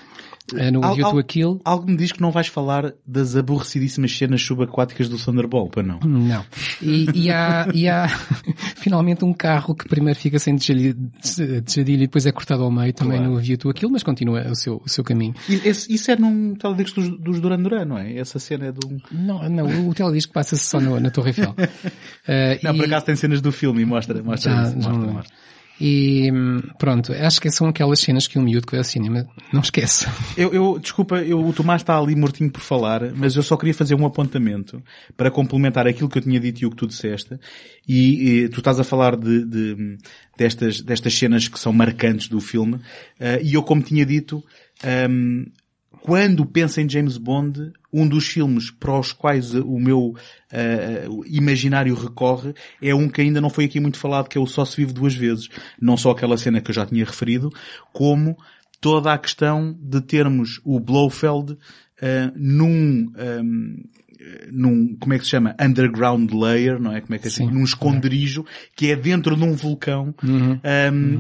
É 0.54 0.70
no 0.70 0.82
Al- 0.84 0.94
al- 1.04 1.24
Kill. 1.24 1.60
Algo 1.64 1.90
me 1.90 1.96
diz 1.96 2.12
que 2.12 2.20
não 2.22 2.30
vais 2.30 2.46
falar 2.46 2.94
das 3.04 3.34
aborrecidíssimas 3.34 4.16
cenas 4.16 4.40
subaquáticas 4.42 5.08
do 5.08 5.18
Thunderball, 5.18 5.68
para 5.68 5.82
não? 5.82 5.98
Não. 6.04 6.44
E, 6.80 7.06
e 7.14 7.30
há, 7.32 7.66
e 7.74 7.88
há 7.88 8.06
finalmente 8.76 9.24
um 9.24 9.32
carro 9.32 9.74
que 9.74 9.88
primeiro 9.88 10.16
fica 10.18 10.38
sem 10.38 10.54
desjadilha 10.54 10.94
e 12.04 12.06
depois 12.06 12.26
é 12.26 12.32
cortado 12.32 12.62
ao 12.62 12.70
meio 12.70 12.92
também 12.92 13.18
Claro. 13.18 13.32
no 13.34 13.38
View 13.40 13.58
to 13.58 13.70
a 13.70 13.74
Kill, 13.74 13.90
mas 13.90 14.04
continua 14.04 14.46
o 14.48 14.54
seu, 14.54 14.80
o 14.84 14.88
seu 14.88 15.02
caminho. 15.02 15.34
Esse- 15.48 15.92
isso 15.92 16.10
é 16.12 16.16
num 16.16 16.54
teledisco 16.54 17.00
dos, 17.00 17.18
dos 17.18 17.40
Duran 17.40 17.60
Duran, 17.60 17.84
não 17.84 17.98
é? 17.98 18.16
Essa 18.16 18.38
cena 18.38 18.66
é 18.66 18.72
de 18.72 18.78
um... 18.86 18.98
Não, 19.10 19.48
não, 19.48 19.88
o 19.88 19.94
teledisco 19.94 20.32
passa-se 20.32 20.64
só 20.64 20.80
no- 20.80 21.00
na 21.00 21.10
Torre 21.10 21.30
Eiffel. 21.30 21.54
Eh, 22.28 22.58
Não, 22.62 22.72
e- 22.74 22.76
por 22.78 22.86
acaso 22.86 23.06
tem 23.06 23.14
cenas 23.14 23.40
do 23.40 23.52
filme 23.52 23.82
e 23.82 23.84
mostra, 23.84 24.20
mostra 24.22 24.52
Já- 24.52 24.62
isso. 24.64 24.76
Mostra, 24.76 24.92
mostra. 25.12 25.36
E 25.80 26.30
pronto, 26.78 27.12
acho 27.12 27.40
que 27.40 27.50
são 27.50 27.68
aquelas 27.68 28.00
cenas 28.00 28.26
que 28.26 28.38
um 28.38 28.42
miúdo 28.42 28.66
que 28.66 28.74
vai 28.74 28.82
cinema 28.84 29.26
não 29.52 29.60
esquece. 29.60 30.06
Eu, 30.36 30.52
eu, 30.52 30.78
desculpa, 30.78 31.16
eu, 31.22 31.38
o 31.44 31.52
Tomás 31.52 31.82
está 31.82 31.98
ali 31.98 32.14
mortinho 32.14 32.50
por 32.50 32.60
falar, 32.60 33.12
mas 33.14 33.36
eu 33.36 33.42
só 33.42 33.56
queria 33.56 33.74
fazer 33.74 33.94
um 33.94 34.04
apontamento 34.06 34.82
para 35.16 35.30
complementar 35.30 35.86
aquilo 35.86 36.08
que 36.08 36.18
eu 36.18 36.22
tinha 36.22 36.38
dito 36.40 36.62
e 36.62 36.66
o 36.66 36.70
que 36.70 36.76
tu 36.76 36.86
disseste. 36.86 37.38
E, 37.88 38.44
e 38.44 38.48
tu 38.48 38.58
estás 38.58 38.78
a 38.80 38.84
falar 38.84 39.16
de, 39.16 39.44
de- 39.44 39.98
destas, 40.36 40.80
destas 40.80 41.14
cenas 41.14 41.48
que 41.48 41.58
são 41.58 41.72
marcantes 41.72 42.28
do 42.28 42.40
filme. 42.40 42.78
eh, 43.18 43.40
e 43.42 43.54
eu, 43.54 43.62
como 43.62 43.82
tinha 43.82 44.04
dito, 44.04 44.42
ehm, 44.84 45.44
quando 46.00 46.46
penso 46.46 46.80
em 46.80 46.88
James 46.88 47.16
Bond, 47.16 47.72
um 47.92 48.06
dos 48.06 48.26
filmes 48.26 48.70
para 48.70 48.98
os 48.98 49.12
quais 49.12 49.54
o 49.54 49.78
meu 49.78 50.14
eh, 50.52 51.06
imaginário 51.26 51.94
recorre 51.94 52.54
é 52.82 52.94
um 52.94 53.08
que 53.08 53.20
ainda 53.20 53.40
não 53.40 53.50
foi 53.50 53.64
aqui 53.64 53.80
muito 53.80 53.98
falado, 53.98 54.28
que 54.28 54.38
é 54.38 54.40
o 54.40 54.46
Só 54.46 54.64
se 54.64 54.76
vive 54.76 54.92
duas 54.92 55.14
vezes. 55.14 55.48
Não 55.80 55.96
só 55.96 56.10
aquela 56.10 56.36
cena 56.36 56.60
que 56.60 56.70
eu 56.70 56.74
já 56.74 56.86
tinha 56.86 57.04
referido, 57.04 57.50
como 57.92 58.36
toda 58.80 59.12
a 59.12 59.18
questão 59.18 59.76
de 59.80 60.00
termos 60.00 60.60
o 60.64 60.78
Blofeld 60.78 61.56
eh, 62.00 62.30
num, 62.36 63.12
ehm, 63.16 63.82
num, 64.50 64.96
como 64.96 65.14
é 65.14 65.18
que 65.18 65.24
se 65.24 65.30
chama? 65.30 65.54
Underground 65.60 66.32
layer, 66.32 66.80
não 66.80 66.92
é? 66.94 67.00
Como 67.00 67.14
é 67.14 67.18
que 67.18 67.28
é 67.28 67.30
Sim. 67.30 67.50
Num 67.50 67.64
esconderijo 67.64 68.44
que 68.74 68.90
é 68.90 68.96
dentro 68.96 69.36
de 69.36 69.44
um 69.44 69.54
vulcão. 69.54 70.14
Um, 70.22 70.58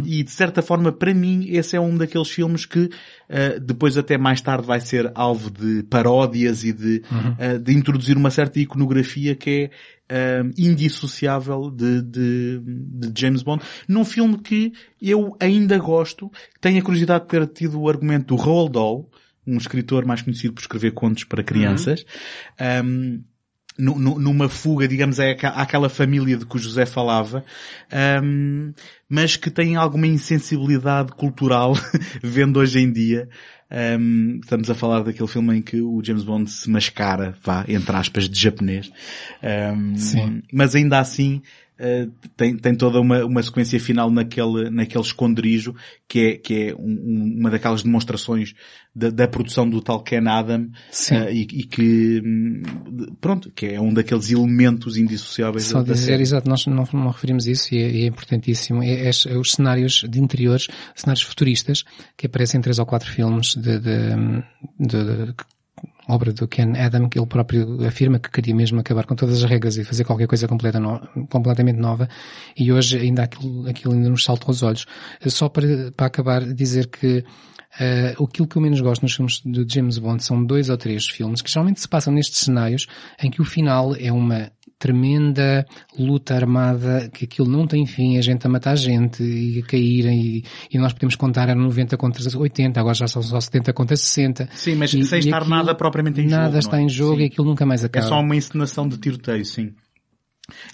E 0.04 0.22
de 0.22 0.30
certa 0.30 0.62
forma, 0.62 0.92
para 0.92 1.12
mim, 1.12 1.46
esse 1.48 1.76
é 1.76 1.80
um 1.80 1.96
daqueles 1.96 2.28
filmes 2.28 2.64
que 2.64 2.84
uh, 2.84 3.60
depois 3.60 3.96
até 3.98 4.16
mais 4.16 4.40
tarde 4.40 4.66
vai 4.66 4.80
ser 4.80 5.10
alvo 5.14 5.50
de 5.50 5.82
paródias 5.84 6.64
e 6.64 6.72
de, 6.72 7.02
uh, 7.10 7.58
de 7.58 7.72
introduzir 7.72 8.16
uma 8.16 8.30
certa 8.30 8.60
iconografia 8.60 9.34
que 9.34 9.70
é 10.08 10.42
um, 10.42 10.50
indissociável 10.56 11.70
de, 11.70 12.02
de, 12.02 12.60
de 12.64 13.20
James 13.20 13.42
Bond, 13.42 13.62
num 13.88 14.04
filme 14.04 14.38
que 14.38 14.72
eu 15.02 15.36
ainda 15.40 15.78
gosto, 15.78 16.30
tenho 16.60 16.78
a 16.78 16.82
curiosidade 16.82 17.24
de 17.24 17.30
ter 17.30 17.46
tido 17.48 17.80
o 17.80 17.88
argumento 17.88 18.28
do 18.28 18.36
Roald 18.36 18.72
Dahl, 18.72 19.10
um 19.46 19.56
escritor 19.56 20.04
mais 20.04 20.22
conhecido 20.22 20.54
por 20.54 20.60
escrever 20.60 20.92
contos 20.92 21.24
para 21.24 21.42
crianças, 21.42 22.04
um, 22.84 23.22
nu- 23.78 23.98
nu- 23.98 24.18
numa 24.18 24.48
fuga, 24.48 24.88
digamos, 24.88 25.18
é 25.18 25.32
àquela- 25.32 25.88
família 25.88 26.36
de 26.36 26.46
que 26.46 26.56
o 26.56 26.58
José 26.58 26.86
falava, 26.86 27.44
ahm, 27.92 28.72
mas 29.08 29.36
que 29.36 29.50
tem 29.50 29.76
alguma 29.76 30.06
insensibilidade 30.06 31.12
cultural, 31.12 31.74
vendo 32.22 32.58
hoje 32.58 32.78
em 32.80 32.90
dia. 32.92 33.28
Ahm, 33.70 34.38
estamos 34.42 34.70
a 34.70 34.74
falar 34.74 35.02
daquele 35.02 35.28
filme 35.28 35.56
em 35.58 35.62
que 35.62 35.80
o 35.80 36.00
James 36.02 36.22
Bond 36.22 36.48
se 36.50 36.70
mascara, 36.70 37.34
vá, 37.42 37.64
entre 37.68 37.96
aspas, 37.96 38.28
de 38.28 38.40
japonês. 38.40 38.90
Ahm, 39.42 39.96
Sim. 39.96 40.42
Mas 40.52 40.74
ainda 40.74 40.98
assim, 41.00 41.42
Uh, 41.78 42.10
tem, 42.34 42.56
tem 42.56 42.74
toda 42.74 42.98
uma, 42.98 43.22
uma 43.26 43.42
sequência 43.42 43.78
final 43.78 44.10
naquele, 44.10 44.70
naquele 44.70 45.04
esconderijo 45.04 45.74
que 46.08 46.20
é, 46.20 46.36
que 46.38 46.54
é 46.68 46.74
um- 46.74 46.78
um- 46.80 47.36
uma 47.40 47.50
daquelas 47.50 47.82
demonstrações 47.82 48.54
da, 48.94 49.10
da 49.10 49.28
produção 49.28 49.68
do 49.68 49.82
tal 49.82 50.02
Ken 50.02 50.26
Adam 50.26 50.62
uh, 50.62 51.30
e, 51.30 51.42
e 51.42 51.64
que, 51.64 52.22
hum, 52.24 52.62
pronto, 53.20 53.52
que 53.54 53.66
é 53.66 53.78
um 53.80 53.92
daqueles 53.92 54.30
elementos 54.30 54.96
indissociáveis 54.96 55.64
Só 55.64 55.82
da, 55.82 55.92
dizer, 55.92 56.06
série. 56.12 56.22
exato, 56.22 56.48
nós 56.48 56.64
não, 56.66 56.88
não 56.94 57.10
referimos 57.10 57.46
isso 57.46 57.74
e 57.74 57.78
é, 57.78 57.90
e 57.90 58.02
é 58.04 58.06
importantíssimo. 58.06 58.82
É, 58.82 59.08
é 59.10 59.36
os 59.36 59.52
cenários 59.52 60.02
de 60.08 60.18
interiores, 60.18 60.68
cenários 60.94 61.22
futuristas, 61.24 61.84
que 62.16 62.26
aparecem 62.26 62.58
em 62.58 62.62
três 62.62 62.78
ou 62.78 62.86
quatro 62.86 63.10
filmes 63.10 63.54
de, 63.54 63.78
de, 63.78 64.16
de- 64.80 65.26
de- 65.26 65.34
obra 66.08 66.32
do 66.32 66.46
Ken 66.46 66.72
Adam, 66.76 67.08
que 67.08 67.18
ele 67.18 67.26
próprio 67.26 67.84
afirma 67.86 68.18
que 68.18 68.30
queria 68.30 68.54
mesmo 68.54 68.80
acabar 68.80 69.04
com 69.04 69.14
todas 69.14 69.42
as 69.42 69.50
regras 69.50 69.76
e 69.76 69.84
fazer 69.84 70.04
qualquer 70.04 70.26
coisa 70.26 70.46
completa 70.46 70.78
no- 70.80 71.00
completamente 71.30 71.78
nova. 71.78 72.08
E 72.56 72.72
hoje 72.72 72.98
ainda 72.98 73.24
aquilo, 73.24 73.68
aquilo 73.68 73.94
ainda 73.94 74.08
nos 74.08 74.24
salta 74.24 74.46
aos 74.48 74.62
olhos. 74.62 74.86
Só 75.26 75.48
para, 75.48 75.92
para 75.92 76.06
acabar, 76.06 76.42
dizer 76.44 76.86
que 76.88 77.24
Uh, 77.78 78.24
aquilo 78.24 78.48
que 78.48 78.56
eu 78.56 78.62
menos 78.62 78.80
gosto 78.80 79.02
nos 79.02 79.14
filmes 79.14 79.42
de 79.44 79.66
James 79.68 79.98
Bond 79.98 80.24
são 80.24 80.42
dois 80.42 80.70
ou 80.70 80.78
três 80.78 81.06
filmes 81.08 81.42
que 81.42 81.50
geralmente 81.50 81.78
se 81.78 81.86
passam 81.86 82.10
nestes 82.10 82.38
cenários 82.38 82.86
em 83.22 83.30
que 83.30 83.42
o 83.42 83.44
final 83.44 83.94
é 83.94 84.10
uma 84.10 84.50
tremenda 84.78 85.66
luta 85.98 86.34
armada 86.34 87.08
que 87.12 87.24
aquilo 87.24 87.48
não 87.48 87.66
tem 87.66 87.86
fim, 87.86 88.18
a 88.18 88.20
gente 88.22 88.46
a 88.46 88.50
matar 88.50 88.76
gente 88.76 89.22
e 89.22 89.60
a 89.60 89.66
caírem 89.66 90.20
e, 90.20 90.44
e 90.72 90.78
nós 90.78 90.92
podemos 90.92 91.16
contar 91.16 91.48
eram 91.48 91.62
90 91.62 91.96
contra 91.96 92.22
80, 92.38 92.78
agora 92.78 92.94
já 92.94 93.08
são 93.08 93.22
só 93.22 93.40
70 93.40 93.72
contra 93.72 93.96
60. 93.96 94.48
Sim, 94.54 94.74
mas 94.76 94.92
E- 94.92 95.04
sem 95.04 95.18
estar 95.20 95.38
aquilo- 95.38 95.50
nada 95.50 95.74
propriamente 95.74 96.20
em 96.20 96.26
nada 96.28 96.46
jogo. 96.46 96.58
está 96.58 96.76
não 96.76 96.82
é? 96.82 96.86
em 96.86 96.88
jogo 96.88 97.16
Sim. 97.16 97.22
e 97.22 97.26
aquilo 97.26 97.46
nunca 97.46 97.64
mais 97.66 97.82
É 97.82 97.86
acaba. 97.86 98.06
só 98.06 98.20
uma 98.20 98.36
encenação 98.36 98.86
de 98.88 98.98
tiroteio, 98.98 99.44
sim. 99.44 99.72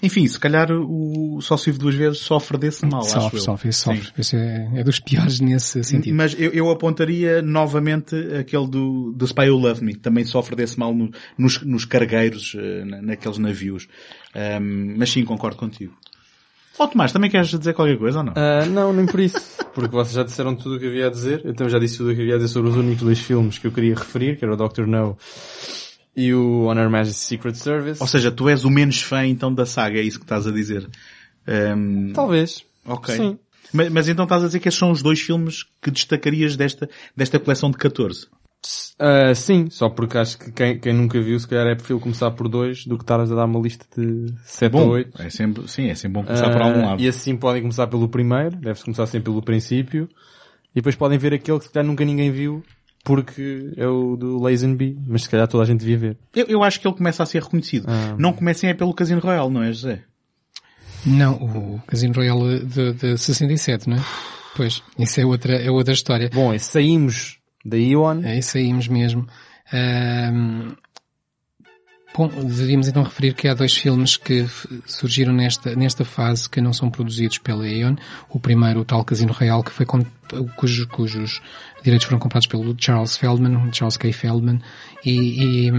Enfim, 0.03 0.27
se 0.27 0.39
calhar 0.39 0.71
o 0.71 1.39
Só 1.41 1.57
se 1.57 1.65
vive 1.65 1.79
duas 1.79 1.95
vezes 1.95 2.19
sofre 2.19 2.57
desse 2.57 2.85
mal, 2.85 3.01
acho 3.01 3.09
sofre, 3.11 3.37
eu. 3.37 3.43
sofre, 3.43 3.73
sofre. 3.73 4.11
É, 4.37 4.79
é 4.81 4.83
dos 4.83 4.99
piores 4.99 5.39
nesse 5.39 5.83
sentido. 5.83 6.13
Mas 6.15 6.35
eu, 6.39 6.51
eu 6.51 6.69
apontaria 6.69 7.41
novamente 7.41 8.15
aquele 8.39 8.67
do, 8.67 9.11
do 9.13 9.25
Spy 9.25 9.49
Who 9.49 9.57
Loved 9.59 9.83
Me, 9.83 9.93
que 9.93 9.99
também 9.99 10.23
sofre 10.25 10.55
desse 10.55 10.77
mal 10.77 10.93
no- 10.93 11.09
nos, 11.37 11.61
nos 11.63 11.85
cargueiros, 11.85 12.55
eh, 12.57 12.85
na- 12.85 13.01
naqueles 13.01 13.37
navios. 13.39 13.87
Ahm, 14.35 14.95
mas 14.97 15.09
sim, 15.11 15.25
concordo 15.25 15.57
contigo. 15.57 15.93
Ó 16.77 16.87
Tomás, 16.87 17.11
também 17.11 17.29
queres 17.29 17.47
dizer 17.49 17.73
qualquer 17.73 17.97
coisa 17.97 18.19
ou 18.19 18.23
não? 18.25 18.33
Ah, 18.35 18.65
não, 18.65 18.91
nem 18.93 19.05
por 19.05 19.19
isso. 19.19 19.63
Porque 19.73 19.91
vocês 19.95 20.15
já 20.15 20.23
disseram 20.23 20.55
tudo 20.55 20.75
o 20.75 20.79
que 20.79 20.87
havia 20.87 21.07
a 21.07 21.09
dizer. 21.09 21.41
Eu 21.45 21.53
também 21.55 21.71
já 21.71 21.79
disse 21.79 21.97
tudo 21.97 22.11
o 22.11 22.15
que 22.15 22.21
havia 22.21 22.35
a 22.35 22.37
dizer 22.37 22.49
sobre 22.49 22.69
os 22.69 22.75
únicos 22.75 23.03
dois 23.03 23.19
filmes 23.19 23.57
que 23.57 23.67
eu 23.67 23.71
queria 23.71 23.95
referir, 23.95 24.37
que 24.37 24.45
era 24.45 24.53
o 24.53 24.57
Doctor 24.57 24.85
No 24.87 25.15
e 26.15 26.33
o 26.33 26.65
On 26.67 26.77
Her 26.77 26.89
Majesty's 26.89 27.27
Secret 27.27 27.55
Service. 27.55 28.01
Ou 28.01 28.07
seja, 28.07 28.31
tu 28.31 28.49
és 28.49 28.63
o 28.65 28.69
menos 28.69 29.01
fã 29.01 29.25
então 29.25 29.53
da 29.53 29.65
saga, 29.65 29.99
é 29.99 30.03
isso 30.03 30.19
que 30.19 30.25
estás 30.25 30.45
a 30.47 30.51
dizer. 30.51 30.87
Ahm, 31.47 32.13
Talvez. 32.13 32.63
ok. 32.85 33.15
Sim. 33.15 33.39
Mas, 33.73 33.89
mas 33.89 34.07
então 34.07 34.23
estás 34.23 34.43
a 34.43 34.47
dizer 34.47 34.59
que 34.59 34.67
esses 34.67 34.79
são 34.79 34.91
os 34.91 35.01
dois 35.01 35.19
filmes 35.19 35.65
que 35.81 35.89
destacarias 35.89 36.55
desta, 36.55 36.89
desta 37.15 37.39
coleção 37.39 37.71
de 37.71 37.77
14? 37.77 38.27
Ah, 38.97 39.33
sim, 39.35 39.69
só 39.69 39.89
porque 39.89 40.17
acho 40.17 40.37
que 40.37 40.51
quem, 40.51 40.79
quem 40.79 40.93
nunca 40.93 41.19
viu, 41.19 41.37
se 41.37 41.47
calhar 41.47 41.67
é 41.67 41.75
preferível 41.75 41.99
começar 41.99 42.31
por 42.31 42.47
dois 42.47 42.85
do 42.85 42.97
que 42.97 43.03
estares 43.03 43.29
a 43.31 43.35
dar 43.35 43.45
uma 43.45 43.59
lista 43.59 43.85
de 43.97 44.33
7 44.45 44.73
ou 44.75 44.81
Bom, 44.85 44.89
8. 44.91 45.21
é 45.21 45.29
sempre, 45.29 45.67
sim, 45.67 45.89
é 45.89 45.95
sempre 45.95 46.13
bom 46.21 46.23
começar 46.23 46.49
por 46.49 46.61
algum 46.61 46.85
lado. 46.85 47.01
E 47.01 47.07
assim 47.07 47.35
podem 47.35 47.61
começar 47.61 47.87
pelo 47.87 48.07
primeiro, 48.07 48.55
deve-se 48.55 48.85
começar 48.85 49.05
sempre 49.07 49.25
pelo 49.25 49.41
princípio, 49.41 50.07
e 50.71 50.75
depois 50.75 50.95
podem 50.95 51.17
ver 51.17 51.33
aquele 51.33 51.57
que 51.59 51.65
se 51.65 51.71
calhar 51.71 51.85
nunca 51.85 52.05
ninguém 52.05 52.31
viu, 52.31 52.63
porque 53.03 53.73
é 53.75 53.85
o 53.85 54.15
do 54.15 54.41
Lazenby, 54.41 54.97
mas 55.07 55.23
se 55.23 55.29
calhar 55.29 55.47
toda 55.47 55.63
a 55.63 55.67
gente 55.67 55.81
devia 55.81 55.97
ver. 55.97 56.17
Eu, 56.33 56.45
eu 56.47 56.63
acho 56.63 56.79
que 56.79 56.87
ele 56.87 56.95
começa 56.95 57.21
a 57.21 57.25
ser 57.25 57.43
reconhecido. 57.43 57.85
Ah. 57.87 58.15
Não 58.17 58.31
comecem 58.31 58.69
é 58.69 58.73
pelo 58.73 58.93
Casino 58.93 59.19
Royale, 59.19 59.51
não 59.51 59.61
é, 59.61 59.73
José? 59.73 60.03
Não, 61.05 61.33
o 61.33 61.81
Casino 61.85 62.13
Royale 62.13 62.65
de, 62.65 62.93
de 62.93 63.17
67, 63.17 63.89
não 63.89 63.97
é? 63.97 63.99
Pois, 64.55 64.81
isso 64.97 65.19
é 65.19 65.25
outra, 65.25 65.55
é 65.55 65.69
outra 65.69 65.93
história. 65.93 66.29
Bom, 66.33 66.53
e 66.53 66.59
saímos 66.59 67.39
da 67.65 67.77
Ion, 67.77 68.21
É 68.23 68.41
saímos 68.41 68.87
mesmo. 68.87 69.27
Ahm, 69.71 70.75
bom, 72.15 72.27
deveríamos 72.27 72.87
então 72.87 73.03
referir 73.03 73.33
que 73.33 73.47
há 73.47 73.53
dois 73.53 73.75
filmes 73.75 74.17
que 74.17 74.45
surgiram 74.85 75.33
nesta, 75.33 75.75
nesta 75.75 76.05
fase 76.05 76.49
que 76.49 76.61
não 76.61 76.71
são 76.73 76.89
produzidos 76.89 77.37
pela 77.37 77.63
Aeon. 77.63 77.95
O 78.29 78.39
primeiro, 78.39 78.81
o 78.81 78.85
tal 78.85 79.03
Casino 79.03 79.33
Real, 79.33 79.63
que 79.63 79.71
foi 79.71 79.85
com, 79.85 80.05
cujo, 80.55 80.87
cujos 80.87 81.41
direitos 81.83 82.05
foram 82.07 82.19
comprados 82.19 82.47
pelo 82.47 82.75
Charles 82.77 83.17
Feldman, 83.17 83.71
Charles 83.73 83.97
K. 83.97 84.11
Feldman, 84.13 84.59
e, 85.05 85.67
e, 85.67 85.71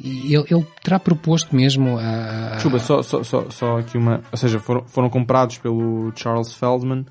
e 0.00 0.34
ele, 0.34 0.44
ele 0.50 0.66
terá 0.82 0.98
proposto 0.98 1.54
mesmo 1.54 1.98
a... 1.98 2.54
a- 2.54 2.58
Chuba, 2.58 2.78
só, 2.80 3.02
só, 3.02 3.22
só, 3.22 3.48
só 3.50 3.78
aqui 3.78 3.96
uma, 3.96 4.22
ou 4.32 4.38
seja, 4.38 4.58
foram, 4.58 4.84
foram 4.86 5.08
comprados 5.08 5.58
pelo 5.58 6.12
Charles 6.16 6.52
Feldman, 6.54 7.06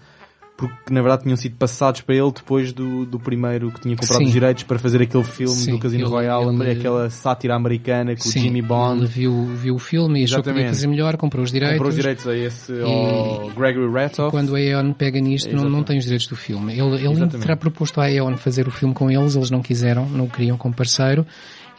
porque 0.55 0.93
na 0.93 1.01
verdade 1.01 1.23
tinham 1.23 1.35
sido 1.35 1.55
passados 1.55 2.01
para 2.01 2.15
ele 2.15 2.31
depois 2.31 2.71
do, 2.71 3.05
do 3.05 3.19
primeiro 3.19 3.71
que 3.71 3.81
tinha 3.81 3.95
comprado 3.95 4.19
Sim. 4.19 4.25
os 4.25 4.31
direitos 4.31 4.63
para 4.63 4.77
fazer 4.77 5.01
aquele 5.01 5.23
filme 5.23 5.53
Sim, 5.53 5.71
do 5.71 5.79
Casino 5.79 6.03
ele- 6.03 6.09
Royale, 6.09 6.47
ele- 6.61 6.71
aquela 6.79 7.09
sátira 7.09 7.55
americana 7.55 8.15
com 8.15 8.21
Sim, 8.21 8.39
o 8.39 8.41
Jimmy 8.43 8.59
Ele 8.59 8.67
Bond. 8.67 9.05
viu, 9.07 9.45
viu 9.55 9.75
o 9.75 9.79
filme 9.79 10.21
e 10.21 10.23
achou 10.25 10.43
que 10.43 10.49
podia 10.49 10.67
fazer 10.67 10.87
melhor, 10.87 11.17
comprou 11.17 11.43
os 11.43 11.51
direitos. 11.51 11.77
Comprou 11.77 11.89
os 11.89 11.95
direitos 11.95 12.27
a 12.27 12.37
esse 12.37 12.71
ao 12.81 13.49
Gregory 13.57 13.91
Ratoff. 13.91 14.31
Quando 14.31 14.55
a 14.55 14.59
Aeon 14.59 14.93
pega 14.93 15.19
nisto, 15.19 15.53
não, 15.55 15.69
não 15.69 15.83
tem 15.83 15.97
os 15.97 16.03
direitos 16.03 16.27
do 16.27 16.35
filme. 16.35 16.73
Ele, 16.73 16.95
ele 16.97 17.07
Exatamente. 17.07 17.39
terá 17.39 17.57
proposto 17.57 17.99
à 17.99 18.05
Aeon 18.05 18.37
fazer 18.37 18.67
o 18.67 18.71
filme 18.71 18.93
com 18.93 19.09
eles, 19.09 19.35
eles 19.35 19.49
não 19.49 19.61
quiseram, 19.61 20.07
não 20.07 20.25
o 20.25 20.29
queriam 20.29 20.55
como 20.57 20.73
parceiro, 20.75 21.25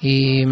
e, 0.04 0.44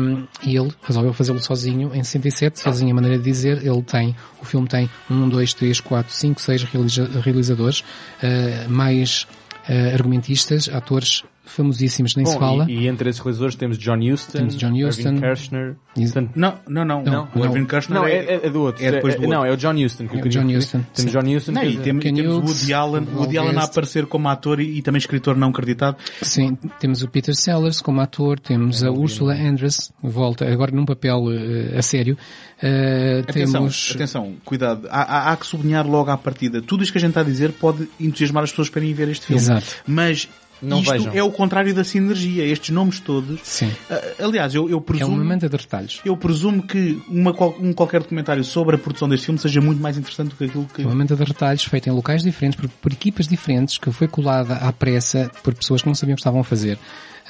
e 0.42 0.56
ele 0.56 0.72
resolveu 0.82 1.12
fazê-lo 1.12 1.38
sozinho 1.38 1.94
em 1.94 2.02
67, 2.02 2.58
sozinho 2.60 2.90
a 2.90 2.94
maneira 2.94 3.18
de 3.18 3.24
dizer, 3.24 3.58
ele 3.64 3.82
tem, 3.82 4.16
o 4.40 4.44
filme 4.44 4.66
tem 4.66 4.88
um, 5.10 5.28
dois, 5.28 5.52
três, 5.52 5.78
quatro, 5.78 6.12
cinco, 6.12 6.40
seis 6.40 6.62
realiza- 6.64 7.20
realizadores, 7.20 7.84
eh, 8.22 8.66
mais 8.68 9.26
eh, 9.68 9.92
argumentistas, 9.92 10.70
atores 10.72 11.22
famosíssimos, 11.44 12.14
nem 12.16 12.24
se 12.24 12.35
Bom, 12.35 12.39
fala. 12.40 12.66
e, 12.70 12.81
e 12.85 12.89
entre 12.89 13.10
esses 13.10 13.20
realizadores 13.20 13.56
temos 13.56 13.77
John 13.78 13.98
Huston, 13.98 14.39
Temos 14.39 14.56
John 14.56 14.73
Huston. 14.73 15.09
Irving 15.09 15.20
Kershner. 15.20 15.77
Portanto, 15.94 16.31
Não, 16.35 16.55
não, 16.69 16.85
não. 16.85 17.02
Não, 17.02 17.28
o 17.35 17.39
não. 17.39 17.44
Irving 17.44 17.66
Kershner 17.66 17.98
não, 18.01 18.06
é, 18.06 18.12
é, 18.12 18.24
é, 18.35 18.47
é 18.47 18.51
do 18.51 18.60
outro. 18.62 18.85
é 18.85 18.90
depois 18.93 19.14
do 19.16 19.23
Não, 19.27 19.39
outro. 19.40 19.51
é 19.51 19.55
o 19.55 19.56
John 19.56 19.85
Huston 19.85 20.09
que 20.09 20.19
É 20.19 20.23
o 20.23 20.28
John. 20.28 20.47
Huston, 20.47 20.81
Temos 20.94 21.12
sim. 21.12 21.19
John 21.19 21.36
Huston. 21.36 21.52
Não, 21.52 21.62
e 21.64 21.77
é- 21.77 21.81
temos 21.81 22.05
o 22.05 22.09
Hughes, 22.09 22.60
Woody 22.60 22.74
Allen, 22.74 23.06
Woody 23.14 23.39
Allen 23.39 23.56
a 23.59 23.64
aparecer 23.64 24.06
como 24.06 24.28
ator 24.28 24.60
e, 24.60 24.78
e 24.78 24.82
também 24.82 24.98
escritor 24.98 25.36
não 25.36 25.48
acreditado. 25.51 25.97
Sim, 26.23 26.56
temos 26.81 27.02
o 27.02 27.09
Peter 27.09 27.35
Sellers 27.35 27.81
como 27.81 28.01
ator, 28.01 28.39
temos 28.40 28.82
a 28.82 28.90
Ursula 28.90 29.35
Andress, 29.35 29.93
volta 30.02 30.47
agora 30.51 30.70
num 30.73 30.85
papel 30.86 31.24
eh, 31.32 31.77
a 31.78 31.82
sério. 31.82 32.16
Eh, 32.62 33.24
Atenção, 33.28 33.52
temos 33.60 33.93
atenção, 33.94 34.35
cuidado. 34.44 34.86
Há, 34.90 35.02
há- 35.02 35.32
há 35.32 35.36
que 35.36 35.47
sublinhar 35.47 35.86
logo 35.86 36.10
à 36.10 36.16
partida. 36.16 36.62
Tudo 36.62 36.82
isto 36.82 36.93
que 36.93 36.98
a 36.98 37.01
gente 37.01 37.10
está 37.10 37.20
a 37.23 37.24
dizer 37.24 37.52
pode 37.52 37.89
entusiasmar 38.01 38.44
as 38.44 38.51
pessoas 38.51 38.70
para 38.70 38.81
irem 38.82 38.94
ver 38.94 39.09
este 39.09 39.27
filme. 39.27 39.43
Exato. 39.43 39.66
Mas 39.86 40.28
Não 40.62 40.80
isto 40.80 40.93
vejam. 40.93 41.12
é 41.12 41.22
o 41.22 41.30
contrário 41.30 41.74
da 41.74 41.82
sinergia. 41.84 42.44
Estes 42.44 42.70
nomes 42.70 43.01
todos. 43.01 43.40
Sim. 43.43 43.70
Ah, 43.90 44.01
aliás, 44.20 44.55
eu, 44.55 44.70
eu 44.70 44.78
É 44.78 44.80
presumo. 44.80 45.16
uma 45.16 45.24
manta 45.24 45.48
de 45.48 45.56
retalhos. 45.56 46.01
Eu 46.05 46.16
presumo 46.16 46.62
que 46.62 47.02
uma, 47.09 47.32
um 47.60 47.72
qualquer 47.72 48.01
documentário 48.02 48.44
sobre 48.44 48.76
a 48.76 48.78
produção 48.78 49.09
deste 49.09 49.26
filme 49.26 49.39
seja 49.39 49.60
muito 49.60 49.80
mais 49.82 49.98
interessante 49.98 50.30
do 50.30 50.36
que 50.36 50.44
aquilo 50.44 50.66
que. 50.72 50.82
É 50.82 50.86
uma 50.86 50.94
manta 50.94 51.16
de 51.16 51.24
retalhos 51.24 51.64
feita 51.64 51.89
em 51.89 51.93
locais 51.93 52.22
diferentes, 52.22 52.59
por, 52.60 52.68
por 52.68 52.93
equipas 52.93 53.26
diferentes, 53.26 53.76
que 53.78 53.90
foi 53.90 54.06
colada 54.09 54.55
à 54.55 54.72
pressa 54.72 55.30
por 55.43 55.55
pessoas 55.55 55.82
que 55.82 55.89
não 55.89 55.94
sabiam 55.94 56.14
o 56.14 56.16
que 56.16 56.20
estavam 56.20 56.40
a 56.40 56.44
fazer. 56.44 56.78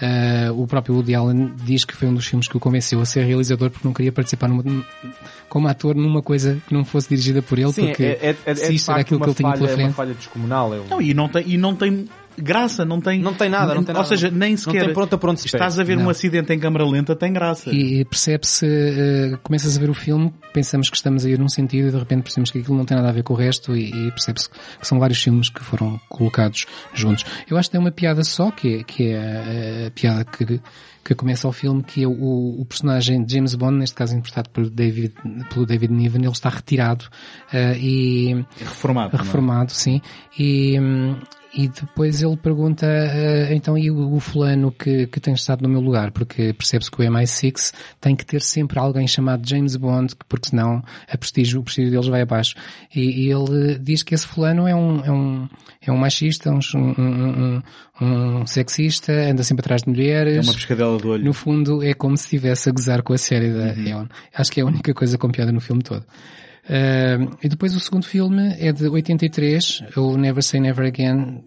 Ah, 0.00 0.50
o 0.52 0.66
próprio 0.66 0.94
Woody 0.96 1.14
Allen 1.14 1.52
diz 1.64 1.84
que 1.84 1.94
foi 1.94 2.08
um 2.08 2.14
dos 2.14 2.26
filmes 2.26 2.48
que 2.48 2.56
o 2.56 2.60
convenceu 2.60 3.00
a 3.00 3.04
ser 3.04 3.24
realizador 3.24 3.70
porque 3.70 3.86
não 3.86 3.94
queria 3.94 4.10
participar 4.10 4.48
numa, 4.48 4.64
como 5.48 5.68
ator 5.68 5.94
numa 5.94 6.22
coisa 6.22 6.60
que 6.66 6.74
não 6.74 6.84
fosse 6.84 7.08
dirigida 7.10 7.40
por 7.42 7.58
ele, 7.58 7.72
Sim, 7.72 7.86
porque 7.88 8.02
é, 8.04 8.18
é, 8.20 8.36
é, 8.46 8.54
se 8.54 8.64
é 8.64 8.68
de 8.68 8.74
isto 8.74 8.90
era 8.90 9.00
aquilo 9.02 9.20
que 9.20 9.26
uma 9.26 9.30
ele 9.30 9.34
tinha 9.36 9.48
falha, 9.50 9.58
pela 9.60 9.70
é 9.70 9.74
uma 9.74 9.82
frente. 9.84 9.94
falha 9.94 10.14
descomunal. 10.14 10.74
É 10.74 10.80
um- 10.80 10.86
Não, 10.88 11.02
e 11.02 11.14
não 11.14 11.28
tem, 11.28 11.44
e 11.46 11.56
não 11.58 11.74
tem 11.76 12.06
graça, 12.38 12.84
não 12.84 13.00
tem. 13.00 13.20
Não 13.20 13.34
tem 13.34 13.48
nada, 13.48 13.74
não 13.74 13.82
tem 13.84 13.94
Ou 13.94 14.02
nada. 14.02 14.08
seja, 14.08 14.30
nem 14.30 14.50
Não 14.52 14.56
sequer. 14.58 14.84
tem 14.86 14.94
pronto 14.94 15.18
pronto 15.18 15.38
se 15.40 15.46
Estás 15.46 15.78
a 15.78 15.84
ver 15.84 15.96
Não. 15.96 16.06
um 16.06 16.10
acidente 16.10 16.52
em 16.52 16.58
câmara 16.58 16.84
lenta, 16.86 17.14
tem 17.16 17.32
graça. 17.32 17.70
E 17.70 18.04
percebe-se, 18.04 18.66
eh, 18.66 19.38
começas 19.42 19.76
a 19.76 19.80
ver 19.80 19.90
o 19.90 19.94
filme, 19.94 20.32
pensamos 20.52 20.88
que 20.90 20.96
estamos 20.96 21.24
a 21.24 21.30
ir 21.30 21.38
num 21.38 21.48
sentido 21.48 21.88
e 21.88 21.90
de 21.90 21.98
repente 21.98 22.22
percebemos 22.22 22.50
que 22.50 22.58
aquilo 22.58 22.76
não 22.76 22.84
tem 22.84 22.96
nada 22.96 23.08
a 23.08 23.12
ver 23.12 23.22
com 23.22 23.34
o 23.34 23.36
resto 23.36 23.76
e, 23.76 23.90
e 23.90 24.10
percebe-se 24.10 24.48
que 24.50 24.86
são 24.86 24.98
vários 24.98 25.22
filmes 25.22 25.48
que 25.50 25.62
foram 25.62 26.00
colocados 26.08 26.66
juntos. 26.94 27.24
Eu 27.50 27.56
acho 27.56 27.68
que 27.68 27.72
tem 27.72 27.80
uma 27.80 27.90
piada 27.92 28.22
só, 28.24 28.50
que 28.50 28.76
é, 28.80 28.82
que 28.84 29.08
é 29.08 29.84
a, 29.84 29.86
a 29.88 29.90
piada 29.90 30.24
que, 30.24 30.60
que 31.04 31.14
começa 31.14 31.46
ao 31.46 31.52
filme, 31.52 31.82
que 31.82 32.04
é 32.04 32.06
o, 32.06 32.60
o 32.60 32.64
personagem 32.64 33.24
de 33.24 33.34
James 33.34 33.54
Bond, 33.54 33.76
neste 33.78 33.94
caso 33.96 34.12
interpretado 34.14 34.50
pelo 34.50 34.70
David, 34.70 35.12
pelo 35.52 35.66
David 35.66 35.92
Niven, 35.92 36.22
ele 36.22 36.30
está 36.32 36.48
retirado 36.48 37.06
eh, 37.52 37.76
e 37.78 38.44
Reformado. 38.60 39.10
não 39.12 39.20
é? 39.20 39.22
reformado, 39.24 39.72
sim, 39.72 40.00
e, 40.38 40.78
hum, 40.78 41.16
e 41.54 41.68
depois 41.68 42.22
ele 42.22 42.36
pergunta, 42.36 42.86
eh, 42.86 43.54
então 43.54 43.76
e 43.76 43.90
o, 43.90 44.14
o 44.14 44.20
fulano 44.20 44.72
que, 44.72 45.06
que 45.06 45.20
tem 45.20 45.34
estado 45.34 45.62
no 45.62 45.68
meu 45.68 45.80
lugar? 45.80 46.10
Porque 46.10 46.54
percebe-se 46.54 46.90
que 46.90 47.02
o 47.02 47.04
MI6 47.04 47.74
tem 48.00 48.16
que 48.16 48.24
ter 48.24 48.40
sempre 48.40 48.78
alguém 48.78 49.06
chamado 49.06 49.46
James 49.46 49.76
Bond, 49.76 50.14
porque 50.28 50.48
senão 50.48 50.82
a 51.08 51.18
prestígio, 51.18 51.60
o 51.60 51.62
prestígio 51.62 51.90
deles 51.90 52.06
vai 52.06 52.22
abaixo. 52.22 52.54
E, 52.94 53.26
e 53.26 53.30
ele 53.30 53.78
diz 53.78 54.02
que 54.02 54.14
esse 54.14 54.26
fulano 54.26 54.66
é 54.66 54.74
um, 54.74 55.04
é 55.04 55.12
um, 55.12 55.48
é 55.82 55.92
um 55.92 55.96
machista, 55.98 56.50
um, 56.50 56.60
um, 56.74 57.62
um, 58.00 58.40
um 58.40 58.46
sexista, 58.46 59.12
anda 59.12 59.42
sempre 59.42 59.60
atrás 59.60 59.82
de 59.82 59.90
mulheres. 59.90 60.38
É 60.38 60.40
uma 60.40 60.54
pescadela 60.54 60.96
do 60.96 61.10
olho. 61.10 61.24
No 61.24 61.34
fundo, 61.34 61.82
é 61.82 61.92
como 61.92 62.16
se 62.16 62.24
estivesse 62.24 62.68
a 62.68 62.72
gozar 62.72 63.02
com 63.02 63.12
a 63.12 63.18
série 63.18 63.52
da 63.52 63.72
Uhum. 63.72 63.86
Eon. 63.86 64.06
Acho 64.34 64.50
que 64.50 64.60
é 64.60 64.62
a 64.62 64.66
única 64.66 64.94
coisa 64.94 65.18
com 65.18 65.30
piada 65.30 65.52
no 65.52 65.60
filme 65.60 65.82
todo. 65.82 66.04
Uh, 66.64 67.36
e 67.42 67.48
depois 67.48 67.74
o 67.74 67.80
segundo 67.80 68.04
filme 68.06 68.54
é 68.58 68.72
de 68.72 68.86
83, 68.86 69.82
o 69.96 70.16
Never 70.16 70.42
Say 70.42 70.60
Never 70.60 70.86
Again, 70.86 71.42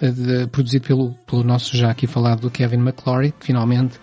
eh, 0.00 0.10
de- 0.10 0.46
produzido 0.48 0.86
pelo, 0.86 1.14
pelo 1.26 1.44
nosso 1.44 1.76
já 1.76 1.90
aqui 1.90 2.06
falado 2.06 2.50
Kevin 2.50 2.78
McClory, 2.78 3.32
que 3.38 3.46
finalmente 3.46 3.98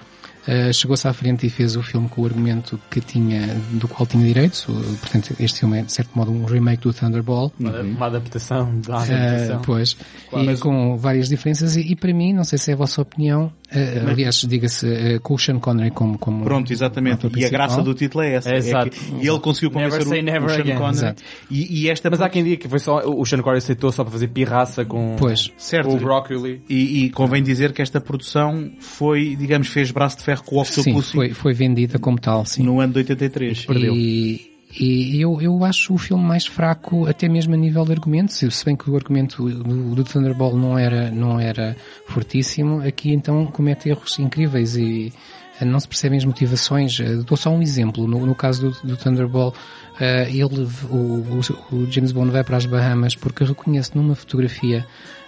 uh, 0.47 0.73
chegou-se 0.73 1.07
à 1.07 1.13
frente 1.13 1.45
e 1.45 1.49
fez 1.49 1.75
o 1.75 1.83
filme 1.83 2.07
com 2.09 2.21
o 2.21 2.25
argumento 2.25 2.79
que 2.89 3.01
tinha, 3.01 3.47
do 3.73 3.87
qual 3.87 4.05
tinha 4.05 4.25
direitos. 4.25 4.65
Portanto, 5.01 5.35
este 5.39 5.59
filme 5.59 5.79
é, 5.79 5.81
de 5.83 5.91
certo 5.91 6.09
modo, 6.15 6.31
um 6.31 6.45
remake 6.45 6.83
do 6.83 6.93
Thunderball. 6.93 7.51
Uma, 7.59 7.81
uma 7.81 8.05
adaptação 8.07 8.79
da 8.81 8.97
Uh, 8.97 9.01
adaptação. 9.01 9.61
pois, 9.63 9.97
e 10.33 10.57
com 10.57 10.97
várias 10.97 11.29
diferenças 11.29 11.75
e, 11.75 11.81
e 11.91 11.95
para 11.95 12.13
mim, 12.13 12.33
não 12.33 12.43
sei 12.43 12.57
se 12.57 12.71
é 12.71 12.73
a 12.73 12.77
vossa 12.77 13.01
opinião, 13.01 13.51
uh, 13.71 14.09
aliás, 14.09 14.35
diga-se, 14.47 14.85
uh, 14.87 15.19
com 15.21 15.33
o 15.35 15.39
Sean 15.39 15.59
Connery 15.59 15.91
como, 15.91 16.17
como 16.17 16.43
Pronto, 16.43 16.71
exatamente. 16.71 17.27
E 17.35 17.45
a 17.45 17.49
graça 17.49 17.81
do 17.81 17.93
título 17.93 18.23
é 18.23 18.33
essa. 18.35 18.49
É 18.49 18.55
É 18.55 18.57
exato. 18.57 18.89
que 18.89 19.27
ele 19.27 19.39
conseguiu 19.39 19.69
Never 19.71 19.89
convencer 19.99 20.07
say 20.09 20.19
o, 20.21 20.23
never 20.23 20.43
o 20.45 20.49
Sean 20.49 20.61
again. 20.61 20.75
Connery. 20.77 20.97
Exato. 20.97 21.23
E, 21.49 21.81
e 21.83 21.89
esta 21.89 22.09
Mas 22.09 22.21
há 22.21 22.29
quem 22.29 22.43
diga 22.43 22.57
que 22.57 22.67
foi 22.67 22.79
só, 22.79 22.99
o 23.05 23.25
Sean 23.25 23.41
Connery 23.41 23.57
aceitou 23.59 23.91
só 23.91 24.03
para 24.03 24.11
fazer 24.11 24.27
pirraça 24.29 24.83
com 24.85 25.15
Pois. 25.19 25.51
Certo. 25.57 25.89
o 25.89 25.97
Broccoli. 25.97 26.61
E, 26.69 27.05
e 27.05 27.09
convém 27.11 27.43
dizer 27.43 27.73
que 27.73 27.81
esta 27.81 27.99
produção 28.01 28.71
foi, 28.79 29.35
digamos, 29.35 29.67
fez 29.67 29.91
braço 29.91 30.17
de 30.17 30.23
ferro 30.23 30.36
com 30.43 30.59
o 30.59 30.65
Sim, 30.65 30.81
Octopussy 30.81 31.11
foi, 31.11 31.29
foi 31.33 31.53
vendida 31.53 31.99
como 31.99 32.19
tal, 32.19 32.45
sim. 32.45 32.63
no 32.63 32.79
ano 32.79 32.93
de 32.93 32.99
83. 32.99 33.65
Perdeu. 33.65 33.95
E, 33.95 34.57
e 34.79 35.21
eu, 35.21 35.41
eu 35.41 35.63
acho 35.63 35.93
o 35.93 35.97
filme 35.97 36.23
mais 36.23 36.45
fraco 36.45 37.07
até 37.07 37.29
mesmo 37.29 37.53
a 37.53 37.57
nível 37.57 37.85
de 37.85 37.93
argumento, 37.93 38.33
se 38.33 38.65
bem 38.65 38.75
que 38.75 38.89
o 38.89 38.95
argumento 38.95 39.49
do, 39.49 39.95
do 39.95 40.03
Thunderball 40.03 40.55
não 40.57 40.77
era, 40.77 41.09
não 41.09 41.39
era 41.39 41.75
fortíssimo, 42.05 42.81
aqui 42.81 43.11
então 43.11 43.45
comete 43.47 43.89
erros 43.89 44.19
incríveis 44.19 44.75
e 44.75 45.13
eh, 45.59 45.65
não 45.65 45.79
se 45.79 45.87
percebem 45.87 46.17
as 46.17 46.25
motivações. 46.25 46.99
Eh, 46.99 47.15
Dou 47.25 47.37
só 47.37 47.49
um 47.49 47.61
exemplo. 47.61 48.07
No, 48.07 48.25
no 48.25 48.35
caso 48.35 48.69
do, 48.69 48.87
do 48.89 48.97
Thunderball, 48.97 49.53
eh, 49.99 50.29
ele, 50.29 50.67
o, 50.89 50.95
o, 50.95 51.41
o 51.71 51.91
James 51.91 52.11
Bond 52.11 52.31
vai 52.31 52.43
para 52.43 52.57
as 52.57 52.65
Bahamas 52.65 53.15
porque 53.15 53.43
reconhece 53.43 53.95
numa 53.95 54.15
fotografia 54.15 54.85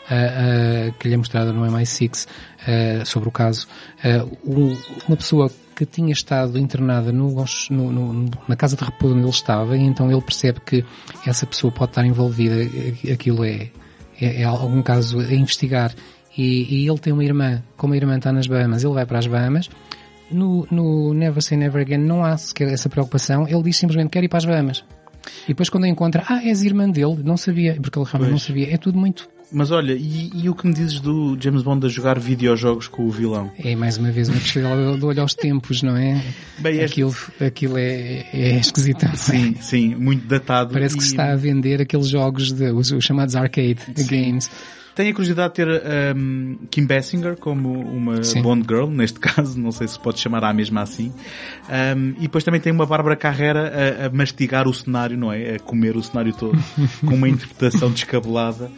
ah, 0.09 0.15
ah, 0.15 0.91
que 0.97 1.07
lhe 1.07 1.13
é 1.13 1.17
mostrada 1.17 1.53
no 1.53 1.61
MI6 1.61 2.27
ah, 2.69 3.05
sobre 3.05 3.29
o 3.29 3.31
caso, 3.31 3.67
um- 4.45 4.75
uma 5.07 5.17
pessoa 5.17 5.49
que 5.75 5.85
tinha 5.85 6.11
estado 6.11 6.59
internada 6.59 7.11
no, 7.11 7.33
no- 7.69 7.91
no- 7.91 8.31
na 8.47 8.55
casa 8.55 8.75
de 8.75 8.83
repouso 8.83 9.15
onde 9.15 9.23
ele 9.23 9.29
estava 9.29 9.77
e 9.77 9.81
então 9.81 10.11
ele 10.11 10.21
percebe 10.21 10.59
que 10.65 10.83
essa 11.25 11.45
pessoa 11.45 11.71
pode 11.71 11.91
estar 11.91 12.05
envolvida, 12.05 12.55
eh, 12.63 13.13
aquilo 13.13 13.43
é, 13.45 13.69
é, 14.19 14.41
é 14.41 14.43
algum 14.43 14.81
caso 14.81 15.19
a 15.19 15.33
investigar 15.33 15.93
e, 16.37 16.83
e 16.83 16.87
ele 16.89 16.99
tem 16.99 17.13
uma 17.13 17.23
irmã, 17.23 17.63
como 17.77 17.93
a 17.93 17.97
irmã 17.97 18.17
está 18.17 18.31
nas 18.33 18.45
Bahamas, 18.47 18.83
ele 18.83 18.93
vai 18.93 19.05
para 19.05 19.19
as 19.19 19.27
Bahamas 19.27 19.69
no, 20.29 20.67
no 20.69 21.13
Never 21.13 21.41
Say 21.41 21.57
Never 21.57 21.81
Again 21.81 21.97
não 21.99 22.23
há 22.25 22.37
sequer 22.37 22.67
essa 22.71 22.89
preocupação, 22.89 23.47
ele 23.47 23.63
diz 23.63 23.77
simplesmente 23.77 24.09
quer 24.11 24.23
ir 24.23 24.27
para 24.29 24.37
as 24.37 24.45
Bahamas. 24.45 24.83
E 25.45 25.49
depois 25.49 25.69
quando 25.69 25.83
a 25.85 25.87
encontra, 25.87 26.23
ah, 26.27 26.41
és 26.43 26.61
irmã 26.63 26.89
dele, 26.89 27.19
não 27.23 27.35
sabia, 27.37 27.77
porque 27.81 27.97
ele 27.99 28.05
realmente 28.05 28.31
não 28.31 28.37
Pois. 28.37 28.43
sabia. 28.43 28.73
É 28.73 28.77
tudo 28.77 28.97
muito 28.97 29.27
Mas 29.51 29.71
olha, 29.71 29.93
e, 29.93 30.29
e 30.33 30.49
o 30.49 30.53
que 30.53 30.67
me 30.67 30.73
dizes 30.73 30.99
do 30.99 31.35
James 31.41 31.63
Bond 31.63 31.85
a 31.85 31.89
jogar 31.89 32.19
videojogos 32.19 32.87
com 32.87 33.05
o 33.07 33.09
vilão? 33.09 33.51
É 33.57 33.75
mais 33.75 33.97
uma 33.97 34.11
vez 34.11 34.29
uma 34.29 34.39
questão 34.39 34.97
de 34.97 35.03
olho 35.05 35.21
aos 35.21 35.33
tempos, 35.33 35.81
não 35.81 35.97
é? 35.97 36.23
Bem, 36.59 36.75
este- 36.79 36.85
Aquilo, 37.03 37.15
aquilo 37.45 37.77
é, 37.77 38.27
é 38.31 38.57
esquisitão. 38.59 39.15
Sim, 39.15 39.55
sim, 39.59 39.95
muito 39.95 40.27
datado. 40.27 40.73
Parece 40.73 40.95
que 40.95 41.01
E 41.01 41.05
se 41.05 41.11
está 41.13 41.31
a 41.31 41.35
vender 41.35 41.81
aqueles 41.81 42.07
jogos, 42.07 42.51
de, 42.51 42.71
os, 42.71 42.91
os 42.91 43.03
chamados 43.03 43.35
arcade 43.35 43.79
games. 44.07 44.51
Tenho 44.95 45.11
a 45.11 45.13
curiosidade 45.13 45.53
de 45.53 45.55
ter 45.55 45.81
um, 46.15 46.57
Kim 46.69 46.85
Basinger 46.85 47.37
como 47.37 47.71
uma 47.79 48.21
Sim. 48.21 48.41
Bond 48.41 48.65
Girl, 48.67 48.87
neste 48.87 49.17
caso, 49.21 49.57
não 49.57 49.71
sei 49.71 49.87
se 49.87 49.97
pode 49.97 50.19
chamar 50.19 50.43
a 50.43 50.53
mesma 50.53 50.81
assim. 50.81 51.13
Um, 51.95 52.09
e 52.17 52.21
depois 52.23 52.43
também 52.43 52.59
tem 52.59 52.71
uma 52.73 52.85
Bárbara 52.85 53.15
Carrera 53.15 53.71
a, 54.03 54.05
a 54.07 54.09
mastigar 54.09 54.67
o 54.67 54.73
cenário, 54.73 55.17
não 55.17 55.31
é? 55.31 55.55
A 55.55 55.59
comer 55.59 55.95
o 55.95 56.03
cenário 56.03 56.33
todo, 56.33 56.57
com 57.05 57.15
uma 57.15 57.29
interpretação 57.29 57.89
descabelada, 57.91 58.69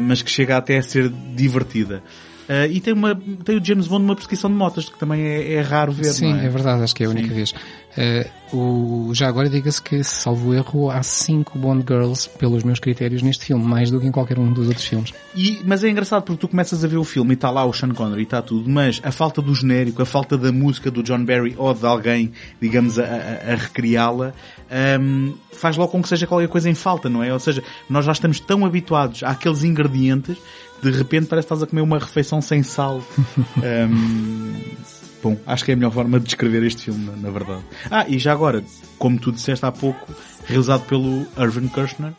mas 0.00 0.22
que 0.22 0.30
chega 0.30 0.56
até 0.56 0.78
a 0.78 0.82
ser 0.82 1.08
divertida. 1.08 2.02
Uh, 2.50 2.66
e 2.68 2.80
tem, 2.80 2.92
uma, 2.92 3.14
tem 3.44 3.58
o 3.58 3.64
James 3.64 3.86
Bond 3.86 4.02
numa 4.02 4.16
perseguição 4.16 4.50
de 4.50 4.56
motas, 4.56 4.88
que 4.88 4.98
também 4.98 5.22
é, 5.22 5.52
é 5.52 5.60
raro 5.60 5.92
ver, 5.92 6.06
Sim, 6.06 6.34
é? 6.34 6.46
é? 6.46 6.48
verdade, 6.48 6.82
acho 6.82 6.96
que 6.96 7.04
é 7.04 7.06
a 7.06 7.10
única 7.10 7.32
vez. 7.32 7.54
Eh, 7.96 8.28
o, 8.52 9.10
já 9.14 9.28
agora 9.28 9.48
diga-se 9.48 9.80
que, 9.80 10.02
salvo 10.02 10.52
erro, 10.52 10.90
há 10.90 11.00
cinco 11.04 11.56
Bond 11.56 11.84
Girls, 11.86 12.28
pelos 12.40 12.64
meus 12.64 12.80
critérios, 12.80 13.22
neste 13.22 13.44
filme, 13.44 13.64
mais 13.64 13.90
do 13.92 14.00
que 14.00 14.06
em 14.08 14.10
qualquer 14.10 14.36
um 14.40 14.52
dos 14.52 14.66
outros 14.66 14.84
filmes. 14.84 15.12
E, 15.36 15.60
mas 15.64 15.84
é 15.84 15.90
engraçado 15.90 16.22
porque 16.24 16.40
tu 16.40 16.48
começas 16.48 16.84
a 16.84 16.88
ver 16.88 16.96
o 16.96 17.04
filme 17.04 17.32
e 17.32 17.34
está 17.34 17.50
lá 17.52 17.64
o 17.64 17.72
Sean 17.72 17.90
Connery 17.90 18.22
e 18.22 18.24
está 18.24 18.42
tudo, 18.42 18.68
mas 18.68 19.00
a 19.04 19.12
falta 19.12 19.40
do 19.40 19.54
genérico, 19.54 20.02
a 20.02 20.06
falta 20.06 20.36
da 20.36 20.50
música 20.50 20.90
do 20.90 21.04
John 21.04 21.24
Barry 21.24 21.54
ou 21.56 21.72
de 21.72 21.86
alguém, 21.86 22.32
digamos, 22.60 22.98
a, 22.98 23.04
a- 23.04 23.52
a 23.52 23.54
recriá-la, 23.56 24.32
hum, 25.00 25.34
faz 25.52 25.76
logo 25.76 25.92
com 25.92 26.02
que 26.02 26.08
seja 26.08 26.26
qualquer 26.26 26.48
coisa 26.48 26.68
em 26.68 26.74
falta, 26.74 27.08
não 27.08 27.22
é? 27.22 27.32
Ou 27.32 27.38
seja, 27.38 27.62
nós 27.88 28.04
já 28.04 28.12
estamos 28.12 28.40
tão 28.40 28.64
habituados 28.66 29.22
àqueles 29.22 29.62
ingredientes, 29.64 30.36
de 30.82 30.90
repente 30.90 31.26
parece 31.26 31.46
que 31.46 31.54
estás 31.54 31.62
a 31.62 31.66
comer 31.66 31.82
uma 31.82 31.98
refeição 31.98 32.40
sem 32.40 32.62
sal. 32.62 33.02
Hum, 33.56 34.54
bom, 35.22 35.36
acho 35.46 35.64
que 35.64 35.70
é 35.70 35.74
a 35.74 35.76
melhor 35.76 35.92
forma 35.92 36.18
de 36.18 36.26
descrever 36.26 36.62
este 36.64 36.84
filme, 36.84 37.04
na, 37.04 37.16
na 37.16 37.30
verdade. 37.30 37.62
Ah, 37.90 38.06
e 38.08 38.18
já 38.18 38.32
agora, 38.32 38.64
como 38.98 39.18
tu 39.18 39.30
disseste 39.32 39.64
há 39.66 39.72
pouco, 39.72 40.12
realizado 40.46 40.86
pelo 40.86 41.26
Irvin 41.38 41.68
Kershner, 41.68 42.12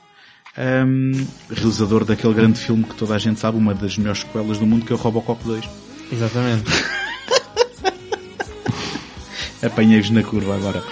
um, 0.58 1.12
realizador 1.50 2.04
daquele 2.06 2.34
grande 2.34 2.60
filme 2.60 2.84
que 2.84 2.96
toda 2.96 3.16
a 3.16 3.18
gente 3.18 3.40
sabe, 3.40 3.58
uma 3.58 3.74
das 3.74 3.98
melhores 3.98 4.20
sequelas 4.22 4.58
do 4.58 4.66
mundo, 4.66 4.86
que 4.86 4.92
é 4.92 4.96
o 4.96 5.00
Robocop 5.00 5.44
2. 5.44 5.66
Exatamente. 6.12 6.70
Apanhei-vos 9.64 10.10
na 10.10 10.24
curva 10.24 10.56
agora. 10.56 10.84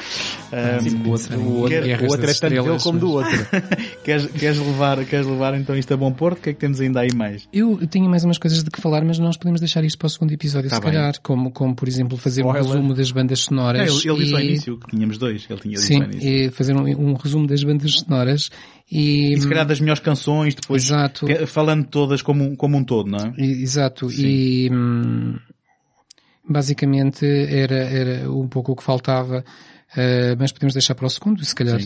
Um, 0.51 0.83
Tipo, 0.83 1.07
o 1.07 1.11
outro, 1.11 1.39
o 1.39 1.55
outro, 1.59 1.69
Guerras 1.83 2.01
o 2.01 2.11
outro 2.11 2.29
é 2.29 2.33
tanto 2.33 2.63
dele 2.63 2.79
como 2.81 2.99
do 2.99 3.11
outro. 3.11 3.37
queres, 4.03 4.25
queres, 4.31 4.57
levar, 4.57 5.05
queres 5.05 5.27
levar 5.27 5.53
então 5.53 5.77
isto 5.77 5.93
a 5.93 5.97
bom 5.97 6.11
porto? 6.11 6.39
O 6.39 6.41
que 6.41 6.49
é 6.49 6.53
que 6.53 6.59
temos 6.59 6.81
ainda 6.81 7.01
aí 7.01 7.13
mais? 7.13 7.47
Eu 7.53 7.85
tinha 7.87 8.09
mais 8.09 8.23
umas 8.23 8.37
coisas 8.39 8.63
de 8.63 8.71
que 8.71 8.81
falar, 8.81 9.03
mas 9.05 9.19
nós 9.19 9.37
podemos 9.37 9.59
deixar 9.61 9.83
isto 9.83 9.97
para 9.99 10.07
o 10.07 10.09
segundo 10.09 10.31
episódio, 10.31 10.69
Tá 10.69 10.77
se 10.77 10.81
bem. 10.81 10.91
calhar, 10.91 11.13
como, 11.21 11.51
como 11.51 11.75
por 11.75 11.87
exemplo 11.87 12.17
fazer 12.17 12.43
um 12.43 12.49
resumo 12.51 12.93
das 12.95 13.11
bandas 13.11 13.39
É, 13.39 13.43
sonoras. 13.43 14.03
ele, 14.05 14.11
ele 14.13 14.23
disse 14.23 14.33
ao 14.35 14.41
início 14.41 14.77
que 14.79 14.87
tínhamos 14.89 15.17
dois. 15.19 15.45
Ele 15.49 15.59
tinha 15.59 15.75
dito 15.75 15.85
Sim, 15.85 15.97
ao 16.01 16.11
início. 16.11 16.29
e 16.29 16.49
fazer 16.49 16.75
um, 16.75 17.09
um 17.09 17.13
resumo 17.13 17.45
das 17.45 17.63
bandas 17.63 17.91
sonoras 17.93 18.49
e, 18.91 19.33
E 19.33 19.41
se 19.41 19.47
calhar 19.47 19.67
das 19.67 19.79
melhores 19.79 20.01
canções, 20.01 20.55
depois 20.55 20.83
Exato. 20.85 21.27
falando 21.45 21.85
todas 21.85 22.23
como, 22.23 22.43
um- 22.43 22.55
como 22.55 22.75
um 22.75 22.83
todo, 22.83 23.07
não 23.11 23.19
é? 23.19 23.33
E- 23.37 23.61
Exato, 23.61 24.11
e 24.11 24.67
hum, 24.73 25.35
basicamente 26.47 27.25
era, 27.25 27.75
era 27.75 28.31
um 28.31 28.47
pouco 28.47 28.71
o 28.71 28.75
que 28.75 28.83
faltava, 28.83 29.43
eh, 29.95 30.35
mas 30.37 30.51
podemos 30.51 30.73
deixar 30.73 30.95
para 30.95 31.05
o 31.07 31.09
segundo, 31.09 31.43
se 31.43 31.55
calhar 31.55 31.79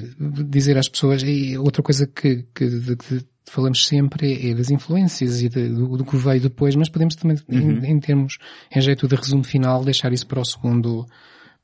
dizer 0.50 0.78
às 0.78 0.90
pessoas, 0.90 1.24
e 1.24 1.58
outra 1.58 1.82
coisa 1.84 2.06
que, 2.08 2.46
que, 2.54 2.68
de 2.68 2.96
que 2.96 3.26
falamos 3.50 3.86
sempre 3.86 4.50
é 4.52 4.54
das 4.56 4.72
influências 4.72 5.42
e 5.42 5.50
de- 5.50 5.70
do, 5.70 5.98
do 5.98 6.06
que 6.06 6.16
veio 6.18 6.42
depois, 6.42 6.76
mas 6.76 6.90
podemos 6.90 7.16
também, 7.16 7.38
em, 7.50 7.86
em 7.92 8.00
termos, 8.00 8.38
em 8.76 8.82
jeito 8.82 9.08
de 9.08 9.16
resumo 9.16 9.44
final, 9.44 9.84
deixar 9.84 10.12
isso 10.14 10.26
para 10.28 10.40
o 10.40 10.46
segundo, 10.46 11.06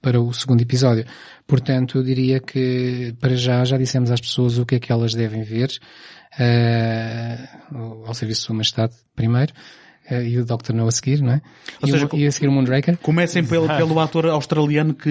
para 0.02 0.20
o 0.22 0.32
segundo 0.34 0.62
episódio. 0.62 1.06
Portanto, 1.48 1.98
eu 1.98 2.04
diria 2.04 2.40
que 2.40 3.16
para 3.20 3.36
já 3.36 3.64
já 3.66 3.78
dissemos 3.78 4.12
às 4.12 4.22
pessoas 4.22 4.58
o 4.58 4.66
que 4.66 4.76
é 4.76 4.80
que 4.80 4.92
elas 4.92 5.14
devem 5.14 5.42
ver, 5.44 5.70
eh, 6.38 7.48
ao 8.06 8.14
serviço 8.14 8.42
de 8.42 8.46
Sua 8.48 8.56
Majestade 8.56 8.94
primeiro, 9.16 9.54
e 10.12 10.38
o 10.40 10.46
Dr. 10.46 10.74
No 10.74 10.88
a 10.88 10.92
seguir, 10.92 11.22
não 11.22 11.34
é? 11.34 11.42
Ou 11.82 11.88
e, 11.90 11.92
seja, 11.92 12.10
o, 12.12 12.18
e 12.18 12.28
a 12.28 12.32
seguir 12.32 12.48
o 12.48 12.52
Moonraker, 12.52 12.98
Comecem 12.98 13.44
pelo, 13.44 13.68
pelo 13.68 14.00
ator 14.00 14.26
australiano 14.28 14.94
que 14.94 15.10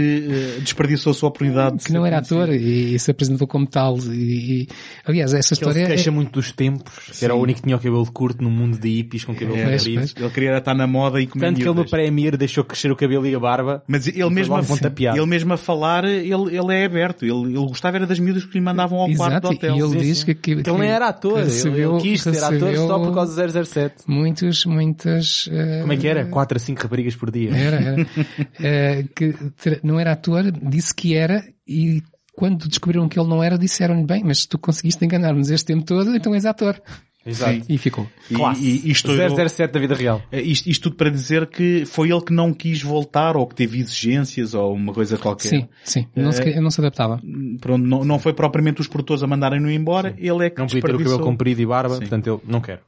eh, 0.59 0.61
desperdiçou 0.61 1.11
a 1.11 1.15
sua 1.15 1.29
oportunidade. 1.29 1.79
de 1.79 1.85
que 1.85 1.93
não 1.93 2.05
era 2.07 2.17
conhecido. 2.17 2.43
ator 2.43 2.55
e, 2.55 2.95
e 2.95 2.99
se 2.99 3.11
apresentou 3.11 3.47
como 3.47 3.67
tal. 3.67 3.97
E, 3.99 4.63
e- 4.63 4.69
aliás, 5.05 5.33
essa 5.35 5.55
Que 5.55 5.63
ele 5.65 5.71
história 5.71 5.87
se 5.87 5.93
queixa 5.93 6.11
é, 6.11 6.13
muito 6.13 6.33
dos 6.33 6.53
tempos, 6.53 6.93
que 7.19 7.25
era 7.25 7.35
o 7.35 7.41
único 7.41 7.61
que 7.61 7.65
tinha 7.67 7.77
o 7.77 7.79
cabelo 7.79 8.11
curto 8.13 8.43
no 8.43 8.51
mundo 8.51 8.79
de 8.79 8.89
hippies 8.89 9.25
com 9.25 9.35
cabelo 9.35 9.57
É, 9.57 9.77
comprido. 9.77 10.07
Ele 10.17 10.31
queria 10.31 10.59
estar 10.59 10.75
na 10.75 10.87
moda 10.87 11.21
e 11.21 11.27
comer 11.27 11.47
Tanto 11.47 11.61
que 11.61 11.69
ele 11.69 11.75
no. 11.75 11.89
Premier 11.89 12.37
deixou 12.37 12.65
crescer 12.65 12.91
o 12.91 12.97
cabelo 12.97 13.27
e 13.27 13.35
a 13.35 13.39
barba. 13.41 13.83
Mas 13.87 14.07
ele 14.07 14.31
mesmo, 14.31 14.55
a, 14.57 14.61
ele 14.61 15.27
mesmo 15.27 15.53
a 15.53 15.57
falar, 15.57 16.05
ele, 16.05 16.57
ele 16.57 16.75
é 16.75 16.85
aberto. 16.85 17.25
Ele, 17.25 17.55
ele 17.57 17.67
gostava 17.67 17.97
era 17.97 18.07
das 18.07 18.19
miúdas 18.19 18.45
que 18.45 18.55
lhe 18.59 18.65
mandavam 18.65 18.99
ao 18.99 19.07
quarto 19.15 19.31
exato, 19.33 19.49
do 19.49 19.55
hotel. 19.55 19.77
e 19.77 19.81
ele 19.81 19.97
diz 20.01 20.25
que, 20.25 20.35
que, 20.35 20.55
Porque 20.57 20.71
ele 20.71 20.79
nem 20.79 20.91
era 20.91 21.09
ator, 21.09 21.39
ele, 21.39 21.45
recebeu- 21.49 21.93
ele 21.95 22.03
quis 22.03 22.23
ser 22.23 22.43
ator 22.43 22.77
só 22.77 22.99
por 22.99 23.15
causa 23.15 23.47
do 23.47 23.65
007. 23.65 23.95
muitos, 24.07 24.65
muitas, 24.89 25.49
eh, 25.51 25.81
Como 25.81 25.93
é 25.93 25.97
que 25.97 26.09
era? 26.09 26.27
4 26.27 26.57
a 26.57 26.61
5 26.61 26.83
raparigas 26.83 27.17
por 27.17 27.31
dia. 27.31 27.55
Era, 27.55 27.77
era. 27.77 28.07
Eh, 28.61 29.05
que 29.15 29.35
não 29.83 30.01
era 30.01 30.13
ator, 30.13 30.51
disse 30.51 30.95
que 30.95 31.15
era 31.15 31.45
e 31.67 32.03
quando 32.39 32.69
descobriram 32.69 33.09
que 33.09 33.19
ele 33.19 33.29
não 33.29 33.43
era, 33.43 33.59
disseram-lhe 33.59 34.05
bem, 34.05 34.23
mas 34.25 34.47
tu 34.47 34.59
conseguiste 34.59 35.05
enganar-nos 35.05 35.51
este 35.51 35.67
tempo 35.67 35.85
todo, 35.85 36.15
então 36.15 36.35
és 36.35 36.45
ator. 36.45 36.81
Exato. 37.29 37.63
E 37.69 37.79
ficou. 37.79 38.07
E, 38.31 38.35
Classe. 38.35 38.63
e, 38.65 38.89
e 38.89 38.91
estourou- 38.91 39.49
007 39.49 39.73
da 39.73 39.81
vida 39.81 39.95
real. 39.95 40.23
Eh, 40.33 40.41
Isto, 40.43 40.69
isto 40.69 40.83
tudo 40.85 40.97
para 40.97 41.11
dizer 41.11 41.47
que 41.47 41.85
foi 41.87 42.11
ele 42.11 42.21
que 42.23 42.33
não 42.33 42.53
quis 42.53 42.83
voltar 42.83 43.37
ou 43.37 43.47
que 43.47 43.55
teve 43.55 43.79
exigências 43.79 44.55
ou 44.55 44.73
uma 44.75 44.93
coisa 44.93 45.17
qualquer. 45.19 45.49
Sim, 45.49 45.69
sim. 45.85 46.07
Não 46.17 46.33
se, 46.33 46.43
É. 46.43 46.61
não 46.61 46.71
se 46.71 46.81
adaptava. 46.81 47.21
Pronto, 47.61 47.85
não, 47.87 48.05
não 48.05 48.19
foi 48.19 48.33
propriamente 48.33 48.81
os 48.81 48.87
produtores 48.89 49.23
a 49.23 49.27
mandarem-no 49.27 49.71
embora, 49.71 50.15
ele 50.19 50.47
é 50.47 50.51
que 50.51 50.59
Não 50.59 50.67
podia 50.67 50.83
ter 50.83 50.95
o 50.95 50.99
cabelo 50.99 51.21
comprido 51.21 51.61
e 51.61 51.67
barba, 51.67 51.95
Sim. 51.95 52.01
portanto 52.01 52.27
ele 52.29 52.41
não 52.53 52.61
quer. 52.61 52.81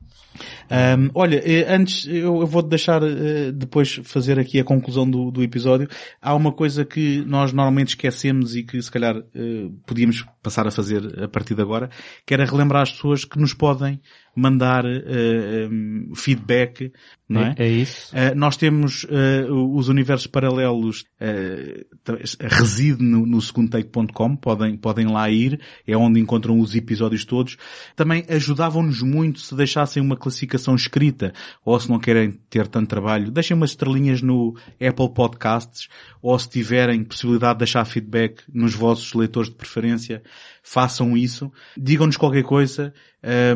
Ahm, 0.70 1.10
olha, 1.14 1.42
eh, 1.44 1.66
antes 1.74 2.06
eu, 2.06 2.40
eu 2.40 2.46
vou 2.46 2.62
deixar 2.62 3.02
eh, 3.02 3.50
depois 3.52 4.00
fazer 4.04 4.38
aqui 4.38 4.60
a 4.60 4.64
conclusão 4.64 5.08
do, 5.08 5.30
do 5.30 5.42
episódio. 5.42 5.88
Há 6.22 6.34
uma 6.34 6.52
coisa 6.52 6.84
que 6.84 7.24
nós 7.26 7.52
normalmente 7.52 7.88
esquecemos 7.88 8.54
e 8.54 8.62
que 8.62 8.80
se 8.80 8.90
calhar 8.90 9.16
eh, 9.34 9.68
podíamos 9.86 10.24
passar 10.42 10.66
a 10.66 10.70
fazer 10.70 11.24
a 11.24 11.28
partir 11.28 11.54
de 11.56 11.62
agora, 11.62 11.90
que 12.24 12.32
era 12.32 12.44
relembrar 12.44 12.82
as 12.82 12.92
pessoas 12.92 13.24
que 13.24 13.38
nos 13.38 13.52
podem 13.52 14.00
mandar 14.34 14.84
eh, 14.86 15.68
em, 15.70 16.14
feedback, 16.14 16.92
não 17.28 17.42
é? 17.42 17.54
É, 17.58 17.68
isso. 17.68 18.12
Uh, 18.14 18.34
nós 18.34 18.56
temos 18.56 19.04
uh, 19.04 19.76
os 19.76 19.88
universos 19.88 20.26
paralelos 20.26 21.04
uh, 21.20 22.16
reside 22.40 23.02
no, 23.02 23.24
no 23.24 23.40
segundotake.com, 23.40 24.34
podem, 24.36 24.76
podem 24.76 25.06
lá 25.06 25.30
ir, 25.30 25.60
é 25.86 25.96
onde 25.96 26.18
encontram 26.18 26.58
os 26.58 26.74
episódios 26.74 27.24
todos. 27.24 27.56
Também 27.94 28.24
ajudavam-nos 28.28 29.00
muito 29.02 29.38
se 29.38 29.54
deixassem 29.54 30.02
uma 30.02 30.16
classificação 30.16 30.74
escrita, 30.74 31.32
ou 31.64 31.78
se 31.78 31.88
não 31.88 32.00
querem 32.00 32.32
ter 32.50 32.66
tanto 32.66 32.88
trabalho, 32.88 33.30
deixem 33.30 33.56
umas 33.56 33.70
estrelinhas 33.70 34.20
no 34.20 34.56
Apple 34.80 35.14
Podcasts, 35.14 35.88
ou 36.20 36.36
se 36.36 36.48
tiverem 36.48 37.04
possibilidade 37.04 37.54
de 37.54 37.58
deixar 37.58 37.84
feedback 37.84 38.42
nos 38.52 38.74
vossos 38.74 39.14
leitores 39.14 39.50
de 39.50 39.56
preferência, 39.56 40.22
façam 40.62 41.16
isso. 41.16 41.50
Digam-nos 41.76 42.16
qualquer 42.16 42.42
coisa, 42.42 42.92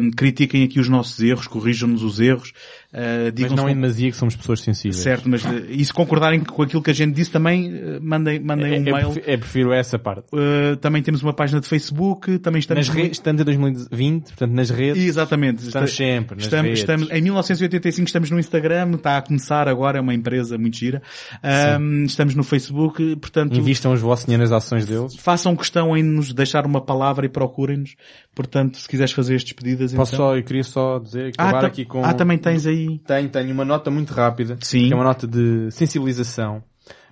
um, 0.01 0.11
critiquem 0.11 0.65
aqui 0.65 0.81
os 0.81 0.89
nossos 0.89 1.21
erros, 1.21 1.47
corrijam-nos 1.47 2.03
os 2.03 2.21
erros, 2.21 2.53
uh, 2.95 3.41
Mas 3.41 3.53
não 3.53 3.69
em 3.69 3.75
demasia 3.75 4.11
que 4.11 4.17
somos 4.17 4.37
pessoas 4.37 4.61
sensíveis. 4.61 4.97
Certo, 5.03 5.29
mas 5.29 5.45
eh, 5.45 5.65
e 5.69 5.85
se 5.85 5.93
concordarem 5.93 6.41
com 6.41 6.63
aquilo 6.63 6.83
que 6.83 6.91
a 6.91 6.95
gente 6.95 7.15
disse 7.15 7.31
também, 7.31 7.73
eh, 7.75 7.99
mandem, 8.01 8.39
mandem 8.41 8.75
É, 8.75 8.79
um 8.79 8.83
é, 8.89 8.93
mail. 8.93 9.11
prefiro, 9.11 9.31
é, 9.31 9.37
prefiro 9.37 9.73
essa 9.73 9.99
parte. 9.99 10.27
Eh, 10.35 10.77
também 10.77 11.03
temos 11.03 11.23
uma 11.23 11.33
página 11.33 11.61
de 11.61 11.67
Facebook, 11.69 12.39
também 12.39 12.61
estamos... 12.61 12.87
Nas 12.89 12.97
redes, 12.97 13.19
estamos 13.19 13.41
em 13.43 13.45
2020, 13.45 14.25
portanto 14.25 14.53
nas 14.53 14.71
redes, 14.71 15.03
Exatamente. 15.05 15.65
estamos 15.67 15.91
Está- 15.91 16.05
sempre 16.05 16.37
nas 16.37 16.45
Estamos, 16.45 16.65
redes. 16.67 16.79
estamos, 16.81 17.11
em 17.11 17.21
1985 17.23 18.07
estamos 18.07 18.31
no 18.31 18.39
Instagram, 18.39 18.93
está 18.95 19.19
a 19.19 19.23
começar 19.23 19.69
agora, 19.69 19.99
é 19.99 20.01
uma 20.01 20.15
empresa 20.15 20.57
muito 20.57 20.77
gira. 20.77 21.03
Ahm, 21.43 22.05
estamos 22.05 22.35
no 22.35 22.43
Facebook, 22.45 23.17
portanto, 23.17 23.57
Invistam 23.59 23.93
os 23.93 24.01
vossos 24.01 24.25
dinheiro 24.25 24.43
nas 24.43 24.53
ações 24.53 24.87
deles. 24.87 25.17
façam 25.17 25.55
questão 25.57 25.97
em 25.97 26.03
nos 26.03 26.33
deixar 26.33 26.65
uma 26.67 26.81
palavra 26.81 27.27
e 27.27 27.29
procurem-nos. 27.29 27.97
Portanto, 28.35 28.77
se 28.79 28.89
quiseres 28.89 29.13
fazer 29.13 29.37
estes 29.37 29.53
pedidos, 29.53 29.93
Posso 29.95 30.15
então... 30.15 30.27
só, 30.27 30.37
eu 30.37 30.43
queria 30.43 30.65
só 30.65 30.99
dizer, 30.99 31.33
ah, 31.39 31.45
acabar 31.45 31.61
ta- 31.63 31.67
aqui 31.69 31.85
com... 31.85 32.05
ah, 32.05 32.13
também 32.15 32.37
tens 32.39 32.67
aí... 32.67 32.84
Tenho, 33.07 33.29
tenho 33.29 33.53
uma 33.53 33.65
nota 33.65 33.91
muito 33.91 34.13
rápida. 34.13 34.57
Sim. 34.61 34.87
Que 34.89 34.93
é 34.93 34.97
uma 34.97 35.05
nota 35.05 35.27
de 35.27 35.71
sensibilização. 35.71 36.63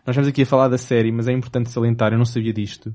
Nós 0.07 0.15
estamos 0.15 0.29
aqui 0.29 0.43
a 0.43 0.47
falar 0.47 0.69
da 0.69 0.79
série, 0.79 1.13
mas 1.13 1.29
é 1.29 1.33
importante 1.33 1.71
salientar, 1.71 2.13
eu 2.13 2.19
não 2.19 2.25
sabia 2.25 2.53
disto. 2.53 2.95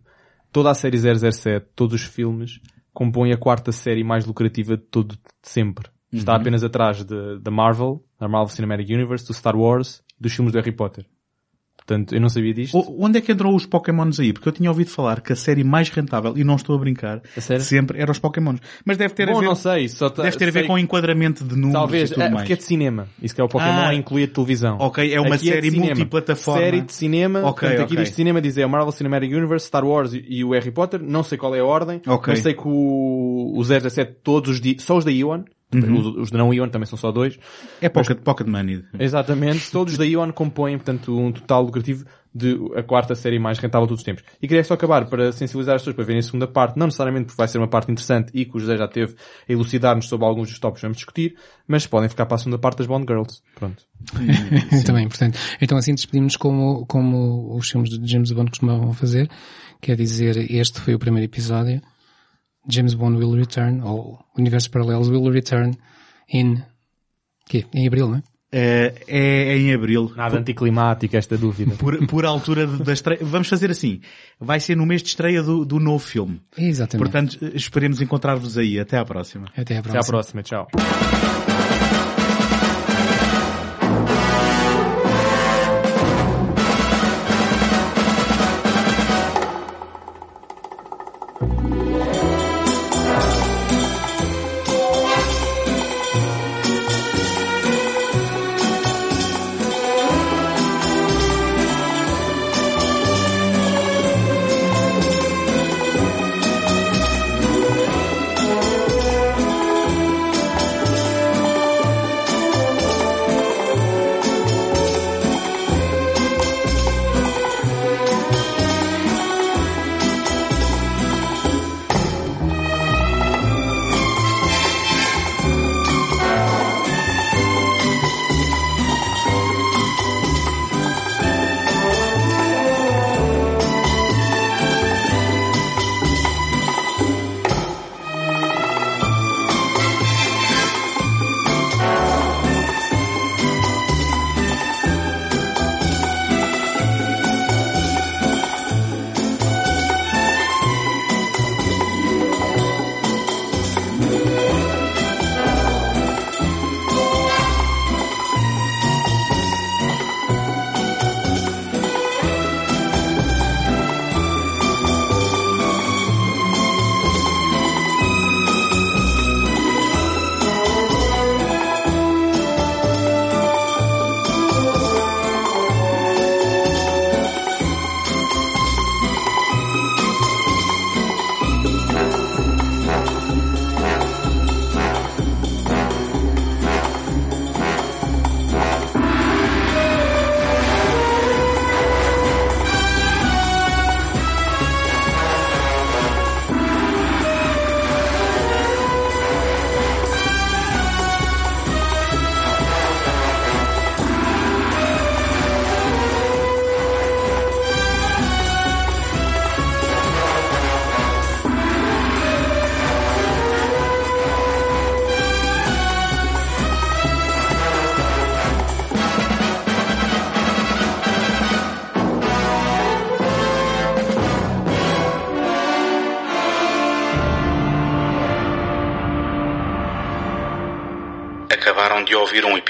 Toda 0.51 0.69
a 0.71 0.73
série 0.73 0.97
007, 0.97 1.65
todos 1.75 1.93
os 2.01 2.03
filmes, 2.07 2.59
compõem 2.93 3.31
a 3.31 3.37
quarta 3.37 3.71
série 3.71 4.03
mais 4.03 4.25
lucrativa 4.25 4.75
de 4.75 4.83
todo 4.83 5.13
de 5.15 5.21
sempre. 5.41 5.89
Está 6.11 6.33
Uhum. 6.33 6.39
apenas 6.41 6.63
atrás 6.63 7.03
da 7.03 7.51
Marvel, 7.51 8.03
da 8.19 8.27
Marvel 8.27 8.49
Cinematic 8.49 8.89
Universe, 8.89 9.25
do 9.27 9.33
Star 9.33 9.55
Wars, 9.55 10.01
dos 10.19 10.33
filmes 10.33 10.51
do 10.53 10.57
Harry 10.57 10.71
Potter. 10.71 11.05
Portanto, 11.87 12.13
eu 12.13 12.19
não 12.19 12.27
sabia 12.27 12.53
disto. 12.53 12.77
O- 12.77 13.05
Onde 13.05 13.17
é 13.17 13.21
que 13.21 13.31
entrou 13.31 13.55
os 13.55 13.65
Pokémons 13.65 14.19
aí? 14.19 14.33
Porque 14.33 14.49
eu 14.49 14.51
tinha 14.51 14.69
ouvido 14.69 14.89
falar 14.89 15.21
que 15.21 15.31
a 15.31 15.35
série 15.37 15.63
mais 15.63 15.89
rentável, 15.89 16.37
e 16.37 16.43
não 16.43 16.57
estou 16.57 16.75
a 16.75 16.79
brincar, 16.79 17.21
A 17.35 17.39
sempre 17.61 17.97
era 18.01 18.11
os 18.11 18.19
Pokémons. 18.19 18.59
Mas 18.83 18.97
deve 18.97 19.13
ter 19.13 19.27
Bom, 19.27 19.37
a 19.37 19.39
ver, 19.39 19.45
não 19.45 19.55
sei, 19.55 19.87
só 19.87 20.09
tá- 20.09 20.23
deve 20.23 20.35
ter 20.35 20.49
a 20.49 20.51
ver 20.51 20.59
sei- 20.59 20.67
com 20.67 20.73
o 20.73 20.77
enquadramento 20.77 21.45
de 21.45 21.55
números 21.55 21.73
Talvez, 21.73 22.09
e 22.11 22.13
tudo 22.13 22.23
é, 22.23 22.29
mais. 22.29 22.41
porque 22.41 22.53
é 22.53 22.55
de 22.57 22.63
cinema. 22.63 23.07
Isso 23.23 23.33
que 23.33 23.39
é 23.39 23.43
o 23.43 23.47
Pokémon 23.47 23.71
Ah. 23.71 23.87
a 23.87 24.27
televisão. 24.27 24.77
Ok, 24.81 25.13
é 25.13 25.21
uma 25.21 25.35
Aqui 25.35 25.47
série 25.47 25.69
cinema. 25.71 25.85
multiplataforma. 25.87 26.59
Série 26.61 26.81
de 26.81 26.91
cinema. 26.93 27.39
Ok, 27.39 27.51
portanto, 27.69 27.85
aqui 27.85 27.93
ok. 27.93 28.03
diz 28.05 28.13
cinema 28.13 28.41
diz 28.41 28.57
é 28.57 28.65
o 28.65 28.69
Marvel 28.69 28.91
Cinematic 28.91 29.31
Universe, 29.31 29.67
Star 29.67 29.85
Wars 29.85 30.11
e, 30.13 30.43
o 30.43 30.51
Harry 30.51 30.71
Potter. 30.71 31.01
Não 31.01 31.23
sei 31.23 31.37
qual 31.37 31.55
é 31.55 31.59
a 31.61 31.65
ordem. 31.65 32.01
Ok. 32.05 32.33
Mas 32.33 32.39
sei 32.43 32.53
que 32.53 32.67
o, 32.67 33.53
o 33.55 33.63
017, 33.63 34.17
todos 34.21 34.49
os 34.51 34.59
di- 34.59 34.75
só 34.79 34.97
os 34.97 35.05
da 35.05 35.11
Ion. 35.11 35.43
Uhum. 35.73 35.97
Os, 35.97 36.05
os 36.17 36.31
de 36.31 36.37
não 36.37 36.53
Ion 36.53 36.69
também 36.69 36.85
são 36.85 36.97
só 36.97 37.11
dois. 37.11 37.37
É 37.81 37.89
pocket, 37.89 38.19
pocket 38.19 38.47
money. 38.47 38.83
Exatamente. 38.97 39.69
Todos 39.71 39.93
os 39.93 39.97
da 39.97 40.05
Ion 40.05 40.31
compõem, 40.31 40.77
portanto, 40.77 41.17
um 41.17 41.31
total 41.31 41.63
lucrativo 41.63 42.05
de 42.33 42.55
a 42.75 42.83
quarta 42.83 43.15
série 43.15 43.39
mais 43.39 43.57
rentável 43.57 43.87
de 43.87 43.89
todos 43.89 44.01
os 44.01 44.05
tempos. 44.05 44.23
E 44.41 44.47
queria 44.47 44.63
só 44.63 44.75
acabar 44.75 45.05
para 45.09 45.31
sensibilizar 45.31 45.75
as 45.75 45.81
pessoas 45.81 45.95
para 45.95 46.05
verem 46.05 46.19
a 46.19 46.23
segunda 46.23 46.47
parte, 46.47 46.77
não 46.77 46.85
necessariamente 46.85 47.25
porque 47.25 47.37
vai 47.37 47.47
ser 47.47 47.57
uma 47.57 47.67
parte 47.67 47.91
interessante 47.91 48.29
e 48.33 48.45
que 48.45 48.55
o 48.55 48.59
José 48.59 48.77
já 48.77 48.87
teve 48.87 49.15
a 49.49 49.51
elucidar-nos 49.51 50.07
sobre 50.07 50.27
alguns 50.27 50.49
dos 50.49 50.59
tópicos 50.59 50.81
que 50.81 50.85
vamos 50.85 50.97
discutir, 50.97 51.35
mas 51.67 51.87
podem 51.87 52.07
ficar 52.07 52.27
para 52.27 52.35
a 52.35 52.37
segunda 52.37 52.59
parte 52.59 52.77
das 52.77 52.87
Bond 52.87 53.05
Girls. 53.07 53.41
Pronto. 53.55 53.83
Também, 54.85 55.07
portanto. 55.07 55.39
Então 55.59 55.77
assim 55.77 55.95
despedimos 55.95 56.35
como, 56.37 56.85
como 56.85 57.55
os 57.57 57.67
filmes 57.67 57.89
de 57.89 58.07
James 58.07 58.31
Bond 58.31 58.51
costumavam 58.51 58.93
fazer. 58.93 59.29
Quer 59.81 59.95
dizer, 59.95 60.37
este 60.51 60.79
foi 60.79 60.93
o 60.93 60.99
primeiro 60.99 61.25
episódio. 61.25 61.81
James 62.67 62.93
Bond 62.93 63.17
will 63.17 63.35
return, 63.35 63.81
ou 63.81 64.19
Universos 64.37 64.67
Paralelos 64.67 65.09
will 65.09 65.29
return 65.31 65.77
in, 66.33 66.61
quê? 67.47 67.65
Em 67.73 67.87
Abril, 67.87 68.07
não 68.09 68.17
é? 68.17 68.23
É, 68.49 68.93
é 69.07 69.57
em 69.57 69.73
abril. 69.73 70.09
Nada 70.15 70.37
anticlimático 70.37 71.17
esta 71.17 71.37
dúvida. 71.37 71.75
Por, 71.75 72.07
por 72.07 72.25
altura 72.25 72.65
da 72.65 72.93
estreia. 72.93 73.19
Vamos 73.21 73.49
fazer 73.49 73.69
assim. 73.69 73.99
Vai 74.39 74.61
ser 74.61 74.75
no 74.77 74.85
mês 74.85 75.03
de 75.03 75.09
estreia 75.09 75.43
do, 75.43 75.65
do 75.65 75.79
novo 75.81 75.99
filme. 75.99 76.41
Exatamente. 76.57 77.03
Portanto, 77.03 77.51
esperemos 77.53 77.99
encontrar-vos 77.99 78.57
aí. 78.57 78.79
Até 78.79 78.97
à 78.97 79.03
próxima. 79.03 79.47
Até 79.55 79.75
à 79.75 79.79
Até 79.79 79.89
próxima. 79.89 79.99
à 79.99 80.05
próxima. 80.05 80.43
Tchau. 80.43 80.67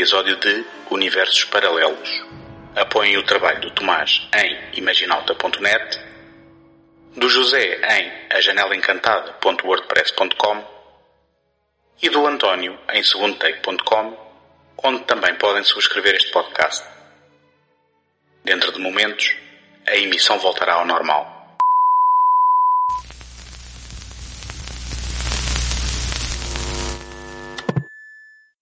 Episódio 0.08 0.38
de 0.38 0.66
Universos 0.90 1.44
Paralelos. 1.44 2.10
Apoiem 2.78 3.18
o 3.18 3.24
trabalho 3.24 3.60
do 3.60 3.72
Tomás 3.72 4.26
em 4.34 4.58
imaginalta.net, 4.80 6.00
do 7.14 7.28
José 7.28 7.82
em 8.00 8.10
ajanelaencantada.wordpress.com 8.34 10.64
e 12.02 12.08
do 12.08 12.26
António 12.26 12.80
em 12.94 13.04
segundotake.com, 13.04 14.18
onde 14.82 15.04
também 15.04 15.36
podem 15.36 15.66
subscrever 15.66 16.16
este 16.16 16.32
podcast. 16.32 16.88
Dentro 18.46 18.72
de 18.72 18.80
momentos, 18.80 19.36
a 19.86 19.98
emissão 19.98 20.40
voltará 20.40 20.76
ao 20.76 20.86
normal. 20.86 21.37